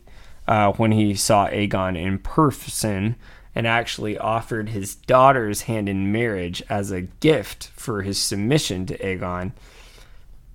uh, 0.47 0.71
when 0.73 0.93
he 0.93 1.13
saw 1.15 1.47
Aegon 1.49 1.97
in 2.01 2.19
person, 2.19 3.15
and 3.59 3.67
actually 3.67 4.17
offered 4.17 4.69
his 4.69 4.95
daughter's 4.95 5.63
hand 5.63 5.89
in 5.89 6.13
marriage 6.13 6.63
as 6.69 6.91
a 6.91 7.01
gift 7.01 7.67
for 7.75 8.03
his 8.03 8.17
submission 8.17 8.85
to 8.85 8.97
Aegon. 8.99 9.51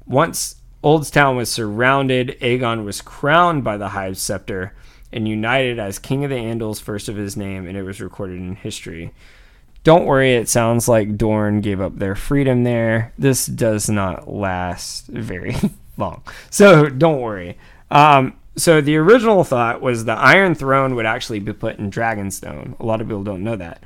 Once 0.07 0.57
Oldstown 0.83 1.37
was 1.37 1.51
surrounded, 1.51 2.35
Aegon 2.41 2.83
was 2.83 3.03
crowned 3.03 3.63
by 3.63 3.77
the 3.77 3.91
High 3.91 4.13
Septon 4.13 4.71
and 5.13 5.29
united 5.29 5.79
as 5.79 5.99
King 5.99 6.25
of 6.25 6.31
the 6.31 6.37
Andals, 6.37 6.81
first 6.81 7.11
of 7.11 7.17
his 7.17 7.37
name, 7.37 7.67
and 7.67 7.77
it 7.77 7.83
was 7.83 8.01
recorded 8.01 8.39
in 8.39 8.57
history. 8.57 9.13
Don't 9.83 10.07
worry, 10.07 10.33
it 10.33 10.49
sounds 10.49 10.89
like 10.89 11.19
Dorne 11.19 11.61
gave 11.61 11.83
up 11.83 11.99
their 11.99 12.15
freedom 12.15 12.65
there. 12.65 13.13
This 13.19 13.45
does 13.45 13.91
not 13.91 14.33
last 14.33 15.09
very 15.09 15.55
long. 15.99 16.23
So 16.49 16.89
don't 16.89 17.21
worry. 17.21 17.59
Um, 17.91 18.39
so 18.57 18.81
the 18.81 18.97
original 18.97 19.45
thought 19.45 19.81
was 19.81 20.05
the 20.05 20.13
Iron 20.13 20.55
Throne 20.55 20.95
would 20.95 21.07
actually 21.07 21.41
be 21.41 21.53
put 21.53 21.79
in 21.79 21.91
Dragonstone. 21.91 22.79
A 22.79 22.87
lot 22.87 23.01
of 23.01 23.09
people 23.09 23.25
don't 23.25 23.45
know 23.45 23.57
that. 23.57 23.83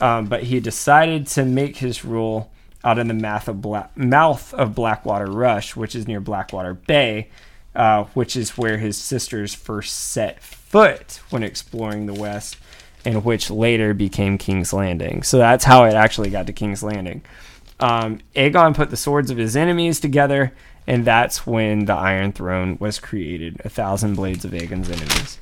Um, 0.00 0.26
but 0.26 0.44
he 0.44 0.60
decided 0.60 1.26
to 1.28 1.44
make 1.44 1.76
his 1.76 2.04
rule 2.04 2.50
out 2.82 2.98
in 2.98 3.08
the 3.08 3.14
mouth 3.14 3.48
of, 3.48 3.60
Bla- 3.60 3.90
mouth 3.94 4.54
of 4.54 4.74
Blackwater 4.74 5.26
Rush, 5.26 5.76
which 5.76 5.94
is 5.94 6.08
near 6.08 6.20
Blackwater 6.20 6.74
Bay, 6.74 7.28
uh, 7.74 8.04
which 8.14 8.36
is 8.36 8.56
where 8.56 8.78
his 8.78 8.96
sisters 8.96 9.54
first 9.54 10.10
set 10.10 10.42
foot 10.42 11.20
when 11.30 11.42
exploring 11.42 12.06
the 12.06 12.14
West, 12.14 12.56
and 13.04 13.24
which 13.24 13.50
later 13.50 13.92
became 13.92 14.38
King's 14.38 14.72
Landing. 14.72 15.22
So 15.22 15.38
that's 15.38 15.64
how 15.64 15.84
it 15.84 15.94
actually 15.94 16.30
got 16.30 16.46
to 16.46 16.52
King's 16.52 16.82
Landing. 16.82 17.22
Um, 17.78 18.20
Aegon 18.34 18.74
put 18.74 18.90
the 18.90 18.96
swords 18.96 19.30
of 19.30 19.38
his 19.38 19.56
enemies 19.56 20.00
together, 20.00 20.52
and 20.90 21.04
that's 21.04 21.46
when 21.46 21.84
the 21.84 21.92
Iron 21.92 22.32
Throne 22.32 22.76
was 22.80 22.98
created. 22.98 23.60
A 23.64 23.68
thousand 23.68 24.16
blades 24.16 24.44
of 24.44 24.52
Aegon's 24.52 24.90
enemies. 24.90 25.38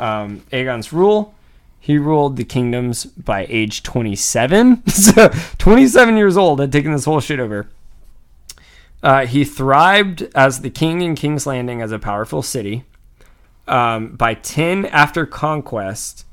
Um, 0.00 0.42
Aegon's 0.50 0.92
rule. 0.92 1.36
He 1.78 1.98
ruled 1.98 2.36
the 2.36 2.42
kingdoms 2.42 3.04
by 3.04 3.46
age 3.48 3.84
27. 3.84 4.84
so 4.88 5.28
27 5.58 6.16
years 6.16 6.36
old, 6.36 6.58
had 6.58 6.72
taken 6.72 6.90
this 6.90 7.04
whole 7.04 7.20
shit 7.20 7.38
over. 7.38 7.68
Uh, 9.00 9.24
he 9.24 9.44
thrived 9.44 10.26
as 10.34 10.62
the 10.62 10.70
king 10.70 11.00
in 11.00 11.14
King's 11.14 11.46
Landing 11.46 11.80
as 11.80 11.92
a 11.92 12.00
powerful 12.00 12.42
city. 12.42 12.82
Um, 13.68 14.16
by 14.16 14.34
10 14.34 14.84
after 14.86 15.26
conquest, 15.26 16.24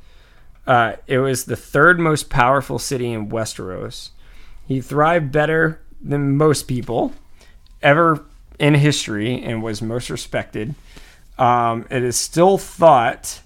uh, 0.65 0.93
it 1.05 1.19
was 1.19 1.45
the 1.45 1.55
third 1.55 1.99
most 1.99 2.31
powerful 2.31 2.79
city 2.79 3.13
in 3.13 3.29
Westeros. 3.29 4.09
He 4.67 4.81
thrived 4.81 5.31
better 5.31 5.81
than 6.01 6.35
most 6.35 6.63
people 6.63 7.13
ever 7.83 8.25
in 8.59 8.73
history 8.75 9.41
and 9.41 9.63
was 9.63 9.81
most 9.81 10.09
respected. 10.09 10.75
Um, 11.37 11.85
it 11.89 12.03
is 12.03 12.17
still 12.17 12.57
thought. 12.57 13.41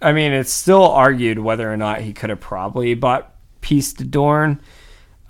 I 0.00 0.12
mean, 0.12 0.32
it's 0.32 0.52
still 0.52 0.84
argued 0.84 1.38
whether 1.38 1.70
or 1.70 1.76
not 1.76 2.00
he 2.00 2.12
could 2.12 2.30
have 2.30 2.40
probably 2.40 2.94
bought 2.94 3.34
peace 3.60 3.92
to 3.94 4.04
Dorne. 4.04 4.60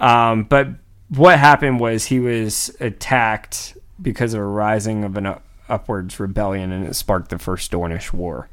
Um, 0.01 0.45
but 0.45 0.69
what 1.09 1.39
happened 1.39 1.81
was 1.81 2.07
he 2.07 2.21
was 2.21 2.75
attacked 2.81 3.77
because 4.01 4.35
of 4.35 4.41
a 4.41 4.45
rising 4.45 5.05
of 5.05 5.17
an 5.17 5.37
upwards 5.69 6.21
rebellion, 6.21 6.73
and 6.73 6.87
it 6.87 6.95
sparked 6.95 7.31
the 7.31 7.39
first 7.39 7.71
Dornish 7.73 8.13
War. 8.13 8.49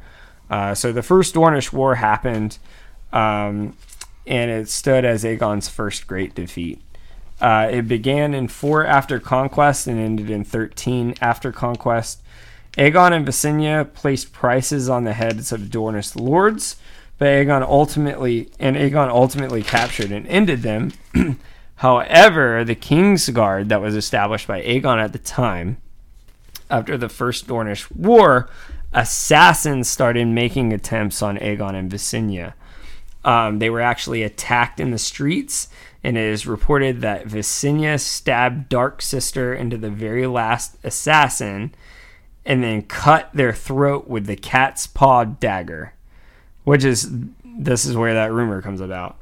Uh, 0.50 0.74
so 0.74 0.92
the 0.92 1.04
first 1.04 1.36
Dornish 1.36 1.74
War 1.74 1.96
happened, 1.96 2.58
um, 3.12 3.76
and 4.26 4.52
it 4.52 4.70
stood 4.70 5.04
as 5.04 5.26
Aegon's 5.26 5.68
first 5.68 6.08
great 6.08 6.36
defeat. 6.36 6.82
Uh, 7.44 7.68
it 7.70 7.90
began 7.90 8.34
in 8.34 8.48
four 8.48 8.86
after 8.86 9.20
conquest 9.20 9.86
and 9.86 10.00
ended 10.00 10.30
in 10.30 10.46
13 10.46 11.14
after 11.20 11.52
conquest. 11.52 12.22
Aegon 12.78 13.12
and 13.12 13.28
Visenya 13.28 13.94
placed 13.94 14.32
prices 14.32 14.88
on 14.88 15.04
the 15.04 15.12
heads 15.12 15.52
of 15.52 15.60
Dornish 15.64 16.16
lords, 16.16 16.78
but 17.18 17.26
Aegon 17.26 17.62
ultimately 17.62 18.50
and 18.60 18.78
Aegon 18.78 19.10
ultimately 19.10 19.62
captured 19.62 20.10
and 20.10 20.26
ended 20.28 20.62
them. 20.62 20.94
However, 21.76 22.64
the 22.64 22.76
King's 22.76 23.28
Guard 23.28 23.68
that 23.68 23.82
was 23.82 23.94
established 23.94 24.48
by 24.48 24.62
Aegon 24.62 25.04
at 25.04 25.12
the 25.12 25.20
time, 25.20 25.82
after 26.70 26.98
the 26.98 27.10
First 27.10 27.46
Dornish 27.46 27.94
War, 27.94 28.50
assassins 28.94 29.90
started 29.90 30.30
making 30.30 30.72
attempts 30.72 31.22
on 31.22 31.38
Aegon 31.40 31.76
and 31.76 31.92
Visenya. 31.92 32.54
Um, 33.26 33.60
they 33.60 33.70
were 33.70 33.82
actually 33.82 34.24
attacked 34.24 34.80
in 34.80 34.92
the 34.92 34.98
streets, 34.98 35.68
and 36.04 36.18
it 36.18 36.26
is 36.26 36.46
reported 36.46 37.02
that 37.02 37.26
Visenya 37.26 38.00
stabbed 38.00 38.70
Dark 38.70 39.02
Sister 39.02 39.54
into 39.54 39.78
the 39.78 39.90
very 39.90 40.28
last 40.28 40.78
assassin 40.84 41.74
and 42.46 42.64
then 42.64 42.82
cut 42.82 43.30
their 43.34 43.54
throat 43.54 44.08
with 44.08 44.26
the 44.26 44.36
cat's 44.36 44.86
paw 44.86 45.24
dagger, 45.24 45.94
which 46.66 46.84
is 46.84 47.10
this 47.46 47.86
is 47.86 47.96
where 47.96 48.14
that 48.14 48.34
rumor 48.34 48.62
comes 48.62 48.82
about. 48.82 49.18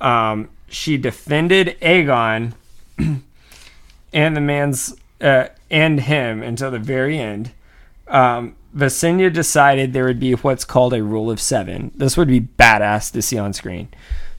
Um, 0.00 0.48
she 0.68 0.96
defended 0.96 1.76
Aegon 1.80 2.54
and 4.12 4.36
the 4.36 4.40
man's 4.40 4.94
uh, 5.20 5.48
and 5.70 6.00
him 6.00 6.42
until 6.42 6.70
the 6.70 6.78
very 6.78 7.18
end. 7.18 7.52
Um, 8.08 8.56
Visenya 8.76 9.32
decided 9.32 9.92
there 9.92 10.04
would 10.04 10.20
be 10.20 10.32
what's 10.32 10.64
called 10.64 10.94
a 10.94 11.02
rule 11.02 11.30
of 11.30 11.40
seven. 11.40 11.92
This 11.94 12.16
would 12.16 12.28
be 12.28 12.40
badass 12.40 13.12
to 13.12 13.22
see 13.22 13.38
on 13.38 13.52
screen. 13.52 13.88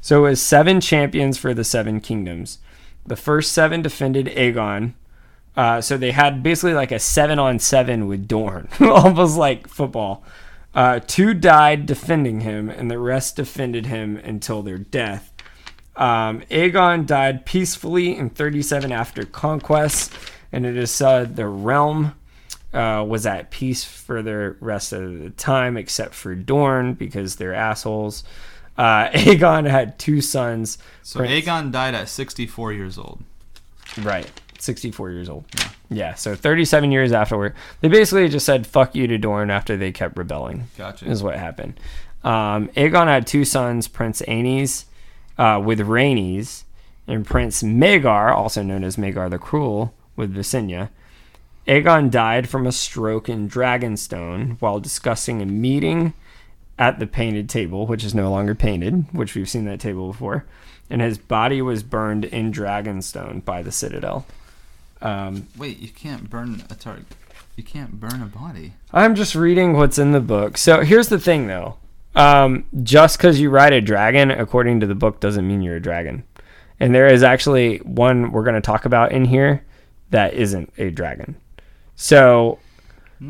So 0.04 0.26
it 0.26 0.30
was 0.32 0.42
seven 0.42 0.82
champions 0.82 1.38
for 1.38 1.54
the 1.54 1.64
seven 1.64 2.02
kingdoms. 2.02 2.60
The 3.06 3.16
first 3.16 3.54
seven 3.54 3.82
defended 3.82 4.26
Aegon. 4.26 4.96
Uh, 5.56 5.80
so 5.80 5.96
they 5.96 6.12
had 6.12 6.44
basically 6.44 6.74
like 6.74 6.92
a 6.92 7.00
seven 7.00 7.40
on 7.40 7.58
seven 7.58 8.06
with 8.06 8.28
Dorne, 8.28 8.68
almost 8.82 9.38
like 9.38 9.70
football. 9.70 10.26
Uh, 10.76 11.00
two 11.00 11.34
died 11.34 11.86
defending 11.86 12.42
him, 12.42 12.70
and 12.70 12.92
the 12.92 13.00
rest 13.00 13.38
defended 13.38 13.86
him 13.86 14.18
until 14.18 14.62
their 14.62 14.78
death. 14.78 15.32
Um, 15.96 16.42
Aegon 16.52 17.06
died 17.06 17.46
peacefully 17.46 18.14
in 18.14 18.30
37 18.30 18.92
after 18.92 19.24
conquest, 19.24 20.12
and 20.52 20.66
it 20.66 20.76
is 20.76 20.92
said 20.92 21.38
the 21.38 21.48
realm 21.48 22.14
uh, 22.74 23.06
was 23.08 23.26
at 23.26 23.52
peace 23.52 23.86
for 23.86 24.22
the 24.22 24.58
rest 24.60 24.92
of 24.92 25.20
the 25.20 25.30
time, 25.30 25.78
except 25.78 26.14
for 26.14 26.36
Dorne 26.36 26.94
because 26.94 27.38
they're 27.38 27.54
assholes. 27.54 28.26
Uh, 28.78 29.10
Aegon 29.14 29.70
had 29.70 30.00
two 30.00 30.22
sons. 30.22 30.78
So 31.02 31.20
Prince, 31.20 31.46
Aegon 31.46 31.72
died 31.72 31.94
at 31.94 32.10
64 32.10 32.74
years 32.74 32.98
old. 32.98 33.24
Right. 34.02 34.30
64 34.60 35.12
years 35.12 35.30
old. 35.30 35.46
Yeah. 35.58 35.70
yeah. 35.90 36.14
So 36.16 36.36
37 36.36 36.92
years 36.92 37.12
afterward, 37.12 37.54
they 37.82 37.90
basically 37.90 38.30
just 38.30 38.46
said 38.46 38.66
"fuck 38.66 38.96
you" 38.96 39.08
to 39.08 39.18
Dorne 39.18 39.52
after 39.52 39.76
they 39.76 39.92
kept 39.92 40.18
rebelling. 40.18 40.70
Gotcha. 40.78 41.06
Is 41.06 41.22
what 41.22 41.38
happened. 41.38 41.80
Um, 42.24 42.70
Aegon 42.70 43.08
had 43.08 43.28
two 43.28 43.44
sons, 43.44 43.88
Prince 43.88 44.22
Aenys, 44.22 44.86
uh, 45.38 45.62
with 45.64 45.80
Rhaenys, 45.80 46.64
and 47.06 47.26
Prince 47.26 47.62
Maegor, 47.64 48.34
also 48.34 48.64
known 48.64 48.84
as 48.86 48.96
Maegor 48.96 49.30
the 49.30 49.38
Cruel, 49.38 49.94
with 50.16 50.34
Visenya. 50.34 50.90
Aegon 51.68 52.10
died 52.10 52.48
from 52.50 52.66
a 52.66 52.72
stroke 52.72 53.30
in 53.30 53.50
Dragonstone 53.50 54.58
while 54.60 54.80
discussing 54.80 55.42
a 55.42 55.46
meeting 55.46 56.14
at 56.80 57.00
the 57.00 57.08
painted 57.08 57.50
table, 57.50 57.86
which 57.86 58.04
is 58.04 58.16
no 58.16 58.32
longer 58.32 58.56
painted, 58.56 59.06
which 59.12 59.36
we've 59.36 59.50
seen 59.50 59.66
that 59.66 59.80
table 59.80 60.12
before, 60.12 60.46
and 60.90 61.02
his 61.02 61.18
body 61.18 61.62
was 61.62 61.84
burned 61.84 62.26
in 62.26 62.52
Dragonstone 62.52 63.44
by 63.46 63.62
the 63.62 63.72
Citadel. 63.72 64.26
Um, 65.02 65.48
Wait, 65.58 65.80
you 65.80 65.90
can't 65.90 66.30
burn 66.30 66.64
a 66.70 66.76
target. 66.76 67.06
You 67.56 67.64
can't 67.64 68.00
burn 68.00 68.22
a 68.22 68.26
body. 68.26 68.74
I'm 68.92 69.16
just 69.16 69.36
reading 69.36 69.74
what's 69.74 70.00
in 70.00 70.12
the 70.12 70.20
book. 70.20 70.58
So 70.58 70.82
here's 70.82 71.10
the 71.10 71.20
thing, 71.20 71.48
though. 71.48 71.78
Um, 72.16 72.66
just 72.84 73.18
because 73.18 73.40
you 73.40 73.50
ride 73.50 73.74
a 73.74 73.82
dragon, 73.82 74.32
according 74.32 74.80
to 74.80 74.88
the 74.88 74.96
book, 74.96 75.20
doesn't 75.20 75.48
mean 75.48 75.62
you're 75.62 75.76
a 75.76 75.82
dragon. 75.82 76.24
And 76.80 76.94
there 76.94 77.08
is 77.08 77.22
actually 77.22 77.78
one 77.78 78.32
we're 78.32 78.44
going 78.44 78.56
to 78.56 78.62
talk 78.62 78.86
about 78.86 79.12
in 79.12 79.26
here 79.26 79.64
that 80.10 80.34
isn't 80.34 80.72
a 80.78 80.90
dragon. 80.90 81.36
So 81.96 82.60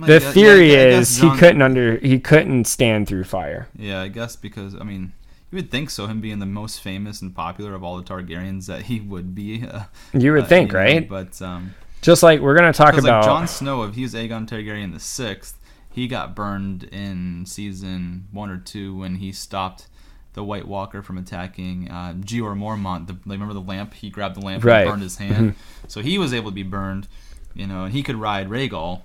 the 0.02 0.20
theory 0.20 0.74
yeah, 0.74 0.98
is 0.98 1.18
he 1.18 1.30
couldn't 1.38 1.62
under 1.62 1.98
he 1.98 2.20
couldn't 2.20 2.66
stand 2.66 3.08
through 3.08 3.26
fire. 3.26 3.68
Yeah, 3.78 4.02
I 4.02 4.08
guess 4.08 4.36
because 4.36 4.76
I 4.76 4.84
mean 4.84 5.14
you 5.54 5.58
would 5.58 5.70
think 5.70 5.92
so. 5.92 6.08
Him 6.08 6.20
being 6.20 6.40
the 6.40 6.48
most 6.48 6.82
famous 6.82 7.22
and 7.22 7.36
popular 7.36 7.76
of 7.76 7.84
all 7.84 7.98
the 7.98 8.04
Targaryens, 8.04 8.66
that 8.66 8.84
he 8.84 9.00
would 9.00 9.36
be. 9.36 9.64
Uh, 9.68 9.84
you 10.12 10.34
would 10.34 10.46
uh, 10.46 10.48
think, 10.48 10.74
right? 10.74 11.08
But 11.08 11.40
um, 11.44 11.76
just 12.02 12.24
like 12.24 12.40
we're 12.40 12.56
gonna 12.56 12.74
talk 12.74 12.98
about 12.98 13.22
like 13.22 13.26
Jon 13.26 13.48
Snow, 13.48 13.84
if 13.84 13.94
he's 13.94 14.16
Aegon 14.16 14.48
Targaryen 14.48 14.94
the 14.94 15.00
sixth, 15.00 15.60
he 15.92 16.08
got 16.08 16.36
burned 16.36 16.86
in 16.86 17.46
season 17.46 18.28
one 18.32 18.50
or 18.50 18.58
two 18.58 18.98
when 18.98 19.18
he 19.18 19.32
stopped 19.32 19.88
the 20.34 20.44
White 20.44 20.68
Walker 20.68 21.04
from 21.04 21.20
attacking 21.20 21.88
uh, 21.88 22.16
Jeor 22.20 22.58
Mormont. 22.58 23.06
The, 23.06 23.18
remember 23.26 23.54
the 23.54 23.62
lamp? 23.62 23.94
He 23.94 24.10
grabbed 24.10 24.36
the 24.36 24.44
lamp 24.44 24.64
right. 24.64 24.82
and 24.82 24.90
burned 24.90 25.04
his 25.04 25.18
hand, 25.18 25.54
so 25.88 26.02
he 26.02 26.18
was 26.18 26.34
able 26.34 26.50
to 26.50 26.56
be 26.56 26.64
burned. 26.64 27.08
You 27.54 27.68
know, 27.68 27.84
and 27.84 27.94
he 27.94 28.02
could 28.02 28.16
ride 28.16 28.50
Rhaegal. 28.50 29.02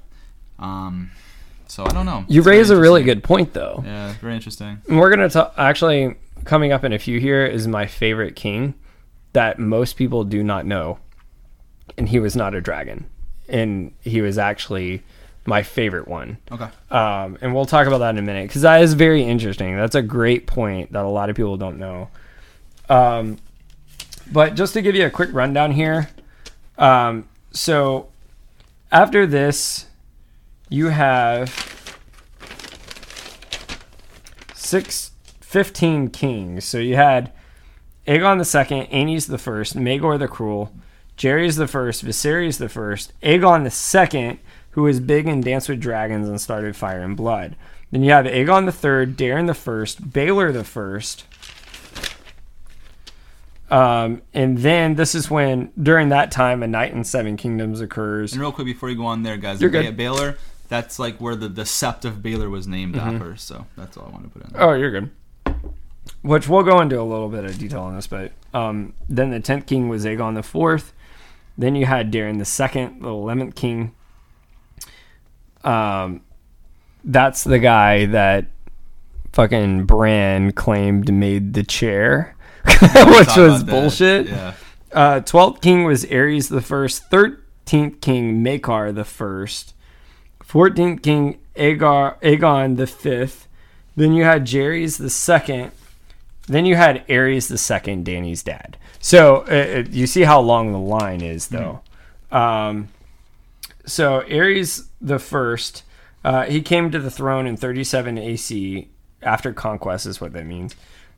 Um, 0.58 1.10
so 1.66 1.84
I 1.84 1.90
don't 1.90 2.06
know. 2.06 2.24
You 2.28 2.40
it's 2.40 2.46
raise 2.46 2.70
a 2.70 2.76
really 2.76 3.02
good 3.02 3.22
point, 3.22 3.52
though. 3.52 3.82
Yeah, 3.84 4.14
very 4.20 4.34
interesting. 4.34 4.82
And 4.88 4.98
we're 4.98 5.10
gonna 5.10 5.28
talk. 5.28 5.54
Actually, 5.56 6.16
coming 6.44 6.72
up 6.72 6.84
in 6.84 6.92
a 6.92 6.98
few 6.98 7.20
here 7.20 7.44
is 7.44 7.68
my 7.68 7.86
favorite 7.86 8.36
king 8.36 8.74
that 9.32 9.58
most 9.58 9.96
people 9.96 10.24
do 10.24 10.42
not 10.42 10.66
know, 10.66 10.98
and 11.96 12.08
he 12.08 12.18
was 12.18 12.34
not 12.34 12.54
a 12.54 12.60
dragon, 12.60 13.08
and 13.48 13.92
he 14.00 14.20
was 14.20 14.38
actually 14.38 15.02
my 15.48 15.62
favorite 15.62 16.06
one. 16.06 16.38
Okay. 16.52 16.68
Um, 16.90 17.38
and 17.40 17.54
we'll 17.54 17.66
talk 17.66 17.86
about 17.86 17.98
that 17.98 18.10
in 18.10 18.18
a 18.18 18.22
minute 18.22 18.48
because 18.48 18.62
that 18.62 18.82
is 18.82 18.94
very 18.94 19.22
interesting. 19.22 19.76
That's 19.76 19.94
a 19.94 20.02
great 20.02 20.46
point 20.46 20.92
that 20.92 21.04
a 21.04 21.08
lot 21.08 21.30
of 21.30 21.36
people 21.36 21.56
don't 21.56 21.78
know. 21.78 22.08
Um, 22.88 23.38
but 24.30 24.54
just 24.54 24.74
to 24.74 24.82
give 24.82 24.94
you 24.94 25.06
a 25.06 25.10
quick 25.10 25.30
rundown 25.32 25.72
here, 25.72 26.10
um, 26.76 27.28
so 27.50 28.08
after 28.92 29.26
this, 29.26 29.86
you 30.68 30.88
have 30.88 31.98
six, 34.54 35.12
15 35.40 36.10
kings. 36.10 36.64
So 36.64 36.78
you 36.78 36.96
had 36.96 37.32
Aegon 38.06 38.38
the 38.38 38.44
Second, 38.44 38.86
Aenys 38.86 39.28
the 39.28 39.38
First, 39.38 39.76
Maegor 39.76 40.18
the 40.18 40.28
Cruel, 40.28 40.72
Jaehaerys 41.16 41.56
the 41.56 41.66
First, 41.66 42.04
Viserys 42.04 42.58
the 42.58 42.68
First, 42.68 43.12
Aegon 43.22 43.64
the 43.64 43.70
Second, 43.70 44.38
who 44.70 44.82
was 44.82 45.00
big 45.00 45.26
and 45.26 45.42
danced 45.42 45.68
with 45.68 45.80
Dragons 45.80 46.28
and 46.28 46.40
started 46.40 46.76
Fire 46.76 47.00
and 47.00 47.16
Blood. 47.16 47.56
Then 47.90 48.02
you 48.02 48.12
have 48.12 48.26
Aegon 48.26 48.66
the 48.66 48.72
Third, 48.72 49.16
Daeron 49.16 49.46
the 49.46 49.54
First, 49.54 50.10
Baelor 50.10 50.52
the 50.52 50.64
First. 50.64 51.24
Um, 53.70 54.22
and 54.32 54.58
then 54.58 54.94
this 54.94 55.14
is 55.14 55.30
when, 55.30 55.72
during 55.80 56.08
that 56.10 56.30
time, 56.30 56.62
a 56.62 56.66
Knight 56.66 56.92
in 56.92 57.04
Seven 57.04 57.36
Kingdoms 57.36 57.80
occurs. 57.80 58.32
And 58.32 58.40
real 58.40 58.52
quick 58.52 58.66
before 58.66 58.88
you 58.88 58.96
go 58.96 59.06
on 59.06 59.22
there, 59.22 59.36
guys, 59.36 59.60
You're 59.60 59.70
good. 59.70 59.96
Baelor. 59.96 60.36
That's 60.68 60.98
like 60.98 61.18
where 61.18 61.34
the, 61.34 61.48
the 61.48 61.62
sept 61.62 62.04
of 62.04 62.16
Baelor 62.16 62.50
was 62.50 62.66
named 62.66 62.94
Mm-hmm. 62.94 63.16
after. 63.16 63.36
So 63.36 63.66
that's 63.76 63.96
all 63.96 64.06
I 64.06 64.10
want 64.10 64.24
to 64.24 64.30
put 64.30 64.46
in. 64.48 64.52
There. 64.52 64.62
Oh, 64.62 64.74
you're 64.74 64.90
good. 64.90 65.10
Which 66.22 66.48
we'll 66.48 66.62
go 66.62 66.80
into 66.80 67.00
a 67.00 67.02
little 67.04 67.28
bit 67.28 67.44
of 67.44 67.58
detail 67.58 67.82
on 67.82 67.94
this, 67.96 68.06
but 68.06 68.32
um, 68.54 68.92
then 69.08 69.30
the 69.30 69.40
tenth 69.40 69.66
king 69.66 69.88
was 69.88 70.04
Aegon 70.04 70.34
the 70.34 70.42
fourth. 70.42 70.92
Then 71.56 71.74
you 71.74 71.86
had 71.86 72.12
Darren 72.12 72.38
the 72.38 72.44
second, 72.44 73.02
the 73.02 73.08
eleventh 73.08 73.54
king. 73.54 73.92
Um, 75.64 76.22
that's 77.04 77.44
the 77.44 77.58
guy 77.58 78.06
that 78.06 78.46
fucking 79.32 79.84
Bran 79.86 80.52
claimed 80.52 81.12
made 81.12 81.54
the 81.54 81.62
chair, 81.64 82.36
which 82.64 83.36
was 83.36 83.64
bullshit. 83.64 84.28
Yeah. 84.28 84.54
Uh, 84.92 85.20
12th 85.20 85.60
king 85.60 85.84
was 85.84 86.04
Aerys 86.06 86.48
the 86.48 86.62
first. 86.62 87.10
13th 87.10 88.00
king 88.00 88.42
Maekar 88.42 88.94
the 88.94 89.04
first. 89.04 89.74
14th 90.48 91.02
king 91.02 91.38
Agar, 91.56 92.16
Aegon 92.22 92.76
the 92.76 92.86
fifth. 92.86 93.48
Then 93.96 94.12
you 94.12 94.24
had 94.24 94.44
Jerry's 94.44 94.96
the 94.96 95.10
second. 95.10 95.72
Then 96.46 96.64
you 96.64 96.76
had 96.76 97.06
Aerys 97.08 97.48
the 97.48 97.58
second, 97.58 98.04
Dany's 98.04 98.42
dad. 98.42 98.78
So 99.00 99.44
uh, 99.48 99.80
uh, 99.80 99.84
you 99.90 100.06
see 100.06 100.22
how 100.22 100.40
long 100.40 100.72
the 100.72 100.78
line 100.78 101.20
is, 101.20 101.48
though. 101.48 101.80
Um, 102.30 102.88
so 103.84 104.22
Ares 104.30 104.88
the 105.00 105.18
first, 105.18 105.82
uh, 106.24 106.44
he 106.44 106.62
came 106.62 106.90
to 106.90 106.98
the 106.98 107.10
throne 107.10 107.46
in 107.46 107.56
37 107.56 108.18
AC 108.18 108.88
after 109.22 109.52
conquest, 109.52 110.06
is 110.06 110.20
what 110.20 110.32
that 110.32 110.46
means. 110.46 110.74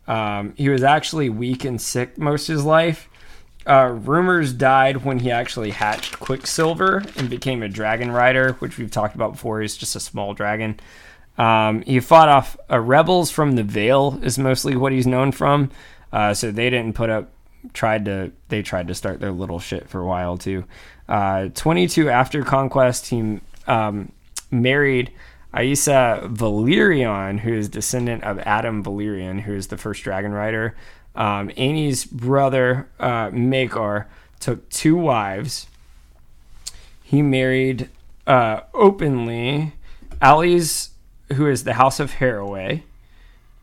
Um, 0.08 0.54
he 0.56 0.68
was 0.68 0.82
actually 0.82 1.28
weak 1.28 1.64
and 1.64 1.80
sick 1.80 2.18
most 2.18 2.48
of 2.48 2.56
his 2.56 2.64
life. 2.64 3.08
Uh, 3.66 3.86
rumors 3.86 4.52
died 4.52 5.04
when 5.04 5.18
he 5.18 5.30
actually 5.30 5.70
hatched 5.70 6.18
Quicksilver 6.18 7.02
and 7.16 7.28
became 7.28 7.62
a 7.62 7.68
dragon 7.68 8.10
rider, 8.10 8.52
which 8.54 8.78
we've 8.78 8.90
talked 8.90 9.14
about 9.14 9.32
before. 9.32 9.60
He's 9.60 9.76
just 9.76 9.94
a 9.96 10.00
small 10.00 10.32
dragon. 10.32 10.80
Um, 11.36 11.82
he 11.82 12.00
fought 12.00 12.28
off 12.28 12.56
uh, 12.70 12.78
rebels 12.78 13.30
from 13.30 13.52
the 13.52 13.62
Vale, 13.62 14.18
is 14.22 14.38
mostly 14.38 14.76
what 14.76 14.92
he's 14.92 15.06
known 15.06 15.32
from. 15.32 15.70
Uh, 16.12 16.34
so 16.34 16.50
they 16.50 16.70
didn't 16.70 16.94
put 16.94 17.10
up, 17.10 17.30
tried 17.72 18.06
to, 18.06 18.32
they 18.48 18.62
tried 18.62 18.88
to 18.88 18.94
start 18.94 19.20
their 19.20 19.30
little 19.30 19.58
shit 19.58 19.88
for 19.88 20.00
a 20.00 20.06
while 20.06 20.38
too. 20.38 20.64
Uh, 21.08 21.48
22 21.54 22.08
after 22.08 22.42
conquest, 22.42 23.08
he 23.08 23.40
um, 23.66 24.10
married 24.50 25.12
Aisa 25.54 26.32
Velaryon, 26.34 27.40
who 27.40 27.52
is 27.52 27.68
descendant 27.68 28.22
of 28.24 28.38
Adam 28.40 28.82
Velaryon, 28.82 29.40
who 29.40 29.54
is 29.54 29.66
the 29.66 29.76
first 29.76 30.02
dragon 30.02 30.32
rider. 30.32 30.76
Um, 31.14 31.50
brother, 32.12 32.88
uh, 32.98 33.30
Maekar, 33.30 34.06
took 34.38 34.68
two 34.70 34.96
wives. 34.96 35.66
He 37.02 37.22
married 37.22 37.88
uh, 38.26 38.60
openly 38.72 39.74
Ali's, 40.22 40.90
who 41.34 41.46
is 41.46 41.64
the 41.64 41.74
House 41.74 42.00
of 42.00 42.12
Harroway. 42.12 42.82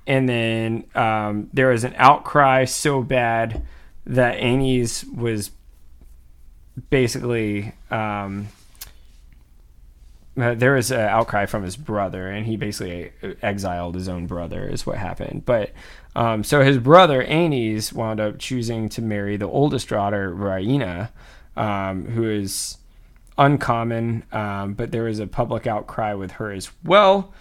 And 0.05 0.27
then 0.29 0.85
um, 0.95 1.49
there 1.53 1.69
was 1.69 1.83
an 1.83 1.93
outcry 1.97 2.65
so 2.65 3.01
bad 3.01 3.65
that 4.05 4.37
Annie's 4.37 5.03
was 5.05 5.51
basically 6.89 7.73
um, 7.91 8.47
uh, 10.37 10.53
there 10.53 10.73
was 10.73 10.91
an 10.91 10.99
outcry 10.99 11.45
from 11.47 11.63
his 11.63 11.75
brother, 11.75 12.29
and 12.29 12.45
he 12.45 12.57
basically 12.57 13.11
exiled 13.41 13.95
his 13.95 14.07
own 14.07 14.27
brother, 14.27 14.67
is 14.67 14.85
what 14.85 14.97
happened. 14.97 15.43
But 15.45 15.71
um, 16.17 16.43
so 16.43 16.63
his 16.63 16.79
brother 16.79 17.23
Aenys 17.23 17.93
wound 17.93 18.19
up 18.19 18.39
choosing 18.39 18.89
to 18.89 19.03
marry 19.03 19.37
the 19.37 19.47
oldest 19.47 19.89
daughter, 19.89 20.33
Rhaena, 20.33 21.09
um, 21.55 22.05
who 22.05 22.27
is 22.27 22.79
uncommon. 23.37 24.23
Um, 24.31 24.73
but 24.73 24.91
there 24.91 25.03
was 25.03 25.19
a 25.19 25.27
public 25.27 25.67
outcry 25.67 26.15
with 26.15 26.31
her 26.31 26.51
as 26.51 26.71
well. 26.83 27.31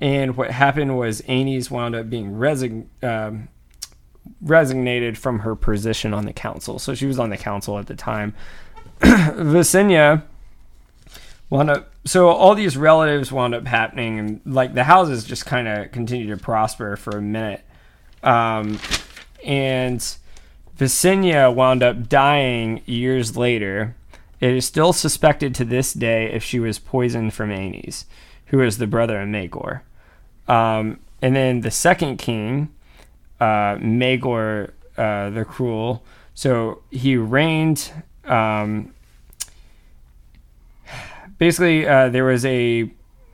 And 0.00 0.34
what 0.34 0.50
happened 0.50 0.96
was 0.96 1.20
Aenys 1.22 1.70
wound 1.70 1.94
up 1.94 2.08
being 2.08 2.34
resign- 2.38 2.88
um, 3.02 3.48
resignated 4.40 5.18
from 5.18 5.40
her 5.40 5.54
position 5.54 6.14
on 6.14 6.24
the 6.24 6.32
council. 6.32 6.78
So 6.78 6.94
she 6.94 7.04
was 7.04 7.18
on 7.18 7.28
the 7.28 7.36
council 7.36 7.78
at 7.78 7.86
the 7.86 7.94
time. 7.94 8.34
Visenya 9.00 10.22
wound 11.50 11.68
up 11.68 11.92
so 12.06 12.28
all 12.28 12.54
these 12.54 12.78
relatives 12.78 13.30
wound 13.30 13.54
up 13.54 13.66
happening 13.66 14.18
and 14.18 14.40
like 14.46 14.72
the 14.72 14.84
houses 14.84 15.22
just 15.22 15.44
kind 15.44 15.68
of 15.68 15.92
continued 15.92 16.36
to 16.36 16.42
prosper 16.42 16.96
for 16.96 17.18
a 17.18 17.20
minute 17.20 17.62
um, 18.22 18.78
and 19.44 20.00
Visenya 20.78 21.54
wound 21.54 21.82
up 21.82 22.08
dying 22.08 22.82
years 22.86 23.36
later. 23.36 23.94
It 24.40 24.50
is 24.50 24.66
still 24.66 24.92
suspected 24.92 25.54
to 25.56 25.64
this 25.64 25.92
day 25.92 26.30
if 26.32 26.42
she 26.42 26.58
was 26.58 26.78
poisoned 26.78 27.32
from 27.34 27.50
Aenys 27.50 28.04
who 28.46 28.60
is 28.60 28.78
the 28.78 28.86
brother 28.86 29.20
of 29.20 29.28
Maegor 29.28 29.80
um, 30.48 30.98
and 31.20 31.34
then 31.34 31.60
the 31.60 31.70
second 31.70 32.18
king 32.18 32.72
uh, 33.40 33.76
Maegor 33.76 34.72
uh, 34.96 35.30
the 35.30 35.44
cruel. 35.44 36.04
So 36.34 36.82
he 36.90 37.16
reigned 37.16 37.90
um, 38.24 38.94
basically 41.38 41.86
uh, 41.86 42.08
there 42.08 42.24
was 42.24 42.44
a 42.44 42.90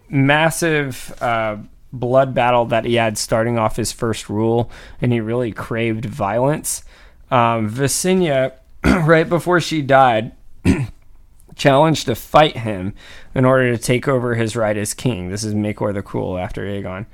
massive 0.08 1.14
uh, 1.20 1.58
blood 1.92 2.34
battle 2.34 2.64
that 2.66 2.84
he 2.84 2.94
had 2.94 3.16
starting 3.16 3.58
off 3.58 3.76
his 3.76 3.92
first 3.92 4.28
rule 4.28 4.70
and 5.00 5.12
he 5.12 5.20
really 5.20 5.52
craved 5.52 6.04
violence. 6.04 6.84
Um, 7.30 7.68
right 8.84 9.28
before 9.28 9.60
she 9.60 9.82
died 9.82 10.32
challenged 11.56 12.06
to 12.06 12.14
fight 12.14 12.58
him 12.58 12.94
in 13.34 13.44
order 13.44 13.74
to 13.76 13.82
take 13.82 14.06
over 14.06 14.34
his 14.34 14.54
right 14.54 14.76
as 14.76 14.94
king. 14.94 15.30
This 15.30 15.44
is 15.44 15.54
Maegor 15.54 15.92
the 15.92 16.02
Cruel 16.02 16.38
after 16.38 16.62
Aegon. 16.62 17.06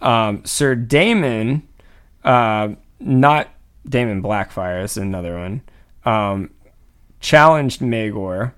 Um, 0.00 0.44
Sir 0.44 0.74
Damon 0.74 1.68
uh, 2.24 2.70
not 3.00 3.48
Damon 3.88 4.22
Blackfyre 4.22 4.84
is 4.84 4.96
another 4.96 5.38
one 5.38 5.62
um, 6.04 6.50
challenged 7.20 7.80
Maegor 7.80 8.52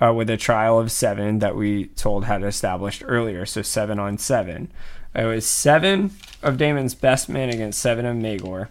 uh, 0.00 0.12
with 0.14 0.30
a 0.30 0.36
trial 0.36 0.78
of 0.78 0.90
seven 0.92 1.38
that 1.40 1.56
we 1.56 1.86
told 1.86 2.24
had 2.26 2.42
established 2.42 3.02
earlier. 3.06 3.44
So 3.46 3.62
seven 3.62 3.98
on 3.98 4.18
seven. 4.18 4.70
It 5.14 5.24
was 5.24 5.46
seven 5.46 6.12
of 6.42 6.58
Damon's 6.58 6.94
best 6.94 7.28
men 7.28 7.48
against 7.48 7.80
seven 7.80 8.06
of 8.06 8.16
Maegor. 8.16 8.68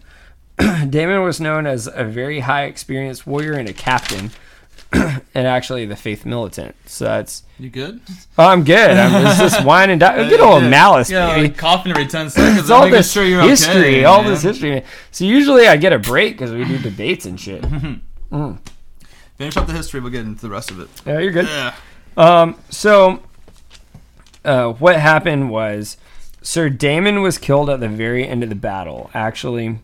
Damon 0.90 1.22
was 1.24 1.40
known 1.42 1.68
as 1.68 1.88
a 1.94 2.04
very 2.04 2.40
high 2.42 2.64
experienced 2.64 3.28
warrior 3.28 3.54
and 3.54 3.68
a 3.68 3.74
captain, 3.74 4.32
and 4.94 5.22
actually 5.48 5.86
the 5.86 5.96
faith 5.96 6.26
militant. 6.26 6.76
So 6.86 7.06
that's. 7.06 7.44
You 7.60 7.70
good? 7.70 8.00
Oh, 8.38 8.46
I'm 8.48 8.64
good. 8.64 8.92
I'm 8.92 9.26
it's 9.28 9.38
just 9.40 9.66
wine 9.66 9.90
and 9.90 10.00
di- 10.00 10.30
Good 10.30 10.40
old 10.40 10.64
malice, 10.64 11.10
Yeah, 11.10 11.34
baby. 11.36 11.48
like 11.50 11.58
coughing 11.58 11.92
every 11.92 12.06
ten 12.08 12.30
seconds. 12.30 12.60
it's 12.60 12.70
all 12.70 12.90
this 12.90 13.12
sure 13.12 13.26
you're 13.26 13.42
history, 13.42 13.76
okay, 13.76 14.04
all 14.06 14.22
man. 14.22 14.32
this 14.32 14.44
history. 14.44 14.84
So 15.12 15.26
usually 15.26 15.68
I 15.68 15.76
get 15.78 15.92
a 15.92 16.00
break 16.00 16.36
because 16.36 16.52
we 16.52 16.64
do 16.66 16.78
debates 16.78 17.26
and 17.26 17.40
shit. 17.40 17.66
Finish 19.38 19.58
up 19.58 19.68
the 19.68 19.74
history. 19.74 20.00
We'll 20.00 20.12
get 20.12 20.26
into 20.26 20.42
the 20.42 20.50
rest 20.50 20.72
of 20.72 20.80
it. 20.80 20.90
Yeah, 21.06 21.20
you're 21.20 21.32
good. 21.32 21.46
Yeah. 21.46 21.76
Um, 22.16 22.56
so 22.70 23.22
uh, 24.44 24.72
what 24.74 25.00
happened 25.00 25.50
was 25.52 25.98
Sir 26.42 26.70
Damon 26.70 27.22
was 27.22 27.38
killed 27.38 27.70
at 27.70 27.80
the 27.80 27.88
very 27.90 28.28
end 28.28 28.42
of 28.44 28.50
the 28.50 28.56
battle. 28.56 29.12
Actually, 29.14 29.80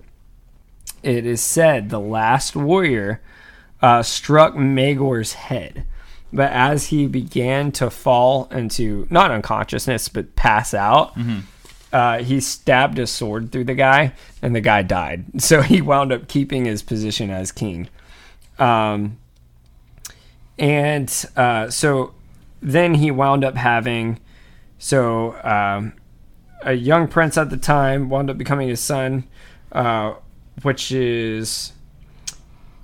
it 1.03 1.25
is 1.25 1.41
said 1.41 1.90
the 1.90 1.99
last 1.99 2.56
warrior 2.56 3.22
uh, 3.82 4.01
struck 4.01 4.56
Maegor's 4.56 5.33
head. 5.33 5.85
But 6.32 6.51
as 6.51 6.88
he 6.88 7.06
began 7.06 7.72
to 7.73 7.91
fall 7.91 8.45
into 8.49 9.06
not 9.11 9.30
unconsciousness 9.30 10.09
but 10.09 10.35
pass 10.35 10.73
out, 10.73 11.15
uh, 11.91 12.23
he 12.23 12.40
stabbed 12.40 12.98
a 12.98 13.06
sword 13.06 13.51
through 13.51 13.65
the 13.65 13.75
guy, 13.75 14.14
and 14.41 14.56
the 14.56 14.61
guy 14.61 14.82
died. 14.82 15.25
So 15.41 15.61
he 15.61 15.80
wound 15.80 16.11
up 16.11 16.27
keeping 16.27 16.65
his 16.65 16.82
position 16.82 17.30
as 17.30 17.51
king. 17.51 17.88
Um, 18.57 19.19
and 20.57 21.25
uh, 21.35 21.69
so 21.69 22.14
then 22.61 22.95
he 22.95 23.11
wound 23.11 23.43
up 23.43 23.56
having 23.56 24.19
so 24.77 25.35
um, 25.43 25.93
a 26.61 26.73
young 26.73 27.07
prince 27.07 27.38
at 27.38 27.49
the 27.49 27.57
time 27.57 28.09
wound 28.09 28.30
up 28.30 28.38
becoming 28.38 28.69
his 28.69 28.80
son, 28.80 29.25
uh, 29.72 30.15
which 30.61 30.91
is 30.91 31.73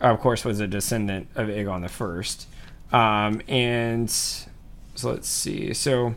of 0.02 0.20
course 0.20 0.46
was 0.46 0.60
a 0.60 0.68
descendant 0.68 1.28
of 1.36 1.48
Aegon 1.48 1.82
the 1.82 1.90
First. 1.90 2.48
Um, 2.92 3.42
and 3.48 4.10
so 4.10 5.12
let's 5.12 5.28
see. 5.28 5.74
So 5.74 6.16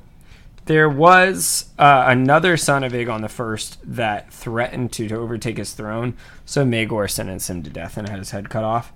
there 0.66 0.88
was 0.88 1.66
uh, 1.78 2.04
another 2.06 2.56
son 2.56 2.84
of 2.84 2.92
Aegon 2.92 3.20
the 3.20 3.28
First 3.28 3.78
that 3.84 4.32
threatened 4.32 4.92
to, 4.92 5.08
to 5.08 5.16
overtake 5.16 5.58
his 5.58 5.72
throne. 5.72 6.14
So 6.44 6.64
Maegor 6.64 7.10
sentenced 7.10 7.50
him 7.50 7.62
to 7.64 7.70
death 7.70 7.96
and 7.96 8.08
had 8.08 8.18
his 8.18 8.30
head 8.30 8.48
cut 8.48 8.64
off. 8.64 8.92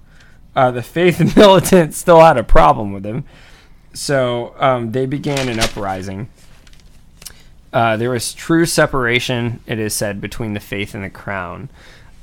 Uh, 0.56 0.72
the 0.72 0.82
Faith 0.82 1.36
militant 1.36 1.94
still 1.94 2.20
had 2.20 2.36
a 2.36 2.42
problem 2.42 2.92
with 2.92 3.04
him, 3.04 3.24
so 3.92 4.56
um, 4.58 4.90
they 4.90 5.06
began 5.06 5.48
an 5.48 5.60
uprising. 5.60 6.28
Uh, 7.72 7.96
there 7.98 8.08
was 8.08 8.32
true 8.32 8.64
separation, 8.64 9.60
it 9.66 9.78
is 9.78 9.92
said, 9.94 10.18
between 10.18 10.54
the 10.54 10.60
faith 10.60 10.94
and 10.94 11.04
the 11.04 11.10
crown. 11.10 11.68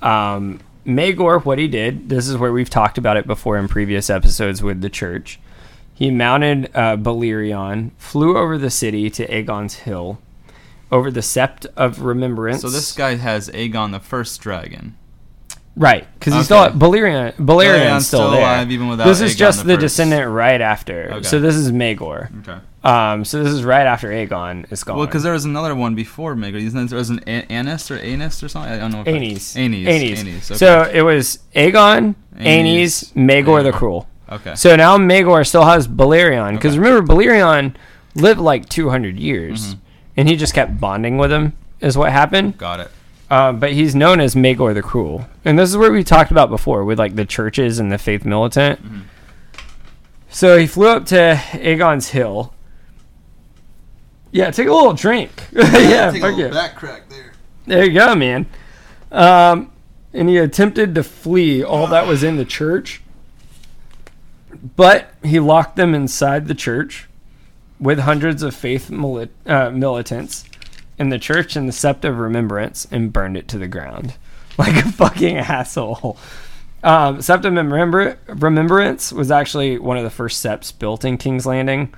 Um, 0.02 0.60
Maegor, 0.84 1.46
what 1.46 1.60
he 1.60 1.68
did, 1.68 2.10
this 2.10 2.28
is 2.28 2.38
where 2.38 2.52
we've 2.52 2.72
talked 2.72 2.98
about 2.98 3.18
it 3.18 3.28
before 3.28 3.58
in 3.58 3.68
previous 3.68 4.10
episodes 4.10 4.64
with 4.64 4.82
the 4.82 4.90
church. 4.90 5.40
He 5.94 6.10
mounted 6.10 6.76
uh, 6.76 6.98
flew 7.98 8.38
over 8.38 8.58
the 8.58 8.72
city 8.72 9.10
to 9.12 9.28
Aegon's 9.28 9.76
Hill, 9.76 10.20
over 10.92 11.12
the 11.12 11.20
Sept 11.20 11.68
of 11.78 12.02
Remembrance. 12.02 12.62
So 12.62 12.70
this 12.70 12.92
guy 12.94 13.16
has 13.16 13.48
Aegon 13.50 13.92
the 13.92 14.00
First 14.00 14.42
Dragon. 14.42 14.98
Right, 15.76 16.06
because 16.20 16.34
he's 16.36 16.52
Okay. 16.52 16.70
still 16.70 16.80
Balerion. 16.80 17.34
Balerion's 17.34 18.06
still, 18.08 18.20
still 18.20 18.32
there. 18.32 18.42
alive 18.42 18.72
even 18.72 18.90
without 18.90 19.06
this 19.08 19.22
is 19.22 19.34
Aegon 19.34 19.38
just 19.38 19.60
the 19.62 19.68
the, 19.70 19.78
descendant 19.78 20.30
right 20.32 20.62
after. 20.62 21.10
Okay. 21.14 21.24
So 21.24 21.40
this 21.40 21.56
is 21.56 21.72
Maegor. 21.72 22.30
Okay. 22.48 22.60
Um, 22.84 23.26
so 23.26 23.44
this 23.44 23.52
is 23.52 23.64
right 23.64 23.88
after 23.88 24.10
Aegon 24.10 24.72
is 24.72 24.84
gone. 24.84 24.98
Well, 24.98 25.08
because 25.08 25.24
there 25.24 25.34
was 25.34 25.46
another 25.46 25.74
one 25.74 25.96
before 25.96 26.36
Maegor. 26.36 26.62
Isn't 26.62 26.88
there 26.90 26.98
was 27.00 27.10
an 27.10 27.22
A- 27.26 27.52
Anis 27.52 27.90
or 27.90 27.96
Anis 27.98 28.44
or 28.44 28.50
something? 28.50 28.72
I 28.72 28.78
don't 28.78 28.92
know. 28.92 29.04
Aenys. 29.06 29.56
Aenys. 29.56 29.86
Aenys. 29.86 30.18
Aenys, 30.18 30.52
okay. 30.52 30.56
So 30.58 30.84
it 30.94 31.02
was 31.02 31.40
Aegon, 31.56 32.16
Aenys, 32.38 33.12
Maegor 33.14 33.64
the 33.64 33.72
Cruel. 33.72 34.08
okay. 34.30 34.54
So 34.56 34.76
now 34.76 34.98
Maegor 34.98 35.48
still 35.48 35.64
has 35.66 35.88
Balerion 35.88 36.54
because 36.54 36.74
Okay. 36.74 36.80
remember 36.88 37.14
Balerion 37.14 37.74
lived 38.16 38.40
like 38.40 38.70
200 38.70 39.18
years, 39.18 39.70
Mm-hmm. 39.76 39.80
and 40.18 40.30
he 40.30 40.36
just 40.36 40.54
kept 40.54 40.80
bonding 40.80 41.18
with 41.18 41.32
him. 41.32 41.54
Is 41.80 41.98
what 41.98 42.12
happened. 42.12 42.58
Got 42.58 42.80
it. 42.80 42.92
Uh, 43.34 43.52
but 43.52 43.74
he's 43.74 43.96
known 43.96 44.20
as 44.20 44.36
Maegor 44.36 44.76
the 44.76 44.84
Cruel, 44.84 45.28
and 45.44 45.58
this 45.58 45.68
is 45.68 45.76
where 45.76 45.92
we 45.92 46.04
talked 46.04 46.30
about 46.30 46.52
before 46.52 46.86
with 46.86 47.00
like 47.00 47.16
the 47.16 47.26
churches 47.26 47.80
and 47.80 47.92
the 47.92 47.98
faith 47.98 48.26
militant. 48.26 48.80
Mm-hmm. 48.80 49.00
So 50.30 50.56
he 50.60 50.68
flew 50.68 50.90
up 50.90 51.08
to 51.08 51.42
Aegon's 51.54 52.10
Hill. 52.10 52.54
Yeah, 54.32 54.52
take 54.52 54.68
a 54.68 54.72
little 54.72 54.94
drink. 54.94 55.32
yeah, 55.52 56.12
fuck 56.12 56.38
yeah. 56.38 56.50
back 56.50 56.76
crack 56.76 57.10
there. 57.10 57.34
There 57.66 57.84
you 57.84 58.00
go, 58.00 58.14
man. 58.14 58.46
Um, 59.12 59.72
and 60.14 60.30
he 60.30 60.38
attempted 60.38 60.94
to 60.94 61.02
flee 61.02 61.64
all 61.64 61.88
that 61.88 62.06
was 62.06 62.22
in 62.22 62.38
the 62.38 62.46
church, 62.46 63.02
but 64.76 65.12
he 65.24 65.40
locked 65.40 65.76
them 65.76 65.96
inside 65.96 66.48
the 66.48 66.54
church 66.54 67.10
with 67.80 67.98
hundreds 67.98 68.44
of 68.44 68.54
faith 68.54 68.92
mili- 68.92 69.30
uh, 69.48 69.72
militants 69.72 70.46
in 70.98 71.10
the 71.10 71.20
church 71.20 71.56
in 71.56 71.66
the 71.66 71.72
Sept 71.72 72.06
of 72.06 72.18
Remembrance 72.18 72.88
and 72.92 73.12
burned 73.14 73.38
it 73.38 73.48
to 73.50 73.58
the 73.58 73.68
ground 73.68 74.16
like 74.58 74.76
a 74.76 74.92
fucking 74.92 75.38
asshole. 75.38 76.18
Um, 76.84 77.20
Sept 77.20 77.46
of 77.46 77.54
Remembr- 77.54 78.18
Remembrance 78.28 79.12
was 79.12 79.32
actually 79.32 79.80
one 79.80 79.98
of 79.98 80.04
the 80.04 80.10
first 80.10 80.42
septs 80.42 80.72
built 80.72 81.06
in 81.06 81.18
King's 81.18 81.46
Landing. 81.46 81.94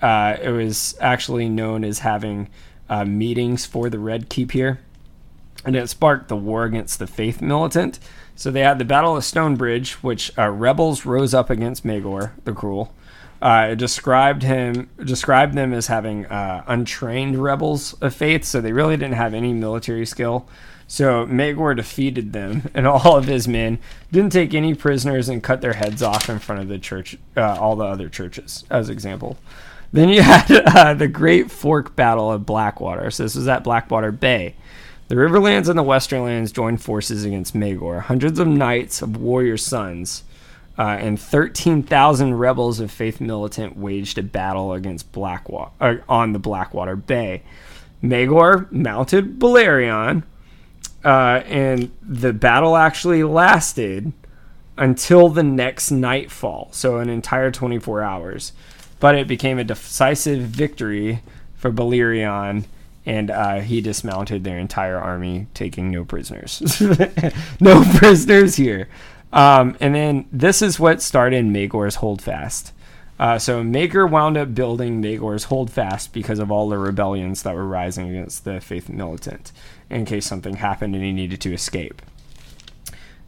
Uh, 0.00 0.36
it 0.40 0.50
was 0.50 0.96
actually 1.00 1.48
known 1.48 1.84
as 1.84 2.00
having 2.00 2.48
uh, 2.88 3.04
meetings 3.04 3.64
for 3.64 3.88
the 3.88 3.98
Red 3.98 4.28
Keep 4.28 4.52
here 4.52 4.78
and 5.66 5.74
it 5.74 5.88
sparked 5.88 6.28
the 6.28 6.36
war 6.36 6.64
against 6.64 6.98
the 6.98 7.06
Faith 7.06 7.42
militant. 7.42 7.98
So 8.36 8.50
they 8.50 8.60
had 8.60 8.78
the 8.78 8.84
Battle 8.84 9.16
of 9.16 9.24
Stonebridge, 9.24 9.94
which 9.94 10.30
uh, 10.38 10.48
rebels 10.48 11.04
rose 11.04 11.34
up 11.34 11.50
against 11.50 11.84
Maegor 11.84 12.30
the 12.44 12.52
Cruel. 12.52 12.94
Uh, 13.40 13.68
it 13.72 13.76
described 13.76 14.42
him 14.42 14.88
described 15.04 15.54
them 15.54 15.72
as 15.72 15.88
having 15.88 16.26
uh, 16.26 16.64
untrained 16.66 17.42
rebels 17.42 17.92
of 17.94 18.14
faith, 18.14 18.44
so 18.44 18.60
they 18.60 18.72
really 18.72 18.96
didn't 18.96 19.14
have 19.14 19.34
any 19.34 19.52
military 19.52 20.06
skill. 20.06 20.48
So 20.88 21.26
Maegor 21.26 21.76
defeated 21.76 22.32
them 22.32 22.70
and 22.74 22.86
all 22.86 23.16
of 23.16 23.26
his 23.26 23.46
men, 23.46 23.78
didn't 24.10 24.32
take 24.32 24.54
any 24.54 24.74
prisoners, 24.74 25.28
and 25.28 25.42
cut 25.42 25.60
their 25.60 25.74
heads 25.74 26.02
off 26.02 26.30
in 26.30 26.38
front 26.38 26.62
of 26.62 26.68
the 26.68 26.78
church, 26.78 27.18
uh, 27.36 27.56
all 27.60 27.76
the 27.76 27.84
other 27.84 28.08
churches, 28.08 28.64
as 28.70 28.88
example. 28.88 29.36
Then 29.92 30.08
you 30.08 30.22
had 30.22 30.50
uh, 30.50 30.94
the 30.94 31.08
Great 31.08 31.50
Fork 31.50 31.94
Battle 31.96 32.32
of 32.32 32.46
Blackwater. 32.46 33.10
So 33.10 33.24
this 33.24 33.34
was 33.34 33.48
at 33.48 33.64
Blackwater 33.64 34.12
Bay. 34.12 34.54
The 35.08 35.14
Riverlands 35.14 35.68
and 35.68 35.78
the 35.78 35.84
Westernlands 35.84 36.50
joined 36.50 36.82
forces 36.82 37.24
against 37.24 37.54
Maegor. 37.54 38.02
Hundreds 38.02 38.40
of 38.40 38.48
knights 38.48 39.02
of 39.02 39.16
warrior 39.16 39.56
sons 39.56 40.24
uh, 40.78 40.96
and 41.00 41.18
13,000 41.18 42.34
rebels 42.34 42.80
of 42.80 42.90
Faith 42.90 43.20
Militant 43.20 43.76
waged 43.76 44.18
a 44.18 44.22
battle 44.22 44.72
against 44.72 45.10
Blackwater 45.12 45.70
uh, 45.80 45.96
on 46.08 46.32
the 46.32 46.38
Blackwater 46.38 46.96
Bay. 46.96 47.42
Maegor 48.02 48.70
mounted 48.70 49.38
Balerion, 49.38 50.22
uh, 51.04 51.42
and 51.46 51.90
the 52.02 52.32
battle 52.32 52.76
actually 52.76 53.22
lasted 53.22 54.12
until 54.76 55.28
the 55.28 55.42
next 55.42 55.90
nightfall, 55.90 56.68
so 56.72 56.98
an 56.98 57.08
entire 57.08 57.50
24 57.50 58.02
hours. 58.02 58.52
But 59.00 59.14
it 59.14 59.26
became 59.26 59.58
a 59.58 59.64
decisive 59.64 60.42
victory 60.42 61.22
for 61.54 61.70
Balerion, 61.70 62.64
and 63.06 63.30
uh, 63.30 63.60
he 63.60 63.80
dismounted 63.80 64.44
their 64.44 64.58
entire 64.58 64.98
army, 64.98 65.46
taking 65.54 65.90
no 65.90 66.04
prisoners. 66.04 66.80
no 67.60 67.82
prisoners 67.96 68.56
here. 68.56 68.88
Um, 69.32 69.76
and 69.80 69.94
then 69.94 70.26
this 70.32 70.62
is 70.62 70.80
what 70.80 71.02
started 71.02 71.44
Maegor's 71.44 71.96
Holdfast. 71.96 72.72
Uh, 73.18 73.38
so 73.38 73.62
Maegor 73.62 74.08
wound 74.08 74.36
up 74.36 74.54
building 74.54 75.02
Maegor's 75.02 75.44
Holdfast 75.44 76.12
because 76.12 76.38
of 76.38 76.50
all 76.50 76.68
the 76.68 76.78
rebellions 76.78 77.42
that 77.42 77.54
were 77.54 77.66
rising 77.66 78.10
against 78.10 78.44
the 78.44 78.60
Faith 78.60 78.88
Militant, 78.88 79.52
in 79.88 80.04
case 80.04 80.26
something 80.26 80.56
happened 80.56 80.94
and 80.94 81.02
he 81.02 81.12
needed 81.12 81.40
to 81.40 81.52
escape. 81.52 82.02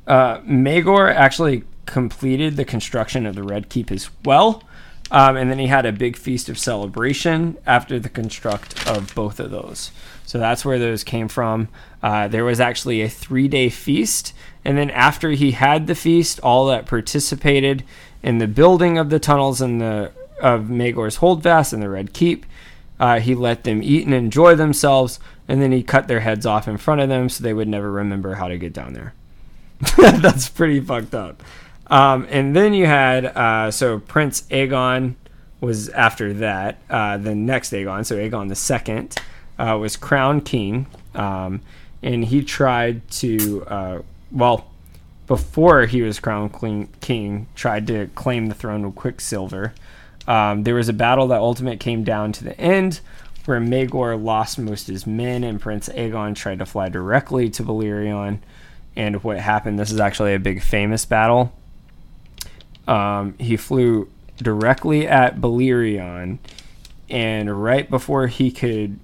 Uh, 0.07 0.39
Maegor 0.41 1.13
actually 1.13 1.65
completed 1.87 2.57
the 2.57 2.65
construction 2.65 3.25
of 3.25 3.35
the 3.35 3.43
Red 3.43 3.69
Keep 3.69 3.91
as 3.91 4.11
well. 4.25 4.63
Um, 5.11 5.37
and 5.37 5.51
then 5.51 5.59
he 5.59 5.69
had 5.69 5.87
a 5.87 5.93
big 5.93 6.17
feast 6.17 6.51
of 6.51 6.59
celebration 6.59 7.57
after 7.67 7.99
the 7.99 8.11
construct 8.11 8.87
of 8.87 9.15
both 9.15 9.41
of 9.41 9.51
those. 9.51 9.91
So 10.29 10.37
that's 10.37 10.63
where 10.63 10.79
those 10.79 11.05
came 11.05 11.27
from. 11.27 11.69
Uh, 12.03 12.29
there 12.29 12.45
was 12.45 12.61
actually 12.61 13.01
a 13.01 13.09
three 13.09 13.49
day 13.49 13.71
feast. 13.71 14.35
And 14.63 14.77
then 14.77 14.91
after 14.91 15.31
he 15.31 15.53
had 15.53 15.87
the 15.87 15.95
feast, 15.95 16.39
all 16.41 16.67
that 16.67 16.85
participated 16.85 17.83
in 18.23 18.37
the 18.37 18.47
building 18.47 18.99
of 18.99 19.09
the 19.09 19.19
tunnels 19.19 19.63
and 19.63 19.81
the 19.81 20.13
of 20.39 20.65
Maegor's 20.65 21.17
Holdfast 21.17 21.73
and 21.73 21.83
the 21.83 21.89
Red 21.89 22.13
Keep, 22.13 22.45
uh, 23.01 23.21
he 23.21 23.35
let 23.35 23.65
them 23.65 23.83
eat 23.83 24.05
and 24.05 24.13
enjoy 24.13 24.55
themselves. 24.55 25.19
And 25.49 25.63
then 25.63 25.73
he 25.73 25.83
cut 25.83 26.09
their 26.09 26.21
heads 26.21 26.45
off 26.45 26.69
in 26.69 26.77
front 26.77 27.01
of 27.01 27.09
them 27.09 27.31
so 27.31 27.43
they 27.43 27.55
would 27.55 27.67
never 27.67 27.91
remember 27.91 28.35
how 28.35 28.49
to 28.49 28.59
get 28.59 28.75
down 28.75 28.93
there. 28.93 29.15
That's 29.97 30.51
pretty 30.51 30.81
fucked 30.81 31.15
up. 31.15 31.43
Um, 31.87 32.27
and 32.29 32.55
then 32.55 32.75
you 32.75 32.85
had 32.85 33.25
uh, 33.25 33.71
so 33.71 33.99
Prince 34.01 34.43
Aegon 34.51 35.15
was 35.63 35.89
after 35.89 36.35
that. 36.35 36.83
Uh, 36.91 37.17
the 37.17 37.35
next 37.35 37.73
Aegon, 37.73 38.05
so 38.05 38.17
Aegon 38.17 38.51
the 38.51 38.55
second, 38.55 39.17
uh, 39.59 39.77
was 39.79 39.97
crowned 39.97 40.45
king, 40.45 40.87
um, 41.15 41.61
and 42.03 42.25
he 42.25 42.43
tried 42.43 43.09
to 43.11 43.65
uh, 43.67 44.03
well 44.31 44.69
before 45.27 45.85
he 45.87 46.03
was 46.03 46.19
crowned 46.19 46.53
king, 47.01 47.47
tried 47.55 47.87
to 47.87 48.09
claim 48.15 48.47
the 48.47 48.55
throne 48.55 48.85
with 48.85 48.95
Quicksilver. 48.95 49.75
Um, 50.27 50.65
there 50.65 50.75
was 50.75 50.89
a 50.89 50.95
battle 50.95 51.29
that 51.29 51.39
ultimately 51.39 51.77
came 51.77 52.03
down 52.03 52.33
to 52.33 52.45
the 52.45 52.59
end, 52.59 53.01
where 53.45 53.61
Maegor 53.61 54.23
lost 54.23 54.59
most 54.59 54.89
of 54.89 54.95
his 54.95 55.07
men, 55.07 55.45
and 55.45 55.61
Prince 55.61 55.89
Aegon 55.91 56.35
tried 56.35 56.59
to 56.59 56.67
fly 56.67 56.89
directly 56.89 57.51
to 57.51 57.63
Balerion. 57.63 58.39
And 58.97 59.23
what 59.23 59.39
happened? 59.39 59.79
This 59.79 59.93
is 59.93 60.01
actually 60.01 60.35
a 60.35 60.39
big 60.39 60.63
famous 60.63 61.05
battle. 61.05 61.53
Um, 62.87 63.35
he 63.39 63.57
flew 63.57 64.11
directly 64.39 65.07
at 65.07 65.37
Balerion, 65.37 66.39
and 67.11 67.63
right 67.63 67.89
before 67.89 68.27
he 68.29 68.51
could 68.51 68.99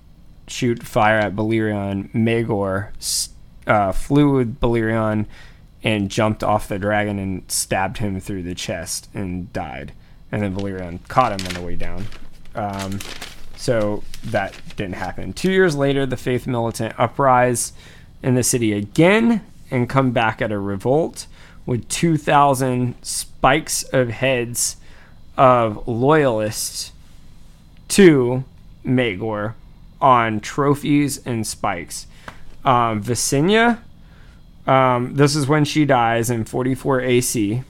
shoot 0.47 0.82
fire 0.82 1.18
at 1.18 1.34
Balerion, 1.36 2.10
Maegor 2.12 2.89
s- 2.98 3.31
uh, 3.66 3.92
flew 3.92 4.34
with 4.36 4.60
Balerion 4.60 5.26
and 5.82 6.10
jumped 6.10 6.42
off 6.42 6.68
the 6.68 6.78
dragon 6.78 7.18
and 7.18 7.42
stabbed 7.50 7.98
him 7.98 8.20
through 8.20 8.42
the 8.42 8.55
chest 8.55 9.08
and 9.14 9.52
died. 9.52 9.92
And 10.32 10.42
then 10.42 10.55
Balerion 10.55 11.06
caught 11.08 11.39
him 11.39 11.47
on 11.47 11.55
the 11.55 11.62
way 11.62 11.76
down. 11.76 12.06
Um, 12.55 12.98
So 13.56 14.02
that 14.24 14.52
didn't 14.76 14.97
happen. 14.97 15.32
Two 15.32 15.50
years 15.50 15.74
later, 15.74 16.05
the 16.05 16.18
faith 16.18 16.47
militant 16.47 16.94
uprise 16.98 17.73
in 18.23 18.34
the 18.34 18.42
city 18.42 18.73
again 18.74 19.40
and 19.70 19.89
come 19.89 20.10
back 20.10 20.42
at 20.42 20.52
a 20.52 20.58
revolt 20.58 21.26
with 21.64 21.89
2,000 21.89 22.94
spikes 23.00 23.82
of 23.84 24.10
heads 24.10 24.76
of 25.39 25.86
loyalists 25.89 26.92
to 27.89 28.44
Maegor 28.84 29.55
on 30.05 30.39
trophies 30.39 31.18
and 31.24 31.47
spikes. 31.47 32.07
Um, 32.62 33.02
Visenya, 33.02 33.78
um, 34.66 35.15
this 35.15 35.34
is 35.34 35.49
when 35.49 35.65
she 35.65 35.86
dies 35.86 36.28
in 36.28 36.44
44 36.44 37.00
AC, 37.00 37.62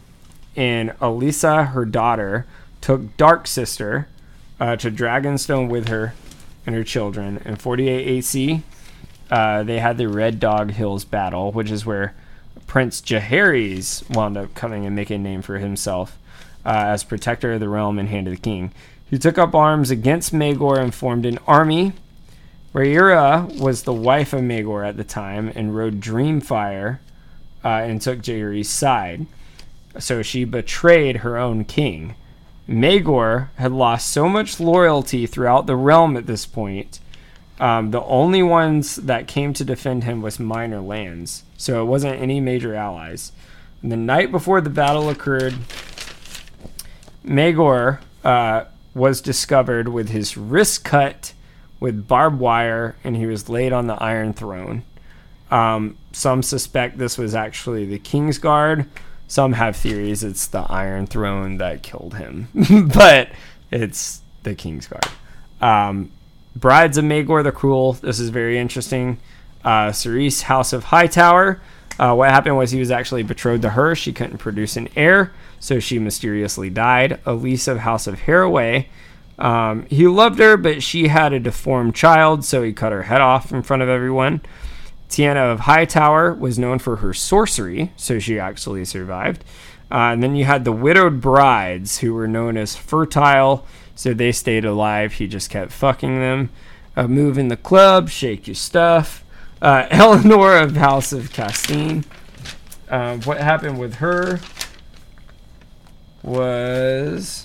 and 0.57 0.93
Elisa, 1.01 1.67
her 1.67 1.85
daughter, 1.85 2.45
took 2.81 3.17
Dark 3.17 3.47
Sister 3.47 4.09
uh, 4.59 4.75
to 4.77 4.91
Dragonstone 4.91 5.69
with 5.69 5.87
her 5.87 6.15
and 6.67 6.75
her 6.75 6.83
children. 6.83 7.41
In 7.45 7.55
48 7.55 8.07
AC, 8.07 8.63
uh, 9.31 9.63
they 9.63 9.79
had 9.79 9.97
the 9.97 10.09
Red 10.09 10.41
Dog 10.41 10.73
Hills 10.73 11.05
battle, 11.05 11.53
which 11.53 11.71
is 11.71 11.87
where 11.87 12.15
Prince 12.67 13.01
Jaehaerys 13.01 14.13
wound 14.13 14.37
up 14.37 14.55
coming 14.55 14.85
and 14.85 14.97
making 14.97 15.21
a 15.21 15.23
name 15.23 15.43
for 15.43 15.59
himself 15.59 16.19
uh, 16.67 16.71
as 16.87 17.05
protector 17.05 17.53
of 17.53 17.61
the 17.61 17.69
realm 17.69 17.99
and 17.99 18.09
hand 18.09 18.27
of 18.27 18.35
the 18.35 18.41
king. 18.41 18.73
He 19.09 19.19
took 19.19 19.39
up 19.39 19.55
arms 19.55 19.93
against 19.93 20.33
Maegor 20.33 20.79
and 20.79 20.93
formed 20.93 21.27
an 21.27 21.39
army. 21.47 21.93
Rhaenyra 22.75 23.61
was 23.61 23.85
the 23.85 23.93
wife 23.93 24.33
of 24.33 24.41
Maegor 24.41 24.86
at 24.86 24.97
the 24.97 25.05
time 25.05 25.53
and 25.55 25.77
rode 25.77 26.01
Dreamfire 26.01 26.99
uh, 27.65 27.69
and 27.69 28.03
took 28.03 28.19
Jaehaerys' 28.19 28.67
side. 28.67 29.27
So 29.99 30.23
she 30.23 30.44
betrayed 30.44 31.19
her 31.19 31.39
own 31.39 31.65
king. 31.65 32.17
Maegor 32.69 33.51
had 33.57 33.70
lost 33.70 34.09
so 34.09 34.28
much 34.28 34.59
loyalty 34.59 35.25
throughout 35.25 35.67
the 35.67 35.77
realm 35.77 36.17
at 36.17 36.27
this 36.27 36.47
point. 36.47 36.99
Um, 37.61 37.93
the 37.93 38.03
only 38.03 38.43
ones 38.43 38.97
that 38.97 39.28
came 39.28 39.53
to 39.53 39.65
defend 39.65 40.03
him 40.03 40.20
was 40.20 40.41
minor 40.41 40.81
lands, 40.81 41.44
so 41.57 41.81
it 41.81 41.86
wasn't 41.86 42.20
any 42.20 42.41
major 42.41 42.75
allies. 42.75 43.31
And 43.81 43.93
the 43.93 43.97
night 43.97 44.33
before 44.33 44.61
the 44.61 44.70
battle 44.70 45.09
occurred, 45.09 45.55
Maegor 47.25 48.01
uh, 48.25 48.65
was 48.94 49.20
discovered 49.20 49.89
with 49.89 50.09
his 50.09 50.36
wrist 50.36 50.85
cut 50.85 51.33
with 51.81 52.09
barbed 52.09 52.39
wire, 52.39 52.97
and 53.05 53.17
he 53.17 53.27
was 53.27 53.49
laid 53.49 53.73
on 53.73 53.86
the 53.86 54.03
Iron 54.03 54.33
Throne. 54.33 54.85
Um, 55.51 55.97
some 56.12 56.43
suspect 56.43 56.99
this 56.99 57.19
was 57.19 57.35
actually 57.35 57.85
the 57.85 57.99
King's 57.99 58.39
Guard. 58.39 58.86
Some 59.28 59.53
have 59.55 59.77
theories 59.77 60.23
it's 60.23 60.47
the 60.47 60.61
Iron 60.70 61.07
Throne 61.07 61.59
that 61.59 61.83
killed 61.83 62.15
him, 62.15 62.49
but 62.94 63.31
it's 63.70 64.20
the 64.43 64.55
King's 64.55 64.86
Guard. 64.86 65.07
Um, 65.61 66.11
Brides 66.57 66.99
of 66.99 67.05
Maegor 67.05 67.43
the 67.43 67.53
Cruel. 67.53 67.94
This 67.94 68.20
is 68.20 68.31
very 68.31 68.59
interesting. 68.59 69.19
Uh, 69.65 69.89
Ceryse, 69.89 70.43
House 70.43 70.73
of 70.73 70.85
Hightower. 70.85 71.61
Uh, 71.99 72.15
what 72.15 72.31
happened 72.31 72.57
was 72.57 72.70
he 72.70 72.78
was 72.78 72.91
actually 72.91 73.23
betrothed 73.23 73.62
to 73.62 73.70
her. 73.70 73.94
She 73.94 74.12
couldn't 74.12 74.39
produce 74.39 74.77
an 74.77 74.89
heir, 74.97 75.33
so 75.61 75.78
she 75.78 75.99
mysteriously 75.99 76.70
died. 76.70 77.20
Elise 77.25 77.69
of 77.69 77.78
House 77.78 78.07
of 78.07 78.20
Harroway. 78.20 78.86
Um, 79.39 79.87
he 79.87 80.07
loved 80.07 80.39
her, 80.39 80.57
but 80.57 80.83
she 80.83 81.09
had 81.09 81.33
a 81.33 81.41
deformed 81.41 81.95
child, 81.95 82.45
so 82.45 82.63
he 82.63 82.73
cut 82.73 82.93
her 82.93 83.03
head 83.03 83.21
off 83.21 83.53
in 83.53 83.63
front 83.63 83.83
of 83.83 83.89
everyone. 83.89 84.41
Tiana 85.09 85.53
of 85.53 85.61
Hightower 85.61 86.35
was 86.35 86.59
known 86.59 86.79
for 86.79 86.97
her 86.97 87.13
sorcery, 87.13 87.93
so 87.97 88.19
she 88.19 88.39
actually 88.39 88.85
survived. 88.85 89.45
Uh, 89.91 90.11
and 90.13 90.23
then 90.23 90.35
you 90.35 90.45
had 90.45 90.65
the 90.65 90.73
widowed 90.73 91.21
brides, 91.21 91.99
who 91.99 92.15
were 92.15 92.27
known 92.27 92.57
as 92.57 92.77
fertile, 92.77 93.67
so 93.95 94.13
they 94.13 94.33
stayed 94.33 94.65
alive. 94.65 95.15
He 95.15 95.27
just 95.27 95.51
kept 95.51 95.73
fucking 95.73 96.21
them. 96.21 96.51
Uh, 96.97 97.07
move 97.07 97.39
in 97.39 97.49
the 97.49 97.57
club, 97.57 98.09
shake 98.09 98.47
your 98.47 98.55
stuff. 98.55 99.25
Uh, 99.61 99.87
Eleanor 99.91 100.57
of 100.59 100.77
House 100.77 101.13
of 101.13 101.33
Castine. 101.33 102.05
Uh, 102.89 103.19
what 103.19 103.39
happened 103.39 103.79
with 103.79 103.95
her 103.97 104.41
was. 106.23 107.44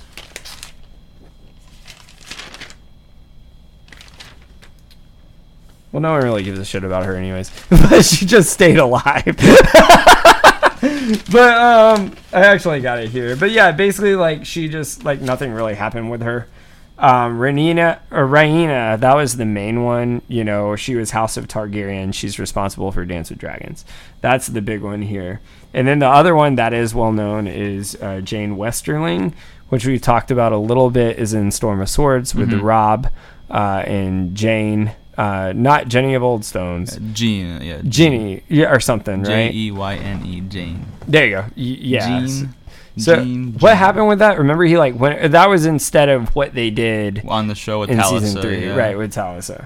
Well, 5.92 6.02
no 6.02 6.12
one 6.12 6.24
really 6.24 6.44
gives 6.44 6.60
a 6.60 6.66
shit 6.66 6.84
about 6.84 7.06
her, 7.06 7.16
anyways. 7.16 7.52
but 7.70 8.04
she 8.04 8.26
just 8.26 8.52
stayed 8.52 8.78
alive. 8.78 9.24
but 11.32 11.58
um, 11.58 12.16
I 12.32 12.46
actually 12.46 12.82
got 12.82 13.00
it 13.00 13.10
here. 13.10 13.36
But 13.36 13.52
yeah, 13.52 13.72
basically, 13.72 14.16
like 14.16 14.46
she 14.46 14.70
just 14.70 15.04
like 15.04 15.20
nothing 15.22 15.52
really 15.52 15.76
happened 15.76 16.12
with 16.12 16.22
her. 16.22 16.48
Um, 17.00 17.40
Renina 17.40 18.00
or 18.12 18.28
Raina, 18.28 19.00
that 19.00 19.16
was 19.16 19.38
the 19.38 19.46
main 19.46 19.84
one. 19.86 20.22
You 20.28 20.44
know, 20.44 20.76
she 20.76 20.96
was 20.96 21.12
House 21.12 21.38
of 21.38 21.48
Targaryen. 21.48 22.14
She's 22.14 22.38
responsible 22.38 22.92
for 22.92 23.06
Dance 23.06 23.30
with 23.30 23.40
Dragons. 23.40 23.86
That's 24.20 24.48
the 24.48 24.62
big 24.62 24.82
one 24.82 25.02
here. 25.02 25.40
And 25.74 25.88
then 25.88 26.00
the 26.00 26.08
other 26.08 26.36
one 26.36 26.56
that 26.56 26.74
is 26.74 26.94
well 26.94 27.14
known 27.14 27.48
is 27.48 27.96
uh, 28.02 28.20
Jeyne 28.22 28.58
Westerling, 28.58 29.34
which 29.70 29.86
we 29.86 29.98
talked 29.98 30.30
about 30.30 30.52
a 30.52 30.58
little 30.58 30.90
bit, 30.90 31.18
is 31.18 31.34
in 31.34 31.52
Storm 31.52 31.80
of 31.80 31.90
Swords 31.90 32.36
with 32.36 32.50
the 32.50 32.58
Robb 32.58 33.10
uh, 33.50 33.84
and 33.86 34.36
Jeyne. 34.36 34.92
Uh, 35.20 35.52
not 35.54 35.90
Jenny 35.90 36.14
of 36.14 36.24
Old 36.24 36.46
Stones, 36.46 36.98
Jean, 37.12 37.62
yeah. 37.62 37.82
Ginny, 37.84 38.42
yeah, 38.48 38.72
or 38.72 38.80
something, 38.80 39.26
J 39.26 39.48
right? 39.48 39.54
E 39.54 39.70
Y 39.70 39.96
N 39.96 40.26
E, 40.26 40.40
Jeyne. 40.40 40.86
There 41.10 41.26
you 41.26 41.32
go. 41.32 41.42
Y- 41.42 41.52
yeah. 41.58 42.26
Jean. 42.26 42.56
So 42.98 43.16
Jean, 43.18 43.52
what 43.56 43.72
Jean. 43.72 43.78
happened 43.78 44.08
with 44.08 44.20
that? 44.20 44.38
Remember, 44.38 44.64
he 44.64 44.78
like 44.78 44.96
when 44.96 45.32
that 45.32 45.50
was 45.50 45.66
instead 45.66 46.08
of 46.08 46.34
what 46.38 46.54
they 46.54 46.70
did 46.70 47.26
on 47.28 47.48
the 47.48 47.56
show 47.56 47.82
with 47.82 47.90
in 47.90 47.98
Talisa, 47.98 48.22
season 48.22 48.42
three, 48.42 48.66
yeah. 48.68 48.76
right? 48.78 48.98
With 48.98 49.14
Talisa. 49.14 49.66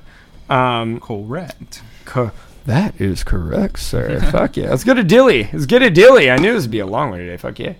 Um, 0.49 0.99
Correct. 0.99 1.83
co- 2.05 2.31
that 2.65 2.99
is 2.99 3.23
correct, 3.23 3.77
sir. 3.77 4.21
Fuck 4.31 4.57
yeah. 4.57 4.71
Let's 4.71 4.83
go 4.83 4.95
to 4.95 5.03
Dilly. 5.03 5.49
Let's 5.53 5.67
get 5.67 5.83
a 5.83 5.91
Dilly. 5.91 6.31
I 6.31 6.37
knew 6.37 6.53
this 6.53 6.63
would 6.63 6.71
be 6.71 6.79
a 6.79 6.87
long 6.87 7.11
one 7.11 7.19
today. 7.19 7.37
Fuck 7.37 7.59
yeah. 7.59 7.73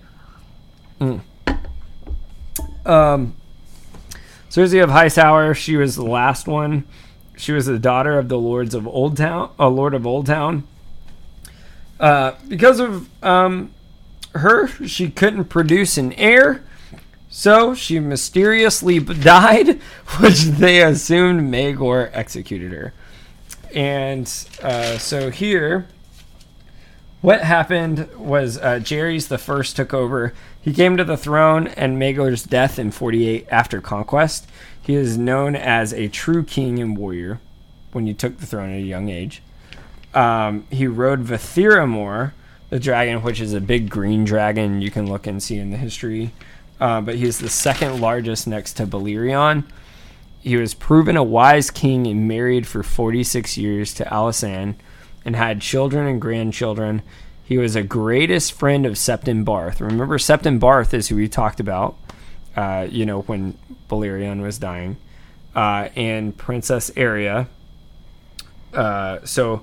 Mm. 1.00 1.20
Um, 2.86 3.34
Cersei 4.48 4.80
of 4.80 4.90
Hightower. 4.90 5.54
She 5.54 5.76
was 5.76 5.96
the 5.96 6.04
last 6.04 6.46
one. 6.46 6.84
She 7.36 7.52
was 7.52 7.66
the 7.66 7.78
daughter 7.78 8.18
of 8.18 8.28
the 8.28 8.38
lords 8.38 8.74
of 8.74 8.86
Old 8.86 9.16
Town, 9.16 9.50
a 9.58 9.68
lord 9.68 9.94
of 9.94 10.06
Old 10.06 10.26
Town. 10.26 10.66
Uh, 11.98 12.32
because 12.48 12.80
of 12.80 13.08
um, 13.24 13.72
her, 14.34 14.68
she 14.86 15.10
couldn't 15.10 15.44
produce 15.46 15.96
an 15.96 16.12
heir, 16.14 16.62
so 17.28 17.74
she 17.74 17.98
mysteriously 17.98 19.00
died, 19.00 19.68
which 20.20 20.42
they 20.42 20.82
assumed 20.82 21.40
Maegor 21.52 22.10
executed 22.12 22.72
her. 22.72 22.92
And 23.74 24.26
uh, 24.62 24.98
so 24.98 25.30
here, 25.30 25.88
what 27.20 27.40
happened 27.40 28.08
was 28.16 28.58
uh, 28.58 28.78
Jerry's 28.78 29.28
the 29.28 29.38
first 29.38 29.76
took 29.76 29.94
over. 29.94 30.34
He 30.60 30.72
came 30.72 30.96
to 30.96 31.04
the 31.04 31.16
throne, 31.16 31.68
and 31.68 31.98
Maegor's 31.98 32.44
death 32.44 32.78
in 32.78 32.90
48 32.90 33.46
after 33.50 33.80
conquest. 33.80 34.46
He 34.84 34.94
is 34.96 35.16
known 35.16 35.56
as 35.56 35.94
a 35.94 36.08
true 36.08 36.44
king 36.44 36.78
and 36.78 36.94
warrior 36.94 37.40
when 37.92 38.06
he 38.06 38.12
took 38.12 38.36
the 38.36 38.46
throne 38.46 38.70
at 38.70 38.76
a 38.76 38.82
young 38.82 39.08
age. 39.08 39.40
Um, 40.12 40.66
he 40.70 40.86
rode 40.86 41.24
Vithiramor, 41.24 42.32
the 42.68 42.78
dragon, 42.78 43.22
which 43.22 43.40
is 43.40 43.54
a 43.54 43.62
big 43.62 43.88
green 43.88 44.24
dragon 44.24 44.82
you 44.82 44.90
can 44.90 45.08
look 45.08 45.26
and 45.26 45.42
see 45.42 45.56
in 45.56 45.70
the 45.70 45.78
history. 45.78 46.32
Uh, 46.78 47.00
but 47.00 47.14
he's 47.14 47.38
the 47.38 47.48
second 47.48 47.98
largest 48.00 48.46
next 48.46 48.74
to 48.74 48.86
Balerion. 48.86 49.64
He 50.40 50.56
was 50.58 50.74
proven 50.74 51.16
a 51.16 51.24
wise 51.24 51.70
king 51.70 52.06
and 52.06 52.28
married 52.28 52.66
for 52.66 52.82
46 52.82 53.56
years 53.56 53.94
to 53.94 54.04
Alysanne 54.04 54.74
and 55.24 55.34
had 55.34 55.62
children 55.62 56.06
and 56.06 56.20
grandchildren. 56.20 57.00
He 57.42 57.56
was 57.56 57.74
a 57.74 57.82
greatest 57.82 58.52
friend 58.52 58.84
of 58.84 58.94
Septon 58.94 59.46
Barth. 59.46 59.80
Remember, 59.80 60.18
Septon 60.18 60.60
Barth 60.60 60.92
is 60.92 61.08
who 61.08 61.16
we 61.16 61.26
talked 61.26 61.58
about, 61.58 61.96
uh, 62.54 62.86
you 62.90 63.06
know, 63.06 63.22
when 63.22 63.56
Balerion 63.88 64.42
was 64.42 64.58
dying, 64.58 64.96
uh, 65.54 65.88
and 65.96 66.36
Princess 66.36 66.90
Aerea. 66.96 67.48
Uh, 68.72 69.18
so 69.24 69.62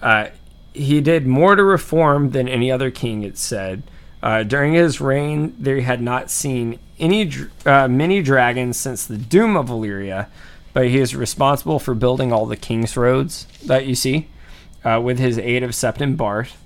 uh, 0.00 0.28
he 0.72 1.00
did 1.00 1.26
more 1.26 1.54
to 1.56 1.62
reform 1.62 2.30
than 2.30 2.48
any 2.48 2.70
other 2.70 2.90
king, 2.90 3.22
it 3.22 3.38
said. 3.38 3.82
Uh, 4.22 4.42
during 4.42 4.74
his 4.74 5.00
reign, 5.00 5.54
they 5.58 5.80
had 5.80 6.00
not 6.00 6.30
seen 6.30 6.78
any 6.98 7.30
uh, 7.66 7.88
many 7.88 8.22
dragons 8.22 8.76
since 8.76 9.06
the 9.06 9.16
doom 9.16 9.56
of 9.56 9.66
Valyria, 9.66 10.28
but 10.72 10.88
he 10.88 10.98
is 10.98 11.16
responsible 11.16 11.78
for 11.78 11.94
building 11.94 12.32
all 12.32 12.46
the 12.46 12.56
king's 12.56 12.96
roads 12.96 13.46
that 13.64 13.86
you 13.86 13.94
see 13.94 14.28
with 14.84 15.18
his 15.18 15.38
aid 15.38 15.62
of 15.62 15.70
Septon 15.70 16.16
Barth. 16.16 16.56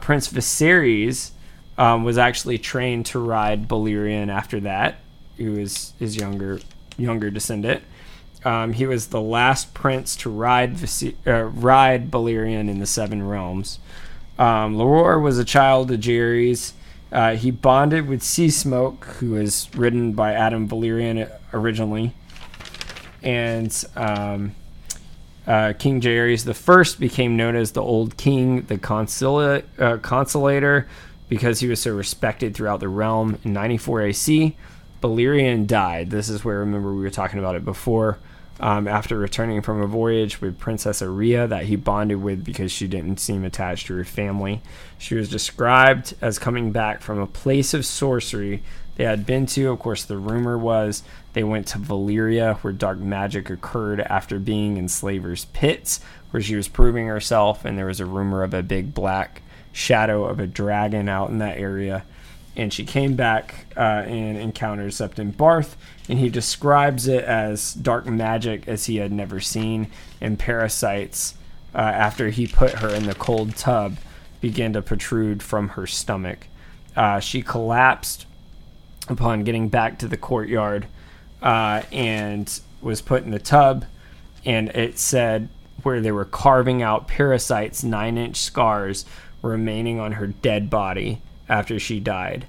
Prince 0.00 0.28
Viserys 0.28 1.30
um, 1.78 2.04
was 2.04 2.18
actually 2.18 2.58
trained 2.58 3.06
to 3.06 3.18
ride 3.18 3.68
Balerion 3.68 4.28
after 4.28 4.60
that. 4.60 4.96
He 5.42 5.48
was 5.48 5.92
his 5.98 6.16
younger 6.16 6.60
younger 6.96 7.28
descendant. 7.28 7.82
Um, 8.44 8.72
he 8.74 8.86
was 8.86 9.08
the 9.08 9.20
last 9.20 9.74
prince 9.74 10.14
to 10.16 10.30
ride 10.30 10.76
uh, 11.26 11.44
ride 11.44 12.10
Balerion 12.10 12.68
in 12.68 12.78
the 12.78 12.86
Seven 12.86 13.26
Realms. 13.26 13.80
Um, 14.38 14.76
was 14.76 15.38
a 15.38 15.44
child 15.44 15.90
of 15.90 15.98
Jerry's. 15.98 16.74
Uh, 17.10 17.34
he 17.34 17.50
bonded 17.50 18.06
with 18.06 18.22
Sea 18.22 18.50
Smoke, 18.50 19.04
who 19.18 19.32
was 19.32 19.68
ridden 19.74 20.12
by 20.12 20.32
Adam 20.32 20.68
Velaryon 20.68 21.30
originally. 21.52 22.14
and 23.22 23.84
um, 23.96 24.54
uh, 25.46 25.72
King 25.78 26.00
Jaehaerys 26.00 26.44
the 26.44 26.54
First 26.54 27.00
became 27.00 27.36
known 27.36 27.56
as 27.56 27.72
the 27.72 27.82
Old 27.82 28.16
King, 28.16 28.62
the 28.62 28.78
consula- 28.78 29.64
uh, 29.78 29.96
Consolator, 29.98 30.86
because 31.28 31.60
he 31.60 31.66
was 31.66 31.80
so 31.80 31.92
respected 31.94 32.54
throughout 32.54 32.78
the 32.80 32.88
realm. 32.88 33.38
In 33.44 33.52
94 33.52 34.02
AC, 34.02 34.56
Balerion 35.02 35.66
died. 35.66 36.10
This 36.10 36.28
is 36.28 36.44
where 36.44 36.60
remember 36.60 36.94
we 36.94 37.02
were 37.02 37.10
talking 37.10 37.38
about 37.38 37.56
it 37.56 37.64
before. 37.64 38.18
Um, 38.60 38.86
after 38.86 39.18
returning 39.18 39.60
from 39.60 39.82
a 39.82 39.88
voyage 39.88 40.40
with 40.40 40.58
Princess 40.58 41.02
Aerea 41.02 41.48
that 41.48 41.64
he 41.64 41.74
bonded 41.74 42.22
with 42.22 42.44
because 42.44 42.70
she 42.70 42.86
didn't 42.86 43.18
seem 43.18 43.44
attached 43.44 43.88
to 43.88 43.96
her 43.96 44.04
family. 44.04 44.60
She 44.98 45.16
was 45.16 45.28
described 45.28 46.14
as 46.20 46.38
coming 46.38 46.70
back 46.70 47.00
from 47.00 47.18
a 47.18 47.26
place 47.26 47.74
of 47.74 47.84
sorcery 47.84 48.62
they 48.94 49.04
had 49.04 49.26
been 49.26 49.46
to. 49.46 49.70
Of 49.70 49.80
course, 49.80 50.04
the 50.04 50.18
rumor 50.18 50.56
was 50.56 51.02
they 51.32 51.42
went 51.42 51.66
to 51.68 51.78
Valyria, 51.78 52.58
where 52.58 52.72
dark 52.72 52.98
magic 52.98 53.50
occurred 53.50 54.00
after 54.00 54.38
being 54.38 54.76
in 54.76 54.88
Slaver's 54.88 55.46
pits, 55.46 56.00
where 56.30 56.42
she 56.42 56.54
was 56.54 56.68
proving 56.68 57.06
herself, 57.06 57.64
and 57.64 57.76
there 57.76 57.86
was 57.86 58.00
a 58.00 58.06
rumor 58.06 58.42
of 58.42 58.54
a 58.54 58.62
big 58.62 58.94
black 58.94 59.42
shadow 59.72 60.24
of 60.24 60.38
a 60.38 60.46
dragon 60.46 61.08
out 61.08 61.30
in 61.30 61.38
that 61.38 61.58
area. 61.58 62.04
And 62.54 62.72
she 62.72 62.84
came 62.84 63.16
back 63.16 63.66
uh, 63.76 64.04
and 64.06 64.36
encountered 64.36 64.92
Septon 64.92 65.36
Barth, 65.36 65.76
and 66.08 66.18
he 66.18 66.28
describes 66.28 67.08
it 67.08 67.24
as 67.24 67.72
dark 67.72 68.06
magic 68.06 68.68
as 68.68 68.86
he 68.86 68.96
had 68.96 69.10
never 69.10 69.40
seen, 69.40 69.90
and 70.20 70.38
parasites 70.38 71.34
uh, 71.74 71.78
after 71.78 72.28
he 72.28 72.46
put 72.46 72.72
her 72.74 72.88
in 72.88 73.06
the 73.06 73.14
cold 73.14 73.56
tub 73.56 73.96
began 74.40 74.72
to 74.74 74.82
protrude 74.82 75.42
from 75.42 75.70
her 75.70 75.86
stomach. 75.86 76.46
Uh, 76.94 77.20
she 77.20 77.40
collapsed 77.40 78.26
upon 79.08 79.44
getting 79.44 79.68
back 79.68 79.98
to 79.98 80.08
the 80.08 80.16
courtyard 80.16 80.86
uh, 81.40 81.82
and 81.90 82.60
was 82.80 83.00
put 83.00 83.24
in 83.24 83.30
the 83.30 83.38
tub. 83.38 83.84
And 84.44 84.68
it 84.70 84.98
said 84.98 85.48
where 85.82 86.00
they 86.00 86.12
were 86.12 86.24
carving 86.24 86.82
out 86.82 87.08
parasites, 87.08 87.82
nine 87.82 88.18
inch 88.18 88.36
scars 88.36 89.04
remaining 89.40 89.98
on 89.98 90.12
her 90.12 90.26
dead 90.26 90.68
body 90.68 91.20
after 91.48 91.78
she 91.78 92.00
died. 92.00 92.46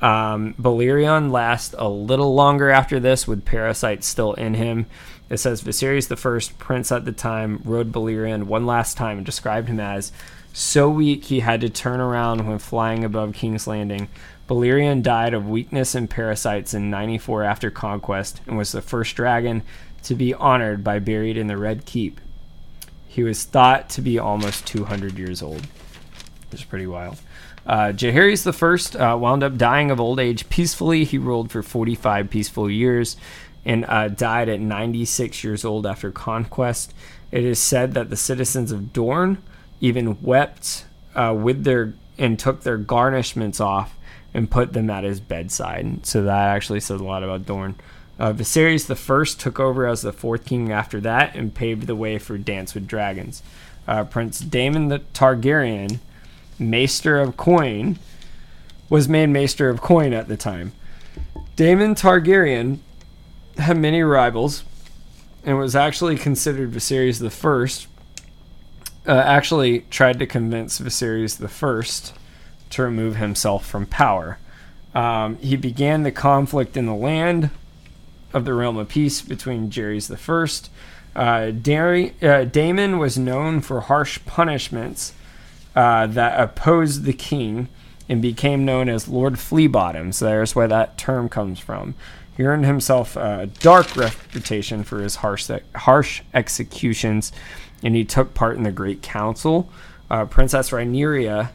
Um, 0.00 0.54
Balerion 0.54 1.30
lasts 1.30 1.74
a 1.78 1.88
little 1.88 2.34
longer 2.34 2.70
after 2.70 3.00
this 3.00 3.26
with 3.26 3.44
parasites 3.44 4.06
still 4.06 4.34
in 4.34 4.54
him. 4.54 4.86
It 5.30 5.38
says 5.38 5.62
Viserys 5.62 6.08
the 6.08 6.16
first 6.16 6.58
prince 6.58 6.92
at 6.92 7.04
the 7.04 7.12
time 7.12 7.60
rode 7.64 7.92
Balerion 7.92 8.44
one 8.44 8.66
last 8.66 8.96
time 8.96 9.18
and 9.18 9.26
described 9.26 9.68
him 9.68 9.80
as 9.80 10.12
so 10.52 10.88
weak 10.88 11.24
he 11.24 11.40
had 11.40 11.60
to 11.60 11.68
turn 11.68 12.00
around 12.00 12.46
when 12.46 12.58
flying 12.58 13.04
above 13.04 13.34
King's 13.34 13.66
Landing. 13.66 14.08
Balerion 14.48 15.02
died 15.02 15.34
of 15.34 15.48
weakness 15.48 15.94
and 15.94 16.08
parasites 16.08 16.72
in 16.72 16.88
94 16.88 17.42
after 17.42 17.70
conquest 17.70 18.40
and 18.46 18.56
was 18.56 18.72
the 18.72 18.80
first 18.80 19.16
dragon 19.16 19.62
to 20.04 20.14
be 20.14 20.32
honored 20.32 20.84
by 20.84 20.98
buried 20.98 21.36
in 21.36 21.48
the 21.48 21.58
Red 21.58 21.84
Keep. 21.84 22.20
He 23.08 23.22
was 23.22 23.44
thought 23.44 23.88
to 23.90 24.00
be 24.00 24.18
almost 24.18 24.66
200 24.66 25.18
years 25.18 25.42
old. 25.42 25.66
Is 26.52 26.64
pretty 26.64 26.86
wild. 26.86 27.20
Uh, 27.66 27.92
the 27.92 28.54
First 28.56 28.96
uh, 28.96 29.16
wound 29.20 29.42
up 29.42 29.56
dying 29.56 29.90
of 29.90 30.00
old 30.00 30.20
age 30.20 30.48
peacefully. 30.48 31.04
He 31.04 31.18
ruled 31.18 31.50
for 31.50 31.62
45 31.62 32.30
peaceful 32.30 32.70
years 32.70 33.16
and 33.64 33.84
uh, 33.88 34.08
died 34.08 34.48
at 34.48 34.60
96 34.60 35.42
years 35.42 35.64
old 35.64 35.86
after 35.86 36.12
conquest. 36.12 36.94
It 37.32 37.44
is 37.44 37.58
said 37.58 37.94
that 37.94 38.08
the 38.08 38.16
citizens 38.16 38.70
of 38.70 38.92
Dorne 38.92 39.42
even 39.80 40.22
wept 40.22 40.84
uh, 41.14 41.34
with 41.36 41.64
their 41.64 41.94
and 42.18 42.38
took 42.38 42.62
their 42.62 42.78
garnishments 42.78 43.60
off 43.60 43.94
and 44.32 44.50
put 44.50 44.72
them 44.72 44.88
at 44.88 45.04
his 45.04 45.20
bedside. 45.20 46.06
So 46.06 46.22
that 46.22 46.48
actually 46.48 46.80
says 46.80 47.00
a 47.00 47.04
lot 47.04 47.22
about 47.22 47.44
Dorne. 47.46 47.74
Uh, 48.18 48.32
Viserys 48.32 48.86
the 48.86 48.96
First 48.96 49.40
took 49.40 49.60
over 49.60 49.86
as 49.86 50.02
the 50.02 50.12
fourth 50.12 50.46
king 50.46 50.72
after 50.72 51.00
that 51.00 51.34
and 51.34 51.54
paved 51.54 51.86
the 51.86 51.96
way 51.96 52.18
for 52.18 52.38
Dance 52.38 52.74
with 52.74 52.86
Dragons. 52.86 53.42
Uh, 53.86 54.04
Prince 54.04 54.40
Daemon 54.40 54.88
the 54.88 55.00
Targaryen, 55.12 55.98
Maester 56.58 57.18
of 57.18 57.36
Coin, 57.36 57.98
was 58.88 59.08
made 59.08 59.28
Maester 59.28 59.68
of 59.68 59.80
Coin 59.80 60.12
at 60.12 60.28
the 60.28 60.36
time. 60.36 60.72
Daemon 61.56 61.94
Targaryen 61.94 62.78
had 63.58 63.76
many 63.78 64.02
rivals 64.02 64.64
and 65.44 65.58
was 65.58 65.74
actually 65.74 66.16
considered 66.16 66.72
Viserys 66.72 67.20
the 67.20 67.30
First. 67.30 67.88
Uh, 69.06 69.12
actually 69.12 69.80
tried 69.90 70.18
to 70.18 70.26
convince 70.26 70.80
Viserys 70.80 71.38
the 71.38 71.48
First 71.48 72.12
to 72.70 72.82
remove 72.82 73.16
himself 73.16 73.64
from 73.64 73.86
power. 73.86 74.38
Um, 74.94 75.36
he 75.38 75.56
began 75.56 76.02
the 76.02 76.10
conflict 76.10 76.76
in 76.76 76.86
the 76.86 76.94
land 76.94 77.50
of 78.32 78.44
the 78.44 78.54
realm 78.54 78.76
of 78.76 78.88
peace 78.88 79.22
between 79.22 79.70
Jaehaerys 79.70 80.08
the 80.08 80.16
First. 80.16 80.70
Uh, 81.14 81.52
uh, 82.26 82.44
Daemon 82.44 82.98
was 82.98 83.16
known 83.16 83.60
for 83.60 83.82
harsh 83.82 84.18
punishments 84.26 85.12
uh, 85.76 86.06
that 86.08 86.40
opposed 86.40 87.04
the 87.04 87.12
king 87.12 87.68
and 88.08 88.20
became 88.22 88.64
known 88.64 88.88
as 88.88 89.06
Lord 89.08 89.34
Fleabottom. 89.34 90.12
So 90.14 90.24
there's 90.24 90.56
where 90.56 90.68
that 90.68 90.98
term 90.98 91.28
comes 91.28 91.60
from. 91.60 91.94
He 92.36 92.42
earned 92.42 92.64
himself 92.64 93.16
a 93.16 93.46
dark 93.60 93.96
reputation 93.96 94.84
for 94.84 95.00
his 95.00 95.16
harsh, 95.16 95.50
harsh 95.74 96.22
executions, 96.34 97.32
and 97.82 97.94
he 97.94 98.04
took 98.04 98.34
part 98.34 98.56
in 98.56 98.62
the 98.62 98.72
Great 98.72 99.02
Council. 99.02 99.70
Uh, 100.10 100.24
Princess 100.24 100.70
Rhaenyra 100.70 101.50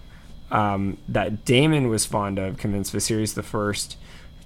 um, 0.51 0.97
that 1.07 1.45
Daemon 1.45 1.87
was 1.87 2.05
fond 2.05 2.37
of 2.37 2.57
convinced 2.57 2.93
Viserys 2.93 3.35
the 3.35 3.43
First 3.43 3.97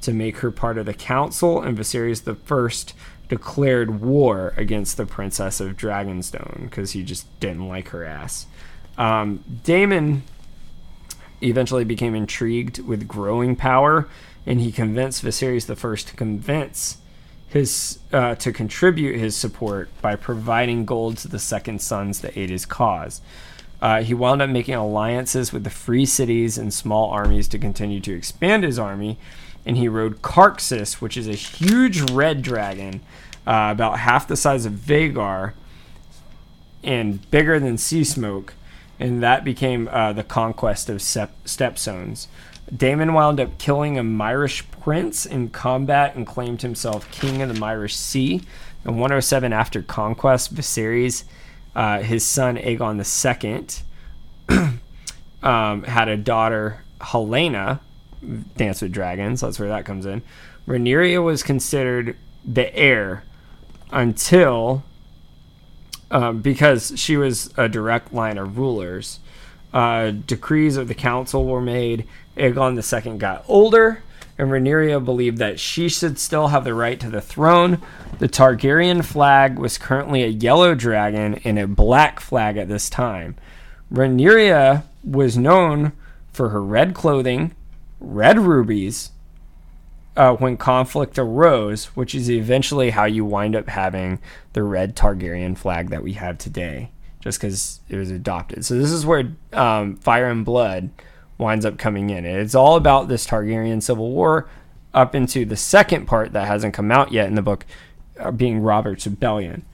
to 0.01 0.13
make 0.13 0.37
her 0.37 0.51
part 0.51 0.77
of 0.77 0.85
the 0.85 0.93
council, 0.93 1.61
and 1.61 1.77
Viserys 1.77 2.23
the 2.23 2.35
First 2.35 2.93
declared 3.27 4.01
war 4.01 4.53
against 4.55 4.97
the 4.97 5.05
Princess 5.05 5.59
of 5.59 5.75
Dragonstone 5.75 6.63
because 6.65 6.91
he 6.91 7.03
just 7.03 7.27
didn't 7.39 7.67
like 7.67 7.89
her 7.89 8.05
ass. 8.05 8.45
Um, 8.97 9.43
Daemon 9.63 10.23
eventually 11.41 11.83
became 11.83 12.15
intrigued 12.15 12.79
with 12.79 13.07
growing 13.07 13.55
power, 13.55 14.07
and 14.45 14.61
he 14.61 14.71
convinced 14.71 15.23
Viserys 15.23 15.65
the 15.65 15.75
First 15.75 16.07
to 16.09 16.15
convince 16.15 16.97
his 17.47 17.99
uh, 18.11 18.35
to 18.35 18.51
contribute 18.51 19.17
his 19.17 19.35
support 19.35 19.89
by 20.01 20.15
providing 20.15 20.85
gold 20.85 21.17
to 21.17 21.27
the 21.27 21.39
second 21.39 21.81
sons 21.81 22.19
to 22.21 22.39
aid 22.39 22.49
his 22.49 22.65
cause. 22.65 23.21
Uh, 23.81 24.01
he 24.01 24.13
wound 24.13 24.41
up 24.41 24.49
making 24.49 24.73
alliances 24.73 25.51
with 25.51 25.63
the 25.63 25.69
free 25.69 26.05
cities 26.05 26.57
and 26.57 26.73
small 26.73 27.11
armies 27.11 27.47
to 27.47 27.59
continue 27.59 27.99
to 27.99 28.15
expand 28.15 28.63
his 28.63 28.79
army. 28.79 29.17
And 29.65 29.77
he 29.77 29.87
rode 29.87 30.21
Caraxes, 30.21 31.01
which 31.01 31.17
is 31.17 31.27
a 31.27 31.33
huge 31.33 32.01
red 32.11 32.41
dragon, 32.41 33.01
uh, 33.47 33.69
about 33.71 33.99
half 33.99 34.27
the 34.27 34.35
size 34.35 34.65
of 34.65 34.73
Vhagar 34.73 35.53
and 36.83 37.29
bigger 37.31 37.59
than 37.59 37.77
Sea 37.77 38.03
Smoke. 38.03 38.53
And 38.99 39.21
that 39.21 39.43
became 39.43 39.89
uh, 39.91 40.13
the 40.13 40.23
conquest 40.23 40.89
of 40.89 41.01
Sep- 41.01 41.43
Stepstones. 41.45 42.27
Daemon 42.75 43.13
wound 43.13 43.39
up 43.39 43.57
killing 43.57 43.97
a 43.97 44.03
Myrish 44.03 44.63
prince 44.81 45.25
in 45.25 45.49
combat 45.49 46.15
and 46.15 46.25
claimed 46.25 46.61
himself 46.61 47.09
king 47.11 47.41
of 47.41 47.53
the 47.53 47.59
Myrish 47.59 47.93
Sea. 47.93 48.41
In 48.85 48.97
107 48.97 49.51
after 49.53 49.81
conquest, 49.81 50.53
Viserys 50.53 51.25
uh, 51.75 51.99
his 51.99 52.25
son 52.25 52.57
Aegon 52.57 52.97
II 54.49 54.67
um, 55.43 55.83
had 55.83 56.07
a 56.07 56.17
daughter 56.17 56.81
Helaena, 57.01 57.79
Dance 58.55 58.81
with 58.81 58.93
Dragons. 58.93 59.41
That's 59.41 59.59
where 59.59 59.69
that 59.69 59.85
comes 59.85 60.05
in. 60.05 60.21
Rhaenyra 60.67 61.23
was 61.23 61.43
considered 61.43 62.15
the 62.45 62.73
heir 62.75 63.23
until 63.91 64.83
um, 66.11 66.41
because 66.41 66.93
she 66.95 67.17
was 67.17 67.53
a 67.57 67.67
direct 67.67 68.13
line 68.13 68.37
of 68.37 68.57
rulers. 68.57 69.19
Uh, 69.73 70.11
decrees 70.11 70.77
of 70.77 70.87
the 70.87 70.95
council 70.95 71.45
were 71.45 71.61
made. 71.61 72.07
Aegon 72.37 72.75
II 73.05 73.17
got 73.17 73.43
older 73.47 74.03
and 74.37 74.49
Rhaenyra 74.49 75.03
believed 75.03 75.37
that 75.37 75.59
she 75.59 75.87
should 75.87 76.19
still 76.19 76.47
have 76.47 76.63
the 76.65 76.73
right 76.73 76.99
to 76.99 77.09
the 77.09 77.21
throne. 77.21 77.81
The 78.19 78.27
Targaryen 78.27 79.03
flag 79.03 79.57
was 79.57 79.77
currently 79.77 80.23
a 80.23 80.27
yellow 80.27 80.75
dragon 80.75 81.35
and 81.43 81.57
a 81.57 81.67
black 81.67 82.19
flag 82.19 82.57
at 82.57 82.67
this 82.67 82.89
time. 82.89 83.35
Rhaenyra 83.91 84.83
was 85.03 85.37
known 85.37 85.93
for 86.33 86.49
her 86.49 86.61
red 86.61 86.93
clothing, 86.93 87.55
red 87.99 88.37
rubies, 88.39 89.11
uh, 90.17 90.35
when 90.35 90.57
conflict 90.57 91.19
arose, 91.19 91.85
which 91.95 92.15
is 92.15 92.29
eventually 92.29 92.91
how 92.91 93.05
you 93.05 93.25
wind 93.25 93.55
up 93.55 93.67
having 93.67 94.19
the 94.53 94.63
red 94.63 94.95
Targaryen 94.95 95.57
flag 95.57 95.89
that 95.89 96.03
we 96.03 96.13
have 96.13 96.37
today, 96.37 96.91
just 97.19 97.39
because 97.39 97.81
it 97.89 97.97
was 97.97 98.11
adopted. 98.11 98.65
So 98.65 98.77
this 98.77 98.91
is 98.91 99.05
where 99.05 99.35
um, 99.53 99.97
Fire 99.97 100.29
and 100.29 100.45
Blood 100.45 100.89
winds 101.37 101.65
up 101.65 101.77
coming 101.77 102.09
in. 102.09 102.25
It's 102.25 102.55
all 102.55 102.77
about 102.77 103.07
this 103.07 103.27
Targaryen 103.27 103.83
civil 103.83 104.11
war 104.11 104.47
up 104.93 105.13
into 105.13 105.43
the 105.45 105.57
second 105.57 106.05
part 106.05 106.31
that 106.31 106.47
hasn't 106.47 106.73
come 106.73 106.91
out 106.91 107.11
yet 107.11 107.27
in 107.27 107.35
the 107.35 107.41
book, 107.41 107.65
uh, 108.19 108.31
being 108.31 108.59
Robert's 108.59 109.05
rebellion. 109.05 109.65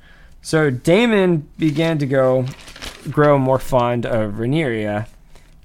So 0.41 0.71
Daemon 0.71 1.47
began 1.59 1.99
to 1.99 2.07
go 2.07 2.47
grow 3.11 3.37
more 3.37 3.59
fond 3.59 4.07
of 4.07 4.33
Rhaenyra, 4.33 5.07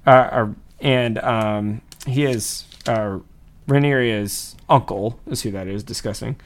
uh, 0.05 0.49
and 0.81 1.19
um, 1.19 1.81
he 2.07 2.25
is 2.25 2.67
uh, 2.87 3.21
Rhaenyra's 3.67 4.57
uncle, 4.69 5.19
is 5.27 5.43
who 5.43 5.51
that 5.51 5.67
is, 5.67 5.83
discussing. 5.83 6.37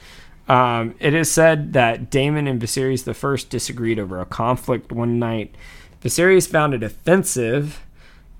Um, 0.48 0.94
it 0.98 1.14
is 1.14 1.30
said 1.30 1.74
that 1.74 2.10
Daemon 2.10 2.48
and 2.48 2.60
Viserys 2.60 3.04
the 3.04 3.14
First 3.14 3.50
disagreed 3.50 3.98
over 3.98 4.20
a 4.20 4.26
conflict 4.26 4.90
one 4.90 5.18
night. 5.18 5.54
Viserys 6.02 6.48
found 6.48 6.74
it 6.74 6.82
offensive 6.82 7.84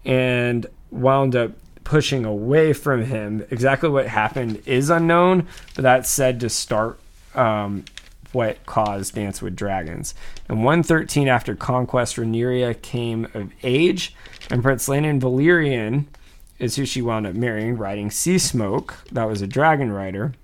and 0.04 0.66
wound 0.90 1.36
up 1.36 1.52
pushing 1.84 2.24
away 2.24 2.72
from 2.72 3.04
him. 3.04 3.46
Exactly 3.50 3.88
what 3.88 4.08
happened 4.08 4.62
is 4.66 4.90
unknown, 4.90 5.46
but 5.74 5.82
that's 5.82 6.10
said 6.10 6.40
to 6.40 6.48
start 6.48 6.98
um, 7.34 7.84
what 8.32 8.64
caused 8.66 9.14
Dance 9.14 9.42
with 9.42 9.56
Dragons. 9.56 10.14
In 10.48 10.62
113 10.62 11.28
after 11.28 11.54
conquest, 11.54 12.16
Rhaenyra 12.16 12.80
came 12.82 13.26
of 13.34 13.52
age, 13.62 14.14
and 14.50 14.62
Prince 14.62 14.88
Landon 14.88 15.20
Valyrian 15.20 16.06
is 16.60 16.76
who 16.76 16.84
she 16.84 17.02
wound 17.02 17.26
up 17.26 17.34
marrying, 17.34 17.76
riding 17.76 18.10
Sea 18.10 18.38
Smoke. 18.38 18.98
That 19.10 19.24
was 19.24 19.42
a 19.42 19.46
dragon 19.46 19.90
rider. 19.90 20.34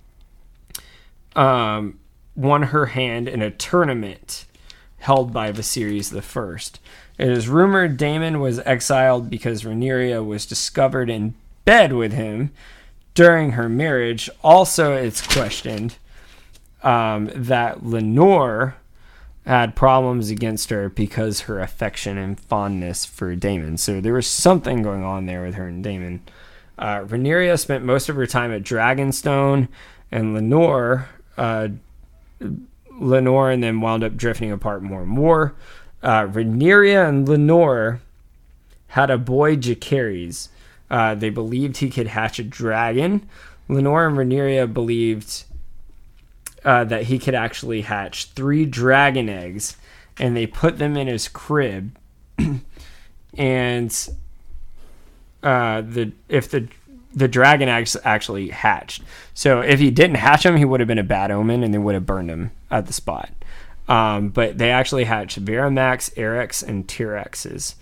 Um, 1.35 1.99
won 2.35 2.65
her 2.65 2.86
hand 2.86 3.28
in 3.28 3.43
a 3.43 3.51
tournament 3.51 4.47
held 4.99 5.33
by 5.33 5.53
Viserys 5.53 6.11
the 6.11 6.23
First. 6.23 6.81
It 7.19 7.28
is 7.28 7.49
rumored 7.49 7.97
Daemon 7.97 8.41
was 8.41 8.59
exiled 8.61 9.31
because 9.31 9.62
Rhaenyra 9.62 10.25
was 10.25 10.47
discovered 10.47 11.09
in 11.09 11.35
bed 11.65 11.93
with 11.93 12.12
him 12.12 12.53
during 13.15 13.53
her 13.53 13.69
marriage. 13.69 14.28
Also, 14.43 14.95
it's 14.95 15.27
questioned 15.27 15.97
um, 16.83 17.31
that 17.35 17.81
Laenor 17.81 18.75
had 19.47 19.76
problems 19.76 20.28
against 20.28 20.70
her 20.70 20.89
because 20.89 21.42
her 21.42 21.60
affection 21.60 22.18
and 22.18 22.39
fondness 22.39 23.05
for 23.05 23.34
Daemon. 23.36 23.76
So 23.76 24.00
there 24.00 24.15
was 24.15 24.26
something 24.26 24.83
going 24.83 25.05
on 25.05 25.26
there 25.26 25.42
with 25.42 25.55
her 25.55 25.68
and 25.68 25.84
Daemon. 25.84 26.23
Uh, 26.78 27.00
Rhaenyra 27.00 27.58
spent 27.58 27.84
most 27.84 28.08
of 28.08 28.16
her 28.16 28.26
time 28.26 28.52
at 28.52 28.62
Dragonstone, 28.62 29.68
and 30.10 30.36
Laenor, 30.36 31.07
uh, 31.39 31.68
Laenor, 32.41 33.52
and 33.52 33.62
then 33.62 33.81
wound 33.81 34.05
up 34.05 34.16
drifting 34.16 34.52
apart 34.52 34.83
more 34.83 35.02
and 35.02 35.10
more. 35.10 35.55
Uh, 36.02 36.26
Rhaenyra 36.26 37.08
and 37.08 37.26
Laenor 37.26 38.00
had 38.89 39.10
a 39.10 39.18
boy, 39.18 39.57
Jacaerys. 39.57 40.49
Uh, 40.91 41.15
they 41.15 41.31
believed 41.31 41.78
he 41.78 41.91
could 41.91 42.08
hatch 42.08 42.39
a 42.39 42.44
dragon. 42.44 43.28
Laenor 43.68 44.07
and 44.07 44.16
Rhaenyra 44.16 44.73
believed 44.73 45.44
uh, 46.67 46.83
that 46.85 47.05
he 47.05 47.19
could 47.19 47.35
actually 47.35 47.83
hatch 47.83 48.27
three 48.33 48.67
dragon 48.67 49.28
eggs, 49.28 49.77
and 50.19 50.36
they 50.36 50.49
put 50.49 50.78
them 50.78 50.97
in 50.97 51.07
his 51.07 51.28
crib. 51.28 51.97
and 53.39 54.09
uh, 55.45 55.81
the 55.81 56.11
if 56.28 56.51
the 56.51 56.67
the 57.15 57.28
dragon 57.28 57.69
eggs 57.69 57.97
actually 58.05 58.49
hatched. 58.49 59.03
So 59.33 59.61
if 59.61 59.78
he 59.78 59.93
didn't 59.93 60.17
hatch 60.17 60.43
them, 60.43 60.57
he 60.57 60.65
would 60.65 60.81
have 60.81 60.89
been 60.89 60.99
a 60.99 61.05
bad 61.05 61.31
omen, 61.31 61.62
and 61.62 61.73
they 61.73 61.78
would 61.78 61.95
have 61.95 62.05
burned 62.05 62.31
him 62.31 62.51
at 62.70 62.86
the 62.86 62.93
spot. 62.93 63.31
Um, 63.89 64.31
but 64.31 64.59
they 64.59 64.70
actually 64.70 65.05
hatched 65.05 65.43
Vermax, 65.43 66.12
Arrax, 66.17 66.67
and 66.67 66.86
Tyraxes. 66.89 67.77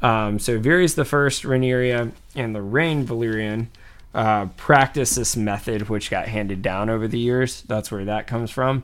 Um, 0.00 0.38
so 0.38 0.58
Varys 0.58 0.94
the 0.94 1.04
First, 1.04 1.42
Rhaenyra, 1.42 2.12
and 2.34 2.54
Lorraine 2.54 3.06
Valyrian 3.06 3.66
uh, 4.14 4.46
practice 4.56 5.14
this 5.14 5.36
method, 5.36 5.88
which 5.88 6.10
got 6.10 6.28
handed 6.28 6.62
down 6.62 6.90
over 6.90 7.06
the 7.06 7.18
years. 7.18 7.62
That's 7.62 7.90
where 7.90 8.04
that 8.04 8.26
comes 8.26 8.50
from. 8.50 8.82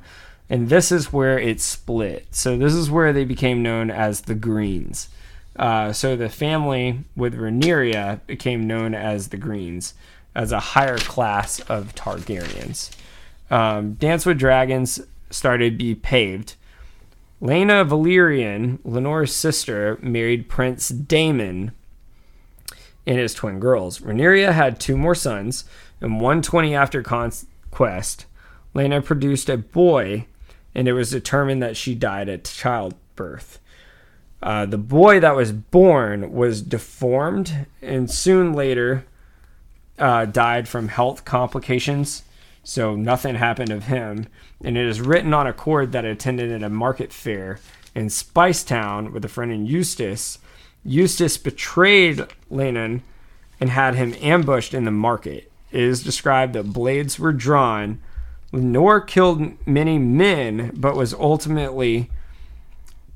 And 0.48 0.68
this 0.68 0.92
is 0.92 1.12
where 1.12 1.38
it 1.38 1.60
split. 1.60 2.28
So 2.30 2.56
this 2.56 2.74
is 2.74 2.90
where 2.90 3.12
they 3.12 3.24
became 3.24 3.62
known 3.62 3.90
as 3.90 4.22
the 4.22 4.34
Greens. 4.34 5.08
Uh, 5.56 5.92
so 5.92 6.14
the 6.14 6.28
family 6.28 7.00
with 7.16 7.34
Rhaenyra 7.34 8.20
became 8.26 8.66
known 8.66 8.94
as 8.94 9.28
the 9.28 9.36
Greens, 9.36 9.94
as 10.34 10.52
a 10.52 10.60
higher 10.60 10.98
class 10.98 11.60
of 11.60 11.94
Targaryens. 11.94 12.90
Um, 13.50 13.94
Dance 13.94 14.26
with 14.26 14.38
Dragons 14.38 15.00
started 15.30 15.70
to 15.72 15.76
be 15.76 15.94
paved. 15.94 16.54
Laena 17.40 17.84
Valyrian, 17.88 18.78
Lenore's 18.84 19.34
sister, 19.34 19.98
married 20.00 20.48
Prince 20.48 20.88
Daemon 20.88 21.72
and 23.06 23.18
his 23.18 23.34
twin 23.34 23.60
girls. 23.60 24.00
Rhaenyra 24.00 24.52
had 24.52 24.80
two 24.80 24.96
more 24.96 25.14
sons, 25.14 25.64
and 26.00 26.14
120 26.20 26.74
after 26.74 27.02
conquest, 27.02 28.26
Laena 28.74 29.02
produced 29.02 29.48
a 29.48 29.56
boy, 29.56 30.26
and 30.74 30.88
it 30.88 30.92
was 30.92 31.10
determined 31.10 31.62
that 31.62 31.76
she 31.76 31.94
died 31.94 32.28
at 32.28 32.44
childbirth. 32.44 33.58
Uh, 34.42 34.66
the 34.66 34.78
boy 34.78 35.18
that 35.18 35.34
was 35.34 35.52
born 35.52 36.32
was 36.32 36.60
deformed 36.60 37.66
and 37.80 38.10
soon 38.10 38.52
later 38.52 39.06
uh, 39.98 40.26
died 40.26 40.68
from 40.68 40.88
health 40.88 41.24
complications. 41.24 42.22
So 42.62 42.94
nothing 42.94 43.36
happened 43.36 43.70
of 43.70 43.84
him. 43.84 44.26
And 44.62 44.76
it 44.76 44.86
is 44.86 45.00
written 45.00 45.32
on 45.32 45.46
a 45.46 45.52
cord 45.52 45.92
that 45.92 46.04
attended 46.04 46.52
at 46.52 46.62
a 46.62 46.68
market 46.68 47.12
fair 47.12 47.60
in 47.94 48.06
Spicetown 48.08 49.12
with 49.12 49.24
a 49.24 49.28
friend 49.28 49.50
in 49.50 49.64
Eustace 49.64 50.38
Eustace 50.86 51.36
betrayed 51.36 52.24
Lennon 52.48 53.02
and 53.60 53.70
had 53.70 53.96
him 53.96 54.14
ambushed 54.20 54.72
in 54.72 54.84
the 54.84 54.90
market. 54.90 55.50
It 55.72 55.80
is 55.82 56.04
described 56.04 56.52
that 56.52 56.72
blades 56.72 57.18
were 57.18 57.32
drawn. 57.32 58.00
Laenor 58.52 59.06
killed 59.06 59.66
many 59.66 59.98
men, 59.98 60.70
but 60.74 60.96
was 60.96 61.12
ultimately 61.12 62.10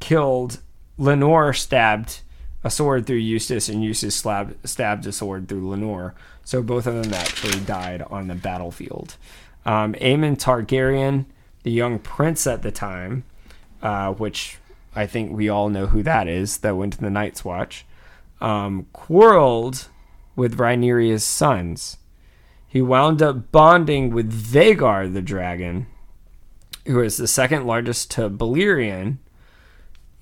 killed. 0.00 0.58
Laenor 0.98 1.56
stabbed 1.56 2.20
a 2.64 2.70
sword 2.70 3.06
through 3.06 3.16
Eustace, 3.16 3.68
and 3.68 3.84
Eustace 3.84 4.16
stabbed, 4.16 4.68
stabbed 4.68 5.06
a 5.06 5.12
sword 5.12 5.48
through 5.48 5.62
Laenor. 5.62 6.12
So 6.44 6.62
both 6.62 6.86
of 6.86 7.02
them 7.02 7.14
actually 7.14 7.60
died 7.60 8.02
on 8.02 8.26
the 8.26 8.34
battlefield. 8.34 9.16
Um, 9.64 9.94
Aemon 9.94 10.36
Targaryen, 10.36 11.26
the 11.62 11.70
young 11.70 11.98
prince 11.98 12.46
at 12.46 12.62
the 12.62 12.72
time, 12.72 13.24
uh, 13.82 14.12
which 14.14 14.58
I 14.94 15.06
think 15.06 15.32
we 15.32 15.48
all 15.48 15.68
know 15.68 15.86
who 15.86 16.02
that 16.02 16.26
is 16.28 16.58
that 16.58 16.76
went 16.76 16.94
to 16.94 17.00
the 17.00 17.10
Night's 17.10 17.44
Watch, 17.44 17.86
um, 18.40 18.86
quarreled 18.92 19.88
with 20.34 20.58
Rhaenyra's 20.58 21.24
sons. 21.24 21.98
He 22.66 22.82
wound 22.82 23.20
up 23.22 23.50
bonding 23.52 24.10
with 24.10 24.32
Vhagar 24.32 25.12
the 25.12 25.22
dragon, 25.22 25.86
who 26.86 27.00
is 27.00 27.16
the 27.16 27.28
second 27.28 27.66
largest 27.66 28.10
to 28.12 28.30
Balerion, 28.30 29.18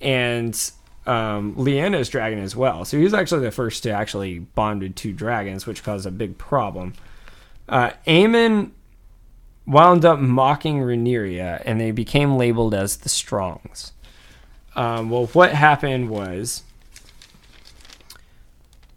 and 0.00 0.70
um, 1.06 1.54
Lyanna's 1.54 2.08
dragon 2.08 2.38
as 2.38 2.54
well. 2.54 2.84
So 2.84 2.96
he 2.96 3.04
was 3.04 3.14
actually 3.14 3.42
the 3.42 3.50
first 3.50 3.82
to 3.84 3.90
actually 3.90 4.40
bond 4.40 4.96
two 4.96 5.12
dragons, 5.12 5.66
which 5.66 5.82
caused 5.82 6.06
a 6.06 6.10
big 6.10 6.36
problem. 6.38 6.94
Uh, 7.68 7.90
Aemon 8.06 8.72
wound 9.66 10.04
up 10.04 10.18
mocking 10.18 10.78
Rhaenyra, 10.78 11.62
and 11.64 11.80
they 11.80 11.90
became 11.90 12.36
labeled 12.36 12.74
as 12.74 12.98
the 12.98 13.08
Strongs. 13.08 13.92
Um, 14.78 15.10
well, 15.10 15.26
what 15.26 15.50
happened 15.50 16.08
was 16.08 16.62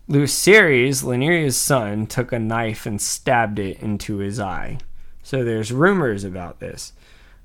Lucerys, 0.07 1.03
Rhaenyra's 1.03 1.57
son, 1.57 2.05
took 2.05 2.31
a 2.31 2.37
knife 2.37 2.85
and 2.85 3.01
stabbed 3.01 3.57
it 3.57 3.81
into 3.81 4.17
his 4.17 4.39
eye. 4.39 4.77
So 5.23 5.43
there's 5.43 5.71
rumors 5.71 6.23
about 6.23 6.59
this. 6.59 6.93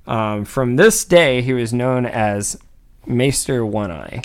Um, 0.07 0.45
from 0.45 0.77
this 0.77 1.03
day, 1.03 1.41
he 1.41 1.55
was 1.55 1.73
known 1.73 2.05
as 2.05 2.59
Maester 3.07 3.65
One 3.65 3.91
Eye. 3.91 4.21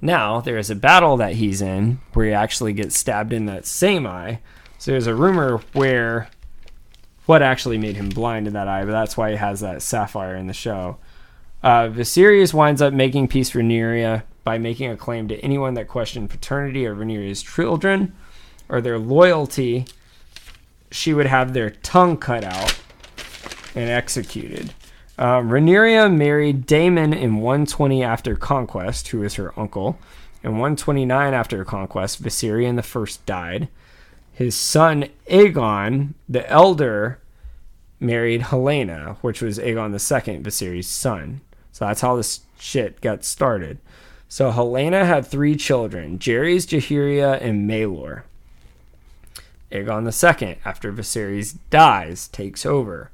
Now, 0.00 0.40
there 0.40 0.56
is 0.56 0.70
a 0.70 0.74
battle 0.74 1.18
that 1.18 1.34
he's 1.34 1.60
in 1.60 2.00
where 2.14 2.24
he 2.28 2.32
actually 2.32 2.72
gets 2.72 2.98
stabbed 2.98 3.34
in 3.34 3.44
that 3.46 3.66
same 3.66 4.06
eye. 4.06 4.40
So 4.78 4.92
there's 4.92 5.06
a 5.06 5.14
rumor 5.14 5.58
where 5.74 6.30
what 7.26 7.42
actually 7.42 7.76
made 7.76 7.96
him 7.96 8.08
blind 8.08 8.46
in 8.46 8.54
that 8.54 8.68
eye, 8.68 8.86
but 8.86 8.92
that's 8.92 9.18
why 9.18 9.32
he 9.32 9.36
has 9.36 9.60
that 9.60 9.82
sapphire 9.82 10.36
in 10.36 10.46
the 10.46 10.54
show. 10.54 10.96
Uh, 11.66 11.88
Viserys 11.88 12.54
winds 12.54 12.80
up 12.80 12.94
making 12.94 13.26
peace 13.26 13.50
for 13.50 13.58
Rhaenyra 13.58 14.22
by 14.44 14.56
making 14.56 14.88
a 14.88 14.96
claim 14.96 15.26
to 15.26 15.36
anyone 15.40 15.74
that 15.74 15.88
questioned 15.88 16.30
paternity 16.30 16.84
of 16.84 16.98
Rhaenyra's 16.98 17.42
children 17.42 18.14
or 18.68 18.80
their 18.80 19.00
loyalty. 19.00 19.84
She 20.92 21.12
would 21.12 21.26
have 21.26 21.54
their 21.54 21.70
tongue 21.70 22.18
cut 22.18 22.44
out 22.44 22.78
and 23.74 23.90
executed. 23.90 24.74
Um, 25.18 25.50
Rhaenyra 25.50 26.16
married 26.16 26.66
Daemon 26.66 27.12
in 27.12 27.38
120 27.38 28.00
after 28.00 28.36
conquest, 28.36 29.08
who 29.08 29.18
was 29.18 29.34
her 29.34 29.52
uncle. 29.58 29.98
In 30.44 30.52
129 30.52 31.34
after 31.34 31.64
conquest, 31.64 32.22
Viserion 32.22 32.78
I 32.78 33.18
died. 33.26 33.68
His 34.32 34.54
son 34.54 35.06
Aegon, 35.28 36.14
the 36.28 36.48
elder, 36.48 37.18
married 37.98 38.42
Helaena, 38.42 39.16
which 39.16 39.42
was 39.42 39.58
Aegon 39.58 39.90
II, 39.90 40.42
Viserys' 40.44 40.84
son. 40.84 41.40
So 41.76 41.84
that's 41.84 42.00
how 42.00 42.16
this 42.16 42.40
shit 42.58 43.02
got 43.02 43.22
started. 43.22 43.76
So 44.30 44.50
Helaena 44.50 45.04
had 45.04 45.26
three 45.26 45.56
children, 45.56 46.18
Jaehaerys, 46.18 46.66
Jaehaera, 46.66 47.38
and 47.42 47.68
Maelor. 47.68 48.22
Aegon 49.70 50.40
II, 50.40 50.56
after 50.64 50.90
Viserys 50.90 51.58
dies, 51.68 52.28
takes 52.28 52.64
over. 52.64 53.10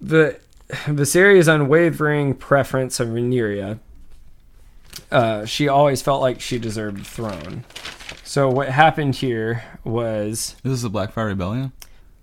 The 0.00 0.40
Viserys' 0.70 1.46
unwavering 1.46 2.36
preference 2.36 2.98
of 3.00 3.08
Rhaenyra, 3.08 3.78
uh, 5.10 5.44
she 5.44 5.68
always 5.68 6.00
felt 6.00 6.22
like 6.22 6.40
she 6.40 6.58
deserved 6.58 7.00
the 7.00 7.04
throne. 7.04 7.64
So 8.24 8.48
what 8.48 8.70
happened 8.70 9.16
here 9.16 9.62
was 9.84 10.56
This 10.62 10.72
is 10.72 10.82
the 10.82 10.90
Blackfyre 10.90 11.26
Rebellion. 11.26 11.72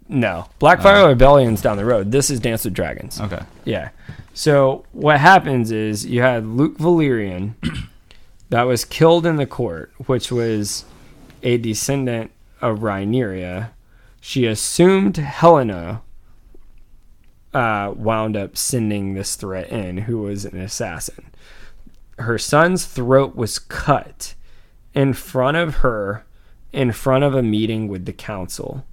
No, 0.10 0.48
Blackfyre 0.60 1.08
Rebellion's 1.08 1.62
down 1.62 1.78
the 1.78 1.86
road. 1.86 2.12
This 2.12 2.32
is 2.32 2.40
Dance 2.40 2.66
with 2.66 2.74
Dragons. 2.74 3.22
Okay. 3.22 3.42
Yeah. 3.64 3.90
So 4.34 4.84
what 4.92 5.20
happens 5.20 5.72
is 5.72 6.06
you 6.06 6.22
had 6.22 6.48
Luke 6.48 6.78
Valerian 6.80 7.56
that 8.50 8.64
was 8.64 8.86
killed 8.86 9.28
in 9.28 9.36
the 9.36 9.46
court, 9.46 9.92
which 10.08 10.32
was 10.32 10.86
a 11.44 11.58
descendant 11.58 12.32
of 12.60 12.80
Rhaenyra. 12.80 13.70
She 14.20 14.48
assumed 14.48 15.14
Helaena 15.14 16.02
uh, 17.54 17.94
wound 17.96 18.36
up 18.36 18.58
sending 18.58 19.14
this 19.14 19.36
threat 19.36 19.70
in, 19.70 20.00
who 20.00 20.20
was 20.20 20.44
an 20.44 20.60
assassin. 20.60 21.32
Her 22.18 22.40
son's 22.40 22.86
throat 22.86 23.36
was 23.36 23.60
cut 23.60 24.34
in 24.96 25.14
front 25.14 25.58
of 25.58 25.76
her, 25.76 26.26
in 26.74 26.92
front 26.94 27.24
of 27.24 27.36
a 27.36 27.44
meeting 27.44 27.88
with 27.88 28.06
the 28.06 28.14
council. 28.14 28.86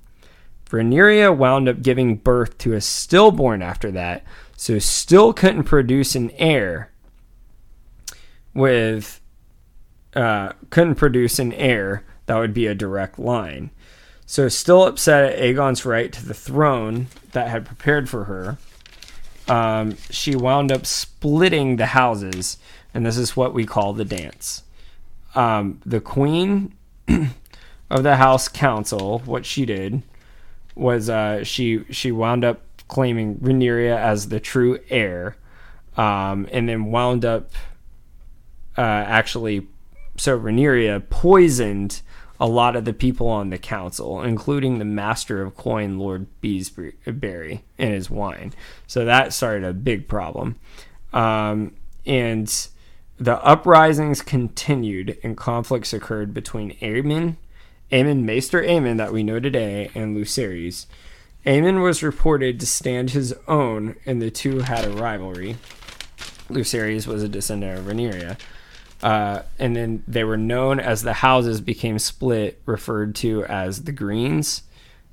Rhaenyra 0.71 1.37
wound 1.37 1.69
up 1.69 1.83
giving 1.83 2.17
birth 2.17 2.59
to 2.59 2.73
a 2.73 2.81
stillborn 2.81 3.63
after 3.63 3.91
that, 3.93 4.25
so 4.57 4.79
still 4.79 5.33
couldn't 5.33 5.65
produce 5.65 6.15
an 6.15 6.31
heir 6.33 6.91
with 8.53 9.21
uh, 10.15 10.53
couldn't 10.71 10.95
produce 10.97 11.39
an 11.39 11.53
heir 11.53 12.05
that 12.25 12.37
would 12.37 12.55
be 12.55 12.67
a 12.67 12.75
direct 12.75 13.19
line. 13.19 13.71
So 14.25 14.49
still 14.49 14.85
upset 14.85 15.33
at 15.33 15.39
Aegon's 15.39 15.85
right 15.85 16.13
to 16.13 16.27
the 16.27 16.35
throne 16.35 17.07
that 17.33 17.49
had 17.49 17.65
prepared 17.65 18.09
for 18.09 18.25
her, 18.25 18.59
um, 19.47 19.97
she 20.11 20.35
wound 20.35 20.73
up 20.73 20.85
splitting 20.85 21.77
the 21.77 21.87
houses, 21.87 22.59
and 22.93 23.07
this 23.07 23.17
is 23.17 23.37
what 23.37 23.55
we 23.55 23.65
call 23.65 23.93
the 23.93 24.05
dance. 24.05 24.65
Um, 25.37 25.81
the 25.87 26.01
queen 26.01 26.75
of 27.91 28.03
the 28.03 28.17
house 28.17 28.49
council, 28.49 29.21
what 29.21 29.47
she 29.47 29.65
did 29.65 30.03
was 30.77 31.11
uh, 31.11 31.43
she 31.43 31.85
she 31.91 32.13
wound 32.13 32.45
up 32.45 32.63
claiming 32.87 33.37
Rhaenyra 33.39 33.97
as 33.97 34.29
the 34.29 34.39
true 34.39 34.79
heir, 34.91 35.37
um, 35.97 36.47
and 36.53 36.69
then 36.69 36.93
wound 36.93 37.25
up 37.25 37.51
uh, 38.79 38.83
actually 38.83 39.67
so 40.17 40.39
Rhaenyra 40.39 41.09
poisoned 41.11 42.03
a 42.39 42.47
lot 42.47 42.77
of 42.77 42.85
the 42.85 42.93
people 42.93 43.29
on 43.29 43.51
the 43.51 43.59
council, 43.59 44.23
including 44.23 44.79
the 44.79 44.85
master 44.85 45.43
of 45.43 45.57
coin, 45.57 45.99
Lord 45.99 46.27
Beesbury, 46.43 47.63
and 47.79 47.95
his 47.95 48.11
wine. 48.11 48.53
So 48.87 49.05
that 49.05 49.33
started 49.33 49.65
a 49.65 49.73
big 49.73 50.07
problem. 50.07 50.57
Um, 51.13 51.75
and 52.05 52.69
the 53.19 53.43
uprisings 53.43 54.21
continued, 54.21 55.19
and 55.23 55.37
conflicts 55.37 55.95
occurred 55.95 56.35
between 56.35 56.77
Aemon, 56.77 57.37
Aemon 57.93 58.23
Maester 58.23 58.63
Aemon, 58.63 58.97
that 58.97 59.13
we 59.13 59.23
know 59.23 59.39
today, 59.39 59.91
and 59.95 60.17
Lucerys. 60.17 60.87
Aemon 61.45 61.83
was 61.83 62.03
reported 62.03 62.59
to 62.59 62.67
stand 62.67 63.11
his 63.11 63.33
own, 63.47 63.95
and 64.05 64.21
the 64.21 64.31
two 64.31 64.61
had 64.61 64.85
a 64.85 64.91
rivalry. 64.91 65.57
Lucerys 66.49 67.07
was 67.07 67.23
a 67.23 67.29
descendant 67.29 67.79
of 67.79 67.85
Rhaenyra. 67.85 68.39
Uh, 69.03 69.43
and 69.59 69.77
then 69.77 70.03
they 70.09 70.25
were 70.25 70.37
known 70.37 70.81
as 70.81 71.03
the 71.03 71.13
houses 71.13 71.61
became 71.61 71.99
split, 71.99 72.61
referred 72.67 73.15
to 73.15 73.45
as 73.45 73.85
the 73.85 73.93
Greens 73.93 74.63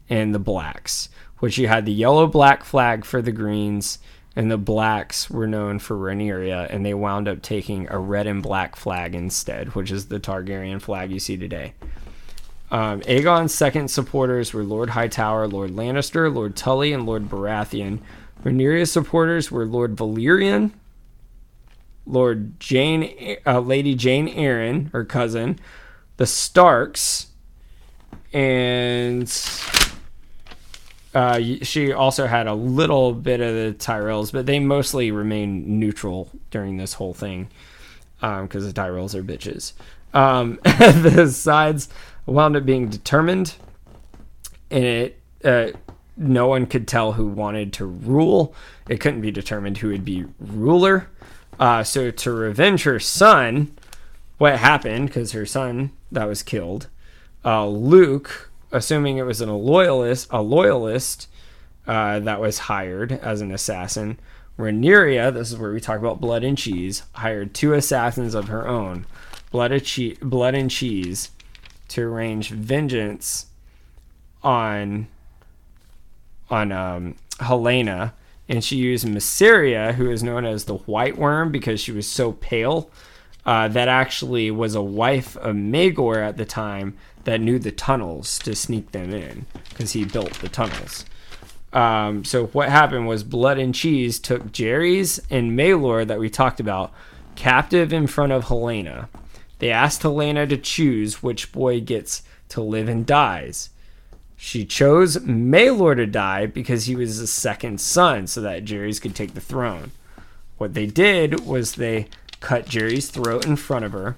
and 0.09 0.33
the 0.33 0.39
Blacks, 0.39 1.09
which 1.39 1.57
you 1.59 1.67
had 1.67 1.85
the 1.85 1.93
yellow 1.93 2.25
black 2.25 2.63
flag 2.63 3.05
for 3.05 3.21
the 3.21 3.31
Greens, 3.31 3.99
and 4.35 4.49
the 4.49 4.57
Blacks 4.57 5.29
were 5.29 5.47
known 5.47 5.77
for 5.77 5.95
Rhaenyra, 5.95 6.73
and 6.73 6.83
they 6.83 6.95
wound 6.95 7.27
up 7.27 7.43
taking 7.43 7.87
a 7.91 7.99
red 7.99 8.25
and 8.25 8.41
black 8.41 8.75
flag 8.75 9.13
instead, 9.13 9.75
which 9.75 9.91
is 9.91 10.07
the 10.07 10.19
Targaryen 10.19 10.81
flag 10.81 11.11
you 11.11 11.19
see 11.19 11.37
today. 11.37 11.73
Um, 12.73 13.01
Aegon's 13.01 13.53
second 13.53 13.89
supporters 13.89 14.51
were 14.51 14.63
Lord 14.63 14.89
Hightower, 14.89 15.47
Lord 15.47 15.71
Lannister, 15.71 16.33
Lord 16.33 16.55
Tully, 16.55 16.91
and 16.91 17.05
Lord 17.05 17.29
Baratheon. 17.29 17.99
Rhaenyra's 18.43 18.91
supporters 18.91 19.51
were 19.51 19.63
Lord 19.63 19.95
Valyrian, 19.95 20.71
Lord 22.07 22.59
Jane, 22.59 23.37
uh, 23.45 23.59
Lady 23.59 23.93
Jeyne 23.93 24.27
Arryn, 24.27 24.91
her 24.91 25.05
cousin, 25.05 25.59
the 26.17 26.25
Starks, 26.25 27.27
and 28.33 29.29
uh, 31.13 31.39
she 31.61 31.93
also 31.93 32.25
had 32.25 32.47
a 32.47 32.55
little 32.55 33.13
bit 33.13 33.39
of 33.39 33.53
the 33.53 33.75
Tyrells, 33.77 34.33
but 34.33 34.47
they 34.47 34.57
mostly 34.57 35.11
remained 35.11 35.67
neutral 35.67 36.31
during 36.49 36.77
this 36.77 36.93
whole 36.93 37.13
thing 37.13 37.49
because 38.19 38.39
um, 38.41 38.47
the 38.47 38.73
Tyrells 38.73 39.13
are 39.13 39.23
bitches. 39.23 39.73
Um, 40.15 40.59
the 40.63 41.27
sides 41.31 41.89
wound 42.25 42.55
up 42.55 42.65
being 42.65 42.89
determined, 42.89 43.55
and 44.71 44.83
it 44.83 45.19
uh, 45.43 45.71
no 46.15 46.47
one 46.47 46.65
could 46.65 46.87
tell 46.87 47.13
who 47.13 47.27
wanted 47.27 47.73
to 47.73 47.85
rule. 47.85 48.53
It 48.87 48.99
couldn't 48.99 49.21
be 49.21 49.31
determined 49.31 49.77
who 49.79 49.89
would 49.89 50.05
be 50.05 50.25
ruler. 50.39 51.07
Uh, 51.59 51.83
so 51.83 52.11
to 52.11 52.31
revenge 52.31 52.83
her 52.83 52.99
son, 52.99 53.75
what 54.37 54.57
happened? 54.57 55.07
Because 55.07 55.31
her 55.31 55.45
son 55.45 55.91
that 56.11 56.27
was 56.27 56.43
killed, 56.43 56.87
uh, 57.45 57.67
Luke, 57.67 58.51
assuming 58.71 59.17
it 59.17 59.23
was 59.23 59.41
an, 59.41 59.49
a 59.49 59.57
loyalist, 59.57 60.27
a 60.31 60.41
loyalist 60.41 61.27
uh, 61.87 62.19
that 62.19 62.39
was 62.39 62.59
hired 62.59 63.11
as 63.11 63.41
an 63.41 63.51
assassin. 63.51 64.19
Rhaenyra, 64.57 65.33
this 65.33 65.51
is 65.51 65.57
where 65.57 65.73
we 65.73 65.79
talk 65.79 65.99
about 65.99 66.21
blood 66.21 66.43
and 66.43 66.57
cheese, 66.57 67.03
hired 67.13 67.53
two 67.53 67.73
assassins 67.73 68.35
of 68.35 68.49
her 68.49 68.67
own, 68.67 69.05
blood, 69.51 69.83
che- 69.83 70.17
blood 70.21 70.53
and 70.53 70.69
cheese, 70.69 71.31
to 71.93 72.03
arrange 72.03 72.49
vengeance 72.49 73.47
on 74.43 75.07
on 76.49 76.71
um, 76.71 77.15
Helaena 77.39 78.13
and 78.49 78.63
she 78.63 78.75
used 78.75 79.05
Mysaria, 79.05 79.93
who 79.93 80.11
is 80.11 80.21
known 80.21 80.45
as 80.45 80.65
the 80.65 80.75
White 80.75 81.17
Worm 81.17 81.51
because 81.51 81.79
she 81.79 81.91
was 81.91 82.07
so 82.07 82.33
pale. 82.33 82.89
Uh, 83.45 83.67
that 83.67 83.89
actually 83.89 84.49
was 84.51 84.73
a 84.73 84.81
wife 84.81 85.35
of 85.37 85.55
Maegor 85.55 86.25
at 86.25 86.37
the 86.37 86.45
time 86.45 86.95
that 87.25 87.41
knew 87.41 87.59
the 87.59 87.71
tunnels 87.71 88.39
to 88.39 88.55
sneak 88.55 88.91
them 88.91 89.13
in 89.13 89.45
because 89.69 89.91
he 89.91 90.05
built 90.05 90.33
the 90.35 90.47
tunnels. 90.47 91.05
Um, 91.73 92.23
so 92.23 92.47
what 92.47 92.69
happened 92.69 93.07
was 93.07 93.23
Blood 93.23 93.57
and 93.57 93.75
Cheese 93.75 94.19
took 94.19 94.51
Jaehaerys 94.51 95.19
and 95.29 95.57
Maelor 95.57 96.07
that 96.07 96.19
we 96.19 96.29
talked 96.29 96.59
about 96.59 96.93
captive 97.35 97.91
in 97.91 98.07
front 98.07 98.31
of 98.31 98.45
Helaena. 98.45 99.07
They 99.59 99.71
asked 99.71 100.01
Helaena 100.01 100.49
to 100.49 100.57
choose 100.57 101.23
which 101.23 101.51
boy 101.51 101.79
gets 101.81 102.23
to 102.49 102.61
live 102.61 102.89
and 102.89 103.05
dies. 103.05 103.69
She 104.35 104.65
chose 104.65 105.17
Maelor 105.17 105.95
to 105.95 106.05
die 106.05 106.47
because 106.47 106.85
he 106.85 106.95
was 106.95 107.19
the 107.19 107.27
second 107.27 107.79
son, 107.79 108.27
so 108.27 108.41
that 108.41 108.65
Jaehaerys 108.65 109.01
could 109.01 109.15
take 109.15 109.33
the 109.33 109.41
throne. 109.41 109.91
What 110.57 110.73
they 110.73 110.85
did 110.85 111.45
was 111.45 111.75
they 111.75 112.07
cut 112.41 112.67
Jerry's 112.67 113.09
throat 113.09 113.45
in 113.45 113.55
front 113.55 113.85
of 113.85 113.93
her. 113.93 114.17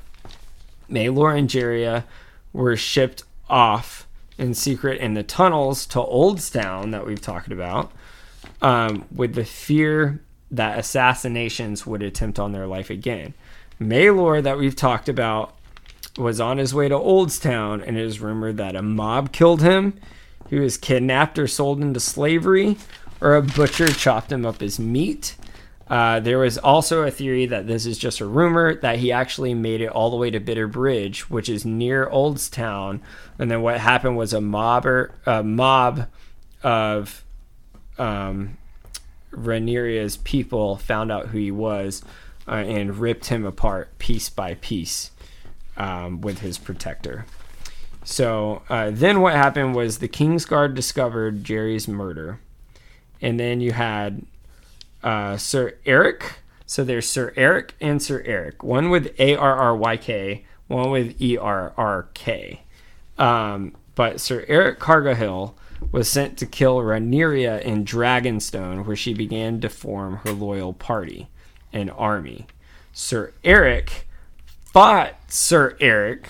Maelor 0.90 1.38
and 1.38 1.48
Jaehaerys 1.48 2.04
were 2.54 2.76
shipped 2.76 3.24
off 3.50 4.08
in 4.38 4.54
secret 4.54 5.00
in 5.00 5.14
the 5.14 5.24
tunnels 5.24 5.86
to 5.88 6.00
Oldstown 6.00 6.92
that 6.92 7.06
we've 7.06 7.22
talked 7.22 7.52
about, 7.52 7.92
um, 8.62 9.06
with 9.14 9.36
the 9.36 9.46
fear 9.46 10.22
that 10.52 10.80
assassinations 10.80 11.86
would 11.86 12.02
attempt 12.02 12.40
on 12.40 12.52
their 12.52 12.68
life 12.68 12.90
again. 12.90 13.34
Maelor, 13.80 14.42
that 14.44 14.58
we've 14.58 14.76
talked 14.76 15.10
about, 15.10 15.56
was 16.18 16.40
on 16.40 16.58
his 16.58 16.74
way 16.74 16.88
to 16.88 16.96
Oldstown, 16.96 17.86
and 17.86 17.98
it 17.98 18.06
is 18.06 18.22
rumored 18.22 18.58
that 18.58 18.76
a 18.76 18.82
mob 18.82 19.32
killed 19.32 19.62
him 19.62 20.00
he 20.50 20.60
was 20.60 20.78
kidnapped 20.78 21.40
or 21.40 21.48
sold 21.48 21.82
into 21.82 22.00
slavery, 22.00 22.78
or 23.22 23.36
a 23.36 23.42
butcher 23.42 23.88
chopped 23.88 24.32
him 24.32 24.46
up 24.46 24.62
as 24.62 24.80
meat. 24.80 25.36
Uh, 25.88 26.20
there 26.20 26.40
was 26.40 26.58
also 26.58 27.04
a 27.04 27.12
theory 27.12 27.46
that 27.46 27.68
this 27.68 27.86
is 27.86 27.98
just 27.98 28.20
a 28.20 28.26
rumor 28.26 28.76
that 28.76 28.98
he 28.98 29.12
actually 29.12 29.54
made 29.54 29.82
it 29.82 29.88
all 29.88 30.10
the 30.10 30.18
way 30.18 30.32
to 30.32 30.40
Bitter 30.40 30.68
Bridge, 30.68 31.30
which 31.30 31.48
is 31.48 31.66
near 31.66 32.08
Oldstown. 32.08 33.02
And 33.38 33.52
then 33.52 33.62
what 33.62 33.80
happened 33.80 34.18
was 34.18 34.34
a 34.34 34.42
mob 34.42 34.86
a 35.26 35.44
mob 35.44 36.08
of 36.64 37.24
um, 37.98 38.58
people 40.24 40.78
found 40.78 41.12
out 41.12 41.28
who 41.28 41.38
he 41.38 41.52
was 41.52 42.04
uh, 42.48 42.52
and 42.52 42.98
ripped 43.00 43.28
him 43.28 43.46
apart 43.46 43.98
piece 43.98 44.30
by 44.30 44.56
piece 44.56 45.12
um, 45.78 46.22
with 46.22 46.40
his 46.40 46.58
protector. 46.58 47.26
So 48.04 48.62
uh, 48.70 48.92
then 48.94 49.22
what 49.22 49.34
happened 49.34 49.76
was 49.76 49.98
the 49.98 50.08
King's 50.08 50.46
Guard 50.46 50.76
discovered 50.76 51.44
Jerry's 51.44 51.88
murder. 51.88 52.40
And 53.22 53.40
then 53.40 53.62
you 53.62 53.72
had 53.72 54.26
uh, 55.04 55.38
Sir 55.38 55.76
Eric. 55.86 56.40
So 56.68 56.84
there's 56.84 57.10
Sir 57.10 57.34
Eric 57.36 57.74
and 57.82 58.02
Sir 58.02 58.22
Eric. 58.26 58.64
One 58.64 58.90
with 58.90 59.20
A 59.20 59.36
R 59.36 59.56
R 59.56 59.76
Y 59.76 59.98
K, 59.98 60.46
one 60.68 60.92
with 60.92 61.20
E 61.22 61.38
R 61.38 61.74
R 61.78 62.10
K. 62.14 62.62
Um, 63.18 63.76
but 63.96 64.20
Sir 64.20 64.46
Eric 64.48 64.80
Cargahill 64.80 65.56
was 65.92 66.10
sent 66.10 66.38
to 66.38 66.46
kill 66.46 66.78
Rhaenyra 66.78 67.62
in 67.62 67.86
Dragonstone, 67.86 68.86
where 68.86 68.96
she 68.96 69.14
began 69.14 69.62
to 69.62 69.70
form 69.70 70.18
her 70.18 70.32
loyal 70.32 70.74
party, 70.74 71.28
an 71.76 71.92
army. 71.92 72.48
Sir 72.92 73.34
Eric 73.44 74.08
fought 74.64 75.14
Sir 75.28 75.78
Eric 75.80 76.28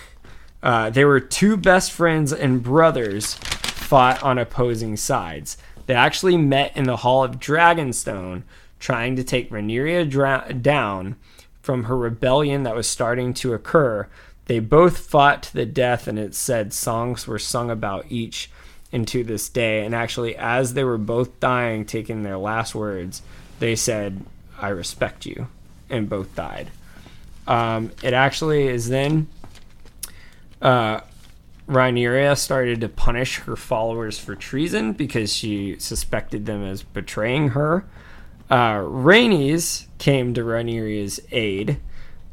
uh, 0.66 0.90
they 0.90 1.04
were 1.04 1.20
two 1.20 1.56
best 1.56 1.92
friends 1.92 2.32
and 2.32 2.60
brothers 2.60 3.34
fought 3.34 4.20
on 4.24 4.36
opposing 4.36 4.96
sides. 4.96 5.56
They 5.86 5.94
actually 5.94 6.36
met 6.36 6.76
in 6.76 6.84
the 6.84 6.96
Hall 6.96 7.22
of 7.22 7.38
Dragonstone, 7.38 8.42
trying 8.80 9.14
to 9.14 9.22
take 9.22 9.50
Rhaenyra 9.50 10.10
dra- 10.10 10.52
down 10.52 11.14
from 11.62 11.84
her 11.84 11.96
rebellion 11.96 12.64
that 12.64 12.74
was 12.74 12.88
starting 12.88 13.32
to 13.34 13.54
occur. 13.54 14.08
They 14.46 14.58
both 14.58 14.98
fought 14.98 15.44
to 15.44 15.54
the 15.54 15.66
death, 15.66 16.08
and 16.08 16.18
it 16.18 16.34
said 16.34 16.72
songs 16.72 17.28
were 17.28 17.38
sung 17.38 17.70
about 17.70 18.06
each 18.10 18.50
into 18.90 19.22
this 19.22 19.48
day. 19.48 19.84
And 19.84 19.94
actually, 19.94 20.36
as 20.36 20.74
they 20.74 20.82
were 20.82 20.98
both 20.98 21.38
dying, 21.38 21.84
taking 21.84 22.24
their 22.24 22.38
last 22.38 22.74
words, 22.74 23.22
they 23.60 23.76
said, 23.76 24.24
I 24.60 24.68
respect 24.68 25.26
you. 25.26 25.48
And 25.88 26.08
both 26.08 26.34
died. 26.34 26.70
Um, 27.46 27.92
it 28.02 28.12
actually 28.12 28.66
is 28.66 28.88
then 28.88 29.28
uh, 30.60 31.00
Rhaenyra 31.68 32.36
started 32.36 32.80
to 32.80 32.88
punish 32.88 33.38
her 33.40 33.56
followers 33.56 34.18
for 34.18 34.34
treason 34.34 34.92
because 34.92 35.32
she 35.32 35.78
suspected 35.78 36.46
them 36.46 36.64
as 36.64 36.82
betraying 36.82 37.50
her. 37.50 37.84
Uh, 38.50 38.78
Rhaenys 38.78 39.86
came 39.98 40.34
to 40.34 40.42
Rhaenyra's 40.42 41.20
aid. 41.32 41.78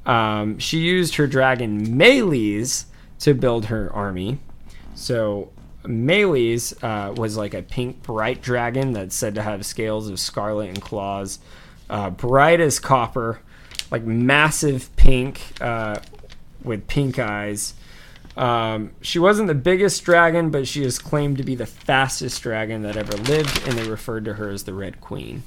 Um, 0.06 0.60
she 0.60 0.80
used 0.80 1.16
her 1.16 1.28
dragon 1.28 1.98
Meleys 1.98 2.86
to 3.20 3.34
build 3.34 3.66
her 3.66 3.92
army. 3.94 4.40
So 4.96 5.52
Meleys 5.84 6.74
uh, 6.84 7.14
was 7.14 7.36
like 7.36 7.54
a 7.54 7.62
pink 7.64 8.04
bright 8.04 8.42
dragon 8.42 8.94
that's 8.94 9.16
said 9.16 9.36
to 9.36 9.42
have 9.42 9.66
scales 9.66 10.10
of 10.10 10.20
scarlet 10.20 10.70
and 10.70 10.82
claws, 10.82 11.40
uh, 11.90 12.10
bright 12.10 12.60
as 12.60 12.80
copper, 12.80 13.40
like 13.92 14.04
massive 14.04 14.94
pink 14.96 15.42
uh, 15.62 16.00
with 16.64 16.88
pink 16.88 17.20
eyes. 17.20 17.74
Um, 18.36 18.92
she 19.02 19.20
wasn't 19.20 19.48
the 19.48 19.56
biggest 19.56 20.04
dragon, 20.04 20.50
but 20.50 20.68
she 20.68 20.84
is 20.84 20.98
claimed 20.98 21.38
to 21.38 21.44
be 21.44 21.56
the 21.56 21.68
fastest 21.68 22.42
dragon 22.42 22.82
that 22.82 22.98
ever 22.98 23.16
lived, 23.16 23.68
and 23.68 23.78
they 23.78 23.88
referred 23.88 24.26
to 24.26 24.34
her 24.34 24.50
as 24.50 24.64
the 24.64 24.74
Red 24.74 25.00
Queen. 25.02 25.44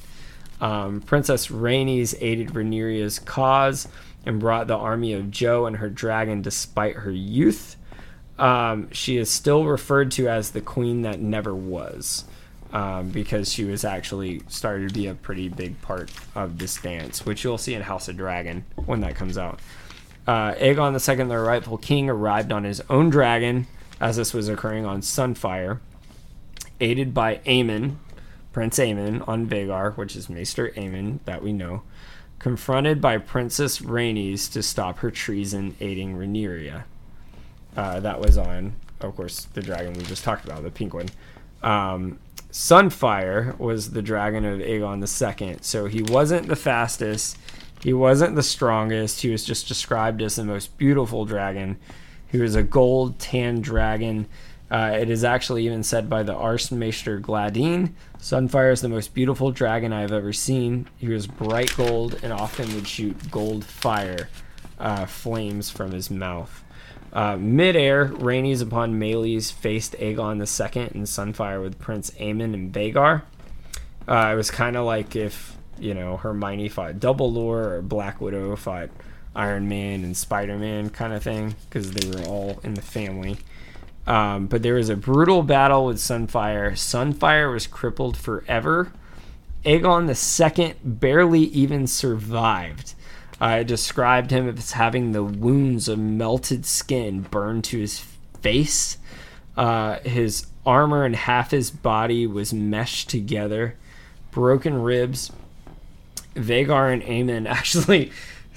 Um, 0.60 1.00
Princess 1.00 1.48
Rhaenys 1.48 2.14
aided 2.20 2.50
Rhaenyra's 2.50 3.18
cause 3.18 3.88
and 4.24 4.40
brought 4.40 4.68
the 4.68 4.76
army 4.76 5.12
of 5.12 5.30
Joe 5.30 5.66
and 5.66 5.76
her 5.76 5.90
dragon 5.90 6.42
despite 6.42 6.96
her 6.96 7.10
youth. 7.10 7.76
Um, 8.38 8.90
she 8.92 9.16
is 9.16 9.30
still 9.30 9.64
referred 9.64 10.10
to 10.12 10.28
as 10.28 10.50
the 10.50 10.60
queen 10.60 11.02
that 11.02 11.20
never 11.20 11.54
was 11.54 12.24
um, 12.72 13.08
because 13.10 13.52
she 13.52 13.64
was 13.64 13.84
actually 13.84 14.42
started 14.48 14.88
to 14.88 14.94
be 14.94 15.06
a 15.06 15.14
pretty 15.14 15.48
big 15.48 15.80
part 15.82 16.10
of 16.34 16.58
this 16.58 16.76
dance, 16.76 17.24
which 17.24 17.44
you'll 17.44 17.58
see 17.58 17.74
in 17.74 17.82
House 17.82 18.08
of 18.08 18.16
Dragon 18.16 18.64
when 18.84 19.00
that 19.00 19.14
comes 19.14 19.38
out. 19.38 19.60
Uh, 20.26 20.54
Aegon 20.54 20.92
II, 20.92 21.24
the 21.26 21.38
rightful 21.38 21.78
king, 21.78 22.10
arrived 22.10 22.50
on 22.50 22.64
his 22.64 22.82
own 22.90 23.10
dragon 23.10 23.66
as 24.00 24.16
this 24.16 24.34
was 24.34 24.48
occurring 24.48 24.84
on 24.84 25.00
Sunfyre, 25.00 25.78
aided 26.80 27.14
by 27.14 27.36
Aemon, 27.46 27.96
Prince 28.52 28.78
Aemon 28.78 29.26
on 29.28 29.46
Vhagar, 29.46 29.96
which 29.96 30.16
is 30.16 30.28
Maester 30.28 30.70
Aemon 30.76 31.20
that 31.24 31.42
we 31.42 31.52
know, 31.52 31.82
confronted 32.38 33.00
by 33.00 33.18
Princess 33.18 33.78
Rhaenys 33.78 34.50
to 34.52 34.62
stop 34.62 34.98
her 34.98 35.10
treason 35.10 35.76
aiding 35.80 36.16
Rhaenyra. 36.16 36.84
Uh, 37.76 38.00
that 38.00 38.20
was 38.20 38.36
on, 38.36 38.74
of 39.00 39.14
course, 39.14 39.44
the 39.54 39.62
dragon 39.62 39.92
we 39.92 40.02
just 40.04 40.24
talked 40.24 40.44
about, 40.44 40.62
the 40.62 40.70
pink 40.70 40.94
one. 40.94 41.08
Um, 41.62 42.18
Sunfyre 42.56 43.58
was 43.58 43.90
the 43.90 44.00
dragon 44.00 44.44
of 44.44 44.60
Aegon 44.60 45.02
II, 45.02 45.58
so 45.60 45.86
he 45.86 46.02
wasn't 46.02 46.48
the 46.48 46.56
fastest 46.56 47.36
he 47.82 47.92
wasn't 47.92 48.34
the 48.34 48.42
strongest. 48.42 49.20
He 49.20 49.30
was 49.30 49.44
just 49.44 49.68
described 49.68 50.22
as 50.22 50.36
the 50.36 50.44
most 50.44 50.76
beautiful 50.78 51.24
dragon. 51.24 51.78
He 52.26 52.38
was 52.38 52.54
a 52.54 52.62
gold 52.62 53.18
tan 53.18 53.60
dragon. 53.60 54.26
Uh, 54.68 54.96
it 54.98 55.08
is 55.08 55.22
actually 55.22 55.64
even 55.66 55.84
said 55.84 56.10
by 56.10 56.24
the 56.24 56.34
Archmaester 56.34 57.20
Gyldayn 57.20 57.92
Sunfyre 58.18 58.72
is 58.72 58.80
the 58.80 58.88
most 58.88 59.14
beautiful 59.14 59.52
dragon 59.52 59.92
I 59.92 60.00
have 60.00 60.10
ever 60.10 60.32
seen. 60.32 60.88
He 60.96 61.08
was 61.08 61.28
bright 61.28 61.76
gold 61.76 62.18
and 62.22 62.32
often 62.32 62.74
would 62.74 62.88
shoot 62.88 63.30
gold 63.30 63.64
fire 63.64 64.28
uh, 64.80 65.06
flames 65.06 65.70
from 65.70 65.92
his 65.92 66.10
mouth. 66.10 66.64
Uh, 67.16 67.34
Mid-air, 67.38 68.08
Rhaenys 68.08 68.60
upon 68.60 69.00
Meleys 69.00 69.50
faced 69.50 69.94
Aegon 69.94 70.36
II 70.36 70.82
and 70.82 71.06
Sunfyre 71.06 71.62
with 71.62 71.78
Prince 71.78 72.10
Aemon 72.20 72.52
and 72.52 72.70
Vhagar. 72.70 73.22
Uh, 74.06 74.30
it 74.32 74.36
was 74.36 74.50
kind 74.50 74.76
of 74.76 74.84
like 74.84 75.16
if 75.16 75.56
you 75.78 75.94
know, 75.94 76.18
Hermione 76.18 76.68
fought 76.68 76.96
Dumbledore 76.96 77.66
or 77.66 77.82
Black 77.82 78.20
Widow 78.20 78.54
fought 78.56 78.90
Iron 79.34 79.66
Man 79.66 80.04
and 80.04 80.14
Spider 80.14 80.58
Man 80.58 80.90
kind 80.90 81.14
of 81.14 81.22
thing 81.22 81.54
because 81.68 81.92
they 81.92 82.08
were 82.10 82.26
all 82.26 82.60
in 82.62 82.74
the 82.74 82.82
family. 82.82 83.38
Um, 84.06 84.46
but 84.46 84.62
there 84.62 84.74
was 84.74 84.90
a 84.90 84.96
brutal 84.96 85.42
battle 85.42 85.86
with 85.86 85.96
Sunfyre. 85.96 86.72
Sunfyre 86.72 87.50
was 87.50 87.66
crippled 87.66 88.18
forever. 88.18 88.92
Aegon 89.64 90.06
II 90.06 90.74
barely 90.84 91.40
even 91.40 91.86
survived. 91.86 92.94
I 93.40 93.62
described 93.62 94.30
him 94.30 94.48
as 94.48 94.72
having 94.72 95.12
the 95.12 95.22
wounds 95.22 95.88
of 95.88 95.98
melted 95.98 96.64
skin 96.64 97.22
burned 97.22 97.64
to 97.64 97.78
his 97.78 98.00
face. 98.40 98.96
Uh, 99.56 99.98
his 100.00 100.46
armor 100.64 101.04
and 101.04 101.14
half 101.14 101.50
his 101.50 101.70
body 101.70 102.26
was 102.26 102.54
meshed 102.54 103.10
together. 103.10 103.76
Broken 104.30 104.82
ribs, 104.82 105.32
Vhagar 106.34 106.92
and 106.92 107.02
Aemon 107.02 107.46
actually 107.48 108.10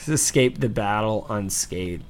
escaped 0.08 0.61
the 0.61 0.69
battle 0.69 1.25
unscathed. 1.30 2.03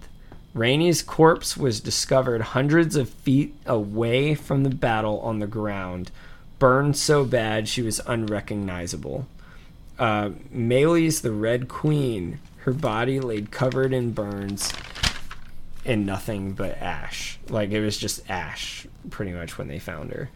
Rhaenys' 0.56 1.06
corpse 1.06 1.56
was 1.56 1.80
discovered 1.80 2.42
hundreds 2.42 2.96
of 2.96 3.10
feet 3.10 3.56
away 3.66 4.34
from 4.36 4.64
the 4.64 4.70
battle 4.70 5.20
on 5.22 5.40
the 5.40 5.48
ground, 5.48 6.12
burned 6.58 6.98
so 6.98 7.24
bad 7.24 7.68
she 7.68 7.82
was 7.82 8.02
unrecognizable. 8.08 9.28
Uh, 9.98 10.32
Meleys, 10.54 11.22
the 11.22 11.32
Red 11.32 11.68
Queen, 11.68 12.40
her 12.60 12.74
body 12.74 13.20
laid 13.20 13.52
covered 13.52 13.94
in 13.94 14.12
burns 14.12 14.74
and 15.86 16.06
nothing 16.06 16.54
but 16.54 16.78
ash. 16.78 17.40
Like 17.50 17.72
it 17.72 17.82
was 17.82 17.98
just 17.98 18.30
ash, 18.30 18.86
pretty 19.10 19.32
much, 19.32 19.58
when 19.58 19.68
they 19.68 19.80
found 19.80 20.12
her. 20.12 20.30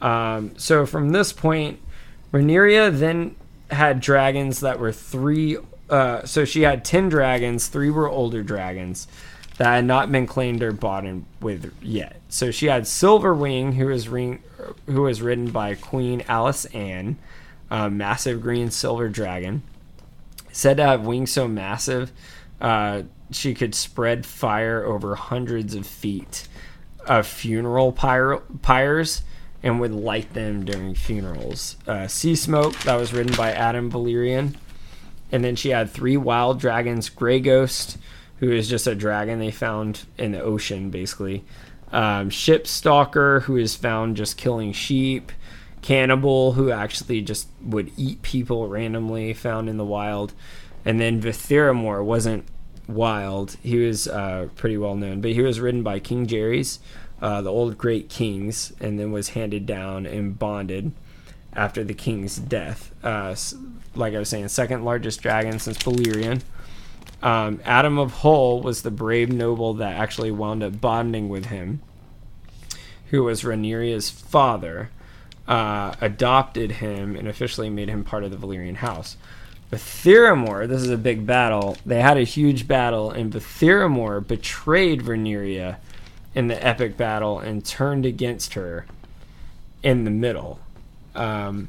Um, 0.00 0.52
so 0.56 0.86
from 0.86 1.10
this 1.10 1.32
point, 1.32 1.80
Rhaenyra 2.32 2.96
then 2.98 3.36
had 3.70 4.00
dragons 4.00 4.60
that 4.60 4.78
were 4.78 4.92
three. 4.92 5.56
Uh, 5.88 6.24
so 6.24 6.44
she 6.44 6.62
had 6.62 6.84
ten 6.84 7.08
dragons. 7.08 7.68
Three 7.68 7.90
were 7.90 8.08
older 8.08 8.42
dragons 8.42 9.08
that 9.56 9.66
had 9.66 9.84
not 9.84 10.10
been 10.10 10.26
claimed 10.26 10.62
or 10.62 10.72
bought 10.72 11.04
in 11.04 11.24
with 11.40 11.72
yet. 11.80 12.20
So 12.28 12.50
she 12.50 12.66
had 12.66 12.84
Silverwing, 12.84 13.74
who 13.74 13.86
was 13.86 14.04
who 14.06 15.02
was 15.02 15.22
ridden 15.22 15.50
by 15.50 15.74
Queen 15.74 16.20
Alysanne, 16.22 17.16
a 17.70 17.88
massive 17.88 18.42
green 18.42 18.70
silver 18.70 19.08
dragon. 19.08 19.62
Said 20.54 20.76
to 20.76 20.84
have 20.84 21.04
wings 21.04 21.32
so 21.32 21.48
massive, 21.48 22.12
uh, 22.60 23.02
she 23.32 23.54
could 23.54 23.74
spread 23.74 24.24
fire 24.24 24.84
over 24.84 25.16
hundreds 25.16 25.74
of 25.74 25.84
feet 25.84 26.46
of 27.04 27.26
funeral 27.26 27.90
pyre, 27.90 28.36
pyres 28.62 29.22
and 29.64 29.80
would 29.80 29.90
light 29.90 30.32
them 30.32 30.64
during 30.64 30.94
funerals. 30.94 31.74
Uh, 31.88 32.06
sea 32.06 32.36
Smoke, 32.36 32.78
that 32.82 32.94
was 32.94 33.12
written 33.12 33.34
by 33.34 33.52
Addam 33.52 33.90
Valerian. 33.90 34.56
And 35.32 35.42
then 35.42 35.56
she 35.56 35.70
had 35.70 35.90
three 35.90 36.16
wild 36.16 36.60
dragons 36.60 37.08
Grey 37.08 37.40
Ghost, 37.40 37.98
who 38.36 38.52
is 38.52 38.68
just 38.68 38.86
a 38.86 38.94
dragon 38.94 39.40
they 39.40 39.50
found 39.50 40.04
in 40.16 40.30
the 40.30 40.40
ocean, 40.40 40.88
basically. 40.88 41.44
Um, 41.90 42.30
Sheepstealer, 42.30 43.42
who 43.42 43.56
is 43.56 43.74
found 43.74 44.16
just 44.16 44.36
killing 44.36 44.72
sheep. 44.72 45.32
Cannibal, 45.84 46.52
who 46.52 46.70
actually 46.70 47.20
just 47.20 47.48
would 47.62 47.92
eat 47.96 48.22
people 48.22 48.68
randomly, 48.68 49.34
found 49.34 49.68
in 49.68 49.76
the 49.76 49.84
wild. 49.84 50.32
And 50.84 50.98
then 50.98 51.20
Vithiramor 51.20 52.02
wasn't 52.02 52.46
wild. 52.88 53.56
He 53.62 53.76
was 53.76 54.08
uh, 54.08 54.48
pretty 54.56 54.78
well 54.78 54.96
known, 54.96 55.20
but 55.20 55.32
he 55.32 55.42
was 55.42 55.60
ridden 55.60 55.82
by 55.82 55.98
King 55.98 56.26
Jaehaerys 56.26 56.78
uh, 57.24 57.40
the 57.40 57.50
old 57.50 57.78
great 57.78 58.10
kings, 58.10 58.74
and 58.80 58.98
then 58.98 59.12
was 59.12 59.30
handed 59.30 59.64
down 59.64 60.04
and 60.04 60.38
bonded 60.38 60.92
after 61.54 61.82
the 61.82 61.94
king's 61.94 62.36
death. 62.36 62.92
Uh, 63.02 63.34
like 63.94 64.14
I 64.14 64.18
was 64.18 64.28
saying, 64.28 64.48
second 64.48 64.84
largest 64.84 65.22
dragon 65.22 65.58
since 65.58 65.78
Balerion. 65.78 66.42
Um, 67.22 67.58
Addam 67.58 67.98
of 67.98 68.12
Hull 68.12 68.60
was 68.60 68.82
the 68.82 68.90
brave 68.90 69.32
noble 69.32 69.72
that 69.74 69.96
actually 69.96 70.32
wound 70.32 70.62
up 70.62 70.82
bonding 70.82 71.30
with 71.30 71.46
him, 71.46 71.80
who 73.06 73.24
was 73.24 73.42
Rhaenyra's 73.42 74.10
father, 74.10 74.90
uh, 75.46 75.94
adopted 76.00 76.72
him, 76.72 77.16
and 77.16 77.28
officially 77.28 77.70
made 77.70 77.88
him 77.88 78.04
part 78.04 78.24
of 78.24 78.30
the 78.30 78.36
Valyrian 78.36 78.76
house. 78.76 79.16
Vithiramor, 79.70 80.68
this 80.68 80.82
is 80.82 80.90
a 80.90 80.96
big 80.96 81.26
battle. 81.26 81.76
They 81.84 82.00
had 82.00 82.16
a 82.16 82.24
huge 82.24 82.68
battle, 82.68 83.10
and 83.10 83.32
Vithiramor 83.32 84.26
betrayed 84.26 85.02
Rhaenyra 85.02 85.76
in 86.34 86.48
the 86.48 86.66
epic 86.66 86.96
battle 86.96 87.38
and 87.38 87.64
turned 87.64 88.06
against 88.06 88.54
her 88.54 88.86
in 89.82 90.04
the 90.04 90.10
middle. 90.10 90.60
Um, 91.14 91.68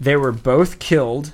they 0.00 0.16
were 0.16 0.32
both 0.32 0.78
killed, 0.78 1.32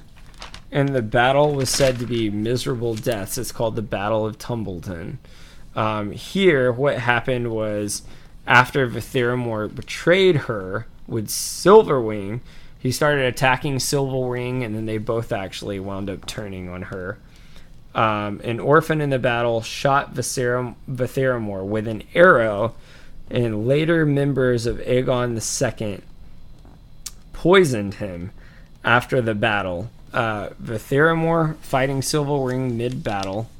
and 0.70 0.90
the 0.90 1.02
battle 1.02 1.54
was 1.54 1.70
said 1.70 1.98
to 1.98 2.06
be 2.06 2.30
miserable 2.30 2.94
deaths. 2.94 3.38
It's 3.38 3.52
called 3.52 3.76
the 3.76 3.82
Battle 3.82 4.26
of 4.26 4.38
Tumbleton. 4.38 5.18
Um, 5.74 6.10
here, 6.12 6.70
what 6.72 6.98
happened 6.98 7.50
was 7.50 8.02
after 8.46 8.88
Vithiramor 8.88 9.74
betrayed 9.74 10.36
her 10.36 10.86
with 11.08 11.28
Silverwing, 11.28 12.40
he 12.78 12.92
started 12.92 13.24
attacking 13.24 13.78
Silverwing, 13.78 14.64
and 14.64 14.74
then 14.74 14.86
they 14.86 14.98
both 14.98 15.32
actually 15.32 15.80
wound 15.80 16.08
up 16.08 16.26
turning 16.26 16.68
on 16.68 16.82
her. 16.82 17.18
Um, 17.94 18.40
an 18.44 18.60
orphan 18.60 19.00
in 19.00 19.10
the 19.10 19.18
battle 19.18 19.62
shot 19.62 20.14
Vithiramor 20.14 21.66
with 21.66 21.88
an 21.88 22.04
arrow, 22.14 22.74
and 23.30 23.66
later 23.66 24.06
members 24.06 24.66
of 24.66 24.78
Aegon 24.78 25.34
II 25.80 26.00
poisoned 27.32 27.94
him 27.94 28.30
after 28.84 29.20
the 29.20 29.34
battle. 29.34 29.90
Uh, 30.12 30.50
fighting 31.60 32.00
Silverwing 32.00 32.74
mid 32.74 33.02
battle, 33.02 33.50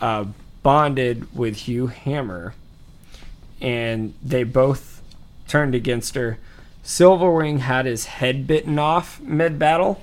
uh, 0.00 0.24
bonded 0.62 1.34
with 1.34 1.56
Hugh 1.56 1.86
Hammer, 1.86 2.54
and 3.60 4.12
they 4.22 4.42
both 4.42 4.97
turned 5.48 5.74
against 5.74 6.14
her. 6.14 6.38
Silverwing 6.84 7.60
had 7.60 7.86
his 7.86 8.06
head 8.06 8.46
bitten 8.46 8.78
off 8.78 9.20
mid 9.20 9.58
battle, 9.58 10.00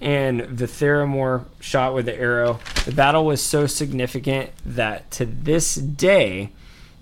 and 0.00 0.40
Vithiramor 0.42 1.44
shot 1.60 1.94
with 1.94 2.06
the 2.06 2.14
arrow. 2.18 2.60
The 2.84 2.92
battle 2.92 3.24
was 3.24 3.42
so 3.42 3.66
significant 3.66 4.50
that 4.64 5.10
to 5.12 5.26
this 5.26 5.74
day, 5.74 6.50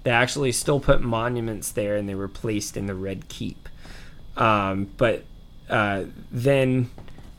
they 0.03 0.11
actually 0.11 0.53
still 0.53 0.81
put 0.81 1.01
monuments 1.01 1.71
there 1.73 1.97
and 1.97 2.09
they 2.09 2.15
were 2.15 2.29
placed 2.29 2.77
in 2.77 2.87
the 2.87 2.95
Red 2.95 3.29
Keep. 3.29 3.69
Um, 4.37 4.91
but 4.97 5.25
uh, 5.69 6.05
then 6.31 6.91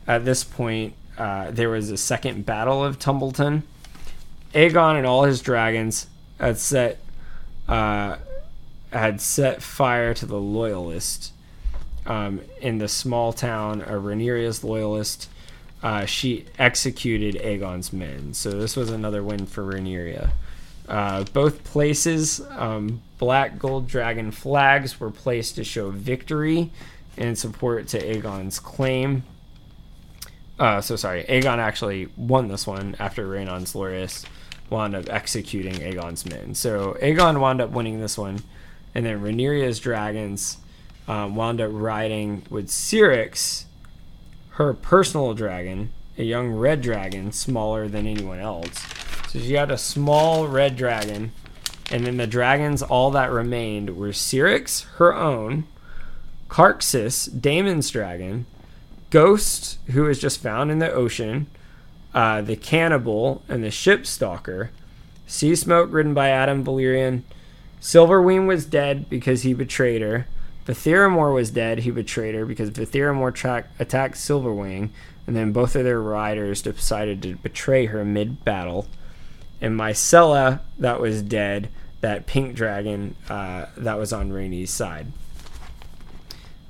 at 0.07 0.25
this 0.25 0.43
point, 0.43 0.95
uh, 1.17 1.51
there 1.51 1.69
was 1.69 1.91
a 1.91 1.97
second 1.97 2.45
battle 2.45 2.83
of 2.83 2.99
Tumbleton. 2.99 3.63
Aegon 4.53 4.97
and 4.97 5.05
all 5.05 5.23
his 5.23 5.41
dragons 5.41 6.07
had 6.39 6.57
set 6.57 6.99
uh, 7.67 8.17
had 8.99 9.21
set 9.21 9.61
fire 9.61 10.13
to 10.13 10.25
the 10.25 10.39
loyalists 10.39 11.31
um, 12.05 12.41
in 12.61 12.77
the 12.77 12.87
small 12.87 13.33
town 13.33 13.81
of 13.81 14.03
Rhaenyra's 14.03 14.63
loyalist. 14.63 15.29
Uh, 15.83 16.05
she 16.05 16.45
executed 16.57 17.35
Aegon's 17.35 17.93
men, 17.93 18.33
so 18.33 18.51
this 18.51 18.75
was 18.75 18.89
another 18.89 19.23
win 19.23 19.45
for 19.45 19.63
Rhaenyra. 19.63 20.31
Uh, 20.87 21.23
both 21.33 21.63
places, 21.63 22.41
um, 22.51 23.01
black 23.17 23.57
gold 23.57 23.87
dragon 23.87 24.31
flags 24.31 24.99
were 24.99 25.11
placed 25.11 25.55
to 25.55 25.63
show 25.63 25.89
victory 25.89 26.71
and 27.17 27.37
support 27.37 27.87
to 27.89 27.99
Aegon's 27.99 28.59
claim. 28.59 29.23
Uh, 30.57 30.79
so 30.81 30.95
sorry, 30.95 31.23
Aegon 31.25 31.57
actually 31.57 32.07
won 32.15 32.47
this 32.47 32.65
one 32.65 32.95
after 32.99 33.27
Rhaenon's 33.27 33.73
Loras 33.73 34.25
wound 34.69 34.95
up 34.95 35.09
executing 35.09 35.73
Aegon's 35.75 36.25
men. 36.25 36.55
So 36.55 36.97
Aegon 37.01 37.39
wound 37.39 37.61
up 37.61 37.71
winning 37.71 37.99
this 37.99 38.17
one, 38.17 38.41
and 38.95 39.05
then 39.05 39.21
Rhaenyra's 39.21 39.79
dragons 39.79 40.57
um, 41.07 41.35
wound 41.35 41.61
up 41.61 41.69
riding 41.71 42.43
with 42.49 42.69
Syrax, 42.69 43.65
her 44.51 44.73
personal 44.73 45.33
dragon, 45.33 45.91
a 46.17 46.23
young 46.23 46.51
red 46.51 46.81
dragon, 46.81 47.31
smaller 47.33 47.87
than 47.87 48.07
anyone 48.07 48.39
else. 48.39 48.79
So 49.29 49.39
she 49.39 49.53
had 49.53 49.69
a 49.69 49.77
small 49.77 50.47
red 50.47 50.77
dragon, 50.77 51.33
and 51.91 52.05
then 52.05 52.17
the 52.17 52.25
dragons, 52.25 52.81
all 52.81 53.11
that 53.11 53.31
remained 53.31 53.97
were 53.97 54.09
Syrax, 54.09 54.85
her 54.95 55.13
own, 55.13 55.65
Caraxes, 56.49 57.27
Daemon's 57.41 57.89
dragon, 57.89 58.45
Ghost, 59.09 59.77
who 59.87 60.03
was 60.03 60.19
just 60.19 60.41
found 60.41 60.71
in 60.71 60.79
the 60.79 60.91
ocean, 60.91 61.47
uh, 62.13 62.41
the 62.41 62.55
Cannibal, 62.55 63.43
and 63.49 63.63
the 63.63 63.69
Sheepstealer. 63.69 64.69
Sea 65.27 65.55
Smoke, 65.55 65.91
ridden 65.91 66.13
by 66.13 66.29
Addam 66.29 66.63
Valyrian. 66.63 67.23
Silverwing 67.85 68.47
was 68.47 68.65
dead 68.65 69.07
because 69.11 69.43
he 69.43 69.53
betrayed 69.53 70.01
her. 70.01 70.25
Vithiramor 70.65 71.31
was 71.35 71.51
dead. 71.51 71.77
He 71.79 71.91
betrayed 71.91 72.33
her 72.33 72.43
because 72.43 72.71
Vithiramor 72.71 73.31
tra- 73.31 73.67
attacked 73.77 74.15
Silverwing, 74.15 74.89
and 75.27 75.35
then 75.35 75.51
both 75.51 75.75
of 75.75 75.83
their 75.83 76.01
riders 76.01 76.63
decided 76.63 77.21
to 77.21 77.35
betray 77.35 77.85
her 77.85 78.03
mid 78.03 78.43
battle. 78.43 78.87
And 79.61 79.79
Myrcella, 79.79 80.61
that 80.79 80.99
was 80.99 81.21
dead, 81.21 81.69
that 82.01 82.25
pink 82.25 82.55
dragon 82.55 83.15
uh, 83.29 83.67
that 83.77 83.99
was 83.99 84.11
on 84.11 84.31
Rhaenys 84.31 84.69
side. 84.69 85.05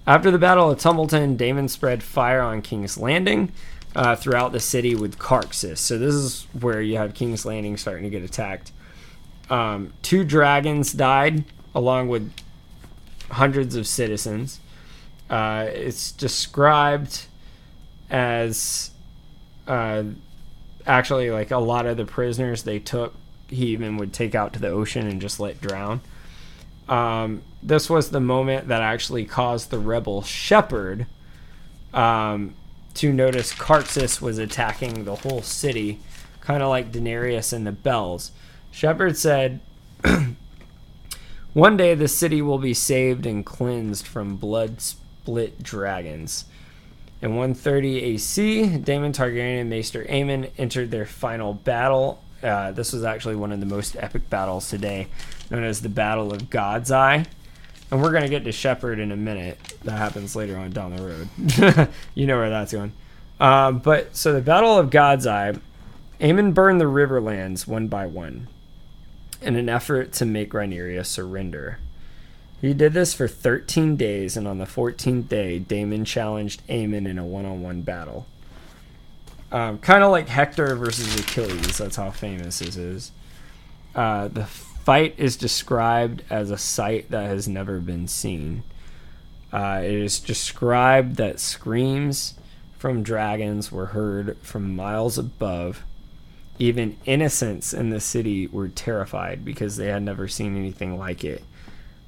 After 0.06 0.30
the 0.32 0.38
Battle 0.38 0.70
of 0.70 0.80
Tumbleton, 0.80 1.38
Daemon 1.38 1.70
spread 1.70 2.04
fire 2.04 2.42
on 2.42 2.62
King's 2.62 2.98
Landing 2.98 3.54
uh, 3.96 4.18
throughout 4.18 4.52
the 4.52 4.60
city 4.60 4.96
with 4.96 5.18
Caraxes. 5.18 5.78
So 5.78 5.98
this 5.98 6.14
is 6.14 6.46
where 6.60 6.82
you 6.82 6.98
have 6.98 7.14
King's 7.14 7.46
Landing 7.46 7.78
starting 7.78 8.04
to 8.04 8.10
get 8.10 8.22
attacked. 8.22 8.74
Um, 9.50 9.94
two 10.02 10.24
dragons 10.24 10.92
died, 10.94 11.44
along 11.74 12.10
with 12.10 12.32
hundreds 13.30 13.76
of 13.76 13.88
citizens. 13.88 14.60
Uh, 15.30 15.68
it's 15.70 16.12
described 16.12 17.26
as 18.10 18.92
uh, 19.68 20.04
actually 20.86 21.32
like 21.32 21.52
a 21.52 21.58
lot 21.58 21.86
of 21.86 21.98
the 21.98 22.06
prisoners 22.06 22.64
they 22.64 22.80
took, 22.80 23.14
he 23.48 23.68
even 23.68 23.98
would 23.98 24.14
take 24.14 24.36
out 24.36 24.54
to 24.54 24.60
the 24.60 24.70
ocean 24.70 25.08
and 25.08 25.22
just 25.22 25.40
let 25.40 25.62
drown. 25.62 26.02
Um, 26.88 27.42
this 27.64 27.90
was 27.90 28.12
the 28.12 28.20
moment 28.20 28.68
that 28.68 28.82
actually 28.82 29.26
caused 29.26 29.72
the 29.72 29.80
rebel 29.80 30.22
shepherd 30.22 31.08
um, 31.94 32.54
to 32.96 33.12
notice 33.12 33.54
Caraxes 33.54 34.22
was 34.22 34.38
attacking 34.38 35.06
the 35.06 35.16
whole 35.16 35.42
city, 35.42 36.00
kind 36.42 36.62
of 36.62 36.70
like 36.70 36.92
Daenerys 36.92 37.54
and 37.54 37.66
the 37.66 37.72
Bells. 37.72 38.32
Shepherd 38.76 39.16
said, 39.16 39.62
One 41.54 41.78
day 41.78 41.96
the 41.96 42.10
city 42.10 42.42
will 42.42 42.58
be 42.58 42.74
saved 42.74 43.26
and 43.26 43.46
cleansed 43.46 44.06
from 44.06 44.36
blood 44.36 44.82
split 44.82 45.64
dragons. 45.64 46.44
In 47.22 47.38
130 47.38 48.04
AC, 48.04 48.80
Daemon 48.80 49.14
Targaryen 49.14 49.62
and 49.62 49.70
Maester 49.70 50.04
Aemon 50.04 50.52
entered 50.58 50.92
their 50.92 51.06
final 51.06 51.54
battle. 51.54 52.22
Uh, 52.44 52.74
this 52.74 52.92
was 52.92 53.06
actually 53.06 53.38
one 53.38 53.54
of 53.54 53.62
the 53.62 53.66
most 53.66 53.96
epic 53.96 54.30
battles 54.30 54.70
today, 54.70 55.08
known 55.50 55.64
as 55.64 55.82
the 55.82 55.88
Battle 55.88 56.34
of 56.34 56.50
God's 56.50 56.92
Eye. 56.92 57.26
And 57.92 58.02
we're 58.02 58.12
going 58.12 58.24
to 58.24 58.30
get 58.30 58.44
to 58.44 58.52
Shepherd 58.52 59.00
in 59.00 59.14
a 59.14 59.18
minute. 59.18 59.58
That 59.86 59.98
happens 59.98 60.36
later 60.36 60.58
on 60.58 60.72
down 60.72 60.94
the 60.94 61.02
road. 61.02 61.90
you 62.14 62.28
know 62.28 62.38
where 62.38 62.50
that's 62.50 62.74
going. 62.74 62.92
Um, 63.40 63.80
but 63.80 64.18
so 64.18 64.34
the 64.34 64.42
Battle 64.42 64.78
of 64.78 64.90
God's 64.90 65.26
Eye, 65.26 65.54
Aemon 66.20 66.54
burned 66.54 66.82
the 66.82 66.86
Riverlands 66.86 67.66
one 67.66 67.88
by 67.88 68.06
one 68.06 68.50
in 69.46 69.56
an 69.56 69.70
effort 69.70 70.12
to 70.14 70.26
make 70.26 70.52
Rhaenyra 70.52 71.06
surrender. 71.06 71.80
He 72.62 72.74
did 72.74 72.94
this 72.94 73.14
for 73.14 73.28
13 73.28 73.96
days, 73.96 74.36
and 74.36 74.48
on 74.48 74.58
the 74.58 74.66
14th 74.66 75.28
day, 75.28 75.60
Daemon 75.60 76.06
challenged 76.06 76.66
Aemon 76.68 77.08
in 77.08 77.20
a 77.20 77.26
one-on-one 77.26 77.82
battle. 77.82 78.26
Um, 79.52 79.78
kind 79.78 80.04
of 80.04 80.12
like 80.12 80.28
Hector 80.28 80.76
versus 80.76 81.20
Achilles. 81.20 81.78
That's 81.78 81.96
how 81.96 82.12
famous 82.12 82.60
this 82.60 82.76
is. 82.76 83.12
Uh, 83.94 84.28
the 84.28 84.46
fight 84.46 85.16
is 85.18 85.36
described 85.36 86.24
as 86.30 86.52
a 86.52 86.58
sight 86.58 87.12
that 87.12 87.26
has 87.26 87.48
never 87.48 87.80
been 87.80 88.08
seen. 88.08 88.64
Uh, 89.54 89.82
it 89.84 89.94
is 89.94 90.20
described 90.20 91.18
that 91.18 91.40
screams 91.40 92.34
from 92.78 93.04
dragons 93.04 93.72
were 93.72 93.88
heard 93.88 94.38
from 94.40 94.76
miles 94.76 95.18
above. 95.18 95.84
Even 96.58 96.98
innocents 97.06 97.74
in 97.74 97.90
the 97.90 98.00
city 98.00 98.48
were 98.48 98.70
terrified 98.70 99.44
because 99.44 99.76
they 99.76 99.88
had 99.88 100.04
never 100.04 100.28
seen 100.28 100.56
anything 100.56 100.98
like 100.98 101.24
it. 101.24 101.44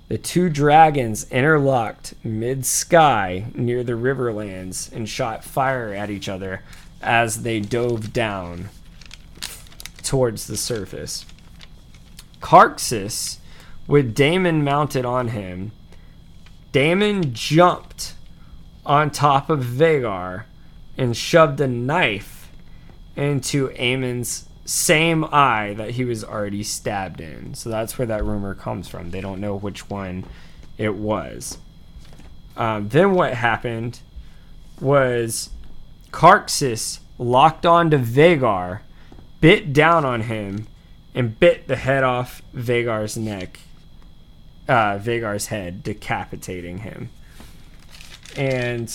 The 0.07 0.17
two 0.17 0.49
dragons 0.49 1.29
interlocked 1.31 2.13
mid 2.23 2.65
sky 2.65 3.47
near 3.53 3.83
the 3.83 3.93
Riverlands 3.93 4.91
and 4.93 5.07
shot 5.09 5.43
fire 5.43 5.93
at 5.93 6.09
each 6.09 6.29
other 6.29 6.63
as 7.01 7.43
they 7.43 7.59
dove 7.59 8.13
down 8.13 8.69
towards 10.03 10.47
the 10.47 10.55
surface. 10.55 11.25
Caraxes, 12.41 13.39
with 13.85 14.15
Daemon 14.15 14.63
mounted 14.63 15.03
on 15.03 15.29
him, 15.29 15.73
Daemon 16.71 17.33
jumped 17.33 18.13
on 18.85 19.11
top 19.11 19.49
of 19.49 19.59
Vhagar 19.59 20.45
and 20.97 21.17
shoved 21.17 21.59
a 21.59 21.67
knife 21.67 22.36
into 23.17 23.69
Aemon's 23.71 24.47
same 24.63 25.25
eye 25.25 25.73
that 25.77 25.91
he 25.91 26.05
was 26.05 26.23
already 26.23 26.61
stabbed 26.61 27.19
in. 27.19 27.53
So 27.53 27.69
that's 27.69 27.97
where 27.97 28.05
that 28.05 28.23
rumor 28.23 28.53
comes 28.53 28.87
from. 28.87 29.11
They 29.11 29.21
don't 29.21 29.41
know 29.41 29.55
which 29.55 29.89
one 29.89 30.25
it 30.77 30.95
was. 30.95 31.57
Um, 32.55 32.89
then 32.89 33.13
what 33.13 33.33
happened 33.33 33.99
was 34.79 35.49
Caraxes 36.11 36.99
locked 37.17 37.65
onto 37.65 37.97
Vhagar, 37.97 38.81
bit 39.41 39.73
down 39.73 40.05
on 40.05 40.21
him, 40.21 40.67
and 41.15 41.39
bit 41.39 41.67
the 41.67 41.77
head 41.77 42.03
off 42.03 42.41
Vhagar's 42.55 43.17
neck, 43.17 43.59
uh, 44.67 44.99
Vhagar's 44.99 45.47
head, 45.47 45.81
decapitating 45.81 46.79
him. 46.79 47.09
And 48.35 48.93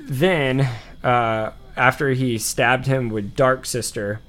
then, 0.00 0.68
uh, 1.04 1.50
after 1.78 2.10
he 2.10 2.36
stabbed 2.38 2.86
him 2.86 3.08
with 3.08 3.36
Dark 3.36 3.64
Sister, 3.64 4.20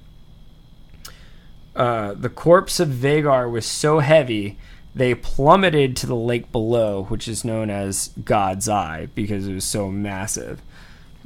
uh, 1.76 2.14
the 2.14 2.30
corpse 2.30 2.80
of 2.80 2.90
Vhagar 2.90 3.50
was 3.50 3.66
so 3.66 4.00
heavy 4.00 4.58
they 4.96 5.16
plummeted 5.16 5.96
to 5.98 6.08
the 6.08 6.16
lake 6.16 6.52
below, 6.52 7.04
which 7.06 7.28
is 7.28 7.46
known 7.46 7.70
as 7.70 8.10
God's 8.24 8.68
Eye 8.68 9.08
because 9.16 9.48
it 9.48 9.54
was 9.54 9.66
so 9.66 9.90
massive. 9.90 10.62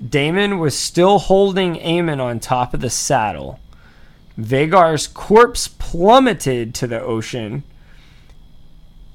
Daemon 0.03 0.59
was 0.59 0.77
still 0.77 1.19
holding 1.19 1.75
Aemon 1.75 2.21
on 2.21 2.39
top 2.39 2.73
of 2.73 2.81
the 2.81 2.89
saddle. 2.89 3.59
Vhagar's 4.39 5.07
corpse 5.07 5.67
plummeted 5.67 6.73
to 6.75 6.87
the 6.87 7.01
ocean 7.01 7.63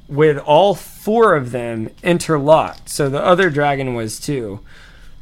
with 0.08 0.38
all 0.38 0.74
four 0.74 1.34
of 1.34 1.50
them 1.50 1.90
interlocked. 2.02 2.88
So 2.88 3.08
the 3.08 3.22
other 3.22 3.50
dragon 3.50 3.94
was 3.94 4.18
too. 4.18 4.60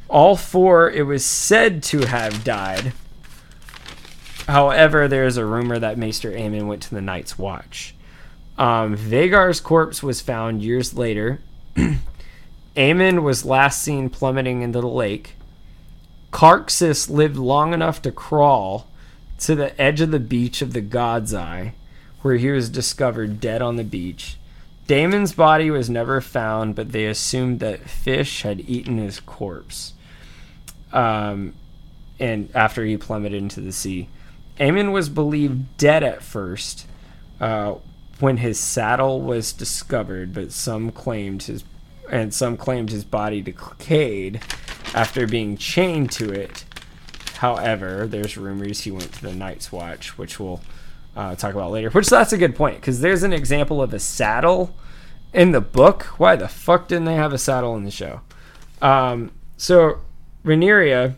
All 0.09 0.35
four, 0.35 0.89
it 0.89 1.03
was 1.03 1.25
said 1.25 1.83
to 1.83 2.05
have 2.05 2.43
died. 2.43 2.93
However, 4.47 5.07
there 5.07 5.25
is 5.25 5.35
a 5.35 5.45
rumor 5.45 5.77
that 5.79 5.97
Maester 5.97 6.31
Aemon 6.31 6.67
went 6.67 6.81
to 6.83 6.95
the 6.95 7.01
Night's 7.01 7.37
Watch. 7.37 7.93
Um, 8.57 8.95
Vhagar's 8.95 9.59
corpse 9.59 10.01
was 10.01 10.21
found 10.21 10.63
years 10.63 10.93
later. 10.93 11.41
Aemon 12.77 13.23
was 13.23 13.43
last 13.43 13.81
seen 13.81 14.09
plummeting 14.09 14.61
into 14.61 14.79
the 14.79 14.87
lake. 14.87 15.33
Caraxes 16.31 17.09
lived 17.09 17.35
long 17.35 17.73
enough 17.73 18.01
to 18.03 18.11
crawl 18.11 18.87
to 19.39 19.55
the 19.55 19.79
edge 19.79 19.99
of 19.99 20.11
the 20.11 20.19
beach 20.19 20.61
of 20.61 20.73
the 20.73 20.81
God's 20.81 21.33
Eye, 21.33 21.73
where 22.21 22.35
he 22.35 22.49
was 22.49 22.69
discovered 22.69 23.41
dead 23.41 23.61
on 23.61 23.75
the 23.75 23.83
beach. 23.83 24.37
Daemon's 24.87 25.33
body 25.33 25.69
was 25.69 25.89
never 25.89 26.21
found, 26.21 26.75
but 26.75 26.93
they 26.93 27.05
assumed 27.05 27.59
that 27.59 27.89
fish 27.89 28.43
had 28.43 28.61
eaten 28.61 28.97
his 28.97 29.19
corpse. 29.19 29.93
Um, 30.91 31.53
and 32.19 32.49
after 32.55 32.83
he 32.83 32.97
plummeted 32.97 33.41
into 33.41 33.61
the 33.61 33.71
sea, 33.71 34.09
Aemon 34.59 34.91
was 34.91 35.09
believed 35.09 35.77
dead 35.77 36.03
at 36.03 36.23
first 36.23 36.87
uh, 37.39 37.75
when 38.19 38.37
his 38.37 38.59
saddle 38.59 39.21
was 39.21 39.53
discovered, 39.53 40.33
but 40.33 40.51
some 40.51 40.91
claimed 40.91 41.43
his 41.43 41.63
and 42.09 42.33
some 42.33 42.55
claimed 42.55 42.89
his 42.89 43.03
body 43.03 43.41
decayed 43.41 44.41
after 44.93 45.27
being 45.27 45.57
chained 45.57 46.09
to 46.09 46.31
it. 46.31 46.63
However, 47.35 48.07
there's 48.07 48.37
rumors 48.37 48.81
he 48.81 48.91
went 48.91 49.11
to 49.13 49.21
the 49.23 49.35
Night's 49.35 49.71
Watch, 49.71 50.17
which 50.17 50.39
we'll 50.39 50.61
uh, 51.15 51.35
talk 51.35 51.53
about 51.53 51.71
later. 51.71 51.89
Which 51.89 52.07
that's 52.07 52.31
a 52.31 52.37
good 52.37 52.55
point 52.55 52.77
because 52.77 53.01
there's 53.01 53.23
an 53.23 53.33
example 53.33 53.81
of 53.81 53.93
a 53.93 53.99
saddle 53.99 54.75
in 55.33 55.51
the 55.51 55.61
book. 55.61 56.03
Why 56.17 56.35
the 56.35 56.47
fuck 56.47 56.87
didn't 56.87 57.05
they 57.05 57.15
have 57.15 57.33
a 57.33 57.37
saddle 57.37 57.75
in 57.75 57.83
the 57.83 57.91
show? 57.91 58.21
Um, 58.81 59.31
so 59.57 59.99
Rhaenyra, 60.47 61.15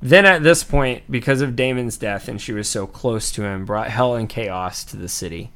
then 0.00 0.24
at 0.24 0.42
this 0.42 0.62
point, 0.62 1.02
because 1.10 1.40
of 1.40 1.56
Daemon's 1.56 1.96
death 1.96 2.28
and 2.28 2.40
she 2.40 2.52
was 2.52 2.68
so 2.68 2.86
close 2.86 3.32
to 3.32 3.42
him, 3.42 3.64
brought 3.64 3.90
hell 3.90 4.14
and 4.14 4.28
chaos 4.28 4.84
to 4.84 4.96
the 4.96 5.08
city. 5.08 5.50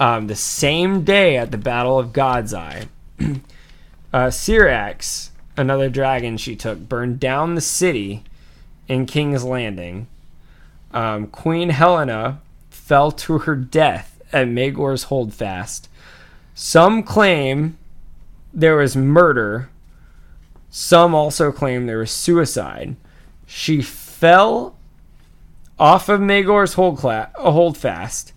Um, 0.00 0.26
the 0.26 0.36
same 0.36 1.04
day 1.04 1.36
at 1.36 1.50
the 1.50 1.58
Battle 1.58 1.98
of 1.98 2.12
God's 2.12 2.54
Eye, 2.54 2.88
uh, 3.20 4.28
Syrax, 4.28 5.30
another 5.56 5.90
dragon 5.90 6.36
she 6.36 6.56
took, 6.56 6.78
burned 6.78 7.20
down 7.20 7.54
the 7.54 7.60
city 7.60 8.24
in 8.86 9.06
King's 9.06 9.44
Landing. 9.44 10.06
Um, 10.92 11.26
Queen 11.26 11.70
Helaena 11.70 12.38
fell 12.70 13.12
to 13.12 13.38
her 13.40 13.54
death 13.54 14.22
at 14.32 14.48
Maegor's 14.48 15.04
Holdfast. 15.04 15.88
Some 16.54 17.02
claim 17.02 17.76
there 18.54 18.76
was 18.76 18.96
murder. 18.96 19.68
Some 20.70 21.14
also 21.14 21.50
claim 21.50 21.86
there 21.86 21.98
was 21.98 22.10
suicide. 22.10 22.96
She 23.46 23.80
fell 23.82 24.76
off 25.78 26.08
of 26.08 26.20
Maegor's 26.20 26.74
hold 26.74 26.98
cla- 26.98 27.30
holdfast 27.36 28.32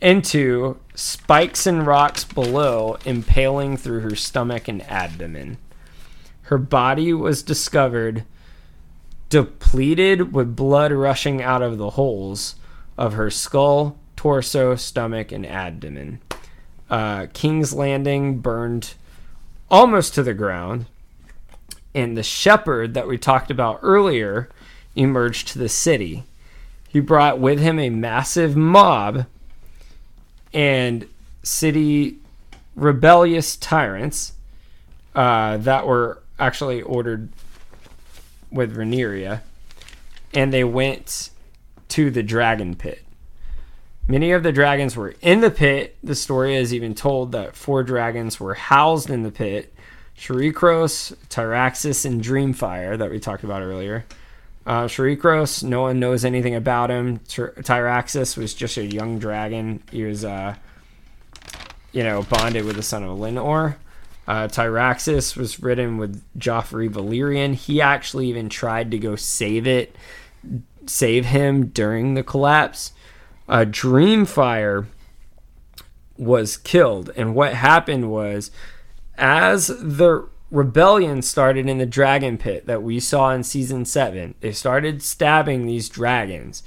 into 0.00 0.78
spikes 0.94 1.66
and 1.66 1.86
rocks 1.86 2.24
below, 2.24 2.98
impaling 3.04 3.76
through 3.76 4.00
her 4.00 4.14
stomach 4.14 4.68
and 4.68 4.82
abdomen. 4.90 5.58
Her 6.42 6.58
body 6.58 7.12
was 7.12 7.42
discovered 7.42 8.24
depleted 9.28 10.32
with 10.32 10.54
blood 10.54 10.92
rushing 10.92 11.42
out 11.42 11.62
of 11.62 11.78
the 11.78 11.90
holes 11.90 12.56
of 12.96 13.14
her 13.14 13.30
skull, 13.30 13.98
torso, 14.14 14.76
stomach, 14.76 15.32
and 15.32 15.44
abdomen. 15.44 16.20
Uh, 16.88 17.26
King's 17.32 17.72
Landing 17.72 18.38
burned 18.38 18.94
almost 19.70 20.14
to 20.14 20.22
the 20.22 20.34
ground, 20.34 20.86
and 21.96 22.14
the 22.14 22.22
shepherd 22.22 22.92
that 22.92 23.08
we 23.08 23.16
talked 23.16 23.50
about 23.50 23.80
earlier 23.82 24.50
emerged 24.94 25.48
to 25.48 25.58
the 25.58 25.68
city. 25.68 26.24
He 26.86 27.00
brought 27.00 27.40
with 27.40 27.58
him 27.58 27.78
a 27.78 27.88
massive 27.88 28.54
mob 28.54 29.24
and 30.52 31.08
city 31.42 32.18
rebellious 32.74 33.56
tyrants 33.56 34.34
uh, 35.14 35.56
that 35.56 35.86
were 35.86 36.22
actually 36.38 36.82
ordered 36.82 37.30
with 38.50 38.76
Rhaenyra, 38.76 39.40
and 40.34 40.52
they 40.52 40.64
went 40.64 41.30
to 41.88 42.10
the 42.10 42.22
dragon 42.22 42.74
pit. 42.74 43.02
Many 44.06 44.32
of 44.32 44.42
the 44.42 44.52
dragons 44.52 44.96
were 44.96 45.14
in 45.22 45.40
the 45.40 45.50
pit. 45.50 45.96
The 46.04 46.14
story 46.14 46.56
is 46.56 46.74
even 46.74 46.94
told 46.94 47.32
that 47.32 47.56
four 47.56 47.82
dragons 47.82 48.38
were 48.38 48.54
housed 48.54 49.08
in 49.08 49.22
the 49.22 49.32
pit 49.32 49.72
Shrykos, 50.18 51.14
Tyraxes, 51.28 52.04
and 52.04 52.22
Dreamfyre 52.22 52.98
that 52.98 53.10
we 53.10 53.20
talked 53.20 53.44
about 53.44 53.62
earlier. 53.62 54.04
Uh, 54.66 54.88
no 55.62 55.82
one 55.82 56.00
knows 56.00 56.24
anything 56.24 56.54
about 56.54 56.90
him. 56.90 57.18
Ty- 57.28 57.50
Tyraxes 57.60 58.36
was 58.36 58.52
just 58.52 58.76
a 58.76 58.84
young 58.84 59.18
dragon. 59.18 59.82
He 59.92 60.02
was, 60.02 60.24
uh, 60.24 60.56
you 61.92 62.02
know, 62.02 62.24
bonded 62.24 62.64
with 62.64 62.76
the 62.76 62.82
son 62.82 63.04
of 63.04 63.16
Laenor. 63.18 63.76
Uh, 64.26 64.48
Tyraxes 64.48 65.36
was 65.36 65.60
ridden 65.60 65.98
with 65.98 66.20
Joffrey 66.36 66.88
Valyrian. 66.88 67.54
He 67.54 67.80
actually 67.80 68.28
even 68.28 68.48
tried 68.48 68.90
to 68.90 68.98
go 68.98 69.14
save 69.14 69.68
it, 69.68 69.94
save 70.86 71.26
him 71.26 71.66
during 71.66 72.14
the 72.14 72.24
collapse. 72.24 72.92
Uh, 73.48 73.64
Dreamfyre 73.68 74.86
was 76.18 76.56
killed, 76.56 77.10
and 77.16 77.36
what 77.36 77.54
happened 77.54 78.10
was, 78.10 78.50
as 79.18 79.68
the 79.68 80.28
rebellion 80.50 81.22
started 81.22 81.68
in 81.68 81.78
the 81.78 81.86
dragon 81.86 82.38
pit 82.38 82.66
that 82.66 82.82
we 82.82 83.00
saw 83.00 83.30
in 83.32 83.42
season 83.42 83.84
seven, 83.84 84.34
they 84.40 84.52
started 84.52 85.02
stabbing 85.02 85.66
these 85.66 85.88
dragons. 85.88 86.62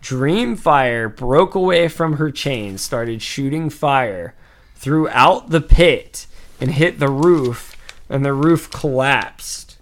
Dreamfyre 0.00 1.14
broke 1.14 1.54
away 1.54 1.88
from 1.88 2.14
her 2.14 2.30
chains, 2.30 2.82
started 2.82 3.20
shooting 3.20 3.68
fire 3.70 4.34
throughout 4.76 5.50
the 5.50 5.60
pit 5.60 6.26
and 6.60 6.70
hit 6.72 6.98
the 6.98 7.10
roof, 7.10 7.76
and 8.08 8.24
the 8.24 8.32
roof 8.32 8.70
collapsed 8.70 9.76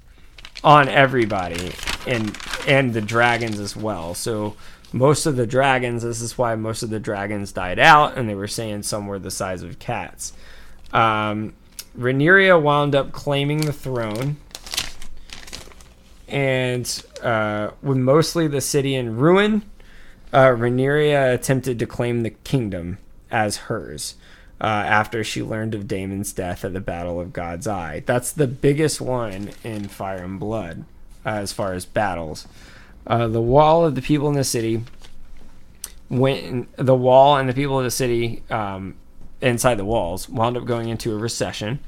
on 0.64 0.88
everybody 0.88 1.72
and 2.06 2.36
and 2.66 2.94
the 2.94 3.00
dragons 3.00 3.60
as 3.60 3.76
well. 3.76 4.14
So 4.14 4.56
most 4.92 5.26
of 5.26 5.36
the 5.36 5.46
dragons, 5.46 6.02
this 6.02 6.20
is 6.20 6.38
why 6.38 6.54
most 6.54 6.82
of 6.82 6.90
the 6.90 6.98
dragons 6.98 7.52
died 7.52 7.78
out, 7.78 8.16
and 8.16 8.28
they 8.28 8.34
were 8.34 8.48
saying 8.48 8.82
some 8.82 9.06
were 9.06 9.18
the 9.18 9.30
size 9.30 9.62
of 9.62 9.78
cats. 9.78 10.32
Um, 10.92 11.54
Rhaenyra 11.98 12.60
wound 12.60 12.94
up 12.94 13.12
claiming 13.12 13.62
the 13.62 13.72
throne, 13.72 14.36
and 16.28 17.04
uh, 17.22 17.70
with 17.82 17.96
mostly 17.96 18.46
the 18.48 18.60
city 18.60 18.94
in 18.94 19.16
ruin, 19.16 19.62
uh, 20.32 20.48
Rhaenyra 20.48 21.32
attempted 21.32 21.78
to 21.78 21.86
claim 21.86 22.22
the 22.22 22.30
kingdom 22.30 22.98
as 23.30 23.56
hers 23.56 24.16
uh, 24.60 24.64
after 24.64 25.22
she 25.24 25.42
learned 25.42 25.74
of 25.74 25.88
Daemon's 25.88 26.32
death 26.32 26.64
at 26.64 26.72
the 26.72 26.80
Battle 26.80 27.20
of 27.20 27.32
God's 27.32 27.66
Eye. 27.66 28.02
That's 28.06 28.32
the 28.32 28.46
biggest 28.46 29.00
one 29.00 29.50
in 29.62 29.88
Fire 29.88 30.22
and 30.22 30.40
Blood 30.40 30.84
uh, 31.24 31.30
as 31.30 31.52
far 31.52 31.72
as 31.72 31.84
battles. 31.84 32.46
Uh, 33.06 33.28
the 33.28 33.40
wall 33.40 33.84
of 33.84 33.94
the 33.94 34.02
people 34.02 34.28
in 34.28 34.34
the 34.34 34.44
city 34.44 34.82
went. 36.08 36.44
In, 36.44 36.66
the 36.76 36.94
wall 36.94 37.36
and 37.36 37.48
the 37.48 37.54
people 37.54 37.78
of 37.78 37.84
the 37.84 37.90
city 37.90 38.42
um, 38.50 38.96
inside 39.40 39.76
the 39.76 39.84
walls 39.84 40.28
wound 40.28 40.56
up 40.56 40.64
going 40.64 40.88
into 40.88 41.14
a 41.14 41.18
recession, 41.18 41.80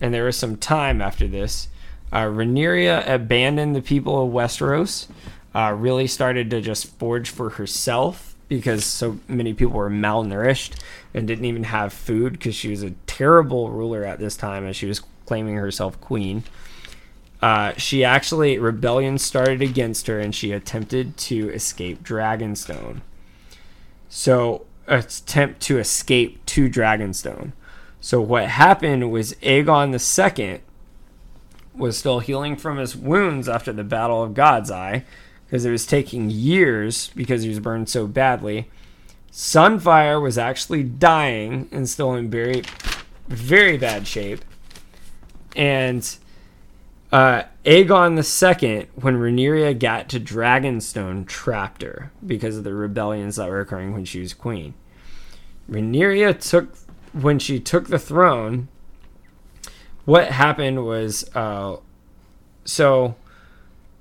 and 0.00 0.12
there 0.12 0.24
was 0.24 0.36
some 0.36 0.56
time 0.56 1.00
after 1.00 1.26
this. 1.26 1.68
Uh, 2.12 2.24
Rhaenyra 2.24 3.08
abandoned 3.08 3.76
the 3.76 3.82
people 3.82 4.22
of 4.24 4.32
Westeros. 4.32 5.06
Uh, 5.52 5.74
really 5.76 6.06
started 6.06 6.48
to 6.50 6.60
just 6.60 6.86
forge 6.98 7.28
for 7.28 7.50
herself 7.50 8.36
because 8.50 8.84
so 8.84 9.18
many 9.26 9.52
people 9.54 9.74
were 9.74 9.90
malnourished 9.90 10.80
and 11.14 11.26
didn't 11.26 11.44
even 11.44 11.64
have 11.64 11.92
food 11.92 12.34
because 12.34 12.54
she 12.54 12.68
was 12.68 12.82
a 12.82 12.90
terrible 13.06 13.70
ruler 13.70 14.04
at 14.04 14.18
this 14.18 14.36
time 14.36 14.66
as 14.66 14.76
she 14.76 14.86
was 14.86 15.02
claiming 15.26 15.56
herself 15.56 16.00
queen. 16.00 16.44
Uh, 17.40 17.72
she 17.76 18.04
actually 18.04 18.58
rebellion 18.58 19.18
started 19.18 19.62
against 19.62 20.06
her 20.08 20.20
and 20.20 20.34
she 20.34 20.52
attempted 20.52 21.16
to 21.16 21.48
escape 21.50 22.02
Dragonstone. 22.02 23.00
So 24.08 24.66
attempt 24.90 25.60
to 25.62 25.78
escape 25.78 26.44
to 26.46 26.68
Dragonstone. 26.68 27.52
So 28.00 28.20
what 28.20 28.48
happened 28.48 29.10
was 29.10 29.34
Aegon 29.34 29.92
II 29.94 30.60
was 31.74 31.96
still 31.96 32.18
healing 32.18 32.56
from 32.56 32.78
his 32.78 32.96
wounds 32.96 33.48
after 33.48 33.72
the 33.72 33.84
Battle 33.84 34.22
of 34.22 34.34
God's 34.34 34.70
Eye 34.70 35.04
because 35.46 35.64
it 35.64 35.70
was 35.70 35.86
taking 35.86 36.30
years 36.30 37.10
because 37.14 37.42
he 37.42 37.48
was 37.48 37.60
burned 37.60 37.88
so 37.88 38.06
badly. 38.06 38.68
Sunfyre 39.32 40.20
was 40.20 40.36
actually 40.36 40.82
dying 40.82 41.68
and 41.70 41.88
still 41.88 42.14
in 42.14 42.28
very, 42.28 42.62
very 43.28 43.76
bad 43.76 44.06
shape. 44.06 44.44
And 45.54 46.16
uh, 47.12 47.42
Aegon 47.64 48.16
II, 48.16 48.88
when 48.94 49.16
Rhaenyra 49.16 49.78
got 49.78 50.08
to 50.10 50.20
Dragonstone, 50.20 51.26
trapped 51.26 51.82
her 51.82 52.12
because 52.24 52.56
of 52.56 52.64
the 52.64 52.74
rebellions 52.74 53.36
that 53.36 53.48
were 53.48 53.60
occurring 53.60 53.92
when 53.92 54.04
she 54.04 54.20
was 54.20 54.32
queen. 54.32 54.74
Rhaenyra 55.68 56.40
took, 56.40 56.76
when 57.12 57.38
she 57.38 57.58
took 57.58 57.88
the 57.88 57.98
throne, 57.98 58.68
what 60.04 60.30
happened 60.30 60.84
was, 60.84 61.28
uh, 61.34 61.76
so 62.64 63.16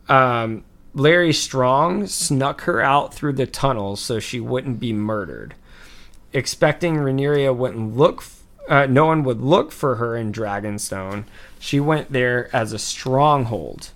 um, 0.08 0.64
Larry 0.94 1.34
Strong 1.34 2.08
snuck 2.08 2.62
her 2.62 2.82
out 2.82 3.14
through 3.14 3.34
the 3.34 3.46
tunnels 3.46 4.02
so 4.02 4.20
she 4.20 4.40
wouldn't 4.40 4.80
be 4.80 4.94
murdered, 4.94 5.56
expecting 6.34 6.96
Rhaenyra 6.96 7.56
wouldn't 7.56 7.96
look. 7.98 8.24
Uh, 8.68 8.86
no 8.86 9.06
one 9.06 9.24
would 9.24 9.42
look 9.42 9.72
for 9.72 9.96
her 9.96 10.16
in 10.16 10.32
Dragonstone. 10.32 11.26
She 11.60 11.80
went 11.80 12.12
there 12.12 12.50
as 12.56 12.74
a 12.74 12.80
stronghold, 12.80 13.92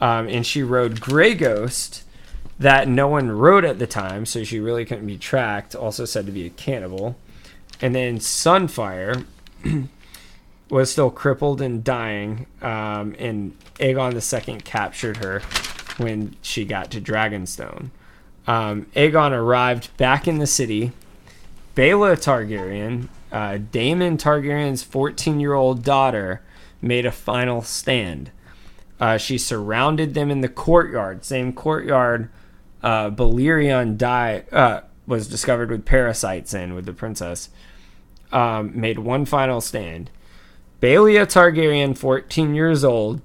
um, 0.00 0.28
and 0.28 0.44
she 0.44 0.62
rode 0.62 1.00
Grey 1.00 1.34
Ghost, 1.34 2.02
that 2.58 2.88
no 2.88 3.06
one 3.06 3.30
rode 3.30 3.64
at 3.64 3.78
the 3.78 3.86
time, 3.86 4.26
so 4.26 4.42
she 4.42 4.58
really 4.58 4.84
couldn't 4.84 5.06
be 5.06 5.16
tracked. 5.16 5.74
Also 5.74 6.04
said 6.04 6.26
to 6.26 6.32
be 6.32 6.44
a 6.44 6.50
cannibal, 6.50 7.16
and 7.80 7.94
then 7.94 8.18
Sunfyre 8.18 9.24
was 10.68 10.90
still 10.90 11.10
crippled 11.10 11.60
and 11.60 11.84
dying, 11.84 12.46
um, 12.60 13.14
and 13.18 13.56
Aegon 13.78 14.14
II 14.14 14.60
captured 14.60 15.18
her 15.18 15.40
when 15.98 16.34
she 16.42 16.64
got 16.64 16.90
to 16.90 17.00
Dragonstone. 17.00 17.90
Um, 18.46 18.86
Aegon 18.96 19.32
arrived 19.32 19.96
back 19.96 20.26
in 20.26 20.38
the 20.38 20.46
city. 20.46 20.92
Baela 21.76 22.16
Targaryen, 22.16 23.08
uh, 23.30 23.58
Daemon 23.70 24.16
Targaryen's 24.16 24.82
14 24.82 25.38
year 25.38 25.54
old 25.54 25.84
daughter, 25.84 26.42
made 26.80 27.06
a 27.06 27.12
final 27.12 27.62
stand. 27.62 28.30
Uh, 29.00 29.16
she 29.16 29.38
surrounded 29.38 30.14
them 30.14 30.30
in 30.30 30.40
the 30.40 30.48
courtyard, 30.48 31.24
same 31.24 31.52
courtyard 31.52 32.30
uh, 32.82 33.10
Balerion 33.10 33.96
died, 33.96 34.52
uh, 34.52 34.82
was 35.06 35.28
discovered 35.28 35.70
with 35.70 35.84
parasites 35.84 36.54
in 36.54 36.74
with 36.74 36.86
the 36.86 36.92
princess. 36.92 37.48
Um, 38.30 38.78
made 38.78 38.98
one 38.98 39.24
final 39.24 39.60
stand. 39.60 40.10
Baela 40.80 41.26
Targaryen, 41.26 41.96
14 41.96 42.54
years 42.54 42.84
old, 42.84 43.20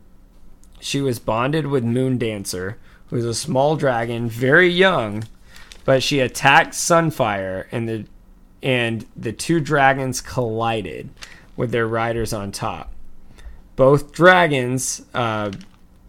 she 0.79 1.01
was 1.01 1.19
bonded 1.19 1.67
with 1.67 1.83
Moondancer, 1.83 2.75
who 3.07 3.15
was 3.17 3.25
a 3.25 3.33
small 3.33 3.75
dragon, 3.75 4.27
very 4.27 4.69
young, 4.69 5.25
but 5.85 6.01
she 6.01 6.19
attacked 6.19 6.73
Sunfyre, 6.73 7.65
and 7.71 7.87
the 7.87 8.05
and 8.61 9.05
the 9.15 9.33
two 9.33 9.59
dragons 9.59 10.21
collided 10.21 11.09
with 11.57 11.71
their 11.71 11.87
riders 11.87 12.31
on 12.31 12.49
top. 12.51 12.92
Both 13.75 14.11
dragons 14.11 15.03
uh, 15.13 15.51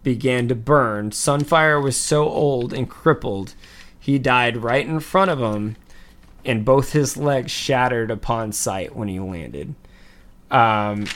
began 0.03 0.47
to 0.47 0.55
burn. 0.55 1.11
Sunfyre 1.11 1.81
was 1.81 1.97
so 1.97 2.27
old 2.29 2.73
and 2.73 2.89
crippled, 2.89 3.55
he 3.99 4.19
died 4.19 4.57
right 4.57 4.85
in 4.85 4.99
front 4.99 5.31
of 5.31 5.39
him, 5.39 5.77
and 6.43 6.63
both 6.63 6.91
his 6.91 7.17
legs 7.17 7.51
shattered 7.51 8.11
upon 8.11 8.51
sight 8.51 8.95
when 8.95 9.07
he 9.07 9.19
landed. 9.19 9.73
Um, 10.51 11.07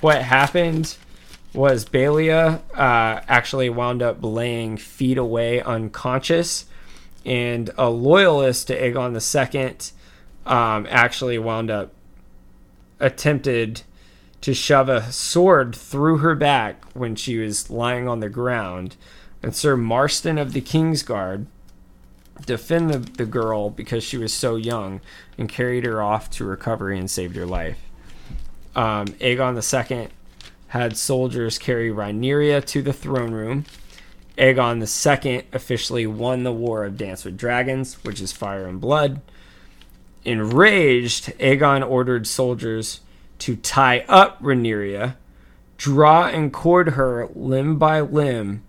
what 0.00 0.22
happened? 0.22 0.96
was 1.52 1.84
Baela 1.84 2.60
uh, 2.74 3.20
actually 3.28 3.68
wound 3.70 4.02
up 4.02 4.18
laying 4.22 4.76
feet 4.76 5.18
away 5.18 5.60
unconscious, 5.60 6.66
and 7.24 7.70
a 7.76 7.90
loyalist 7.90 8.68
to 8.68 8.80
Aegon 8.80 9.14
II 9.14 9.76
um, 10.46 10.86
actually 10.88 11.38
wound 11.38 11.70
up 11.70 11.92
attempted 12.98 13.82
to 14.40 14.54
shove 14.54 14.88
a 14.88 15.12
sword 15.12 15.74
through 15.74 16.18
her 16.18 16.34
back 16.34 16.84
when 16.94 17.14
she 17.14 17.38
was 17.38 17.70
lying 17.70 18.08
on 18.08 18.20
the 18.20 18.28
ground, 18.28 18.96
and 19.42 19.54
Sir 19.54 19.76
Marston 19.76 20.38
of 20.38 20.52
the 20.52 20.60
King's 20.60 21.02
Kingsguard 21.02 21.46
defended 22.46 23.16
the 23.16 23.26
girl 23.26 23.70
because 23.70 24.02
she 24.02 24.16
was 24.16 24.32
so 24.32 24.56
young 24.56 25.00
and 25.36 25.48
carried 25.48 25.84
her 25.84 26.02
off 26.02 26.30
to 26.30 26.44
recovery 26.44 26.98
and 26.98 27.10
saved 27.10 27.36
her 27.36 27.46
life. 27.46 27.78
Um, 28.74 29.06
Aegon 29.20 29.56
II 29.90 30.08
had 30.68 30.96
soldiers 30.96 31.58
carry 31.58 31.90
Rhaenyra 31.90 32.64
to 32.66 32.82
the 32.82 32.92
throne 32.92 33.32
room. 33.32 33.64
Aegon 34.38 34.80
II 34.80 35.44
officially 35.52 36.06
won 36.06 36.44
the 36.44 36.52
War 36.52 36.84
of 36.84 36.96
Dance 36.96 37.24
with 37.24 37.36
Dragons, 37.36 38.02
which 38.04 38.20
is 38.20 38.32
fire 38.32 38.66
and 38.66 38.80
blood. 38.80 39.20
Enraged, 40.24 41.26
Aegon 41.38 41.86
ordered 41.86 42.26
soldiers 42.26 43.00
to 43.40 43.56
tie 43.56 44.04
up 44.08 44.40
Rhaenyra, 44.42 45.16
draw 45.76 46.26
and 46.26 46.52
cord 46.52 46.90
her 46.90 47.28
limb 47.34 47.78
by 47.78 48.00
limb, 48.00 48.62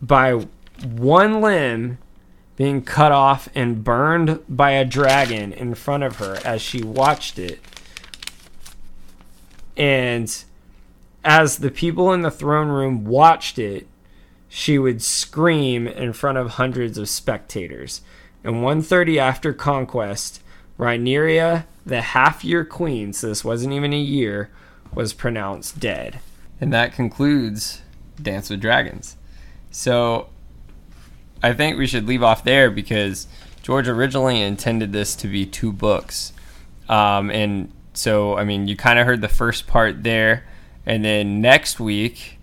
by 0.00 0.46
one 0.82 1.40
limb 1.40 1.98
being 2.56 2.82
cut 2.82 3.12
off 3.12 3.48
and 3.54 3.84
burned 3.84 4.40
by 4.48 4.70
a 4.72 4.84
dragon 4.84 5.52
in 5.52 5.74
front 5.74 6.02
of 6.02 6.16
her 6.16 6.38
as 6.44 6.62
she 6.62 6.82
watched 6.82 7.38
it. 7.38 7.60
And 9.76 10.44
as 11.22 11.58
the 11.58 11.70
people 11.70 12.12
in 12.12 12.22
the 12.22 12.30
throne 12.30 12.68
room 12.68 13.04
watched 13.04 13.58
it, 13.58 13.86
she 14.48 14.78
would 14.78 15.02
scream 15.02 15.86
in 15.86 16.12
front 16.12 16.38
of 16.38 16.52
hundreds 16.52 16.96
of 16.96 17.08
spectators. 17.08 18.00
And 18.42 18.62
130 18.62 19.18
after 19.18 19.52
conquest, 19.52 20.42
Rhaenyra, 20.78 21.66
the 21.86 22.02
half-year 22.02 22.64
queen, 22.64 23.12
so 23.12 23.28
this 23.28 23.44
wasn't 23.44 23.72
even 23.72 23.92
a 23.92 23.98
year, 23.98 24.50
was 24.92 25.12
pronounced 25.12 25.78
dead. 25.78 26.18
And 26.60 26.72
that 26.72 26.92
concludes 26.92 27.82
Dance 28.20 28.50
with 28.50 28.60
Dragons. 28.60 29.16
So 29.70 30.28
I 31.42 31.52
think 31.52 31.78
we 31.78 31.86
should 31.86 32.06
leave 32.06 32.22
off 32.22 32.44
there 32.44 32.70
because 32.70 33.28
George 33.62 33.88
originally 33.88 34.42
intended 34.42 34.92
this 34.92 35.14
to 35.16 35.28
be 35.28 35.46
two 35.46 35.72
books. 35.72 36.32
Um, 36.88 37.30
and 37.30 37.72
so, 37.94 38.36
I 38.36 38.44
mean, 38.44 38.68
you 38.68 38.76
kind 38.76 38.98
of 38.98 39.06
heard 39.06 39.20
the 39.20 39.28
first 39.28 39.66
part 39.66 40.02
there. 40.02 40.46
And 40.84 41.04
then 41.04 41.40
next 41.40 41.78
week, 41.78 42.38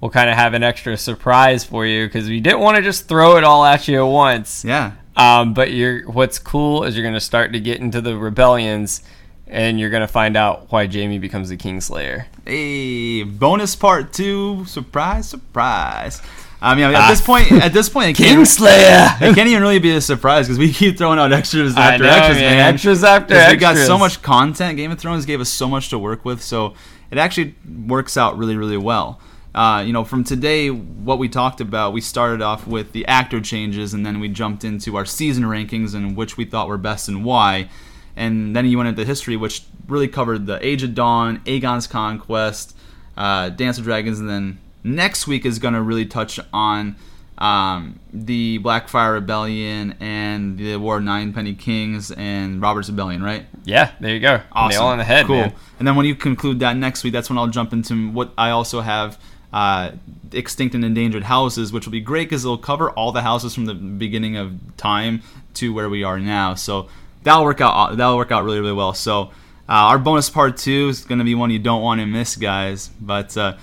we'll 0.00 0.10
kind 0.10 0.30
of 0.30 0.36
have 0.36 0.54
an 0.54 0.62
extra 0.62 0.96
surprise 0.96 1.64
for 1.64 1.84
you 1.84 2.06
because 2.06 2.28
we 2.28 2.40
didn't 2.40 2.60
want 2.60 2.76
to 2.76 2.82
just 2.82 3.08
throw 3.08 3.36
it 3.36 3.44
all 3.44 3.64
at 3.64 3.86
you 3.86 4.04
at 4.04 4.10
once. 4.10 4.64
Yeah. 4.64 4.92
Um, 5.18 5.52
but 5.52 5.72
you're 5.72 6.08
what's 6.10 6.38
cool 6.38 6.84
is 6.84 6.96
you're 6.96 7.02
going 7.02 7.14
to 7.14 7.20
start 7.20 7.52
to 7.52 7.60
get 7.60 7.80
into 7.80 8.00
the 8.00 8.16
rebellions 8.16 9.02
and 9.48 9.80
you're 9.80 9.90
going 9.90 10.02
to 10.02 10.06
find 10.08 10.36
out 10.36 10.70
why 10.70 10.86
Jaime 10.86 11.18
becomes 11.18 11.48
the 11.48 11.56
Kingslayer. 11.56 12.26
Hey, 12.46 13.24
bonus 13.24 13.74
part 13.74 14.12
two. 14.12 14.64
Surprise, 14.66 15.28
surprise. 15.28 16.22
I 16.60 16.74
mean, 16.74 16.84
at 16.84 17.08
this 17.08 17.20
point, 17.20 17.52
at 17.52 17.72
this 17.72 17.88
point, 17.88 18.16
Kingslayer. 18.16 19.20
it 19.22 19.34
can't 19.34 19.48
even 19.48 19.62
really 19.62 19.78
be 19.78 19.92
a 19.92 20.00
surprise 20.00 20.46
because 20.46 20.58
we 20.58 20.72
keep 20.72 20.98
throwing 20.98 21.18
out 21.18 21.32
extras 21.32 21.76
after 21.76 22.04
know, 22.04 22.10
extras, 22.10 22.38
man. 22.38 22.56
man. 22.56 22.74
Extras 22.74 23.04
after 23.04 23.34
'Cause 23.34 23.50
We 23.52 23.56
got 23.56 23.76
so 23.76 23.96
much 23.96 24.22
content. 24.22 24.76
Game 24.76 24.90
of 24.90 24.98
Thrones 24.98 25.24
gave 25.24 25.40
us 25.40 25.48
so 25.48 25.68
much 25.68 25.88
to 25.90 25.98
work 25.98 26.24
with, 26.24 26.42
so 26.42 26.74
it 27.10 27.18
actually 27.18 27.54
works 27.86 28.16
out 28.16 28.36
really, 28.36 28.56
really 28.56 28.76
well. 28.76 29.20
Uh, 29.54 29.82
you 29.84 29.92
know, 29.92 30.04
from 30.04 30.24
today, 30.24 30.70
what 30.70 31.18
we 31.18 31.28
talked 31.28 31.60
about, 31.60 31.92
we 31.92 32.00
started 32.00 32.42
off 32.42 32.66
with 32.66 32.92
the 32.92 33.06
actor 33.06 33.40
changes, 33.40 33.94
and 33.94 34.04
then 34.04 34.20
we 34.20 34.28
jumped 34.28 34.62
into 34.64 34.96
our 34.96 35.04
season 35.04 35.44
rankings 35.44 35.94
and 35.94 36.16
which 36.16 36.36
we 36.36 36.44
thought 36.44 36.68
were 36.68 36.78
best 36.78 37.08
and 37.08 37.24
why. 37.24 37.68
And 38.16 38.54
then 38.54 38.66
you 38.66 38.76
went 38.76 38.88
into 38.88 39.04
history, 39.04 39.36
which 39.36 39.64
really 39.86 40.08
covered 40.08 40.46
the 40.46 40.64
Age 40.64 40.82
of 40.82 40.94
Dawn, 40.94 41.40
Aegon's 41.46 41.86
Conquest, 41.86 42.76
uh, 43.16 43.48
Dance 43.50 43.78
of 43.78 43.84
Dragons, 43.84 44.20
and 44.20 44.28
then 44.28 44.58
next 44.84 45.26
week 45.26 45.46
is 45.46 45.58
going 45.58 45.74
to 45.74 45.82
really 45.82 46.06
touch 46.06 46.38
on 46.52 46.96
um, 47.38 48.00
the 48.12 48.58
Blackfyre 48.58 49.14
Rebellion 49.14 49.94
and 50.00 50.58
the 50.58 50.76
War 50.76 50.98
of 50.98 51.04
Nine 51.04 51.32
Penny 51.32 51.54
Kings 51.54 52.10
and 52.10 52.60
Robert's 52.60 52.88
Rebellion, 52.90 53.22
right? 53.22 53.46
Yeah, 53.64 53.92
there 54.00 54.12
you 54.12 54.20
go. 54.20 54.40
Awesome. 54.52 54.80
Nail 54.80 54.88
on 54.88 54.98
the 54.98 55.04
head, 55.04 55.26
cool. 55.26 55.36
man. 55.36 55.54
And 55.78 55.86
then 55.86 55.94
when 55.94 56.06
you 56.06 56.14
conclude 56.14 56.60
that 56.60 56.76
next 56.76 57.04
week, 57.04 57.12
that's 57.12 57.30
when 57.30 57.38
I'll 57.38 57.46
jump 57.46 57.72
into 57.72 58.10
what 58.10 58.32
I 58.36 58.50
also 58.50 58.80
have 58.80 59.18
uh, 59.52 59.92
extinct 60.32 60.74
and 60.74 60.84
endangered 60.84 61.24
houses, 61.24 61.72
which 61.72 61.86
will 61.86 61.92
be 61.92 62.00
great 62.00 62.28
because 62.28 62.44
it'll 62.44 62.58
cover 62.58 62.90
all 62.90 63.12
the 63.12 63.22
houses 63.22 63.54
from 63.54 63.64
the 63.64 63.74
beginning 63.74 64.36
of 64.36 64.54
time 64.76 65.22
to 65.54 65.72
where 65.72 65.88
we 65.88 66.04
are 66.04 66.18
now. 66.18 66.54
So 66.54 66.88
that'll 67.22 67.44
work 67.44 67.60
out. 67.60 67.96
That'll 67.96 68.16
work 68.16 68.30
out 68.30 68.44
really, 68.44 68.60
really 68.60 68.72
well. 68.72 68.94
So 68.94 69.30
uh, 69.68 69.88
our 69.90 69.98
bonus 69.98 70.30
part 70.30 70.56
two 70.56 70.88
is 70.88 71.04
going 71.04 71.18
to 71.18 71.24
be 71.24 71.34
one 71.34 71.50
you 71.50 71.58
don't 71.58 71.82
want 71.82 72.00
to 72.00 72.06
miss, 72.06 72.36
guys. 72.36 72.88
But 73.00 73.36
uh, 73.36 73.56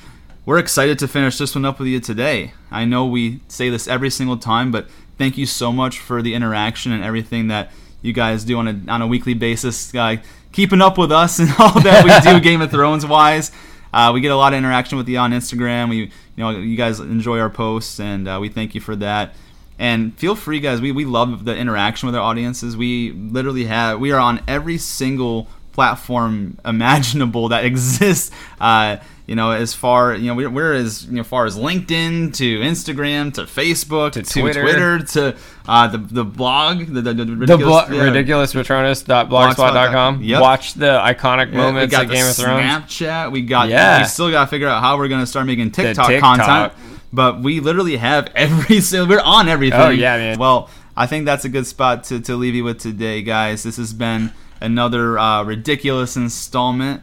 we're 0.46 0.60
excited 0.60 1.00
to 1.00 1.08
finish 1.08 1.38
this 1.38 1.56
one 1.56 1.66
up 1.66 1.80
with 1.80 1.88
you 1.88 2.00
today. 2.00 2.54
I 2.72 2.86
know 2.86 3.06
we 3.06 3.42
say 3.48 3.70
this 3.70 3.88
every 3.88 4.10
single 4.10 4.38
time, 4.38 4.72
but 4.72 4.88
thank 5.18 5.38
you 5.38 5.46
so 5.46 5.72
much 5.72 6.00
for 6.00 6.22
the 6.22 6.34
interaction 6.34 6.92
and 6.92 7.04
everything 7.04 7.48
that 7.48 7.72
you 8.02 8.14
guys 8.14 8.44
do 8.44 8.58
on 8.60 8.68
a 8.68 8.92
on 8.92 9.02
a 9.02 9.08
weekly 9.08 9.34
basis, 9.34 9.94
uh, 9.96 10.18
keeping 10.52 10.82
up 10.82 10.98
with 10.98 11.12
us 11.12 11.40
and 11.40 11.50
all 11.60 11.80
that 11.82 12.04
we 12.04 12.32
do 12.32 12.40
Game 12.44 12.62
of 12.62 12.70
Thrones 12.70 13.06
wise. 13.06 13.52
Uh, 13.96 14.12
we 14.12 14.20
get 14.20 14.32
a 14.32 14.36
lot 14.36 14.52
of 14.52 14.58
interaction 14.58 14.98
with 14.98 15.08
you 15.08 15.18
on 15.18 15.32
Instagram. 15.32 15.90
We, 15.90 15.98
you 15.98 16.12
know, 16.36 16.50
you 16.50 16.76
guys 16.76 17.00
enjoy 17.00 17.40
our 17.40 17.50
posts, 17.50 17.98
and 17.98 18.28
uh, 18.28 18.40
we 18.42 18.50
thank 18.50 18.76
you 18.76 18.82
for 18.82 18.94
that. 18.98 19.34
And 19.80 20.14
feel 20.18 20.36
free, 20.36 20.60
guys. 20.60 20.82
We, 20.82 20.92
we 20.92 21.06
love 21.06 21.46
the 21.46 21.56
interaction 21.56 22.08
with 22.08 22.16
our 22.16 22.22
audiences. 22.22 22.76
We 22.76 23.14
literally 23.14 23.64
have 23.66 24.02
we 24.02 24.12
are 24.12 24.20
on 24.20 24.42
every 24.50 24.78
single 24.78 25.48
platform 25.72 26.58
imaginable 26.66 27.48
that 27.50 27.64
exists. 27.72 28.32
Uh, 28.60 28.98
you 29.28 29.36
know, 29.36 29.52
as 29.52 29.74
far 29.74 30.14
you 30.14 30.28
know, 30.28 30.36
we're, 30.36 30.50
we're 30.50 30.74
as 30.74 31.06
you 31.06 31.14
know, 31.14 31.24
far 31.24 31.46
as 31.46 31.58
LinkedIn 31.58 32.34
to 32.36 32.60
Instagram 32.60 33.34
to 33.34 33.44
Facebook 33.44 34.12
to, 34.12 34.22
Twitter. 34.22 34.62
Twitter, 34.62 35.00
to 35.00 35.36
uh, 35.68 35.88
the 35.88 35.98
the 35.98 36.24
blog, 36.24 36.86
the, 36.88 37.02
the, 37.02 37.14
the 37.14 37.26
The 37.26 37.36
ridiculous, 37.36 37.88
blo- 37.88 37.98
yeah, 37.98 38.04
ridiculouspatronis.blogspot.com. 38.12 40.22
Yep. 40.22 40.42
Watch 40.42 40.76
the 40.76 41.00
iconic 41.00 41.52
yeah, 41.52 41.58
moments 41.58 41.92
we 41.92 41.92
got 41.92 42.04
of 42.04 42.10
the 42.10 42.16
Game 42.16 42.28
of 42.28 42.36
Thrones. 42.36 42.64
Snapchat. 42.64 43.32
We 43.32 43.42
got. 43.42 43.70
Yeah. 43.70 44.00
We 44.00 44.06
still 44.06 44.30
got 44.30 44.44
to 44.46 44.50
figure 44.50 44.68
out 44.68 44.82
how 44.82 44.98
we're 44.98 45.08
gonna 45.08 45.26
start 45.26 45.48
making 45.48 45.72
TikTok, 45.72 46.08
TikTok. 46.08 46.40
content. 46.40 46.74
But 47.12 47.42
we 47.42 47.60
literally 47.62 47.98
have 47.98 48.32
every 48.36 48.80
single. 48.82 49.08
We're 49.08 49.22
on 49.22 49.48
everything. 49.48 49.80
Oh, 49.80 49.90
yeah, 49.90 50.18
man. 50.18 50.38
Well, 50.38 50.70
I 50.96 51.08
think 51.08 51.26
that's 51.26 51.46
a 51.46 51.50
good 51.50 51.66
spot 51.66 52.04
to 52.06 52.20
to 52.22 52.36
leave 52.36 52.54
you 52.54 52.64
with 52.64 52.80
today, 52.80 53.24
guys. 53.24 53.64
This 53.64 53.78
has 53.78 53.92
been 53.92 54.32
another 54.62 55.18
uh, 55.18 55.44
ridiculous 55.44 56.16
installment. 56.16 57.02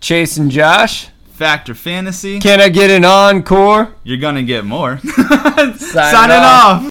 Chase 0.00 0.36
and 0.36 0.50
Josh, 0.50 1.08
Factor 1.34 1.74
Fantasy. 1.74 2.38
can 2.38 2.60
I 2.60 2.68
get 2.68 2.90
an 2.90 3.04
encore? 3.04 3.92
You're 4.04 4.18
gonna 4.18 4.44
get 4.44 4.64
more. 4.64 4.98
Signing 5.02 5.74
Signing 5.76 6.36
off. 6.36 6.88